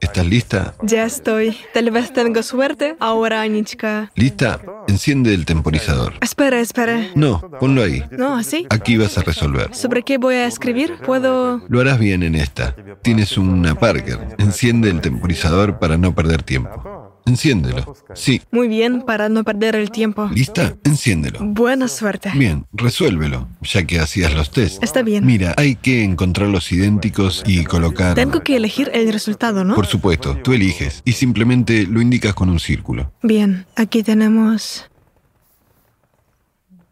¿Estás 0.00 0.26
lista? 0.26 0.74
Ya 0.82 1.04
estoy. 1.04 1.56
Tal 1.72 1.90
vez 1.90 2.12
tengo 2.12 2.42
suerte. 2.42 2.96
Ahora, 3.00 3.42
Anichka. 3.42 4.12
¿Lista? 4.14 4.60
Enciende 4.86 5.34
el 5.34 5.44
temporizador. 5.46 6.14
Espera, 6.20 6.60
espera. 6.60 7.08
No, 7.16 7.40
ponlo 7.58 7.82
ahí. 7.82 8.04
No, 8.12 8.36
así. 8.36 8.66
Aquí 8.70 8.96
vas 8.96 9.18
a 9.18 9.22
resolver. 9.22 9.74
¿Sobre 9.74 10.02
qué 10.02 10.18
voy 10.18 10.36
a 10.36 10.46
escribir? 10.46 10.98
Puedo... 11.04 11.60
Lo 11.68 11.80
harás 11.80 11.98
bien 11.98 12.22
en 12.22 12.36
esta. 12.36 12.76
Tienes 13.02 13.36
una 13.36 13.74
Parker. 13.74 14.36
Enciende 14.38 14.90
el 14.90 15.00
temporizador 15.00 15.78
para 15.78 15.96
no 15.98 16.14
perder 16.14 16.42
tiempo. 16.42 17.03
Enciéndelo. 17.26 17.96
Sí. 18.14 18.42
Muy 18.50 18.68
bien, 18.68 19.02
para 19.02 19.30
no 19.30 19.44
perder 19.44 19.76
el 19.76 19.90
tiempo. 19.90 20.28
¿Lista? 20.32 20.76
Enciéndelo. 20.84 21.38
Buena 21.42 21.88
suerte. 21.88 22.30
Bien, 22.34 22.66
resuélvelo, 22.72 23.48
ya 23.62 23.86
que 23.86 23.98
hacías 23.98 24.34
los 24.34 24.50
test. 24.50 24.82
Está 24.82 25.02
bien. 25.02 25.24
Mira, 25.24 25.54
hay 25.56 25.76
que 25.76 26.04
encontrar 26.04 26.48
los 26.48 26.70
idénticos 26.70 27.42
y 27.46 27.64
colocar... 27.64 28.14
Tengo 28.14 28.42
que 28.42 28.56
elegir 28.56 28.90
el 28.92 29.10
resultado, 29.10 29.64
¿no? 29.64 29.74
Por 29.74 29.86
supuesto, 29.86 30.36
tú 30.42 30.52
eliges 30.52 31.00
y 31.06 31.12
simplemente 31.12 31.86
lo 31.86 32.02
indicas 32.02 32.34
con 32.34 32.50
un 32.50 32.60
círculo. 32.60 33.10
Bien, 33.22 33.66
aquí 33.74 34.02
tenemos... 34.02 34.84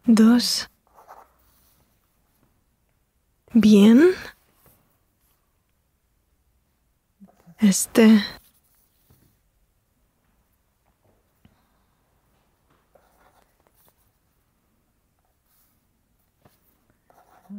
Dos. 0.07 0.69
Bien. 3.53 4.09
Este... 7.59 8.23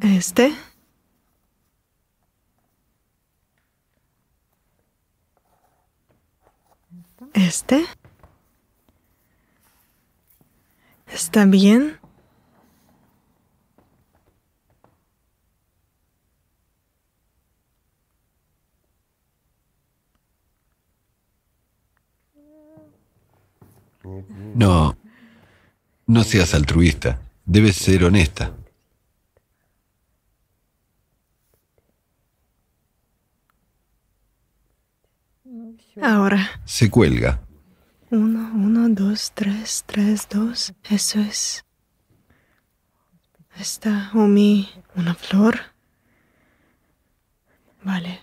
Este. 0.03 0.53
Este. 7.33 7.85
¿Está 11.07 11.45
bien? 11.45 11.99
No, 24.53 24.97
no 26.05 26.23
seas 26.25 26.53
altruista, 26.53 27.21
debes 27.45 27.77
ser 27.77 28.03
honesta. 28.03 28.51
Ahora. 36.03 36.49
Se 36.65 36.89
cuelga. 36.89 37.39
Uno, 38.09 38.51
uno, 38.53 38.89
dos, 38.89 39.31
tres, 39.33 39.85
tres, 39.87 40.27
dos. 40.29 40.73
Eso 40.89 41.21
es. 41.21 41.63
Está 43.57 44.11
Omi, 44.13 44.67
una 44.95 45.15
flor. 45.15 45.61
Vale. 47.83 48.19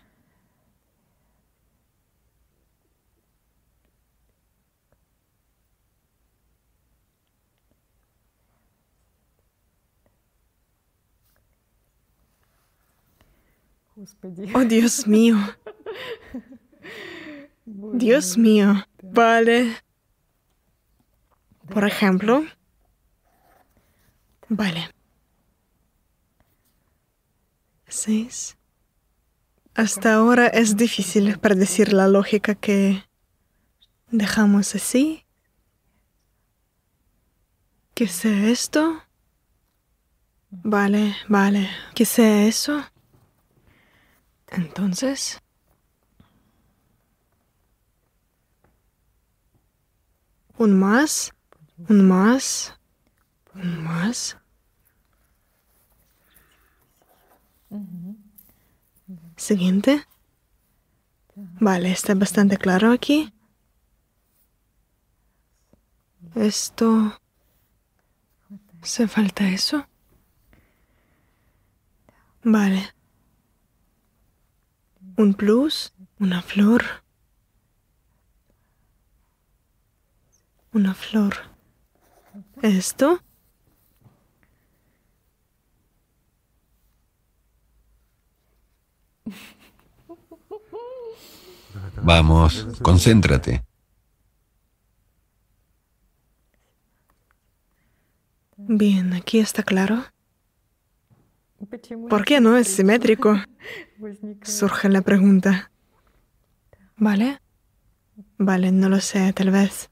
Oh, 14.54 14.64
Dios 14.66 15.06
mío. 15.06 15.38
Dios 17.92 18.38
mío. 18.38 18.86
Vale. 19.02 19.76
Por 21.68 21.84
ejemplo. 21.84 22.44
Vale. 24.48 24.90
Seis. 27.86 28.56
Hasta 29.74 30.14
ahora 30.14 30.46
es 30.46 30.76
difícil 30.76 31.38
predecir 31.38 31.92
la 31.92 32.08
lógica 32.08 32.54
que 32.54 33.04
dejamos 34.10 34.74
así. 34.74 35.24
¿Qué 37.94 38.06
sea 38.06 38.48
esto? 38.48 39.02
Vale, 40.50 41.14
vale. 41.28 41.70
¿Qué 41.94 42.04
sea 42.04 42.46
eso? 42.46 42.84
Entonces... 44.48 45.40
Un 50.60 50.78
más, 50.78 51.32
un 51.88 52.06
más, 52.06 52.74
un 53.54 53.82
más. 53.82 54.36
Siguiente. 59.36 60.06
Vale, 61.34 61.90
está 61.90 62.14
bastante 62.14 62.58
claro 62.58 62.92
aquí. 62.92 63.32
Esto... 66.34 67.18
¿Se 68.82 69.08
falta 69.08 69.48
eso? 69.48 69.86
Vale. 72.44 72.92
Un 75.16 75.32
plus, 75.32 75.94
una 76.18 76.42
flor. 76.42 76.84
Una 80.72 80.94
flor. 80.94 81.34
¿Esto? 82.62 83.20
Vamos, 92.02 92.66
concéntrate. 92.82 93.64
Bien, 98.56 99.12
aquí 99.14 99.38
está 99.38 99.62
claro. 99.62 100.04
¿Por 102.08 102.24
qué 102.24 102.40
no 102.40 102.56
es 102.56 102.68
simétrico? 102.68 103.36
Surge 104.42 104.88
la 104.88 105.02
pregunta. 105.02 105.70
¿Vale? 106.96 107.40
Vale, 108.38 108.72
no 108.72 108.88
lo 108.88 109.00
sé, 109.00 109.32
tal 109.32 109.50
vez. 109.50 109.90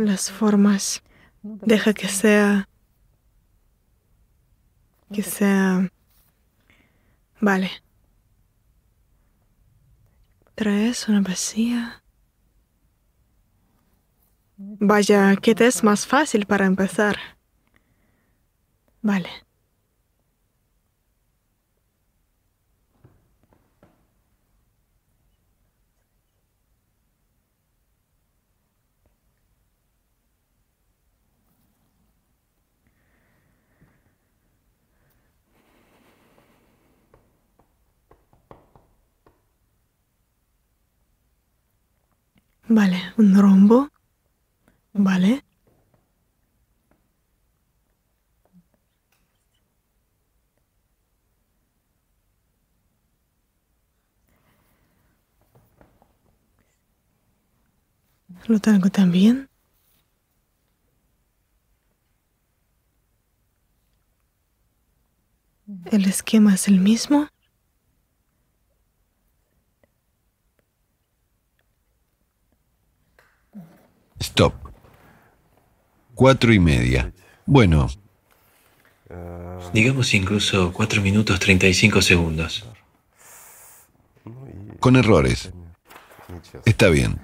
Las 0.00 0.30
formas. 0.32 1.02
Deja 1.42 1.92
que 1.92 2.08
sea... 2.08 2.66
Que 5.12 5.22
sea... 5.22 5.92
Vale. 7.38 7.70
Tres, 10.54 11.06
una 11.06 11.20
vacía. 11.20 12.02
Vaya, 14.56 15.36
¿qué 15.36 15.54
te 15.54 15.66
es 15.66 15.84
más 15.84 16.06
fácil 16.06 16.46
para 16.46 16.64
empezar? 16.64 17.18
Vale. 19.02 19.28
Vale, 42.72 43.12
un 43.16 43.34
rombo. 43.36 43.90
Vale. 44.92 45.42
Lo 58.46 58.60
tengo 58.60 58.88
también. 58.90 59.48
El 65.86 66.04
esquema 66.04 66.54
es 66.54 66.68
el 66.68 66.78
mismo. 66.78 67.28
Stop. 74.20 74.54
Cuatro 76.14 76.52
y 76.52 76.58
media. 76.60 77.12
Bueno, 77.46 77.88
Digamos 79.72 80.14
incluso 80.14 80.72
4 80.72 81.02
minutos 81.02 81.38
35 81.38 82.02
segundos. 82.02 82.64
con 84.80 84.96
errores. 84.96 85.52
Está 86.64 86.88
bien. 86.88 87.20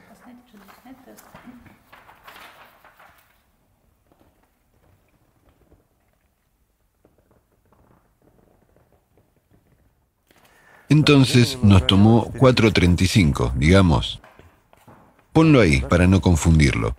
Entonces 10.89 11.59
nos 11.63 11.87
tomó 11.87 12.31
4.35, 12.35 13.55
digamos. 13.55 14.21
Ponlo 15.37 15.61
ahí 15.61 15.83
para 15.83 16.07
no 16.07 16.23
confundirlo. 16.23 16.97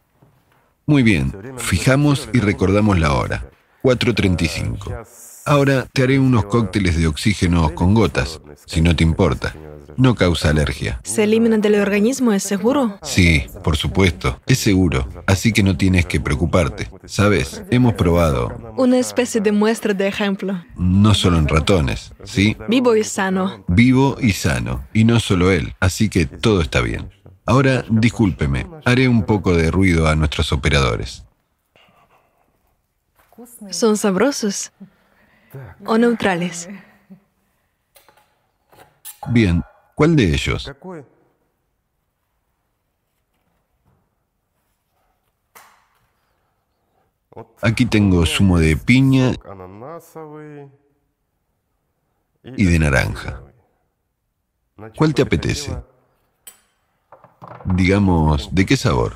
Muy 0.86 1.02
bien, 1.02 1.34
fijamos 1.58 2.30
y 2.36 2.40
recordamos 2.40 3.00
la 3.00 3.14
hora. 3.16 3.50
4.35. 3.82 5.08
Ahora 5.44 5.88
te 5.92 6.04
haré 6.04 6.20
unos 6.20 6.46
cócteles 6.46 6.96
de 7.00 7.08
oxígeno 7.08 7.74
con 7.74 7.96
gotas, 7.96 8.40
si 8.68 8.82
no 8.82 8.96
te 8.96 9.04
importa. 9.04 9.56
No 9.98 10.14
causa 10.14 10.52
alergia. 10.52 11.02
¿Se 11.04 11.24
elimina 11.24 11.58
del 11.58 11.82
organismo, 11.82 12.32
es 12.32 12.44
seguro? 12.44 13.00
Sí, 13.02 13.46
por 13.64 13.76
supuesto, 13.76 14.40
es 14.46 14.60
seguro, 14.60 15.08
así 15.26 15.52
que 15.52 15.64
no 15.64 15.76
tienes 15.76 16.06
que 16.06 16.20
preocuparte. 16.20 16.88
Sabes, 17.06 17.64
hemos 17.72 17.96
probado, 17.96 18.56
Una 18.78 19.00
especie 19.00 19.42
de 19.42 19.52
muestra 19.52 19.96
de 19.96 20.08
ejemplo. 20.08 20.64
no 20.76 21.16
solo 21.16 21.40
en 21.40 21.48
ratones, 21.48 22.12
¿sí? 22.24 22.56
Vivo 22.70 22.96
y 22.96 23.04
sano. 23.04 23.66
Vivo 23.68 24.18
y 24.22 24.34
sano, 24.34 24.86
y 24.94 25.06
no 25.06 25.20
solo 25.20 25.52
él, 25.52 25.74
así 25.80 26.10
que 26.10 26.28
todo 26.28 26.62
está 26.62 26.82
bien. 26.82 27.10
Ahora, 27.48 27.86
discúlpeme, 27.90 28.68
haré 28.84 29.08
un 29.08 29.24
poco 29.24 29.56
de 29.56 29.72
ruido 29.72 30.06
a 30.06 30.16
nuestros 30.16 30.52
operadores. 30.52 31.24
¿Son 33.72 33.96
sabrosos 33.96 34.74
o 35.86 35.98
neutrales? 35.98 36.68
Bien, 39.30 39.64
¿cuál 39.96 40.18
de 40.18 40.26
ellos? 40.26 40.70
Aquí 47.62 47.86
tengo 47.86 48.26
zumo 48.26 48.60
de 48.60 48.76
piña 48.76 49.32
y 52.44 52.66
de 52.66 52.80
naranja. 52.80 53.42
¿Cuál 54.98 55.14
te 55.14 55.22
apetece? 55.22 55.78
digamos, 57.76 58.54
¿de 58.54 58.66
qué 58.66 58.78
sabor? 58.78 59.16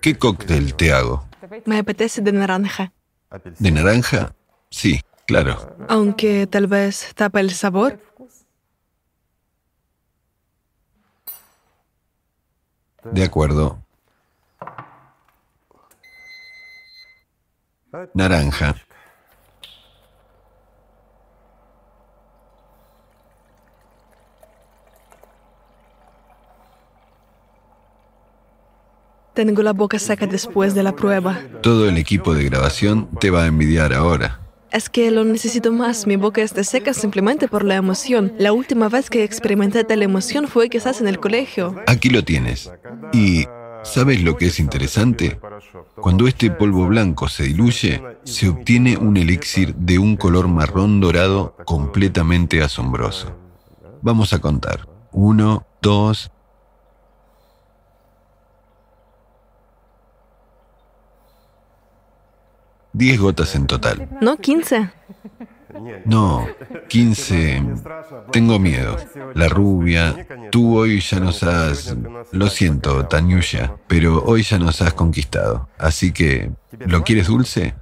¿Qué 0.00 0.16
cóctel 0.16 0.74
te 0.74 0.92
hago? 0.92 1.26
Me 1.66 1.78
apetece 1.78 2.20
de 2.22 2.32
naranja. 2.32 2.92
¿De 3.58 3.70
naranja? 3.70 4.34
Sí, 4.70 5.00
claro. 5.26 5.76
Aunque 5.88 6.46
tal 6.46 6.66
vez 6.66 7.12
tapa 7.14 7.40
el 7.40 7.50
sabor. 7.50 7.98
De 13.04 13.24
acuerdo. 13.24 13.78
Naranja. 18.14 18.76
Tengo 29.34 29.62
la 29.62 29.72
boca 29.72 29.98
seca 29.98 30.26
después 30.26 30.74
de 30.74 30.82
la 30.82 30.94
prueba. 30.94 31.38
Todo 31.62 31.88
el 31.88 31.96
equipo 31.96 32.34
de 32.34 32.44
grabación 32.44 33.08
te 33.18 33.30
va 33.30 33.44
a 33.44 33.46
envidiar 33.46 33.94
ahora. 33.94 34.40
Es 34.70 34.88
que 34.88 35.10
lo 35.10 35.24
necesito 35.24 35.72
más. 35.72 36.06
Mi 36.06 36.16
boca 36.16 36.42
está 36.42 36.64
seca 36.64 36.92
simplemente 36.92 37.48
por 37.48 37.64
la 37.64 37.76
emoción. 37.76 38.32
La 38.38 38.52
última 38.52 38.88
vez 38.88 39.08
que 39.08 39.24
experimenté 39.24 39.84
tal 39.84 40.02
emoción 40.02 40.48
fue 40.48 40.68
quizás 40.68 41.00
en 41.00 41.08
el 41.08 41.18
colegio. 41.18 41.76
Aquí 41.86 42.10
lo 42.10 42.24
tienes. 42.24 42.70
Y 43.12 43.46
¿sabes 43.84 44.22
lo 44.22 44.36
que 44.36 44.46
es 44.46 44.58
interesante? 44.58 45.38
Cuando 45.96 46.26
este 46.26 46.50
polvo 46.50 46.86
blanco 46.86 47.28
se 47.28 47.44
diluye, 47.44 48.02
se 48.24 48.48
obtiene 48.48 48.96
un 48.96 49.16
elixir 49.16 49.74
de 49.76 49.98
un 49.98 50.16
color 50.16 50.48
marrón 50.48 51.00
dorado 51.00 51.56
completamente 51.64 52.62
asombroso. 52.62 53.34
Vamos 54.02 54.32
a 54.32 54.40
contar. 54.40 54.88
Uno, 55.12 55.66
dos. 55.80 56.31
Diez 62.92 63.18
gotas 63.18 63.54
en 63.54 63.66
total. 63.66 64.08
¿No? 64.20 64.36
15. 64.36 64.90
No, 66.04 66.46
15. 66.88 67.62
Tengo 68.30 68.58
miedo. 68.58 68.96
La 69.34 69.48
rubia. 69.48 70.26
Tú 70.50 70.76
hoy 70.76 71.00
ya 71.00 71.18
nos 71.20 71.42
has... 71.42 71.96
Lo 72.32 72.48
siento, 72.48 73.06
Tanyusha, 73.06 73.76
pero 73.86 74.22
hoy 74.24 74.42
ya 74.42 74.58
nos 74.58 74.82
has 74.82 74.92
conquistado. 74.94 75.68
Así 75.78 76.12
que... 76.12 76.50
¿Lo 76.78 77.02
quieres 77.04 77.28
dulce? 77.28 77.74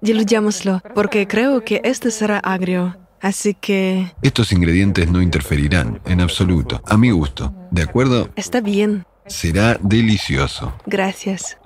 Diluyámoslo, 0.00 0.82
porque 0.94 1.26
creo 1.26 1.64
que 1.64 1.80
este 1.84 2.10
será 2.10 2.38
agrio. 2.38 2.96
Así 3.20 3.54
que 3.54 4.12
Estos 4.20 4.52
ingredientes 4.52 5.10
no 5.10 5.22
interferirán, 5.22 6.00
en 6.04 6.20
absoluto, 6.20 6.82
a 6.86 6.98
mi 6.98 7.10
gusto. 7.10 7.54
¿De 7.70 7.82
acuerdo? 7.82 8.28
está 8.36 8.60
bien. 8.60 9.06
Será 9.26 9.78
delicioso. 9.80 10.74
Gracias. 10.84 11.56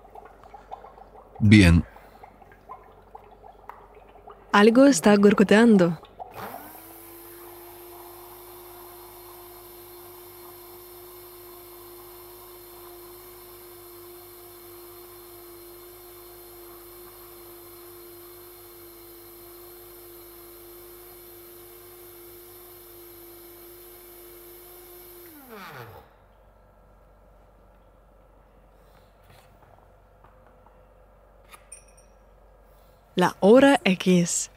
Bien, 1.41 1.85
Algo 4.61 4.87
está 4.87 5.15
gorgoteando. 5.15 5.97
la 33.19 33.37
hora 33.41 33.81
X. 33.83 34.49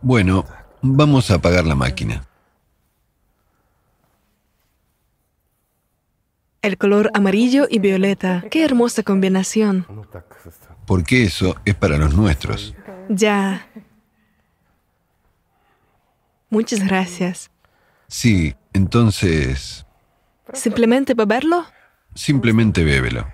Bueno, 0.00 0.44
vamos 0.80 1.28
a 1.32 1.34
apagar 1.34 1.64
la 1.64 1.74
máquina. 1.74 2.24
El 6.62 6.78
color 6.78 7.10
amarillo 7.12 7.66
y 7.68 7.80
violeta. 7.80 8.44
Qué 8.48 8.64
hermosa 8.64 9.02
combinación. 9.02 9.86
Porque 10.86 11.24
eso 11.24 11.56
es 11.64 11.74
para 11.74 11.98
los 11.98 12.14
nuestros. 12.14 12.76
Ya. 13.08 13.66
Muchas 16.48 16.86
gracias. 16.86 17.50
Sí, 18.06 18.54
entonces... 18.72 19.85
¿Simplemente 20.56 21.14
beberlo? 21.14 21.66
Simplemente 22.14 22.82
bébelo. 22.82 23.26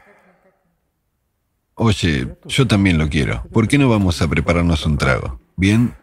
Oye, 1.75 2.37
yo 2.47 2.67
también 2.67 2.99
lo 2.99 3.09
quiero. 3.09 3.45
¿Por 3.53 3.67
qué 3.69 3.79
no 3.79 3.89
vamos 3.89 4.21
a 4.21 4.29
prepararnos 4.29 4.85
un 4.85 4.99
trago? 4.99 5.41
Bien, 5.57 5.95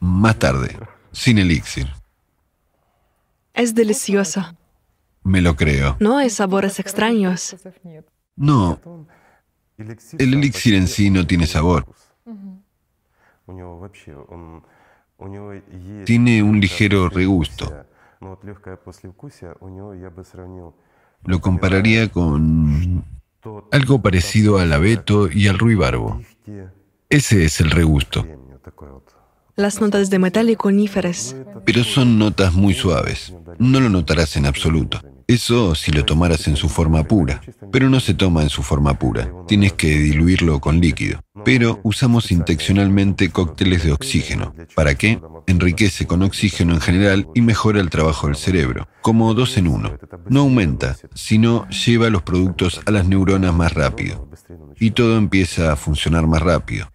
más 0.00 0.38
tarde, 0.38 0.76
sin 1.12 1.38
elixir. 1.38 1.88
Es 3.54 3.74
delicioso. 3.74 4.56
Me 5.22 5.40
lo 5.40 5.56
creo. 5.56 5.96
No 6.00 6.18
hay 6.18 6.28
sabores 6.28 6.78
extraños. 6.80 7.56
No. 8.36 8.80
El 9.78 10.34
elixir 10.34 10.74
en 10.74 10.88
sí 10.88 11.08
no 11.10 11.26
tiene 11.26 11.46
sabor. 11.46 11.86
Tiene 16.04 16.42
un 16.42 16.60
ligero 16.60 17.08
regusto. 17.08 17.86
Lo 21.24 21.40
compararía 21.40 22.10
con 22.10 23.04
algo 23.70 24.02
parecido 24.02 24.58
al 24.58 24.72
abeto 24.72 25.30
y 25.30 25.48
al 25.48 25.58
ruibarbo. 25.58 26.20
Ese 27.08 27.44
es 27.44 27.60
el 27.60 27.70
regusto. 27.70 28.26
Las 29.56 29.80
notas 29.80 30.10
de 30.10 30.18
metal 30.18 30.50
y 30.50 30.56
coníferas. 30.56 31.36
Pero 31.64 31.84
son 31.84 32.18
notas 32.18 32.54
muy 32.54 32.74
suaves. 32.74 33.34
No 33.58 33.78
lo 33.80 33.88
notarás 33.88 34.36
en 34.36 34.46
absoluto. 34.46 35.00
Eso 35.26 35.74
si 35.74 35.92
lo 35.92 36.04
tomaras 36.04 36.48
en 36.48 36.56
su 36.56 36.68
forma 36.68 37.04
pura. 37.04 37.40
Pero 37.70 37.88
no 37.88 38.00
se 38.00 38.14
toma 38.14 38.42
en 38.42 38.50
su 38.50 38.62
forma 38.62 38.98
pura. 38.98 39.30
Tienes 39.46 39.72
que 39.74 39.96
diluirlo 39.96 40.60
con 40.60 40.80
líquido 40.80 41.20
pero 41.44 41.80
usamos 41.82 42.30
intencionalmente 42.30 43.30
cócteles 43.30 43.84
de 43.84 43.92
oxígeno. 43.92 44.54
¿Para 44.74 44.94
qué? 44.94 45.20
Enriquece 45.46 46.06
con 46.06 46.22
oxígeno 46.22 46.74
en 46.74 46.80
general 46.80 47.28
y 47.34 47.42
mejora 47.42 47.80
el 47.80 47.90
trabajo 47.90 48.26
del 48.26 48.36
cerebro, 48.36 48.88
como 49.02 49.34
dos 49.34 49.56
en 49.56 49.68
uno. 49.68 49.98
No 50.28 50.40
aumenta, 50.40 50.96
sino 51.14 51.68
lleva 51.68 52.10
los 52.10 52.22
productos 52.22 52.80
a 52.86 52.90
las 52.90 53.06
neuronas 53.06 53.54
más 53.54 53.72
rápido. 53.72 54.28
Y 54.78 54.92
todo 54.92 55.16
empieza 55.16 55.72
a 55.72 55.76
funcionar 55.76 56.26
más 56.26 56.42
rápido. 56.42 56.90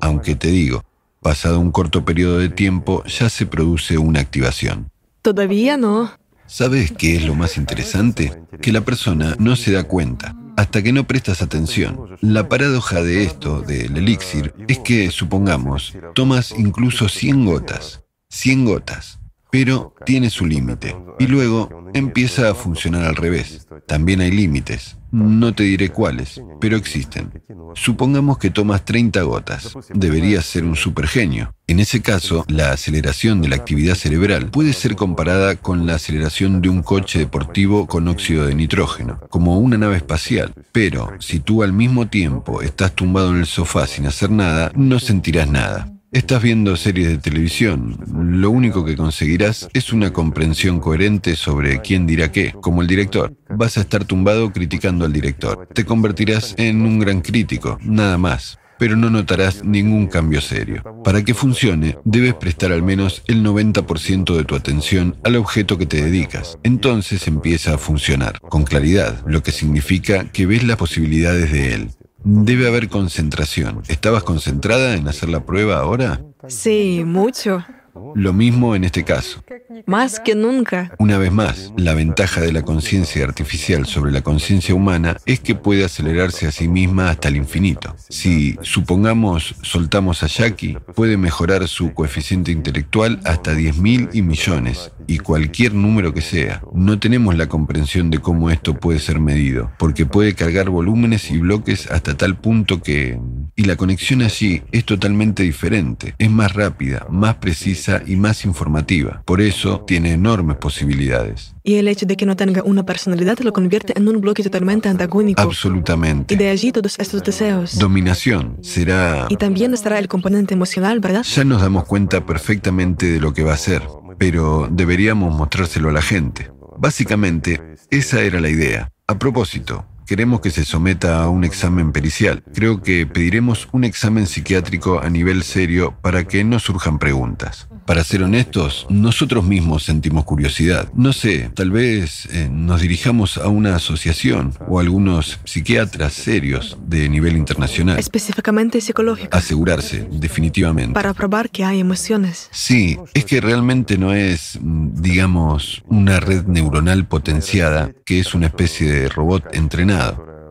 Aunque 0.00 0.34
te 0.34 0.48
digo, 0.48 0.84
pasado 1.20 1.60
un 1.60 1.70
corto 1.70 2.04
periodo 2.04 2.38
de 2.38 2.48
tiempo 2.48 3.04
ya 3.04 3.28
se 3.28 3.46
produce 3.46 3.98
una 3.98 4.20
activación. 4.20 4.90
Todavía 5.22 5.76
no. 5.76 6.10
¿Sabes 6.46 6.92
qué 6.92 7.16
es 7.16 7.24
lo 7.24 7.34
más 7.34 7.56
interesante? 7.56 8.42
Que 8.60 8.72
la 8.72 8.80
persona 8.80 9.36
no 9.38 9.54
se 9.54 9.72
da 9.72 9.84
cuenta 9.84 10.34
hasta 10.60 10.82
que 10.82 10.92
no 10.92 11.06
prestas 11.06 11.40
atención. 11.40 12.18
La 12.20 12.50
paradoja 12.50 13.02
de 13.02 13.24
esto, 13.24 13.62
del 13.62 13.96
elixir, 13.96 14.52
es 14.68 14.78
que, 14.78 15.10
supongamos, 15.10 15.94
tomas 16.14 16.52
incluso 16.52 17.08
100 17.08 17.46
gotas. 17.46 18.04
100 18.28 18.66
gotas. 18.66 19.19
Pero 19.50 19.94
tiene 20.06 20.30
su 20.30 20.46
límite. 20.46 20.96
Y 21.18 21.26
luego 21.26 21.90
empieza 21.94 22.50
a 22.50 22.54
funcionar 22.54 23.04
al 23.04 23.16
revés. 23.16 23.66
También 23.86 24.20
hay 24.20 24.30
límites. 24.30 24.96
No 25.12 25.52
te 25.52 25.64
diré 25.64 25.88
cuáles, 25.88 26.40
pero 26.60 26.76
existen. 26.76 27.42
Supongamos 27.74 28.38
que 28.38 28.50
tomas 28.50 28.84
30 28.84 29.22
gotas. 29.22 29.76
Deberías 29.92 30.44
ser 30.44 30.64
un 30.64 30.76
supergenio. 30.76 31.52
En 31.66 31.80
ese 31.80 32.00
caso, 32.00 32.44
la 32.48 32.72
aceleración 32.72 33.42
de 33.42 33.48
la 33.48 33.56
actividad 33.56 33.96
cerebral 33.96 34.50
puede 34.50 34.72
ser 34.72 34.94
comparada 34.94 35.56
con 35.56 35.86
la 35.86 35.96
aceleración 35.96 36.62
de 36.62 36.68
un 36.68 36.82
coche 36.82 37.18
deportivo 37.18 37.86
con 37.86 38.06
óxido 38.06 38.46
de 38.46 38.54
nitrógeno, 38.54 39.20
como 39.30 39.58
una 39.58 39.78
nave 39.78 39.96
espacial. 39.96 40.52
Pero 40.70 41.12
si 41.18 41.40
tú 41.40 41.64
al 41.64 41.72
mismo 41.72 42.06
tiempo 42.06 42.62
estás 42.62 42.92
tumbado 42.92 43.30
en 43.30 43.38
el 43.38 43.46
sofá 43.46 43.86
sin 43.88 44.06
hacer 44.06 44.30
nada, 44.30 44.70
no 44.76 45.00
sentirás 45.00 45.48
nada. 45.48 45.88
Estás 46.12 46.42
viendo 46.42 46.76
series 46.76 47.06
de 47.06 47.18
televisión. 47.18 47.96
Lo 48.12 48.50
único 48.50 48.84
que 48.84 48.96
conseguirás 48.96 49.68
es 49.72 49.92
una 49.92 50.12
comprensión 50.12 50.80
coherente 50.80 51.36
sobre 51.36 51.80
quién 51.82 52.04
dirá 52.04 52.32
qué, 52.32 52.52
como 52.60 52.82
el 52.82 52.88
director. 52.88 53.32
Vas 53.48 53.78
a 53.78 53.82
estar 53.82 54.04
tumbado 54.04 54.50
criticando 54.50 55.04
al 55.04 55.12
director. 55.12 55.68
Te 55.72 55.84
convertirás 55.84 56.56
en 56.58 56.82
un 56.82 56.98
gran 56.98 57.20
crítico, 57.20 57.78
nada 57.82 58.18
más. 58.18 58.58
Pero 58.76 58.96
no 58.96 59.08
notarás 59.08 59.62
ningún 59.64 60.08
cambio 60.08 60.40
serio. 60.40 60.82
Para 61.04 61.22
que 61.22 61.32
funcione, 61.32 61.96
debes 62.04 62.34
prestar 62.34 62.72
al 62.72 62.82
menos 62.82 63.22
el 63.28 63.44
90% 63.44 64.36
de 64.36 64.44
tu 64.44 64.56
atención 64.56 65.16
al 65.22 65.36
objeto 65.36 65.78
que 65.78 65.86
te 65.86 66.02
dedicas. 66.02 66.58
Entonces 66.64 67.28
empieza 67.28 67.74
a 67.74 67.78
funcionar, 67.78 68.40
con 68.40 68.64
claridad, 68.64 69.22
lo 69.28 69.44
que 69.44 69.52
significa 69.52 70.24
que 70.32 70.46
ves 70.46 70.64
las 70.64 70.76
posibilidades 70.76 71.52
de 71.52 71.74
él. 71.74 71.90
Debe 72.22 72.68
haber 72.68 72.88
concentración. 72.88 73.82
¿Estabas 73.88 74.22
concentrada 74.24 74.94
en 74.94 75.08
hacer 75.08 75.28
la 75.28 75.40
prueba 75.40 75.78
ahora? 75.78 76.20
Sí, 76.48 77.02
mucho. 77.04 77.64
Lo 78.14 78.32
mismo 78.32 78.74
en 78.74 78.84
este 78.84 79.04
caso. 79.04 79.42
Más 79.86 80.20
que 80.20 80.34
nunca. 80.34 80.92
Una 80.98 81.18
vez 81.18 81.32
más, 81.32 81.72
la 81.76 81.94
ventaja 81.94 82.40
de 82.40 82.52
la 82.52 82.62
conciencia 82.62 83.24
artificial 83.24 83.86
sobre 83.86 84.12
la 84.12 84.22
conciencia 84.22 84.74
humana 84.74 85.16
es 85.26 85.40
que 85.40 85.54
puede 85.54 85.84
acelerarse 85.84 86.46
a 86.46 86.52
sí 86.52 86.68
misma 86.68 87.10
hasta 87.10 87.28
el 87.28 87.36
infinito. 87.36 87.94
Si, 88.08 88.56
supongamos, 88.62 89.54
soltamos 89.62 90.22
a 90.22 90.26
Jackie, 90.26 90.76
puede 90.94 91.16
mejorar 91.16 91.68
su 91.68 91.92
coeficiente 91.94 92.52
intelectual 92.52 93.20
hasta 93.24 93.54
10.000 93.54 94.10
y 94.12 94.22
millones, 94.22 94.92
y 95.06 95.18
cualquier 95.18 95.74
número 95.74 96.14
que 96.14 96.20
sea. 96.20 96.62
No 96.72 96.98
tenemos 96.98 97.36
la 97.36 97.48
comprensión 97.48 98.10
de 98.10 98.18
cómo 98.18 98.50
esto 98.50 98.74
puede 98.74 98.98
ser 98.98 99.20
medido, 99.20 99.70
porque 99.78 100.06
puede 100.06 100.34
cargar 100.34 100.70
volúmenes 100.70 101.30
y 101.30 101.38
bloques 101.38 101.90
hasta 101.90 102.16
tal 102.16 102.36
punto 102.38 102.82
que... 102.82 103.18
Y 103.56 103.64
la 103.64 103.76
conexión 103.76 104.22
allí 104.22 104.62
es 104.72 104.84
totalmente 104.84 105.42
diferente, 105.42 106.14
es 106.18 106.30
más 106.30 106.54
rápida, 106.54 107.06
más 107.10 107.36
precisa 107.36 107.89
y 108.06 108.16
más 108.16 108.44
informativa. 108.44 109.22
Por 109.24 109.40
eso 109.40 109.80
tiene 109.86 110.12
enormes 110.12 110.56
posibilidades. 110.56 111.54
Y 111.62 111.74
el 111.74 111.88
hecho 111.88 112.06
de 112.06 112.16
que 112.16 112.26
no 112.26 112.36
tenga 112.36 112.62
una 112.62 112.84
personalidad 112.84 113.38
lo 113.40 113.52
convierte 113.52 113.92
en 113.96 114.08
un 114.08 114.20
bloque 114.20 114.42
totalmente 114.42 114.88
antagónico. 114.88 115.40
Absolutamente. 115.42 116.34
Y 116.34 116.36
de 116.36 116.48
allí 116.48 116.72
todos 116.72 116.98
estos 116.98 117.22
deseos. 117.22 117.78
Dominación 117.78 118.58
será... 118.62 119.26
Y 119.28 119.36
también 119.36 119.74
estará 119.74 119.98
el 119.98 120.08
componente 120.08 120.54
emocional, 120.54 121.00
¿verdad? 121.00 121.22
Ya 121.22 121.44
nos 121.44 121.60
damos 121.60 121.84
cuenta 121.84 122.24
perfectamente 122.24 123.06
de 123.06 123.20
lo 123.20 123.34
que 123.34 123.42
va 123.42 123.54
a 123.54 123.58
ser, 123.58 123.82
pero 124.18 124.68
deberíamos 124.70 125.34
mostrárselo 125.34 125.88
a 125.88 125.92
la 125.92 126.02
gente. 126.02 126.50
Básicamente, 126.78 127.60
esa 127.90 128.22
era 128.22 128.40
la 128.40 128.48
idea. 128.48 128.90
A 129.06 129.18
propósito, 129.18 129.84
queremos 130.10 130.40
que 130.40 130.50
se 130.50 130.64
someta 130.64 131.22
a 131.22 131.28
un 131.28 131.44
examen 131.44 131.92
pericial. 131.92 132.42
Creo 132.52 132.82
que 132.82 133.06
pediremos 133.06 133.68
un 133.70 133.84
examen 133.84 134.26
psiquiátrico 134.26 134.98
a 134.98 135.08
nivel 135.08 135.44
serio 135.44 135.94
para 136.02 136.24
que 136.24 136.42
no 136.42 136.58
surjan 136.58 136.98
preguntas. 136.98 137.68
Para 137.86 138.02
ser 138.02 138.24
honestos, 138.24 138.86
nosotros 138.88 139.44
mismos 139.44 139.84
sentimos 139.84 140.24
curiosidad. 140.24 140.92
No 140.94 141.12
sé, 141.12 141.50
tal 141.54 141.70
vez 141.70 142.26
eh, 142.32 142.48
nos 142.50 142.80
dirijamos 142.80 143.38
a 143.38 143.48
una 143.48 143.76
asociación 143.76 144.52
o 144.68 144.78
a 144.78 144.82
algunos 144.82 145.40
psiquiatras 145.44 146.12
serios 146.12 146.76
de 146.86 147.08
nivel 147.08 147.36
internacional. 147.36 147.98
Específicamente 147.98 148.80
psicológico. 148.80 149.36
Asegurarse, 149.36 150.08
definitivamente. 150.10 150.94
Para 150.94 151.14
probar 151.14 151.50
que 151.50 151.64
hay 151.64 151.80
emociones. 151.80 152.48
Sí, 152.50 152.98
es 153.14 153.24
que 153.24 153.40
realmente 153.40 153.96
no 153.96 154.12
es, 154.12 154.58
digamos, 154.60 155.82
una 155.88 156.18
red 156.18 156.46
neuronal 156.46 157.06
potenciada, 157.06 157.92
que 158.04 158.18
es 158.20 158.34
una 158.34 158.46
especie 158.46 158.90
de 158.90 159.08
robot 159.08 159.54
entrenado. 159.54 159.99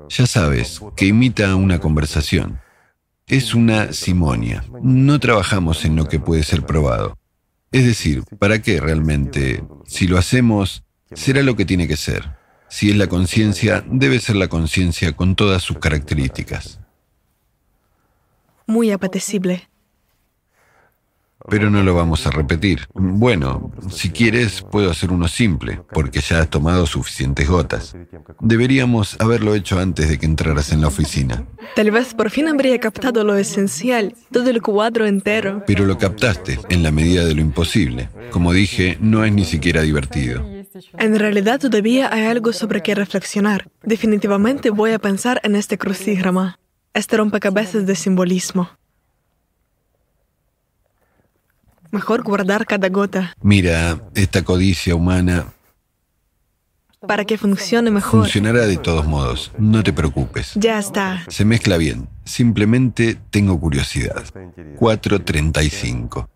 Ya 0.10 0.26
sabes, 0.26 0.82
que 0.96 1.06
imita 1.06 1.56
una 1.56 1.80
conversación. 1.80 2.60
Es 3.28 3.54
una 3.54 3.94
simonia. 3.94 4.64
No 4.82 5.20
trabajamos 5.20 5.86
en 5.86 5.96
lo 5.96 6.06
que 6.06 6.20
puede 6.20 6.44
ser 6.44 6.66
probado. 6.66 7.16
Es 7.72 7.86
decir, 7.86 8.24
¿para 8.40 8.62
qué 8.62 8.80
realmente? 8.80 9.64
Si 9.86 10.08
lo 10.08 10.18
hacemos, 10.18 10.84
será 11.14 11.44
lo 11.44 11.56
que 11.56 11.66
tiene 11.66 11.88
que 11.88 11.98
ser. 11.98 12.38
Si 12.70 12.90
es 12.90 12.96
la 12.96 13.08
conciencia, 13.08 13.84
debe 13.88 14.20
ser 14.20 14.36
la 14.36 14.48
conciencia 14.48 15.16
con 15.16 15.36
todas 15.36 15.62
sus 15.62 15.78
características. 15.78 16.80
Muy 18.66 18.92
apetecible. 18.92 19.70
Pero 21.50 21.70
no 21.70 21.84
lo 21.84 21.96
vamos 21.96 22.26
a 22.28 22.32
repetir. 22.32 22.88
Bueno, 22.94 23.72
si 23.90 24.10
quieres, 24.10 24.62
puedo 24.62 24.92
hacer 24.92 25.12
uno 25.12 25.28
simple, 25.28 25.82
porque 25.92 26.22
ya 26.22 26.40
has 26.40 26.50
tomado 26.50 26.86
suficientes 26.86 27.48
gotas. 27.48 27.96
Deberíamos 28.40 29.20
haberlo 29.20 29.56
hecho 29.56 29.80
antes 29.80 30.10
de 30.10 30.18
que 30.20 30.26
entraras 30.26 30.72
en 30.72 30.82
la 30.82 30.88
oficina. 30.88 31.46
Tal 31.76 31.92
vez 31.92 32.14
por 32.14 32.30
fin 32.30 32.48
habría 32.48 32.80
captado 32.80 33.24
lo 33.24 33.36
esencial, 33.36 34.16
todo 34.32 34.50
el 34.50 34.62
cuadro 34.62 35.06
entero. 35.06 35.64
Pero 35.66 35.86
lo 35.86 35.98
captaste, 35.98 36.60
en 36.70 36.84
la 36.84 36.92
medida 36.92 37.26
de 37.26 37.36
lo 37.36 37.42
imposible. 37.42 38.10
Como 38.32 38.54
dije, 38.54 38.98
no 39.02 39.24
es 39.26 39.34
ni 39.34 39.46
siquiera 39.46 39.82
divertido. 39.82 40.46
En 40.98 41.18
realidad 41.18 41.60
todavía 41.60 42.14
hay 42.14 42.26
algo 42.26 42.54
sobre 42.54 42.82
qué 42.82 42.96
reflexionar. 42.96 43.68
Definitivamente 43.84 44.70
voy 44.70 44.92
a 44.92 45.00
pensar 45.00 45.42
en 45.44 45.56
este 45.56 45.78
crucigrama, 45.78 46.60
este 46.94 47.18
rompecabezas 47.18 47.86
de 47.86 47.96
simbolismo. 47.96 48.70
Mejor 51.92 52.24
guardar 52.24 52.66
cada 52.66 52.90
gota 52.90 53.34
Mira, 53.42 54.02
esta 54.16 54.44
codicia 54.44 54.96
humana 54.96 55.48
para 57.08 57.24
que 57.24 57.38
funcione 57.38 57.92
mejor. 57.92 58.22
funcionará 58.24 58.66
de 58.68 58.78
todos 58.78 59.06
modos. 59.06 59.52
No 59.58 59.84
te 59.84 59.94
preocupes. 59.94 60.52
Ya 60.56 60.78
está. 60.80 61.24
Se 61.30 61.46
mezcla 61.46 61.78
bien. 61.78 62.10
Simplemente 62.26 63.18
tengo 63.30 63.58
curiosidad. 63.60 64.26
435. 64.78 66.30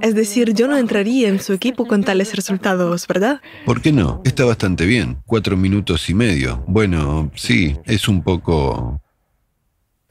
Es 0.00 0.14
decir, 0.14 0.54
yo 0.54 0.68
no 0.68 0.76
entraría 0.76 1.28
en 1.28 1.40
su 1.40 1.52
equipo 1.52 1.86
con 1.86 2.02
tales 2.02 2.34
resultados, 2.34 3.06
¿verdad? 3.06 3.40
¿Por 3.66 3.82
qué 3.82 3.92
no? 3.92 4.22
Está 4.24 4.44
bastante 4.44 4.86
bien. 4.86 5.18
Cuatro 5.26 5.56
minutos 5.56 6.08
y 6.08 6.14
medio. 6.14 6.64
Bueno, 6.66 7.30
sí, 7.34 7.76
es 7.84 8.08
un 8.08 8.22
poco... 8.22 9.00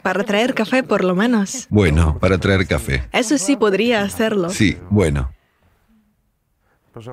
Para 0.08 0.24
traer 0.24 0.54
café 0.54 0.84
por 0.84 1.04
lo 1.04 1.16
menos. 1.16 1.68
Bueno, 1.70 2.18
para 2.18 2.38
traer 2.38 2.66
café. 2.66 3.10
Eso 3.12 3.38
sí 3.38 3.58
podría 3.58 4.04
hacerlo. 4.04 4.50
Sí, 4.50 4.78
bueno. 4.90 5.34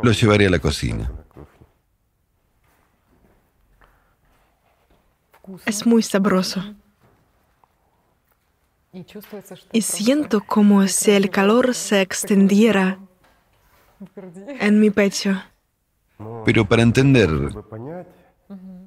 Lo 0.01 0.13
llevaré 0.13 0.47
a 0.47 0.51
la 0.51 0.61
cocina. 0.61 1.11
Es 5.67 5.85
muy 5.85 6.05
sabroso. 6.05 6.63
Y 9.73 9.83
siento 9.83 10.41
como 10.47 10.87
si 10.87 11.11
el 11.11 11.31
calor 11.31 11.75
se 11.75 12.01
extendiera 12.01 13.01
en 14.61 14.79
mi 14.79 14.91
pecho. 14.91 15.43
Pero 16.45 16.65
para 16.65 16.83
entender, 16.83 17.29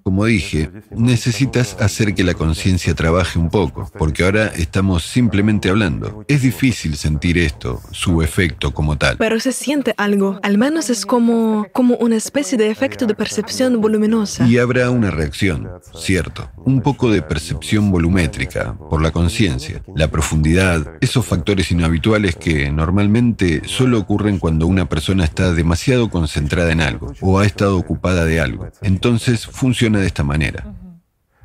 como 0.07 0.23
dije, 0.23 0.71
necesitas 0.95 1.75
hacer 1.81 2.15
que 2.15 2.23
la 2.23 2.33
conciencia 2.33 2.95
trabaje 2.95 3.37
un 3.37 3.49
poco, 3.49 3.91
porque 3.99 4.23
ahora 4.23 4.47
estamos 4.55 5.03
simplemente 5.03 5.69
hablando. 5.69 6.23
Es 6.29 6.43
difícil 6.43 6.95
sentir 6.95 7.37
esto, 7.37 7.81
su 7.91 8.21
efecto 8.21 8.73
como 8.73 8.97
tal. 8.97 9.17
Pero 9.17 9.37
se 9.41 9.51
siente 9.51 9.93
algo. 9.97 10.39
Al 10.43 10.57
menos 10.57 10.89
es 10.89 11.05
como, 11.05 11.67
como 11.73 11.97
una 11.97 12.15
especie 12.15 12.57
de 12.57 12.71
efecto 12.71 13.05
de 13.05 13.15
percepción 13.15 13.81
voluminosa. 13.81 14.47
Y 14.47 14.59
habrá 14.59 14.91
una 14.91 15.11
reacción, 15.11 15.67
cierto, 15.93 16.49
un 16.55 16.79
poco 16.79 17.11
de 17.11 17.21
percepción 17.21 17.91
volumétrica 17.91 18.77
por 18.89 19.01
la 19.01 19.11
conciencia, 19.11 19.83
la 19.93 20.09
profundidad, 20.09 20.89
esos 21.01 21.25
factores 21.25 21.69
inhabituales 21.69 22.37
que 22.37 22.71
normalmente 22.71 23.61
solo 23.65 23.99
ocurren 23.99 24.39
cuando 24.39 24.67
una 24.67 24.87
persona 24.87 25.25
está 25.25 25.51
demasiado 25.51 26.09
concentrada 26.09 26.71
en 26.71 26.79
algo 26.79 27.13
o 27.19 27.39
ha 27.39 27.45
estado 27.45 27.77
ocupada 27.77 28.23
de 28.23 28.39
algo. 28.39 28.69
Entonces 28.81 29.45
funciona 29.45 29.96
de 29.99 30.07
esta 30.07 30.23
manera. 30.23 30.65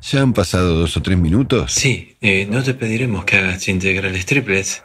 ¿Ya 0.01 0.21
han 0.21 0.33
pasado 0.33 0.77
dos 0.79 0.97
o 0.97 1.01
tres 1.01 1.17
minutos? 1.17 1.71
Sí, 1.71 2.17
eh, 2.19 2.45
no 2.49 2.61
te 2.61 2.73
pediremos 2.73 3.23
que 3.23 3.37
hagas 3.37 3.67
integrales 3.69 4.25
triples. 4.25 4.83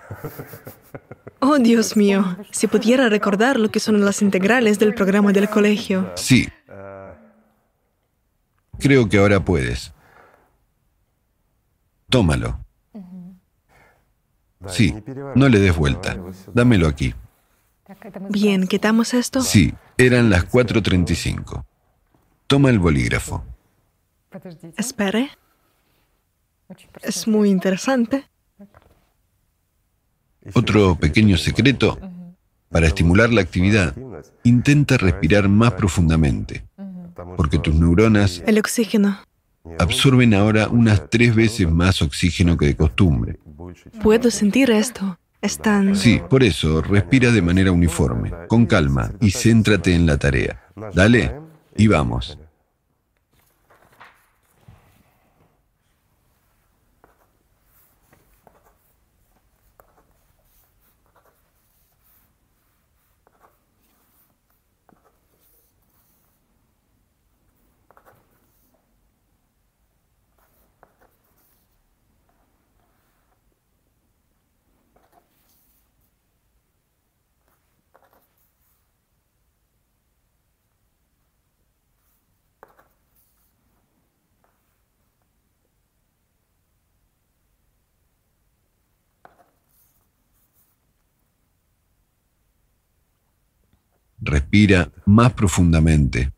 Oh, 1.41 1.59
Dios 1.59 1.97
mío, 1.97 2.37
si 2.51 2.67
pudiera 2.67 3.09
recordar 3.09 3.59
lo 3.59 3.71
que 3.71 3.81
son 3.81 4.05
las 4.05 4.23
integrales 4.23 4.79
del 4.79 4.95
programa 4.95 5.33
del 5.33 5.49
colegio. 5.49 6.13
Sí. 6.17 6.49
Creo 8.79 9.09
que 9.09 9.19
ahora 9.19 9.45
puedes. 9.45 9.93
Tómalo. 12.09 12.61
Sí, 14.67 14.95
no 15.35 15.49
le 15.49 15.59
des 15.61 15.77
vuelta. 15.77 16.17
Dámelo 16.53 16.89
aquí. 16.89 17.15
Bien, 18.29 18.67
¿quitamos 18.67 19.15
esto? 19.15 19.41
Sí, 19.41 19.73
eran 19.97 20.31
las 20.31 20.51
4.35. 20.51 21.65
Toma 22.47 22.71
el 22.71 22.79
bolígrafo. 22.79 23.45
Espere. 24.77 25.31
Es 27.03 27.27
muy 27.27 27.49
interesante. 27.49 28.25
Otro 30.55 30.97
pequeño 30.97 31.37
secreto. 31.37 31.99
Para 32.71 32.87
estimular 32.87 33.33
la 33.33 33.41
actividad, 33.41 33.95
intenta 34.45 34.99
respirar 34.99 35.49
más 35.49 35.73
profundamente, 35.73 36.67
porque 37.37 37.59
tus 37.59 37.75
neuronas 37.75 38.43
El 38.47 38.59
oxígeno. 38.59 39.21
absorben 39.79 40.35
ahora 40.35 40.69
unas 40.69 41.09
tres 41.09 41.35
veces 41.35 41.71
más 41.71 42.03
oxígeno 42.03 42.59
que 42.59 42.67
de 42.67 42.77
costumbre. 42.77 43.39
Puedo 44.03 44.31
sentir 44.31 44.71
esto. 44.71 45.19
Es 45.41 45.57
tan... 45.57 45.97
Sí, 45.97 46.21
por 46.29 46.43
eso, 46.43 46.83
respira 46.83 47.31
de 47.31 47.41
manera 47.41 47.73
uniforme, 47.73 48.33
con 48.49 48.67
calma 48.67 49.13
y 49.21 49.31
céntrate 49.31 49.95
en 49.95 50.05
la 50.05 50.19
tarea. 50.19 50.61
Dale, 50.95 51.33
y 51.77 51.87
vamos. 51.87 52.39
Respira 94.29 94.91
más 95.07 95.33
profundamente. 95.33 96.33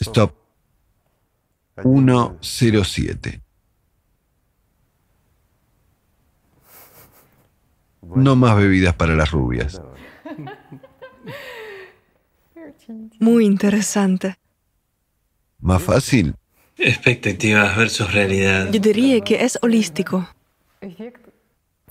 Stop. 0.00 0.34
107. 1.82 3.43
No 8.14 8.36
más 8.36 8.56
bebidas 8.56 8.94
para 8.94 9.14
las 9.14 9.30
rubias. 9.30 9.80
Muy 13.18 13.44
interesante. 13.44 14.36
¿Más 15.60 15.82
fácil? 15.82 16.34
Expectativas 16.76 17.76
versus 17.76 18.12
realidad. 18.12 18.70
Yo 18.70 18.80
diría 18.80 19.20
que 19.20 19.44
es 19.44 19.58
holístico. 19.62 20.28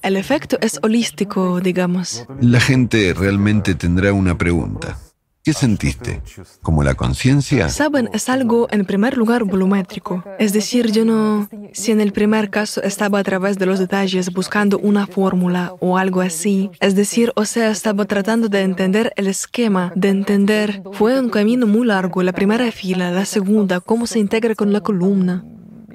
El 0.01 0.17
efecto 0.17 0.58
es 0.61 0.80
holístico, 0.83 1.61
digamos. 1.61 2.25
La 2.42 2.59
gente 2.59 3.14
realmente 3.14 3.74
tendrá 3.75 4.11
una 4.14 4.38
pregunta. 4.38 5.00
¿Qué 5.43 5.51
sentiste? 5.51 6.22
¿Como 6.61 6.83
la 6.83 6.95
conciencia? 6.95 7.67
Saben, 7.67 8.09
es 8.13 8.30
algo 8.30 8.67
en 8.72 8.85
primer 8.85 9.17
lugar 9.17 9.43
volumétrico. 9.43 10.23
Es 10.39 10.53
decir, 10.53 10.93
yo 10.93 11.03
no... 11.03 11.49
Si 11.73 11.91
en 11.91 11.99
el 11.99 12.13
primer 12.13 12.49
caso 12.49 12.81
estaba 12.81 13.19
a 13.19 13.23
través 13.23 13.57
de 13.57 13.65
los 13.65 13.77
detalles 13.77 14.31
buscando 14.31 14.80
una 14.80 15.05
fórmula 15.05 15.75
o 15.81 15.97
algo 15.97 16.22
así, 16.22 16.72
es 16.80 16.95
decir, 16.95 17.33
o 17.35 17.43
sea, 17.43 17.72
estaba 17.72 18.05
tratando 18.05 18.47
de 18.47 18.61
entender 18.61 19.11
el 19.17 19.27
esquema, 19.27 19.91
de 19.97 20.09
entender... 20.09 20.81
Fue 20.93 21.19
un 21.19 21.27
camino 21.27 21.67
muy 21.67 21.88
largo, 21.88 22.23
la 22.23 22.31
primera 22.31 22.72
fila, 22.72 23.11
la 23.11 23.25
segunda, 23.25 23.81
cómo 23.81 24.07
se 24.07 24.19
integra 24.19 24.55
con 24.55 24.72
la 24.72 24.80
columna. 24.80 25.43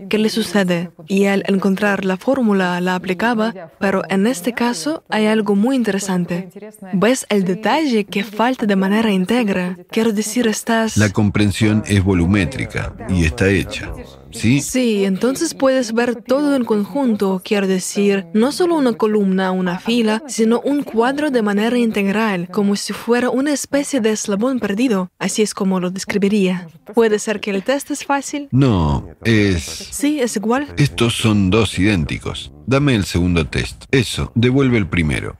¿Qué 0.09 0.19
le 0.19 0.29
sucede? 0.29 0.91
Y 1.07 1.27
al 1.27 1.45
encontrar 1.47 2.05
la 2.05 2.17
fórmula 2.17 2.81
la 2.81 2.95
aplicaba, 2.95 3.53
pero 3.79 4.03
en 4.09 4.27
este 4.27 4.53
caso 4.53 5.05
hay 5.09 5.27
algo 5.27 5.55
muy 5.55 5.77
interesante. 5.77 6.49
¿Ves 6.93 7.27
el 7.29 7.45
detalle 7.45 8.05
que 8.05 8.25
falta 8.25 8.67
de 8.67 8.77
manera 8.77 9.11
íntegra? 9.11 9.77
Quiero 9.91 10.13
decir, 10.13 10.47
estás... 10.47 10.97
La 10.97 11.11
comprensión 11.11 11.83
es 11.87 12.03
volumétrica 12.03 12.95
y 13.09 13.25
está 13.25 13.49
hecha. 13.49 13.93
¿Sí? 14.31 14.61
Sí, 14.61 15.05
entonces 15.05 15.55
puedes 15.55 15.93
ver 15.93 16.17
todo 16.17 16.55
en 16.55 16.65
conjunto, 16.65 17.41
quiero 17.45 17.67
decir, 17.67 18.27
no 18.35 18.53
solo 18.53 18.77
una 18.77 18.93
columna, 18.93 19.51
una 19.51 19.79
fila, 19.79 20.23
sino 20.27 20.61
un 20.61 20.83
cuadro 20.83 21.31
de 21.31 21.43
manera 21.43 21.79
integral, 21.79 22.49
como 22.49 22.77
si 22.77 22.93
fuera 22.93 23.31
una 23.31 23.53
especie 23.53 24.01
de 24.01 24.11
eslabón 24.11 24.61
perdido. 24.61 25.11
Así 25.19 25.43
es 25.43 25.55
como 25.55 25.81
lo 25.81 25.91
describiría. 25.91 26.69
¿Puede 26.95 27.19
ser 27.19 27.41
que 27.41 27.51
el 27.51 27.63
test 27.63 27.91
es 27.91 28.05
fácil? 28.05 28.49
No, 28.51 29.09
es... 29.25 29.63
Sí, 29.63 30.21
es 30.21 30.37
igual. 30.37 30.69
Estos 30.77 31.15
son 31.15 31.51
dos 31.51 31.79
idénticos. 31.79 32.53
Dame 32.67 32.95
el 32.95 33.05
segundo 33.05 33.47
test. 33.47 33.85
Eso, 33.91 34.31
devuelve 34.35 34.79
el 34.79 34.87
primero. 34.87 35.37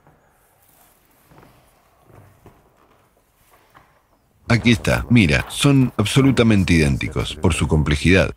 Aquí 4.47 4.71
está, 4.71 5.05
mira, 5.11 5.45
son 5.49 5.93
absolutamente 5.95 6.73
idénticos 6.73 7.35
por 7.35 7.53
su 7.53 7.67
complejidad. 7.67 8.33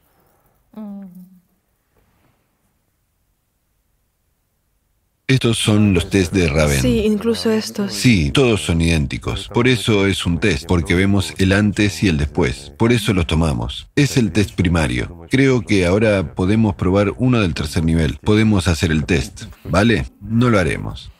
Estos 5.28 5.59
son 5.59 5.94
los 5.94 6.10
test 6.10 6.33
de 6.33 6.49
Raven. 6.49 6.83
Sí, 6.83 7.05
incluso 7.07 7.51
estos. 7.51 7.92
Sí, 7.92 8.31
todos 8.33 8.60
son 8.60 8.81
idénticos. 8.81 9.49
Por 9.49 9.68
eso 9.68 10.07
es 10.07 10.26
un 10.26 10.39
test, 10.39 10.67
porque 10.67 10.94
vemos 10.94 11.33
el 11.39 11.52
antes 11.52 12.02
y 12.02 12.09
el 12.09 12.18
después. 12.18 12.73
Por 12.76 12.92
eso 12.92 13.15
los 13.15 13.26
tomamos. 13.26 13.89
Es 13.94 14.17
el 14.17 14.33
test 14.33 14.55
primario. 14.55 15.26
Creo 15.31 15.62
que 15.62 15.86
ahora 15.86 16.34
podemos 16.34 16.75
probar 16.75 17.15
uno 17.18 17.41
del 17.41 17.55
tercer 17.55 17.84
nivel. 17.84 18.18
Podemos 18.23 18.68
hacer 18.68 18.91
el 18.91 19.05
test. 19.05 19.44
¿Vale? 19.65 20.07
No 20.20 20.51
lo 20.51 20.59
haremos. 20.59 21.10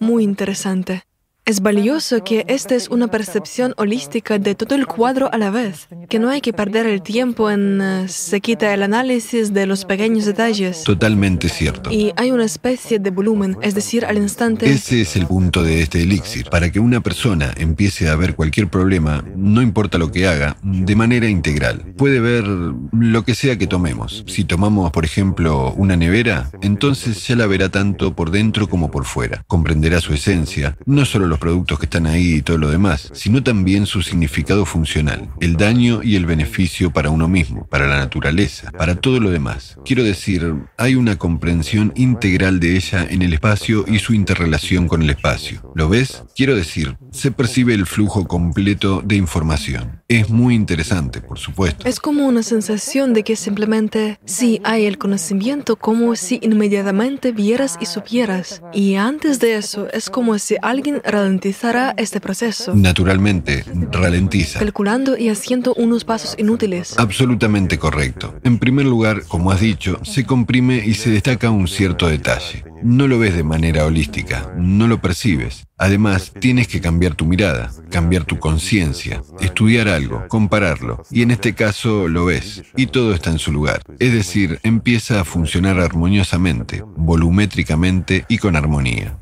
Muy 0.00 0.24
interesante. 0.24 1.04
Es 1.46 1.60
valioso 1.60 2.24
que 2.24 2.46
esta 2.48 2.74
es 2.74 2.88
una 2.88 3.08
percepción 3.08 3.74
holística 3.76 4.38
de 4.38 4.54
todo 4.54 4.74
el 4.74 4.86
cuadro 4.86 5.30
a 5.30 5.36
la 5.36 5.50
vez, 5.50 5.88
que 6.08 6.18
no 6.18 6.30
hay 6.30 6.40
que 6.40 6.54
perder 6.54 6.86
el 6.86 7.02
tiempo 7.02 7.50
en 7.50 7.82
eh, 7.82 8.08
se 8.08 8.40
quita 8.40 8.72
el 8.72 8.82
análisis 8.82 9.52
de 9.52 9.66
los 9.66 9.84
pequeños 9.84 10.24
detalles. 10.24 10.84
Totalmente 10.84 11.50
cierto. 11.50 11.92
Y 11.92 12.14
hay 12.16 12.30
una 12.30 12.46
especie 12.46 12.98
de 12.98 13.10
volumen, 13.10 13.58
es 13.60 13.74
decir, 13.74 14.06
al 14.06 14.16
instante... 14.16 14.70
Ese 14.70 15.02
es 15.02 15.16
el 15.16 15.26
punto 15.26 15.62
de 15.62 15.82
este 15.82 16.00
elixir. 16.00 16.48
Para 16.48 16.72
que 16.72 16.80
una 16.80 17.02
persona 17.02 17.52
empiece 17.58 18.08
a 18.08 18.16
ver 18.16 18.36
cualquier 18.36 18.68
problema, 18.68 19.22
no 19.36 19.60
importa 19.60 19.98
lo 19.98 20.10
que 20.10 20.26
haga, 20.26 20.56
de 20.62 20.96
manera 20.96 21.28
integral. 21.28 21.92
Puede 21.98 22.20
ver 22.20 22.46
lo 22.46 23.22
que 23.26 23.34
sea 23.34 23.58
que 23.58 23.66
tomemos. 23.66 24.24
Si 24.26 24.44
tomamos, 24.44 24.92
por 24.92 25.04
ejemplo, 25.04 25.74
una 25.76 25.94
nevera, 25.94 26.48
entonces 26.62 27.28
ya 27.28 27.36
la 27.36 27.46
verá 27.46 27.68
tanto 27.68 28.16
por 28.16 28.30
dentro 28.30 28.66
como 28.66 28.90
por 28.90 29.04
fuera. 29.04 29.44
Comprenderá 29.46 30.00
su 30.00 30.14
esencia, 30.14 30.78
no 30.86 31.04
solo 31.04 31.33
los 31.34 31.40
productos 31.40 31.80
que 31.80 31.86
están 31.86 32.06
ahí 32.06 32.34
y 32.34 32.42
todo 32.42 32.58
lo 32.58 32.70
demás, 32.70 33.10
sino 33.12 33.42
también 33.42 33.86
su 33.86 34.02
significado 34.02 34.64
funcional, 34.64 35.30
el 35.40 35.56
daño 35.56 36.00
y 36.00 36.14
el 36.14 36.26
beneficio 36.26 36.92
para 36.92 37.10
uno 37.10 37.26
mismo, 37.26 37.66
para 37.66 37.88
la 37.88 37.96
naturaleza, 37.96 38.70
para 38.70 38.94
todo 38.94 39.18
lo 39.18 39.30
demás. 39.30 39.76
Quiero 39.84 40.04
decir, 40.04 40.54
hay 40.78 40.94
una 40.94 41.18
comprensión 41.18 41.92
integral 41.96 42.60
de 42.60 42.76
ella 42.76 43.04
en 43.10 43.22
el 43.22 43.32
espacio 43.32 43.84
y 43.88 43.98
su 43.98 44.14
interrelación 44.14 44.86
con 44.86 45.02
el 45.02 45.10
espacio. 45.10 45.72
¿Lo 45.74 45.88
ves? 45.88 46.22
Quiero 46.36 46.54
decir, 46.54 46.96
se 47.10 47.32
percibe 47.32 47.74
el 47.74 47.86
flujo 47.86 48.28
completo 48.28 49.02
de 49.04 49.16
información. 49.16 50.02
Es 50.06 50.28
muy 50.28 50.54
interesante, 50.54 51.22
por 51.22 51.38
supuesto. 51.38 51.88
Es 51.88 51.98
como 51.98 52.26
una 52.26 52.42
sensación 52.42 53.14
de 53.14 53.22
que 53.22 53.36
simplemente 53.36 54.18
sí 54.26 54.60
hay 54.62 54.84
el 54.84 54.98
conocimiento 54.98 55.76
como 55.76 56.14
si 56.14 56.40
inmediatamente 56.42 57.32
vieras 57.32 57.78
y 57.80 57.86
supieras. 57.86 58.60
Y 58.74 58.96
antes 58.96 59.40
de 59.40 59.56
eso 59.56 59.88
es 59.92 60.10
como 60.10 60.38
si 60.38 60.56
alguien 60.60 61.00
ralentizara 61.02 61.94
este 61.96 62.20
proceso. 62.20 62.74
Naturalmente, 62.74 63.64
ralentiza. 63.92 64.58
Calculando 64.58 65.16
y 65.16 65.30
haciendo 65.30 65.72
unos 65.74 66.04
pasos 66.04 66.34
inútiles. 66.36 66.98
Absolutamente 66.98 67.78
correcto. 67.78 68.34
En 68.44 68.58
primer 68.58 68.84
lugar, 68.84 69.22
como 69.26 69.52
has 69.52 69.60
dicho, 69.60 70.00
se 70.04 70.26
comprime 70.26 70.82
y 70.84 70.94
se 70.94 71.08
destaca 71.08 71.50
un 71.50 71.66
cierto 71.66 72.08
detalle. 72.08 72.73
No 72.84 73.08
lo 73.08 73.18
ves 73.18 73.34
de 73.34 73.44
manera 73.44 73.86
holística, 73.86 74.52
no 74.58 74.86
lo 74.86 75.00
percibes. 75.00 75.66
Además, 75.78 76.34
tienes 76.38 76.68
que 76.68 76.82
cambiar 76.82 77.14
tu 77.14 77.24
mirada, 77.24 77.70
cambiar 77.90 78.24
tu 78.24 78.38
conciencia, 78.38 79.22
estudiar 79.40 79.88
algo, 79.88 80.28
compararlo. 80.28 81.02
Y 81.10 81.22
en 81.22 81.30
este 81.30 81.54
caso 81.54 82.08
lo 82.08 82.26
ves, 82.26 82.62
y 82.76 82.88
todo 82.88 83.14
está 83.14 83.30
en 83.30 83.38
su 83.38 83.52
lugar. 83.52 83.80
Es 84.00 84.12
decir, 84.12 84.60
empieza 84.64 85.18
a 85.18 85.24
funcionar 85.24 85.80
armoniosamente, 85.80 86.84
volumétricamente 86.94 88.26
y 88.28 88.36
con 88.36 88.54
armonía. 88.54 89.16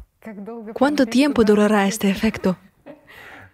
¿Cuánto 0.75 1.07
tiempo 1.07 1.45
durará 1.45 1.87
este 1.87 2.11
efecto? 2.11 2.59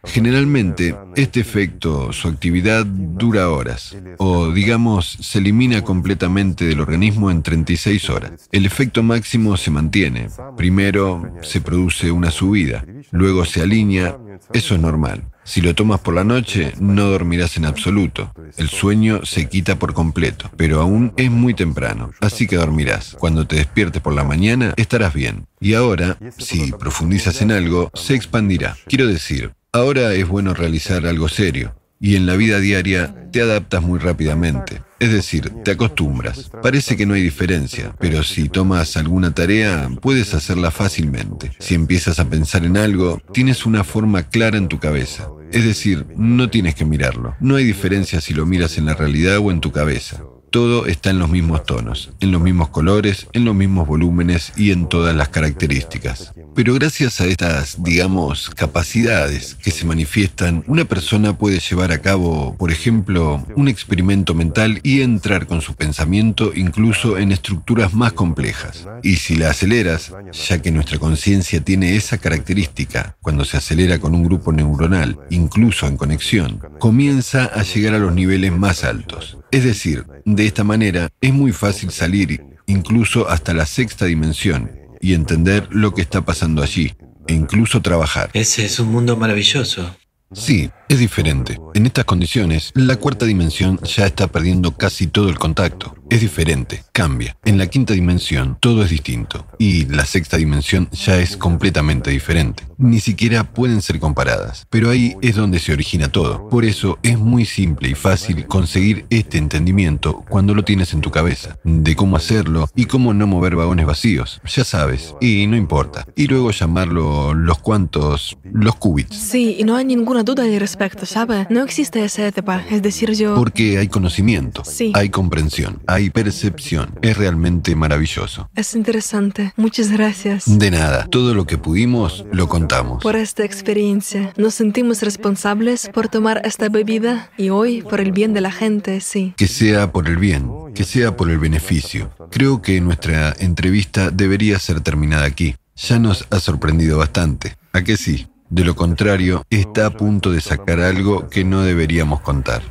Generalmente, 0.05 0.95
este 1.17 1.41
efecto, 1.41 2.13
su 2.13 2.29
actividad 2.29 2.87
dura 2.87 3.51
horas, 3.51 3.97
o 4.19 4.53
digamos, 4.53 5.19
se 5.21 5.39
elimina 5.39 5.83
completamente 5.83 6.65
del 6.65 6.81
organismo 6.81 7.31
en 7.31 7.43
36 7.43 8.11
horas. 8.11 8.49
El 8.53 8.65
efecto 8.65 9.03
máximo 9.03 9.57
se 9.57 9.71
mantiene. 9.71 10.29
Primero 10.57 11.31
se 11.43 11.61
produce 11.61 12.11
una 12.11 12.31
subida, 12.31 12.85
luego 13.11 13.45
se 13.45 13.63
alinea, 13.63 14.17
eso 14.53 14.75
es 14.75 14.81
normal. 14.81 15.25
Si 15.49 15.63
lo 15.63 15.75
tomas 15.75 16.01
por 16.01 16.15
la 16.15 16.25
noche, 16.25 16.75
no 16.79 17.07
dormirás 17.07 17.57
en 17.57 17.65
absoluto. 17.65 18.35
El 18.59 18.69
sueño 18.69 19.25
se 19.25 19.49
quita 19.49 19.79
por 19.79 19.95
completo, 19.95 20.51
pero 20.59 20.83
aún 20.83 21.15
es 21.17 21.31
muy 21.31 21.55
temprano, 21.55 22.11
así 22.21 22.47
que 22.47 22.57
dormirás. 22.57 23.17
Cuando 23.19 23.47
te 23.47 23.57
despiertes 23.57 24.03
por 24.03 24.13
la 24.13 24.25
mañana, 24.25 24.75
estarás 24.77 25.15
bien. 25.15 25.47
Y 25.59 25.73
ahora, 25.73 26.19
si 26.37 26.71
profundizas 26.73 27.41
en 27.41 27.53
algo, 27.53 27.91
se 27.95 28.15
expandirá. 28.15 28.77
Quiero 28.87 29.07
decir, 29.07 29.53
ahora 29.73 30.15
es 30.15 30.27
bueno 30.27 30.55
realizar 30.55 31.07
algo 31.07 31.29
serio, 31.29 31.75
y 32.01 32.17
en 32.17 32.27
la 32.27 32.37
vida 32.37 32.61
diaria 32.61 33.15
te 33.33 33.43
adaptas 33.43 33.83
muy 33.83 33.99
rápidamente. 33.99 34.83
Es 35.01 35.13
decir, 35.13 35.51
te 35.65 35.73
acostumbras. 35.73 36.51
Parece 36.63 36.97
que 36.97 37.07
no 37.07 37.15
hay 37.15 37.23
diferencia, 37.23 37.95
pero 38.01 38.25
si 38.25 38.49
tomas 38.49 38.97
alguna 38.97 39.33
tarea, 39.33 39.89
puedes 40.01 40.35
hacerla 40.35 40.71
fácilmente. 40.71 41.53
Si 41.61 41.75
empiezas 41.75 42.19
a 42.19 42.29
pensar 42.29 42.65
en 42.65 42.77
algo, 42.77 43.21
tienes 43.33 43.65
una 43.65 43.85
forma 43.85 44.25
clara 44.25 44.59
en 44.59 44.69
tu 44.69 44.79
cabeza. 44.79 45.29
Es 45.53 45.65
decir, 45.65 46.07
no 46.17 46.51
tienes 46.51 46.75
que 46.75 46.85
mirarlo. 46.85 47.37
No 47.41 47.57
hay 47.57 47.65
diferencia 47.65 48.21
si 48.21 48.35
lo 48.35 48.45
miras 48.45 48.77
en 48.77 48.87
la 48.87 48.95
realidad 48.95 49.39
o 49.39 49.51
en 49.51 49.61
tu 49.61 49.71
cabeza. 49.71 50.23
Todo 50.51 50.87
está 50.87 51.11
en 51.11 51.19
los 51.19 51.29
mismos 51.29 51.65
tonos, 51.65 52.11
en 52.21 52.33
los 52.33 52.41
mismos 52.41 52.71
colores, 52.71 53.27
en 53.33 53.45
los 53.45 53.55
mismos 53.55 53.87
volúmenes 53.87 54.53
y 54.57 54.71
en 54.71 54.89
todas 54.89 55.15
las 55.15 55.29
características. 55.29 56.33
Pero 56.55 56.75
gracias 56.75 57.21
a 57.21 57.27
estas, 57.27 57.83
digamos, 57.83 58.51
capacidades 58.51 59.55
que 59.63 59.71
se 59.71 59.85
manifiestan, 59.85 60.65
una 60.67 60.87
persona 60.87 61.37
puede 61.37 61.61
llevar 61.61 61.93
a 61.93 62.01
cabo, 62.01 62.57
por 62.57 62.73
ejemplo, 62.73 63.45
un 63.57 63.69
experimento 63.69 64.35
mental 64.35 64.81
y 64.83 65.03
entrar 65.03 65.47
con 65.47 65.61
su 65.61 65.75
pensamiento 65.75 66.53
incluso 66.55 67.19
en 67.19 67.31
estructuras 67.33 67.95
más 67.95 68.15
complejas. 68.15 68.87
Y 69.03 69.17
si 69.17 69.37
la 69.37 69.51
aceleras, 69.51 70.13
ya 70.49 70.63
que 70.63 70.71
nuestra 70.71 70.99
conciencia 70.99 71.61
tiene 71.61 71.97
esa 71.97 72.19
característica, 72.19 73.17
cuando 73.21 73.45
se 73.45 73.59
acelera 73.59 73.99
con 73.99 74.15
un 74.15 74.25
grupo 74.25 74.53
neuronal, 74.53 75.19
incluso 75.31 75.87
en 75.87 75.97
conexión, 75.97 76.61
comienza 76.79 77.45
a 77.45 77.63
llegar 77.63 77.95
a 77.95 77.99
los 77.99 78.15
niveles 78.15 78.53
más 78.53 78.85
altos. 78.85 79.39
Es 79.51 79.65
decir, 79.65 80.05
de 80.39 80.47
esta 80.47 80.63
manera 80.63 81.11
es 81.21 81.35
muy 81.35 81.51
fácil 81.51 81.91
salir 81.91 82.41
incluso 82.67 83.29
hasta 83.29 83.53
la 83.53 83.67
sexta 83.67 84.05
dimensión 84.05 84.71
y 85.01 85.15
entender 85.15 85.67
lo 85.73 85.93
que 85.93 86.01
está 86.01 86.25
pasando 86.25 86.63
allí, 86.63 86.95
e 87.27 87.35
incluso 87.35 87.83
trabajar. 87.83 88.31
Ese 88.35 88.65
es 88.65 88.79
un 88.79 88.93
mundo 88.93 89.17
maravilloso. 89.17 89.97
Sí, 90.33 90.71
es 90.89 90.99
diferente. 90.99 91.59
En 91.75 91.87
estas 91.87 92.05
condiciones, 92.05 92.73
la 92.75 92.97
cuarta 92.97 93.27
dimensión 93.27 93.79
ya 93.83 94.07
está 94.07 94.27
perdiendo 94.27 94.77
casi 94.77 95.07
todo 95.07 95.29
el 95.29 95.39
contacto. 95.39 95.95
Es 96.11 96.23
diferente, 96.23 96.83
cambia. 96.93 97.37
En 97.45 97.59
la 97.59 97.67
quinta 97.67 97.93
dimensión 97.93 98.57
todo 98.61 98.83
es 98.83 98.91
distinto. 98.91 99.47
Y 99.59 99.85
la 99.87 100.07
sexta 100.07 100.39
dimensión 100.39 100.89
ya 100.91 101.19
es 101.19 101.37
completamente 101.37 102.11
diferente. 102.11 102.65
Ni 102.79 103.01
siquiera 103.01 103.45
pueden 103.45 103.83
ser 103.83 103.99
comparadas. 103.99 104.67
Pero 104.71 104.89
ahí 104.89 105.17
es 105.21 105.37
donde 105.37 105.59
se 105.59 105.73
origina 105.73 106.11
todo. 106.11 106.49
Por 106.49 106.65
eso 106.65 106.99
es 107.03 107.19
muy 107.19 107.45
simple 107.45 107.91
y 107.91 107.95
fácil 107.95 108.47
conseguir 108.47 109.05
este 109.11 109.37
entendimiento 109.37 110.25
cuando 110.31 110.55
lo 110.55 110.65
tienes 110.65 110.95
en 110.95 111.03
tu 111.03 111.11
cabeza. 111.11 111.59
De 111.65 111.95
cómo 111.95 112.17
hacerlo 112.17 112.71
y 112.75 112.87
cómo 112.87 113.13
no 113.13 113.27
mover 113.27 113.57
vagones 113.57 113.85
vacíos. 113.85 114.41
Ya 114.47 114.65
sabes. 114.65 115.15
Y 115.21 115.47
no 115.47 115.57
importa. 115.57 116.07
Y 116.17 116.27
luego 116.27 116.51
llamarlo 116.51 117.35
los 117.35 117.59
cuantos, 117.59 118.39
los 118.45 118.77
qubits. 118.77 119.15
Sí, 119.15 119.57
y 119.59 119.65
no 119.65 119.77
hay 119.77 119.85
ninguna 119.85 120.23
duda 120.23 120.45
al 120.45 120.59
respecto, 120.59 120.78
¿sabe? 121.05 121.47
No 121.51 121.63
existe 121.63 122.05
esa 122.05 122.27
etapa. 122.27 122.63
Es 122.71 122.83
decir, 122.83 123.13
yo... 123.13 123.35
Porque 123.35 123.79
hay 123.79 123.89
conocimiento. 123.89 124.63
Sí. 124.65 124.93
Hay 124.95 125.11
comprensión. 125.11 125.81
Hay 125.87 126.11
percepción. 126.11 126.99
Es 127.03 127.17
realmente 127.17 127.75
maravilloso. 127.75 128.49
Es 128.55 128.75
interesante. 128.75 129.53
Muchas 129.57 129.91
gracias. 129.91 130.59
De 130.59 130.71
nada. 130.71 131.07
Todo 131.07 131.35
lo 131.35 131.47
que 131.47 131.59
pudimos 131.59 132.25
lo 132.33 132.49
contamos. 132.49 133.03
Por 133.03 133.17
esta 133.17 133.45
experiencia, 133.45 134.33
nos 134.37 134.55
sentimos 134.55 135.03
responsables 135.03 135.91
por 135.93 136.09
tomar 136.09 136.43
esta 136.45 136.69
bebida 136.69 137.31
y 137.37 137.51
hoy 137.51 137.83
por 137.83 138.01
el 138.01 138.13
bien 138.13 138.33
de 138.33 138.41
la 138.41 138.53
gente, 138.53 139.01
sí. 139.01 139.35
Que 139.37 139.47
sea 139.47 139.93
por 139.93 140.09
el 140.09 140.17
bien, 140.17 140.51
que 140.75 140.85
sea 140.85 141.17
por 141.17 141.31
el 141.31 141.39
beneficio. 141.39 142.11
Creo 142.31 142.63
que 142.63 142.81
nuestra 142.81 143.35
entrevista 143.39 144.11
debería 144.11 144.59
ser 144.59 144.81
terminada 144.81 145.25
aquí. 145.25 145.57
Ya 145.77 145.99
nos 145.99 146.27
ha 146.31 146.41
sorprendido 146.41 146.99
bastante. 146.99 147.57
¿A 147.73 147.83
qué 147.83 147.97
sí? 147.97 148.27
De 148.51 148.65
lo 148.65 148.75
contrario, 148.75 149.45
está 149.51 149.87
a 149.87 149.91
punto 149.91 150.33
de 150.33 150.41
sacar 150.41 150.81
algo 150.81 151.29
que 151.29 151.45
no 151.45 151.63
deberíamos 151.63 152.21
contar. 152.21 152.63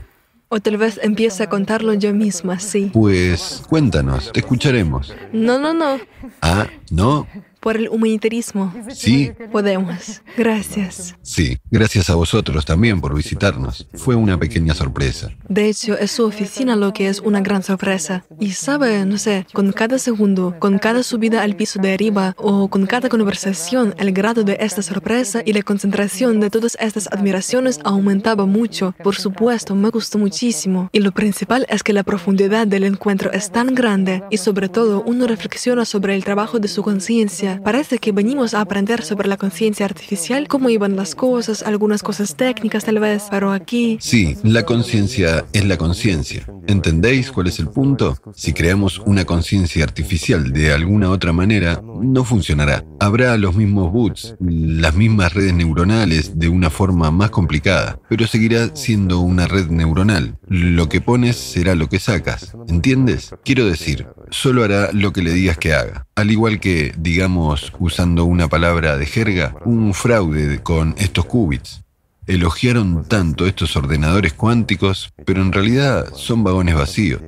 O 0.50 0.60
tal 0.60 0.78
vez 0.78 1.00
empiece 1.04 1.44
a 1.44 1.50
contarlo 1.50 1.94
yo 1.94 2.14
misma, 2.14 2.60
sí. 2.60 2.90
Pues 2.94 3.64
cuéntanos, 3.68 4.32
te 4.32 4.40
escucharemos. 4.40 5.14
No, 5.34 5.60
no, 5.60 5.74
no. 5.74 6.00
Ah, 6.42 6.68
¿no? 6.90 7.28
Por 7.68 7.76
el 7.76 7.90
humanitarismo. 7.90 8.74
Sí, 8.96 9.34
Podemos. 9.52 10.22
Gracias. 10.38 11.16
sí. 11.22 11.58
Gracias 11.70 12.10
a 12.10 12.16
vosotros 12.16 12.64
también 12.64 13.02
por 13.02 13.14
visitarnos. 13.14 13.90
Fue 13.94 14.16
una 14.16 14.40
pequeña 14.40 14.74
sorpresa. 14.74 15.32
De 15.50 15.68
hecho, 15.68 15.98
es 15.98 16.12
su 16.12 16.24
oficina 16.24 16.78
lo 16.78 16.94
que 16.94 17.10
es 17.10 17.20
una 17.20 17.42
gran 17.42 17.64
sorpresa. 17.64 18.24
Y 18.40 18.52
sabe, 18.52 19.06
no 19.06 19.18
sé, 19.18 19.46
con 19.52 19.74
cada 19.74 20.00
segundo, 20.00 20.56
con 20.60 20.80
cada 20.80 21.04
subida 21.04 21.44
al 21.44 21.58
piso 21.58 21.82
de 21.82 21.94
arriba 21.94 22.34
o 22.38 22.70
con 22.70 22.86
cada 22.86 23.10
conversación, 23.10 23.94
el 23.98 24.14
grado 24.14 24.44
de 24.44 24.56
esta 24.62 24.82
sorpresa 24.82 25.42
y 25.46 25.52
la 25.52 25.62
concentración 25.62 26.40
de 26.40 26.50
todas 26.50 26.78
estas 26.80 27.10
admiraciones 27.12 27.82
aumentaba 27.84 28.46
mucho. 28.46 28.96
Por 29.04 29.18
supuesto, 29.18 29.76
me 29.76 29.90
gustó 29.90 30.18
muchísimo. 30.18 30.88
Y 30.94 31.02
lo 31.02 31.12
principal 31.12 31.66
es 31.68 31.84
que 31.84 31.92
la 31.92 32.04
profundidad 32.04 32.66
del 32.66 32.86
encuentro 32.86 33.30
es 33.34 33.52
tan 33.52 33.76
grande 33.76 34.24
y 34.30 34.38
sobre 34.38 34.70
todo 34.70 35.04
uno 35.06 35.28
reflexiona 35.28 35.84
sobre 35.84 36.16
el 36.16 36.24
trabajo 36.24 36.60
de 36.60 36.70
su 36.70 36.82
conciencia. 36.82 37.57
Parece 37.64 37.98
que 37.98 38.12
venimos 38.12 38.54
a 38.54 38.62
aprender 38.62 39.04
sobre 39.04 39.28
la 39.28 39.38
conciencia 39.38 39.86
artificial, 39.86 40.48
cómo 40.48 40.70
iban 40.70 40.96
las 40.96 41.16
cosas, 41.16 41.64
algunas 41.64 42.04
cosas 42.04 42.36
técnicas 42.36 42.86
tal 42.86 43.00
vez, 43.00 43.24
pero 43.30 43.52
aquí... 43.52 43.98
Sí, 44.02 44.38
la 44.44 44.64
conciencia 44.64 45.46
es 45.54 45.66
la 45.66 45.78
conciencia. 45.78 46.46
¿Entendéis 46.68 47.32
cuál 47.32 47.48
es 47.48 47.60
el 47.60 47.70
punto? 47.70 48.18
Si 48.36 48.54
creamos 48.54 49.00
una 49.06 49.26
conciencia 49.26 49.84
artificial 49.84 50.52
de 50.52 50.74
alguna 50.74 51.10
otra 51.10 51.34
manera, 51.34 51.82
no 52.02 52.24
funcionará. 52.24 52.84
Habrá 53.00 53.38
los 53.38 53.56
mismos 53.56 53.92
boots, 53.92 54.36
las 54.40 54.96
mismas 54.96 55.34
redes 55.34 55.54
neuronales 55.54 56.38
de 56.38 56.50
una 56.50 56.70
forma 56.70 57.12
más 57.12 57.30
complicada, 57.30 58.00
pero 58.10 58.28
seguirá 58.28 58.76
siendo 58.76 59.20
una 59.20 59.48
red 59.48 59.68
neuronal. 59.68 60.38
Lo 60.48 60.90
que 60.90 61.02
pones 61.02 61.36
será 61.36 61.76
lo 61.76 61.90
que 61.90 62.00
sacas. 62.00 62.56
¿Entiendes? 62.68 63.32
Quiero 63.44 63.66
decir, 63.66 64.08
solo 64.30 64.64
hará 64.64 64.92
lo 64.92 65.14
que 65.14 65.22
le 65.22 65.32
digas 65.32 65.58
que 65.58 65.74
haga. 65.74 66.08
Al 66.16 66.32
igual 66.32 66.60
que, 66.60 66.94
digamos, 66.98 67.37
usando 67.80 68.26
una 68.26 68.48
palabra 68.48 68.98
de 68.98 69.06
jerga, 69.06 69.56
un 69.66 69.94
fraude 69.94 70.62
con 70.62 70.96
estos 70.98 71.26
qubits. 71.26 71.84
Elogiaron 72.26 73.06
tanto 73.08 73.46
estos 73.46 73.76
ordenadores 73.76 74.34
cuánticos, 74.34 75.14
pero 75.26 75.42
en 75.42 75.54
realidad 75.54 76.14
son 76.14 76.44
vagones 76.44 76.76
vacíos. 76.76 77.22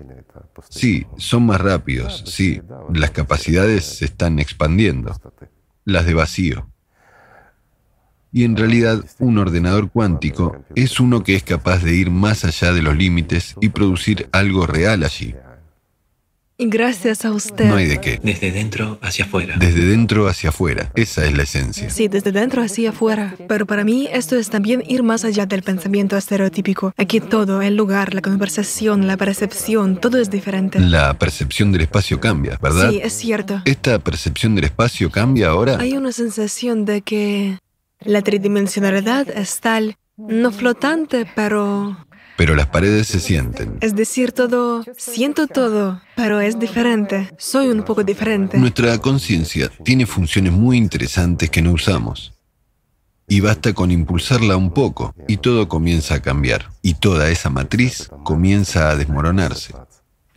Sí, 0.69 1.05
son 1.17 1.45
más 1.45 1.61
rápidos, 1.61 2.23
sí, 2.27 2.61
las 2.93 3.11
capacidades 3.11 3.85
se 3.85 4.05
están 4.05 4.39
expandiendo, 4.39 5.15
las 5.85 6.05
de 6.05 6.13
vacío. 6.13 6.67
Y 8.31 8.43
en 8.43 8.55
realidad 8.57 9.03
un 9.19 9.37
ordenador 9.37 9.89
cuántico 9.89 10.63
es 10.75 10.99
uno 10.99 11.23
que 11.23 11.35
es 11.35 11.43
capaz 11.43 11.83
de 11.83 11.95
ir 11.95 12.11
más 12.11 12.45
allá 12.45 12.73
de 12.73 12.81
los 12.81 12.95
límites 12.95 13.55
y 13.59 13.69
producir 13.69 14.29
algo 14.31 14.67
real 14.67 15.03
allí. 15.03 15.33
Y 16.61 16.67
gracias 16.67 17.23
a 17.23 17.31
usted. 17.31 17.69
No 17.69 17.77
hay 17.77 17.87
de 17.87 18.01
qué. 18.01 18.19
Desde 18.21 18.51
dentro 18.51 18.99
hacia 19.01 19.23
afuera. 19.23 19.55
Desde 19.57 19.85
dentro 19.85 20.27
hacia 20.27 20.49
afuera, 20.49 20.91
esa 20.93 21.25
es 21.25 21.33
la 21.33 21.43
esencia. 21.43 21.89
Sí, 21.89 22.09
desde 22.09 22.33
dentro 22.33 22.61
hacia 22.61 22.89
afuera. 22.89 23.33
Pero 23.47 23.65
para 23.65 23.85
mí 23.85 24.09
esto 24.11 24.35
es 24.35 24.49
también 24.49 24.83
ir 24.85 25.01
más 25.01 25.23
allá 25.23 25.45
del 25.45 25.63
pensamiento 25.63 26.17
estereotípico. 26.17 26.93
Aquí 26.97 27.21
todo, 27.21 27.61
el 27.61 27.77
lugar, 27.77 28.13
la 28.13 28.21
conversación, 28.21 29.07
la 29.07 29.15
percepción, 29.15 30.01
todo 30.01 30.17
es 30.17 30.29
diferente. 30.29 30.81
La 30.81 31.17
percepción 31.17 31.71
del 31.71 31.83
espacio 31.83 32.19
cambia, 32.19 32.59
¿verdad? 32.61 32.89
Sí, 32.89 32.99
es 33.01 33.13
cierto. 33.13 33.61
¿Esta 33.63 33.97
percepción 33.99 34.53
del 34.55 34.65
espacio 34.65 35.09
cambia 35.09 35.47
ahora? 35.51 35.77
Hay 35.79 35.95
una 35.95 36.11
sensación 36.11 36.83
de 36.83 37.03
que 37.03 37.57
la 38.01 38.21
tridimensionalidad 38.21 39.29
es 39.29 39.61
tal, 39.61 39.95
no 40.17 40.51
flotante, 40.51 41.25
pero... 41.37 42.05
Pero 42.39 42.55
las 42.55 42.67
paredes 42.67 43.07
se 43.07 43.19
sienten. 43.19 43.77
Es 43.81 43.97
decir, 43.97 44.31
todo, 44.31 44.85
siento 44.95 45.45
todo, 45.45 46.01
pero 46.15 46.39
es 46.39 46.57
diferente. 46.57 47.29
Soy 47.37 47.67
un 47.67 47.83
poco 47.83 48.05
diferente. 48.05 48.57
Nuestra 48.57 48.97
conciencia 48.99 49.69
tiene 49.83 50.05
funciones 50.05 50.53
muy 50.53 50.77
interesantes 50.77 51.49
que 51.49 51.61
no 51.61 51.73
usamos. 51.73 52.31
Y 53.27 53.41
basta 53.41 53.73
con 53.73 53.91
impulsarla 53.91 54.55
un 54.55 54.71
poco 54.71 55.13
y 55.27 55.35
todo 55.35 55.67
comienza 55.67 56.15
a 56.15 56.21
cambiar. 56.21 56.69
Y 56.81 56.93
toda 56.93 57.29
esa 57.29 57.49
matriz 57.49 58.09
comienza 58.23 58.89
a 58.89 58.95
desmoronarse. 58.95 59.73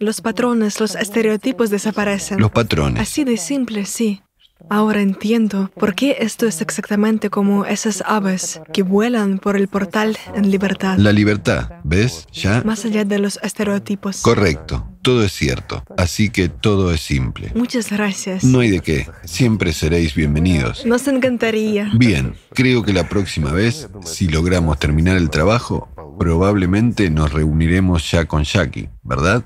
Los 0.01 0.21
patrones, 0.21 0.81
los 0.81 0.97
estereotipos 0.97 1.71
desaparecen. 1.71 2.41
Los 2.41 2.51
patrones. 2.51 3.01
Así 3.01 3.23
de 3.23 3.37
simple, 3.37 3.87
sí. 3.87 4.23
Ahora 4.71 5.01
entiendo 5.01 5.71
por 5.79 5.95
qué 5.95 6.17
esto 6.21 6.47
es 6.47 6.61
exactamente 6.61 7.31
como 7.31 7.65
esas 7.65 8.03
aves 8.07 8.61
que 8.73 8.83
vuelan 8.83 9.39
por 9.39 9.57
el 9.57 9.69
portal 9.69 10.17
en 10.35 10.51
libertad, 10.51 10.99
La 10.99 11.13
libertad, 11.13 11.71
¿ves? 11.85 12.27
¿Ya? 12.33 12.63
más 12.65 12.85
allá 12.85 13.05
de 13.05 13.19
los 13.19 13.39
estereotipos. 13.43 14.23
Correcto, 14.23 14.87
todo 15.03 15.25
es 15.25 15.33
cierto. 15.33 15.83
Así 15.97 16.31
que 16.31 16.49
todo 16.49 16.93
es 16.93 17.01
simple. 17.01 17.53
Muchas 17.55 17.91
gracias. 17.91 18.45
No 18.45 18.61
hay 18.61 18.71
de 18.71 18.81
qué. 18.81 19.07
Siempre 19.25 19.73
seréis 19.73 20.15
bienvenidos. 20.15 20.87
Nos 20.87 21.07
encantaría. 21.09 21.91
Bien, 21.95 22.35
creo 22.55 22.83
que 22.83 22.93
la 22.93 23.09
próxima 23.09 23.53
vez, 23.53 23.89
si 24.05 24.29
logramos 24.29 24.79
terminar 24.79 25.17
el 25.17 25.31
trabajo, 25.31 25.89
probablemente 26.19 27.11
nos 27.11 27.33
reuniremos 27.33 28.11
ya 28.11 28.25
con 28.27 28.45
Jackie, 28.45 28.89
¿verdad? 29.03 29.45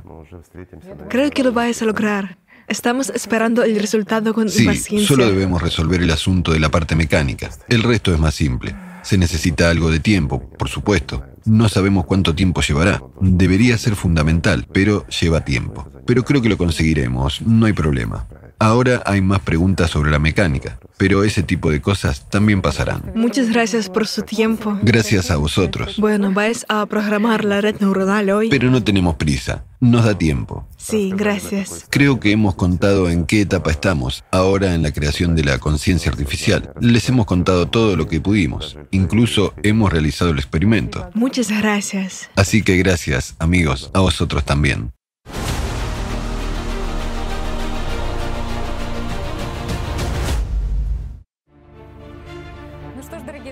Creo 1.09 1.31
que 1.31 1.43
lo 1.43 1.53
vais 1.53 1.81
a 1.83 1.85
lograr. 1.85 2.39
Estamos 2.69 3.11
esperando 3.11 3.63
el 3.63 3.79
resultado 3.79 4.35
con 4.35 4.51
Sí, 4.51 4.63
impaciencia. 4.63 5.07
solo 5.07 5.27
debemos 5.27 5.63
resolver 5.63 6.03
el 6.03 6.11
asunto 6.11 6.53
de 6.53 6.59
la 6.61 6.69
parte 6.69 6.97
mecánica. 6.97 7.51
El 7.69 7.83
resto 7.83 8.13
es 8.13 8.19
más 8.19 8.35
simple. 8.35 8.75
Se 9.03 9.17
necesita 9.17 9.71
algo 9.71 9.91
de 9.91 10.01
tiempo, 10.01 10.51
por 10.51 10.69
supuesto. 10.69 11.23
No 11.45 11.69
sabemos 11.69 12.07
cuánto 12.07 12.35
tiempo 12.35 12.61
llevará. 12.61 13.01
Debería 13.21 13.79
ser 13.79 13.95
fundamental, 13.95 14.67
pero 14.73 15.07
lleva 15.07 15.45
tiempo. 15.45 15.89
Pero 16.07 16.25
creo 16.25 16.43
que 16.43 16.49
lo 16.49 16.59
conseguiremos, 16.59 17.41
no 17.43 17.67
hay 17.67 17.73
problema. 17.73 18.27
Ahora 18.59 19.03
hay 19.05 19.21
más 19.21 19.41
preguntas 19.41 19.91
sobre 19.91 20.11
la 20.11 20.19
mecánica. 20.19 20.79
pero 20.99 21.25
ese 21.25 21.43
tipo 21.43 21.71
de 21.71 21.83
cosas 21.83 22.27
también 22.31 22.63
pasarán. 22.63 23.13
Muchas 23.15 23.51
gracias 23.51 23.91
por 23.91 24.07
su 24.07 24.23
tiempo. 24.23 24.79
Gracias 24.83 25.31
a 25.31 25.37
vosotros. 25.37 25.97
Bueno, 25.99 26.33
vais 26.33 26.65
a 26.71 26.87
programar 26.87 27.45
la 27.45 27.61
red 27.61 27.77
neuronal 27.81 28.31
hoy. 28.31 28.49
Pero 28.49 28.71
no 28.71 28.83
tenemos 28.83 29.17
prisa, 29.17 29.65
nos 29.79 30.07
da 30.07 30.17
tiempo. 30.17 30.67
Sí, 30.79 31.13
gracias. 31.15 31.85
Creo 31.91 32.19
que 32.19 32.33
hemos 32.33 32.55
contado 32.55 33.11
en 33.11 33.27
qué 33.27 33.43
etapa 33.43 33.71
estamos 33.71 34.25
ahora 34.31 34.75
en 34.75 34.83
la 34.83 34.93
creación 34.93 35.35
de 35.37 35.45
la 35.45 35.59
conciencia 35.59 36.11
artificial. 36.11 36.73
Les 36.81 37.07
hemos 37.11 37.27
contado 37.27 37.69
todo 37.69 37.95
lo 37.95 38.09
que 38.09 38.21
pudimos. 38.23 38.79
Incluso 38.91 39.53
hemos 39.63 39.93
realizado 39.93 40.31
el 40.31 40.39
experimento. 40.39 41.11
Muchas 41.13 41.51
gracias. 41.51 42.31
Así 42.37 42.63
que 42.63 42.79
gracias, 42.79 43.35
amigos, 43.39 43.91
a 43.93 44.01
vosotros 44.01 44.45
también. 44.47 44.93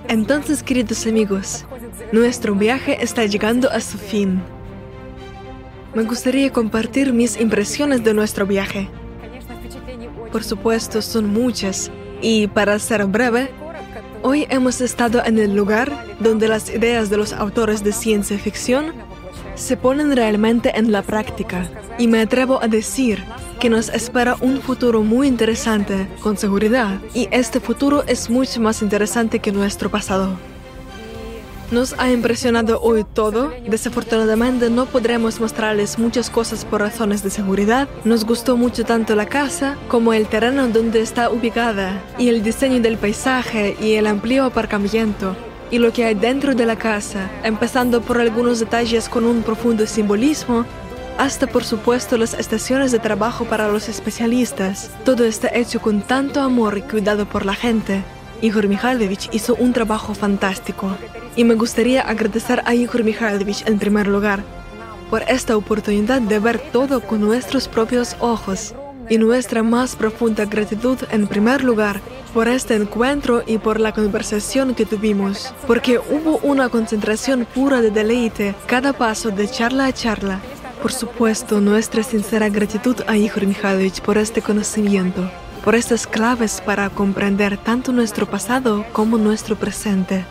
Entonces, 0.08 0.62
queridos 0.62 1.06
amigos, 1.06 1.64
nuestro 2.12 2.54
viaje 2.54 3.02
está 3.02 3.24
llegando 3.24 3.70
a 3.70 3.80
su 3.80 3.98
fin. 3.98 4.42
Me 5.94 6.02
gustaría 6.02 6.52
compartir 6.52 7.12
mis 7.12 7.40
impresiones 7.40 8.04
de 8.04 8.12
nuestro 8.14 8.46
viaje. 8.46 8.88
Por 10.30 10.44
supuesto, 10.44 11.00
son 11.00 11.32
muchas, 11.32 11.90
y 12.20 12.48
para 12.48 12.78
ser 12.78 13.06
breve, 13.06 13.50
hoy 14.22 14.46
hemos 14.50 14.80
estado 14.80 15.24
en 15.24 15.38
el 15.38 15.54
lugar 15.54 15.90
donde 16.20 16.48
las 16.48 16.68
ideas 16.68 17.08
de 17.08 17.16
los 17.16 17.32
autores 17.32 17.82
de 17.82 17.92
ciencia 17.92 18.38
ficción 18.38 18.92
se 19.54 19.76
ponen 19.76 20.14
realmente 20.14 20.76
en 20.76 20.92
la 20.92 21.02
práctica, 21.02 21.68
y 21.98 22.08
me 22.08 22.20
atrevo 22.20 22.60
a 22.62 22.68
decir 22.68 23.24
que 23.58 23.70
nos 23.70 23.88
espera 23.88 24.36
un 24.40 24.60
futuro 24.60 25.02
muy 25.02 25.28
interesante, 25.28 26.08
con 26.20 26.36
seguridad, 26.36 27.00
y 27.14 27.28
este 27.30 27.60
futuro 27.60 28.04
es 28.06 28.30
mucho 28.30 28.60
más 28.60 28.82
interesante 28.82 29.38
que 29.38 29.52
nuestro 29.52 29.90
pasado. 29.90 30.36
Nos 31.70 31.94
ha 31.98 32.10
impresionado 32.10 32.80
hoy 32.82 33.04
todo. 33.04 33.52
Desafortunadamente 33.66 34.70
no 34.70 34.86
podremos 34.86 35.40
mostrarles 35.40 35.98
muchas 35.98 36.30
cosas 36.30 36.64
por 36.64 36.80
razones 36.80 37.22
de 37.22 37.30
seguridad. 37.30 37.88
Nos 38.04 38.24
gustó 38.24 38.56
mucho 38.56 38.84
tanto 38.84 39.16
la 39.16 39.26
casa 39.26 39.76
como 39.88 40.12
el 40.12 40.26
terreno 40.26 40.68
donde 40.68 41.00
está 41.00 41.30
ubicada 41.30 42.02
y 42.18 42.28
el 42.28 42.42
diseño 42.42 42.80
del 42.80 42.98
paisaje 42.98 43.76
y 43.80 43.94
el 43.94 44.06
amplio 44.06 44.44
aparcamiento 44.44 45.34
y 45.70 45.78
lo 45.78 45.92
que 45.92 46.04
hay 46.04 46.14
dentro 46.14 46.54
de 46.54 46.66
la 46.66 46.76
casa, 46.76 47.30
empezando 47.42 48.00
por 48.02 48.20
algunos 48.20 48.60
detalles 48.60 49.08
con 49.08 49.24
un 49.24 49.42
profundo 49.42 49.86
simbolismo 49.86 50.64
hasta 51.18 51.46
por 51.46 51.64
supuesto 51.64 52.16
las 52.16 52.34
estaciones 52.34 52.92
de 52.92 52.98
trabajo 52.98 53.44
para 53.44 53.68
los 53.68 53.88
especialistas. 53.88 54.90
Todo 55.04 55.24
está 55.24 55.48
hecho 55.52 55.80
con 55.80 56.02
tanto 56.02 56.40
amor 56.40 56.78
y 56.78 56.82
cuidado 56.82 57.26
por 57.26 57.46
la 57.46 57.54
gente. 57.54 58.02
Igor 58.42 58.68
Mikhailovich 58.68 59.28
hizo 59.32 59.54
un 59.54 59.72
trabajo 59.72 60.14
fantástico. 60.14 60.96
Y 61.36 61.44
me 61.44 61.54
gustaría 61.54 62.02
agradecer 62.02 62.62
a 62.64 62.74
Igor 62.74 63.04
Mikhailovich 63.04 63.66
en 63.66 63.78
primer 63.78 64.06
lugar 64.06 64.42
por 65.10 65.22
esta 65.22 65.56
oportunidad 65.56 66.20
de 66.20 66.38
ver 66.38 66.58
todo 66.72 67.00
con 67.00 67.20
nuestros 67.20 67.68
propios 67.68 68.16
ojos. 68.20 68.74
Y 69.08 69.18
nuestra 69.18 69.62
más 69.62 69.96
profunda 69.96 70.46
gratitud 70.46 70.98
en 71.10 71.26
primer 71.26 71.62
lugar 71.62 72.00
por 72.32 72.48
este 72.48 72.74
encuentro 72.74 73.42
y 73.46 73.58
por 73.58 73.78
la 73.78 73.92
conversación 73.92 74.74
que 74.74 74.86
tuvimos, 74.86 75.52
porque 75.66 75.98
hubo 75.98 76.38
una 76.38 76.70
concentración 76.70 77.46
pura 77.54 77.82
de 77.82 77.90
deleite 77.90 78.54
cada 78.66 78.94
paso 78.94 79.30
de 79.30 79.46
charla 79.46 79.86
a 79.86 79.92
charla 79.92 80.40
por 80.84 80.92
supuesto, 80.92 81.62
nuestra 81.62 82.02
sincera 82.02 82.50
gratitud 82.50 82.94
a 83.06 83.16
Igor 83.16 83.46
Mikhailovich 83.46 84.02
por 84.02 84.18
este 84.18 84.42
conocimiento, 84.42 85.30
por 85.64 85.74
estas 85.74 86.06
claves 86.06 86.60
para 86.60 86.90
comprender 86.90 87.56
tanto 87.56 87.90
nuestro 87.90 88.26
pasado 88.26 88.84
como 88.92 89.16
nuestro 89.16 89.56
presente. 89.56 90.26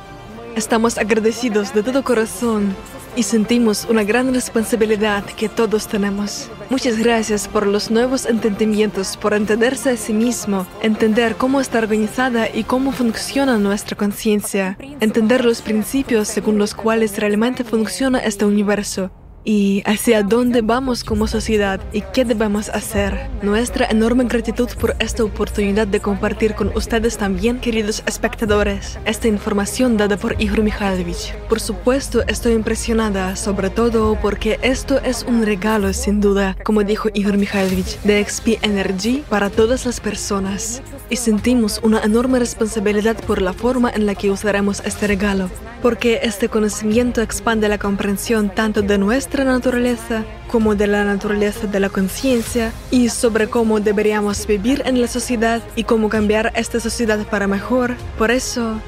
Estamos 0.56 1.00
agradecidos 1.00 1.74
de 1.74 1.82
todo 1.82 2.04
corazón 2.04 2.76
y 3.16 3.24
sentimos 3.24 3.88
una 3.90 4.04
gran 4.04 4.32
responsabilidad 4.32 5.24
que 5.26 5.50
todos 5.50 5.88
tenemos. 5.88 6.52
Muchas 6.70 7.00
gracias 7.00 7.48
por 7.48 7.66
los 7.66 7.90
nuevos 7.90 8.28
entendimientos, 8.28 9.18
por 9.18 9.34
entenderse 9.34 9.90
a 9.90 9.98
sí 9.98 10.14
mismo, 10.14 10.68
entender 10.84 11.36
cómo 11.36 11.62
está 11.62 11.80
organizada 11.80 12.48
y 12.48 12.64
cómo 12.64 12.92
funciona 12.92 13.58
nuestra 13.58 13.98
conciencia, 13.98 14.78
entender 15.00 15.46
los 15.46 15.64
principios 15.64 16.28
según 16.28 16.60
los 16.60 16.76
cuales 16.76 17.18
realmente 17.18 17.64
funciona 17.64 18.20
este 18.20 18.46
universo 18.46 19.10
y 19.46 19.84
hacia 19.86 20.24
dónde 20.24 20.62
vamos 20.62 21.04
como 21.04 21.28
sociedad 21.28 21.80
y 21.92 22.02
qué 22.14 22.26
debemos 22.26 22.70
hacer. 22.70 23.30
Nuestra 23.42 23.86
enorme 23.88 24.26
gratitud 24.26 24.70
por 24.80 24.96
esta 25.00 25.24
oportunidad 25.24 25.88
de 25.88 26.00
compartir 26.00 26.56
con 26.56 26.76
ustedes 26.76 27.18
también, 27.18 27.60
queridos 27.60 28.04
espectadores, 28.06 29.00
esta 29.06 29.28
información 29.28 29.98
dada 29.98 30.18
por 30.18 30.42
Igor 30.42 30.64
Mikhailovich. 30.64 31.34
Por 31.50 31.60
supuesto, 31.60 32.24
estoy 32.28 32.54
impresionada, 32.54 33.36
sobre 33.36 33.70
todo 33.70 34.18
porque 34.22 34.60
esto 34.62 35.00
es 35.00 35.24
un 35.24 35.46
regalo 35.46 35.94
sin 35.94 36.22
duda, 36.22 36.56
como 36.64 36.84
dijo 36.84 37.10
Igor 37.14 37.38
Mikhailovich, 37.38 38.00
de 38.04 38.24
XP 38.24 38.64
Energy 38.64 39.24
para 39.30 39.50
todas 39.50 39.86
las 39.86 40.00
personas. 40.00 40.82
Y 41.10 41.18
sentimos 41.18 41.80
una 41.84 42.02
enorme 42.02 42.40
responsabilidad 42.40 43.18
por 43.26 43.42
la 43.42 43.54
forma 43.54 43.90
en 43.90 44.06
la 44.06 44.16
que 44.16 44.32
usaremos 44.32 44.82
este 44.86 45.06
regalo, 45.06 45.50
porque 45.82 46.22
este 46.24 46.50
conocimiento 46.50 47.22
expande 47.22 47.68
la 47.68 47.78
comprensión 47.78 48.50
tanto 48.50 48.82
de 48.82 48.98
nuestra 49.34 49.52
naturaleza 49.52 50.24
como 50.48 50.76
de 50.76 50.86
la 50.86 51.04
naturaleza 51.04 51.66
de 51.66 51.80
la 51.80 51.90
conciencia 51.90 52.72
y 52.92 53.10
sobre 53.10 53.50
cómo 53.50 53.80
deberíamos 53.80 54.46
vivir 54.46 54.84
en 54.86 55.02
la 55.02 55.08
sociedad 55.08 55.64
y 55.76 55.86
cómo 55.86 56.08
cambiar 56.08 56.52
esta 56.56 56.80
sociedad 56.80 57.26
para 57.26 57.48
mejor. 57.48 57.96
Por 58.20 58.30
eso, 58.30 58.80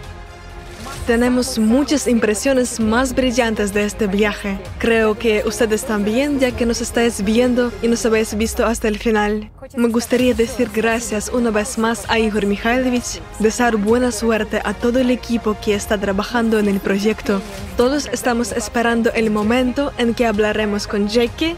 tenemos 1.05 1.59
muchas 1.59 2.07
impresiones 2.07 2.79
más 2.79 3.13
brillantes 3.13 3.73
de 3.73 3.85
este 3.85 4.07
viaje. 4.07 4.57
Creo 4.79 5.17
que 5.17 5.43
ustedes 5.45 5.85
también, 5.85 6.39
ya 6.39 6.51
que 6.51 6.65
nos 6.65 6.81
estáis 6.81 7.23
viendo 7.23 7.71
y 7.81 7.87
nos 7.87 8.05
habéis 8.05 8.35
visto 8.35 8.65
hasta 8.65 8.87
el 8.87 8.97
final. 8.97 9.51
Me 9.75 9.89
gustaría 9.89 10.33
decir 10.33 10.69
gracias 10.73 11.29
una 11.29 11.51
vez 11.51 11.77
más 11.77 12.09
a 12.09 12.17
Igor 12.17 12.45
Mikhailovich, 12.45 13.21
desear 13.39 13.75
buena 13.75 14.11
suerte 14.11 14.61
a 14.63 14.73
todo 14.73 14.99
el 14.99 15.11
equipo 15.11 15.55
que 15.63 15.75
está 15.75 15.97
trabajando 15.97 16.57
en 16.59 16.67
el 16.67 16.79
proyecto. 16.79 17.41
Todos 17.77 18.09
estamos 18.11 18.51
esperando 18.51 19.11
el 19.13 19.29
momento 19.29 19.93
en 19.97 20.13
que 20.13 20.25
hablaremos 20.25 20.87
con 20.87 21.07
Jackie. 21.07 21.55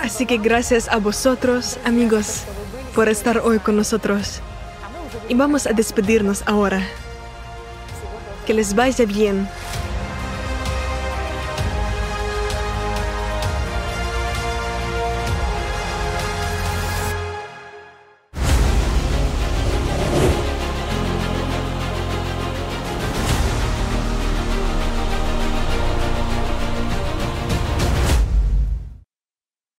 Así 0.00 0.26
que 0.26 0.38
gracias 0.38 0.88
a 0.88 0.98
vosotros, 0.98 1.78
amigos, 1.84 2.42
por 2.94 3.08
estar 3.08 3.38
hoy 3.38 3.58
con 3.58 3.76
nosotros. 3.76 4.40
Y 5.28 5.34
vamos 5.34 5.66
a 5.66 5.72
despedirnos 5.72 6.42
ahora. 6.46 6.82
Que 8.46 8.52
les 8.52 8.74
vaya 8.74 9.06
bien. 9.06 9.48